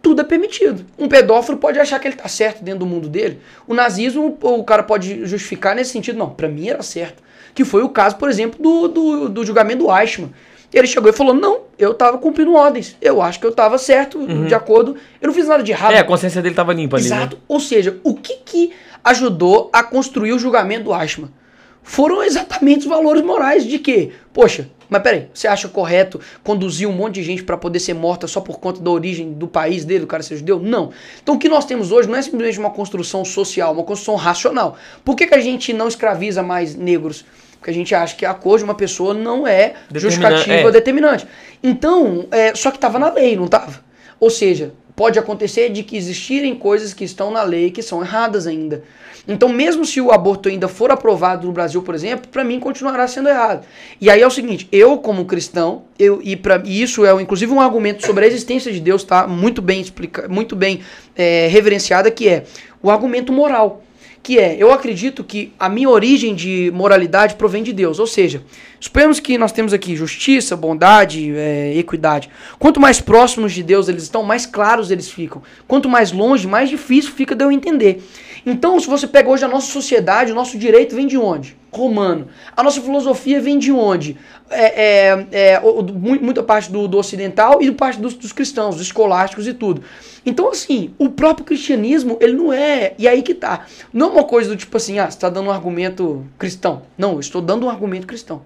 Tudo 0.00 0.20
é 0.20 0.24
permitido. 0.24 0.86
Um 0.96 1.08
pedófilo 1.08 1.58
pode 1.58 1.80
achar 1.80 1.98
que 1.98 2.06
ele 2.06 2.14
tá 2.14 2.28
certo 2.28 2.62
dentro 2.62 2.78
do 2.78 2.86
mundo 2.86 3.08
dele. 3.08 3.40
O 3.66 3.74
nazismo, 3.74 4.38
o 4.40 4.62
cara 4.62 4.84
pode 4.84 5.26
justificar 5.26 5.74
nesse 5.74 5.90
sentido. 5.90 6.16
Não, 6.16 6.30
para 6.30 6.48
mim 6.48 6.68
era 6.68 6.80
certo. 6.80 7.20
Que 7.56 7.64
foi 7.64 7.82
o 7.82 7.88
caso, 7.88 8.14
por 8.14 8.30
exemplo, 8.30 8.62
do, 8.62 8.86
do, 8.86 9.28
do 9.28 9.44
julgamento 9.44 9.86
do 9.86 9.92
Eichmann. 9.92 10.30
Ele 10.72 10.86
chegou 10.86 11.10
e 11.10 11.12
falou: 11.12 11.34
Não, 11.34 11.62
eu 11.76 11.92
tava 11.92 12.18
cumprindo 12.18 12.54
ordens. 12.54 12.96
Eu 13.02 13.20
acho 13.20 13.40
que 13.40 13.46
eu 13.46 13.52
tava 13.52 13.78
certo, 13.78 14.16
uhum. 14.16 14.46
de 14.46 14.54
acordo. 14.54 14.94
Eu 15.20 15.26
não 15.26 15.34
fiz 15.34 15.48
nada 15.48 15.64
de 15.64 15.72
errado. 15.72 15.94
É, 15.94 15.98
a 15.98 16.04
consciência 16.04 16.40
dele 16.40 16.54
tava 16.54 16.72
limpa 16.72 16.98
Exato. 16.98 17.14
ali. 17.14 17.22
Exato. 17.22 17.36
Né? 17.36 17.42
Ou 17.48 17.58
seja, 17.58 17.98
o 18.04 18.14
que, 18.14 18.36
que 18.36 18.72
ajudou 19.02 19.70
a 19.72 19.82
construir 19.82 20.32
o 20.32 20.38
julgamento 20.38 20.84
do 20.84 20.94
Eichmann? 20.94 21.32
Foram 21.82 22.22
exatamente 22.22 22.80
os 22.80 22.86
valores 22.86 23.22
morais 23.22 23.64
de 23.64 23.78
que, 23.78 24.12
poxa, 24.32 24.68
mas 24.90 25.02
peraí, 25.02 25.28
você 25.32 25.46
acha 25.46 25.68
correto 25.68 26.20
conduzir 26.42 26.88
um 26.88 26.92
monte 26.92 27.14
de 27.14 27.22
gente 27.22 27.44
para 27.44 27.56
poder 27.56 27.78
ser 27.78 27.94
morta 27.94 28.26
só 28.26 28.40
por 28.40 28.58
conta 28.58 28.80
da 28.80 28.90
origem 28.90 29.32
do 29.32 29.46
país 29.46 29.84
dele, 29.84 30.04
o 30.04 30.06
cara 30.06 30.22
ser 30.22 30.36
judeu? 30.36 30.58
Não. 30.58 30.90
Então 31.22 31.36
o 31.36 31.38
que 31.38 31.48
nós 31.48 31.64
temos 31.64 31.92
hoje 31.92 32.08
não 32.08 32.16
é 32.16 32.22
simplesmente 32.22 32.58
uma 32.58 32.70
construção 32.70 33.24
social, 33.24 33.72
uma 33.72 33.84
construção 33.84 34.16
racional. 34.16 34.76
Por 35.04 35.14
que, 35.14 35.28
que 35.28 35.34
a 35.34 35.40
gente 35.40 35.72
não 35.72 35.86
escraviza 35.86 36.42
mais 36.42 36.74
negros? 36.74 37.24
Porque 37.52 37.70
a 37.70 37.74
gente 37.74 37.94
acha 37.94 38.16
que 38.16 38.26
a 38.26 38.34
cor 38.34 38.58
de 38.58 38.64
uma 38.64 38.74
pessoa 38.74 39.14
não 39.14 39.46
é 39.46 39.74
justificativa 39.94 40.68
é. 40.68 40.72
determinante. 40.72 41.26
Então, 41.62 42.26
é, 42.30 42.54
só 42.54 42.70
que 42.70 42.78
estava 42.78 42.98
na 42.98 43.12
lei, 43.12 43.36
não 43.36 43.44
estava? 43.44 43.84
Ou 44.18 44.30
seja, 44.30 44.72
pode 45.00 45.18
acontecer 45.18 45.70
de 45.70 45.82
que 45.82 45.96
existirem 45.96 46.54
coisas 46.54 46.92
que 46.92 47.04
estão 47.04 47.30
na 47.30 47.42
lei 47.42 47.70
que 47.70 47.80
são 47.80 48.02
erradas 48.02 48.46
ainda. 48.46 48.84
Então, 49.26 49.48
mesmo 49.48 49.82
se 49.82 49.98
o 49.98 50.12
aborto 50.12 50.50
ainda 50.50 50.68
for 50.68 50.90
aprovado 50.90 51.46
no 51.46 51.54
Brasil, 51.54 51.80
por 51.80 51.94
exemplo, 51.94 52.28
para 52.28 52.44
mim 52.44 52.60
continuará 52.60 53.08
sendo 53.08 53.30
errado. 53.30 53.64
E 53.98 54.10
aí 54.10 54.20
é 54.20 54.26
o 54.26 54.30
seguinte, 54.30 54.68
eu 54.70 54.98
como 54.98 55.24
cristão, 55.24 55.84
eu 55.98 56.20
e 56.22 56.36
para 56.36 56.62
isso 56.66 57.06
é 57.06 57.22
inclusive 57.22 57.50
um 57.50 57.62
argumento 57.62 58.04
sobre 58.04 58.26
a 58.26 58.28
existência 58.28 58.70
de 58.70 58.78
Deus, 58.78 59.02
tá? 59.02 59.26
Muito 59.26 59.62
bem 59.62 59.80
explicado, 59.80 60.28
muito 60.28 60.54
bem 60.54 60.80
é, 61.16 61.46
reverenciada, 61.46 62.10
que 62.10 62.28
é 62.28 62.44
o 62.82 62.90
argumento 62.90 63.32
moral 63.32 63.82
que 64.22 64.38
é, 64.38 64.56
eu 64.58 64.70
acredito 64.70 65.24
que 65.24 65.52
a 65.58 65.68
minha 65.68 65.88
origem 65.88 66.34
de 66.34 66.70
moralidade 66.74 67.36
provém 67.36 67.62
de 67.62 67.72
Deus, 67.72 67.98
ou 67.98 68.06
seja, 68.06 68.42
suponhamos 68.78 69.18
que 69.18 69.38
nós 69.38 69.50
temos 69.50 69.72
aqui 69.72 69.96
justiça, 69.96 70.56
bondade, 70.56 71.32
é, 71.34 71.76
equidade. 71.76 72.28
Quanto 72.58 72.78
mais 72.78 73.00
próximos 73.00 73.52
de 73.52 73.62
Deus 73.62 73.88
eles 73.88 74.02
estão, 74.02 74.22
mais 74.22 74.44
claros 74.44 74.90
eles 74.90 75.10
ficam. 75.10 75.42
Quanto 75.66 75.88
mais 75.88 76.12
longe, 76.12 76.46
mais 76.46 76.68
difícil 76.68 77.12
fica 77.12 77.34
de 77.34 77.44
eu 77.44 77.50
entender. 77.50 78.02
Então, 78.44 78.78
se 78.80 78.86
você 78.86 79.06
pega 79.06 79.28
hoje 79.28 79.44
a 79.44 79.48
nossa 79.48 79.70
sociedade, 79.70 80.32
o 80.32 80.34
nosso 80.34 80.58
direito 80.58 80.94
vem 80.94 81.06
de 81.06 81.18
onde? 81.18 81.56
Romano. 81.72 82.28
A 82.56 82.62
nossa 82.62 82.80
filosofia 82.80 83.40
vem 83.40 83.58
de 83.58 83.70
onde? 83.70 84.16
É, 84.50 85.20
é, 85.30 85.52
é 85.54 85.60
muita 85.60 86.42
parte 86.42 86.70
do, 86.70 86.88
do, 86.88 86.98
ocidental 86.98 87.62
e 87.62 87.70
parte 87.70 88.00
dos, 88.00 88.14
dos 88.14 88.32
cristãos, 88.32 88.76
dos 88.76 88.86
escolásticos 88.86 89.46
e 89.46 89.54
tudo. 89.54 89.82
Então, 90.24 90.50
assim, 90.50 90.92
o 90.98 91.08
próprio 91.08 91.46
cristianismo, 91.46 92.18
ele 92.20 92.32
não 92.32 92.52
é. 92.52 92.94
E 92.98 93.06
aí 93.06 93.22
que 93.22 93.34
tá. 93.34 93.66
Não 93.92 94.08
é 94.08 94.12
uma 94.12 94.24
coisa 94.24 94.50
do 94.50 94.56
tipo 94.56 94.76
assim, 94.76 94.98
ah, 94.98 95.04
você 95.04 95.16
está 95.16 95.28
dando 95.28 95.48
um 95.48 95.52
argumento 95.52 96.26
cristão. 96.38 96.82
Não, 96.98 97.12
eu 97.12 97.20
estou 97.20 97.40
dando 97.40 97.66
um 97.66 97.70
argumento 97.70 98.06
cristão. 98.06 98.42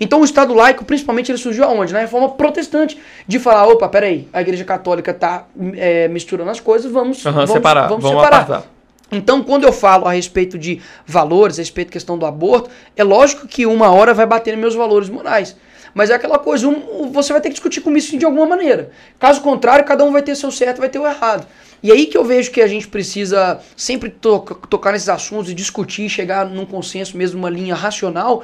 Então 0.00 0.20
o 0.20 0.24
Estado 0.24 0.54
laico, 0.54 0.84
principalmente, 0.84 1.30
ele 1.30 1.38
surgiu 1.38 1.64
aonde? 1.64 1.92
Na 1.92 2.00
reforma 2.00 2.30
protestante. 2.30 2.98
De 3.26 3.38
falar, 3.38 3.66
opa, 3.66 3.88
peraí, 3.88 4.28
a 4.32 4.40
igreja 4.40 4.64
católica 4.64 5.10
está 5.10 5.46
é, 5.74 6.08
misturando 6.08 6.50
as 6.50 6.60
coisas, 6.60 6.90
vamos, 6.90 7.24
uhum, 7.24 7.32
vamos 7.32 7.50
separar. 7.50 7.88
Vamos, 7.88 8.02
vamos 8.04 8.18
separar. 8.18 8.42
Apartar. 8.42 8.71
Então, 9.12 9.42
quando 9.42 9.64
eu 9.64 9.72
falo 9.72 10.06
a 10.06 10.12
respeito 10.12 10.58
de 10.58 10.80
valores, 11.06 11.58
a 11.58 11.62
respeito 11.62 11.88
da 11.88 11.92
questão 11.92 12.16
do 12.16 12.24
aborto, 12.24 12.70
é 12.96 13.04
lógico 13.04 13.46
que 13.46 13.66
uma 13.66 13.90
hora 13.90 14.14
vai 14.14 14.24
bater 14.24 14.52
nos 14.52 14.60
meus 14.60 14.74
valores 14.74 15.10
morais. 15.10 15.54
Mas 15.94 16.08
é 16.08 16.14
aquela 16.14 16.38
coisa, 16.38 16.66
um, 16.66 17.12
você 17.12 17.30
vai 17.32 17.42
ter 17.42 17.50
que 17.50 17.54
discutir 17.54 17.82
com 17.82 17.94
isso 17.94 18.16
de 18.16 18.24
alguma 18.24 18.46
maneira. 18.46 18.90
Caso 19.18 19.42
contrário, 19.42 19.84
cada 19.84 20.02
um 20.02 20.10
vai 20.10 20.22
ter 20.22 20.34
seu 20.34 20.50
certo 20.50 20.78
vai 20.78 20.88
ter 20.88 20.98
o 20.98 21.06
errado. 21.06 21.46
E 21.82 21.92
aí 21.92 22.06
que 22.06 22.16
eu 22.16 22.24
vejo 22.24 22.50
que 22.50 22.62
a 22.62 22.66
gente 22.66 22.88
precisa 22.88 23.60
sempre 23.76 24.08
to 24.08 24.40
tocar 24.70 24.92
nesses 24.92 25.10
assuntos 25.10 25.50
e 25.50 25.54
discutir, 25.54 26.08
chegar 26.08 26.46
num 26.46 26.64
consenso 26.64 27.14
mesmo, 27.14 27.38
uma 27.38 27.50
linha 27.50 27.74
racional. 27.74 28.42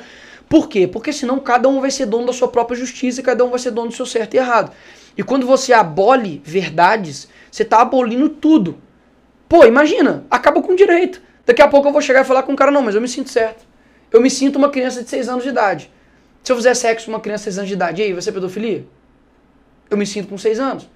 Por 0.50 0.68
quê? 0.68 0.86
Porque 0.86 1.12
senão 1.12 1.38
cada 1.38 1.68
um 1.68 1.80
vai 1.80 1.90
ser 1.90 2.04
dono 2.04 2.26
da 2.26 2.32
sua 2.34 2.48
própria 2.48 2.78
justiça 2.78 3.20
e 3.20 3.24
cada 3.24 3.42
um 3.42 3.48
vai 3.48 3.58
ser 3.58 3.70
dono 3.70 3.88
do 3.88 3.94
seu 3.94 4.04
certo 4.04 4.34
e 4.34 4.36
errado. 4.36 4.72
E 5.16 5.22
quando 5.22 5.46
você 5.46 5.72
abole 5.72 6.42
verdades, 6.44 7.28
você 7.50 7.62
está 7.62 7.80
abolindo 7.80 8.28
tudo. 8.28 8.78
Pô, 9.48 9.64
imagina, 9.64 10.24
acaba 10.30 10.60
com 10.62 10.74
direito. 10.74 11.22
Daqui 11.46 11.62
a 11.62 11.68
pouco 11.68 11.88
eu 11.88 11.92
vou 11.92 12.02
chegar 12.02 12.20
e 12.20 12.24
falar 12.24 12.42
com 12.42 12.52
o 12.52 12.56
cara, 12.56 12.70
não, 12.70 12.82
mas 12.82 12.94
eu 12.94 13.00
me 13.00 13.08
sinto 13.08 13.30
certo. 13.30 13.66
Eu 14.12 14.20
me 14.20 14.30
sinto 14.30 14.56
uma 14.56 14.68
criança 14.68 15.02
de 15.02 15.08
6 15.08 15.28
anos 15.28 15.44
de 15.44 15.50
idade. 15.50 15.90
Se 16.42 16.52
eu 16.52 16.56
fizer 16.56 16.74
sexo 16.74 17.06
com 17.06 17.12
uma 17.12 17.20
criança 17.20 17.44
de 17.44 17.54
6 17.54 17.58
anos 17.58 17.68
de 17.68 17.74
idade, 17.74 18.02
e 18.02 18.04
aí, 18.04 18.12
vai 18.12 18.22
ser 18.22 18.32
pedofilia? 18.32 18.84
Eu 19.90 19.96
me 19.96 20.06
sinto 20.06 20.28
com 20.28 20.36
6 20.36 20.60
anos. 20.60 20.88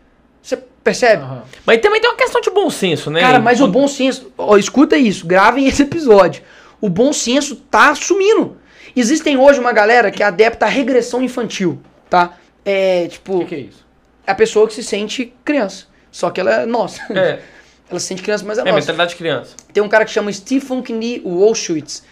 Você 0.42 0.56
percebe? 0.82 1.22
Uhum. 1.22 1.42
Mas 1.64 1.80
também 1.80 2.00
tem 2.00 2.10
uma 2.10 2.16
questão 2.16 2.40
de 2.40 2.50
bom 2.50 2.68
senso, 2.68 3.10
né? 3.10 3.20
Cara, 3.20 3.38
mas 3.38 3.60
o 3.60 3.68
bom 3.68 3.86
senso. 3.86 4.32
Ó, 4.36 4.56
escuta 4.56 4.96
isso, 4.96 5.26
gravem 5.26 5.66
esse 5.66 5.82
episódio. 5.82 6.42
O 6.80 6.88
bom 6.88 7.12
senso 7.12 7.56
tá 7.56 7.94
sumindo. 7.94 8.56
Existem 8.94 9.36
hoje 9.38 9.60
uma 9.60 9.72
galera 9.72 10.10
que 10.10 10.22
é 10.22 10.26
adepta 10.26 10.66
à 10.66 10.68
regressão 10.68 11.22
infantil, 11.22 11.80
tá? 12.10 12.36
É 12.64 13.06
tipo. 13.06 13.36
O 13.36 13.40
que, 13.40 13.46
que, 13.46 13.54
é 13.54 13.58
isso? 13.58 13.86
É 14.26 14.32
a 14.32 14.34
pessoa 14.34 14.66
que 14.66 14.74
se 14.74 14.82
sente 14.82 15.32
criança. 15.44 15.86
Só 16.10 16.28
que 16.28 16.40
ela 16.40 16.62
é 16.62 16.66
nossa. 16.66 17.00
É. 17.10 17.40
Ela 17.93 18.01
se 18.01 18.06
sente 18.06 18.23
criança, 18.23 18.44
mas 18.47 18.59
é, 18.59 18.62
é 18.62 18.64
nossa. 18.64 18.77
É, 18.77 18.81
mentalidade 18.81 19.10
de 19.10 19.16
criança. 19.16 19.55
Tem 19.73 19.82
um 19.82 19.89
cara 19.89 20.05
que 20.05 20.10
chama 20.10 20.32
Stephen 20.32 20.82
Knee 20.82 21.20
Wolschwitz. 21.20 22.02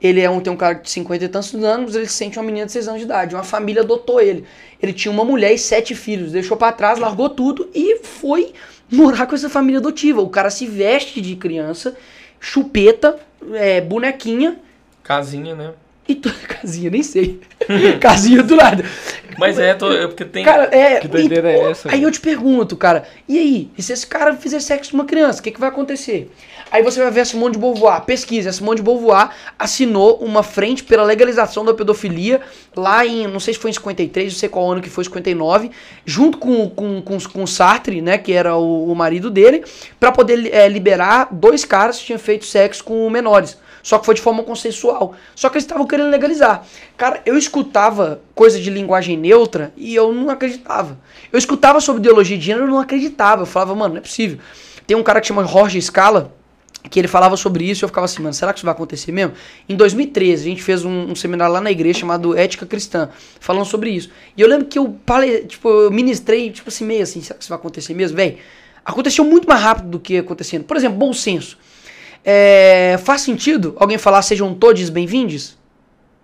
Ele 0.00 0.20
é 0.20 0.30
um, 0.30 0.40
tem 0.40 0.50
um 0.50 0.56
cara 0.56 0.74
de 0.74 0.88
50 0.88 1.24
e 1.24 1.28
tantos 1.28 1.54
anos, 1.54 1.94
ele 1.94 2.06
se 2.06 2.14
sente 2.14 2.38
uma 2.38 2.44
menina 2.44 2.64
de 2.64 2.72
6 2.72 2.88
anos 2.88 3.00
de 3.00 3.04
idade. 3.04 3.34
Uma 3.34 3.44
família 3.44 3.82
adotou 3.82 4.20
ele. 4.20 4.46
Ele 4.82 4.92
tinha 4.94 5.12
uma 5.12 5.24
mulher 5.24 5.52
e 5.52 5.58
sete 5.58 5.94
filhos. 5.94 6.32
Deixou 6.32 6.56
para 6.56 6.72
trás, 6.72 6.98
largou 6.98 7.28
tudo 7.28 7.68
e 7.74 7.98
foi 7.98 8.54
morar 8.90 9.26
com 9.26 9.34
essa 9.34 9.50
família 9.50 9.78
adotiva. 9.78 10.22
O 10.22 10.28
cara 10.30 10.48
se 10.48 10.66
veste 10.66 11.20
de 11.20 11.36
criança, 11.36 11.96
chupeta, 12.38 13.18
é, 13.52 13.80
bonequinha. 13.80 14.58
Casinha, 15.02 15.54
né? 15.54 15.72
E 16.08 16.14
tu, 16.14 16.32
casinha, 16.48 16.90
nem 16.90 17.02
sei. 17.02 17.40
casinha 18.00 18.42
do 18.42 18.56
lado. 18.56 18.84
Mas 19.38 19.58
é, 19.58 19.74
tô, 19.74 19.92
é 19.92 20.06
porque 20.06 20.24
tem. 20.24 20.44
Cara, 20.44 20.64
é. 20.74 21.00
Que 21.00 21.08
doideira 21.08 21.50
e, 21.50 21.54
é 21.54 21.70
essa? 21.70 21.90
Aí 21.90 22.02
eu 22.02 22.10
te 22.10 22.20
pergunto, 22.20 22.76
cara, 22.76 23.04
e 23.28 23.38
aí? 23.38 23.70
E 23.76 23.82
se 23.82 23.92
esse 23.92 24.06
cara 24.06 24.34
fizer 24.34 24.60
sexo 24.60 24.90
com 24.90 24.98
uma 24.98 25.04
criança, 25.04 25.40
o 25.40 25.42
que, 25.42 25.50
que 25.50 25.60
vai 25.60 25.68
acontecer? 25.68 26.30
Aí 26.70 26.84
você 26.84 27.02
vai 27.02 27.10
ver 27.10 27.22
a 27.22 27.24
Simone 27.24 27.54
de 27.54 27.58
Beauvoir, 27.58 28.02
pesquisa, 28.02 28.50
a 28.50 28.52
Simone 28.52 28.76
de 28.76 28.82
Beauvoir 28.82 29.30
assinou 29.58 30.18
uma 30.18 30.42
frente 30.42 30.84
pela 30.84 31.02
legalização 31.02 31.64
da 31.64 31.74
pedofilia 31.74 32.40
lá 32.76 33.04
em, 33.04 33.26
não 33.26 33.40
sei 33.40 33.54
se 33.54 33.60
foi 33.60 33.70
em 33.70 33.74
53, 33.74 34.32
não 34.32 34.38
sei 34.38 34.48
qual 34.48 34.70
ano 34.70 34.80
que 34.80 34.88
foi, 34.88 35.02
59, 35.02 35.70
junto 36.04 36.38
com, 36.38 36.70
com, 36.70 37.02
com, 37.02 37.18
com 37.18 37.46
Sartre, 37.46 38.00
né, 38.00 38.18
que 38.18 38.32
era 38.32 38.56
o, 38.56 38.92
o 38.92 38.94
marido 38.94 39.30
dele, 39.30 39.64
para 39.98 40.12
poder 40.12 40.54
é, 40.54 40.68
liberar 40.68 41.28
dois 41.32 41.64
caras 41.64 41.98
que 41.98 42.06
tinham 42.06 42.20
feito 42.20 42.44
sexo 42.44 42.84
com 42.84 43.10
menores. 43.10 43.58
Só 43.82 43.98
que 43.98 44.06
foi 44.06 44.14
de 44.14 44.20
forma 44.20 44.42
consensual. 44.42 45.14
Só 45.34 45.48
que 45.48 45.56
eles 45.56 45.64
estavam 45.64 45.86
querendo 45.86 46.10
legalizar. 46.10 46.64
Cara, 46.96 47.20
eu 47.24 47.36
escutava 47.36 48.20
coisa 48.34 48.60
de 48.60 48.70
linguagem 48.70 49.16
neutra 49.16 49.72
e 49.76 49.94
eu 49.94 50.12
não 50.12 50.30
acreditava. 50.30 50.98
Eu 51.32 51.38
escutava 51.38 51.80
sobre 51.80 52.00
ideologia 52.00 52.36
de 52.36 52.44
gênero 52.44 52.66
e 52.66 52.70
não 52.70 52.78
acreditava. 52.78 53.42
Eu 53.42 53.46
falava, 53.46 53.74
mano, 53.74 53.94
não 53.94 53.98
é 53.98 54.02
possível. 54.02 54.38
Tem 54.86 54.96
um 54.96 55.02
cara 55.02 55.20
que 55.20 55.26
chama 55.26 55.46
Jorge 55.46 55.80
Scala, 55.80 56.34
que 56.88 56.98
ele 56.98 57.08
falava 57.08 57.36
sobre 57.36 57.68
isso 57.68 57.82
e 57.82 57.84
eu 57.84 57.88
ficava 57.88 58.06
assim, 58.06 58.22
mano, 58.22 58.32
será 58.32 58.52
que 58.52 58.58
isso 58.58 58.66
vai 58.66 58.74
acontecer 58.74 59.12
mesmo? 59.12 59.34
Em 59.68 59.76
2013, 59.76 60.46
a 60.46 60.48
gente 60.50 60.62
fez 60.62 60.84
um, 60.84 61.10
um 61.10 61.14
seminário 61.14 61.52
lá 61.52 61.60
na 61.60 61.70
igreja 61.70 62.00
chamado 62.00 62.36
Ética 62.36 62.64
Cristã, 62.64 63.10
falando 63.38 63.66
sobre 63.66 63.90
isso. 63.90 64.10
E 64.36 64.40
eu 64.40 64.48
lembro 64.48 64.66
que 64.66 64.78
eu, 64.78 64.96
tipo, 65.46 65.68
eu 65.68 65.90
ministrei, 65.90 66.50
tipo 66.50 66.68
assim, 66.68 66.84
meio 66.84 67.02
assim, 67.02 67.20
será 67.20 67.36
que 67.36 67.42
isso 67.42 67.50
vai 67.50 67.58
acontecer 67.58 67.92
mesmo? 67.92 68.16
Véi, 68.16 68.38
aconteceu 68.84 69.24
muito 69.24 69.46
mais 69.46 69.60
rápido 69.60 69.88
do 69.88 70.00
que 70.00 70.18
acontecendo. 70.18 70.64
Por 70.64 70.76
exemplo, 70.76 70.98
bom 70.98 71.12
senso. 71.12 71.58
É, 72.24 72.98
faz 73.02 73.22
sentido 73.22 73.74
alguém 73.78 73.96
falar 73.96 74.22
sejam 74.22 74.54
todos 74.54 74.90
bem-vindos? 74.90 75.58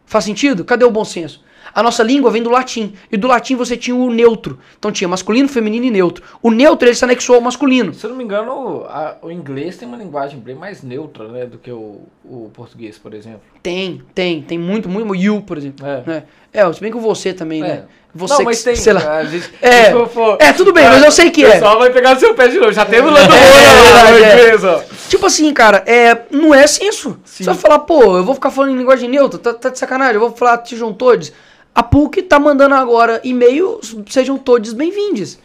Faz 0.05 0.25
sentido? 0.25 0.65
Cadê 0.65 0.85
o 0.85 0.91
bom 0.91 1.05
senso? 1.05 1.45
A 1.75 1.83
nossa 1.83 2.03
língua 2.03 2.31
vem 2.31 2.43
do 2.43 2.51
latim. 2.51 2.95
E 3.11 3.17
do 3.17 3.27
latim 3.27 3.57
você 3.57 3.77
tinha 3.77 3.95
o 3.95 4.11
neutro. 4.11 4.59
Então 4.79 4.93
tinha 4.93 5.09
masculino, 5.09 5.49
feminino 5.49 5.87
e 5.87 5.91
neutro. 5.91 6.25
O 6.43 6.51
neutro 6.51 6.89
ele 6.89 6.95
se 6.95 7.05
anexou 7.05 7.37
ao 7.37 7.41
masculino. 7.43 7.93
Se 7.93 8.07
eu 8.07 8.11
não 8.11 8.17
me 8.17 8.25
engano, 8.25 8.85
a, 8.89 9.17
o 9.21 9.31
inglês 9.31 9.77
tem 9.77 9.87
uma 9.87 9.97
linguagem 9.97 10.39
bem 10.39 10.55
mais 10.55 10.83
neutra, 10.83 11.29
né? 11.29 11.45
Do 11.45 11.59
que 11.59 11.71
o, 11.71 12.03
o 12.29 12.51
português, 12.53 12.99
por 12.99 13.15
exemplo. 13.15 13.41
Tem, 13.63 14.03
tem. 14.15 14.43
Tem 14.43 14.59
muito, 14.59 14.89
muito. 14.89 15.15
You, 15.15 15.43
por 15.43 15.57
exemplo. 15.57 15.87
É. 15.87 16.03
Né? 16.07 16.23
É, 16.53 16.73
se 16.73 16.81
bem 16.81 16.91
que 16.91 16.99
você 16.99 17.33
também, 17.33 17.61
né? 17.61 17.69
é. 17.69 17.75
né? 17.75 17.85
Você 18.15 18.35
não, 18.35 18.45
mas 18.45 18.59
que, 18.59 18.65
tem. 18.65 18.77
Sei 18.77 18.93
lá. 18.93 19.25
Gente, 19.25 19.51
é, 19.61 19.93
for, 20.07 20.39
é, 20.41 20.53
tudo 20.53 20.73
bem, 20.73 20.87
mas 20.87 21.03
eu 21.05 21.13
sei 21.13 21.31
que 21.31 21.45
é. 21.45 21.49
O 21.49 21.53
pessoal 21.53 21.79
vai 21.79 21.91
pegar 21.91 22.17
seu 22.17 22.35
pé 22.35 22.49
de 22.49 22.59
novo. 22.59 22.73
Já 22.73 22.85
teve 22.85 23.07
o 23.07 23.11
lado 23.11 23.33
é, 23.35 24.51
é, 24.51 24.55
é. 24.55 24.85
Tipo 25.09 25.27
assim, 25.27 25.53
cara, 25.53 25.85
é, 25.87 26.23
não 26.31 26.55
é 26.55 26.67
senso. 26.67 27.19
Sim. 27.25 27.45
Você 27.45 27.51
vai 27.51 27.55
falar, 27.55 27.81
pô, 27.81 28.17
eu 28.17 28.25
vou 28.25 28.35
ficar 28.35 28.51
falando 28.51 28.73
em 28.73 28.79
linguagem 28.79 29.09
neutra, 29.09 29.39
tá, 29.39 29.53
tá 29.53 29.69
de 29.69 29.79
sacanagem, 29.79 30.15
eu 30.15 30.21
vou 30.21 30.33
falar 30.33 30.65
sejam 30.65 30.93
todos. 30.93 31.33
A 31.75 31.83
PUC 31.83 32.23
tá 32.23 32.39
mandando 32.39 32.75
agora 32.75 33.21
e-mail, 33.23 33.81
sejam 34.09 34.39
todos 34.39 34.73
bem-vindos. 34.73 35.39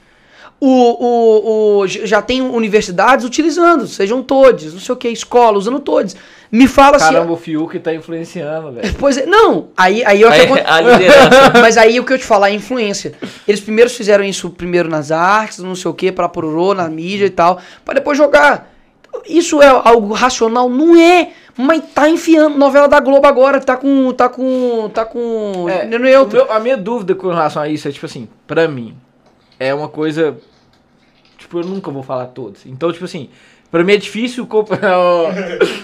O, 0.61 0.69
o, 0.69 1.79
o- 1.79 1.87
já 1.87 2.21
tem 2.21 2.39
universidades 2.41 3.25
utilizando, 3.25 3.87
sejam 3.87 4.21
todos, 4.21 4.71
não 4.73 4.79
sei 4.79 4.93
o 4.93 4.95
que, 4.95 5.09
escola 5.09 5.57
usando 5.57 5.79
todos. 5.79 6.15
Me 6.51 6.67
fala 6.67 6.99
se. 6.99 7.05
Caramba, 7.05 7.31
o 7.33 7.37
Fiuk 7.37 7.79
tá 7.79 7.93
influenciando, 7.93 8.73
velho. 8.73 8.93
Pois 8.99 9.17
é, 9.17 9.25
não, 9.25 9.69
aí, 9.75 10.03
aí 10.05 10.21
eu 10.21 10.29
acho 10.29 10.45
que 10.47 10.53
Aí, 10.53 10.61
a 10.67 10.81
liderança. 10.81 11.53
Mas 11.61 11.77
aí 11.77 11.99
o 11.99 12.05
que 12.05 12.13
eu 12.13 12.17
te 12.17 12.25
falar 12.25 12.49
é 12.51 12.53
influência. 12.53 13.13
Eles 13.47 13.59
primeiro 13.61 13.89
fizeram 13.89 14.23
isso 14.23 14.49
primeiro 14.51 14.87
nas 14.89 15.11
artes, 15.11 15.59
não 15.59 15.75
sei 15.75 15.89
o 15.89 15.93
que, 15.93 16.11
para 16.11 16.29
pororô, 16.29 16.73
na 16.73 16.87
mídia 16.89 17.25
e 17.25 17.29
tal, 17.29 17.59
pra 17.83 17.93
depois 17.95 18.17
jogar. 18.17 18.69
Isso 19.27 19.61
é 19.61 19.67
algo 19.67 20.13
racional? 20.13 20.69
Não 20.69 20.95
é. 20.95 21.29
Mas 21.57 21.83
tá 21.93 22.09
enfiando. 22.09 22.57
Novela 22.57 22.87
da 22.87 22.99
Globo 22.99 23.25
agora, 23.27 23.59
tá 23.59 23.75
com. 23.77 24.11
tá 24.13 24.29
com. 24.29 24.89
tá 24.93 25.05
com. 25.05 25.67
É, 25.69 25.85
neutro. 25.85 26.41
o 26.41 26.45
meu- 26.45 26.53
a 26.53 26.59
minha 26.59 26.77
dúvida 26.77 27.13
com 27.15 27.27
relação 27.29 27.61
a 27.61 27.67
isso 27.67 27.87
é, 27.87 27.91
tipo 27.91 28.05
assim, 28.05 28.27
pra 28.47 28.67
mim, 28.67 28.93
é 29.59 29.73
uma 29.73 29.87
coisa. 29.89 30.37
Tipo, 31.51 31.59
eu 31.59 31.65
nunca 31.65 31.91
vou 31.91 32.01
falar 32.01 32.27
todos. 32.27 32.61
Então, 32.65 32.93
tipo 32.93 33.03
assim, 33.03 33.27
pra 33.69 33.83
mim 33.83 33.91
é 33.91 33.97
difícil 33.97 34.47
comprar. 34.47 34.79
o- 34.97 35.27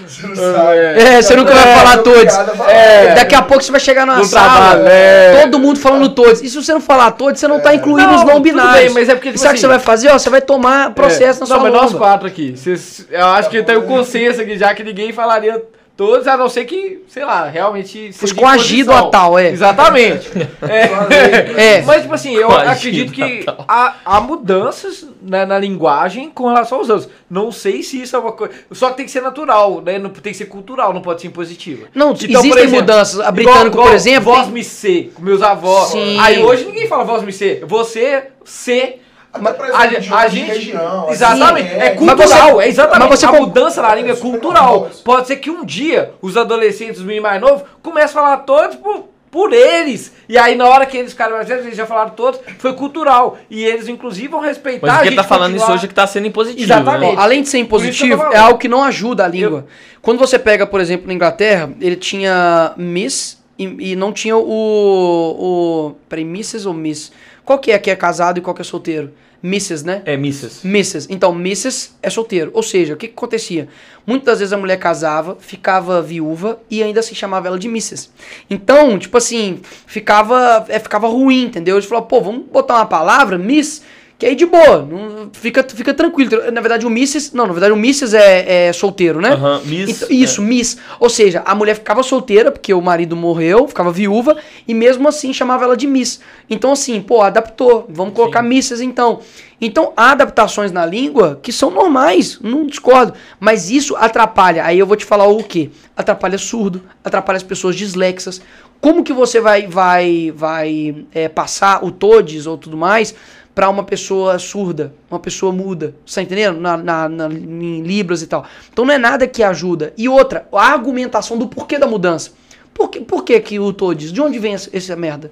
Você 0.07 0.25
não 0.27 0.33
sabe. 0.33 0.77
É, 0.79 1.21
você 1.21 1.35
nunca 1.35 1.53
vai 1.53 1.67
É, 1.73 1.75
falar 1.75 1.97
tô 1.97 2.03
todos. 2.13 2.33
É, 2.69 3.13
Daqui 3.15 3.35
a 3.35 3.41
pouco 3.41 3.61
você 3.61 3.69
vai 3.71 3.81
chegar 3.81 4.05
numa 4.05 4.19
No 4.19 4.23
sala, 4.23 4.47
trabalho, 4.75 4.87
é. 4.87 5.41
todo 5.41 5.59
mundo 5.59 5.77
falando 5.77 6.07
todos. 6.07 6.41
E 6.41 6.49
se 6.49 6.55
você 6.55 6.71
não 6.71 6.79
falar 6.79 7.11
todos, 7.11 7.37
você 7.41 7.49
não 7.49 7.59
tá 7.59 7.75
incluindo 7.75 8.07
Não, 8.07 8.15
os 8.15 8.23
não 8.23 8.33
tudo 8.35 8.43
binários. 8.43 8.85
bem, 8.85 8.93
mas 8.93 9.09
é 9.09 9.13
porque, 9.15 9.27
tipo 9.33 9.39
sabe 9.39 9.49
o 9.49 9.51
que 9.51 9.57
assim- 9.57 9.61
você 9.63 9.67
vai 9.67 9.79
fazer? 9.79 10.07
Ó, 10.09 10.17
você 10.17 10.29
vai 10.29 10.39
tomar 10.41 10.91
processo 10.93 11.39
É. 11.39 11.41
na 11.41 11.45
sua 11.47 11.57
Não, 11.57 11.63
mas 11.63 11.73
nós 11.73 11.93
quatro 11.93 12.27
aqui. 12.29 12.55
Cês- 12.55 13.05
eu 13.11 13.25
acho 13.25 13.49
que 13.49 13.61
tem 13.61 13.75
o 13.75 13.81
consenso 13.83 14.39
aqui, 14.41 14.57
já 14.57 14.73
que 14.73 14.85
ninguém 14.85 15.11
falaria 15.11 15.61
todos, 15.97 16.27
a 16.27 16.37
não 16.37 16.47
ser 16.47 16.65
que, 16.65 17.03
sei 17.07 17.25
lá, 17.25 17.47
realmente. 17.47 18.13
Fosse 18.13 18.33
seja 18.33 18.35
coagido 18.35 18.93
a 18.93 19.09
tal, 19.09 19.37
é. 19.37 19.49
Exatamente. 19.49 20.29
É. 20.61 21.77
É. 21.77 21.81
Mas, 21.81 22.01
tipo 22.01 22.13
assim, 22.13 22.33
eu 22.35 22.47
Coagido 22.47 22.69
acredito 22.71 23.11
que 23.11 23.45
há, 23.67 23.95
há 24.05 24.19
mudanças 24.21 25.07
né, 25.21 25.45
na 25.45 25.57
linguagem 25.57 26.29
com 26.29 26.47
relação 26.47 26.79
aos 26.79 26.89
anos. 26.89 27.09
Não 27.29 27.51
sei 27.51 27.81
se 27.83 28.01
isso 28.01 28.15
é 28.15 28.19
uma 28.19 28.31
coisa. 28.31 28.53
Só 28.71 28.89
que 28.89 28.97
tem 28.97 29.05
que 29.05 29.11
ser 29.11 29.21
natural, 29.21 29.81
né? 29.81 29.97
Não, 29.97 30.09
tem 30.09 30.31
que 30.31 30.37
ser 30.37 30.45
cultural, 30.45 30.93
não 30.93 31.01
pode 31.01 31.21
ser 31.21 31.27
impositiva. 31.27 31.87
Não, 31.95 32.13
por 32.13 32.29
existem 32.29 32.67
mudanças. 32.67 33.19
A 33.19 33.31
britânico, 33.31 33.77
por 33.77 33.93
exemplo, 33.93 34.31
Voz 34.33 34.45
tem- 34.45 34.53
me 34.53 34.63
ser, 34.63 35.11
com 35.15 35.21
meus 35.21 35.41
avós. 35.41 35.89
Sim. 35.89 36.19
Aí 36.19 36.43
hoje 36.43 36.65
ninguém 36.65 36.87
fala 36.87 37.03
voz 37.03 37.23
me 37.23 37.31
ser. 37.31 37.65
Você, 37.65 38.25
ser. 38.43 39.01
Pra 39.39 39.77
A, 39.77 39.85
exemplo, 39.85 40.01
de 40.01 40.13
a 40.13 40.27
gente. 40.27 40.45
região, 40.47 41.07
exatamente. 41.09 41.67
assim, 41.67 41.79
é 41.79 41.85
é. 41.87 41.89
cultural. 41.91 42.17
Mas 42.17 42.29
você- 42.29 42.63
é 42.63 42.67
exatamente. 42.69 43.09
mas 43.09 43.19
você 43.19 43.25
a 43.25 43.31
mudança 43.31 43.81
na 43.81 43.95
língua 43.95 44.11
é 44.11 44.13
Isso 44.13 44.21
cultural. 44.21 44.89
Pode 45.03 45.27
ser 45.27 45.37
que 45.37 45.49
um 45.49 45.63
dia 45.65 46.11
os 46.21 46.35
adolescentes, 46.37 46.99
os 46.99 47.05
meninos 47.05 47.29
mais 47.29 47.41
novos, 47.41 47.63
comecem 47.81 48.09
a 48.09 48.13
falar 48.23 48.37
todos 48.37 48.75
por, 48.77 49.05
por 49.31 49.53
eles. 49.53 50.13
E 50.29 50.37
aí, 50.37 50.55
na 50.55 50.67
hora 50.67 50.85
que 50.85 50.97
eles 50.97 51.11
ficaram 51.11 51.35
mais 51.35 51.47
velhos, 51.47 51.65
eles 51.65 51.77
já 51.77 51.85
falaram 51.85 52.11
todos, 52.11 52.39
foi 52.59 52.73
cultural. 52.73 53.37
E 53.49 53.63
eles, 53.63 53.87
inclusive, 53.87 54.27
vão 54.29 54.39
respeitar. 54.41 54.87
Mas 54.87 54.95
o 54.95 54.99
a 54.99 55.01
que 55.03 55.07
ele 55.09 55.15
tá, 55.15 55.21
gente 55.21 55.29
tá 55.29 55.35
falando 55.35 55.51
isso 55.51 55.59
continuar- 55.59 55.75
hoje 55.77 55.85
é 55.85 55.87
que 55.87 55.93
tá 55.93 56.07
sendo 56.07 56.27
impositivo. 56.27 56.63
Exatamente. 56.63 57.15
Né? 57.15 57.21
Além 57.21 57.41
de 57.41 57.47
ser 57.49 57.57
isso 57.57 57.63
eu 57.63 57.65
impositivo, 57.65 58.23
é 58.33 58.37
algo 58.37 58.57
que 58.57 58.67
não 58.67 58.83
ajuda 58.83 59.25
a 59.25 59.27
língua. 59.27 59.65
Quando 60.01 60.17
você 60.19 60.39
pega, 60.39 60.65
por 60.65 60.79
exemplo, 60.81 61.07
na 61.07 61.13
Inglaterra, 61.13 61.69
ele 61.81 61.95
tinha 61.95 62.73
Miss 62.77 63.37
e, 63.57 63.91
e 63.91 63.95
não 63.95 64.11
tinha 64.11 64.35
o. 64.35 64.41
o 64.41 65.95
peraí, 66.07 66.23
Mrs. 66.23 66.67
ou 66.67 66.73
Miss? 66.73 67.11
Qual 67.43 67.59
que 67.59 67.71
é 67.71 67.79
que 67.79 67.89
é 67.89 67.95
casado 67.95 68.37
e 68.37 68.41
qual 68.41 68.53
que 68.53 68.61
é 68.61 68.65
solteiro? 68.65 69.11
Mrs., 69.43 69.85
né? 69.85 70.01
É, 70.05 70.13
Mrs. 70.13 70.67
Mrs. 70.67 71.07
Então, 71.09 71.31
Mrs. 71.33 71.91
é 72.01 72.09
solteiro. 72.09 72.51
Ou 72.53 72.63
seja, 72.63 72.93
o 72.93 72.97
que, 72.97 73.07
que 73.07 73.13
acontecia? 73.13 73.67
Muitas 74.05 74.39
vezes 74.39 74.51
a 74.51 74.57
mulher 74.57 74.77
casava, 74.77 75.37
ficava 75.39 76.01
viúva 76.01 76.59
e 76.69 76.81
ainda 76.81 77.01
se 77.01 77.13
chamava 77.13 77.47
ela 77.47 77.59
de 77.59 77.67
Mrs. 77.67 78.09
Então, 78.49 78.97
tipo 78.97 79.15
assim, 79.17 79.61
ficava, 79.85 80.65
é, 80.69 80.79
ficava 80.79 81.07
ruim, 81.07 81.45
entendeu? 81.45 81.75
Eles 81.75 81.87
falaram, 81.87 82.07
pô, 82.07 82.21
vamos 82.21 82.45
botar 82.51 82.75
uma 82.75 82.85
palavra, 82.85 83.37
Miss, 83.37 83.83
que 84.17 84.25
aí 84.25 84.35
de 84.35 84.47
boa, 84.47 84.81
não, 84.81 85.29
fica, 85.31 85.63
fica 85.63 85.93
tranquilo. 85.93 86.51
Na 86.51 86.59
verdade, 86.59 86.87
o 86.87 86.89
Mrs. 86.89 87.35
Não, 87.35 87.45
na 87.45 87.53
verdade, 87.53 87.71
o 87.71 87.77
Mrs. 87.77 88.17
é, 88.17 88.67
é 88.67 88.73
solteiro, 88.73 89.21
né? 89.21 89.33
Aham, 89.33 89.61
Miss, 89.63 89.89
Então, 89.89 90.07
isso, 90.09 90.41
Miss. 90.41 90.77
Ou 90.99 91.07
seja, 91.07 91.43
a 91.45 91.53
mulher 91.53 91.75
ficava 91.75 92.01
solteira 92.01 92.51
porque 92.51 92.73
o 92.73 92.81
marido 92.81 93.15
morreu, 93.15 93.67
ficava 93.67 93.91
viúva, 93.91 94.35
e 94.67 94.73
mesmo 94.73 95.07
assim 95.07 95.31
chamava 95.31 95.65
ela 95.65 95.77
de 95.77 95.85
Miss. 95.85 96.19
Então, 96.49 96.71
assim, 96.71 96.99
pô, 96.99 97.21
adaptou. 97.21 97.85
Vamos 97.89 98.15
colocar 98.15 98.39
Mrs. 98.39 98.83
então. 98.83 99.19
Então, 99.61 99.93
há 99.95 100.11
adaptações 100.11 100.71
na 100.71 100.85
língua 100.85 101.39
que 101.41 101.51
são 101.51 101.69
normais, 101.69 102.39
não 102.41 102.65
discordo. 102.65 103.13
Mas 103.39 103.69
isso 103.69 103.95
atrapalha. 103.95 104.65
Aí 104.65 104.79
eu 104.79 104.87
vou 104.87 104.95
te 104.95 105.05
falar 105.05 105.27
o 105.27 105.43
quê? 105.43 105.69
Atrapalha 105.95 106.39
surdo, 106.39 106.81
atrapalha 107.03 107.37
as 107.37 107.43
pessoas 107.43 107.75
dislexas. 107.75 108.41
Como 108.79 109.03
que 109.03 109.13
você 109.13 109.39
vai, 109.39 109.67
vai, 109.67 110.31
vai 110.35 111.05
é, 111.13 111.27
passar 111.27 111.83
o 111.83 111.91
todes 111.91 112.45
ou 112.45 112.57
tudo 112.57 112.77
mais 112.77 113.15
para 113.57 113.71
uma 113.71 113.81
pessoa 113.83 114.37
surda, 114.37 114.93
uma 115.09 115.19
pessoa 115.19 115.51
muda, 115.51 115.95
você 116.05 116.19
tá 116.19 116.21
entendendo? 116.21 116.59
Na, 116.61 116.77
na, 116.77 117.09
na- 117.09 117.25
em 117.27 117.81
libras 117.81 118.21
e 118.21 118.27
tal. 118.27 118.45
Então 118.71 118.85
não 118.85 118.93
é 118.93 118.99
nada 118.99 119.25
que 119.25 119.41
ajuda. 119.41 119.95
E 119.97 120.07
outra, 120.07 120.47
a 120.53 120.61
argumentação 120.73 121.39
do 121.39 121.47
porquê 121.47 121.79
da 121.79 121.87
mudança. 121.87 122.33
Por 122.71 122.87
que, 122.91 123.01
por 123.01 123.23
que, 123.23 123.39
que 123.39 123.59
o 123.59 123.73
todes? 123.73 124.13
De 124.13 124.21
onde 124.21 124.37
vem 124.37 124.53
essa, 124.53 124.69
essa 124.71 124.95
merda? 124.95 125.31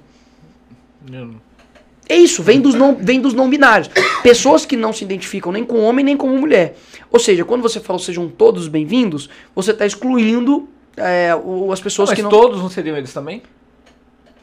É 2.08 2.16
isso, 2.16 2.42
vem 2.42 2.60
dos, 2.60 2.74
não, 2.74 2.96
vem 2.96 3.20
dos 3.20 3.32
não 3.32 3.48
binários. 3.48 3.88
Pessoas 4.24 4.66
que 4.66 4.76
não 4.76 4.92
se 4.92 5.04
identificam 5.04 5.52
nem 5.52 5.64
com 5.64 5.80
homem 5.84 6.04
nem 6.04 6.16
com 6.16 6.26
mulher. 6.36 6.76
Ou 7.12 7.20
seja, 7.20 7.44
quando 7.44 7.62
você 7.62 7.78
fala 7.78 8.00
sejam 8.00 8.28
todos 8.28 8.66
bem-vindos, 8.66 9.30
você 9.54 9.70
está 9.70 9.86
excluindo 9.86 10.68
é, 10.96 11.32
o- 11.32 11.70
as 11.70 11.80
pessoas 11.80 12.08
Mas 12.08 12.16
que 12.16 12.22
não. 12.22 12.30
todos 12.30 12.60
não 12.60 12.68
seriam 12.68 12.96
eles 12.96 13.12
também? 13.12 13.40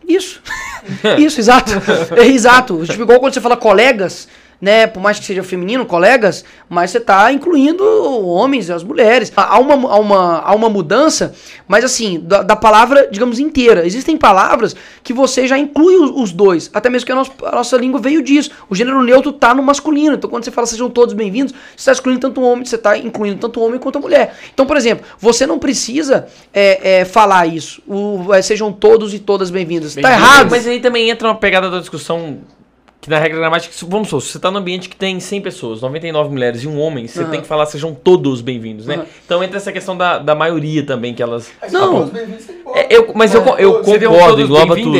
Isso. 0.08 0.42
Isso, 1.18 1.40
exato. 1.40 1.72
É 2.16 2.26
exato. 2.26 2.86
Tipo, 2.86 3.04
igual 3.04 3.20
quando 3.20 3.34
você 3.34 3.42
fala 3.42 3.58
colegas, 3.58 4.28
né? 4.64 4.88
Por 4.88 5.04
mais 5.04 5.20
que 5.20 5.26
seja 5.26 5.44
feminino, 5.44 5.86
colegas, 5.86 6.46
mas 6.70 6.90
você 6.90 6.98
tá 7.02 7.30
incluindo 7.34 7.84
homens 8.26 8.70
e 8.70 8.72
as 8.72 8.82
mulheres. 8.82 9.30
Há 9.36 9.60
uma, 9.60 9.74
há 9.74 10.00
uma, 10.00 10.40
há 10.40 10.56
uma 10.56 10.70
mudança, 10.70 11.36
mas 11.68 11.84
assim, 11.84 12.22
da, 12.24 12.42
da 12.42 12.56
palavra, 12.56 13.10
digamos, 13.12 13.40
inteira. 13.40 13.86
Existem 13.86 14.16
palavras 14.16 14.74
que 15.04 15.12
você 15.12 15.46
já 15.48 15.58
inclui 15.58 15.98
os, 15.98 16.12
os 16.12 16.32
dois. 16.32 16.72
Até 16.74 16.90
mesmo 16.90 17.06
que 17.06 17.12
a 17.12 17.16
nossa, 17.16 17.32
a 17.44 17.52
nossa 17.52 17.76
língua 17.76 18.00
veio 18.00 18.22
disso. 18.22 18.52
O 18.70 18.74
gênero 18.74 19.04
neutro 19.04 19.34
tá 19.34 19.54
no 19.54 19.62
masculino. 19.62 20.16
Então, 20.16 20.30
quando 20.30 20.46
você 20.46 20.52
fala 20.52 20.66
sejam 20.66 20.90
todos 20.90 21.14
bem-vindos, 21.14 21.52
você 21.52 21.76
está 21.76 21.92
excluindo 21.92 22.22
tanto 22.22 22.40
o 22.40 22.46
homem, 22.46 22.64
você 22.64 22.78
está 22.78 22.98
incluindo 22.98 23.40
tanto 23.40 23.60
o 23.60 23.66
homem 23.66 23.78
quanto 23.78 23.98
a 23.98 24.02
mulher. 24.02 24.34
Então, 24.54 24.66
por 24.66 24.78
exemplo, 24.78 25.06
você 25.20 25.46
não 25.46 25.60
precisa 25.60 26.26
é, 26.54 27.02
é, 27.02 27.06
falar 27.06 27.48
isso. 27.48 27.82
O, 27.86 28.34
é, 28.34 28.42
sejam 28.42 28.72
todos 28.72 29.14
e 29.14 29.20
todas 29.20 29.52
bem-vindas. 29.52 29.94
Tá 29.94 30.02
Bem-vindos. 30.08 30.24
errado. 30.26 30.50
Mas 30.52 30.66
aí 30.66 30.80
também 30.80 31.10
entra 31.10 31.28
uma 31.28 31.36
pegada 31.36 31.70
da 31.70 31.80
discussão 31.80 32.38
que 33.04 33.10
na 33.10 33.20
regra 33.20 33.38
gramática, 33.38 33.74
se- 33.76 33.84
vamos 33.86 34.08
supor, 34.08 34.22
se 34.22 34.30
você 34.30 34.40
tá 34.40 34.50
num 34.50 34.60
ambiente 34.60 34.88
que 34.88 34.96
tem 34.96 35.20
100 35.20 35.42
pessoas, 35.42 35.82
99 35.82 36.30
mulheres 36.30 36.64
e 36.64 36.68
um 36.70 36.80
homem, 36.80 37.06
você 37.06 37.22
Aham. 37.22 37.32
tem 37.32 37.42
que 37.42 37.48
falar 37.48 37.66
sejam 37.66 37.94
todos 37.94 38.40
bem-vindos, 38.40 38.86
né? 38.88 38.96
Aham. 38.96 39.06
Então 39.26 39.44
entra 39.44 39.58
essa 39.58 39.74
questão 39.74 39.98
da, 39.98 40.18
da 40.20 40.34
maioria 40.34 40.86
também, 40.86 41.14
que 41.14 41.22
elas... 41.22 41.52
Não. 41.70 42.10
É, 42.74 42.88
eu, 42.90 43.12
mas 43.14 43.34
eu, 43.36 43.42
É, 43.42 43.56
eu. 43.66 43.84
Seriam 43.84 44.14
concordo, 44.14 44.42
engloba 44.42 44.76
tudo. 44.78 44.98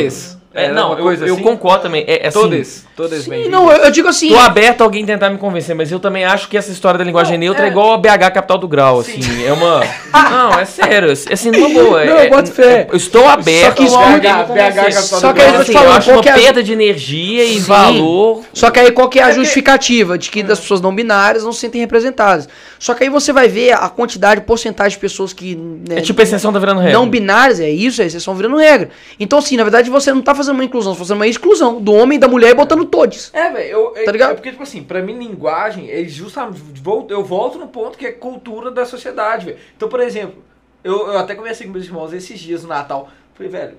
É, 0.54 0.66
Era 0.66 0.72
não, 0.74 0.92
eu, 0.92 0.98
coisa 1.02 1.26
eu 1.26 1.34
assim? 1.34 1.42
concordo 1.42 1.82
também. 1.82 2.04
É, 2.06 2.24
é 2.24 2.28
assim, 2.28 2.38
Todas. 2.38 2.84
Todas 2.96 3.24
Sim, 3.24 3.30
bem-vindas. 3.30 3.52
não, 3.60 3.72
eu, 3.72 3.84
eu 3.86 3.90
digo 3.90 4.06
assim. 4.06 4.28
Tô 4.28 4.38
aberto 4.38 4.82
a 4.82 4.84
alguém 4.84 5.04
tentar 5.04 5.28
me 5.28 5.36
convencer, 5.36 5.74
mas 5.74 5.90
eu 5.90 5.98
também 5.98 6.24
acho 6.24 6.48
que 6.48 6.56
essa 6.56 6.70
história 6.70 6.96
da 6.96 7.02
linguagem 7.04 7.32
Não, 7.32 7.40
neutra 7.40 7.64
é, 7.64 7.66
é- 7.66 7.70
igual 7.72 7.92
a 7.92 7.98
BH 7.98 8.30
capital 8.32 8.58
do 8.58 8.68
grau, 8.68 9.00
assim. 9.00 9.18
É 9.44 9.52
uma. 9.52 9.80
não, 10.12 10.58
é 10.60 10.64
sério. 10.64 11.08
é 11.10 11.32
Assim, 11.32 11.50
numa 11.50 11.68
boa. 11.70 12.04
Não, 12.04 12.16
é, 12.18 12.26
eu 12.26 12.30
boto 12.30 12.52
fé. 12.52 12.86
Eu 12.88 12.96
estou 12.96 13.26
aberto 13.28 13.74
que 13.74 13.82
a 13.82 13.86
isso- 13.86 13.98
BH, 13.98 14.44
convencer. 14.46 14.74
capital 14.94 15.20
Só 15.20 15.32
que 15.32 15.40
aí 15.42 15.46
eu 15.48 15.52
tô 15.58 15.64
te 15.64 15.76
Assim, 15.76 15.84
eu 15.86 15.92
acho 15.92 16.10
uma 16.12 16.22
que 16.22 16.28
é 16.28 16.34
perda 16.34 16.62
de 16.62 16.72
energia 16.72 17.44
e 17.44 17.54
Sim. 17.54 17.60
valor. 17.66 18.42
Só 18.52 18.70
que 18.70 18.78
aí 18.78 18.92
qual 18.92 19.08
que 19.08 19.18
é 19.18 19.22
a 19.24 19.26
É 19.26 19.30
que- 19.30 19.36
justificativa? 19.40 20.16
De 20.16 20.30
que 20.30 20.44
das 20.44 20.60
pessoas 20.60 20.80
não 20.80 20.94
binárias 20.94 21.42
não 21.42 21.52
se 21.52 21.58
sentem 21.64 21.80
representadas. 21.80 22.48
Só 22.78 22.94
que 22.94 23.02
aí 23.02 23.10
você 23.10 23.32
vai 23.32 23.48
ver 23.48 23.72
a 23.72 23.88
quantidade, 23.88 24.40
porcentagem 24.42 24.92
de 24.96 25.00
pessoas 25.00 25.32
que. 25.32 25.56
né, 25.56 25.96
É 25.98 26.00
tipo 26.00 26.20
a 26.20 26.22
exceção 26.22 26.52
tá 26.52 26.60
virando 26.60 26.80
regra. 26.80 26.96
não 26.96 27.08
binárias, 27.10 27.58
é 27.58 27.68
isso, 27.70 28.00
é 28.00 28.04
exceção 28.06 28.36
virando 28.36 28.56
regra. 28.56 28.90
Então, 29.18 29.40
assim, 29.40 29.56
na 29.56 29.64
verdade, 29.64 29.90
você 29.90 30.12
não 30.12 30.22
tá 30.22 30.32
fazendo 30.32 30.43
uma 30.52 30.64
inclusão, 30.64 30.92
você 30.94 30.98
fazendo 31.00 31.16
uma 31.18 31.26
exclusão 31.26 31.80
do 31.80 31.92
homem 31.92 32.16
e 32.16 32.20
da 32.20 32.28
mulher 32.28 32.50
e 32.50 32.54
botando 32.54 32.84
todos. 32.84 33.30
É, 33.32 33.50
velho, 33.50 33.68
eu, 33.68 34.04
Tá 34.04 34.12
ligado? 34.12 34.32
é 34.32 34.34
porque, 34.34 34.50
tipo 34.50 34.62
assim, 34.62 34.82
pra 34.82 35.00
mim, 35.02 35.18
linguagem 35.18 35.90
é 35.90 36.04
justamente. 36.04 36.60
Eu 37.08 37.24
volto 37.24 37.58
no 37.58 37.68
ponto 37.68 37.96
que 37.98 38.06
é 38.06 38.12
cultura 38.12 38.70
da 38.70 38.84
sociedade, 38.84 39.46
velho. 39.46 39.58
Então, 39.76 39.88
por 39.88 40.00
exemplo, 40.00 40.42
eu, 40.82 41.08
eu 41.08 41.18
até 41.18 41.34
conversei 41.34 41.66
com 41.66 41.72
meus 41.72 41.86
irmãos 41.86 42.12
esses 42.12 42.38
dias 42.38 42.62
no 42.62 42.68
Natal. 42.68 43.08
Falei, 43.34 43.50
velho, 43.50 43.76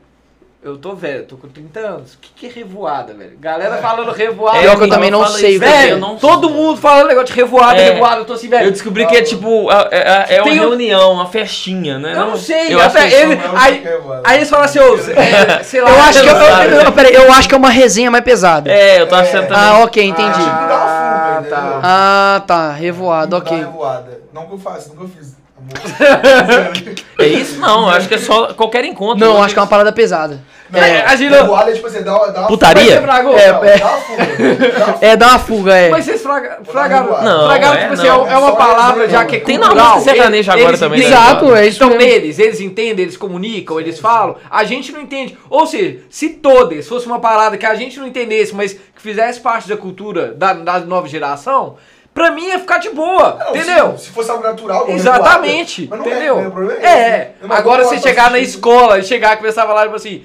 eu 0.66 0.78
tô 0.78 0.96
velho, 0.96 1.26
tô 1.26 1.38
com 1.38 1.48
30 1.48 1.80
anos. 1.80 2.14
O 2.16 2.18
que, 2.20 2.30
que 2.36 2.46
é 2.48 2.50
revoada, 2.50 3.14
velho? 3.14 3.38
Galera 3.40 3.78
falando 3.78 4.12
revoada. 4.12 4.58
Pior 4.60 4.76
que 4.78 4.84
eu 4.86 4.90
também 4.90 5.12
não 5.12 5.24
fala 5.24 5.38
sei, 5.38 5.52
isso, 5.52 5.60
velho. 5.60 5.90
Eu 5.92 6.00
não- 6.00 6.16
todo 6.18 6.50
mundo 6.50 6.76
falando 6.82 7.08
negócio 7.08 7.28
de 7.28 7.34
revoada, 7.34 7.80
É. 7.80 7.92
revoada. 7.92 8.22
Eu 8.22 8.26
tô 8.26 8.34
assim, 8.34 8.50
velho. 8.50 8.66
Eu 8.68 8.72
descobri 8.72 9.06
que 9.06 9.16
é 9.16 9.22
tipo. 9.22 9.72
É, 9.72 9.88
é- 9.92 10.36
é 10.38 10.42
uma 10.42 10.50
Tem 10.50 10.60
um- 10.60 10.64
reunião, 10.70 11.12
uma 11.14 11.28
festinha, 11.28 12.00
né? 12.00 12.14
Eu 12.14 12.26
não 12.28 12.36
sei, 12.36 12.74
Eu 12.74 12.80
acho 12.82 12.98
ele. 12.98 13.40
Aí, 13.56 13.84
aí 14.24 14.38
eles 14.38 14.50
falam 14.50 14.66
assim, 14.66 14.80
é, 14.80 15.62
sei 15.64 15.82
lá. 15.82 15.90
Eu 15.92 16.00
acho 16.02 16.24
que 16.24 16.28
eu, 16.30 16.36
sabe, 16.36 16.66
eu, 16.66 16.78
né? 16.78 16.84
eu- 16.88 16.92
peraí, 16.92 17.14
eu 17.14 17.32
acho 17.32 17.48
que 17.48 17.54
é 17.54 17.58
uma 17.58 17.70
resenha 17.70 18.10
mais 18.10 18.24
pesada. 18.24 18.72
É, 18.72 19.02
eu 19.02 19.08
tô 19.08 19.14
achando 19.16 19.48
também. 19.48 19.64
Ah, 19.64 19.80
ok, 19.84 20.04
entendi. 20.04 20.32
Tipo, 20.34 20.50
Ah, 20.50 21.28
uma 21.32 21.44
fuga, 21.44 21.50
tá. 21.56 21.80
Ah, 21.84 22.42
tá, 22.48 22.72
revoado, 22.72 23.30
Dá 23.32 23.38
ok. 23.38 23.56
revoada. 23.58 24.20
Não 24.34 24.48
que 24.48 24.54
eu 24.54 24.58
faça, 24.58 24.90
nunca 24.94 25.08
fiz. 25.16 25.36
É 27.18 27.26
isso? 27.28 27.60
Não, 27.60 27.84
eu 27.84 27.90
acho 27.96 28.08
que 28.08 28.16
é 28.16 28.18
só 28.20 28.54
qualquer 28.54 28.84
encontro. 28.86 29.26
Não, 29.26 29.36
Hoje 29.36 29.46
acho 29.46 29.54
que 29.54 29.60
é 29.60 29.62
uma 29.64 29.68
parada 29.70 29.92
pesada. 29.92 30.40
Não, 30.70 30.80
É, 30.80 31.02
a 31.06 31.16
gente- 31.16 31.34
é 31.34 31.72
tipo 31.74 31.88
assim, 31.88 32.02
dá 32.02 32.16
uma, 32.18 32.32
dá 32.32 32.40
uma 32.42 32.48
Putaria? 32.48 33.00
Você? 33.00 33.06
Não, 33.06 33.38
É, 33.38 33.52
dá 33.54 33.68
é. 33.68 33.84
uma 33.84 33.98
fuga. 33.98 34.26
É, 35.02 35.16
dá 35.16 35.28
uma 35.28 35.40
fuga, 35.40 35.76
é. 35.76 35.90
Mas 35.90 36.06
vocês 36.06 36.22
fraga- 36.24 36.60
fragaram. 36.64 37.22
Não, 37.22 37.46
fragaram, 37.48 37.74
é, 37.78 37.82
tipo 37.82 37.94
assim, 37.94 38.08
não. 38.08 38.28
é 38.28 38.38
uma 38.38 38.50
Só 38.50 38.56
palavra 38.56 39.08
já 39.10 39.26
que 39.26 39.36
é 39.36 39.40
Tem 39.42 39.58
na 39.58 39.68
cultural. 39.68 39.96
música 39.96 40.14
sertaneja 40.14 40.52
Eles- 40.54 40.62
agora 40.62 40.70
eles 40.72 40.80
também, 40.80 41.00
né? 41.00 41.06
entendem. 41.06 41.24
Exato, 41.24 41.56
é 41.56 41.68
isso 41.68 41.78
Então, 41.78 41.90
mesmo. 41.98 42.04
neles, 42.04 42.40
eles 42.40 42.60
entendem, 42.62 43.04
eles 43.04 43.18
comunicam, 43.18 43.80
eles 43.80 44.00
falam. 44.00 44.36
A 44.50 44.64
gente 44.64 44.92
não 44.92 45.02
entende. 45.02 45.38
Ou 45.50 45.66
seja, 45.68 46.00
se 46.10 46.30
todas 46.30 46.88
fosse 46.88 47.06
uma 47.06 47.20
parada 47.20 47.58
que 47.58 47.66
a 47.66 47.76
gente 47.76 48.00
não 48.00 48.08
entendesse, 48.08 48.54
mas 48.56 48.74
que 48.74 49.02
fizesse 49.02 49.40
parte 49.40 49.70
da 49.70 49.78
cultura 49.78 50.34
da, 50.34 50.54
da 50.54 50.80
nova 50.80 51.08
geração, 51.08 51.76
pra 52.14 52.32
mim 52.32 52.48
ia 52.48 52.58
ficar 52.60 52.80
de 52.80 52.90
boa. 52.90 53.38
Não, 53.40 53.56
entendeu? 53.56 53.98
Se, 53.98 54.06
se 54.06 54.12
fosse 54.12 54.32
algo 54.32 54.42
natural, 54.44 54.88
não 54.88 54.96
Exatamente, 54.96 55.88
não 55.90 55.98
entendeu? 56.00 56.40
É, 56.40 56.44
né? 56.44 56.76
É, 56.82 56.96
né? 57.10 57.28
Eu 57.42 57.48
não 57.50 57.56
agora 57.56 57.84
você 57.84 57.90
falar 57.98 58.02
chegar 58.02 58.32
na 58.32 58.40
escola 58.40 59.00
e 59.00 59.04
chegar 59.04 59.34
e 59.34 59.38
começar 59.38 59.64
a 59.64 59.68
falar, 59.68 59.84
tipo 59.84 59.96
assim. 59.96 60.24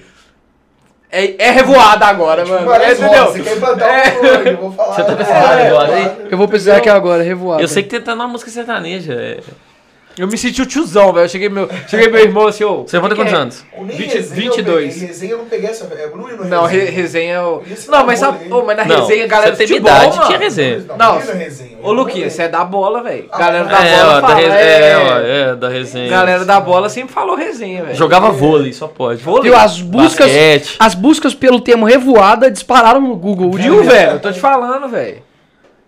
É, 1.13 1.35
é 1.49 1.51
revoada 1.51 2.07
agora, 2.07 2.43
Tipo, 2.45 2.55
mano. 2.55 2.67
parece 2.71 3.03
É, 3.03 3.07
entendeu? 3.07 3.27
Você 3.27 3.43
quer 3.43 3.57
implantar 3.57 3.89
É. 3.89 4.09
um 4.13 4.21
plano, 4.21 4.49
eu 4.49 4.57
vou 4.59 4.73
falar. 4.73 4.95
Você 4.95 5.03
tá 5.03 5.11
né? 5.11 5.17
pensando 5.17 5.35
É, 5.61 5.69
agora, 5.69 5.93
é, 5.93 6.01
hein? 6.03 6.11
Eu 6.31 6.39
vou 6.39 6.47
precisar 6.49 6.77
aqui 6.77 6.89
agora, 6.89 7.23
revoada. 7.23 7.63
Eu 7.63 7.69
sei 7.69 7.83
que 7.83 7.89
tem 7.89 8.01
tá 8.01 8.15
numa 8.15 8.29
música 8.29 8.51
sertaneja. 8.51 9.13
é. 9.15 9.39
Eu 10.19 10.27
me 10.29 10.37
senti 10.37 10.61
o 10.61 10.67
tiozão, 10.67 11.13
velho. 11.13 11.25
Eu 11.25 11.29
cheguei 11.29 11.49
meu, 11.49 11.69
cheguei 11.89 12.09
meu 12.09 12.21
irmão 12.21 12.47
assim, 12.47 12.65
ô. 12.65 12.83
Você 12.83 13.01
que 13.01 13.15
quantos 13.15 13.33
é? 13.33 13.37
anos? 13.37 13.65
Ou 13.77 13.85
nem 13.87 13.97
20, 13.97 14.13
resenha 14.13 14.47
eu 14.47 14.53
22. 14.53 14.93
peguei, 14.93 15.07
Resenha 15.09 15.33
eu 15.33 15.39
não 15.39 15.45
peguei 15.47 15.71
essa. 15.71 15.85
Eu 15.85 16.17
não 16.17 16.29
ia 16.29 16.37
no 16.37 16.45
Não, 16.45 16.65
re- 16.67 16.79
resenha. 16.79 16.93
resenha 17.03 17.33
é 17.35 17.41
o. 17.43 17.63
Isso 17.67 17.91
Não, 17.91 18.01
é 18.01 18.05
mas, 18.05 18.23
ô, 18.23 18.63
mas 18.67 18.77
na 18.77 18.85
Não, 18.85 19.01
resenha, 19.01 19.27
galera 19.27 19.55
você 19.57 19.67
futebol, 19.67 19.91
idade, 19.93 20.17
mano. 20.17 20.27
tinha 20.27 20.39
resenha. 20.39 20.79
Não, 20.89 20.97
Não, 20.97 21.15
não 21.21 21.35
resenha. 21.35 21.79
Ô, 21.83 21.93
Luquinhas, 21.93 22.33
você 22.33 22.43
é 22.43 22.49
da 22.49 22.65
bola, 22.65 23.03
velho. 23.03 23.29
Ah, 23.31 23.39
Galera 23.39 23.65
da 23.65 23.87
É, 23.87 23.97
bola 24.03 24.21
da, 24.21 24.29
fala, 24.29 24.41
é, 24.41 24.45
é, 24.53 25.41
é, 25.51 25.55
da 25.57 25.69
resenha. 25.69 26.11
Galera 26.11 26.45
da 26.45 26.61
bola 26.61 26.89
sempre 26.89 27.15
falou 27.15 27.37
resenha, 27.37 27.85
velho. 27.85 27.97
Jogava 27.97 28.31
vôlei, 28.31 28.73
só 28.73 28.89
pode. 28.89 29.23
Vôlei? 29.23 29.55
As 29.55 29.81
buscas, 29.81 30.31
as 30.79 30.95
buscas 30.95 31.35
pelo 31.35 31.61
termo 31.61 31.87
revoada 31.87 32.51
dispararam 32.51 33.01
no 33.01 33.17
Google. 33.17 33.53
Viu, 33.53 33.83
velho? 33.85 34.13
Eu 34.13 34.21
tô 34.21 34.31
te 34.31 34.41
falando, 34.41 34.89
velho. 34.89 35.23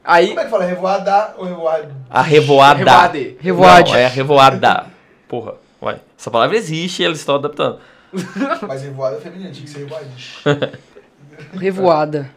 Aí. 0.05 0.29
Como 0.29 0.41
é 0.41 0.45
que 0.45 0.51
fala? 0.51 0.65
Revoada 0.65 1.35
ou 1.39 1.45
revoada? 1.47 1.89
A 2.11 2.23
revoada. 2.23 2.79
Revoade. 2.79 3.37
Revoade. 3.41 3.93
Não, 3.93 3.99
é 3.99 4.05
a 4.07 4.09
revoada. 4.09 4.87
Porra, 5.29 5.55
uai. 5.81 6.01
Essa 6.19 6.31
palavra 6.31 6.57
existe 6.57 7.03
e 7.03 7.05
eles 7.05 7.19
estão 7.19 7.37
adaptando. 7.37 7.79
Mas 8.67 8.83
revoada 8.83 9.17
é 9.17 9.21
feminina, 9.21 9.51
tinha 9.51 9.65
que 9.65 9.71
ser 9.71 9.79
revoadiche. 9.81 10.39
Revoada. 11.59 12.31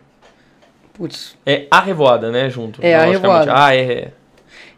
Putz. 0.94 1.36
É 1.46 1.66
a 1.70 1.82
revoada, 1.82 2.32
né? 2.32 2.50
Junto. 2.50 2.80
É, 2.84 2.96
a 2.96 3.06
revoada. 3.06 3.52
Ah, 3.54 3.76
é. 3.76 3.92
é. 3.92 4.12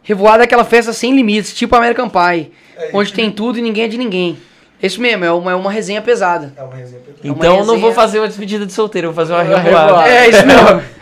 Revoada 0.02 0.44
é 0.44 0.46
aquela 0.46 0.64
festa 0.64 0.92
sem 0.94 1.16
limites, 1.16 1.54
tipo 1.54 1.76
American 1.76 2.10
Pie. 2.10 2.52
É 2.78 2.90
onde 2.94 3.14
tem 3.14 3.32
tudo 3.32 3.60
e 3.60 3.62
ninguém 3.62 3.84
é 3.84 3.88
de 3.88 3.98
ninguém. 3.98 4.38
Isso 4.82 5.02
mesmo, 5.02 5.26
é 5.26 5.32
uma, 5.32 5.52
é 5.52 5.56
uma 5.56 5.72
resenha 5.72 6.02
pesada. 6.02 6.54
É 6.56 6.64
uma 6.64 6.76
resenha. 6.76 7.02
É 7.02 7.28
uma 7.28 7.36
Então 7.36 7.52
eu 7.52 7.58
não 7.66 7.74
resenha- 7.76 7.80
vou 7.80 7.92
fazer 7.92 8.20
uma 8.20 8.28
despedida 8.28 8.66
de 8.66 8.74
solteiro, 8.74 9.08
eu 9.08 9.12
vou 9.12 9.24
fazer 9.26 9.34
uma 9.34 9.44
revoada. 9.44 9.88
revoada. 9.88 10.10
É 10.10 10.30
isso 10.30 10.46
mesmo. 10.46 10.82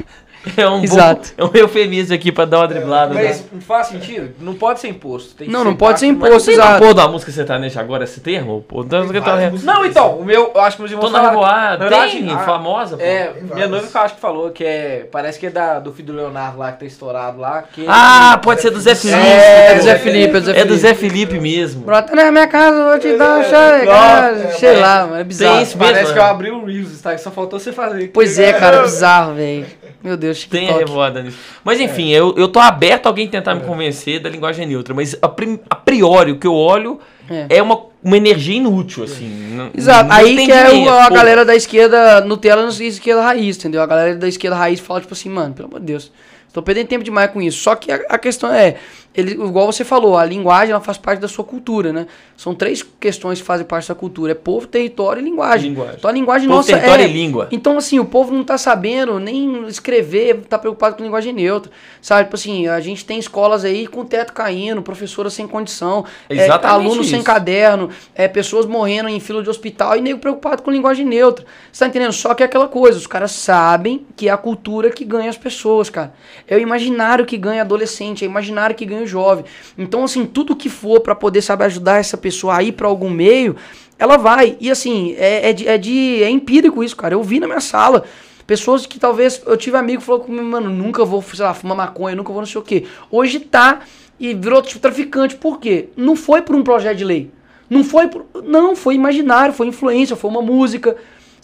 É 0.58 0.68
um, 0.68 0.78
bom, 0.78 0.84
Exato. 0.84 1.34
é 1.38 1.44
um 1.44 1.50
eufemismo 1.54 2.14
aqui 2.16 2.32
pra 2.32 2.46
dar 2.46 2.60
uma 2.60 2.68
driblada. 2.68 3.14
Mas 3.14 3.42
né? 3.42 3.46
não 3.54 3.62
faz 3.62 3.88
sentido? 3.88 4.34
Não 4.40 4.54
pode 4.54 4.80
ser 4.80 4.88
imposto. 4.90 5.36
Tem 5.36 5.48
que 5.48 5.54
Não, 5.54 5.62
ser 5.62 5.66
não 5.66 5.76
pode 5.76 6.00
ser 6.00 6.06
imposto, 6.08 6.40
Você 6.40 6.56
não 6.56 6.64
exato. 6.66 6.84
pôr 6.84 6.94
da 6.94 7.08
música 7.08 7.32
sertaneja 7.32 7.80
agora 7.80 8.04
esse 8.04 8.20
termo? 8.22 8.64
Pô, 8.68 8.82
então, 8.84 9.08
tô- 9.08 9.22
várias 9.22 9.52
músicas 9.52 9.76
Não, 9.76 9.86
então, 9.86 10.18
o 10.18 10.24
meu, 10.26 10.52
eu 10.54 10.62
acho 10.62 10.76
que 10.78 10.82
meus 10.84 10.92
irmãos 10.92 11.06
Tô 11.08 11.12
na 11.12 11.30
revoada. 11.30 11.90
Tem, 11.90 12.30
a- 12.32 12.40
famosa, 12.40 12.96
pô. 12.98 13.04
É, 13.04 13.34
minha 13.54 13.68
noiva 13.68 13.88
que 13.88 13.98
eu 13.98 14.02
acho 14.02 14.16
que 14.16 14.22
falou 14.22 14.50
que 14.52 14.64
é. 14.64 15.08
Parece 15.12 15.40
que 15.40 15.48
é 15.48 15.50
da, 15.50 15.80
do 15.80 15.92
filho 15.92 16.08
do 16.14 16.14
Leonardo 16.18 16.58
lá 16.60 16.72
que 16.72 16.80
tá 16.80 16.86
estourado 16.86 17.40
lá. 17.40 17.64
Que 17.64 17.86
Ah, 17.88 18.40
pode 18.44 18.62
ser 18.62 18.70
do 18.72 18.80
Zé 18.80 18.94
Felipe. 18.96 19.20
É, 19.20 19.76
do 19.76 19.84
Zé 19.84 19.96
Felipe, 19.98 20.38
é 20.38 20.40
do 20.40 20.46
Zé 20.46 20.52
É 20.52 20.54
do 20.54 20.60
Felipe. 20.68 20.78
Zé 20.80 20.94
Felipe 20.94 21.40
mesmo. 21.40 21.82
Brota 21.86 22.16
na 22.16 22.32
minha 22.32 22.48
casa, 22.48 22.84
vou 22.84 23.00
te 23.00 23.18
dar 23.18 23.40
um 23.40 23.44
chá, 23.44 23.78
é, 23.80 24.52
Sei 24.52 24.76
lá, 24.78 25.06
mano, 25.08 25.22
é 25.22 25.24
bizarro. 25.24 25.54
Tem 25.56 25.64
isso 25.64 25.78
Parece 25.78 26.14
que 26.14 26.20
né? 26.20 26.26
eu 26.26 26.30
abri 26.30 26.52
o 26.52 26.66
Reels, 26.66 27.02
tá? 27.02 27.18
Só 27.18 27.32
faltou 27.32 27.60
você 27.60 27.72
fazer. 27.72 28.10
Pois 28.14 28.38
é, 28.40 28.54
cara, 28.54 28.82
bizarro, 28.84 29.34
velho. 29.36 29.66
Meu 30.04 30.16
Deus, 30.16 30.44
Tem 30.46 30.66
a 30.66 30.74
TikTok. 30.74 30.90
revoada 30.90 31.22
nisso. 31.24 31.38
Mas 31.64 31.80
enfim, 31.80 32.10
eu, 32.12 32.34
eu 32.38 32.48
tô 32.48 32.60
aberto 32.60 33.08
a 33.08 33.10
alguém 33.10 33.28
tentar 33.28 33.56
me 33.56 33.62
convencer 33.62 34.20
da 34.20 34.30
linguagem 34.30 34.66
neutra. 34.68 34.94
Mas 34.94 35.16
a, 35.22 35.28
prim- 35.28 35.60
a 35.70 35.76
priori, 35.76 36.32
o 36.32 36.40
que 36.40 36.46
eu 36.48 36.54
olho 36.54 37.00
É. 37.30 37.58
é, 37.58 37.62
uma, 37.64 37.82
uma 38.04 38.16
energia 38.18 38.56
inútil, 38.58 39.04
assim. 39.04 39.28
Não- 39.56 39.72
Exato, 39.76 40.10
não 40.10 40.16
aí 40.16 40.36
que 40.46 40.52
é 40.52 40.72
o- 40.72 40.90
a 40.90 41.08
pô. 41.08 41.14
galera 41.16 41.44
da 41.44 41.56
esquerda 41.56 42.22
Nutella 42.22 42.64
e 42.64 42.78
da 42.78 42.84
esquerda 42.84 43.22
raiz, 43.24 43.58
entendeu? 43.58 43.82
A 43.82 43.86
galera 43.88 44.16
da 44.16 44.28
esquerda 44.28 44.56
raiz 44.56 44.80
fala, 44.80 45.02
tipo 45.02 45.14
assim, 45.14 45.30
mano, 45.30 45.54
pelo 45.56 45.68
amor 45.68 45.80
de 45.80 45.88
Deus, 45.88 46.12
tô 46.54 46.62
perdendo 46.62 46.88
tempo 46.88 47.04
demais 47.04 47.32
com 47.32 47.42
isso. 47.42 47.58
Só 47.62 47.76
que 47.76 47.92
a, 47.92 47.96
a 48.10 48.18
questão 48.20 48.54
é, 48.54 48.76
ele, 49.16 49.32
igual 49.32 49.72
você 49.72 49.86
falou, 49.86 50.18
a 50.18 50.26
linguagem 50.26 50.72
ela 50.72 50.82
faz 50.82 50.98
parte 50.98 51.20
da 51.20 51.28
sua 51.28 51.46
cultura, 51.46 51.94
né? 51.94 52.06
São 52.36 52.54
três 52.54 52.84
questões 53.00 53.40
que 53.40 53.46
fazem 53.46 53.66
parte 53.66 53.88
da 53.88 53.96
cultura: 53.96 54.34
é 54.34 54.36
povo, 54.36 54.68
território 54.68 55.22
e 55.22 55.24
linguagem. 55.24 55.70
Linguagem. 55.70 55.96
Então 55.98 56.10
a 56.10 56.14
linguagem 56.14 56.48
Povo, 56.48 56.58
nossa 56.58 56.74
território 56.74 57.04
é. 57.04 57.08
e 57.08 57.14
língua. 57.14 57.48
Então, 57.50 57.78
assim, 57.78 57.98
o 57.98 58.06
povo 58.06 58.34
não 58.34 58.44
tá 58.44 58.58
sabendo 58.58 59.18
nem 59.18 59.66
escrever, 59.68 60.42
tá 60.50 60.60
preocupado 60.60 60.98
com 60.98 61.04
linguagem 61.04 61.32
neutra. 61.32 61.72
Sabe, 62.02 62.26
tipo 62.26 62.36
assim, 62.36 62.68
a 62.68 62.80
gente 62.82 63.06
tem 63.06 63.18
escolas 63.18 63.64
aí 63.64 63.88
com 63.88 64.04
teto 64.04 64.34
caindo, 64.34 64.82
professora 64.82 65.30
sem 65.30 65.48
condição, 65.48 66.04
é, 66.30 66.36
Exatamente 66.36 66.88
aluno 66.88 67.04
sem 67.04 67.24
caderno, 67.24 67.90
é, 68.14 68.28
pessoas 68.28 68.66
morrendo 68.66 69.08
em 69.08 69.20
fila 69.22 69.42
de 69.42 69.50
hospital 69.50 69.96
e 69.96 70.02
nego 70.02 70.20
preocupado 70.20 70.62
com 70.62 70.72
linguagem 70.72 71.06
neutra. 71.06 71.46
Você 71.72 71.80
tá 71.80 71.88
entendendo? 71.88 72.12
Só 72.12 72.34
que 72.34 72.44
é 72.44 72.46
aquela 72.46 72.68
coisa, 72.68 72.98
os 72.98 73.08
caras 73.08 73.32
sabem 73.32 74.06
que 74.16 74.28
é 74.28 74.32
a 74.32 74.38
cultura 74.38 74.90
que 74.90 75.06
ganha 75.06 75.30
as 75.30 75.38
pessoas, 75.38 75.90
cara. 75.90 76.14
É 76.48 76.56
o 76.58 76.60
imaginário 76.60 77.26
que 77.26 77.38
ganha 77.38 77.62
adolescente, 77.62 78.26
é 78.26 78.28
o 78.28 78.30
imaginário 78.30 78.76
que 78.76 78.86
ganha 78.86 79.05
jovem. 79.06 79.46
Então, 79.78 80.04
assim, 80.04 80.26
tudo 80.26 80.56
que 80.56 80.70
for 80.70 81.00
pra 81.00 81.16
poder, 81.16 81.42
sabe, 81.42 81.64
ajudar 81.66 81.98
essa 81.98 82.18
pessoa 82.18 82.56
a 82.56 82.64
ir 82.64 82.72
pra 82.72 82.88
algum 82.88 83.10
meio, 83.10 83.56
ela 83.98 84.18
vai. 84.18 84.58
E 84.60 84.70
assim, 84.70 85.16
é, 85.18 85.50
é, 85.50 85.54
de, 85.54 85.68
é, 85.68 85.78
de, 85.78 86.24
é 86.24 86.30
empírico 86.30 86.84
isso, 86.84 86.96
cara. 86.96 87.14
Eu 87.14 87.24
vi 87.24 87.40
na 87.40 87.48
minha 87.48 87.62
sala. 87.62 88.04
Pessoas 88.46 88.86
que 88.86 89.00
talvez. 89.00 89.42
Eu 89.46 89.58
tive 89.58 89.78
amigo 89.78 90.00
que 90.00 90.06
falou 90.06 90.22
comigo, 90.22 90.44
mano, 90.44 90.70
nunca 90.70 91.04
vou, 91.04 91.22
sei 91.22 91.44
lá, 91.44 91.54
fumar 91.54 91.76
maconha, 91.76 92.16
nunca 92.16 92.32
vou 92.32 92.42
não 92.42 92.48
sei 92.48 92.62
o 92.62 92.64
quê. 92.64 92.86
Hoje 93.10 93.40
tá 93.40 93.82
e 94.20 94.34
virou 94.34 94.62
tipo 94.62 94.80
traficante. 94.80 95.36
Por 95.36 95.60
quê? 95.60 95.90
Não 95.96 96.16
foi 96.16 96.42
por 96.42 96.56
um 96.56 96.64
projeto 96.64 96.98
de 96.98 97.04
lei. 97.04 97.32
Não 97.70 97.84
foi 97.84 98.08
por. 98.08 98.26
Não, 98.44 98.76
foi 98.76 98.96
imaginário, 98.96 99.54
foi 99.54 99.68
influência, 99.68 100.16
foi 100.16 100.30
uma 100.30 100.42
música. 100.42 100.96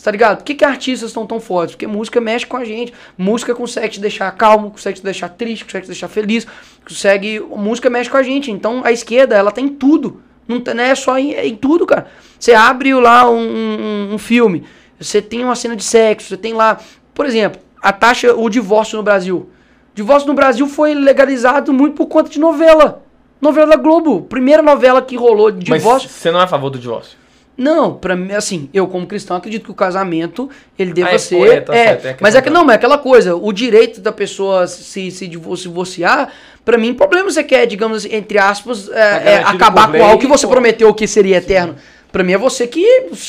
Tá 0.03 0.09
ligado? 0.11 0.37
Por 0.37 0.45
que, 0.45 0.55
que 0.55 0.65
artistas 0.65 1.09
estão 1.09 1.27
tão 1.27 1.39
fortes? 1.39 1.75
Porque 1.75 1.85
música 1.85 2.19
mexe 2.19 2.45
com 2.45 2.57
a 2.57 2.65
gente. 2.65 2.91
Música 3.17 3.53
consegue 3.53 3.89
te 3.89 3.99
deixar 3.99 4.31
calmo, 4.31 4.71
consegue 4.71 4.97
te 4.99 5.03
deixar 5.03 5.29
triste, 5.29 5.65
consegue 5.65 5.85
te 5.85 5.89
deixar 5.89 6.07
feliz. 6.07 6.47
Consegue. 6.87 7.39
Música 7.39 7.89
mexe 7.89 8.09
com 8.09 8.17
a 8.17 8.23
gente. 8.23 8.49
Então 8.51 8.81
a 8.83 8.91
esquerda, 8.91 9.35
ela 9.35 9.51
tem 9.51 9.67
tudo. 9.67 10.21
Não, 10.47 10.59
tá- 10.59 10.73
não 10.73 10.83
é 10.83 10.95
só 10.95 11.17
em, 11.17 11.33
é 11.33 11.45
em 11.45 11.55
tudo, 11.55 11.85
cara. 11.85 12.07
Você 12.39 12.53
abre 12.53 12.93
lá 12.95 13.29
um, 13.29 13.37
um- 13.37 14.13
um 14.15 14.17
filme, 14.17 14.63
você 14.99 15.21
tem 15.21 15.43
uma 15.43 15.55
cena 15.55 15.75
de 15.75 15.83
sexo, 15.83 16.29
você 16.29 16.37
tem 16.37 16.53
lá. 16.53 16.79
Por 17.13 17.25
exemplo, 17.25 17.61
a 17.81 17.93
taxa, 17.93 18.33
o 18.35 18.49
divórcio 18.49 18.97
no 18.97 19.03
Brasil. 19.03 19.49
O 19.91 19.95
divórcio 19.95 20.27
no 20.27 20.33
Brasil 20.33 20.67
foi 20.67 20.93
legalizado 20.95 21.71
muito 21.71 21.95
por 21.95 22.07
conta 22.07 22.29
de 22.29 22.39
novela. 22.39 23.03
Novela 23.39 23.67
da 23.67 23.75
Globo. 23.75 24.21
Primeira 24.23 24.61
novela 24.63 25.01
que 25.01 25.15
rolou 25.15 25.51
de 25.51 25.69
Mas 25.69 25.81
divórcio. 25.81 26.09
você 26.09 26.31
não 26.31 26.39
é 26.39 26.43
a 26.43 26.47
favor 26.47 26.69
do 26.69 26.79
divórcio? 26.79 27.17
Não, 27.61 27.93
pra 27.93 28.15
mim, 28.15 28.33
assim, 28.33 28.69
eu 28.73 28.87
como 28.87 29.05
cristão 29.05 29.37
acredito 29.37 29.65
que 29.65 29.71
o 29.71 29.75
casamento, 29.75 30.49
ele 30.79 30.91
deva 30.93 31.09
Ah, 31.09 31.13
é, 31.13 31.17
ser... 31.19 31.35
pô, 31.37 31.45
é, 31.45 31.61
tá 31.61 31.75
é, 31.75 31.83
certo, 31.89 32.05
é 32.07 32.17
mas 32.19 32.33
é 32.33 32.41
que 32.41 32.49
não, 32.49 32.69
é 32.71 32.73
aquela 32.73 32.97
coisa, 32.97 33.35
o 33.35 33.53
direito 33.53 34.01
da 34.01 34.11
pessoa 34.11 34.65
se, 34.65 35.11
se 35.11 35.27
divor- 35.27 35.55
se 35.55 35.63
divorciar, 35.63 36.29
pra 36.65 36.75
mim, 36.75 36.91
problema 36.95 37.29
você 37.29 37.43
quer, 37.43 37.67
digamos, 37.67 38.03
entre 38.05 38.39
aspas, 38.39 38.89
é, 38.89 38.93
é, 38.93 39.23
garantido 39.23 39.55
acabar 39.57 39.91
com 39.91 40.03
algo 40.03 40.17
que 40.19 40.25
você 40.25 40.47
pô. 40.47 40.53
prometeu 40.53 40.91
que 40.91 41.05
seria 41.07 41.37
eterno. 41.37 41.75
Pra 42.11 42.23
mim 42.23 42.33
é 42.33 42.37
você 42.37 42.65
que, 42.65 42.83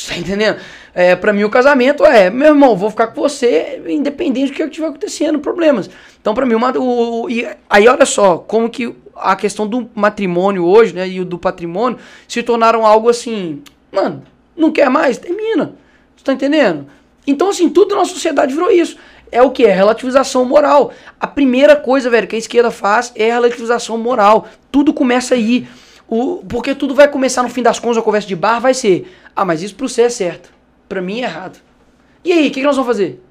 tá 0.08 0.16
entendendo? 0.16 0.56
É, 0.94 1.14
pra 1.14 1.32
mim 1.32 1.44
o 1.44 1.50
casamento 1.50 2.04
é, 2.04 2.30
meu 2.30 2.48
irmão, 2.48 2.74
vou 2.74 2.88
ficar 2.90 3.08
com 3.08 3.20
você 3.20 3.82
independente 3.86 4.50
do 4.52 4.56
que 4.56 4.62
estiver 4.62 4.86
acontecendo, 4.88 5.38
problemas. 5.40 5.90
Então 6.20 6.34
pra 6.34 6.46
mim, 6.46 6.54
uma, 6.54 6.72
o, 6.78 7.24
o- 7.24 7.30
e 7.30 7.46
aí 7.68 7.86
olha 7.86 8.06
só, 8.06 8.38
como 8.38 8.70
que 8.70 8.94
a 9.14 9.36
questão 9.36 9.66
do 9.66 9.90
matrimônio 9.94 10.64
hoje, 10.64 10.94
né, 10.94 11.06
e 11.06 11.20
o 11.20 11.24
do 11.24 11.38
patrimônio, 11.38 11.98
se 12.26 12.42
tornaram 12.42 12.84
algo 12.86 13.08
assim, 13.10 13.62
mano, 13.92 14.24
não 14.56 14.72
quer 14.72 14.88
mais? 14.88 15.18
Termina. 15.18 15.74
Você 16.16 16.24
tá 16.24 16.32
entendendo? 16.32 16.86
Então, 17.26 17.50
assim, 17.50 17.68
tudo 17.68 17.94
na 17.94 18.04
sociedade 18.04 18.52
virou 18.52 18.70
isso. 18.70 18.96
É 19.30 19.40
o 19.42 19.50
que? 19.50 19.64
É 19.64 19.72
relativização 19.72 20.44
moral. 20.44 20.92
A 21.18 21.26
primeira 21.26 21.76
coisa, 21.76 22.10
velho, 22.10 22.26
que 22.26 22.36
a 22.36 22.38
esquerda 22.38 22.70
faz 22.70 23.12
é 23.14 23.30
relativização 23.30 23.96
moral. 23.96 24.46
Tudo 24.70 24.92
começa 24.92 25.34
aí. 25.34 25.66
O, 26.08 26.44
porque 26.46 26.74
tudo 26.74 26.94
vai 26.94 27.08
começar, 27.08 27.42
no 27.42 27.48
fim 27.48 27.62
das 27.62 27.78
contas, 27.78 27.98
a 27.98 28.02
conversa 28.02 28.28
de 28.28 28.36
bar 28.36 28.60
vai 28.60 28.74
ser: 28.74 29.10
ah, 29.34 29.44
mas 29.44 29.62
isso 29.62 29.74
pra 29.74 29.88
você 29.88 30.02
é 30.02 30.08
certo. 30.10 30.50
Pra 30.88 31.00
mim 31.00 31.20
é 31.20 31.24
errado. 31.24 31.58
E 32.24 32.32
aí, 32.32 32.48
o 32.48 32.50
que, 32.50 32.60
que 32.60 32.66
nós 32.66 32.76
vamos 32.76 32.88
fazer? 32.88 33.22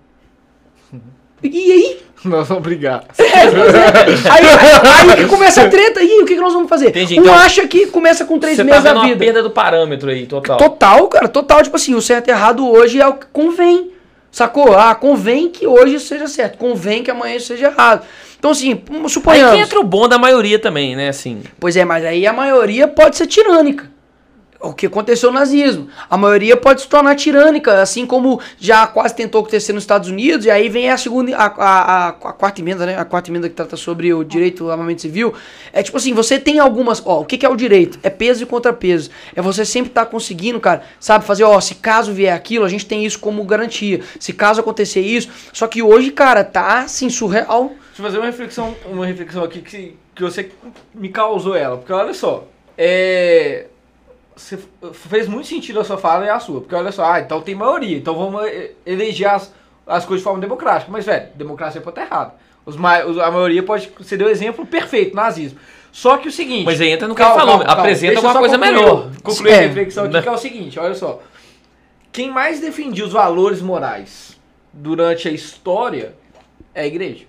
E 1.43 1.71
aí? 1.71 1.97
Nós 2.23 2.47
vamos 2.47 2.61
brigar. 2.63 3.03
aí, 3.17 5.09
aí 5.09 5.17
que 5.17 5.25
começa 5.27 5.63
a 5.63 5.69
treta. 5.69 6.01
E 6.03 6.07
aí, 6.11 6.19
o 6.21 6.25
que, 6.25 6.35
que 6.35 6.39
nós 6.41 6.53
vamos 6.53 6.69
fazer? 6.69 6.89
Entendi, 6.89 7.19
um 7.19 7.23
então- 7.23 7.33
acha 7.33 7.67
que 7.67 7.87
começa 7.87 8.25
com 8.25 8.37
três 8.37 8.55
Você 8.57 8.61
tá 8.63 8.65
meses 8.69 8.83
vendo 8.83 8.93
da 8.93 8.99
uma 8.99 9.07
vida. 9.07 9.17
perda 9.17 9.41
do 9.43 9.49
parâmetro 9.49 10.09
aí, 10.09 10.27
total. 10.27 10.57
Total, 10.57 11.07
cara, 11.07 11.27
total. 11.27 11.63
Tipo 11.63 11.75
assim, 11.77 11.95
o 11.95 12.01
certo 12.01 12.27
e 12.27 12.31
errado 12.31 12.67
hoje 12.69 13.01
é 13.01 13.07
o 13.07 13.13
que 13.13 13.25
convém. 13.33 13.89
Sacou? 14.31 14.77
Ah, 14.77 14.93
convém 14.95 15.49
que 15.49 15.65
hoje 15.67 15.99
seja 15.99 16.27
certo, 16.27 16.57
convém 16.57 17.03
que 17.03 17.11
amanhã 17.11 17.37
seja 17.39 17.65
errado. 17.67 18.05
Então, 18.39 18.51
assim, 18.51 18.81
Aí 18.89 19.09
suponhamos. 19.09 19.55
que 19.55 19.61
entra 19.61 19.79
o 19.79 19.83
bom 19.83 20.07
da 20.07 20.17
maioria 20.17 20.57
também, 20.57 20.95
né, 20.95 21.09
assim. 21.09 21.41
Pois 21.59 21.75
é, 21.75 21.83
mas 21.83 22.05
aí 22.05 22.25
a 22.25 22.31
maioria 22.31 22.87
pode 22.87 23.17
ser 23.17 23.27
tirânica. 23.27 23.89
O 24.61 24.73
que 24.73 24.85
aconteceu 24.85 25.31
no 25.31 25.39
nazismo. 25.39 25.87
A 26.09 26.17
maioria 26.17 26.55
pode 26.55 26.81
se 26.81 26.87
tornar 26.87 27.15
tirânica, 27.15 27.81
assim 27.81 28.05
como 28.05 28.39
já 28.59 28.85
quase 28.85 29.15
tentou 29.15 29.41
acontecer 29.41 29.73
nos 29.73 29.83
Estados 29.83 30.09
Unidos, 30.09 30.45
e 30.45 30.51
aí 30.51 30.69
vem 30.69 30.89
a 30.89 30.97
segunda, 30.97 31.35
a, 31.35 31.45
a, 31.45 31.47
a, 31.47 32.07
a 32.09 32.13
quarta 32.13 32.61
emenda, 32.61 32.85
né? 32.85 32.97
A 32.97 33.05
quarta 33.05 33.29
emenda 33.29 33.49
que 33.49 33.55
trata 33.55 33.75
sobre 33.75 34.13
o 34.13 34.23
direito 34.23 34.65
ao 34.65 34.71
armamento 34.71 35.01
civil. 35.01 35.33
É 35.73 35.81
tipo 35.81 35.97
assim, 35.97 36.13
você 36.13 36.39
tem 36.39 36.59
algumas. 36.59 37.01
Ó, 37.05 37.21
o 37.21 37.25
que, 37.25 37.37
que 37.37 37.45
é 37.45 37.49
o 37.49 37.55
direito? 37.55 37.99
É 38.03 38.09
peso 38.09 38.43
e 38.43 38.45
contrapeso. 38.45 39.09
É 39.35 39.41
você 39.41 39.65
sempre 39.65 39.89
estar 39.89 40.05
tá 40.05 40.11
conseguindo, 40.11 40.59
cara, 40.59 40.83
sabe, 40.99 41.25
fazer, 41.25 41.43
ó, 41.43 41.59
se 41.59 41.75
caso 41.75 42.13
vier 42.13 42.33
aquilo, 42.33 42.63
a 42.63 42.69
gente 42.69 42.85
tem 42.85 43.05
isso 43.05 43.19
como 43.19 43.43
garantia. 43.43 44.01
Se 44.19 44.31
caso 44.31 44.61
acontecer 44.61 45.01
isso. 45.01 45.29
Só 45.51 45.67
que 45.67 45.81
hoje, 45.81 46.11
cara, 46.11 46.43
tá 46.43 46.79
assim, 46.79 47.09
surreal. 47.09 47.69
Deixa 47.87 48.01
eu 48.01 48.05
fazer 48.05 48.17
uma 48.17 48.25
reflexão, 48.27 48.75
uma 48.85 49.05
reflexão 49.05 49.43
aqui 49.43 49.61
que, 49.61 49.97
que 50.15 50.21
você 50.21 50.51
me 50.93 51.09
causou 51.09 51.55
ela. 51.55 51.77
Porque 51.77 51.91
olha 51.91 52.13
só, 52.13 52.47
é 52.77 53.65
você 54.35 54.57
fez 54.93 55.27
muito 55.27 55.47
sentido 55.47 55.79
a 55.79 55.83
sua 55.83 55.97
fala 55.97 56.25
e 56.25 56.29
a 56.29 56.39
sua. 56.39 56.61
Porque 56.61 56.75
olha 56.75 56.91
só, 56.91 57.05
ah, 57.05 57.19
então 57.19 57.41
tem 57.41 57.55
maioria, 57.55 57.97
então 57.97 58.15
vamos 58.15 58.41
eleger 58.85 59.29
as, 59.29 59.53
as 59.85 60.05
coisas 60.05 60.21
de 60.21 60.23
forma 60.23 60.39
democrática. 60.39 60.91
Mas, 60.91 61.05
velho, 61.05 61.27
democracia 61.35 61.81
pode 61.81 61.99
estar 61.99 62.13
errada. 62.13 62.33
Os, 62.65 62.75
a 62.75 63.31
maioria 63.31 63.63
pode. 63.63 63.91
Você 63.97 64.15
deu 64.15 64.27
o 64.27 64.29
exemplo 64.29 64.65
perfeito, 64.65 65.15
nazismo. 65.15 65.59
Só 65.91 66.17
que 66.17 66.27
o 66.27 66.31
seguinte. 66.31 66.65
Mas 66.65 66.79
aí 66.79 66.89
entra 66.89 67.07
no 67.07 67.15
que 67.15 67.21
calma, 67.21 67.39
falou, 67.39 67.59
calma, 67.59 67.73
apresenta 67.73 68.15
alguma 68.15 68.39
coisa 68.39 68.57
concluir, 68.57 68.75
melhor. 68.75 69.11
Concluir 69.21 69.51
é. 69.51 69.55
a 69.55 69.61
reflexão 69.61 70.05
aqui, 70.05 70.21
que 70.21 70.27
é 70.27 70.31
o 70.31 70.37
seguinte: 70.37 70.79
olha 70.79 70.95
só. 70.95 71.21
Quem 72.11 72.29
mais 72.29 72.59
defendia 72.59 73.05
os 73.05 73.13
valores 73.13 73.61
morais 73.61 74.37
durante 74.73 75.27
a 75.27 75.31
história 75.31 76.13
é 76.73 76.81
a 76.81 76.87
igreja. 76.87 77.25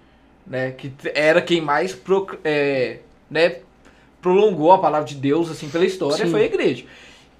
Né? 0.46 0.72
Que 0.72 0.92
era 1.14 1.40
quem 1.40 1.60
mais 1.60 1.94
pro, 1.94 2.26
é, 2.44 2.98
né, 3.30 3.56
prolongou 4.22 4.72
a 4.72 4.78
palavra 4.78 5.06
de 5.06 5.16
Deus 5.16 5.50
assim 5.50 5.68
pela 5.68 5.84
história 5.84 6.24
Sim. 6.24 6.30
foi 6.30 6.42
a 6.42 6.46
igreja. 6.46 6.84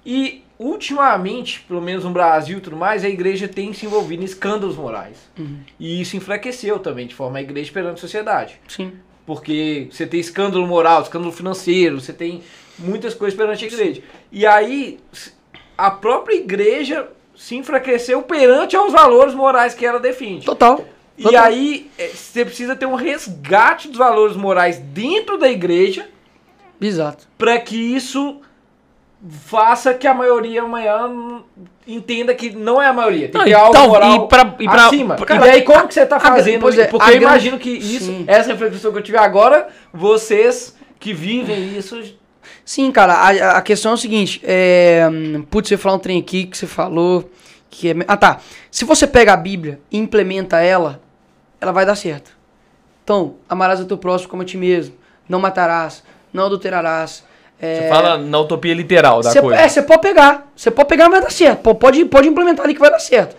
E 0.05 0.43
ultimamente, 0.59 1.61
pelo 1.61 1.81
menos 1.81 2.03
no 2.03 2.11
Brasil 2.11 2.57
e 2.57 2.61
tudo 2.61 2.75
mais, 2.75 3.03
a 3.03 3.09
igreja 3.09 3.47
tem 3.47 3.73
se 3.73 3.85
envolvido 3.85 4.21
em 4.21 4.25
escândalos 4.25 4.75
morais. 4.75 5.17
Uhum. 5.39 5.59
E 5.79 6.01
isso 6.01 6.17
enfraqueceu 6.17 6.77
também, 6.79 7.07
de 7.07 7.15
forma 7.15 7.39
a 7.39 7.41
igreja 7.41 7.71
perante 7.71 7.97
a 7.97 8.01
sociedade. 8.01 8.59
Sim. 8.67 8.91
Porque 9.25 9.87
você 9.89 10.05
tem 10.05 10.19
escândalo 10.19 10.67
moral, 10.67 11.01
escândalo 11.01 11.31
financeiro, 11.31 11.99
você 11.99 12.11
tem 12.11 12.43
muitas 12.77 13.13
coisas 13.13 13.37
perante 13.37 13.63
a 13.63 13.67
igreja. 13.67 14.01
Sim. 14.01 14.07
E 14.31 14.45
aí, 14.45 14.99
a 15.77 15.89
própria 15.89 16.35
igreja 16.35 17.09
se 17.35 17.55
enfraqueceu 17.55 18.21
perante 18.21 18.75
aos 18.75 18.91
valores 18.91 19.33
morais 19.33 19.73
que 19.73 19.85
ela 19.85 19.99
defende. 19.99 20.45
Total. 20.45 20.85
E 21.17 21.23
Total. 21.23 21.45
aí, 21.45 21.89
é, 21.97 22.07
você 22.07 22.43
precisa 22.43 22.75
ter 22.75 22.85
um 22.85 22.95
resgate 22.95 23.87
dos 23.87 23.97
valores 23.97 24.35
morais 24.35 24.79
dentro 24.79 25.37
da 25.37 25.49
igreja 25.49 26.07
Exato. 26.85 27.27
Para 27.37 27.59
que 27.59 27.75
isso 27.75 28.41
faça 29.45 29.93
que 29.93 30.05
a 30.05 30.13
maioria 30.13 30.63
amanhã 30.63 31.41
entenda 31.87 32.35
que 32.35 32.51
não 32.51 32.81
é 32.81 32.87
a 32.87 32.93
maioria. 32.93 33.29
Tem 33.29 33.39
não, 33.39 33.45
que 33.45 33.49
ter 33.51 33.55
algo 33.55 33.69
então, 33.69 33.87
moral 33.87 34.25
e 34.25 34.27
pra, 34.27 34.55
e 34.59 34.65
pra, 34.65 34.85
acima. 34.87 35.15
Pra, 35.15 35.47
e 35.47 35.49
aí 35.49 35.61
como 35.61 35.87
que 35.87 35.93
você 35.93 36.05
tá 36.05 36.19
fazendo? 36.19 36.67
A, 36.67 36.75
é, 36.75 36.87
porque 36.87 37.11
eu 37.11 37.17
imagino 37.17 37.57
que 37.57 37.69
isso, 37.69 38.05
sim. 38.05 38.25
essa 38.27 38.51
reflexão 38.51 38.91
que 38.91 38.97
eu 38.97 39.03
tive 39.03 39.17
agora, 39.17 39.67
vocês 39.93 40.75
que 40.99 41.13
vivem 41.13 41.77
isso... 41.77 42.01
Sim, 42.65 42.91
cara, 42.91 43.13
a, 43.13 43.57
a 43.57 43.61
questão 43.61 43.91
é 43.91 43.95
o 43.95 43.97
seguinte, 43.97 44.41
é, 44.43 45.07
putz, 45.49 45.69
você 45.69 45.77
falou 45.77 45.97
um 45.97 46.01
trem 46.01 46.19
aqui 46.19 46.45
que 46.45 46.57
você 46.57 46.67
falou 46.67 47.29
que 47.69 47.89
é... 47.89 47.95
Ah, 48.07 48.17
tá. 48.17 48.39
Se 48.69 48.85
você 48.85 49.07
pega 49.07 49.33
a 49.33 49.37
Bíblia 49.37 49.79
e 49.91 49.97
implementa 49.97 50.59
ela, 50.59 51.01
ela 51.59 51.71
vai 51.71 51.85
dar 51.85 51.95
certo. 51.95 52.31
Então, 53.03 53.35
amarás 53.49 53.79
o 53.79 53.85
teu 53.85 53.97
próximo 53.97 54.29
como 54.29 54.43
a 54.43 54.45
ti 54.45 54.57
mesmo, 54.57 54.95
não 55.27 55.39
matarás, 55.39 56.03
não 56.33 56.45
adulterarás. 56.45 57.23
É... 57.59 57.83
Você 57.83 57.89
fala 57.89 58.17
na 58.17 58.39
utopia 58.39 58.73
literal 58.73 59.21
da 59.21 59.29
cê, 59.29 59.39
coisa. 59.39 59.61
É, 59.61 59.67
você 59.69 59.81
pode 59.81 60.01
pegar. 60.01 60.51
Você 60.55 60.71
pode 60.71 60.89
pegar 60.89 61.07
vai 61.07 61.21
dar 61.21 61.31
certo. 61.31 61.73
Pode, 61.75 62.03
pode 62.05 62.27
implementar 62.27 62.65
ali 62.65 62.73
que 62.73 62.79
vai 62.79 62.91
dar 62.91 62.99
certo. 62.99 63.35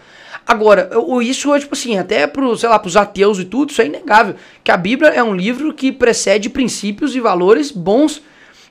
Agora, 0.46 0.90
isso 1.22 1.54
é 1.54 1.58
tipo 1.58 1.74
assim, 1.74 1.98
até 1.98 2.26
pro, 2.26 2.54
sei 2.56 2.68
lá, 2.68 2.78
pros 2.78 2.96
ateus 2.96 3.38
e 3.38 3.46
tudo, 3.46 3.70
isso 3.70 3.80
é 3.80 3.86
inegável. 3.86 4.34
Que 4.62 4.70
a 4.70 4.76
Bíblia 4.76 5.08
é 5.10 5.22
um 5.22 5.34
livro 5.34 5.72
que 5.72 5.90
precede 5.90 6.50
princípios 6.50 7.16
e 7.16 7.20
valores 7.20 7.70
bons. 7.70 8.22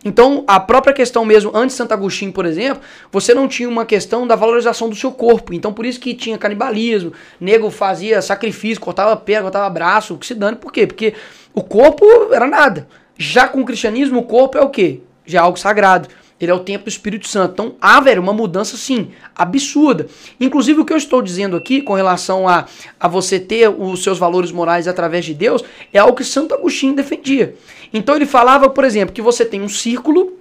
Então, 0.05 0.43
a 0.45 0.59
própria 0.59 0.93
questão 0.93 1.25
mesmo, 1.25 1.51
antes 1.55 1.75
de 1.75 1.77
Santo 1.77 1.93
Agostinho, 1.93 2.31
por 2.31 2.45
exemplo, 2.45 2.83
você 3.11 3.33
não 3.33 3.47
tinha 3.47 3.67
uma 3.67 3.85
questão 3.85 4.27
da 4.27 4.35
valorização 4.35 4.87
do 4.87 4.95
seu 4.95 5.11
corpo. 5.11 5.53
Então, 5.53 5.73
por 5.73 5.85
isso 5.85 5.99
que 5.99 6.13
tinha 6.13 6.37
canibalismo, 6.37 7.13
nego 7.39 7.71
fazia 7.71 8.21
sacrifício, 8.21 8.81
cortava 8.81 9.15
perna, 9.15 9.43
cortava 9.43 9.69
braço, 9.69 10.17
que 10.17 10.27
se 10.27 10.35
dane. 10.35 10.57
Por 10.57 10.71
quê? 10.71 10.85
Porque 10.85 11.13
o 11.53 11.63
corpo 11.63 12.05
era 12.31 12.45
nada. 12.45 12.87
Já 13.17 13.47
com 13.47 13.61
o 13.61 13.65
cristianismo, 13.65 14.19
o 14.19 14.23
corpo 14.23 14.57
é 14.57 14.61
o 14.61 14.69
quê? 14.69 15.01
Já 15.25 15.39
é 15.39 15.41
algo 15.41 15.57
sagrado. 15.57 16.09
Ele 16.39 16.51
é 16.51 16.53
o 16.53 16.59
templo 16.59 16.85
do 16.85 16.89
Espírito 16.89 17.27
Santo. 17.27 17.53
Então, 17.53 17.75
há, 17.79 17.99
velho, 18.01 18.21
uma 18.21 18.33
mudança, 18.33 18.75
sim, 18.75 19.11
absurda. 19.35 20.07
Inclusive, 20.39 20.81
o 20.81 20.85
que 20.85 20.91
eu 20.91 20.97
estou 20.97 21.21
dizendo 21.21 21.55
aqui 21.55 21.81
com 21.81 21.93
relação 21.93 22.47
a, 22.47 22.65
a 22.99 23.07
você 23.07 23.39
ter 23.39 23.69
os 23.69 24.03
seus 24.03 24.17
valores 24.17 24.51
morais 24.51 24.87
através 24.87 25.23
de 25.23 25.33
Deus 25.33 25.63
é 25.93 25.99
algo 25.99 26.17
que 26.17 26.23
Santo 26.23 26.53
Agostinho 26.53 26.95
defendia. 26.95 27.55
Então, 27.93 28.15
ele 28.15 28.25
falava, 28.25 28.69
por 28.69 28.83
exemplo, 28.83 29.13
que 29.13 29.21
você 29.21 29.45
tem 29.45 29.61
um 29.61 29.69
círculo, 29.69 30.37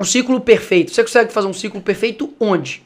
um 0.00 0.04
círculo 0.04 0.40
perfeito. 0.40 0.92
Você 0.92 1.02
consegue 1.02 1.32
fazer 1.32 1.48
um 1.48 1.52
círculo 1.52 1.82
perfeito 1.82 2.32
onde? 2.40 2.82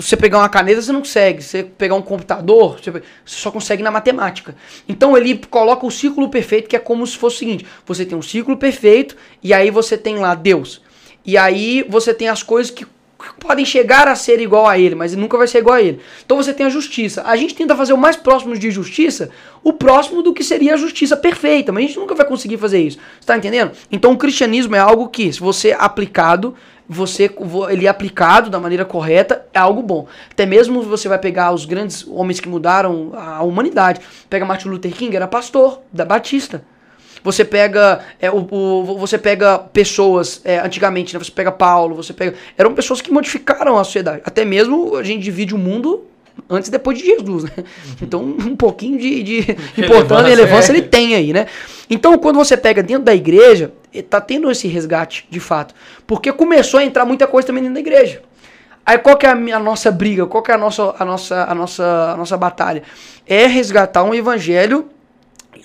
Você 0.00 0.16
pegar 0.16 0.38
uma 0.38 0.48
caneta, 0.48 0.80
você 0.80 0.92
não 0.92 1.00
consegue. 1.00 1.42
Você 1.42 1.62
pegar 1.62 1.94
um 1.94 2.02
computador, 2.02 2.78
você 2.78 3.02
só 3.24 3.50
consegue 3.50 3.82
na 3.82 3.90
matemática. 3.90 4.54
Então 4.88 5.16
ele 5.16 5.40
coloca 5.50 5.86
o 5.86 5.90
círculo 5.90 6.28
perfeito, 6.28 6.68
que 6.68 6.76
é 6.76 6.78
como 6.78 7.06
se 7.06 7.16
fosse 7.16 7.36
o 7.36 7.38
seguinte: 7.40 7.66
você 7.86 8.04
tem 8.04 8.16
um 8.16 8.22
círculo 8.22 8.56
perfeito, 8.56 9.16
e 9.42 9.52
aí 9.52 9.70
você 9.70 9.96
tem 9.96 10.18
lá 10.18 10.34
Deus. 10.34 10.82
E 11.24 11.36
aí 11.36 11.84
você 11.88 12.14
tem 12.14 12.28
as 12.28 12.42
coisas 12.42 12.70
que 12.70 12.86
podem 13.38 13.64
chegar 13.64 14.08
a 14.08 14.14
ser 14.14 14.40
igual 14.40 14.66
a 14.66 14.78
ele, 14.78 14.94
mas 14.94 15.14
nunca 15.14 15.36
vai 15.36 15.46
ser 15.46 15.58
igual 15.58 15.76
a 15.76 15.82
ele. 15.82 16.00
Então 16.24 16.36
você 16.36 16.54
tem 16.54 16.66
a 16.66 16.70
justiça. 16.70 17.22
A 17.26 17.36
gente 17.36 17.54
tenta 17.54 17.76
fazer 17.76 17.92
o 17.92 17.98
mais 17.98 18.16
próximo 18.16 18.56
de 18.56 18.70
justiça, 18.70 19.30
o 19.62 19.72
próximo 19.72 20.22
do 20.22 20.32
que 20.32 20.42
seria 20.42 20.74
a 20.74 20.76
justiça 20.76 21.16
perfeita, 21.16 21.72
mas 21.72 21.84
a 21.84 21.86
gente 21.88 21.98
nunca 21.98 22.14
vai 22.14 22.26
conseguir 22.26 22.56
fazer 22.56 22.80
isso. 22.80 22.98
Está 23.20 23.36
entendendo? 23.36 23.72
Então 23.90 24.12
o 24.12 24.16
cristianismo 24.16 24.74
é 24.74 24.78
algo 24.78 25.08
que, 25.08 25.32
se 25.32 25.40
você 25.40 25.76
aplicado, 25.78 26.54
você 26.92 27.30
ele 27.70 27.86
é 27.86 27.88
aplicado 27.88 28.50
da 28.50 28.58
maneira 28.58 28.84
correta 28.84 29.46
é 29.54 29.60
algo 29.60 29.80
bom. 29.80 30.08
Até 30.28 30.44
mesmo 30.44 30.82
você 30.82 31.08
vai 31.08 31.20
pegar 31.20 31.52
os 31.52 31.64
grandes 31.64 32.04
homens 32.08 32.40
que 32.40 32.48
mudaram 32.48 33.12
a 33.14 33.44
humanidade. 33.44 34.00
Pega 34.28 34.44
Martin 34.44 34.70
Luther 34.70 34.92
King, 34.92 35.14
era 35.14 35.28
pastor 35.28 35.82
da 35.92 36.04
Batista. 36.04 36.64
Você 37.22 37.44
pega 37.44 38.00
é, 38.18 38.28
o, 38.28 38.44
o, 38.50 38.98
você 38.98 39.16
pega 39.18 39.56
pessoas 39.56 40.40
é, 40.44 40.58
antigamente, 40.58 41.14
né? 41.14 41.22
Você 41.22 41.30
pega 41.30 41.52
Paulo, 41.52 41.94
você 41.94 42.12
pega 42.12 42.34
eram 42.58 42.74
pessoas 42.74 43.00
que 43.00 43.12
modificaram 43.12 43.78
a 43.78 43.84
sociedade. 43.84 44.22
Até 44.24 44.44
mesmo 44.44 44.96
a 44.96 45.04
gente 45.04 45.22
divide 45.22 45.54
o 45.54 45.58
mundo 45.58 46.09
antes 46.48 46.68
e 46.68 46.70
depois 46.70 46.98
de 46.98 47.04
Jesus, 47.04 47.44
né? 47.44 47.50
Então, 48.00 48.22
um 48.22 48.56
pouquinho 48.56 48.98
de, 48.98 49.22
de 49.22 49.56
importância 49.76 50.26
e 50.26 50.30
relevância 50.30 50.72
é. 50.72 50.76
ele 50.76 50.82
tem 50.86 51.14
aí, 51.14 51.32
né? 51.32 51.46
Então, 51.88 52.16
quando 52.18 52.36
você 52.36 52.56
pega 52.56 52.82
dentro 52.82 53.04
da 53.04 53.14
igreja, 53.14 53.72
tá 54.08 54.20
tendo 54.20 54.50
esse 54.50 54.68
resgate, 54.68 55.26
de 55.28 55.40
fato. 55.40 55.74
Porque 56.06 56.32
começou 56.32 56.80
a 56.80 56.84
entrar 56.84 57.04
muita 57.04 57.26
coisa 57.26 57.46
também 57.46 57.62
dentro 57.62 57.74
da 57.74 57.80
igreja. 57.80 58.22
Aí 58.84 58.98
qual 58.98 59.16
que 59.16 59.26
é 59.26 59.30
a, 59.30 59.58
nossa 59.58 59.90
briga? 59.90 60.26
Qual 60.26 60.42
que 60.42 60.50
é 60.50 60.54
a 60.54 60.58
nossa, 60.58 60.94
a 60.98 61.04
nossa, 61.04 61.44
a 61.44 61.54
nossa, 61.54 62.12
a 62.12 62.16
nossa 62.16 62.36
batalha? 62.36 62.82
É 63.26 63.46
resgatar 63.46 64.02
um 64.02 64.14
evangelho, 64.14 64.88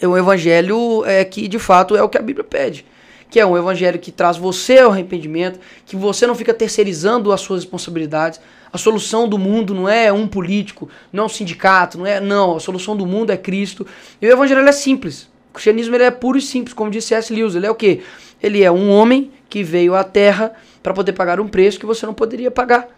um 0.03 0.17
evangelho 0.17 1.03
é, 1.05 1.23
que 1.23 1.47
de 1.47 1.57
fato 1.57 1.95
é 1.95 2.03
o 2.03 2.09
que 2.09 2.17
a 2.17 2.21
Bíblia 2.21 2.43
pede 2.43 2.85
que 3.29 3.39
é 3.39 3.45
um 3.45 3.57
evangelho 3.57 3.99
que 3.99 4.13
traz 4.13 4.37
você 4.37 4.79
ao 4.79 4.91
arrependimento, 4.91 5.59
que 5.85 5.95
você 5.95 6.25
não 6.25 6.35
fica 6.35 6.53
terceirizando 6.53 7.33
as 7.33 7.41
suas 7.41 7.63
responsabilidades. 7.63 8.39
A 8.75 8.77
solução 8.77 9.25
do 9.25 9.37
mundo 9.37 9.73
não 9.73 9.87
é 9.87 10.11
um 10.11 10.27
político, 10.27 10.89
não 11.13 11.23
é 11.23 11.25
um 11.27 11.29
sindicato, 11.29 11.97
não 11.97 12.05
é. 12.05 12.19
Não, 12.19 12.57
a 12.57 12.59
solução 12.59 12.93
do 12.93 13.05
mundo 13.05 13.31
é 13.31 13.37
Cristo. 13.37 13.87
E 14.21 14.27
o 14.27 14.29
evangelho 14.29 14.67
é 14.67 14.71
simples. 14.73 15.29
O 15.49 15.53
cristianismo 15.53 15.95
ele 15.95 16.03
é 16.03 16.11
puro 16.11 16.37
e 16.37 16.41
simples, 16.41 16.73
como 16.73 16.91
disse 16.91 17.13
S. 17.13 17.33
Lewis. 17.33 17.55
Ele 17.55 17.65
é 17.65 17.71
o 17.71 17.75
quê? 17.75 18.01
Ele 18.43 18.61
é 18.61 18.69
um 18.69 18.89
homem 18.89 19.31
que 19.47 19.63
veio 19.63 19.95
à 19.95 20.03
terra 20.03 20.51
para 20.83 20.93
poder 20.93 21.13
pagar 21.13 21.39
um 21.39 21.47
preço 21.47 21.79
que 21.79 21.85
você 21.85 22.05
não 22.05 22.13
poderia 22.13 22.51
pagar. 22.51 22.89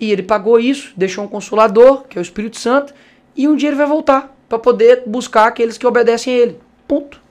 E 0.00 0.10
ele 0.10 0.24
pagou 0.24 0.58
isso, 0.58 0.92
deixou 0.96 1.22
um 1.22 1.28
consolador, 1.28 2.02
que 2.08 2.18
é 2.18 2.20
o 2.20 2.22
Espírito 2.22 2.58
Santo, 2.58 2.92
e 3.36 3.46
um 3.46 3.54
dia 3.54 3.68
ele 3.68 3.76
vai 3.76 3.86
voltar 3.86 4.36
para 4.48 4.58
poder 4.58 5.04
buscar 5.06 5.46
aqueles 5.46 5.78
que 5.78 5.86
obedecem 5.86 6.34
a 6.34 6.38
ele. 6.38 6.58
Ponto. 6.88 7.22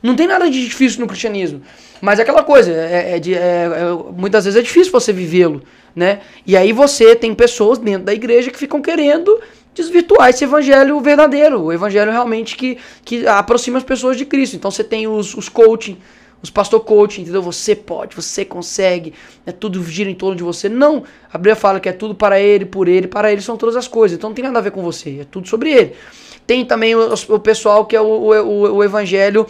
Não 0.00 0.14
tem 0.14 0.28
nada 0.28 0.48
de 0.48 0.64
difícil 0.64 1.00
no 1.00 1.08
cristianismo. 1.08 1.62
Mas 2.00 2.20
é 2.20 2.22
aquela 2.22 2.44
coisa, 2.44 2.70
é, 2.70 3.16
é, 3.16 3.16
é, 3.16 3.32
é 3.34 4.12
muitas 4.16 4.44
vezes 4.44 4.56
é 4.56 4.62
difícil 4.62 4.92
você 4.92 5.12
vivê-lo, 5.12 5.62
né? 5.98 6.20
E 6.46 6.56
aí 6.56 6.72
você 6.72 7.14
tem 7.16 7.34
pessoas 7.34 7.78
dentro 7.78 8.04
da 8.04 8.14
igreja 8.14 8.50
que 8.50 8.58
ficam 8.58 8.80
querendo 8.80 9.38
desvirtuar 9.74 10.30
esse 10.30 10.44
evangelho 10.44 10.98
verdadeiro, 11.00 11.62
o 11.64 11.72
evangelho 11.72 12.10
realmente 12.10 12.56
que, 12.56 12.78
que 13.04 13.26
aproxima 13.26 13.78
as 13.78 13.84
pessoas 13.84 14.16
de 14.16 14.24
Cristo. 14.24 14.56
Então 14.56 14.70
você 14.70 14.82
tem 14.82 15.06
os, 15.06 15.34
os 15.34 15.48
coaching, 15.48 15.98
os 16.42 16.50
pastor 16.50 16.80
coaching, 16.80 17.22
entendeu? 17.22 17.42
Você 17.42 17.74
pode, 17.74 18.14
você 18.14 18.44
consegue, 18.44 19.12
é 19.44 19.52
tudo 19.52 19.82
gira 19.84 20.08
em 20.08 20.14
torno 20.14 20.36
de 20.36 20.42
você. 20.42 20.68
Não, 20.68 21.02
a 21.32 21.36
Bíblia 21.36 21.56
fala 21.56 21.80
que 21.80 21.88
é 21.88 21.92
tudo 21.92 22.14
para 22.14 22.40
ele, 22.40 22.64
por 22.64 22.88
ele, 22.88 23.08
para 23.08 23.30
ele 23.30 23.40
são 23.40 23.56
todas 23.56 23.76
as 23.76 23.88
coisas. 23.88 24.16
Então 24.16 24.30
não 24.30 24.34
tem 24.34 24.44
nada 24.44 24.58
a 24.58 24.62
ver 24.62 24.70
com 24.70 24.82
você, 24.82 25.20
é 25.20 25.24
tudo 25.24 25.48
sobre 25.48 25.72
ele. 25.72 25.92
Tem 26.46 26.64
também 26.64 26.94
o, 26.94 27.12
o 27.28 27.38
pessoal 27.38 27.84
que 27.84 27.94
é 27.94 28.00
o, 28.00 28.06
o, 28.06 28.76
o 28.76 28.84
evangelho 28.84 29.46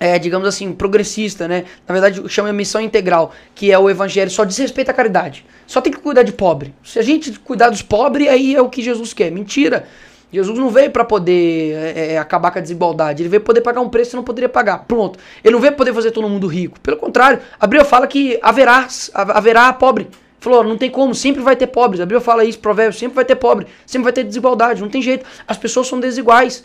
é, 0.00 0.18
digamos 0.18 0.48
assim, 0.48 0.72
progressista, 0.72 1.46
né? 1.46 1.66
Na 1.86 1.92
verdade, 1.92 2.26
chama 2.26 2.50
missão 2.54 2.80
integral, 2.80 3.32
que 3.54 3.70
é 3.70 3.78
o 3.78 3.90
evangelho 3.90 4.30
só 4.30 4.44
diz 4.44 4.56
respeito 4.56 4.90
à 4.90 4.94
caridade. 4.94 5.44
Só 5.66 5.82
tem 5.82 5.92
que 5.92 5.98
cuidar 5.98 6.22
de 6.22 6.32
pobre. 6.32 6.74
Se 6.82 6.98
a 6.98 7.02
gente 7.02 7.38
cuidar 7.38 7.68
dos 7.68 7.82
pobres, 7.82 8.26
aí 8.28 8.56
é 8.56 8.62
o 8.62 8.70
que 8.70 8.80
Jesus 8.80 9.12
quer. 9.12 9.30
Mentira. 9.30 9.86
Jesus 10.32 10.58
não 10.58 10.70
veio 10.70 10.90
para 10.90 11.04
poder 11.04 11.74
é, 11.74 12.12
é, 12.14 12.18
acabar 12.18 12.50
com 12.50 12.58
a 12.58 12.62
desigualdade. 12.62 13.22
Ele 13.22 13.28
veio 13.28 13.42
poder 13.42 13.60
pagar 13.60 13.80
um 13.80 13.90
preço 13.90 14.10
que 14.10 14.16
não 14.16 14.24
poderia 14.24 14.48
pagar. 14.48 14.84
Pronto. 14.86 15.18
Ele 15.44 15.52
não 15.52 15.60
veio 15.60 15.74
poder 15.74 15.92
fazer 15.92 16.12
todo 16.12 16.28
mundo 16.28 16.46
rico. 16.46 16.80
Pelo 16.80 16.96
contrário, 16.96 17.40
Abreu 17.58 17.84
fala 17.84 18.06
que 18.06 18.38
haverá, 18.40 18.88
haverá 19.12 19.72
pobre. 19.72 20.08
Falou, 20.38 20.64
não 20.64 20.78
tem 20.78 20.88
como, 20.88 21.14
sempre 21.14 21.42
vai 21.42 21.54
ter 21.54 21.66
pobres. 21.66 22.00
A 22.00 22.06
Bíblia 22.06 22.20
fala 22.20 22.44
isso, 22.44 22.58
provérbio, 22.58 22.98
sempre 22.98 23.14
vai 23.14 23.24
ter 23.26 23.36
pobre, 23.36 23.66
sempre 23.84 24.04
vai 24.04 24.12
ter 24.12 24.24
desigualdade, 24.24 24.80
não 24.80 24.88
tem 24.88 25.02
jeito. 25.02 25.26
As 25.46 25.58
pessoas 25.58 25.86
são 25.86 26.00
desiguais. 26.00 26.64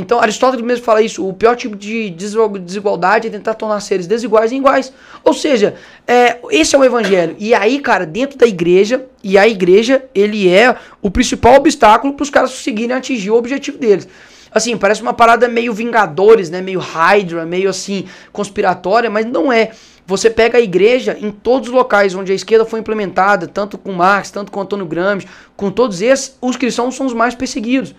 Então, 0.00 0.20
Aristóteles 0.20 0.64
mesmo 0.64 0.84
fala 0.84 1.02
isso, 1.02 1.28
o 1.28 1.32
pior 1.32 1.56
tipo 1.56 1.74
de 1.74 2.08
desigualdade 2.08 3.26
é 3.26 3.30
tentar 3.30 3.54
tornar 3.54 3.80
seres 3.80 4.06
desiguais 4.06 4.52
em 4.52 4.58
iguais. 4.58 4.92
Ou 5.24 5.34
seja, 5.34 5.74
é, 6.06 6.38
esse 6.52 6.76
é 6.76 6.78
o 6.78 6.84
evangelho. 6.84 7.34
E 7.36 7.52
aí, 7.52 7.80
cara, 7.80 8.06
dentro 8.06 8.38
da 8.38 8.46
igreja, 8.46 9.04
e 9.24 9.36
a 9.36 9.48
igreja, 9.48 10.04
ele 10.14 10.48
é 10.48 10.76
o 11.02 11.10
principal 11.10 11.56
obstáculo 11.56 12.14
para 12.14 12.22
os 12.22 12.30
caras 12.30 12.52
conseguirem 12.52 12.94
atingir 12.94 13.32
o 13.32 13.34
objetivo 13.34 13.76
deles. 13.76 14.06
Assim, 14.52 14.76
parece 14.76 15.02
uma 15.02 15.12
parada 15.12 15.48
meio 15.48 15.74
Vingadores, 15.74 16.48
né? 16.48 16.60
Meio 16.60 16.78
Hydra, 16.78 17.44
meio 17.44 17.68
assim, 17.68 18.06
conspiratória, 18.32 19.10
mas 19.10 19.26
não 19.26 19.52
é. 19.52 19.72
Você 20.06 20.30
pega 20.30 20.58
a 20.58 20.60
igreja 20.60 21.18
em 21.20 21.32
todos 21.32 21.68
os 21.68 21.74
locais 21.74 22.14
onde 22.14 22.30
a 22.30 22.34
esquerda 22.36 22.64
foi 22.64 22.78
implementada, 22.78 23.48
tanto 23.48 23.76
com 23.76 23.92
Marx, 23.92 24.30
tanto 24.30 24.52
com 24.52 24.60
Antônio 24.60 24.86
Gramsci, 24.86 25.26
com 25.56 25.72
todos 25.72 26.00
esses, 26.00 26.38
os 26.40 26.56
cristãos 26.56 26.94
são 26.94 27.04
os 27.04 27.12
mais 27.12 27.34
perseguidos. 27.34 27.94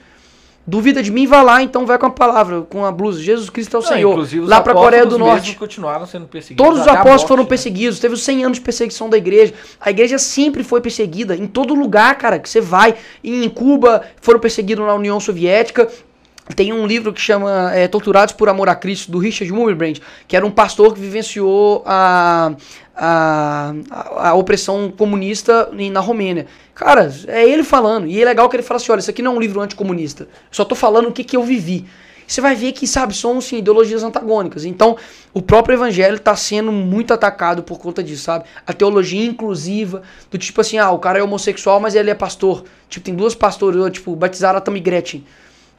Duvida 0.65 1.01
de 1.01 1.11
mim, 1.11 1.25
vá 1.25 1.41
lá, 1.41 1.63
então 1.63 1.85
vai 1.85 1.97
com 1.97 2.05
a 2.05 2.11
palavra, 2.11 2.61
com 2.61 2.85
a 2.85 2.91
blusa. 2.91 3.21
Jesus 3.21 3.49
Cristo 3.49 3.75
é 3.75 3.79
o 3.79 3.81
Não, 3.81 3.89
Senhor. 3.89 4.47
Lá 4.47 4.61
para 4.61 4.73
a 4.73 4.75
Coreia 4.75 5.05
do 5.05 5.17
Norte. 5.17 5.55
continuaram 5.55 6.05
sendo 6.05 6.27
perseguidos. 6.27 6.63
Todos 6.63 6.81
os 6.81 6.87
apóstolos 6.87 7.23
foram 7.23 7.43
né? 7.43 7.49
perseguidos. 7.49 7.99
Teve 7.99 8.13
os 8.13 8.21
100 8.21 8.43
anos 8.43 8.57
de 8.59 8.63
perseguição 8.63 9.09
da 9.09 9.17
igreja. 9.17 9.53
A 9.81 9.89
igreja 9.89 10.19
sempre 10.19 10.63
foi 10.63 10.79
perseguida 10.79 11.35
em 11.35 11.47
todo 11.47 11.73
lugar, 11.73 12.15
cara, 12.17 12.37
que 12.37 12.47
você 12.47 12.61
vai. 12.61 12.95
Em 13.23 13.49
Cuba 13.49 14.03
foram 14.21 14.39
perseguidos 14.39 14.85
na 14.85 14.93
União 14.93 15.19
Soviética. 15.19 15.89
Tem 16.55 16.73
um 16.73 16.85
livro 16.85 17.13
que 17.13 17.21
chama 17.21 17.71
é, 17.73 17.87
Torturados 17.87 18.33
por 18.33 18.49
Amor 18.49 18.69
a 18.69 18.75
Cristo, 18.75 19.11
do 19.11 19.19
Richard 19.19 19.51
Mulbrand, 19.53 19.97
que 20.27 20.35
era 20.35 20.45
um 20.45 20.49
pastor 20.49 20.93
que 20.93 20.99
vivenciou 20.99 21.83
a, 21.85 22.53
a, 22.95 23.73
a, 24.17 24.33
opressão 24.33 24.91
comunista 24.91 25.69
na 25.91 25.99
Romênia. 25.99 26.47
Cara, 26.73 27.13
é 27.27 27.47
ele 27.47 27.63
falando. 27.63 28.07
E 28.07 28.21
é 28.21 28.25
legal 28.25 28.49
que 28.49 28.55
ele 28.55 28.63
fala 28.63 28.77
assim: 28.77 28.91
olha, 28.91 28.99
isso 28.99 29.11
aqui 29.11 29.21
não 29.21 29.33
é 29.33 29.35
um 29.35 29.39
livro 29.39 29.61
anticomunista. 29.61 30.27
Só 30.49 30.65
tô 30.65 30.73
falando 30.75 31.09
o 31.09 31.11
que, 31.11 31.23
que 31.23 31.37
eu 31.37 31.43
vivi. 31.43 31.85
Você 32.29 32.41
vai 32.41 32.53
ver 32.55 32.73
que, 32.73 32.85
sabe, 32.85 33.15
são 33.15 33.39
assim, 33.39 33.57
ideologias 33.57 34.03
antagônicas. 34.03 34.63
Então, 34.63 34.95
o 35.33 35.41
próprio 35.41 35.75
evangelho 35.75 36.15
está 36.15 36.35
sendo 36.35 36.71
muito 36.71 37.11
atacado 37.11 37.63
por 37.63 37.79
conta 37.79 38.03
disso, 38.03 38.23
sabe? 38.23 38.45
A 38.67 38.71
teologia 38.71 39.25
inclusiva, 39.25 40.03
do 40.29 40.37
tipo 40.37 40.61
assim, 40.61 40.77
ah, 40.77 40.91
o 40.91 40.99
cara 40.99 41.17
é 41.17 41.23
homossexual, 41.23 41.79
mas 41.79 41.95
ele 41.95 42.11
é 42.11 42.13
pastor. 42.13 42.65
Tipo, 42.87 43.05
tem 43.05 43.15
duas 43.15 43.33
pastoras, 43.33 43.91
tipo, 43.91 44.15
batizaram 44.15 44.59
a 44.59 44.61
Tammy 44.61 44.79
Gretchen. 44.79 45.25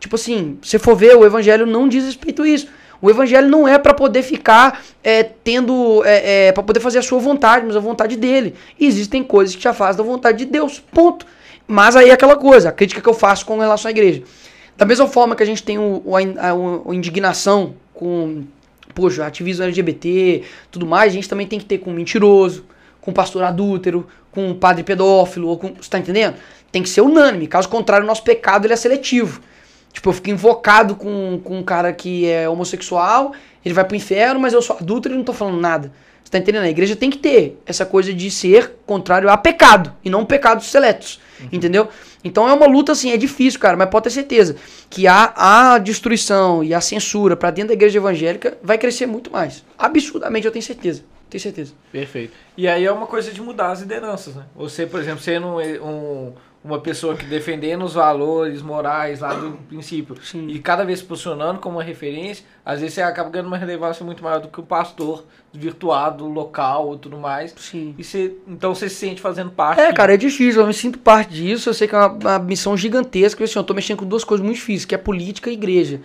Tipo 0.00 0.16
assim, 0.16 0.58
se 0.62 0.78
for 0.78 0.96
ver, 0.96 1.14
o 1.14 1.24
evangelho 1.24 1.66
não 1.66 1.86
diz 1.86 2.04
respeito 2.04 2.42
a 2.42 2.48
isso. 2.48 2.66
O 3.02 3.08
evangelho 3.08 3.48
não 3.48 3.68
é 3.68 3.78
para 3.78 3.94
poder 3.94 4.22
ficar 4.22 4.82
é, 5.04 5.22
tendo. 5.22 6.02
É, 6.04 6.48
é 6.48 6.52
para 6.52 6.62
poder 6.62 6.80
fazer 6.80 6.98
a 6.98 7.02
sua 7.02 7.18
vontade, 7.18 7.64
mas 7.66 7.76
a 7.76 7.80
vontade 7.80 8.16
dele. 8.16 8.54
Existem 8.80 9.22
coisas 9.22 9.54
que 9.54 9.60
te 9.60 9.68
afastam 9.68 10.04
da 10.04 10.10
vontade 10.10 10.38
de 10.38 10.46
Deus. 10.46 10.80
Ponto. 10.80 11.26
Mas 11.66 11.94
aí 11.94 12.10
é 12.10 12.12
aquela 12.12 12.36
coisa, 12.36 12.70
a 12.70 12.72
crítica 12.72 13.00
que 13.00 13.08
eu 13.08 13.14
faço 13.14 13.46
com 13.46 13.58
relação 13.58 13.88
à 13.88 13.92
igreja. 13.92 14.24
Da 14.76 14.84
mesma 14.84 15.06
forma 15.06 15.36
que 15.36 15.42
a 15.42 15.46
gente 15.46 15.62
tem 15.62 15.78
o, 15.78 16.02
o, 16.04 16.16
a, 16.16 16.20
a 16.90 16.94
indignação 16.94 17.74
com, 17.94 18.44
poxa, 18.94 19.24
ativismo 19.24 19.64
LGBT, 19.64 20.42
tudo 20.70 20.84
mais, 20.84 21.12
a 21.12 21.14
gente 21.14 21.28
também 21.28 21.46
tem 21.46 21.60
que 21.60 21.66
ter 21.66 21.78
com 21.78 21.92
mentiroso, 21.92 22.64
com 23.00 23.12
pastor 23.12 23.44
adúltero, 23.44 24.08
com 24.32 24.52
padre 24.54 24.82
pedófilo, 24.82 25.48
ou 25.48 25.58
com, 25.58 25.74
você 25.74 25.88
tá 25.88 25.98
entendendo? 25.98 26.34
Tem 26.72 26.82
que 26.82 26.88
ser 26.88 27.02
unânime, 27.02 27.46
caso 27.46 27.68
contrário, 27.68 28.04
o 28.04 28.06
nosso 28.06 28.24
pecado 28.24 28.66
ele 28.66 28.72
é 28.72 28.76
seletivo. 28.76 29.40
Tipo, 29.92 30.10
eu 30.10 30.12
fico 30.12 30.30
invocado 30.30 30.94
com, 30.94 31.40
com 31.42 31.58
um 31.58 31.62
cara 31.62 31.92
que 31.92 32.26
é 32.26 32.48
homossexual, 32.48 33.32
ele 33.64 33.74
vai 33.74 33.84
pro 33.84 33.96
inferno, 33.96 34.40
mas 34.40 34.52
eu 34.52 34.62
sou 34.62 34.76
adulto 34.76 35.08
e 35.08 35.12
não 35.12 35.24
tô 35.24 35.32
falando 35.32 35.60
nada. 35.60 35.92
Você 36.22 36.30
tá 36.30 36.38
entendendo? 36.38 36.62
A 36.62 36.70
igreja 36.70 36.94
tem 36.94 37.10
que 37.10 37.18
ter 37.18 37.60
essa 37.66 37.84
coisa 37.84 38.14
de 38.14 38.30
ser 38.30 38.76
contrário 38.86 39.28
a 39.28 39.36
pecado, 39.36 39.92
e 40.04 40.08
não 40.08 40.24
pecados 40.24 40.66
seletos. 40.66 41.20
Uhum. 41.40 41.48
Entendeu? 41.50 41.88
Então 42.22 42.48
é 42.48 42.52
uma 42.52 42.66
luta 42.66 42.92
assim, 42.92 43.10
é 43.10 43.16
difícil, 43.16 43.58
cara, 43.58 43.76
mas 43.76 43.88
pode 43.88 44.04
ter 44.04 44.10
certeza 44.10 44.56
que 44.88 45.06
a, 45.06 45.32
a 45.74 45.78
destruição 45.78 46.62
e 46.62 46.72
a 46.72 46.80
censura 46.80 47.36
para 47.36 47.50
dentro 47.50 47.68
da 47.68 47.74
igreja 47.74 47.98
evangélica 47.98 48.56
vai 48.62 48.78
crescer 48.78 49.06
muito 49.06 49.30
mais. 49.30 49.64
Absurdamente, 49.78 50.46
eu 50.46 50.52
tenho 50.52 50.64
certeza. 50.64 51.02
Tenho 51.28 51.40
certeza. 51.40 51.72
Perfeito. 51.90 52.32
E 52.56 52.68
aí 52.68 52.84
é 52.84 52.92
uma 52.92 53.06
coisa 53.06 53.30
de 53.30 53.40
mudar 53.40 53.70
as 53.70 53.80
lideranças, 53.80 54.34
né? 54.34 54.44
Você, 54.56 54.84
por 54.84 55.00
exemplo, 55.00 55.20
sendo 55.20 55.46
um, 55.46 55.58
um 55.58 56.32
uma 56.62 56.78
pessoa 56.78 57.16
que 57.16 57.24
defendendo 57.24 57.84
os 57.84 57.94
valores 57.94 58.60
morais 58.60 59.20
lá 59.20 59.32
do 59.32 59.52
princípio 59.68 60.16
Sim. 60.22 60.48
e 60.48 60.58
cada 60.58 60.84
vez 60.84 60.98
se 60.98 61.04
posicionando 61.04 61.58
como 61.58 61.78
uma 61.78 61.82
referência, 61.82 62.44
às 62.64 62.80
vezes 62.80 62.94
você 62.94 63.02
acaba 63.02 63.30
ganhando 63.30 63.46
uma 63.46 63.56
relevância 63.56 64.04
muito 64.04 64.22
maior 64.22 64.40
do 64.40 64.48
que 64.48 64.60
o 64.60 64.62
pastor 64.62 65.24
virtuado, 65.52 66.26
local 66.26 66.94
e 66.94 66.98
tudo 66.98 67.16
mais. 67.16 67.54
Sim. 67.56 67.94
E 67.96 68.04
você, 68.04 68.36
então 68.46 68.74
você 68.74 68.88
se 68.88 68.96
sente 68.96 69.20
fazendo 69.20 69.50
parte. 69.50 69.80
É, 69.80 69.92
cara, 69.92 70.14
é 70.14 70.16
difícil, 70.16 70.60
eu 70.60 70.66
me 70.66 70.74
sinto 70.74 70.98
parte 70.98 71.32
disso, 71.32 71.70
eu 71.70 71.74
sei 71.74 71.88
que 71.88 71.94
é 71.94 71.98
uma, 71.98 72.08
uma 72.08 72.38
missão 72.38 72.76
gigantesca, 72.76 73.42
assim, 73.42 73.58
eu 73.58 73.64
tô 73.64 73.72
mexendo 73.72 73.98
com 73.98 74.06
duas 74.06 74.22
coisas 74.22 74.44
muito 74.44 74.56
difíceis, 74.56 74.84
que 74.84 74.94
é 74.94 74.98
política 74.98 75.50
e 75.50 75.54
igreja. 75.54 76.00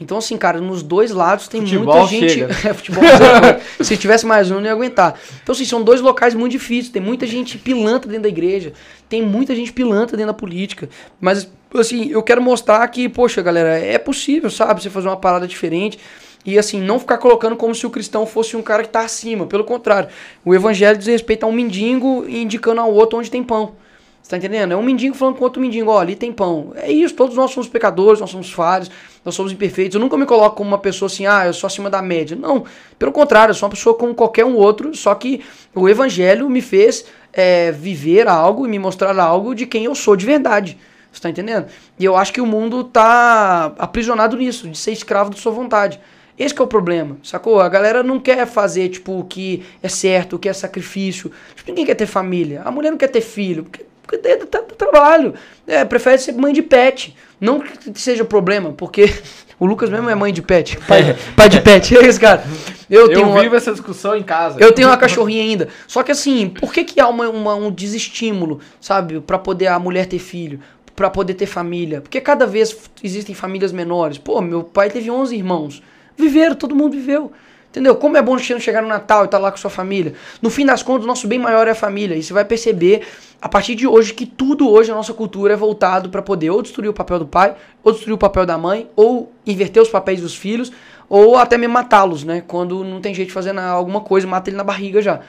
Então, 0.00 0.18
assim, 0.18 0.36
cara, 0.36 0.60
nos 0.60 0.82
dois 0.82 1.10
lados 1.10 1.48
tem 1.48 1.60
futebol 1.60 1.96
muita 1.96 2.08
gente. 2.08 2.32
Chega. 2.32 2.46
é, 2.68 2.74
futebol 2.74 3.04
Se 3.80 3.96
tivesse 3.96 4.26
mais 4.26 4.50
um, 4.50 4.56
não 4.56 4.64
ia 4.64 4.72
aguentar. 4.72 5.14
Então, 5.42 5.52
assim, 5.52 5.64
são 5.64 5.82
dois 5.82 6.00
locais 6.00 6.34
muito 6.34 6.52
difíceis. 6.52 6.88
Tem 6.88 7.00
muita 7.00 7.26
gente 7.26 7.56
pilantra 7.58 8.08
dentro 8.08 8.24
da 8.24 8.28
igreja. 8.28 8.72
Tem 9.08 9.22
muita 9.22 9.54
gente 9.54 9.72
pilantra 9.72 10.16
dentro 10.16 10.32
da 10.32 10.38
política. 10.38 10.88
Mas, 11.20 11.48
assim, 11.74 12.10
eu 12.10 12.22
quero 12.22 12.42
mostrar 12.42 12.86
que, 12.88 13.08
poxa, 13.08 13.40
galera, 13.42 13.78
é 13.78 13.98
possível, 13.98 14.50
sabe? 14.50 14.82
Você 14.82 14.90
fazer 14.90 15.08
uma 15.08 15.16
parada 15.16 15.46
diferente. 15.46 15.98
E 16.44 16.58
assim, 16.58 16.80
não 16.80 16.98
ficar 16.98 17.18
colocando 17.18 17.54
como 17.54 17.74
se 17.74 17.86
o 17.86 17.90
cristão 17.90 18.26
fosse 18.26 18.56
um 18.56 18.62
cara 18.62 18.82
que 18.82 18.88
está 18.88 19.00
acima. 19.00 19.46
Pelo 19.46 19.64
contrário, 19.64 20.08
o 20.44 20.52
evangelho 20.54 20.98
diz 20.98 21.06
respeito 21.06 21.44
a 21.44 21.46
um 21.46 21.52
mendigo 21.52 22.26
indicando 22.28 22.80
ao 22.80 22.92
outro 22.92 23.18
onde 23.18 23.30
tem 23.30 23.44
pão. 23.44 23.76
Você 24.22 24.30
tá 24.30 24.36
entendendo? 24.36 24.72
É 24.72 24.76
um 24.76 24.82
mendigo 24.82 25.16
falando 25.16 25.36
com 25.36 25.44
outro 25.44 25.60
mendigo, 25.60 25.90
ó, 25.90 25.98
ali 25.98 26.14
tem 26.14 26.32
pão. 26.32 26.72
É 26.76 26.90
isso, 26.90 27.14
todos 27.14 27.36
nós 27.36 27.50
somos 27.50 27.68
pecadores, 27.68 28.20
nós 28.20 28.30
somos 28.30 28.52
falhos, 28.52 28.88
nós 29.24 29.34
somos 29.34 29.50
imperfeitos. 29.50 29.96
Eu 29.96 30.00
nunca 30.00 30.16
me 30.16 30.24
coloco 30.24 30.56
como 30.56 30.68
uma 30.68 30.78
pessoa 30.78 31.08
assim, 31.08 31.26
ah, 31.26 31.44
eu 31.44 31.52
sou 31.52 31.66
acima 31.66 31.90
da 31.90 32.00
média. 32.00 32.36
Não, 32.36 32.64
pelo 32.98 33.10
contrário, 33.10 33.50
eu 33.50 33.54
sou 33.54 33.66
uma 33.68 33.74
pessoa 33.74 33.96
como 33.96 34.14
qualquer 34.14 34.44
um 34.44 34.54
outro, 34.54 34.94
só 34.94 35.12
que 35.14 35.42
o 35.74 35.88
evangelho 35.88 36.48
me 36.48 36.62
fez 36.62 37.04
é, 37.32 37.72
viver 37.72 38.28
algo 38.28 38.64
e 38.64 38.70
me 38.70 38.78
mostrar 38.78 39.18
algo 39.18 39.54
de 39.54 39.66
quem 39.66 39.84
eu 39.84 39.94
sou 39.94 40.14
de 40.14 40.24
verdade. 40.24 40.78
Você 41.10 41.20
tá 41.20 41.28
entendendo? 41.28 41.66
E 41.98 42.04
eu 42.04 42.16
acho 42.16 42.32
que 42.32 42.40
o 42.40 42.46
mundo 42.46 42.84
tá 42.84 43.74
aprisionado 43.76 44.36
nisso, 44.36 44.68
de 44.68 44.78
ser 44.78 44.92
escravo 44.92 45.30
da 45.30 45.36
sua 45.36 45.52
vontade. 45.52 46.00
Esse 46.38 46.58
é 46.58 46.62
o 46.62 46.66
problema, 46.66 47.18
sacou? 47.22 47.60
A 47.60 47.68
galera 47.68 48.02
não 48.02 48.18
quer 48.18 48.46
fazer, 48.46 48.88
tipo, 48.88 49.18
o 49.18 49.24
que 49.24 49.62
é 49.82 49.88
certo, 49.88 50.36
o 50.36 50.38
que 50.38 50.48
é 50.48 50.52
sacrifício. 50.52 51.30
Tipo, 51.54 51.70
ninguém 51.70 51.84
quer 51.84 51.94
ter 51.94 52.06
família. 52.06 52.62
A 52.64 52.70
mulher 52.70 52.90
não 52.90 52.96
quer 52.96 53.08
ter 53.08 53.20
filho, 53.20 53.64
porque 53.64 53.84
porque 54.18 54.36
do 54.36 54.74
trabalho. 54.76 55.34
É, 55.66 55.84
prefere 55.84 56.18
ser 56.18 56.32
mãe 56.32 56.52
de 56.52 56.62
pet. 56.62 57.16
Não 57.40 57.60
que 57.60 58.00
seja 58.00 58.24
problema, 58.24 58.72
porque 58.72 59.12
o 59.58 59.66
Lucas 59.66 59.90
mesmo 59.90 60.08
é 60.08 60.14
mãe 60.14 60.32
de 60.32 60.42
pet. 60.42 60.78
Pai, 60.86 61.16
pai 61.36 61.48
de 61.48 61.60
pet. 61.60 61.96
É 61.98 62.06
isso, 62.06 62.20
cara. 62.20 62.44
Eu, 62.88 63.02
eu 63.02 63.08
tenho 63.08 63.32
vivo 63.32 63.48
uma, 63.48 63.56
essa 63.56 63.72
discussão 63.72 64.14
em 64.16 64.22
casa. 64.22 64.58
Eu 64.60 64.72
tenho 64.72 64.88
uma 64.88 64.96
cachorrinha 64.96 65.42
ainda. 65.42 65.68
Só 65.86 66.02
que 66.02 66.12
assim, 66.12 66.48
por 66.48 66.72
que, 66.72 66.84
que 66.84 67.00
há 67.00 67.08
uma, 67.08 67.28
uma 67.28 67.54
um 67.54 67.70
desestímulo, 67.70 68.60
sabe? 68.80 69.20
para 69.20 69.38
poder 69.38 69.68
a 69.68 69.78
mulher 69.78 70.06
ter 70.06 70.18
filho? 70.18 70.60
para 70.94 71.08
poder 71.10 71.34
ter 71.34 71.46
família? 71.46 72.00
Porque 72.00 72.20
cada 72.20 72.46
vez 72.46 72.76
existem 73.02 73.34
famílias 73.34 73.72
menores. 73.72 74.18
Pô, 74.18 74.40
meu 74.40 74.62
pai 74.62 74.90
teve 74.90 75.10
11 75.10 75.34
irmãos. 75.34 75.82
Viveram, 76.16 76.54
todo 76.54 76.76
mundo 76.76 76.92
viveu. 76.92 77.32
Entendeu? 77.72 77.96
Como 77.96 78.18
é 78.18 78.22
bom 78.22 78.36
chegar 78.36 78.82
no 78.82 78.88
Natal 78.88 79.22
e 79.22 79.24
estar 79.24 79.38
tá 79.38 79.42
lá 79.42 79.50
com 79.50 79.56
sua 79.56 79.70
família. 79.70 80.12
No 80.42 80.50
fim 80.50 80.66
das 80.66 80.82
contas, 80.82 81.04
o 81.04 81.06
nosso 81.06 81.26
bem 81.26 81.38
maior 81.38 81.66
é 81.66 81.70
a 81.70 81.74
família. 81.74 82.14
E 82.14 82.22
você 82.22 82.30
vai 82.30 82.44
perceber, 82.44 83.00
a 83.40 83.48
partir 83.48 83.74
de 83.74 83.86
hoje, 83.86 84.12
que 84.12 84.26
tudo 84.26 84.68
hoje 84.68 84.90
na 84.90 84.96
nossa 84.96 85.14
cultura 85.14 85.54
é 85.54 85.56
voltado 85.56 86.10
para 86.10 86.20
poder 86.20 86.50
ou 86.50 86.60
destruir 86.60 86.90
o 86.90 86.92
papel 86.92 87.20
do 87.20 87.26
pai, 87.26 87.56
ou 87.82 87.90
destruir 87.90 88.12
o 88.12 88.18
papel 88.18 88.44
da 88.44 88.58
mãe, 88.58 88.90
ou 88.94 89.32
inverter 89.46 89.82
os 89.82 89.88
papéis 89.88 90.20
dos 90.20 90.36
filhos, 90.36 90.70
ou 91.08 91.38
até 91.38 91.56
mesmo 91.56 91.72
matá-los, 91.72 92.24
né? 92.24 92.42
Quando 92.46 92.84
não 92.84 93.00
tem 93.00 93.14
jeito 93.14 93.28
de 93.28 93.34
fazer 93.34 93.58
alguma 93.58 94.02
coisa, 94.02 94.26
mata 94.26 94.50
ele 94.50 94.56
na 94.58 94.64
barriga 94.64 95.00
já. 95.00 95.20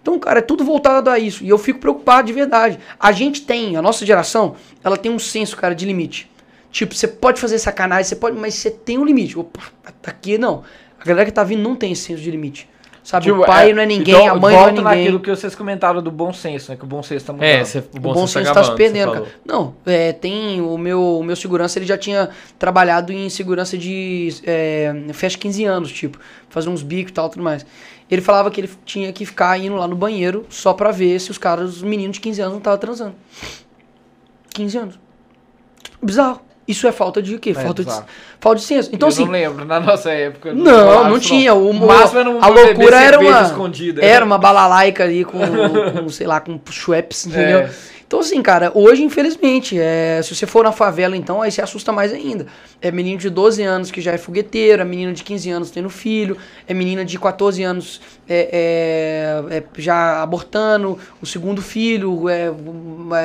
Então, 0.00 0.20
cara, 0.20 0.38
é 0.38 0.42
tudo 0.42 0.62
voltado 0.62 1.10
a 1.10 1.18
isso. 1.18 1.42
E 1.42 1.48
eu 1.48 1.58
fico 1.58 1.80
preocupado 1.80 2.28
de 2.28 2.32
verdade. 2.32 2.78
A 3.00 3.10
gente 3.10 3.42
tem, 3.42 3.76
a 3.76 3.82
nossa 3.82 4.06
geração, 4.06 4.54
ela 4.84 4.96
tem 4.96 5.10
um 5.10 5.18
senso, 5.18 5.56
cara, 5.56 5.74
de 5.74 5.84
limite. 5.84 6.30
Tipo, 6.70 6.94
você 6.94 7.08
pode 7.08 7.40
fazer 7.40 7.58
sacanagem, 7.58 8.04
você 8.04 8.14
pode, 8.14 8.38
mas 8.38 8.54
você 8.54 8.70
tem 8.70 8.98
um 8.98 9.04
limite. 9.04 9.36
Opa, 9.36 9.60
aqui 10.06 10.38
não. 10.38 10.62
A 11.00 11.04
galera 11.04 11.26
que 11.26 11.32
tá 11.32 11.44
vindo 11.44 11.62
não 11.62 11.76
tem 11.76 11.92
esse 11.92 12.02
senso 12.02 12.22
de 12.22 12.30
limite. 12.30 12.68
Sabe, 13.08 13.24
Tipo, 13.24 13.40
o 13.40 13.46
pai 13.46 13.70
é, 13.70 13.72
não 13.72 13.82
é 13.82 13.86
ninguém, 13.86 14.14
então, 14.14 14.28
a 14.28 14.34
mãe 14.34 14.52
não 14.54 14.60
é 14.60 14.64
volta 14.64 14.82
ninguém. 14.82 14.98
naquilo 14.98 15.20
que 15.20 15.30
vocês 15.30 15.54
comentaram 15.54 16.02
do 16.02 16.10
bom 16.10 16.30
senso, 16.30 16.70
né? 16.70 16.76
Que 16.76 16.84
o 16.84 16.86
bom 16.86 17.02
senso 17.02 17.24
tá 17.24 17.32
mudando. 17.32 17.48
É, 17.48 17.64
você, 17.64 17.78
O 17.78 18.00
bom 18.00 18.26
senso 18.26 18.52
tá 18.52 18.62
se 18.62 18.74
perdendo, 18.74 19.12
cara. 19.12 19.26
Não, 19.46 19.74
é, 19.86 20.12
tem 20.12 20.60
o 20.60 20.76
meu, 20.76 21.18
o 21.18 21.24
meu 21.24 21.34
segurança, 21.34 21.78
ele 21.78 21.86
já 21.86 21.96
tinha 21.96 22.28
trabalhado 22.58 23.10
em 23.10 23.30
segurança 23.30 23.78
de 23.78 24.28
é, 24.44 24.92
festa 25.14 25.38
15 25.38 25.64
anos, 25.64 25.90
tipo, 25.90 26.18
fazer 26.50 26.68
uns 26.68 26.82
bicos 26.82 27.10
e 27.10 27.14
tal, 27.14 27.30
tudo 27.30 27.42
mais. 27.42 27.64
Ele 28.10 28.20
falava 28.20 28.50
que 28.50 28.60
ele 28.60 28.70
tinha 28.84 29.10
que 29.10 29.24
ficar 29.24 29.58
indo 29.58 29.76
lá 29.76 29.88
no 29.88 29.96
banheiro 29.96 30.44
só 30.50 30.74
pra 30.74 30.90
ver 30.90 31.18
se 31.18 31.30
os 31.30 31.38
caras, 31.38 31.76
os 31.76 31.82
meninos 31.82 32.16
de 32.16 32.20
15 32.20 32.40
anos 32.42 32.52
não 32.52 32.58
estavam 32.58 32.78
transando. 32.78 33.14
15 34.50 34.76
anos. 34.78 35.00
Bizarro. 36.02 36.42
Isso 36.68 36.86
é 36.86 36.92
falta 36.92 37.22
de 37.22 37.38
quê? 37.38 37.50
É, 37.50 37.54
falta, 37.54 37.82
de, 37.82 37.90
falta 38.38 38.60
de 38.60 38.66
senso. 38.66 38.90
Então, 38.92 39.08
eu 39.08 39.12
assim, 39.12 39.24
não 39.24 39.32
lembro, 39.32 39.64
na 39.64 39.80
nossa 39.80 40.10
época. 40.10 40.52
não, 40.52 41.04
não 41.04 41.16
isso, 41.16 41.28
tinha. 41.28 41.54
O, 41.54 41.70
O 41.70 41.86
máximo 41.86 42.20
era 42.20 42.30
um 42.30 42.44
a 42.44 42.46
loucura 42.46 43.00
era 43.00 43.18
uma. 43.18 43.42
escondida. 43.42 44.04
Era 44.04 44.22
uma 44.22 44.36
balalaica 44.36 45.04
ali 45.04 45.24
com, 45.24 45.38
com, 45.38 46.08
sei 46.10 46.26
lá, 46.26 46.40
com 46.40 46.60
Schweppes, 46.70 47.24
entendeu? 47.26 47.60
É. 47.60 47.70
Então, 48.06 48.20
assim, 48.20 48.40
cara, 48.40 48.72
hoje, 48.74 49.02
infelizmente, 49.02 49.78
é, 49.78 50.20
se 50.22 50.34
você 50.34 50.46
for 50.46 50.64
na 50.64 50.72
favela, 50.72 51.14
então, 51.14 51.42
aí 51.42 51.52
você 51.52 51.60
assusta 51.60 51.92
mais 51.92 52.10
ainda. 52.10 52.46
É 52.80 52.90
menino 52.90 53.18
de 53.18 53.28
12 53.28 53.62
anos 53.62 53.90
que 53.90 54.00
já 54.00 54.12
é 54.12 54.18
fogueteiro, 54.18 54.80
é 54.80 54.84
menino 54.84 55.12
de 55.12 55.22
15 55.22 55.50
anos 55.50 55.70
tendo 55.70 55.90
filho, 55.90 56.34
é 56.66 56.72
menina 56.72 57.04
de 57.04 57.18
14 57.18 57.62
anos 57.62 58.00
é, 58.28 59.40
é, 59.50 59.56
é 59.56 59.64
já 59.78 60.22
abortando 60.22 60.98
o 61.20 61.26
segundo 61.26 61.62
filho, 61.62 62.28
é, 62.28 62.52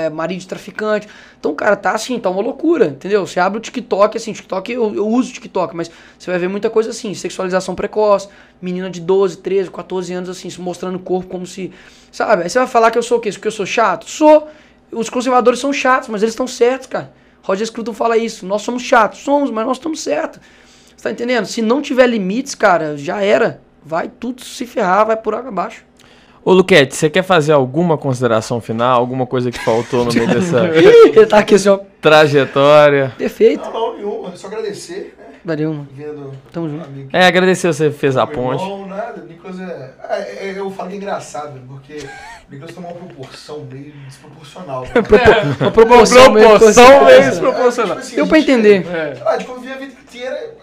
é 0.05 0.09
marido 0.09 0.45
traficante. 0.45 1.07
Então, 1.39 1.53
cara, 1.53 1.75
tá 1.75 1.91
assim, 1.91 2.17
tá 2.19 2.29
uma 2.29 2.41
loucura, 2.41 2.87
entendeu? 2.87 3.27
Você 3.27 3.39
abre 3.39 3.57
o 3.57 3.61
TikTok, 3.61 4.15
assim, 4.15 4.31
TikTok, 4.31 4.71
eu, 4.71 4.95
eu 4.95 5.07
uso 5.07 5.33
TikTok, 5.33 5.75
mas 5.75 5.91
você 6.17 6.31
vai 6.31 6.39
ver 6.39 6.47
muita 6.47 6.69
coisa 6.69 6.91
assim, 6.91 7.13
sexualização 7.13 7.75
precoce, 7.75 8.29
menina 8.61 8.89
de 8.89 9.01
12, 9.01 9.37
13, 9.37 9.69
14 9.69 10.13
anos, 10.13 10.29
assim, 10.29 10.49
se 10.49 10.61
mostrando 10.61 10.95
o 10.95 10.99
corpo 10.99 11.29
como 11.29 11.45
se. 11.45 11.71
Sabe? 12.11 12.43
Aí 12.43 12.49
você 12.49 12.59
vai 12.59 12.67
falar 12.67 12.91
que 12.91 12.97
eu 12.97 13.03
sou 13.03 13.17
o 13.17 13.21
quê? 13.21 13.31
Que 13.31 13.47
eu 13.47 13.51
sou 13.51 13.65
chato? 13.65 14.09
Sou. 14.09 14.47
Os 14.91 15.09
conservadores 15.09 15.59
são 15.59 15.73
chatos, 15.73 16.07
mas 16.07 16.21
eles 16.21 16.33
estão 16.33 16.47
certos, 16.47 16.87
cara. 16.87 17.11
Roger 17.41 17.67
Scruton 17.67 17.93
fala 17.93 18.17
isso. 18.17 18.45
Nós 18.45 18.61
somos 18.61 18.81
chatos. 18.83 19.19
Somos, 19.19 19.51
mas 19.51 19.65
nós 19.65 19.77
estamos 19.77 19.99
certos. 20.01 20.39
Você 20.95 21.03
tá 21.03 21.11
entendendo? 21.11 21.45
Se 21.45 21.61
não 21.61 21.81
tiver 21.81 22.07
limites, 22.07 22.55
cara, 22.55 22.95
já 22.95 23.21
era. 23.21 23.61
Vai 23.85 24.07
tudo 24.09 24.41
se 24.43 24.65
ferrar, 24.65 25.05
vai 25.05 25.17
por 25.17 25.33
água 25.35 25.49
abaixo. 25.49 25.83
Ô, 26.45 26.51
Luquete, 26.51 26.93
você 26.95 27.09
quer 27.09 27.23
fazer 27.23 27.53
alguma 27.53 27.97
consideração 27.97 28.59
final? 28.59 28.99
Alguma 28.99 29.25
coisa 29.25 29.49
que 29.49 29.59
faltou 29.59 30.03
no 30.05 30.11
meio 30.13 30.27
dessa 30.27 30.65
Ele 30.75 31.25
tá 31.25 31.37
aqui 31.39 31.55
assim, 31.55 31.69
ó. 31.69 31.79
trajetória? 32.01 33.13
Perfeito. 33.17 33.63
Não, 33.63 33.71
não, 33.71 33.95
nenhuma. 33.95 34.35
Só 34.35 34.47
agradecer, 34.47 35.15
né? 35.17 35.23
Valeu, 35.45 35.71
mano. 35.73 35.87
Vendo. 35.93 36.31
Tamo 36.51 36.69
junto. 36.69 36.85
amigo. 36.85 37.09
É, 37.13 37.25
agradecer 37.25 37.67
você 37.67 37.91
fez 37.91 38.15
a 38.17 38.25
ponte. 38.27 38.61
irmão, 38.63 38.87
nada. 38.87 39.21
Nicolas 39.27 39.59
é... 39.59 39.93
Ah, 40.01 40.17
é- 40.19 40.49
é- 40.49 40.53
Eu 40.57 40.69
falo 40.71 40.89
que 40.89 40.95
é 40.95 40.97
engraçado, 40.97 41.59
porque 41.67 41.93
o 42.49 42.51
Nicolas 42.51 42.73
tem 42.75 42.83
uma 42.83 42.93
proporção 42.93 43.65
meio 43.71 43.93
desproporcional. 44.07 44.81
né? 44.83 44.89
Uma 45.59 45.71
proporção 45.71 46.31
meio 46.31 46.47
Proporção 46.49 46.83
desproporcional. 46.83 47.05
meio 47.05 47.17
É, 47.21 47.29
desproporcional. 47.29 47.87
tipo 47.95 47.99
assim, 47.99 48.15
Deu 48.15 48.27
pra 48.27 48.39
gente- 48.39 48.51
entender. 48.51 48.87
É. 48.87 49.15
Sei 49.15 49.23
lá, 49.23 49.37
de 49.37 49.45
conviver 49.45 49.73
a 49.73 49.77
vida 49.77 49.93
inteira, 49.93 50.53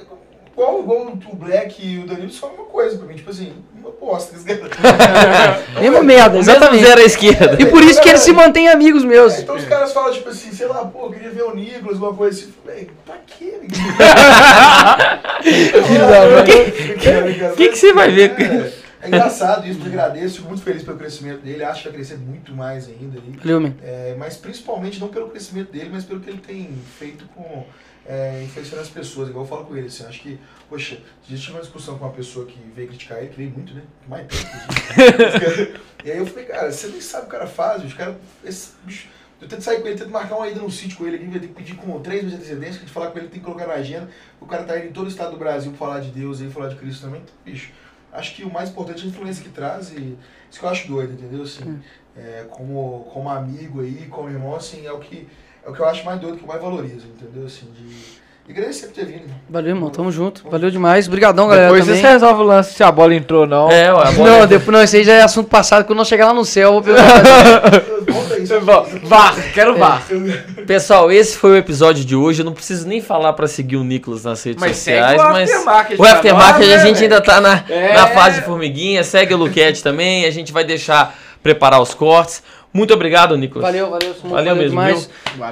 igual, 0.80 1.18
o 1.32 1.36
Black 1.36 1.84
e 1.84 1.98
o 1.98 2.06
Danilo, 2.06 2.30
só 2.30 2.48
uma 2.48 2.64
coisa 2.64 2.98
pra 2.98 3.06
mim, 3.06 3.14
tipo 3.14 3.30
assim, 3.30 3.52
uma 3.74 3.90
bosta. 3.90 4.36
tá? 4.36 5.60
Mesma 5.80 6.02
merda, 6.02 6.36
mesmo 6.36 6.50
exatamente. 6.50 6.84
zero 6.84 7.00
à 7.00 7.04
esquerda. 7.04 7.62
E 7.62 7.66
por 7.66 7.82
isso 7.82 8.00
que 8.00 8.08
eles 8.08 8.20
se 8.20 8.32
mantêm 8.32 8.68
amigos 8.68 9.04
meus. 9.04 9.38
Então 9.38 9.56
os 9.56 9.64
caras 9.64 9.92
falam, 9.92 10.12
tipo 10.12 10.28
assim, 10.28 10.52
sei 10.52 10.66
lá, 10.66 10.84
pô, 10.84 11.06
eu 11.06 11.12
queria 11.12 11.30
ver 11.30 11.42
o 11.42 11.54
Nicolas, 11.54 11.98
uma 11.98 12.14
coisa 12.14 12.38
assim. 12.38 12.52
Véi, 12.64 12.90
pra 13.04 13.16
quê? 13.26 13.60
O 13.62 13.66
que, 17.56 17.68
que 17.68 17.76
você 17.76 17.92
vai 17.92 18.10
ver? 18.10 18.34
É, 18.38 18.72
é 19.02 19.08
engraçado 19.08 19.66
isso, 19.66 19.80
eu 19.80 19.86
agradeço, 19.86 20.36
fico 20.36 20.48
muito 20.48 20.62
feliz 20.62 20.82
pelo 20.82 20.98
crescimento 20.98 21.40
dele, 21.40 21.64
acho 21.64 21.82
que 21.82 21.88
vai 21.88 21.96
crescer 21.96 22.18
muito 22.18 22.52
mais 22.52 22.86
ainda. 22.86 23.18
Valeu. 23.42 23.72
É, 23.82 24.14
mas 24.18 24.36
principalmente 24.36 25.00
não 25.00 25.08
pelo 25.08 25.30
crescimento 25.30 25.72
dele, 25.72 25.88
mas 25.90 26.04
pelo 26.04 26.20
que 26.20 26.28
ele 26.28 26.42
tem 26.46 26.68
feito 26.98 27.24
com 27.34 27.64
é, 28.06 28.42
influenciando 28.42 28.82
as 28.82 28.88
pessoas, 28.88 29.28
igual 29.28 29.44
eu 29.44 29.48
falo 29.48 29.64
com 29.64 29.76
ele, 29.76 29.86
assim, 29.86 30.04
acho 30.04 30.20
que, 30.20 30.38
poxa, 30.68 30.96
se 30.96 31.02
a 31.26 31.30
gente 31.30 31.42
tiver 31.42 31.56
uma 31.56 31.62
discussão 31.62 31.98
com 31.98 32.04
uma 32.04 32.12
pessoa 32.12 32.46
que 32.46 32.58
veio 32.74 32.88
criticar 32.88 33.18
ele, 33.18 33.28
que 33.28 33.36
veio 33.36 33.50
muito, 33.50 33.74
né? 33.74 33.82
Que 34.02 34.10
mais 34.10 34.26
tem, 34.26 34.38
inclusive. 34.40 35.80
E 36.02 36.10
aí 36.10 36.16
eu 36.16 36.24
falei, 36.24 36.46
cara, 36.46 36.72
você 36.72 36.86
nem 36.86 37.00
sabe 37.00 37.26
o 37.26 37.28
que 37.28 37.36
o 37.36 37.38
cara 37.38 37.46
faz, 37.46 37.84
os 37.84 37.92
caras, 37.92 38.16
esse 38.42 38.70
bicho, 38.84 39.06
eu 39.38 39.46
tento 39.46 39.60
sair 39.60 39.82
com 39.82 39.86
ele, 39.86 39.98
tento 39.98 40.10
marcar 40.10 40.36
uma 40.36 40.48
ida 40.48 40.58
no 40.58 40.70
sítio 40.70 40.96
com 40.96 41.06
ele 41.06 41.16
aqui, 41.16 41.26
vai 41.26 41.40
ter 41.40 41.48
que 41.48 41.52
pedir 41.52 41.74
com 41.74 42.00
três 42.00 42.22
meses 42.22 42.38
de 42.38 42.44
antecedência, 42.44 42.72
que 42.72 42.78
a 42.78 42.86
gente 42.86 42.92
falar 42.92 43.10
com 43.10 43.18
ele, 43.18 43.28
tem 43.28 43.38
que 43.38 43.44
colocar 43.44 43.66
na 43.66 43.74
agenda, 43.74 44.08
o 44.40 44.46
cara 44.46 44.64
tá 44.64 44.78
indo 44.78 44.86
em 44.86 44.92
todo 44.92 45.06
o 45.06 45.10
estado 45.10 45.32
do 45.32 45.36
Brasil 45.36 45.72
falar 45.74 46.00
de 46.00 46.10
Deus 46.10 46.40
e 46.40 46.48
falar 46.48 46.68
de 46.68 46.76
Cristo 46.76 47.02
também, 47.02 47.20
então, 47.20 47.34
bicho, 47.44 47.70
acho 48.12 48.34
que 48.34 48.44
o 48.44 48.50
mais 48.50 48.70
importante 48.70 49.02
é 49.02 49.04
a 49.04 49.08
influência 49.08 49.42
que 49.42 49.50
traz 49.50 49.90
e 49.90 50.16
isso 50.50 50.58
que 50.58 50.64
eu 50.64 50.68
acho 50.68 50.88
doido, 50.88 51.12
entendeu? 51.12 51.42
Assim, 51.42 51.80
é, 52.16 52.46
como, 52.50 53.08
como 53.12 53.28
amigo 53.28 53.82
aí, 53.82 54.06
como 54.10 54.28
irmão, 54.28 54.54
assim, 54.54 54.86
é 54.86 54.92
o 54.92 54.98
que, 54.98 55.28
é 55.66 55.70
o 55.70 55.72
que 55.72 55.80
eu 55.80 55.86
acho 55.86 56.04
mais 56.04 56.20
doido, 56.20 56.36
que 56.38 56.42
eu 56.44 56.48
mais 56.48 56.60
valorizo, 56.60 57.06
entendeu? 57.06 57.46
Assim, 57.46 57.66
de... 57.76 58.20
E 58.48 58.52
agradecer 58.52 58.86
por 58.88 58.94
ter 58.94 59.04
vindo. 59.06 59.30
Valeu, 59.48 59.70
irmão. 59.76 59.90
Tamo 59.90 60.10
junto. 60.10 60.42
Valeu 60.50 60.72
demais. 60.72 61.06
Obrigadão, 61.06 61.46
galera. 61.46 61.66
Depois 61.68 61.84
também. 61.84 62.00
vocês 62.00 62.12
resolvem 62.14 62.42
o 62.42 62.46
lance 62.48 62.74
se 62.74 62.82
a 62.82 62.90
bola 62.90 63.14
entrou 63.14 63.42
ou 63.42 63.46
não. 63.46 63.70
É, 63.70 63.94
ué, 63.94 64.08
a 64.08 64.10
bola 64.12 64.28
Não, 64.28 64.36
é- 64.42 64.46
depois, 64.48 64.76
não, 64.76 64.82
esse 64.82 64.96
aí 64.96 65.04
já 65.04 65.12
é 65.12 65.22
assunto 65.22 65.48
passado. 65.48 65.84
Quando 65.84 65.98
nós 65.98 66.08
chegar 66.08 66.26
lá 66.26 66.34
no 66.34 66.44
céu, 66.44 66.68
eu 66.68 66.72
vou 66.72 66.82
perguntar. 66.82 67.70
Vá, 69.04 69.34
quero 69.54 69.76
vá. 69.76 70.02
Pessoal, 70.66 71.12
esse 71.12 71.36
foi 71.36 71.50
o 71.52 71.56
episódio 71.56 72.04
de 72.04 72.16
hoje. 72.16 72.40
Eu 72.42 72.46
não 72.46 72.52
preciso 72.52 72.88
nem 72.88 73.00
falar 73.00 73.32
pra 73.34 73.46
seguir 73.46 73.76
o 73.76 73.84
Nicolas 73.84 74.24
nas 74.24 74.42
redes 74.42 74.60
Mas 74.60 74.76
segue 74.78 74.98
sociais, 74.98 75.20
o 75.20 75.24
mas 75.32 75.50
aftermarket 75.50 75.98
o 76.00 76.04
aftermarket 76.04 76.66
nós, 76.68 76.72
a 76.72 76.76
né, 76.78 76.86
gente 76.86 77.02
ainda 77.04 77.20
tá 77.20 77.40
na, 77.40 77.64
É. 77.68 77.92
na 77.94 78.06
fase 78.08 78.40
formiguinha. 78.42 79.04
Segue 79.04 79.34
o 79.34 79.36
Luquete 79.36 79.82
também. 79.82 80.24
A 80.24 80.30
gente 80.30 80.52
vai 80.52 80.64
deixar 80.64 81.14
preparar 81.42 81.80
os 81.80 81.94
cortes. 81.94 82.42
Muito 82.72 82.94
obrigado, 82.94 83.36
Nicolas. 83.36 83.66
Valeu, 83.66 83.90
valeu. 83.90 84.14
Sumo, 84.14 84.34
Valeu 84.34 84.54
mesmo, 84.56 84.80
viu? 84.80 85.06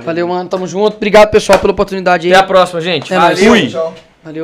Valeu, 0.05 0.29
mano. 0.29 0.49
Tamo 0.49 0.67
junto. 0.67 0.97
Obrigado, 0.97 1.31
pessoal, 1.31 1.59
pela 1.59 1.73
oportunidade 1.73 2.27
aí. 2.29 2.33
Até 2.33 2.43
a 2.43 2.47
próxima, 2.47 2.81
gente. 2.81 3.13
É. 3.13 3.37
Fui. 3.37 3.69
Tchau. 3.69 3.95